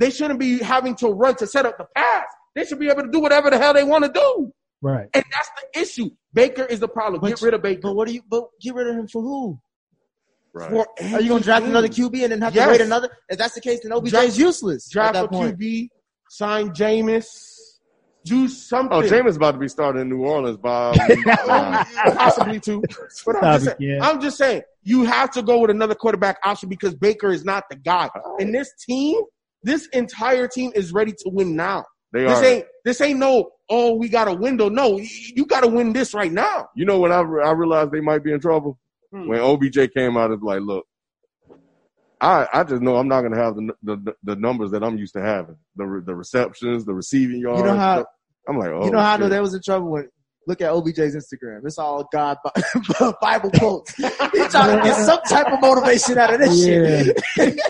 they 0.00 0.10
shouldn't 0.10 0.40
be 0.40 0.58
having 0.58 0.94
to 0.96 1.08
run 1.08 1.36
to 1.36 1.46
set 1.46 1.66
up 1.66 1.78
the 1.78 1.86
pass. 1.94 2.24
They 2.54 2.64
should 2.64 2.78
be 2.78 2.88
able 2.88 3.02
to 3.02 3.10
do 3.10 3.20
whatever 3.20 3.50
the 3.50 3.58
hell 3.58 3.74
they 3.74 3.84
want 3.84 4.04
to 4.04 4.10
do. 4.12 4.52
Right. 4.82 5.08
And 5.14 5.24
that's 5.32 5.50
the 5.72 5.80
issue. 5.80 6.10
Baker 6.34 6.64
is 6.64 6.80
the 6.80 6.88
problem. 6.88 7.20
But- 7.20 7.28
Get 7.28 7.42
rid 7.42 7.54
of 7.54 7.62
Baker. 7.62 7.80
But 7.82 7.94
what 7.96 8.08
do 8.08 8.14
you? 8.14 8.22
But 8.28 8.44
get 8.60 8.74
rid 8.74 8.88
of 8.88 8.96
him 8.96 9.06
for 9.08 9.22
who? 9.22 9.58
Right. 10.52 10.70
For 10.70 10.86
Are 11.14 11.20
you 11.20 11.28
gonna 11.28 11.42
draft 11.44 11.66
another 11.66 11.88
QB 11.88 12.22
and 12.24 12.32
then 12.32 12.40
have 12.42 12.54
Yes. 12.54 12.66
to 12.66 12.72
wait 12.72 12.80
another? 12.80 13.10
If 13.28 13.38
that's 13.38 13.54
the 13.54 13.60
case, 13.60 13.80
then 13.82 13.92
OBJ 13.92 14.10
Draft- 14.10 14.28
is 14.28 14.38
useless 14.38 14.88
Draft 14.88 15.16
at 15.16 15.24
a 15.26 15.28
point. 15.28 15.58
QB, 15.58 15.88
sign 16.30 16.70
Jameis, 16.70 17.26
do 18.26 18.48
something. 18.48 18.96
Oh, 18.96 19.02
Jameis 19.02 19.36
about 19.36 19.52
to 19.52 19.58
be 19.58 19.68
starting 19.68 20.02
in 20.02 20.08
New 20.08 20.24
Orleans 20.24 20.56
by 20.56 20.90
Uh, 21.48 21.84
possibly 22.14 22.60
too. 22.60 22.82
But 23.24 23.36
I'm 23.36 23.42
just, 23.54 23.64
saying, 23.64 23.76
yeah. 23.80 23.98
I'm 24.08 24.20
just 24.20 24.36
saying, 24.38 24.62
you 24.82 25.04
have 25.04 25.30
to 25.32 25.42
go 25.42 25.60
with 25.60 25.70
another 25.70 25.94
quarterback 25.94 26.38
option 26.44 26.68
because 26.68 26.94
Baker 26.94 27.30
is 27.30 27.44
not 27.44 27.64
the 27.70 27.76
guy. 27.76 28.10
And 28.38 28.54
this 28.54 28.70
team, 28.86 29.20
this 29.62 29.86
entire 29.88 30.48
team 30.48 30.72
is 30.74 30.92
ready 30.92 31.12
to 31.12 31.28
win 31.30 31.56
now. 31.56 31.84
They 32.12 32.24
This 32.24 32.38
are. 32.38 32.44
ain't 32.44 32.64
this 32.84 33.00
ain't 33.00 33.18
no 33.18 33.50
oh 33.68 33.94
we 33.94 34.08
got 34.08 34.28
a 34.28 34.32
window. 34.32 34.68
No, 34.68 34.96
you, 34.98 35.08
you 35.34 35.44
got 35.46 35.60
to 35.62 35.68
win 35.68 35.92
this 35.92 36.14
right 36.14 36.30
now. 36.32 36.68
You 36.76 36.84
know 36.84 36.98
when 37.00 37.10
I, 37.12 37.20
re- 37.20 37.44
I 37.44 37.50
realized 37.52 37.90
they 37.90 38.00
might 38.00 38.22
be 38.22 38.32
in 38.32 38.40
trouble? 38.40 38.78
Hmm. 39.12 39.28
When 39.28 39.40
OBJ 39.40 39.92
came 39.92 40.16
out, 40.16 40.30
it's 40.30 40.42
like, 40.42 40.60
look, 40.60 40.86
I 42.20 42.46
I 42.52 42.64
just 42.64 42.80
know 42.80 42.96
I'm 42.96 43.08
not 43.08 43.22
gonna 43.22 43.36
have 43.36 43.56
the 43.56 43.72
the, 43.82 44.14
the 44.22 44.36
numbers 44.36 44.70
that 44.70 44.82
I'm 44.82 44.96
used 44.96 45.14
to 45.14 45.20
having. 45.20 45.56
The 45.74 45.84
re- 45.84 46.02
the 46.04 46.14
receptions, 46.14 46.84
the 46.84 46.94
receiving 46.94 47.40
yards. 47.40 47.60
You 47.60 47.66
know 47.66 47.76
how- 47.76 48.06
I'm 48.48 48.58
like, 48.58 48.70
oh, 48.70 48.84
you 48.84 48.90
know 48.90 48.98
oh, 48.98 49.02
how 49.02 49.14
I 49.14 49.16
know 49.16 49.28
they 49.28 49.40
was 49.40 49.54
in 49.54 49.62
trouble 49.62 49.90
when 49.90 50.08
look 50.46 50.60
at 50.60 50.70
OBJ's 50.70 51.16
Instagram. 51.16 51.64
It's 51.64 51.78
all 51.78 52.08
God 52.12 52.38
Bible 53.20 53.50
quotes. 53.50 53.94
He's 53.96 54.50
trying 54.50 54.78
to 54.78 54.84
get 54.84 55.04
some 55.04 55.20
type 55.28 55.48
of 55.48 55.60
motivation 55.60 56.18
out 56.18 56.34
of 56.34 56.40
this 56.40 56.64
shit. 56.64 57.20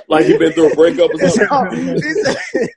like 0.09 0.27
he 0.27 0.37
been 0.37 0.53
through 0.53 0.73
a 0.73 0.75
breakup 0.75 1.11
or 1.15 1.29
something. 1.29 1.97
He 1.97 2.13
said, 2.13 2.37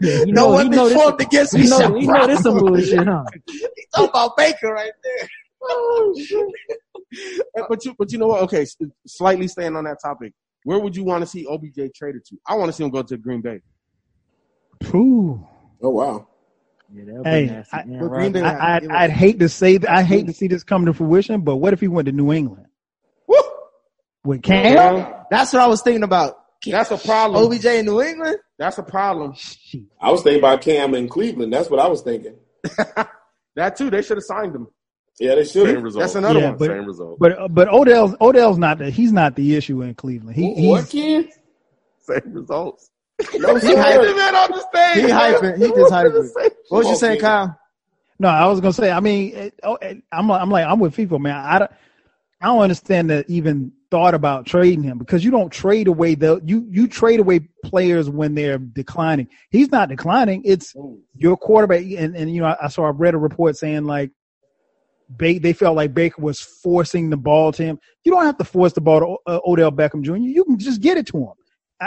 You 0.00 0.26
no 0.26 0.46
know, 0.46 0.48
one 0.48 0.66
you 0.66 0.76
know 0.76 0.88
been 0.88 0.94
this, 0.94 1.02
formed 1.02 1.20
against 1.20 1.54
me 1.54 1.62
you 1.62 1.68
know, 1.68 1.96
you 1.96 2.06
know 2.06 2.26
this 2.26 2.42
some 2.42 2.58
prosper. 2.58 2.70
bullshit, 2.70 3.06
huh? 3.06 3.24
He's 3.46 3.86
talking 3.94 4.10
about 4.10 4.36
Baker 4.36 4.72
right 4.72 4.92
there. 5.02 5.28
Oh 5.62 6.14
shit! 6.18 6.46
but 7.68 7.84
you 7.84 7.94
but 7.98 8.10
you 8.12 8.18
know 8.18 8.28
what? 8.28 8.42
Okay, 8.42 8.66
slightly 9.06 9.46
staying 9.46 9.76
on 9.76 9.84
that 9.84 9.98
topic. 10.02 10.32
Where 10.64 10.78
would 10.78 10.96
you 10.96 11.04
want 11.04 11.22
to 11.22 11.26
see 11.26 11.46
OBJ 11.46 11.92
traded 11.94 12.24
to? 12.26 12.36
I 12.46 12.54
want 12.54 12.68
to 12.68 12.72
see 12.72 12.84
him 12.84 12.90
go 12.90 13.02
to 13.02 13.16
Green 13.18 13.42
Bay. 13.42 13.60
Ooh. 14.94 15.46
Oh 15.82 15.90
wow. 15.90 16.29
Yeah, 16.92 17.04
that'll 17.06 17.22
be 17.24 17.30
Hey, 17.30 17.46
nasty. 17.46 17.76
I, 17.76 17.84
yeah, 17.86 17.98
right. 18.00 18.36
I, 18.36 18.78
would 18.80 18.90
I'd 18.90 19.10
hate 19.10 19.38
to 19.40 19.48
say 19.48 19.76
that. 19.78 19.90
I 19.90 20.02
hate 20.02 20.26
to 20.26 20.32
see 20.32 20.48
this 20.48 20.64
come 20.64 20.86
to 20.86 20.92
fruition, 20.92 21.42
but 21.42 21.56
what 21.56 21.72
if 21.72 21.80
he 21.80 21.88
went 21.88 22.06
to 22.06 22.12
New 22.12 22.32
England 22.32 22.66
Woo! 23.26 23.36
with 24.24 24.42
Cam? 24.42 25.06
That's 25.30 25.52
what 25.52 25.62
I 25.62 25.66
was 25.68 25.82
thinking 25.82 26.02
about. 26.02 26.36
That's 26.66 26.90
a 26.90 26.98
problem. 26.98 27.42
OBJ 27.44 27.64
in 27.64 27.86
New 27.86 28.02
England? 28.02 28.36
That's 28.58 28.76
a 28.78 28.82
problem. 28.82 29.34
I 30.00 30.10
was 30.10 30.22
thinking 30.22 30.40
about 30.40 30.60
Cam 30.60 30.94
in 30.94 31.08
Cleveland. 31.08 31.52
That's 31.52 31.70
what 31.70 31.80
I 31.80 31.86
was 31.88 32.02
thinking. 32.02 32.34
That 32.76 33.08
That 33.56 33.76
too. 33.76 33.90
They 33.90 34.02
should 34.02 34.16
have 34.18 34.24
signed 34.24 34.54
him. 34.54 34.68
Yeah, 35.18 35.34
they 35.36 35.44
should. 35.44 35.66
Same 35.66 35.82
result. 35.82 36.02
That's 36.02 36.14
another 36.14 36.38
Yeah, 36.40 36.48
one. 36.50 36.58
but- 36.58 36.68
Same 36.68 36.86
result. 36.86 37.18
But 37.18 37.38
uh, 37.38 37.48
but 37.48 37.68
Odell's 37.68 38.14
Odell's 38.20 38.58
not 38.58 38.78
the 38.78 38.90
he's 38.90 39.12
not 39.12 39.36
the 39.36 39.54
issue 39.56 39.82
in 39.82 39.94
Cleveland. 39.94 40.36
He 40.36 40.68
what 40.68 40.82
he's 40.82 40.90
kid? 40.90 41.28
Same 42.02 42.32
results. 42.34 42.90
No, 43.38 43.54
He 43.54 43.60
sir. 43.60 43.74
hyped- 43.76 44.16
man 44.16 44.34
on 44.36 44.50
the 44.50 44.60
stage. 44.60 45.04
He 45.04 45.10
hyping. 45.10 45.56
He 45.58 45.66
just 45.68 45.92
hyping. 45.92 46.30
What 46.34 46.78
was 46.78 46.86
you 46.86 46.92
Come 46.92 46.96
saying, 46.96 47.20
Kyle? 47.20 47.58
no. 48.18 48.28
I 48.28 48.46
was 48.46 48.60
gonna 48.60 48.72
say. 48.72 48.90
I 48.90 49.00
mean, 49.00 49.34
it, 49.34 49.54
oh, 49.62 49.76
it- 49.76 50.02
I'm 50.12 50.30
I'm 50.30 50.50
like 50.50 50.66
I'm 50.66 50.78
with 50.78 50.94
FIFA, 50.96 51.20
man. 51.20 51.36
I 51.36 51.58
don't 51.58 51.70
I 52.40 52.46
don't 52.46 52.60
understand 52.60 53.10
that 53.10 53.28
even 53.28 53.72
thought 53.90 54.14
about 54.14 54.46
trading 54.46 54.82
him 54.84 54.98
because 54.98 55.24
you 55.24 55.30
don't 55.32 55.50
trade 55.50 55.88
away 55.88 56.14
the 56.14 56.40
you 56.44 56.66
you 56.70 56.86
trade 56.86 57.20
away 57.20 57.40
players 57.64 58.08
when 58.08 58.34
they're 58.34 58.58
declining. 58.58 59.28
He's 59.50 59.70
not 59.70 59.88
declining. 59.88 60.42
It's 60.44 60.74
your 61.16 61.36
quarterback, 61.36 61.82
and 61.82 62.16
and 62.16 62.32
you 62.34 62.40
know 62.40 62.48
I, 62.48 62.56
I 62.64 62.68
saw 62.68 62.86
I 62.86 62.90
read 62.90 63.14
a 63.14 63.18
report 63.18 63.56
saying 63.56 63.84
like. 63.84 64.10
Ba- 65.12 65.40
they 65.40 65.52
felt 65.52 65.74
like 65.74 65.92
Baker 65.92 66.22
was 66.22 66.40
forcing 66.40 67.10
the 67.10 67.16
ball 67.16 67.50
to 67.54 67.64
him. 67.64 67.80
You 68.04 68.12
don't 68.12 68.24
have 68.24 68.38
to 68.38 68.44
force 68.44 68.74
the 68.74 68.80
ball 68.80 69.00
to 69.00 69.06
O- 69.06 69.18
uh, 69.26 69.40
Odell 69.44 69.72
Beckham 69.72 70.02
Jr. 70.02 70.14
You 70.18 70.44
can 70.44 70.56
just 70.56 70.80
get 70.80 70.96
it 70.98 71.06
to 71.08 71.18
him. 71.18 71.32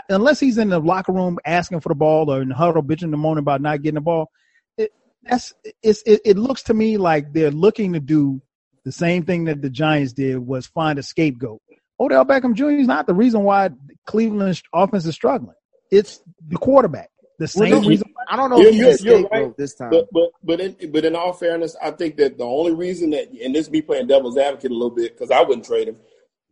Unless 0.09 0.39
he's 0.39 0.57
in 0.57 0.69
the 0.69 0.79
locker 0.79 1.11
room 1.11 1.37
asking 1.45 1.79
for 1.81 1.89
the 1.89 1.95
ball 1.95 2.31
or 2.31 2.41
in 2.41 2.49
the 2.49 2.55
huddle 2.55 2.81
bitching 2.83 3.11
the 3.11 3.17
moaning 3.17 3.39
about 3.43 3.61
not 3.61 3.81
getting 3.81 3.95
the 3.95 4.01
ball. 4.01 4.31
It, 4.77 4.91
that's 5.23 5.53
it's, 5.83 6.01
it, 6.05 6.21
it 6.25 6.37
looks 6.37 6.63
to 6.63 6.73
me 6.73 6.97
like 6.97 7.31
they're 7.33 7.51
looking 7.51 7.93
to 7.93 7.99
do 7.99 8.41
the 8.85 8.91
same 8.91 9.23
thing 9.23 9.45
that 9.45 9.61
the 9.61 9.69
Giants 9.69 10.13
did 10.13 10.37
was 10.39 10.65
find 10.67 10.97
a 10.99 11.03
scapegoat. 11.03 11.61
Odell 11.99 12.25
Beckham 12.25 12.53
Jr. 12.55 12.71
is 12.71 12.87
not 12.87 13.05
the 13.07 13.13
reason 13.13 13.43
why 13.43 13.69
Cleveland's 14.07 14.63
offense 14.73 15.05
is 15.05 15.13
struggling. 15.15 15.55
It's 15.91 16.19
the 16.47 16.57
quarterback. 16.57 17.09
The 17.39 17.47
same 17.47 17.71
Well, 17.71 17.81
no, 17.83 17.87
reason. 17.89 18.13
I 18.29 18.35
don't 18.35 18.49
know 18.49 18.57
You're- 18.57 18.69
if 18.69 18.73
he's 18.75 19.05
you're- 19.05 19.15
a 19.15 19.19
you're 19.19 19.27
scapegoat 19.27 19.47
right. 19.47 19.57
this 19.57 19.75
time. 19.75 19.89
But 19.91 20.07
but 20.11 20.29
but 20.43 20.59
in 20.59 20.91
but 20.91 21.05
in 21.05 21.15
all 21.15 21.33
fairness, 21.33 21.75
I 21.81 21.91
think 21.91 22.17
that 22.17 22.37
the 22.37 22.45
only 22.45 22.73
reason 22.73 23.11
that 23.11 23.29
and 23.31 23.53
this 23.55 23.67
is 23.67 23.71
me 23.71 23.81
playing 23.81 24.07
devil's 24.07 24.37
advocate 24.37 24.71
a 24.71 24.73
little 24.73 24.89
bit 24.89 25.13
because 25.13 25.29
I 25.31 25.41
wouldn't 25.41 25.65
trade 25.65 25.87
him, 25.87 25.97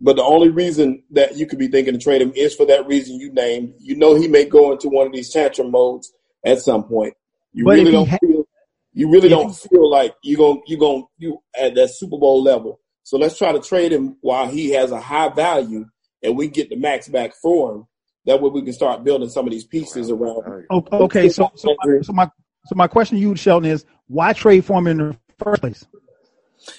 but 0.02 0.15
the 0.15 0.23
only 0.23 0.49
reason 0.49 1.03
that 1.11 1.38
you 1.38 1.45
could 1.45 1.60
be 1.60 1.68
thinking 1.68 1.94
to 1.94 1.99
trade 1.99 2.22
him 2.22 2.34
is 2.36 2.56
for 2.56 2.65
that 2.65 2.88
reason 2.88 3.19
you 3.19 3.32
named. 3.32 3.76
You 3.80 3.95
know 3.95 4.15
he 4.15 4.28
may 4.28 4.45
go 4.45 4.72
into 4.72 4.90
one 4.90 5.06
of 5.06 5.14
these 5.14 5.32
tantrum 5.32 5.72
modes 5.72 6.11
at 6.44 6.60
some 6.60 6.84
point. 6.84 7.14
You 7.53 7.65
But 7.65 7.76
really 7.76 7.91
don't 7.91 8.10
ha- 8.10 8.18
feel 8.19 8.48
you 8.94 9.10
really 9.10 9.28
if 9.28 9.32
don't 9.32 9.56
feel 9.56 9.90
like 9.90 10.15
you're 10.23 10.38
going 10.38 10.64
you're 10.65 10.80
going 10.80 11.06
you 11.18 11.41
at 11.60 11.76
that 11.76 11.91
Super 11.91 12.18
Bowl 12.18 12.41
level. 12.41 12.80
So 13.03 13.18
let's 13.18 13.38
try 13.38 13.52
to 13.52 13.60
trade 13.60 13.91
him 13.91 14.18
while 14.22 14.48
he 14.48 14.72
has 14.72 14.91
a 14.91 14.99
high 14.99 15.30
value 15.30 15.86
and 16.23 16.36
we 16.36 16.48
get 16.48 16.69
the 16.69 16.76
max 16.76 17.07
back 17.07 17.34
for 17.41 17.76
him. 17.76 17.88
That 18.26 18.41
way 18.41 18.49
we 18.49 18.61
can 18.61 18.73
start 18.73 19.03
building 19.03 19.30
some 19.30 19.45
of 19.45 19.52
these 19.52 19.65
pieces 19.65 20.10
around. 20.10 20.45
him. 20.45 20.65
Oh, 20.69 20.84
oh, 20.91 21.03
okay, 21.06 21.30
so 21.30 21.52
so 21.56 21.76
my, 21.84 21.99
so 22.02 22.14
my 22.14 22.32
so 22.65 22.76
my 22.76 22.88
question 22.88 23.18
to 23.18 23.22
you, 23.22 23.36
Sheldon, 23.36 23.69
is 23.69 23.86
why 24.07 24.34
trade 24.34 24.65
for 24.65 24.80
him 24.80 24.88
in 24.88 24.98
the 24.98 25.18
first 25.38 25.61
place? 25.61 25.86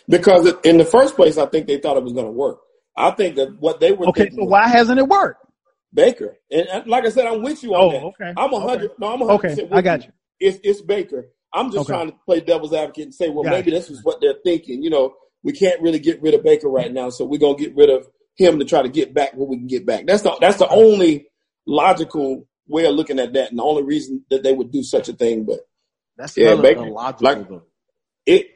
Because 0.08 0.52
in 0.64 0.78
the 0.78 0.84
first 0.84 1.16
place, 1.16 1.38
I 1.38 1.46
think 1.46 1.66
they 1.66 1.78
thought 1.78 1.96
it 1.96 2.04
was 2.04 2.12
going 2.12 2.26
to 2.26 2.32
work. 2.32 2.60
I 2.96 3.10
think 3.12 3.36
that 3.36 3.58
what 3.60 3.80
they 3.80 3.92
were 3.92 4.06
Okay, 4.08 4.22
thinking 4.22 4.38
so 4.38 4.44
was 4.44 4.50
why 4.50 4.68
hasn't 4.68 4.98
it 4.98 5.08
worked? 5.08 5.44
Baker. 5.94 6.36
And, 6.50 6.66
and 6.68 6.86
like 6.86 7.04
I 7.04 7.10
said, 7.10 7.26
I'm 7.26 7.42
with 7.42 7.62
you 7.62 7.74
on 7.74 7.80
Oh, 7.82 7.90
that. 7.92 8.02
okay. 8.04 8.32
I'm 8.36 8.52
a 8.52 8.60
hundred. 8.60 8.90
No, 8.98 9.12
I'm 9.14 9.22
a 9.22 9.26
hundred. 9.26 9.34
Okay, 9.34 9.48
percent 9.48 9.72
I 9.72 9.76
with 9.76 9.84
got 9.84 10.04
you. 10.06 10.12
It's 10.40 10.58
it's 10.62 10.80
Baker. 10.82 11.28
I'm 11.54 11.70
just 11.70 11.88
Okay. 11.88 11.92
trying 11.92 12.10
to 12.10 12.16
play 12.24 12.40
devil's 12.40 12.72
advocate 12.72 13.04
and 13.04 13.14
say, 13.14 13.28
well, 13.28 13.44
Got 13.44 13.50
maybe 13.52 13.70
this 13.72 13.90
is 13.90 14.02
what 14.02 14.20
they're 14.20 14.36
thinking. 14.44 14.82
You 14.82 14.90
know, 14.90 15.14
we 15.42 15.52
can't 15.52 15.80
really 15.82 15.98
get 15.98 16.22
rid 16.22 16.34
of 16.34 16.42
Baker 16.42 16.68
right 16.68 16.90
now, 16.92 17.10
so 17.10 17.24
we're 17.24 17.38
gonna 17.38 17.58
get 17.58 17.76
rid 17.76 17.90
of 17.90 18.06
him 18.36 18.58
to 18.58 18.64
try 18.64 18.80
to 18.82 18.88
get 18.88 19.12
back 19.12 19.34
what 19.34 19.48
we 19.48 19.56
can 19.58 19.66
get 19.66 19.84
back. 19.84 20.06
That's 20.06 20.22
the 20.22 20.34
that's 20.40 20.56
the 20.58 20.68
only 20.68 21.28
logical 21.66 22.48
way 22.68 22.86
of 22.86 22.94
looking 22.94 23.18
at 23.18 23.32
that, 23.34 23.50
and 23.50 23.58
the 23.58 23.62
only 23.62 23.82
reason 23.82 24.24
that 24.30 24.42
they 24.42 24.52
would 24.52 24.70
do 24.70 24.82
such 24.82 25.08
a 25.08 25.12
thing. 25.12 25.44
But 25.44 25.60
That's 26.16 26.36
Yeah, 26.36 26.50
hella 26.50 26.62
Baker- 26.62 26.86
illogical 26.86 27.24
like- 27.26 27.48
though. 27.48 27.62
it, 28.26 28.46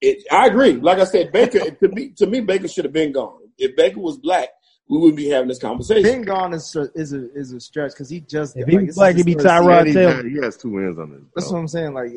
it, 0.00 0.24
I 0.30 0.46
agree. 0.46 0.72
Like 0.72 0.98
I 0.98 1.04
said, 1.04 1.30
Baker 1.32 1.70
to 1.70 1.88
me, 1.88 2.10
to 2.16 2.26
me, 2.26 2.40
Baker 2.40 2.68
should 2.68 2.84
have 2.84 2.92
been 2.92 3.12
gone. 3.12 3.39
If 3.60 3.76
Baker 3.76 4.00
was 4.00 4.18
black, 4.18 4.48
we 4.88 4.98
wouldn't 4.98 5.16
be 5.16 5.28
having 5.28 5.48
this 5.48 5.58
conversation. 5.58 6.02
Being 6.02 6.22
gone 6.22 6.52
is 6.54 6.74
is 6.94 7.12
a 7.12 7.32
is 7.34 7.52
a 7.52 7.60
stretch 7.60 7.92
because 7.92 8.10
he 8.10 8.20
just 8.20 8.56
If 8.56 8.66
he 8.66 8.78
was 8.78 8.96
black, 8.96 9.14
he'd 9.14 9.26
be 9.26 9.36
Tyrod 9.36 9.92
Taylor. 9.92 10.26
he 10.28 10.36
has 10.42 10.56
two 10.56 10.70
wins 10.70 10.98
on 10.98 11.12
this. 11.12 11.20
That's 11.36 11.52
what 11.52 11.58
I'm 11.58 11.68
saying. 11.68 11.94
Like 11.94 12.10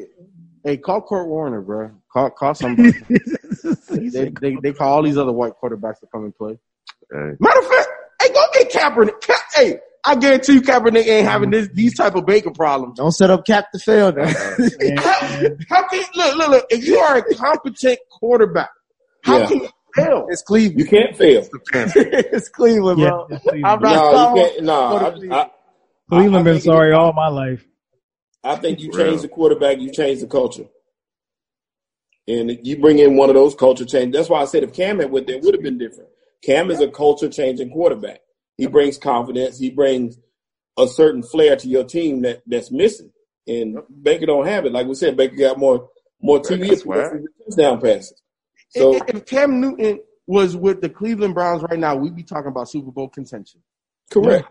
Hey, 0.63 0.77
call 0.77 1.01
Kurt 1.01 1.27
Warner, 1.27 1.61
bro. 1.61 1.91
Call 2.11 2.29
call 2.31 2.55
somebody. 2.55 2.93
He 3.89 4.09
they, 4.09 4.29
they 4.41 4.57
they 4.61 4.73
call 4.73 4.93
all 4.93 5.03
these 5.03 5.17
other 5.17 5.31
white 5.31 5.53
quarterbacks 5.61 5.99
to 6.01 6.07
come 6.11 6.25
and 6.25 6.35
play. 6.35 6.57
Hey, 7.11 7.31
Matter 7.39 7.59
of 7.59 7.67
fact, 7.67 7.87
hey, 8.21 8.29
go 8.33 8.41
get 8.53 8.71
Kaepernick. 8.71 9.21
Ka- 9.21 9.43
hey, 9.53 9.79
I 10.03 10.15
guarantee 10.15 10.53
you, 10.55 10.61
Kaepernick 10.61 11.05
ain't 11.07 11.27
having 11.27 11.49
this 11.49 11.69
these 11.73 11.95
type 11.95 12.15
of 12.15 12.25
Baker 12.25 12.51
problems. 12.51 12.97
don't 12.97 13.11
set 13.13 13.29
up 13.29 13.45
Cap 13.45 13.71
to 13.71 13.79
fail. 13.79 14.11
Now. 14.11 14.25
How, 14.25 15.13
how 15.69 15.87
can 15.87 16.03
look 16.15 16.35
look 16.35 16.49
look? 16.49 16.65
If 16.71 16.85
you 16.85 16.97
are 16.97 17.17
a 17.17 17.35
competent 17.35 17.99
quarterback, 18.11 18.69
how 19.23 19.39
Yeah. 19.39 19.47
can 19.47 19.57
you 19.61 19.69
fail? 19.95 20.27
it's 20.29 20.41
Cleveland. 20.41 20.79
You 20.79 20.85
can't 20.85 21.15
fail. 21.17 21.47
it's 21.73 22.49
Cleveland, 22.49 22.99
yeah, 22.99 23.09
bro. 23.09 23.27
it's 23.29 23.43
Cleveland. 23.43 23.65
I'm 23.65 23.81
not 23.81 23.93
No, 23.93 24.11
calling 24.11 24.37
you 24.37 24.43
can't. 24.51 24.63
No, 24.63 24.97
I, 24.97 25.09
the 25.11 25.33
I, 25.33 25.51
Cleveland 26.09 26.47
I 26.47 26.51
been 26.51 26.61
sorry 26.61 26.91
it- 26.91 26.95
all 26.95 27.13
my 27.13 27.27
life. 27.29 27.65
I 28.43 28.57
think 28.57 28.81
you 28.81 28.91
Real. 28.91 29.07
change 29.07 29.21
the 29.21 29.29
quarterback, 29.29 29.79
you 29.79 29.91
change 29.91 30.19
the 30.19 30.27
culture. 30.27 30.65
And 32.27 32.57
you 32.63 32.77
bring 32.77 32.99
in 32.99 33.15
one 33.17 33.29
of 33.29 33.35
those 33.35 33.55
culture 33.55 33.85
change. 33.85 34.13
That's 34.13 34.29
why 34.29 34.41
I 34.41 34.45
said 34.45 34.63
if 34.63 34.73
Cam 34.73 34.99
had 34.99 35.11
went 35.11 35.27
there, 35.27 35.37
it 35.37 35.43
would 35.43 35.53
have 35.53 35.63
been 35.63 35.77
different. 35.77 36.09
Cam 36.43 36.71
is 36.71 36.79
a 36.81 36.87
culture 36.87 37.29
changing 37.29 37.69
quarterback. 37.71 38.19
He 38.57 38.67
brings 38.67 38.97
confidence. 38.97 39.57
He 39.59 39.69
brings 39.69 40.17
a 40.77 40.87
certain 40.87 41.23
flair 41.23 41.55
to 41.57 41.67
your 41.67 41.83
team 41.83 42.21
that, 42.23 42.41
that's 42.47 42.71
missing. 42.71 43.11
And 43.47 43.77
Baker 44.01 44.25
don't 44.25 44.45
have 44.47 44.65
it. 44.65 44.71
Like 44.71 44.87
we 44.87 44.95
said, 44.95 45.17
Baker 45.17 45.35
got 45.35 45.57
more 45.59 45.89
more 46.21 46.39
TV 46.39 46.69
That's 46.69 46.85
why. 46.85 46.95
appearances 46.95 47.55
than 47.55 47.67
touchdown 47.75 47.81
passes. 47.81 48.21
So 48.75 48.95
if, 48.95 49.03
if 49.07 49.25
Cam 49.25 49.61
Newton 49.61 49.99
was 50.25 50.55
with 50.55 50.81
the 50.81 50.89
Cleveland 50.89 51.33
Browns 51.33 51.63
right 51.63 51.79
now, 51.79 51.95
we'd 51.95 52.15
be 52.15 52.23
talking 52.23 52.49
about 52.49 52.69
Super 52.69 52.91
Bowl 52.91 53.09
contention. 53.09 53.61
correct, 54.09 54.47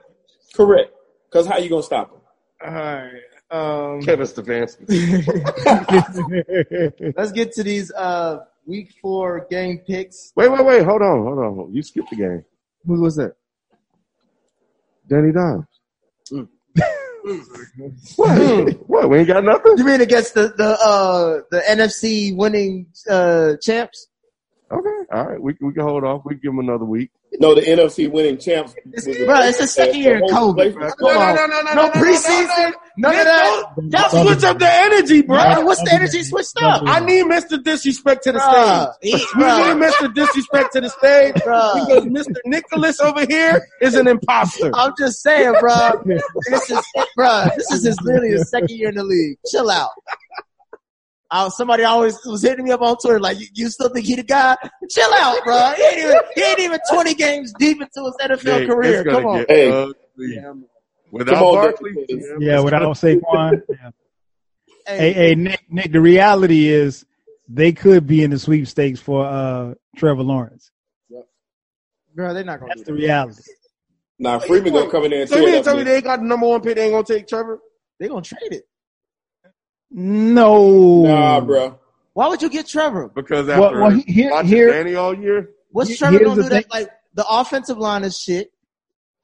correct. 0.54 0.92
Because 1.30 1.46
how 1.46 1.58
you 1.58 1.68
gonna 1.68 1.82
stop 1.82 2.12
him? 2.12 2.20
All 2.64 2.74
right. 2.74 3.20
Um, 3.50 4.00
Kevin 4.02 4.26
Stefanski. 4.26 4.86
let's 7.16 7.32
get 7.32 7.52
to 7.52 7.62
these 7.62 7.92
uh 7.92 8.44
week 8.66 8.92
four 9.00 9.46
game 9.50 9.78
picks. 9.78 10.32
Wait, 10.36 10.50
wait, 10.50 10.64
wait. 10.64 10.84
Hold 10.84 11.02
on, 11.02 11.22
hold 11.22 11.38
on. 11.38 11.74
You 11.74 11.82
skipped 11.82 12.10
the 12.10 12.16
game. 12.16 12.44
Who 12.86 13.00
was 13.00 13.16
that? 13.16 13.34
Danny 15.08 15.32
Dimes. 15.32 15.64
Mm. 16.30 16.48
what? 18.16 18.88
what? 18.88 19.10
We 19.10 19.18
ain't 19.18 19.28
got 19.28 19.44
nothing? 19.44 19.76
You 19.76 19.84
mean 19.84 20.00
against 20.00 20.34
the 20.34 20.52
the 20.56 20.64
uh 20.64 21.42
the 21.50 21.60
NFC 21.60 22.34
winning 22.34 22.86
uh 23.08 23.54
champs? 23.62 24.08
Okay. 24.72 24.88
All 25.12 25.24
right. 25.26 25.40
We, 25.42 25.54
we 25.60 25.72
can 25.74 25.82
hold 25.82 26.02
off. 26.04 26.22
We 26.24 26.34
can 26.34 26.40
give 26.42 26.52
him 26.52 26.58
another 26.60 26.86
week. 26.86 27.10
No, 27.38 27.54
the 27.54 27.60
NFC 27.62 28.10
winning 28.10 28.38
champs. 28.38 28.74
Bro, 28.84 29.40
it's 29.40 29.58
the 29.58 29.66
second 29.66 30.00
year 30.00 30.16
of 30.16 30.22
COVID, 30.30 30.74
bro. 30.74 30.90
Come 30.92 31.08
on. 31.18 31.34
no, 31.34 31.46
no, 31.46 31.74
No 31.74 31.90
preseason, 31.90 32.72
none 32.98 33.14
of 33.18 33.24
that. 33.24 33.64
Y'all 33.90 34.24
switch 34.26 34.44
up 34.44 34.58
the 34.58 34.70
energy, 34.70 35.22
bro. 35.22 35.36
Bro, 35.54 35.64
what's 35.64 35.82
the 35.82 35.92
energy 35.94 36.22
switched 36.22 36.56
up? 36.62 36.82
I 36.86 37.00
need 37.00 37.24
Mr. 37.24 37.62
Disrespect 37.62 38.24
to 38.24 38.32
the 38.32 38.38
Bruh, 38.38 38.92
stage. 38.94 39.12
he- 39.12 39.26
We 39.36 39.44
need 39.44 39.86
Mr. 39.86 40.14
Disrespect 40.14 40.72
to 40.74 40.80
the 40.82 40.88
stage 40.90 41.34
Bruh. 41.36 41.74
because 41.74 42.04
Mr. 42.04 42.36
Nicholas 42.44 43.00
over 43.00 43.24
here 43.26 43.66
is 43.80 43.94
an 43.94 44.08
imposter. 44.08 44.70
I'm 44.74 44.92
just 44.98 45.22
saying, 45.22 45.54
bro. 45.60 46.02
This 46.50 46.70
is, 46.70 46.78
bro. 47.16 47.46
This 47.56 47.70
is 47.72 47.84
his 47.84 47.98
literally 48.02 48.30
his 48.32 48.50
second 48.50 48.70
year 48.70 48.88
in 48.90 48.96
the 48.96 49.04
league. 49.04 49.38
Chill 49.50 49.70
out. 49.70 49.90
Uh, 51.34 51.48
somebody 51.48 51.82
always 51.82 52.18
was 52.26 52.42
hitting 52.42 52.66
me 52.66 52.70
up 52.72 52.82
on 52.82 52.94
Twitter 52.98 53.18
like, 53.18 53.40
you, 53.40 53.46
you 53.54 53.70
still 53.70 53.88
think 53.88 54.04
he 54.04 54.14
the 54.16 54.22
guy? 54.22 54.54
Chill 54.90 55.10
out, 55.14 55.42
bro. 55.44 55.72
He 55.76 55.82
ain't 55.82 55.98
even, 55.98 56.16
he 56.34 56.42
ain't 56.42 56.58
even 56.60 56.78
20 56.92 57.14
games 57.14 57.54
deep 57.58 57.80
into 57.80 58.04
his 58.04 58.14
NFL 58.22 58.42
Hey, 58.42 58.66
career. 58.66 59.00
it's 59.00 59.10
Come 59.10 59.26
on. 59.26 59.38
get 59.38 59.50
Hey. 59.50 59.68
ugly. 59.70 59.94
Without 61.10 61.34
Come 61.34 61.42
on, 61.42 61.54
Barkley, 61.54 61.92
Nick. 61.94 62.08
yeah, 62.38 62.60
without 62.60 62.82
Saquon. 62.96 63.62
Yeah. 63.70 63.90
Hey, 64.86 64.98
Hey, 64.98 65.12
hey, 65.12 65.34
Nick, 65.34 65.60
Nick. 65.70 65.92
The 65.92 66.00
reality 66.00 66.68
is 66.68 67.06
they 67.48 67.72
could 67.72 68.06
be 68.06 68.22
in 68.22 68.30
the 68.30 68.38
sweepstakes 68.38 69.00
for 69.00 69.24
uh 69.24 69.74
Trevor 69.96 70.22
Lawrence. 70.22 70.70
bro, 72.14 72.34
they're 72.34 72.44
not 72.44 72.60
gonna 72.60 72.70
That's 72.74 72.80
do 72.82 72.92
the 72.92 72.92
that. 72.92 72.98
reality. 72.98 73.42
Now 74.18 74.38
Freeman 74.38 74.72
gonna 74.74 74.90
come 74.90 75.04
in 75.04 75.10
there 75.12 75.20
and 75.22 75.30
So 75.30 75.36
you 75.36 75.46
mean 75.46 75.62
tell 75.62 75.76
me 75.76 75.82
they 75.84 75.96
ain't 75.96 76.04
got 76.04 76.18
the 76.20 76.26
number 76.26 76.46
one 76.46 76.60
pick? 76.60 76.76
They 76.76 76.84
ain't 76.84 76.92
gonna 76.92 77.04
take 77.04 77.26
Trevor? 77.26 77.58
They're 77.98 78.08
gonna 78.10 78.22
trade 78.22 78.52
it. 78.52 78.64
No. 79.92 81.02
Nah, 81.04 81.40
bro. 81.40 81.78
Why 82.14 82.28
would 82.28 82.42
you 82.42 82.50
get 82.50 82.66
Trevor? 82.66 83.10
because 83.14 83.46
Well, 83.46 83.64
after 83.64 83.80
well, 83.80 83.90
he- 83.90 84.02
here, 84.12 84.30
watching 84.30 84.48
here, 84.48 84.70
Danny 84.72 84.94
all 84.94 85.16
year, 85.18 85.50
What's 85.70 85.90
He- 85.90 85.96
Trevor 85.96 86.18
gonna 86.18 86.36
the 86.36 86.42
do? 86.42 86.48
That 86.50 86.70
like 86.70 86.90
the 87.14 87.26
offensive 87.28 87.78
line 87.78 88.04
is 88.04 88.18
shit. 88.18 88.50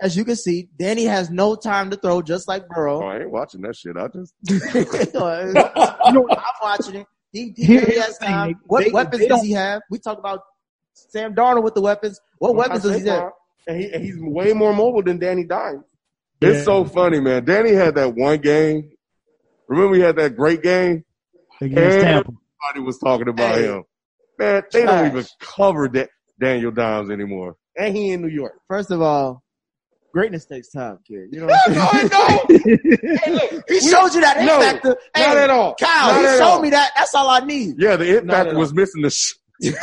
As 0.01 0.17
you 0.17 0.25
can 0.25 0.37
see, 0.37 0.69
Danny 0.79 1.05
has 1.05 1.29
no 1.29 1.57
time 1.57 1.91
to 1.91 1.97
throw, 1.97 2.23
just 2.23 2.47
like 2.49 2.63
oh, 2.65 2.75
Burrow. 2.75 3.03
I 3.03 3.19
ain't 3.21 3.31
watching 3.31 3.63
that 3.63 3.75
shit. 3.77 3.97
I 3.97 4.07
just 4.09 4.33
I'm 4.49 6.23
watching 6.63 6.95
it. 6.97 7.07
He, 7.33 7.53
he 7.57 7.65
Here- 7.65 7.81
has 8.01 8.19
the 8.19 8.25
thing, 8.27 8.29
time. 8.29 8.49
Nick. 8.49 8.57
What 8.67 8.85
They- 8.85 8.91
weapons 8.91 9.21
they 9.23 9.29
does 9.29 9.43
he 9.43 9.53
have? 9.53 9.83
We 9.91 9.99
talk 9.99 10.19
about 10.19 10.41
Sam 10.95 11.35
Darnold 11.35 11.65
with 11.65 11.75
the 11.75 11.83
weapons. 11.83 12.21
What 12.39 12.55
weapons 12.55 12.83
does 12.83 13.03
he 13.03 13.09
have? 13.09 13.33
And, 13.67 13.81
he, 13.81 13.93
and 13.93 14.03
he's 14.03 14.17
way 14.19 14.53
more 14.55 14.73
mobile 14.73 15.03
than 15.03 15.19
Danny 15.19 15.45
Dimes. 15.45 15.83
It's 16.41 16.59
Yeah. 16.59 16.65
so 16.65 16.85
funny, 16.85 17.21
man. 17.21 17.45
Danny 17.45 17.73
had 17.73 17.97
that 17.97 18.15
one 18.15 18.39
game. 18.39 18.91
Remember, 19.69 19.91
we 19.91 20.01
had 20.01 20.17
that 20.17 20.37
great 20.37 20.63
game, 20.63 21.05
against 21.61 22.01
Tampa. 22.01 22.33
Everybody 22.71 22.87
was 22.87 22.99
talking 22.99 23.29
about 23.29 23.57
Hey. 23.57 23.65
him. 23.67 23.85
Man, 24.39 24.63
they 24.73 24.87
don't 24.87 25.07
even 25.07 25.25
cover 25.41 25.89
that 25.89 26.11
Daniel 26.41 26.71
Dimes 26.71 27.11
anymore. 27.11 27.57
And 27.77 27.95
he 27.97 28.13
in 28.13 28.23
New 28.23 28.29
York. 28.29 28.55
First 28.69 28.91
of 28.91 29.03
all, 29.03 29.43
greatness 30.13 30.47
takes 30.47 30.71
time, 30.71 30.99
kid. 31.07 31.29
You 31.33 31.41
know 31.41 31.47
what 31.49 31.61
I'm 31.67 31.75
no, 31.75 31.89
saying? 31.93 32.07
it 32.07 32.11
don't. 32.11 33.65
He 33.69 33.81
showed 33.81 34.15
you 34.15 34.21
that 34.23 34.37
X 34.39 34.47
No, 34.47 34.61
factor. 34.61 34.97
Hey, 35.15 35.23
not 35.23 35.37
at 35.37 35.51
all. 35.51 35.75
Kyle, 35.75 36.13
Not 36.13 36.21
he 36.23 36.37
showed 36.39 36.45
all. 36.55 36.63
me 36.63 36.71
that. 36.71 36.93
That's 36.97 37.15
all 37.15 37.29
I 37.29 37.41
need. 37.41 37.75
Yeah, 37.79 37.97
the 37.97 38.05
Not 38.23 38.23
impact 38.23 38.55
was 38.57 38.73
missing 38.73 39.03
the. 39.03 39.11
Sh- 39.11 39.35
I 39.65 39.75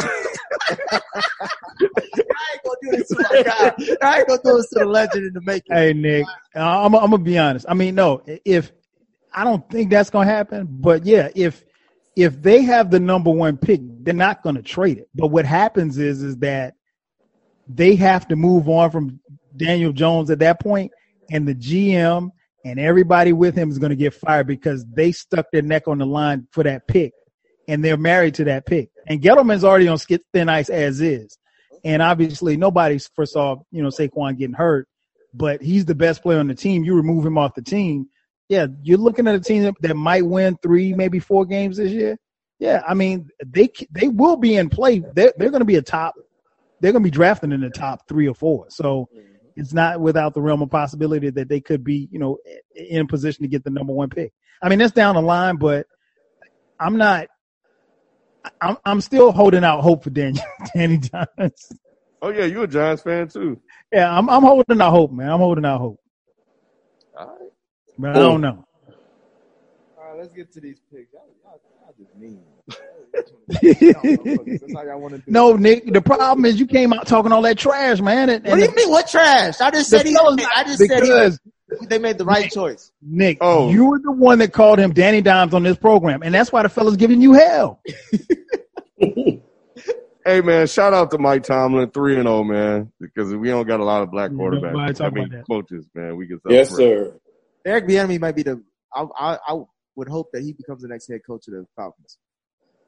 ain't 2.53 2.64
gonna 2.64 2.76
do 2.82 2.91
this 2.91 3.07
to 3.10 3.16
my 3.20 3.44
guy. 3.44 3.74
I 4.02 4.18
ain't 4.20 4.28
gonna 4.28 4.41
do 4.44 4.56
this 4.57 4.70
to 4.70 4.80
the 4.80 4.86
legend 4.86 5.26
in 5.28 5.34
the 5.34 5.41
making. 5.41 5.76
Hey 5.76 5.94
Nick, 5.94 6.26
I'm 6.56 6.95
I'm 6.95 7.12
gonna 7.12 7.18
be 7.20 7.38
honest. 7.38 7.66
I 7.68 7.74
mean, 7.74 7.95
no, 7.95 8.24
if 8.45 8.72
I 9.36 9.44
don't 9.44 9.70
think 9.70 9.90
that's 9.90 10.10
gonna 10.10 10.30
happen, 10.30 10.66
but 10.70 11.06
yeah, 11.06 11.30
if 11.36 11.64
if 12.16 12.41
they 12.41 12.62
have 12.62 12.90
the 12.90 13.02
number 13.02 13.30
one 13.30 13.57
pick, 13.57 13.82
they're 13.84 14.14
not 14.14 14.41
gonna 14.41 14.62
trade 14.62 14.98
it. 14.98 15.10
But 15.14 15.28
what 15.28 15.45
happens 15.45 15.98
is 15.98 16.24
is 16.24 16.38
that 16.38 16.76
they 17.68 17.95
have 17.95 18.30
to 18.30 18.38
move 18.38 18.70
on 18.70 18.91
from 18.91 19.20
Daniel 19.57 19.91
Jones 19.91 20.30
at 20.32 20.40
that 20.40 20.62
point, 20.62 20.94
and 21.30 21.45
the 21.45 21.53
GM 21.53 22.30
and 22.64 22.80
everybody 22.80 23.34
with 23.34 23.56
him 23.56 23.70
is 23.70 23.78
gonna 23.78 23.95
get 23.95 24.14
fired 24.14 24.48
because 24.48 24.86
they 24.86 25.12
stuck 25.12 25.48
their 25.52 25.62
neck 25.62 25.90
on 25.90 25.98
the 25.98 26.06
line 26.06 26.48
for 26.52 26.64
that 26.64 26.88
pick, 26.88 27.12
and 27.68 27.84
they're 27.84 27.98
married 27.98 28.36
to 28.36 28.45
that 28.45 28.66
pick. 28.66 28.90
And 29.07 29.22
Gettleman's 29.22 29.66
already 29.66 29.90
on 29.90 29.98
thin 29.98 30.48
ice 30.48 30.70
as 30.70 31.02
is. 31.02 31.38
And 31.84 32.02
obviously, 32.02 32.56
nobody's 32.56 33.10
first 33.16 33.36
off, 33.36 33.60
you 33.72 33.84
know, 33.84 33.90
Saquon 33.90 34.38
getting 34.38 34.56
hurt, 34.56 34.88
but 35.34 35.62
he's 35.62 35.84
the 35.84 35.94
best 35.94 36.24
player 36.24 36.40
on 36.40 36.48
the 36.48 36.56
team. 36.56 36.86
You 36.86 36.95
remove 36.95 37.26
him 37.26 37.38
off 37.38 37.53
the 37.53 37.62
team, 37.62 38.07
yeah, 38.47 38.67
you're 38.84 38.97
looking 38.97 39.27
at 39.27 39.35
a 39.35 39.39
team 39.39 39.63
that, 39.63 39.73
that 39.81 39.95
might 39.95 40.26
win 40.26 40.57
three, 40.61 40.93
maybe 40.93 41.19
four 41.19 41.45
games 41.45 41.77
this 41.77 41.91
year. 41.91 42.17
Yeah, 42.59 42.81
I 42.88 42.93
mean, 42.93 43.30
they 43.45 43.69
they 43.91 44.07
will 44.07 44.38
be 44.38 44.55
in 44.55 44.69
play. 44.69 44.99
They're 44.99 45.34
they're 45.38 45.49
going 45.49 45.61
to 45.61 45.65
be 45.65 45.76
a 45.76 45.81
top. 45.81 46.15
They're 46.80 46.91
going 46.91 47.03
to 47.03 47.07
be 47.07 47.11
drafting 47.11 47.51
in 47.51 47.61
the 47.61 47.69
top 47.69 48.07
three 48.07 48.27
or 48.27 48.35
four. 48.35 48.67
So 48.69 49.09
mm-hmm. 49.13 49.35
it's 49.55 49.73
not 49.73 49.99
without 49.99 50.34
the 50.34 50.41
realm 50.41 50.61
of 50.61 50.69
possibility 50.69 51.30
that 51.31 51.49
they 51.49 51.59
could 51.59 51.84
be, 51.84 52.07
you 52.11 52.19
know, 52.19 52.38
in 52.76 53.07
position 53.07 53.43
to 53.43 53.47
get 53.47 53.63
the 53.63 53.72
number 53.72 53.93
one 53.93 54.09
pick. 54.09 54.31
I 54.61 54.69
mean, 54.69 54.80
that's 54.80 54.93
down 54.93 55.15
the 55.15 55.22
line, 55.22 55.57
but 55.57 55.85
I'm 56.80 56.97
not. 56.97 57.27
I'm 58.61 58.77
I'm 58.85 59.01
still 59.01 59.31
holding 59.31 59.63
out 59.63 59.81
hope 59.81 60.03
for 60.03 60.09
Danny 60.11 60.39
Danny 60.73 60.97
Dimes. 60.97 61.72
oh 62.22 62.30
yeah, 62.30 62.45
you're 62.45 62.65
a 62.65 62.67
Giants 62.67 63.03
fan 63.03 63.27
too. 63.27 63.59
Yeah, 63.91 64.15
I'm 64.15 64.30
I'm 64.30 64.43
holding 64.43 64.80
out 64.80 64.91
hope, 64.91 65.11
man. 65.11 65.30
I'm 65.30 65.39
holding 65.39 65.65
out 65.65 65.81
hope. 65.81 65.99
All 67.99 68.05
right. 68.05 68.13
But 68.13 68.17
I 68.17 68.19
oh. 68.26 68.30
don't 68.31 68.41
know. 68.41 68.65
All 69.97 70.09
right, 70.11 70.17
let's 70.19 70.34
get 70.34 70.51
to 70.53 70.61
these 70.61 70.80
picks. 70.91 71.11
Y'all, 71.13 71.23
y'all, 71.43 71.59
y'all 71.81 71.93
just 71.97 72.15
mean. 72.15 72.43
That's 73.49 74.73
how 74.73 74.84
y'all 74.84 74.99
want 75.01 75.13
to 75.13 75.17
do. 75.19 75.23
No, 75.27 75.53
Nick. 75.55 75.91
The 75.91 76.01
problem 76.01 76.45
is 76.45 76.59
you 76.59 76.67
came 76.67 76.93
out 76.93 77.07
talking 77.07 77.31
all 77.31 77.41
that 77.43 77.57
trash, 77.57 77.99
man. 78.01 78.30
And, 78.30 78.45
What 78.45 78.55
do 78.55 78.61
you 78.63 78.76
mean? 78.76 78.89
What 78.89 79.07
trash? 79.07 79.61
I 79.61 79.72
just 79.72 79.89
said 79.89 80.05
he. 80.05 80.13
fellas- 80.13 80.45
I 80.55 80.63
just 80.63 80.80
said 80.80 81.01
because 81.01 81.39
he, 81.80 81.85
they 81.88 81.99
made 81.99 82.17
the 82.17 82.26
right 82.26 82.51
choice. 82.51 82.91
Nick, 83.01 83.38
Oh. 83.41 83.69
you 83.69 83.85
were 83.85 83.99
the 83.99 84.11
one 84.11 84.39
that 84.39 84.51
called 84.53 84.80
him 84.80 84.93
Danny 84.93 85.22
Dimes 85.22 85.53
on 85.53 85.63
this 85.63 85.77
program, 85.77 86.22
and 86.23 86.34
that's 86.34 86.51
why 86.51 86.63
the 86.63 86.69
fella's 86.69 86.97
giving 86.97 87.22
you 87.22 87.34
hell. 87.34 87.81
Hey 90.27 90.41
man, 90.41 90.65
shout 90.65 90.91
out 90.91 91.11
to 91.11 91.19
Mike 91.19 91.43
Tomlin, 91.43 91.91
three 91.91 92.15
and 92.15 92.23
zero, 92.23 92.43
man. 92.43 92.91
Because 92.99 93.31
we 93.35 93.49
don't 93.49 93.67
got 93.67 93.80
a 93.80 93.84
lot 93.84 94.01
of 94.01 94.09
black 94.09 94.31
quarterbacks. 94.31 94.99
I 94.99 95.11
mean, 95.11 95.43
coaches, 95.47 95.85
man. 95.93 96.15
We 96.17 96.26
can 96.26 96.41
Yes, 96.49 96.69
celebrate. 96.69 96.95
sir. 97.11 97.19
Eric 97.65 97.87
Bieniemy 97.87 98.19
might 98.19 98.35
be 98.35 98.43
the. 98.43 98.63
I, 98.93 99.05
I 99.19 99.37
I 99.47 99.59
would 99.95 100.07
hope 100.07 100.29
that 100.33 100.43
he 100.43 100.53
becomes 100.53 100.81
the 100.81 100.87
next 100.87 101.09
head 101.09 101.21
coach 101.27 101.47
of 101.47 101.53
the 101.53 101.65
Falcons. 101.75 102.17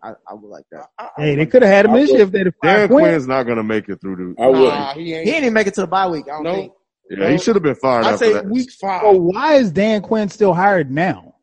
I, 0.04 0.12
I 0.30 0.34
would 0.34 0.48
like 0.50 0.66
that. 0.72 0.88
Hey, 1.18 1.36
they 1.36 1.46
could 1.48 1.64
have 1.64 1.72
had 1.72 1.86
him 1.86 1.94
this 1.94 2.12
year 2.12 2.22
if 2.22 2.32
they'd 2.32 2.46
have 2.46 2.54
Dan. 2.62 2.88
Quinn's 2.88 3.28
not 3.28 3.44
gonna 3.44 3.64
make 3.64 3.90
it 3.90 4.00
through 4.00 4.36
the. 4.36 4.42
I 4.44 4.48
would. 4.48 4.58
Nah, 4.60 4.94
he 4.94 5.06
He 5.06 5.14
ain't. 5.16 5.28
ain't 5.30 5.38
even 5.44 5.54
make 5.54 5.68
it 5.68 5.74
to 5.76 5.82
the 5.82 5.88
bye 5.88 6.08
week. 6.08 6.26
I 6.26 6.36
don't 6.36 6.44
No. 6.44 6.54
think. 6.54 6.74
Yeah, 7.10 7.30
he 7.32 7.38
should 7.38 7.56
have 7.56 7.64
been 7.64 7.76
fired 7.76 8.06
I 8.06 8.16
say 8.18 8.34
that. 8.34 8.46
week 8.46 8.70
five. 8.72 9.02
So 9.02 9.12
why 9.14 9.56
is 9.56 9.72
Dan 9.72 10.02
Quinn 10.02 10.28
still 10.30 10.54
hired 10.54 10.92
now? 10.92 11.36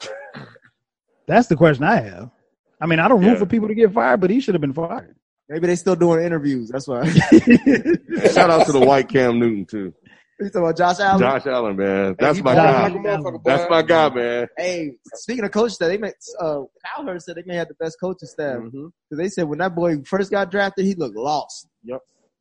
That's 1.26 1.48
the 1.48 1.56
question 1.56 1.84
I 1.84 1.96
have. 2.00 2.30
I 2.80 2.86
mean, 2.86 3.00
I 3.00 3.08
don't 3.08 3.24
root 3.24 3.38
for 3.38 3.46
people 3.46 3.68
to 3.68 3.74
get 3.74 3.92
fired, 3.92 4.20
but 4.20 4.30
he 4.30 4.38
should 4.40 4.54
have 4.54 4.60
been 4.60 4.72
fired. 4.74 5.16
Maybe 5.48 5.66
they 5.66 5.76
still 5.76 5.96
doing 5.96 6.22
interviews. 6.24 6.68
That's 6.68 6.86
why. 6.86 7.08
Shout 8.32 8.50
out 8.50 8.66
to 8.66 8.72
the 8.72 8.84
white 8.84 9.08
Cam 9.08 9.38
Newton 9.38 9.64
too. 9.64 9.94
You 10.40 10.46
talking 10.50 10.62
about 10.62 10.76
Josh 10.76 11.00
Allen? 11.00 11.18
Josh 11.20 11.46
Allen, 11.46 11.76
man. 11.76 12.16
That's 12.18 12.36
he 12.36 12.42
my 12.42 12.54
balled 12.54 13.02
guy. 13.04 13.20
like 13.20 13.42
That's 13.44 13.70
my 13.70 13.82
guy, 13.82 14.08
man. 14.14 14.46
Hey, 14.56 14.92
speaking 15.14 15.44
of 15.44 15.50
coaches, 15.50 15.78
that 15.78 15.88
they 15.88 15.98
may 15.98 16.12
uh, 16.40 16.60
Kyle 16.84 17.04
Hurst 17.06 17.26
said 17.26 17.36
they 17.36 17.42
may 17.44 17.56
have 17.56 17.68
the 17.68 17.74
best 17.74 17.98
coaching 18.00 18.28
staff 18.28 18.60
because 18.62 18.72
Mhm. 19.12 19.16
they 19.18 19.28
said 19.28 19.44
when 19.48 19.58
that 19.58 19.74
boy 19.74 20.02
first 20.04 20.30
got 20.30 20.50
drafted, 20.50 20.84
he 20.84 20.94
looked 20.94 21.16
lost. 21.16 21.68
Yep. 21.84 22.00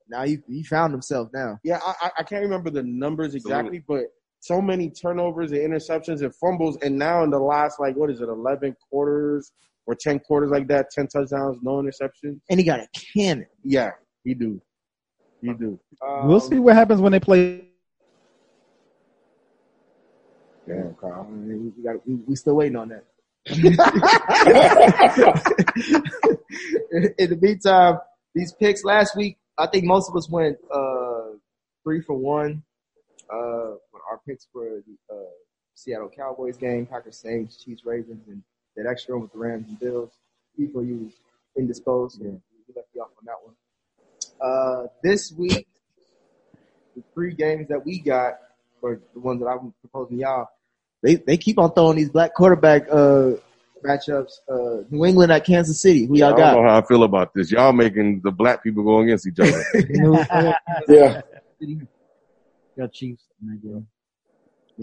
Now 0.09 0.23
he 0.23 0.37
he 0.47 0.63
found 0.63 0.93
himself 0.93 1.29
now. 1.33 1.57
Yeah, 1.63 1.79
I, 1.83 1.93
I- 2.07 2.11
I 2.19 2.23
can't 2.23 2.43
remember 2.43 2.69
the 2.69 2.83
numbers 2.83 3.35
exactly, 3.35 3.83
but 3.87 4.03
so 4.39 4.61
many 4.61 4.89
turnovers 4.89 5.51
and 5.51 5.59
interceptions 5.61 6.21
and 6.21 6.33
fumbles, 6.35 6.77
and 6.83 6.97
now 6.97 7.23
in 7.23 7.29
the 7.31 7.39
last 7.39 7.79
like 7.79 7.95
what 7.95 8.09
is 8.11 8.21
it, 8.21 8.29
eleven 8.29 8.75
quarters 8.89 9.51
or 9.87 9.95
ten 9.95 10.19
quarters 10.19 10.51
like 10.51 10.67
that, 10.67 10.91
ten 10.91 11.07
touchdowns, 11.07 11.57
no 11.63 11.81
interceptions. 11.81 12.39
And 12.49 12.59
he 12.59 12.63
got 12.65 12.79
a 12.79 12.87
cannon. 13.15 13.47
Yeah, 13.63 13.91
he 14.23 14.33
do, 14.33 14.61
he 15.41 15.53
do. 15.53 15.79
Um, 16.07 16.27
we'll 16.27 16.39
see 16.39 16.59
what 16.59 16.75
happens 16.75 17.01
when 17.01 17.11
they 17.11 17.19
play. 17.19 17.66
Damn. 20.67 20.95
I 21.03 21.21
we, 21.21 21.71
got, 21.83 22.07
we, 22.07 22.15
we 22.15 22.35
still 22.35 22.55
waiting 22.55 22.75
on 22.75 22.89
that. 22.89 23.05
in 27.17 27.29
the 27.29 27.37
meantime, 27.41 27.99
these 28.35 28.51
picks 28.53 28.83
last 28.83 29.15
week, 29.15 29.37
I 29.57 29.67
think 29.67 29.85
most 29.85 30.09
of 30.09 30.15
us 30.17 30.29
went 30.29 30.57
uh, 30.71 31.37
three 31.83 32.01
for 32.01 32.17
one. 32.17 32.63
Uh, 33.31 33.75
our 34.09 34.19
picks 34.27 34.47
for 34.51 34.81
the 34.85 35.15
uh, 35.15 35.29
Seattle 35.73 36.09
Cowboys 36.15 36.57
game, 36.57 36.85
Packers, 36.85 37.17
Saints, 37.17 37.63
Chiefs, 37.63 37.83
Ravens, 37.85 38.27
and 38.27 38.43
that 38.75 38.85
extra 38.89 39.15
one 39.15 39.23
with 39.23 39.31
the 39.31 39.37
Rams 39.37 39.67
and 39.69 39.79
Bills. 39.79 40.11
People 40.57 40.83
you 40.83 41.11
indisposed. 41.57 42.21
Yeah. 42.21 42.31
We 42.31 42.73
left 42.75 42.89
you 42.93 43.01
off 43.01 43.09
on 43.17 43.25
that 43.25 43.37
one. 43.43 43.55
Uh, 44.41 44.87
this 45.03 45.31
week, 45.31 45.67
the 46.95 47.03
three 47.13 47.33
games 47.33 47.67
that 47.69 47.85
we 47.85 47.99
got, 47.99 48.33
or 48.81 48.99
the 49.13 49.19
ones 49.19 49.41
that 49.41 49.47
I'm 49.47 49.73
proposing 49.81 50.19
y'all, 50.19 50.47
they 51.07 51.15
they 51.15 51.37
keep 51.37 51.57
on 51.57 51.73
throwing 51.73 51.95
these 51.95 52.09
black 52.09 52.33
quarterback 52.33 52.83
uh 52.91 53.31
matchups. 53.83 54.33
Uh, 54.49 54.83
New 54.89 55.05
England 55.05 55.31
at 55.31 55.45
Kansas 55.45 55.79
City. 55.79 56.05
Who 56.05 56.17
y'all 56.17 56.31
yeah, 56.31 56.37
got? 56.37 56.39
I 56.39 56.53
don't 56.53 56.65
know 56.65 56.69
how 56.69 56.79
I 56.79 56.85
feel 56.85 57.03
about 57.03 57.33
this. 57.33 57.49
Y'all 57.49 57.71
making 57.71 58.21
the 58.21 58.31
black 58.31 58.61
people 58.61 58.83
go 58.83 58.99
against 58.99 59.25
each 59.25 59.39
other. 59.39 59.63
Yeah. 60.89 61.21
Got 62.77 62.91
Chiefs 62.91 63.23
in 63.41 63.47
that 63.47 63.63
game. 63.63 63.87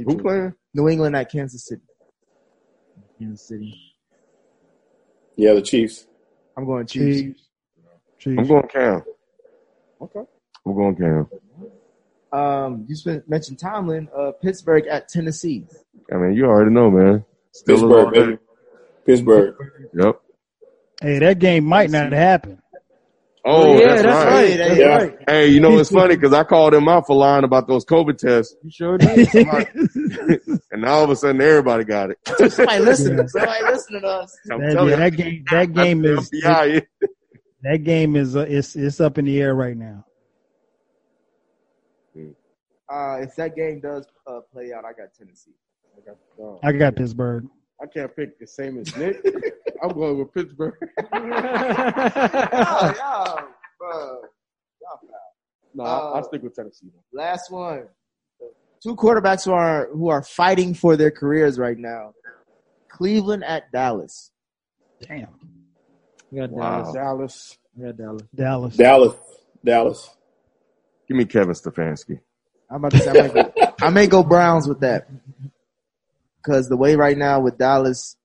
Who 0.07 0.19
playing? 0.19 0.55
New 0.73 0.89
England 0.89 1.15
at 1.15 1.31
Kansas 1.31 1.67
City. 1.67 1.83
Kansas 3.19 3.47
City. 3.47 3.79
Yeah, 5.37 5.53
the 5.53 5.63
Chiefs. 5.63 6.07
I'm 6.57 6.65
going 6.65 6.87
Chiefs. 6.87 7.21
Chiefs. 7.21 7.41
Chiefs. 8.19 8.39
I'm 8.39 8.47
going 8.49 8.69
Cam. 8.69 9.03
Okay. 10.01 10.23
I'm 10.67 10.75
going 10.75 10.97
Cam. 10.97 11.29
Um, 12.35 12.85
you 12.89 12.97
spent, 12.97 13.29
mentioned 13.29 13.59
Tomlin. 13.59 14.09
Uh, 14.17 14.33
Pittsburgh 14.43 14.87
at 14.89 15.09
Tennessee. 15.09 15.65
I 16.13 16.17
mean, 16.17 16.35
you 16.35 16.47
already 16.47 16.71
know, 16.73 16.91
man. 16.91 17.25
Still 17.53 17.77
Pittsburgh, 17.77 18.13
baby. 18.15 18.39
Pittsburgh. 19.07 19.55
Yep. 19.95 20.21
Hey, 21.01 21.19
that 21.21 21.39
game 21.39 21.65
might 21.65 21.91
not 21.91 22.13
happen. 22.13 22.61
Oh, 23.47 23.79
yeah, 23.79 23.89
that's, 23.89 24.03
that's 24.03 24.25
right. 24.25 24.33
right. 24.49 24.57
That's 24.59 24.79
Yeah. 24.81 24.97
right. 24.97 25.19
Hey, 25.29 25.49
you 25.49 25.61
know 25.61 25.79
it's 25.79 25.91
funny 26.01 26.17
because 26.17 26.33
I 26.33 26.45
called 26.45 26.73
him 26.73 26.89
out 26.89 27.07
for 27.07 27.15
lying 27.15 27.45
about 27.45 27.69
those 27.69 27.85
COVID 27.85 28.17
tests, 28.17 28.57
You 28.63 28.71
sure 28.71 28.97
did. 28.97 29.29
and 30.73 30.83
now 30.83 30.95
all 30.95 31.05
of 31.05 31.11
a 31.11 31.17
sudden 31.17 31.41
everybody 31.43 31.85
got 31.85 32.11
it. 32.11 32.19
Somebody 32.51 32.81
listening. 32.83 33.29
Somebody 33.29 33.65
listening 33.65 34.01
to 34.01 34.07
us. 34.09 34.37
I'm 34.51 34.61
That, 34.61 34.73
telling 34.73 34.89
yeah, 34.89 34.97
you, 34.97 35.11
that 35.11 35.17
game, 35.17 35.45
that 35.51 35.73
game 35.75 36.05
is 36.07 36.31
the 36.31 36.83
that 37.63 37.85
game 37.85 38.17
is 38.17 38.35
uh, 38.35 38.41
it's 38.49 38.75
it's 38.77 39.01
up 39.01 39.19
in 39.19 39.27
the 39.27 39.41
air 39.41 39.55
right 39.55 39.77
now. 39.77 40.05
Uh, 42.91 43.19
if 43.21 43.35
that 43.37 43.57
game 43.57 43.81
does 43.81 44.07
uh, 44.27 44.41
play 44.53 44.73
out, 44.73 44.85
I 44.85 44.93
got 44.93 45.15
Tennessee. 45.19 45.53
I 45.97 46.01
got, 46.07 46.17
oh, 46.41 46.59
I 46.63 46.73
got 46.73 46.97
Pittsburgh. 46.97 47.47
I 47.83 47.87
can't 47.87 48.15
pick 48.15 48.39
the 48.39 48.47
same 48.47 48.79
as 48.79 48.95
Nick. 48.97 49.25
I'm 49.83 49.91
going 49.91 50.19
with 50.19 50.33
Pittsburgh. 50.33 50.75
y'all, 51.13 51.23
y'all, 52.95 53.41
bro. 53.79 54.21
Y'all. 54.81 55.01
No, 55.75 55.85
Uh, 55.85 55.87
I'll, 55.87 56.15
I'll 56.15 56.25
stick 56.25 56.43
with 56.43 56.55
Tennessee. 56.55 56.89
Though. 56.93 57.19
Last 57.23 57.51
one. 57.51 57.85
Two 58.83 58.95
quarterbacks 58.97 59.45
who 59.47 59.53
are 59.53 59.89
who 59.93 60.09
are 60.09 60.23
fighting 60.23 60.75
for 60.75 60.97
their 60.97 61.11
careers 61.11 61.59
right 61.59 61.79
now. 61.79 62.13
Cleveland 62.91 63.43
at 63.45 63.73
Dallas. 63.73 64.31
Damn, 65.01 65.29
I 66.33 66.37
got 66.37 66.51
Wow. 66.51 66.93
Dallas. 66.93 66.95
Dallas. 66.95 67.59
I 67.79 67.87
got 67.87 67.97
Dallas. 67.97 68.23
Dallas. 68.35 68.77
Dallas. 68.77 69.17
Dallas. 69.65 70.11
Give 71.09 71.17
me 71.17 71.25
Kevin 71.25 71.55
Stefanski. 71.55 72.21
I'm 72.75 72.85
about 72.85 72.91
to 72.91 72.99
say 72.99 73.11
I 73.11 73.23
may 73.23 73.29
go, 73.29 73.53
I 73.81 73.91
may 73.91 74.07
go 74.09 74.23
Browns 74.25 74.67
with 74.67 74.81
that. 74.81 75.07
Because 76.43 76.69
the 76.69 76.77
way 76.77 76.97
right 76.97 77.17
now 77.17 77.39
with 77.39 77.57
Dallas, 77.57 78.17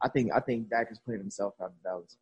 I 0.00 0.08
think 0.08 0.30
I 0.34 0.40
think 0.40 0.70
Dak 0.70 0.90
is 0.90 0.98
playing 0.98 1.20
himself 1.20 1.52
out 1.60 1.66
of 1.66 1.82
Dallas. 1.84 2.16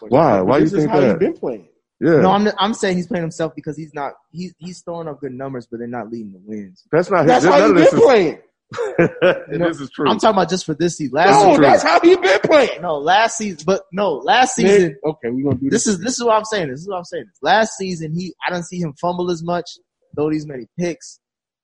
Why? 0.00 0.42
Why 0.42 0.60
this 0.60 0.72
you 0.72 0.78
think 0.80 0.90
how 0.90 1.00
that? 1.00 1.08
He's 1.08 1.18
been 1.18 1.38
playing. 1.38 1.68
Yeah, 2.00 2.20
No, 2.20 2.32
I'm 2.32 2.46
I'm 2.58 2.74
saying 2.74 2.98
he's 2.98 3.06
playing 3.06 3.22
himself 3.24 3.54
because 3.54 3.78
he's 3.78 3.94
not 3.94 4.12
he's 4.30 4.52
he's 4.58 4.82
throwing 4.82 5.08
up 5.08 5.20
good 5.20 5.32
numbers, 5.32 5.66
but 5.66 5.78
they're 5.78 5.88
not 5.88 6.10
leading 6.10 6.32
the 6.32 6.40
wins. 6.44 6.84
that's 6.92 7.10
not. 7.10 7.26
That's 7.26 7.44
his, 7.44 7.52
how 7.52 7.58
none 7.58 7.78
you've 7.78 7.94
of 7.94 8.40
this 8.72 9.10
been 9.48 9.62
is- 9.62 9.78
this 9.78 9.80
is 9.82 9.90
true. 9.90 10.08
I'm 10.08 10.18
talking 10.18 10.36
about 10.36 10.50
just 10.50 10.66
for 10.66 10.74
this 10.74 10.96
season. 10.96 11.14
Last 11.14 11.30
No, 11.30 11.50
season, 11.50 11.62
that's 11.62 11.82
how 11.82 12.00
you've 12.02 12.22
been 12.22 12.40
playing. 12.40 12.82
no, 12.82 12.98
last 12.98 13.38
season, 13.38 13.60
but 13.66 13.82
no, 13.92 14.14
last 14.14 14.54
season. 14.56 14.88
Nick, 14.88 14.96
okay, 15.04 15.30
we're 15.30 15.44
gonna 15.44 15.56
do 15.56 15.70
this. 15.70 15.84
This 15.84 15.94
is 15.94 16.00
this 16.00 16.14
is 16.14 16.24
what 16.24 16.36
I'm 16.36 16.44
saying. 16.44 16.68
This 16.70 16.80
is 16.80 16.88
what 16.88 16.96
I'm 16.98 17.04
saying. 17.04 17.26
Last 17.42 17.76
season, 17.76 18.12
he 18.14 18.34
I 18.46 18.50
don't 18.50 18.64
see 18.64 18.78
him 18.80 18.94
fumble 19.00 19.30
as 19.30 19.42
much, 19.42 19.70
throw 20.14 20.30
these 20.30 20.46
many 20.46 20.66
picks. 20.78 21.20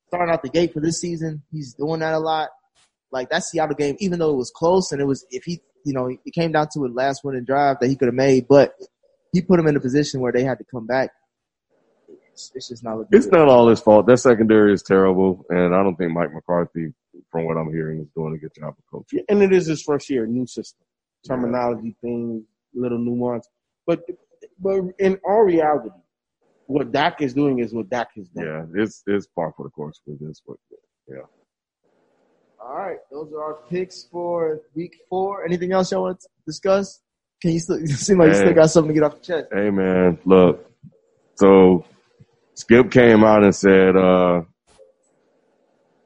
Starting 0.08 0.32
out 0.32 0.42
the 0.42 0.48
gate 0.50 0.72
for 0.74 0.80
this 0.80 1.00
season, 1.00 1.42
he's 1.50 1.74
doing 1.74 2.00
that 2.00 2.14
a 2.14 2.18
lot. 2.18 2.50
Like 3.10 3.30
that 3.30 3.44
Seattle 3.44 3.74
game, 3.74 3.96
even 3.98 4.18
though 4.18 4.30
it 4.30 4.36
was 4.36 4.50
close 4.54 4.92
and 4.92 5.00
it 5.00 5.04
was 5.06 5.24
if 5.30 5.44
he 5.44 5.60
you 5.84 5.92
know 5.92 6.06
it 6.06 6.32
came 6.34 6.52
down 6.52 6.68
to 6.74 6.80
a 6.84 6.88
last 6.88 7.22
winning 7.24 7.44
drive 7.44 7.78
that 7.80 7.88
he 7.88 7.96
could 7.96 8.06
have 8.08 8.14
made, 8.14 8.46
but 8.48 8.74
he 9.32 9.40
put 9.42 9.58
him 9.58 9.66
in 9.66 9.76
a 9.76 9.80
position 9.80 10.20
where 10.20 10.32
they 10.32 10.44
had 10.44 10.58
to 10.58 10.64
come 10.70 10.86
back. 10.86 11.10
It's, 12.32 12.50
it's 12.54 12.68
just 12.68 12.84
not 12.84 12.98
looking. 12.98 13.16
It's 13.16 13.26
good. 13.26 13.38
not 13.38 13.48
all 13.48 13.68
his 13.68 13.80
fault. 13.80 14.06
That 14.06 14.18
secondary 14.18 14.72
is 14.72 14.82
terrible, 14.82 15.44
and 15.50 15.74
I 15.74 15.82
don't 15.82 15.96
think 15.96 16.12
Mike 16.12 16.32
McCarthy, 16.32 16.92
from 17.30 17.44
what 17.44 17.56
I'm 17.56 17.72
hearing, 17.72 18.00
is 18.00 18.09
doing 18.16 18.34
a 18.34 18.38
good 18.38 18.54
job 18.54 18.74
of 18.78 18.84
coaching. 18.90 19.24
and 19.28 19.42
it 19.42 19.52
is 19.52 19.66
his 19.66 19.82
first 19.82 20.09
year, 20.09 20.26
new 20.26 20.46
system, 20.46 20.86
terminology 21.26 21.94
things, 22.00 22.44
little 22.74 22.98
nuance. 22.98 23.48
But 23.86 24.02
but 24.59 24.80
in 24.98 25.18
all 25.26 25.42
reality, 25.42 25.90
what 26.66 26.90
Dak 26.90 27.20
is 27.20 27.34
doing 27.34 27.59
is 27.59 27.74
what 27.74 27.90
Dak 27.90 28.10
is 28.16 28.28
done. 28.30 28.44
Yeah, 28.44 28.82
it's 28.82 29.02
it's 29.06 29.26
par 29.26 29.52
for 29.56 29.64
the 29.64 29.70
course 29.70 30.00
with 30.06 30.20
this. 30.20 30.40
But 30.46 30.56
yeah, 31.09 31.22
All 32.60 32.76
right, 32.76 32.98
those 33.10 33.32
are 33.32 33.42
our 33.42 33.59
picks 33.68 34.04
for 34.10 34.62
week 34.74 34.96
four. 35.10 35.44
Anything 35.44 35.72
else 35.72 35.92
y'all 35.92 36.02
want 36.02 36.20
to 36.20 36.28
discuss? 36.46 37.00
Can 37.42 37.52
you 37.52 37.60
still? 37.60 37.78
You 37.78 37.86
seem 38.06 38.18
like 38.18 38.28
you 38.28 38.34
still 38.36 38.54
got 38.54 38.70
something 38.70 38.94
to 38.94 39.00
get 39.00 39.02
off 39.02 39.20
the 39.20 39.26
chest. 39.26 39.48
hey 39.52 39.68
man, 39.68 40.18
look. 40.24 40.70
So 41.34 41.84
Skip 42.54 42.90
came 42.90 43.24
out 43.24 43.44
and 43.44 43.54
said 43.54 43.96
uh 43.96 44.42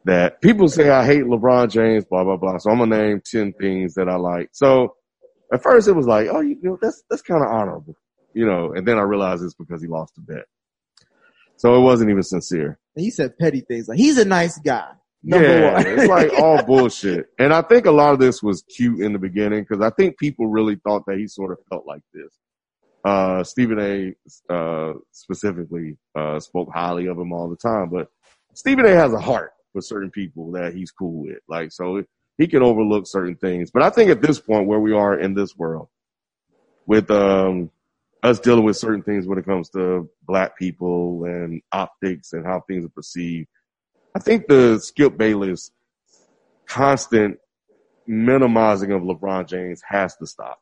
that 0.04 0.40
people 0.40 0.68
say 0.68 0.88
I 0.88 1.04
hate 1.04 1.24
LeBron 1.24 1.70
James, 1.70 2.04
blah 2.04 2.24
blah 2.24 2.36
blah. 2.36 2.58
So 2.58 2.70
I'm 2.70 2.78
gonna 2.78 2.96
name 2.96 3.20
ten 3.24 3.52
things 3.52 3.94
that 3.94 4.08
I 4.08 4.16
like. 4.16 4.50
So 4.52 4.94
at 5.52 5.62
first 5.62 5.88
it 5.88 5.92
was 5.92 6.06
like, 6.06 6.28
oh, 6.30 6.40
you 6.40 6.56
know, 6.62 6.78
that's 6.80 7.02
that's 7.10 7.22
kind 7.22 7.42
of 7.42 7.50
honorable, 7.50 7.96
you 8.32 8.46
know. 8.46 8.72
And 8.72 8.86
then 8.86 8.98
I 8.98 9.02
realized 9.02 9.42
it's 9.42 9.54
because 9.54 9.82
he 9.82 9.88
lost 9.88 10.16
a 10.18 10.20
bet. 10.20 10.44
So 11.56 11.74
it 11.74 11.80
wasn't 11.80 12.10
even 12.10 12.22
sincere. 12.22 12.78
He 12.94 13.10
said 13.10 13.38
petty 13.38 13.60
things 13.60 13.88
like 13.88 13.98
he's 13.98 14.18
a 14.18 14.24
nice 14.24 14.58
guy. 14.58 14.90
Number 15.22 15.58
yeah, 15.58 15.72
one. 15.72 15.86
it's 15.86 16.08
like 16.08 16.32
all 16.40 16.62
bullshit. 16.62 17.26
And 17.38 17.52
I 17.52 17.62
think 17.62 17.86
a 17.86 17.90
lot 17.90 18.12
of 18.12 18.20
this 18.20 18.42
was 18.42 18.62
cute 18.62 19.00
in 19.00 19.12
the 19.12 19.18
beginning 19.18 19.64
because 19.68 19.82
I 19.82 19.90
think 19.90 20.18
people 20.18 20.46
really 20.46 20.76
thought 20.76 21.04
that 21.06 21.18
he 21.18 21.26
sort 21.26 21.50
of 21.50 21.58
felt 21.68 21.84
like 21.86 22.02
this. 22.14 22.32
Uh, 23.06 23.44
Stephen 23.44 23.78
A. 23.78 24.52
Uh, 24.52 24.94
specifically 25.12 25.96
uh, 26.16 26.40
spoke 26.40 26.68
highly 26.74 27.06
of 27.06 27.16
him 27.16 27.32
all 27.32 27.48
the 27.48 27.56
time, 27.56 27.88
but 27.88 28.08
Stephen 28.54 28.84
A. 28.84 28.90
has 28.90 29.12
a 29.12 29.20
heart 29.20 29.52
for 29.72 29.80
certain 29.80 30.10
people 30.10 30.50
that 30.50 30.74
he's 30.74 30.90
cool 30.90 31.22
with. 31.22 31.38
Like, 31.48 31.70
so 31.70 32.02
he 32.36 32.48
can 32.48 32.64
overlook 32.64 33.06
certain 33.06 33.36
things. 33.36 33.70
But 33.70 33.82
I 33.82 33.90
think 33.90 34.10
at 34.10 34.22
this 34.22 34.40
point 34.40 34.66
where 34.66 34.80
we 34.80 34.92
are 34.92 35.16
in 35.16 35.34
this 35.34 35.56
world, 35.56 35.88
with 36.86 37.08
um, 37.12 37.70
us 38.24 38.40
dealing 38.40 38.64
with 38.64 38.76
certain 38.76 39.02
things 39.02 39.24
when 39.24 39.38
it 39.38 39.44
comes 39.44 39.68
to 39.70 40.10
black 40.26 40.58
people 40.58 41.26
and 41.26 41.62
optics 41.70 42.32
and 42.32 42.44
how 42.44 42.64
things 42.66 42.84
are 42.84 42.88
perceived, 42.88 43.46
I 44.16 44.18
think 44.18 44.48
the 44.48 44.80
Skip 44.80 45.16
Bayless 45.16 45.70
constant 46.66 47.38
minimizing 48.04 48.90
of 48.90 49.02
LeBron 49.02 49.46
James 49.46 49.80
has 49.86 50.16
to 50.16 50.26
stop. 50.26 50.60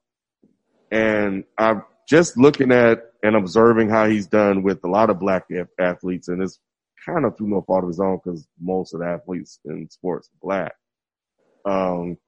And 0.91 1.45
I'm 1.57 1.85
just 2.09 2.37
looking 2.37 2.73
at 2.73 2.99
and 3.23 3.37
observing 3.37 3.89
how 3.89 4.09
he's 4.09 4.27
done 4.27 4.63
with 4.63 4.85
a 4.85 4.89
lot 4.89 5.11
of 5.11 5.19
black 5.19 5.45
ath- 5.51 5.69
athletes, 5.81 6.29
and 6.29 6.43
it's 6.43 6.59
kind 7.07 7.25
of 7.25 7.37
through 7.37 7.49
no 7.49 7.63
fault 7.63 7.85
of 7.85 7.89
his 7.89 8.01
own 8.01 8.19
because 8.23 8.47
most 8.61 8.95
of 8.95 9.01
the 9.01 9.07
athletes 9.07 9.59
in 9.65 9.89
sports 9.91 10.29
are 10.29 10.47
black. 10.47 10.75
Um, 11.65 12.19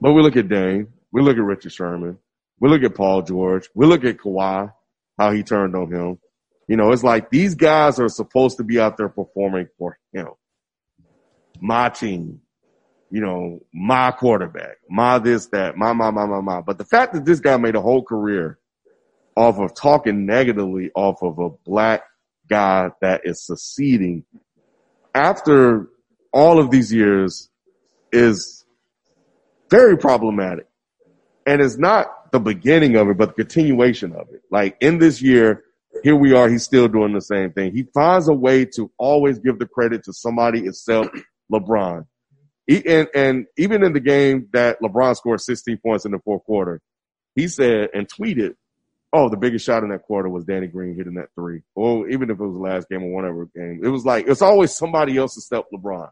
but 0.00 0.12
we 0.12 0.22
look 0.22 0.36
at 0.36 0.48
Dame, 0.48 0.88
we 1.12 1.22
look 1.22 1.36
at 1.36 1.42
Richard 1.42 1.72
Sherman, 1.72 2.18
we 2.60 2.68
look 2.68 2.82
at 2.82 2.94
Paul 2.94 3.22
George, 3.22 3.68
we 3.74 3.86
look 3.86 4.04
at 4.04 4.18
Kawhi, 4.18 4.72
how 5.18 5.30
he 5.30 5.42
turned 5.42 5.76
on 5.76 5.92
him. 5.92 6.18
You 6.66 6.76
know, 6.76 6.90
it's 6.92 7.04
like 7.04 7.30
these 7.30 7.54
guys 7.54 8.00
are 8.00 8.08
supposed 8.08 8.56
to 8.56 8.64
be 8.64 8.80
out 8.80 8.96
there 8.96 9.08
performing 9.08 9.68
for 9.78 9.98
him. 10.12 10.28
My 11.60 11.90
team, 11.90 12.40
you 13.10 13.20
know, 13.20 13.60
my 13.72 14.10
quarterback, 14.10 14.78
my 14.88 15.18
this, 15.18 15.46
that, 15.48 15.76
my, 15.76 15.92
my, 15.92 16.10
my, 16.10 16.26
my, 16.26 16.40
my. 16.40 16.60
But 16.62 16.78
the 16.78 16.84
fact 16.84 17.12
that 17.12 17.24
this 17.24 17.38
guy 17.38 17.56
made 17.58 17.76
a 17.76 17.80
whole 17.80 18.02
career 18.02 18.58
off 19.36 19.58
of 19.58 19.74
talking 19.74 20.26
negatively 20.26 20.90
off 20.94 21.22
of 21.22 21.38
a 21.38 21.50
black 21.64 22.04
guy 22.48 22.90
that 23.00 23.22
is 23.24 23.44
succeeding 23.44 24.24
after 25.14 25.88
all 26.32 26.58
of 26.58 26.70
these 26.70 26.92
years 26.92 27.48
is 28.12 28.64
very 29.70 29.96
problematic. 29.96 30.66
And 31.46 31.60
it's 31.60 31.76
not 31.76 32.32
the 32.32 32.40
beginning 32.40 32.96
of 32.96 33.08
it, 33.08 33.16
but 33.16 33.30
the 33.36 33.44
continuation 33.44 34.12
of 34.12 34.28
it. 34.32 34.42
Like 34.50 34.76
in 34.80 34.98
this 34.98 35.22
year, 35.22 35.62
here 36.02 36.16
we 36.16 36.34
are, 36.34 36.48
he's 36.48 36.64
still 36.64 36.88
doing 36.88 37.12
the 37.12 37.20
same 37.20 37.52
thing. 37.52 37.72
He 37.72 37.84
finds 37.94 38.28
a 38.28 38.34
way 38.34 38.64
to 38.76 38.90
always 38.98 39.38
give 39.38 39.58
the 39.58 39.66
credit 39.66 40.04
to 40.04 40.12
somebody 40.12 40.66
except 40.66 41.16
LeBron. 41.52 42.06
He, 42.66 42.84
and, 42.86 43.08
and 43.14 43.46
even 43.56 43.84
in 43.84 43.92
the 43.92 44.00
game 44.00 44.48
that 44.52 44.80
LeBron 44.80 45.16
scored 45.16 45.40
16 45.40 45.78
points 45.84 46.04
in 46.04 46.12
the 46.12 46.18
fourth 46.18 46.44
quarter, 46.44 46.80
he 47.34 47.46
said 47.46 47.90
and 47.94 48.08
tweeted, 48.08 48.54
Oh, 49.16 49.28
the 49.28 49.36
biggest 49.36 49.64
shot 49.64 49.84
in 49.84 49.90
that 49.90 50.02
quarter 50.02 50.28
was 50.28 50.44
Danny 50.44 50.66
Green 50.66 50.96
hitting 50.96 51.14
that 51.14 51.28
three. 51.36 51.62
Or 51.76 52.08
even 52.08 52.30
if 52.30 52.40
it 52.40 52.44
was 52.44 52.52
the 52.52 52.58
last 52.58 52.88
game 52.88 53.04
or 53.04 53.14
whatever 53.14 53.46
game, 53.54 53.80
it 53.84 53.88
was 53.88 54.04
like, 54.04 54.26
it's 54.26 54.42
always 54.42 54.74
somebody 54.74 55.16
else 55.16 55.36
except 55.36 55.72
LeBron. 55.72 56.10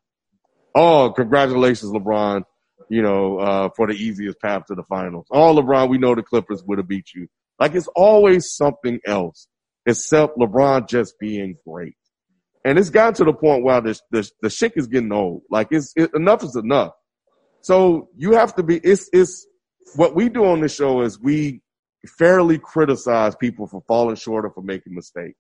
Oh, 0.72 1.10
congratulations, 1.10 1.90
LeBron, 1.90 2.44
you 2.88 3.02
know, 3.02 3.38
uh, 3.38 3.68
for 3.74 3.88
the 3.88 3.94
easiest 3.94 4.40
path 4.40 4.66
to 4.66 4.76
the 4.76 4.84
finals. 4.84 5.26
Oh, 5.32 5.52
LeBron, 5.52 5.88
we 5.88 5.98
know 5.98 6.14
the 6.14 6.22
Clippers 6.22 6.62
would 6.62 6.78
have 6.78 6.86
beat 6.86 7.12
you. 7.12 7.26
Like 7.58 7.74
it's 7.74 7.88
always 7.88 8.54
something 8.54 9.00
else 9.04 9.48
except 9.84 10.38
LeBron 10.38 10.88
just 10.88 11.18
being 11.18 11.56
great. 11.66 11.96
And 12.64 12.78
it's 12.78 12.90
gotten 12.90 13.14
to 13.14 13.24
the 13.24 13.32
point 13.32 13.64
where 13.64 13.80
the, 13.80 13.98
the, 14.12 14.30
the 14.42 14.48
shit 14.48 14.74
is 14.76 14.86
getting 14.86 15.10
old. 15.10 15.42
Like 15.50 15.68
it's, 15.72 15.92
it, 15.96 16.12
enough 16.14 16.44
is 16.44 16.54
enough. 16.54 16.92
So 17.62 18.10
you 18.16 18.34
have 18.34 18.54
to 18.54 18.62
be, 18.62 18.76
it's, 18.78 19.10
it's, 19.12 19.44
what 19.96 20.14
we 20.14 20.28
do 20.28 20.44
on 20.44 20.60
this 20.60 20.74
show 20.74 21.02
is 21.02 21.20
we 21.20 21.60
fairly 22.06 22.58
criticize 22.58 23.36
people 23.36 23.66
for 23.66 23.82
falling 23.86 24.16
short 24.16 24.44
or 24.44 24.50
for 24.50 24.62
making 24.62 24.94
mistakes. 24.94 25.38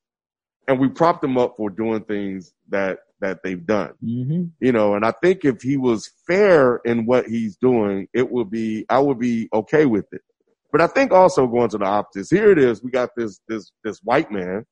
And 0.68 0.78
we 0.78 0.88
prop 0.88 1.20
them 1.20 1.36
up 1.36 1.54
for 1.56 1.70
doing 1.70 2.04
things 2.04 2.52
that, 2.68 3.00
that 3.20 3.42
they've 3.42 3.64
done. 3.66 3.94
Mm-hmm. 4.02 4.44
You 4.60 4.72
know, 4.72 4.94
and 4.94 5.04
I 5.04 5.12
think 5.22 5.44
if 5.44 5.62
he 5.62 5.76
was 5.76 6.10
fair 6.26 6.76
in 6.84 7.04
what 7.04 7.26
he's 7.26 7.56
doing, 7.56 8.06
it 8.14 8.30
would 8.30 8.50
be, 8.50 8.86
I 8.88 9.00
would 9.00 9.18
be 9.18 9.48
okay 9.52 9.86
with 9.86 10.06
it. 10.12 10.22
But 10.70 10.80
I 10.80 10.86
think 10.86 11.12
also 11.12 11.46
going 11.46 11.68
to 11.70 11.78
the 11.78 11.84
optics, 11.84 12.30
here 12.30 12.50
it 12.50 12.58
is. 12.58 12.82
We 12.82 12.90
got 12.90 13.10
this, 13.16 13.40
this, 13.48 13.72
this 13.84 13.98
white 14.02 14.30
man. 14.30 14.64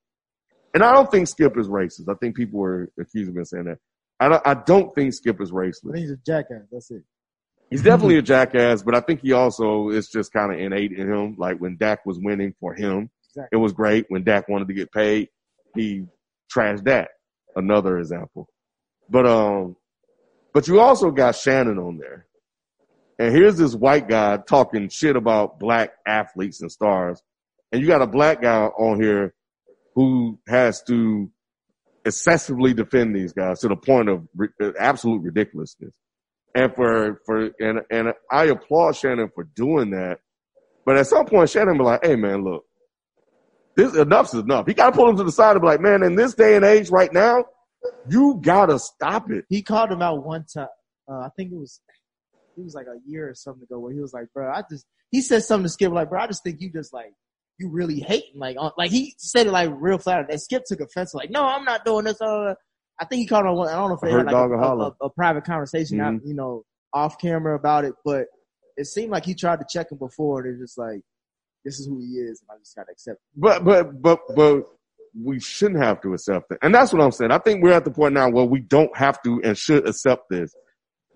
And 0.73 0.85
I 0.85 0.93
don't 0.93 1.11
think 1.11 1.27
Skip 1.27 1.59
is 1.59 1.69
racist. 1.69 2.09
I 2.09 2.15
think 2.21 2.37
people 2.37 2.61
were 2.61 2.91
accusing 2.99 3.35
me 3.35 3.41
of 3.41 3.49
saying 3.49 3.65
that. 3.65 3.79
I 4.21 4.29
don't, 4.29 4.47
I 4.47 4.55
don't 4.55 4.95
think 4.95 5.13
Skip 5.13 5.41
is 5.41 5.51
racist. 5.51 5.97
he's 5.97 6.13
a 6.13 6.17
jackass. 6.25 6.63
That's 6.71 6.91
it. 6.91 7.03
He's 7.71 7.83
definitely 7.83 8.17
a 8.19 8.23
jackass, 8.23 8.83
but 8.83 8.95
I 8.97 9.01
think 9.01 9.21
he 9.21 9.33
also 9.33 9.91
is 9.91 10.09
just 10.09 10.33
kind 10.33 10.53
of 10.53 10.59
innate 10.59 10.93
in 10.93 11.09
him. 11.13 11.37
Like 11.39 11.59
when 11.59 11.77
Dak 11.77 12.05
was 12.05 12.19
winning 12.19 12.55
for 12.61 12.75
him, 12.75 13.11
Exactly. 13.31 13.57
it 13.57 13.61
was 13.63 13.73
great. 13.73 14.07
When 14.09 14.25
Dak 14.25 14.49
wanted 14.49 14.67
to 14.69 14.75
get 14.75 14.91
paid, 14.91 15.29
he 15.77 16.07
trashed 16.53 16.85
that. 16.85 17.11
Another 17.55 17.99
example. 17.99 18.49
But 19.09 19.27
um, 19.27 19.77
but 20.53 20.67
you 20.67 20.81
also 20.81 21.11
got 21.13 21.37
Shannon 21.37 21.79
on 21.79 21.99
there. 21.99 22.27
And 23.21 23.35
here's 23.35 23.57
this 23.57 23.75
white 23.75 24.09
guy 24.09 24.39
talking 24.39 24.89
shit 24.89 25.15
about 25.15 25.59
black 25.61 25.93
athletes 26.07 26.61
and 26.63 26.73
stars. 26.73 27.23
And 27.71 27.81
you 27.81 27.87
got 27.87 28.03
a 28.03 28.07
black 28.07 28.43
guy 28.43 28.65
on 28.65 29.01
here 29.01 29.35
who 29.95 30.41
has 30.49 30.83
to 30.85 31.31
excessively 32.05 32.73
defend 32.75 33.15
these 33.15 33.33
guys 33.33 33.61
to 33.61 33.69
the 33.69 33.77
point 33.77 34.09
of 34.09 34.27
ri- 34.35 34.49
absolute 34.79 35.23
ridiculousness. 35.23 35.93
And 36.55 36.75
for, 36.75 37.21
for, 37.27 37.51
and, 37.61 37.81
and 37.91 38.13
I 38.31 38.47
applaud 38.47 38.97
Shannon 38.97 39.31
for 39.35 39.45
doing 39.45 39.91
that. 39.91 40.19
But 40.85 40.97
at 40.97 41.07
some 41.07 41.27
point, 41.27 41.51
Shannon 41.51 41.79
be 41.79 41.85
like, 41.85 42.05
hey 42.05 42.17
man, 42.17 42.43
look, 42.43 42.65
this 43.77 43.95
enough's 43.95 44.35
enough. 44.35 44.67
He 44.67 44.75
gotta 44.75 44.97
pull 44.97 45.09
him 45.09 45.17
to 45.17 45.25
the 45.25 45.33
side 45.33 45.53
and 45.53 45.61
be 45.61 45.69
like, 45.69 45.81
man, 45.81 46.03
in 46.03 46.17
this 46.17 46.35
day 46.35 46.57
and 46.57 46.65
age 46.65 46.91
right 46.91 47.13
now, 47.13 47.45
you 48.09 48.41
gotta 48.43 48.79
stop 48.79 49.31
it. 49.31 49.45
He 49.49 49.63
called 49.63 49.91
him 49.91 50.03
out 50.03 50.25
one 50.25 50.45
time. 50.53 50.67
Uh, 51.09 51.21
I 51.21 51.29
think 51.37 51.53
it 51.53 51.59
was, 51.59 51.81
it 52.57 52.65
was 52.65 52.75
like 52.75 52.87
a 52.87 52.99
year 53.07 53.29
or 53.29 53.35
something 53.35 53.63
ago 53.63 53.79
where 53.79 53.93
he 53.93 54.01
was 54.01 54.13
like, 54.13 54.27
bro, 54.35 54.51
I 54.53 54.63
just, 54.69 54.87
he 55.11 55.23
said 55.23 55.45
something 55.45 55.65
to 55.65 55.69
Skip 55.69 55.93
like, 55.93 56.11
bro, 56.11 56.21
I 56.21 56.27
just 56.27 56.43
think 56.43 56.61
you 56.61 56.73
just 56.73 56.93
like, 56.93 57.13
you 57.59 57.69
really 57.69 58.01
hating. 58.01 58.39
Like, 58.39 58.57
uh, 58.59 58.71
like 58.77 58.91
he 58.91 59.15
said 59.19 59.47
it 59.47 59.53
like 59.53 59.71
real 59.73 59.99
flat. 59.99 60.27
And 60.31 60.41
Skip 60.41 60.65
took 60.67 60.81
offense. 60.81 61.15
Like, 61.15 61.31
no, 61.31 61.45
I'm 61.45 61.65
not 61.65 61.85
doing 61.85 62.05
this. 62.07 62.21
Uh, 62.21 62.55
I 63.01 63.07
think 63.07 63.21
he 63.21 63.27
called 63.27 63.47
one- 63.57 63.69
I 63.69 63.77
don't 63.77 63.89
know 63.89 63.95
if 63.95 64.01
they 64.03 64.11
had 64.11 64.27
like 64.27 64.35
a, 64.35 64.39
a, 64.55 64.95
a, 65.07 65.11
private 65.11 65.45
conversation, 65.45 66.01
out, 66.01 66.15
Mhm. 66.15 66.27
you 66.27 66.35
know, 66.35 66.65
off 66.93 67.19
camera 67.19 67.57
about 67.57 67.85
it. 67.85 67.95
But 68.05 68.27
it 68.77 68.87
seemed 68.87 69.11
like 69.11 69.25
he 69.25 69.35
tried 69.35 69.61
to 69.61 69.67
check 69.69 69.91
him 69.91 69.99
before, 69.99 70.41
and 70.43 70.51
it's 70.53 70.61
just 70.61 70.79
like, 70.79 71.01
this 71.65 71.81
is 71.81 71.87
who 71.87 71.99
he 71.99 72.19
is, 72.19 72.43
and 72.43 72.55
I 72.55 72.59
just 72.59 72.77
gotta 72.77 72.91
accept. 72.93 73.17
It. 73.19 73.41
But 73.41 73.65
but 73.65 74.01
but 74.03 74.21
but 74.37 74.65
we 75.19 75.41
shouldn't 75.41 75.83
have 75.83 76.01
to 76.03 76.13
accept 76.15 76.53
it, 76.53 76.59
and 76.63 76.75
that's 76.75 76.93
what 76.93 77.03
I'm 77.03 77.11
saying. 77.13 77.33
I 77.33 77.39
think 77.39 77.63
we're 77.63 77.73
at 77.73 77.85
the 77.85 77.91
point 77.91 78.15
now 78.15 78.29
where 78.31 78.45
we 78.45 78.61
don't 78.61 78.95
have 78.97 79.21
to 79.23 79.41
and 79.43 79.57
should 79.57 79.87
accept 79.89 80.29
this 80.31 80.55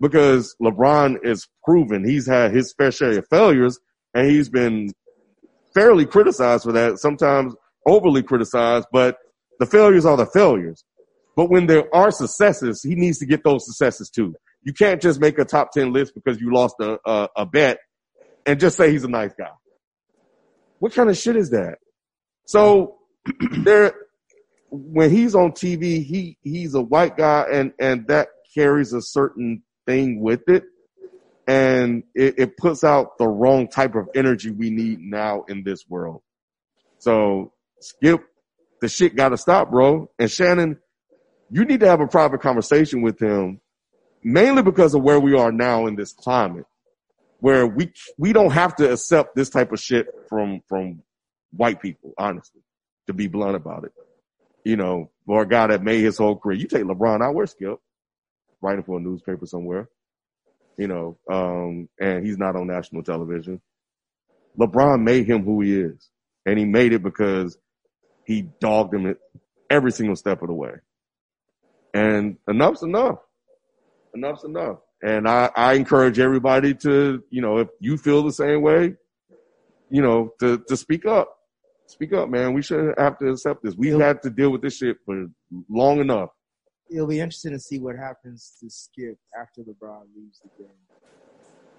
because 0.01 0.55
LeBron 0.61 1.23
is 1.25 1.47
proven 1.63 2.03
he's 2.03 2.27
had 2.27 2.51
his 2.51 2.73
fair 2.77 2.91
share 2.91 3.17
of 3.19 3.27
failures, 3.29 3.79
and 4.13 4.29
he's 4.29 4.49
been 4.49 4.91
fairly 5.73 6.05
criticized 6.05 6.63
for 6.63 6.71
that. 6.73 6.99
Sometimes 6.99 7.53
overly 7.87 8.23
criticized, 8.23 8.87
but 8.91 9.17
the 9.59 9.65
failures 9.65 10.05
are 10.05 10.17
the 10.17 10.25
failures. 10.25 10.83
But 11.35 11.49
when 11.49 11.67
there 11.67 11.93
are 11.93 12.11
successes, 12.11 12.81
he 12.81 12.95
needs 12.95 13.19
to 13.19 13.25
get 13.25 13.43
those 13.43 13.65
successes 13.65 14.09
too. 14.09 14.35
You 14.63 14.73
can't 14.73 15.01
just 15.01 15.19
make 15.19 15.37
a 15.37 15.45
top 15.45 15.71
10 15.71 15.91
list 15.91 16.13
because 16.15 16.39
you 16.39 16.53
lost 16.53 16.75
a, 16.79 16.97
a, 17.05 17.29
a 17.35 17.45
bet 17.45 17.79
and 18.45 18.59
just 18.59 18.77
say 18.77 18.91
he's 18.91 19.03
a 19.03 19.09
nice 19.09 19.33
guy. 19.37 19.51
What 20.79 20.93
kind 20.93 21.09
of 21.09 21.17
shit 21.17 21.35
is 21.35 21.51
that? 21.51 21.77
So 22.45 22.97
there, 23.63 23.93
when 24.69 25.11
he's 25.11 25.35
on 25.35 25.51
TV, 25.51 26.03
he, 26.03 26.37
he's 26.41 26.73
a 26.73 26.81
white 26.81 27.17
guy 27.17 27.45
and, 27.51 27.73
and 27.79 28.07
that 28.07 28.29
carries 28.53 28.93
a 28.93 29.01
certain 29.01 29.63
thing 29.85 30.21
with 30.21 30.47
it. 30.47 30.63
And 31.47 32.03
it, 32.15 32.39
it 32.39 32.57
puts 32.57 32.83
out 32.83 33.17
the 33.19 33.27
wrong 33.27 33.67
type 33.67 33.93
of 33.93 34.09
energy 34.15 34.49
we 34.49 34.71
need 34.71 34.99
now 34.99 35.43
in 35.47 35.63
this 35.63 35.85
world. 35.87 36.21
So 36.97 37.53
Skip, 37.81 38.21
the 38.81 38.87
shit 38.87 39.15
gotta 39.15 39.37
stop, 39.37 39.69
bro. 39.69 40.09
And 40.17 40.31
Shannon, 40.31 40.79
you 41.51 41.65
need 41.65 41.79
to 41.81 41.87
have 41.87 42.01
a 42.01 42.07
private 42.07 42.41
conversation 42.41 43.01
with 43.01 43.19
him, 43.19 43.61
mainly 44.23 44.63
because 44.63 44.93
of 44.93 45.03
where 45.03 45.19
we 45.19 45.35
are 45.35 45.51
now 45.51 45.87
in 45.87 45.95
this 45.95 46.13
climate, 46.13 46.65
where 47.39 47.67
we 47.67 47.91
we 48.17 48.33
don't 48.33 48.51
have 48.51 48.75
to 48.77 48.91
accept 48.91 49.35
this 49.35 49.49
type 49.49 49.71
of 49.71 49.79
shit 49.79 50.07
from 50.29 50.61
from 50.67 51.01
white 51.51 51.81
people, 51.81 52.13
honestly, 52.17 52.61
to 53.07 53.13
be 53.13 53.27
blunt 53.27 53.55
about 53.55 53.83
it. 53.83 53.93
You 54.63 54.75
know, 54.75 55.11
or 55.27 55.43
a 55.43 55.47
guy 55.47 55.67
that 55.67 55.83
made 55.83 56.03
his 56.03 56.17
whole 56.17 56.37
career. 56.37 56.57
You 56.57 56.67
take 56.67 56.83
LeBron 56.83 57.23
out, 57.23 57.35
where's 57.35 57.51
Skip? 57.51 57.79
Writing 58.61 58.83
for 58.83 58.97
a 58.97 59.01
newspaper 59.01 59.45
somewhere. 59.45 59.89
You 60.77 60.87
know, 60.87 61.17
um, 61.31 61.87
and 61.99 62.25
he's 62.25 62.37
not 62.37 62.55
on 62.55 62.67
national 62.67 63.03
television. 63.03 63.61
LeBron 64.59 65.03
made 65.03 65.27
him 65.27 65.43
who 65.43 65.61
he 65.61 65.79
is. 65.79 66.09
And 66.45 66.59
he 66.59 66.65
made 66.65 66.93
it 66.93 67.03
because 67.03 67.57
he 68.25 68.43
dogged 68.59 68.93
him 68.93 69.15
every 69.69 69.91
single 69.91 70.15
step 70.15 70.41
of 70.41 70.47
the 70.47 70.53
way. 70.53 70.73
And 71.95 72.37
enough's 72.49 72.83
enough. 72.83 73.19
Enough's 74.13 74.43
enough. 74.43 74.79
And 75.01 75.27
I, 75.29 75.49
I 75.55 75.73
encourage 75.73 76.19
everybody 76.19 76.73
to, 76.75 77.23
you 77.29 77.41
know, 77.41 77.59
if 77.59 77.69
you 77.79 77.95
feel 77.97 78.21
the 78.21 78.33
same 78.33 78.61
way, 78.61 78.95
you 79.89 80.01
know, 80.01 80.33
to, 80.41 80.61
to 80.67 80.75
speak 80.75 81.05
up. 81.05 81.29
Speak 81.87 82.11
up, 82.13 82.27
man. 82.29 82.53
We 82.53 82.61
shouldn't 82.61 82.99
have 82.99 83.17
to 83.19 83.29
accept 83.29 83.63
this. 83.63 83.75
We've 83.75 83.99
had 83.99 84.21
to 84.23 84.29
deal 84.29 84.49
with 84.49 84.61
this 84.61 84.75
shit 84.77 84.97
for 85.05 85.27
long 85.69 85.99
enough. 85.99 86.31
It'll 86.91 87.07
be 87.07 87.19
interesting 87.19 87.53
to 87.53 87.59
see 87.59 87.79
what 87.79 87.95
happens 87.95 88.57
to 88.59 88.69
Skip 88.69 89.17
after 89.39 89.61
LeBron 89.61 90.01
leaves 90.17 90.41
the 90.41 90.63
game. 90.63 90.71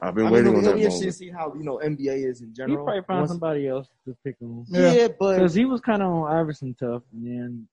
I've 0.00 0.14
been 0.14 0.26
I 0.26 0.30
mean, 0.30 0.34
waiting 0.34 0.46
it'll, 0.48 0.58
on 0.58 0.64
it'll 0.64 0.72
that 0.72 0.78
be 0.78 0.84
interesting 0.84 1.08
to 1.08 1.12
see 1.12 1.30
how 1.30 1.52
you 1.56 1.64
know 1.64 1.80
NBA 1.82 2.30
is 2.30 2.40
in 2.42 2.54
general. 2.54 2.78
He 2.78 2.84
probably 2.84 3.02
find 3.02 3.20
Once- 3.20 3.30
somebody 3.30 3.68
else 3.68 3.88
to 4.06 4.16
pick 4.24 4.36
on. 4.42 4.64
Yeah, 4.68 5.08
but 5.18 5.36
Because 5.36 5.54
he 5.54 5.64
was 5.64 5.80
kind 5.80 6.02
of 6.02 6.10
on 6.12 6.32
Iverson 6.32 6.74
tough, 6.78 7.02
and 7.12 7.26
then 7.26 7.68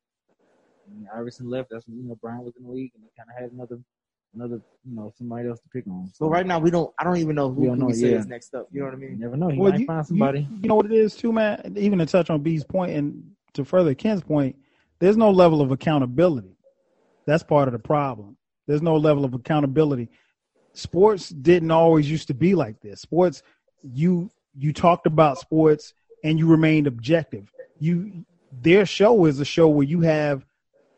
when 0.93 1.07
Iverson 1.15 1.49
left. 1.49 1.69
That's 1.71 1.87
when 1.87 1.97
you 1.97 2.03
know 2.03 2.17
Brian 2.21 2.43
was 2.43 2.53
in 2.57 2.63
the 2.63 2.71
league, 2.71 2.91
and 2.95 3.03
he 3.03 3.09
kind 3.17 3.29
of 3.29 3.41
had 3.41 3.51
another, 3.51 3.79
another, 4.35 4.61
you 4.87 4.95
know, 4.95 5.11
somebody 5.17 5.47
else 5.49 5.59
to 5.61 5.69
pick 5.69 5.85
on. 5.87 6.09
So 6.13 6.27
right 6.27 6.45
now 6.45 6.59
we 6.59 6.71
don't. 6.71 6.93
I 6.99 7.03
don't 7.03 7.17
even 7.17 7.35
know 7.35 7.49
who, 7.51 7.61
We 7.61 7.67
don't 7.67 7.79
who 7.79 7.85
we 7.87 7.91
know, 7.93 7.97
say 7.97 8.11
yeah. 8.11 8.17
is 8.19 8.27
next 8.27 8.53
up. 8.55 8.67
You 8.71 8.79
know 8.81 8.85
what 8.87 8.93
I 8.95 8.97
mean? 8.97 9.11
You 9.11 9.17
never 9.17 9.37
know. 9.37 9.49
He 9.49 9.59
Well, 9.59 9.71
might 9.71 9.79
you- 9.81 9.85
find 9.85 10.05
somebody. 10.05 10.39
You, 10.41 10.57
you 10.63 10.69
know 10.69 10.75
what 10.75 10.85
it 10.85 10.91
is 10.93 11.15
too, 11.15 11.31
man. 11.33 11.73
Even 11.77 11.99
to 11.99 12.05
touch 12.05 12.29
on 12.29 12.41
B's 12.41 12.63
point 12.63 12.91
and 12.91 13.23
to 13.53 13.63
further 13.65 13.93
Ken's 13.93 14.21
point, 14.23 14.55
there's 14.99 15.17
no 15.17 15.31
level 15.31 15.61
of 15.61 15.71
accountability. 15.71 16.55
That's 17.25 17.43
part 17.43 17.67
of 17.67 17.71
the 17.73 17.79
problem. 17.79 18.37
There's 18.67 18.81
no 18.81 18.95
level 18.97 19.25
of 19.25 19.33
accountability. 19.33 20.09
Sports 20.73 21.29
didn't 21.29 21.71
always 21.71 22.09
used 22.09 22.27
to 22.27 22.33
be 22.33 22.55
like 22.55 22.81
this. 22.81 23.01
Sports, 23.01 23.43
you 23.83 24.29
you 24.55 24.71
talked 24.73 25.05
about 25.07 25.37
sports 25.39 25.93
and 26.23 26.39
you 26.39 26.47
remained 26.47 26.87
objective. 26.87 27.51
You 27.79 28.25
their 28.61 28.85
show 28.85 29.25
is 29.25 29.39
a 29.39 29.45
show 29.45 29.67
where 29.67 29.85
you 29.85 30.01
have 30.01 30.45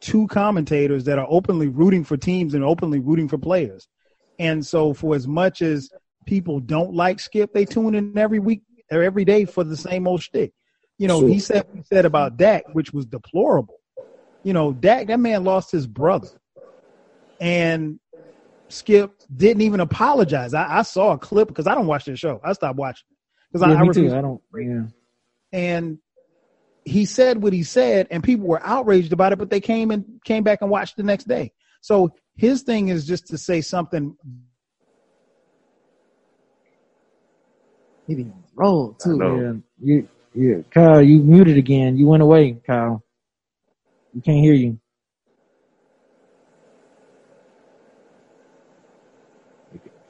two 0.05 0.27
commentators 0.27 1.03
that 1.05 1.17
are 1.17 1.25
openly 1.29 1.67
rooting 1.67 2.03
for 2.03 2.15
teams 2.15 2.53
and 2.53 2.63
openly 2.63 2.99
rooting 2.99 3.27
for 3.27 3.39
players. 3.39 3.87
And 4.37 4.63
so 4.65 4.93
for 4.93 5.15
as 5.15 5.27
much 5.27 5.63
as 5.63 5.89
people 6.25 6.59
don't 6.59 6.93
like 6.93 7.19
Skip, 7.19 7.53
they 7.53 7.65
tune 7.65 7.95
in 7.95 8.15
every 8.17 8.37
week 8.39 8.61
or 8.91 9.01
every 9.01 9.25
day 9.25 9.45
for 9.45 9.63
the 9.63 9.75
same 9.75 10.07
old 10.07 10.21
shtick. 10.21 10.53
You 10.99 11.07
know, 11.07 11.21
Sure. 11.21 11.29
he 11.29 11.39
said 11.39 11.65
he 11.73 11.81
said 11.83 12.05
about 12.05 12.37
Dak, 12.37 12.65
which 12.73 12.93
was 12.93 13.05
deplorable. 13.07 13.79
You 14.43 14.53
know, 14.53 14.73
Dak, 14.73 15.07
that 15.07 15.19
man 15.19 15.43
lost 15.43 15.71
his 15.71 15.87
brother. 15.87 16.29
And 17.39 17.99
Skip 18.69 19.11
didn't 19.35 19.61
even 19.61 19.79
apologize. 19.79 20.53
I, 20.53 20.79
I 20.79 20.81
saw 20.83 21.13
a 21.13 21.17
clip 21.17 21.47
because 21.47 21.65
I 21.67 21.73
don't 21.73 21.87
watch 21.87 22.05
this 22.05 22.19
show. 22.19 22.39
I 22.43 22.53
stopped 22.53 22.77
watching 22.77 23.07
because 23.51 23.67
Yeah, 23.67 23.75
I, 23.75 23.79
I 23.79 23.81
refuse 23.87 24.11
too. 24.11 24.17
I 24.17 24.21
don't. 24.21 24.41
Yeah. 24.53 24.83
and 25.51 25.97
he 26.85 27.05
said 27.05 27.41
what 27.41 27.51
he 27.51 27.63
said 27.63 28.07
and 28.11 28.23
people 28.23 28.47
were 28.47 28.65
outraged 28.65 29.11
about 29.11 29.33
it 29.33 29.39
but 29.39 29.49
they 29.49 29.59
came 29.59 29.91
and 29.91 30.05
came 30.23 30.43
back 30.43 30.61
and 30.61 30.69
watched 30.69 30.95
the 30.95 31.03
next 31.03 31.27
day 31.27 31.51
so 31.81 32.09
his 32.35 32.61
thing 32.61 32.89
is 32.89 33.05
just 33.05 33.27
to 33.27 33.37
say 33.37 33.59
something 33.61 34.15
He 38.07 38.15
be 38.15 38.23
on 38.23 38.27
the 38.27 38.33
roll 38.55 38.93
too. 38.93 39.17
know. 39.17 39.39
Yeah. 39.39 39.53
You. 39.81 40.09
Yeah. 40.33 40.61
Kyle, 40.69 41.01
you 41.01 41.19
muted 41.19 41.57
again. 41.57 41.97
You 41.97 42.07
went 42.07 42.21
away, 42.21 42.57
Kyle. 42.65 43.03
We 44.13 44.21
can't 44.21 44.43
hear 44.43 44.53
you. 44.53 44.79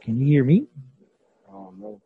Can 0.01 0.19
you 0.19 0.25
hear 0.25 0.43
me? 0.43 0.67
I 1.47 1.53
don't 1.53 1.79
know. 1.79 2.01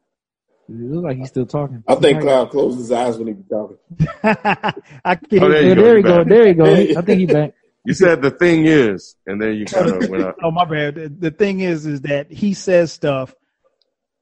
It 0.49 0.58
looks 0.69 1.03
like 1.05 1.17
he's 1.17 1.29
still 1.29 1.45
talking. 1.45 1.83
I 1.87 1.95
think 1.95 2.21
Cloud 2.21 2.51
closed 2.51 2.77
his 2.79 2.91
eyes 2.91 3.17
when 3.17 3.27
he 3.27 3.33
was 3.33 3.45
talking. 3.49 3.77
i 5.05 5.15
can 5.15 5.43
Oh, 5.43 5.49
there 5.49 5.63
Yeah, 5.63 5.69
you 5.69 5.75
go. 5.75 5.81
there 5.83 5.95
he 5.95 5.97
you 5.97 6.03
go. 6.03 6.23
There 6.65 6.81
you 6.81 6.93
go. 6.93 6.99
I 6.99 7.03
think 7.03 7.19
he 7.19 7.25
back. 7.25 7.53
You 7.85 7.93
said 7.93 8.21
the 8.21 8.29
thing 8.29 8.65
is, 8.65 9.15
and 9.25 9.41
then 9.41 9.53
you 9.55 9.65
kind 9.65 9.89
of 9.89 10.09
went 10.09 10.23
out. 10.23 10.35
oh 10.43 10.51
my 10.51 10.65
bad 10.65 10.95
the, 10.95 11.09
the 11.09 11.31
thing 11.31 11.61
is 11.61 11.85
is 11.85 12.01
that 12.01 12.29
he 12.29 12.53
says 12.53 12.91
stuff 12.91 13.33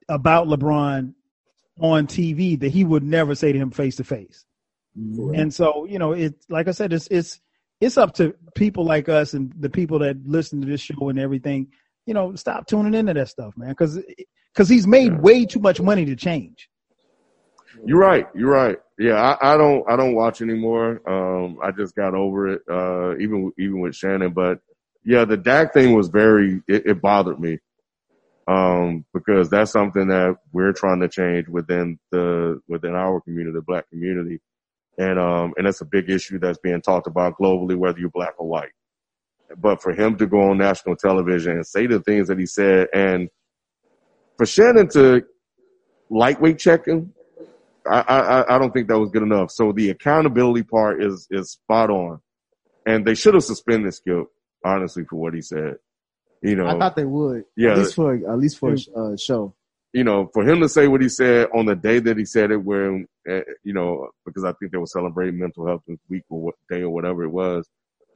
about 0.08 0.46
lebron 0.46 1.14
on 1.80 2.06
tv 2.06 2.58
that 2.60 2.70
he 2.70 2.84
would 2.84 3.02
never 3.02 3.34
say 3.34 3.52
to 3.52 3.58
him 3.58 3.70
face 3.70 3.96
to 3.96 4.04
face 4.04 4.44
and 4.96 5.52
so 5.52 5.84
you 5.86 5.98
know 5.98 6.12
it's 6.12 6.46
like 6.48 6.66
i 6.66 6.70
said 6.70 6.92
it's 6.92 7.08
it's 7.10 7.40
it's 7.80 7.98
up 7.98 8.14
to 8.14 8.34
people 8.54 8.84
like 8.84 9.08
us 9.08 9.34
and 9.34 9.52
the 9.58 9.68
people 9.70 9.98
that 9.98 10.16
listen 10.24 10.60
to 10.60 10.66
this 10.66 10.80
show 10.80 11.08
and 11.08 11.18
everything 11.18 11.68
you 12.08 12.14
know 12.14 12.34
stop 12.34 12.66
tuning 12.66 12.94
into 12.94 13.12
that 13.12 13.28
stuff 13.28 13.54
man 13.56 13.68
because 13.68 14.00
because 14.54 14.68
he's 14.68 14.86
made 14.86 15.20
way 15.20 15.44
too 15.44 15.60
much 15.60 15.80
money 15.80 16.06
to 16.06 16.16
change 16.16 16.68
You're 17.84 18.00
right. 18.00 18.26
You're 18.34 18.50
right. 18.50 18.78
Yeah, 18.98 19.14
I, 19.14 19.54
I 19.54 19.56
don't 19.56 19.84
I 19.88 19.96
don't 19.96 20.14
watch 20.14 20.40
anymore. 20.42 21.00
Um, 21.08 21.58
I 21.62 21.70
just 21.70 21.94
got 21.94 22.14
over 22.14 22.48
it. 22.54 22.62
Uh, 22.68 23.16
even 23.18 23.52
even 23.58 23.80
with 23.80 23.94
Shannon, 23.94 24.32
but 24.32 24.58
yeah, 25.04 25.24
the 25.24 25.36
Dak 25.36 25.72
thing 25.74 25.94
was 25.94 26.08
very 26.08 26.62
it, 26.66 26.86
it 26.86 27.02
bothered 27.02 27.38
me. 27.38 27.58
Um, 28.48 29.04
because 29.12 29.50
that's 29.50 29.70
something 29.70 30.08
that 30.08 30.36
we're 30.52 30.72
trying 30.72 31.00
to 31.00 31.08
change 31.08 31.48
within 31.48 31.98
the 32.10 32.60
within 32.66 32.94
our 32.94 33.20
community, 33.20 33.54
the 33.54 33.62
black 33.62 33.88
community, 33.90 34.40
and 34.96 35.18
um, 35.18 35.52
and 35.56 35.66
that's 35.66 35.82
a 35.82 35.84
big 35.84 36.10
issue 36.10 36.38
that's 36.38 36.58
being 36.58 36.80
talked 36.80 37.06
about 37.06 37.38
globally, 37.38 37.76
whether 37.76 38.00
you're 38.00 38.08
black 38.10 38.34
or 38.38 38.48
white. 38.48 38.72
But 39.56 39.82
for 39.82 39.92
him 39.92 40.16
to 40.18 40.26
go 40.26 40.50
on 40.50 40.58
national 40.58 40.96
television 40.96 41.52
and 41.52 41.66
say 41.66 41.86
the 41.86 42.00
things 42.00 42.28
that 42.28 42.38
he 42.38 42.46
said, 42.46 42.88
and 42.92 43.28
for 44.36 44.46
Shannon 44.46 44.88
to 44.90 45.24
lightweight 46.10 46.58
check 46.58 46.86
him, 46.86 47.14
I, 47.86 48.00
I, 48.00 48.54
I 48.54 48.58
don't 48.58 48.72
think 48.72 48.88
that 48.88 48.98
was 48.98 49.10
good 49.10 49.22
enough. 49.22 49.50
So 49.50 49.72
the 49.72 49.90
accountability 49.90 50.62
part 50.62 51.02
is, 51.02 51.26
is 51.30 51.52
spot 51.52 51.90
on. 51.90 52.20
And 52.86 53.06
they 53.06 53.14
should 53.14 53.34
have 53.34 53.44
suspended 53.44 53.94
Skip, 53.94 54.26
honestly, 54.64 55.04
for 55.04 55.16
what 55.16 55.34
he 55.34 55.42
said. 55.42 55.76
You 56.42 56.56
know, 56.56 56.66
I 56.66 56.78
thought 56.78 56.96
they 56.96 57.04
would. 57.04 57.44
Yeah. 57.56 57.72
At 57.72 57.78
least 57.78 57.94
for 57.94 58.14
at 58.14 58.38
least 58.38 58.58
for 58.58 58.72
a 58.72 58.98
uh, 58.98 59.16
show. 59.16 59.54
you 59.92 60.04
know, 60.04 60.30
for 60.32 60.48
him 60.48 60.60
to 60.60 60.68
say 60.68 60.86
what 60.88 61.00
he 61.00 61.08
said 61.08 61.48
on 61.54 61.66
the 61.66 61.74
day 61.74 61.98
that 61.98 62.16
he 62.16 62.24
said 62.24 62.50
it, 62.50 62.62
where, 62.62 63.04
uh, 63.28 63.40
you 63.64 63.72
know, 63.72 64.08
because 64.24 64.44
I 64.44 64.52
think 64.52 64.72
they 64.72 64.78
were 64.78 64.86
celebrating 64.86 65.38
mental 65.38 65.66
health 65.66 65.82
week 66.08 66.24
or 66.28 66.40
what 66.40 66.54
day 66.70 66.82
or 66.82 66.90
whatever 66.90 67.24
it 67.24 67.30
was, 67.30 67.68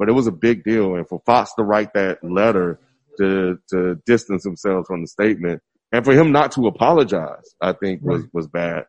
but 0.02 0.08
it 0.08 0.14
was 0.14 0.26
a 0.26 0.32
big 0.32 0.64
deal. 0.64 0.96
And 0.96 1.08
for 1.08 1.22
Fox 1.24 1.54
to 1.54 1.62
write 1.62 1.94
that 1.94 2.24
letter 2.24 2.80
to, 3.18 3.56
to 3.68 3.94
distance 4.04 4.42
themselves 4.42 4.88
from 4.88 5.02
the 5.02 5.06
statement 5.06 5.62
and 5.92 6.04
for 6.04 6.12
him 6.12 6.32
not 6.32 6.50
to 6.52 6.66
apologize, 6.66 7.54
I 7.60 7.72
think 7.72 8.02
was, 8.02 8.24
was 8.32 8.48
bad. 8.48 8.86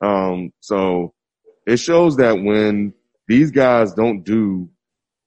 Um, 0.00 0.52
so 0.58 1.14
it 1.68 1.76
shows 1.76 2.16
that 2.16 2.42
when 2.42 2.94
these 3.28 3.52
guys 3.52 3.94
don't 3.94 4.24
do 4.24 4.68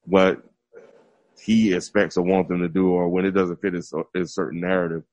what 0.04 0.44
he 1.40 1.74
expects 1.74 2.18
or 2.18 2.26
wants 2.26 2.50
them 2.50 2.60
to 2.60 2.68
do, 2.68 2.90
or 2.90 3.08
when 3.08 3.24
it 3.24 3.32
doesn't 3.32 3.62
fit 3.62 3.76
his, 3.76 3.94
his 4.14 4.36
certain 4.36 4.60
narrative, 4.60 5.04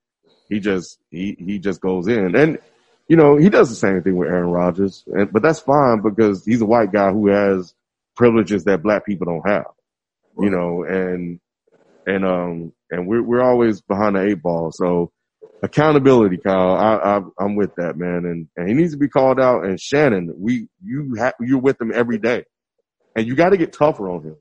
he 0.49 0.59
just 0.59 0.99
he 1.09 1.37
he 1.39 1.61
just 1.61 1.81
goes 1.81 2.09
in. 2.09 2.35
And 2.35 2.59
you 3.07 3.15
know, 3.15 3.37
he 3.37 3.49
does 3.49 3.69
the 3.69 3.77
same 3.77 4.03
thing 4.03 4.17
with 4.17 4.29
Aaron 4.29 4.51
Rodgers, 4.51 5.05
and, 5.07 5.33
but 5.33 5.43
that's 5.43 5.61
fine 5.61 6.03
because 6.03 6.45
he's 6.45 6.63
a 6.63 6.67
white 6.67 6.91
guy 6.91 7.13
who 7.13 7.29
has 7.29 7.75
privileges 8.17 8.65
that 8.65 8.83
black 8.83 9.07
people 9.07 9.27
don't 9.27 9.49
have, 9.49 9.67
you 10.39 10.51
know, 10.51 10.85
and, 10.85 11.41
and, 12.07 12.25
um, 12.25 12.73
and 12.91 13.07
we're, 13.07 13.23
we're 13.23 13.43
always 13.43 13.81
behind 13.81 14.17
the 14.17 14.23
eight 14.23 14.43
ball. 14.43 14.71
So 14.73 15.11
accountability, 15.63 16.37
Kyle, 16.39 16.77
I, 16.77 16.95
I, 16.97 17.21
I'm 17.39 17.57
with 17.57 17.75
that, 17.77 17.97
man. 17.97 18.25
And, 18.25 18.49
and 18.57 18.69
he 18.69 18.75
needs 18.75 18.93
to 18.93 18.99
be 18.99 19.09
called 19.09 19.41
out. 19.41 19.65
And 19.65 19.81
Shannon, 19.81 20.33
we, 20.37 20.69
you 20.83 21.15
have, 21.19 21.35
you're 21.41 21.59
with 21.61 21.81
him 21.81 21.91
every 21.95 22.19
day 22.19 22.45
and 23.15 23.27
you 23.27 23.35
got 23.35 23.51
to 23.51 23.57
get 23.57 23.73
tougher 23.73 24.09
on 24.11 24.23
him. 24.23 24.37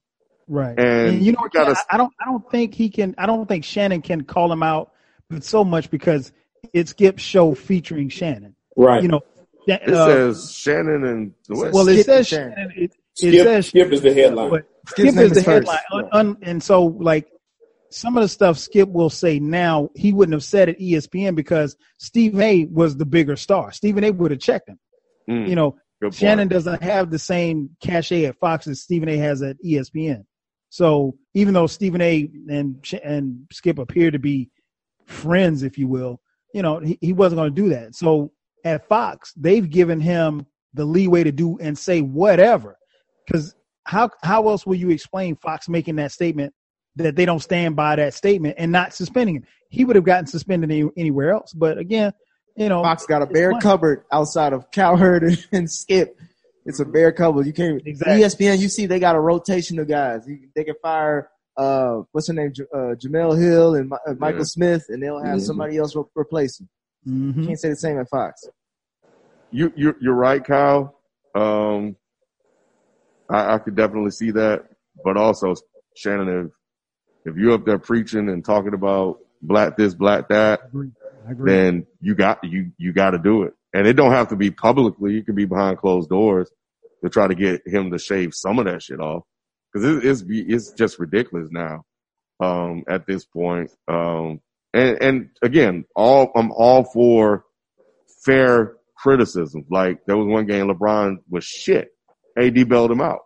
Right. 0.48 0.78
And 0.80 1.22
you 1.24 1.32
know, 1.32 1.40
you 1.44 1.50
gotta- 1.52 1.76
I 1.90 1.96
I 1.96 1.98
don't, 1.98 2.14
I 2.22 2.26
don't 2.26 2.52
think 2.52 2.76
he 2.76 2.90
can. 2.90 3.16
I 3.18 3.26
don't 3.26 3.48
think 3.48 3.64
Shannon 3.64 4.04
can 4.04 4.26
call 4.26 4.52
him 4.52 4.62
out, 4.62 4.92
but 5.28 5.44
so 5.44 5.64
much 5.64 5.90
because 5.90 6.32
it's 6.72 6.92
Skip's 6.92 7.24
show 7.24 7.56
featuring 7.56 8.10
Shannon. 8.10 8.56
Right. 8.78 9.02
You 9.02 9.08
know, 9.08 9.22
Sha- 9.68 9.80
It 9.82 9.90
uh, 9.92 10.06
says 10.06 10.52
Shannon 10.54 11.04
and 11.04 11.34
well, 11.50 11.88
it 11.88 11.94
Skip 11.94 12.06
says 12.06 12.28
Shannon. 12.28 12.54
Shannon. 12.56 12.74
It, 12.76 12.84
it 12.84 12.94
Skip, 13.16 13.44
says 13.44 13.68
Skip 13.70 13.92
is 13.92 14.02
the 14.02 14.14
headline. 14.14 14.50
but 14.52 14.68
Skip's 14.88 15.12
Skip 15.12 15.16
name 15.16 15.26
is 15.26 15.32
the 15.34 15.44
first. 15.44 15.68
headline, 15.70 15.80
Un- 15.92 16.10
un- 16.12 16.38
and 16.42 16.62
so 16.64 16.86
like 16.86 17.28
some 17.92 18.18
of 18.18 18.22
the 18.24 18.28
stuff 18.28 18.58
Skip 18.58 18.90
will 18.90 19.10
say 19.10 19.40
now, 19.40 19.90
he 19.96 20.12
wouldn't 20.14 20.34
have 20.34 20.44
said 20.44 20.70
at 20.70 20.80
ESPN 20.80 21.36
because 21.36 21.78
Stephen 21.98 22.42
A. 22.42 22.66
was 22.66 22.98
the 22.98 23.06
bigger 23.06 23.36
star. 23.36 23.72
Stephen 23.72 24.04
A. 24.04 24.12
would 24.12 24.32
have 24.32 24.40
checked 24.40 24.68
him. 24.70 24.80
Mm, 25.30 25.48
You 25.50 25.56
know, 25.56 25.72
good 26.02 26.08
point. 26.08 26.16
Shannon 26.16 26.48
doesn't 26.48 26.82
have 26.84 27.10
the 27.10 27.20
same 27.20 27.70
cachet 27.82 28.26
at 28.26 28.38
Fox 28.40 28.68
as 28.68 28.82
Stephen 28.82 29.08
A. 29.10 29.18
has 29.18 29.42
at 29.42 29.58
ESPN. 29.64 30.26
So 30.70 31.18
even 31.34 31.54
though 31.54 31.68
Stephen 31.68 32.02
A. 32.02 32.30
and 32.50 32.86
and 33.04 33.46
Skip 33.52 33.80
appear 33.80 34.12
to 34.12 34.20
be 34.20 34.50
friends, 35.06 35.64
if 35.64 35.78
you 35.78 35.88
will, 35.88 36.20
you 36.54 36.62
know, 36.62 36.80
he, 36.80 36.98
he 37.02 37.14
wasn't 37.14 37.38
going 37.38 37.54
to 37.56 37.62
do 37.62 37.70
that. 37.70 37.96
So 37.96 38.32
at 38.66 38.88
Fox, 38.88 39.32
they've 39.38 39.70
given 39.70 40.00
him 40.02 40.46
the 40.74 40.84
leeway 40.86 41.24
to 41.24 41.32
do 41.32 41.58
and 41.60 41.78
say 41.78 42.02
whatever. 42.02 42.78
Because 43.26 43.56
how 43.86 44.10
how 44.24 44.48
else 44.50 44.66
will 44.66 44.76
you 44.76 44.90
explain 44.90 45.36
Fox 45.38 45.70
making 45.70 45.96
that 45.98 46.12
statement 46.12 46.54
that 46.98 47.16
they 47.16 47.26
don't 47.26 47.40
stand 47.42 47.76
by 47.76 47.96
that 47.96 48.14
statement 48.14 48.56
and 48.58 48.72
not 48.72 48.94
suspending 48.94 49.38
him? 49.38 49.44
He 49.70 49.86
would 49.86 49.96
have 49.96 50.06
gotten 50.06 50.28
suspended 50.28 50.72
any, 50.72 50.90
anywhere 50.98 51.32
else. 51.32 51.54
But 51.54 51.78
again, 51.78 52.14
you 52.56 52.70
know, 52.70 52.84
Fox 52.84 53.06
got 53.06 53.22
a 53.22 53.26
bare 53.26 53.52
money. 53.52 53.62
cupboard 53.62 54.04
outside 54.12 54.54
of 54.54 54.70
Cowherd 54.72 55.24
and, 55.24 55.48
and 55.52 55.72
Skip. 55.72 56.18
It's 56.66 56.80
a 56.80 56.86
bare 56.86 57.12
cupboard. 57.12 57.46
You 57.46 57.54
can't. 57.54 57.82
Exactly. 57.86 58.22
ESPN, 58.24 58.60
you 58.60 58.70
see, 58.70 58.86
they 58.88 59.00
got 59.00 59.16
a 59.16 59.20
rotation 59.20 59.78
of 59.80 59.88
guys. 59.88 60.24
You, 60.28 60.48
they 60.56 60.64
can 60.64 60.76
fire. 60.82 61.30
Uh, 61.58 62.02
what's 62.12 62.28
her 62.28 62.34
name? 62.34 62.52
J- 62.54 62.64
Uh, 62.74 62.96
Jemele 62.96 63.40
Hill 63.40 63.76
and 63.76 63.90
Mi- 63.90 63.98
uh, 64.08 64.14
Michael 64.18 64.40
Yeah. 64.40 64.46
Smith, 64.46 64.86
and 64.90 65.02
they'll 65.04 65.24
have 65.24 65.42
somebody 65.42 65.78
else 65.78 65.96
re- 65.96 66.04
replace 66.16 66.60
him. 66.60 66.68
Mhm. 67.08 67.42
You 67.42 67.48
can't 67.48 67.60
say 67.60 67.70
the 67.70 67.76
same 67.76 68.00
at 68.00 68.10
Fox. 68.10 68.42
you 69.52 69.72
you're, 69.76 69.96
you're 70.02 70.16
right, 70.16 70.44
Kyle. 70.44 70.98
Um, 71.36 71.96
I, 73.30 73.56
I 73.56 73.58
could 73.60 73.76
definitely 73.76 74.12
see 74.12 74.32
that, 74.32 74.66
but 75.04 75.18
also 75.18 75.56
Shannon, 75.96 76.46
if 76.46 77.32
if 77.34 77.38
you're 77.38 77.54
up 77.54 77.66
there 77.66 77.80
preaching 77.80 78.30
and 78.30 78.46
talking 78.46 78.74
about 78.74 79.20
black 79.42 79.78
this, 79.78 79.94
black 79.94 80.30
that, 80.30 80.62
I 80.64 80.68
agree. 80.68 80.92
I 81.28 81.32
agree. 81.32 81.52
then 81.52 81.88
you 82.02 82.16
got 82.16 82.44
you 82.44 82.72
you 82.78 82.94
got 82.94 83.12
to 83.12 83.18
do 83.20 83.44
it, 83.44 83.54
and 83.74 83.88
it 83.88 83.94
don't 83.94 84.12
have 84.12 84.30
to 84.30 84.36
be 84.36 84.52
publicly. 84.52 85.18
It 85.18 85.26
can 85.26 85.36
be 85.36 85.46
behind 85.46 85.78
closed 85.78 86.10
doors 86.10 86.52
to 87.04 87.10
try 87.10 87.28
to 87.28 87.36
get 87.36 87.68
him 87.68 87.92
to 87.92 87.98
shave 87.98 88.34
some 88.34 88.60
of 88.60 88.66
that 88.66 88.82
shit 88.82 89.00
off 89.00 89.24
because 89.72 89.88
it, 89.88 90.06
it's 90.06 90.24
it's 90.28 90.72
just 90.74 91.00
ridiculous 91.00 91.50
now. 91.52 91.84
Um, 92.42 92.84
at 92.90 93.08
this 93.08 93.24
point, 93.24 93.72
um, 93.88 94.42
and 94.74 95.02
and 95.02 95.30
again, 95.42 95.86
all 95.96 96.32
I'm 96.36 96.52
all 96.52 96.84
for 96.84 97.46
fair 98.26 98.76
criticism. 98.98 99.66
Like 99.70 100.06
there 100.06 100.18
was 100.18 100.28
one 100.28 100.46
game 100.46 100.68
LeBron 100.68 101.18
was 101.30 101.46
shit. 101.46 101.95
AD 102.38 102.68
bailed 102.70 102.92
him 102.92 103.02
out. 103.02 103.22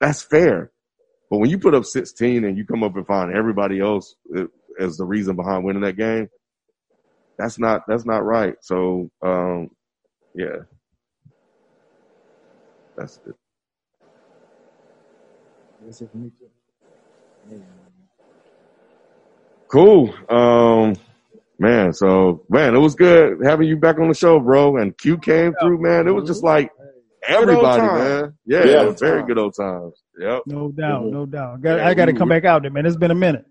That's 0.00 0.22
fair. 0.22 0.70
But 1.30 1.38
when 1.38 1.50
you 1.50 1.58
put 1.58 1.74
up 1.74 1.84
16 1.84 2.44
and 2.44 2.56
you 2.56 2.66
come 2.66 2.82
up 2.82 2.96
and 2.96 3.06
find 3.06 3.34
everybody 3.34 3.80
else 3.80 4.14
uh, 4.36 4.44
as 4.78 4.96
the 4.96 5.04
reason 5.04 5.36
behind 5.36 5.64
winning 5.64 5.82
that 5.82 5.96
game, 5.96 6.28
that's 7.38 7.58
not 7.58 7.82
that's 7.88 8.04
not 8.04 8.24
right. 8.24 8.54
So 8.60 9.10
um, 9.22 9.70
yeah, 10.34 10.58
that's 12.96 13.18
it. 13.26 13.34
Cool. 19.68 20.14
Um, 20.28 20.94
man, 21.58 21.92
so 21.92 22.44
man, 22.48 22.74
it 22.74 22.78
was 22.78 22.94
good 22.94 23.38
having 23.44 23.66
you 23.68 23.76
back 23.76 23.98
on 23.98 24.08
the 24.08 24.14
show, 24.14 24.38
bro. 24.38 24.76
And 24.76 24.96
Q 24.96 25.18
came 25.18 25.54
through, 25.60 25.82
man. 25.82 26.06
It 26.06 26.12
was 26.12 26.28
just 26.28 26.44
like 26.44 26.70
everybody, 27.26 27.82
man. 27.82 28.34
Yeah, 28.46 28.64
Yeah. 28.64 28.82
it 28.82 28.86
was 28.88 29.00
very 29.00 29.22
good 29.24 29.38
old 29.38 29.54
times. 29.56 29.94
Yep. 30.18 30.42
No 30.46 30.70
doubt, 30.70 31.04
Mhm. 31.04 31.12
no 31.12 31.26
doubt. 31.26 31.60
Got, 31.62 31.76
Yeah, 31.78 31.88
I 31.88 31.94
got 31.94 32.06
to 32.06 32.12
come 32.12 32.28
back 32.28 32.44
out 32.44 32.62
there, 32.62 32.70
man. 32.70 32.86
It's 32.86 32.96
been 32.96 33.10
a 33.10 33.14
minute 33.14 33.44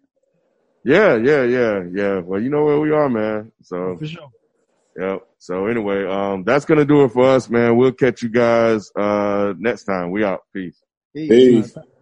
Yeah, 0.86 1.16
yeah, 1.16 1.44
yeah, 1.44 1.84
yeah. 1.94 2.20
Well, 2.20 2.42
you 2.42 2.50
know 2.50 2.64
where 2.66 2.80
we 2.80 2.92
are, 2.92 3.08
man. 3.10 3.52
So, 3.62 3.98
for 3.98 4.06
sure. 4.06 4.30
yep. 4.98 5.22
So 5.40 5.68
anyway, 5.68 6.06
um, 6.06 6.44
that's 6.44 6.66
gonna 6.66 6.86
do 6.86 7.04
it 7.06 7.10
for 7.12 7.26
us, 7.26 7.50
man. 7.50 7.76
We'll 7.78 7.92
catch 7.94 8.22
you 8.24 8.30
guys 8.30 8.92
uh 8.98 9.54
next 9.58 9.86
time. 9.86 10.12
We 10.12 10.24
out. 10.24 10.42
Peace. 10.54 10.82
Peace. 11.16 11.30
Peace. 11.30 11.78
All 11.78 11.84
right. 11.84 11.93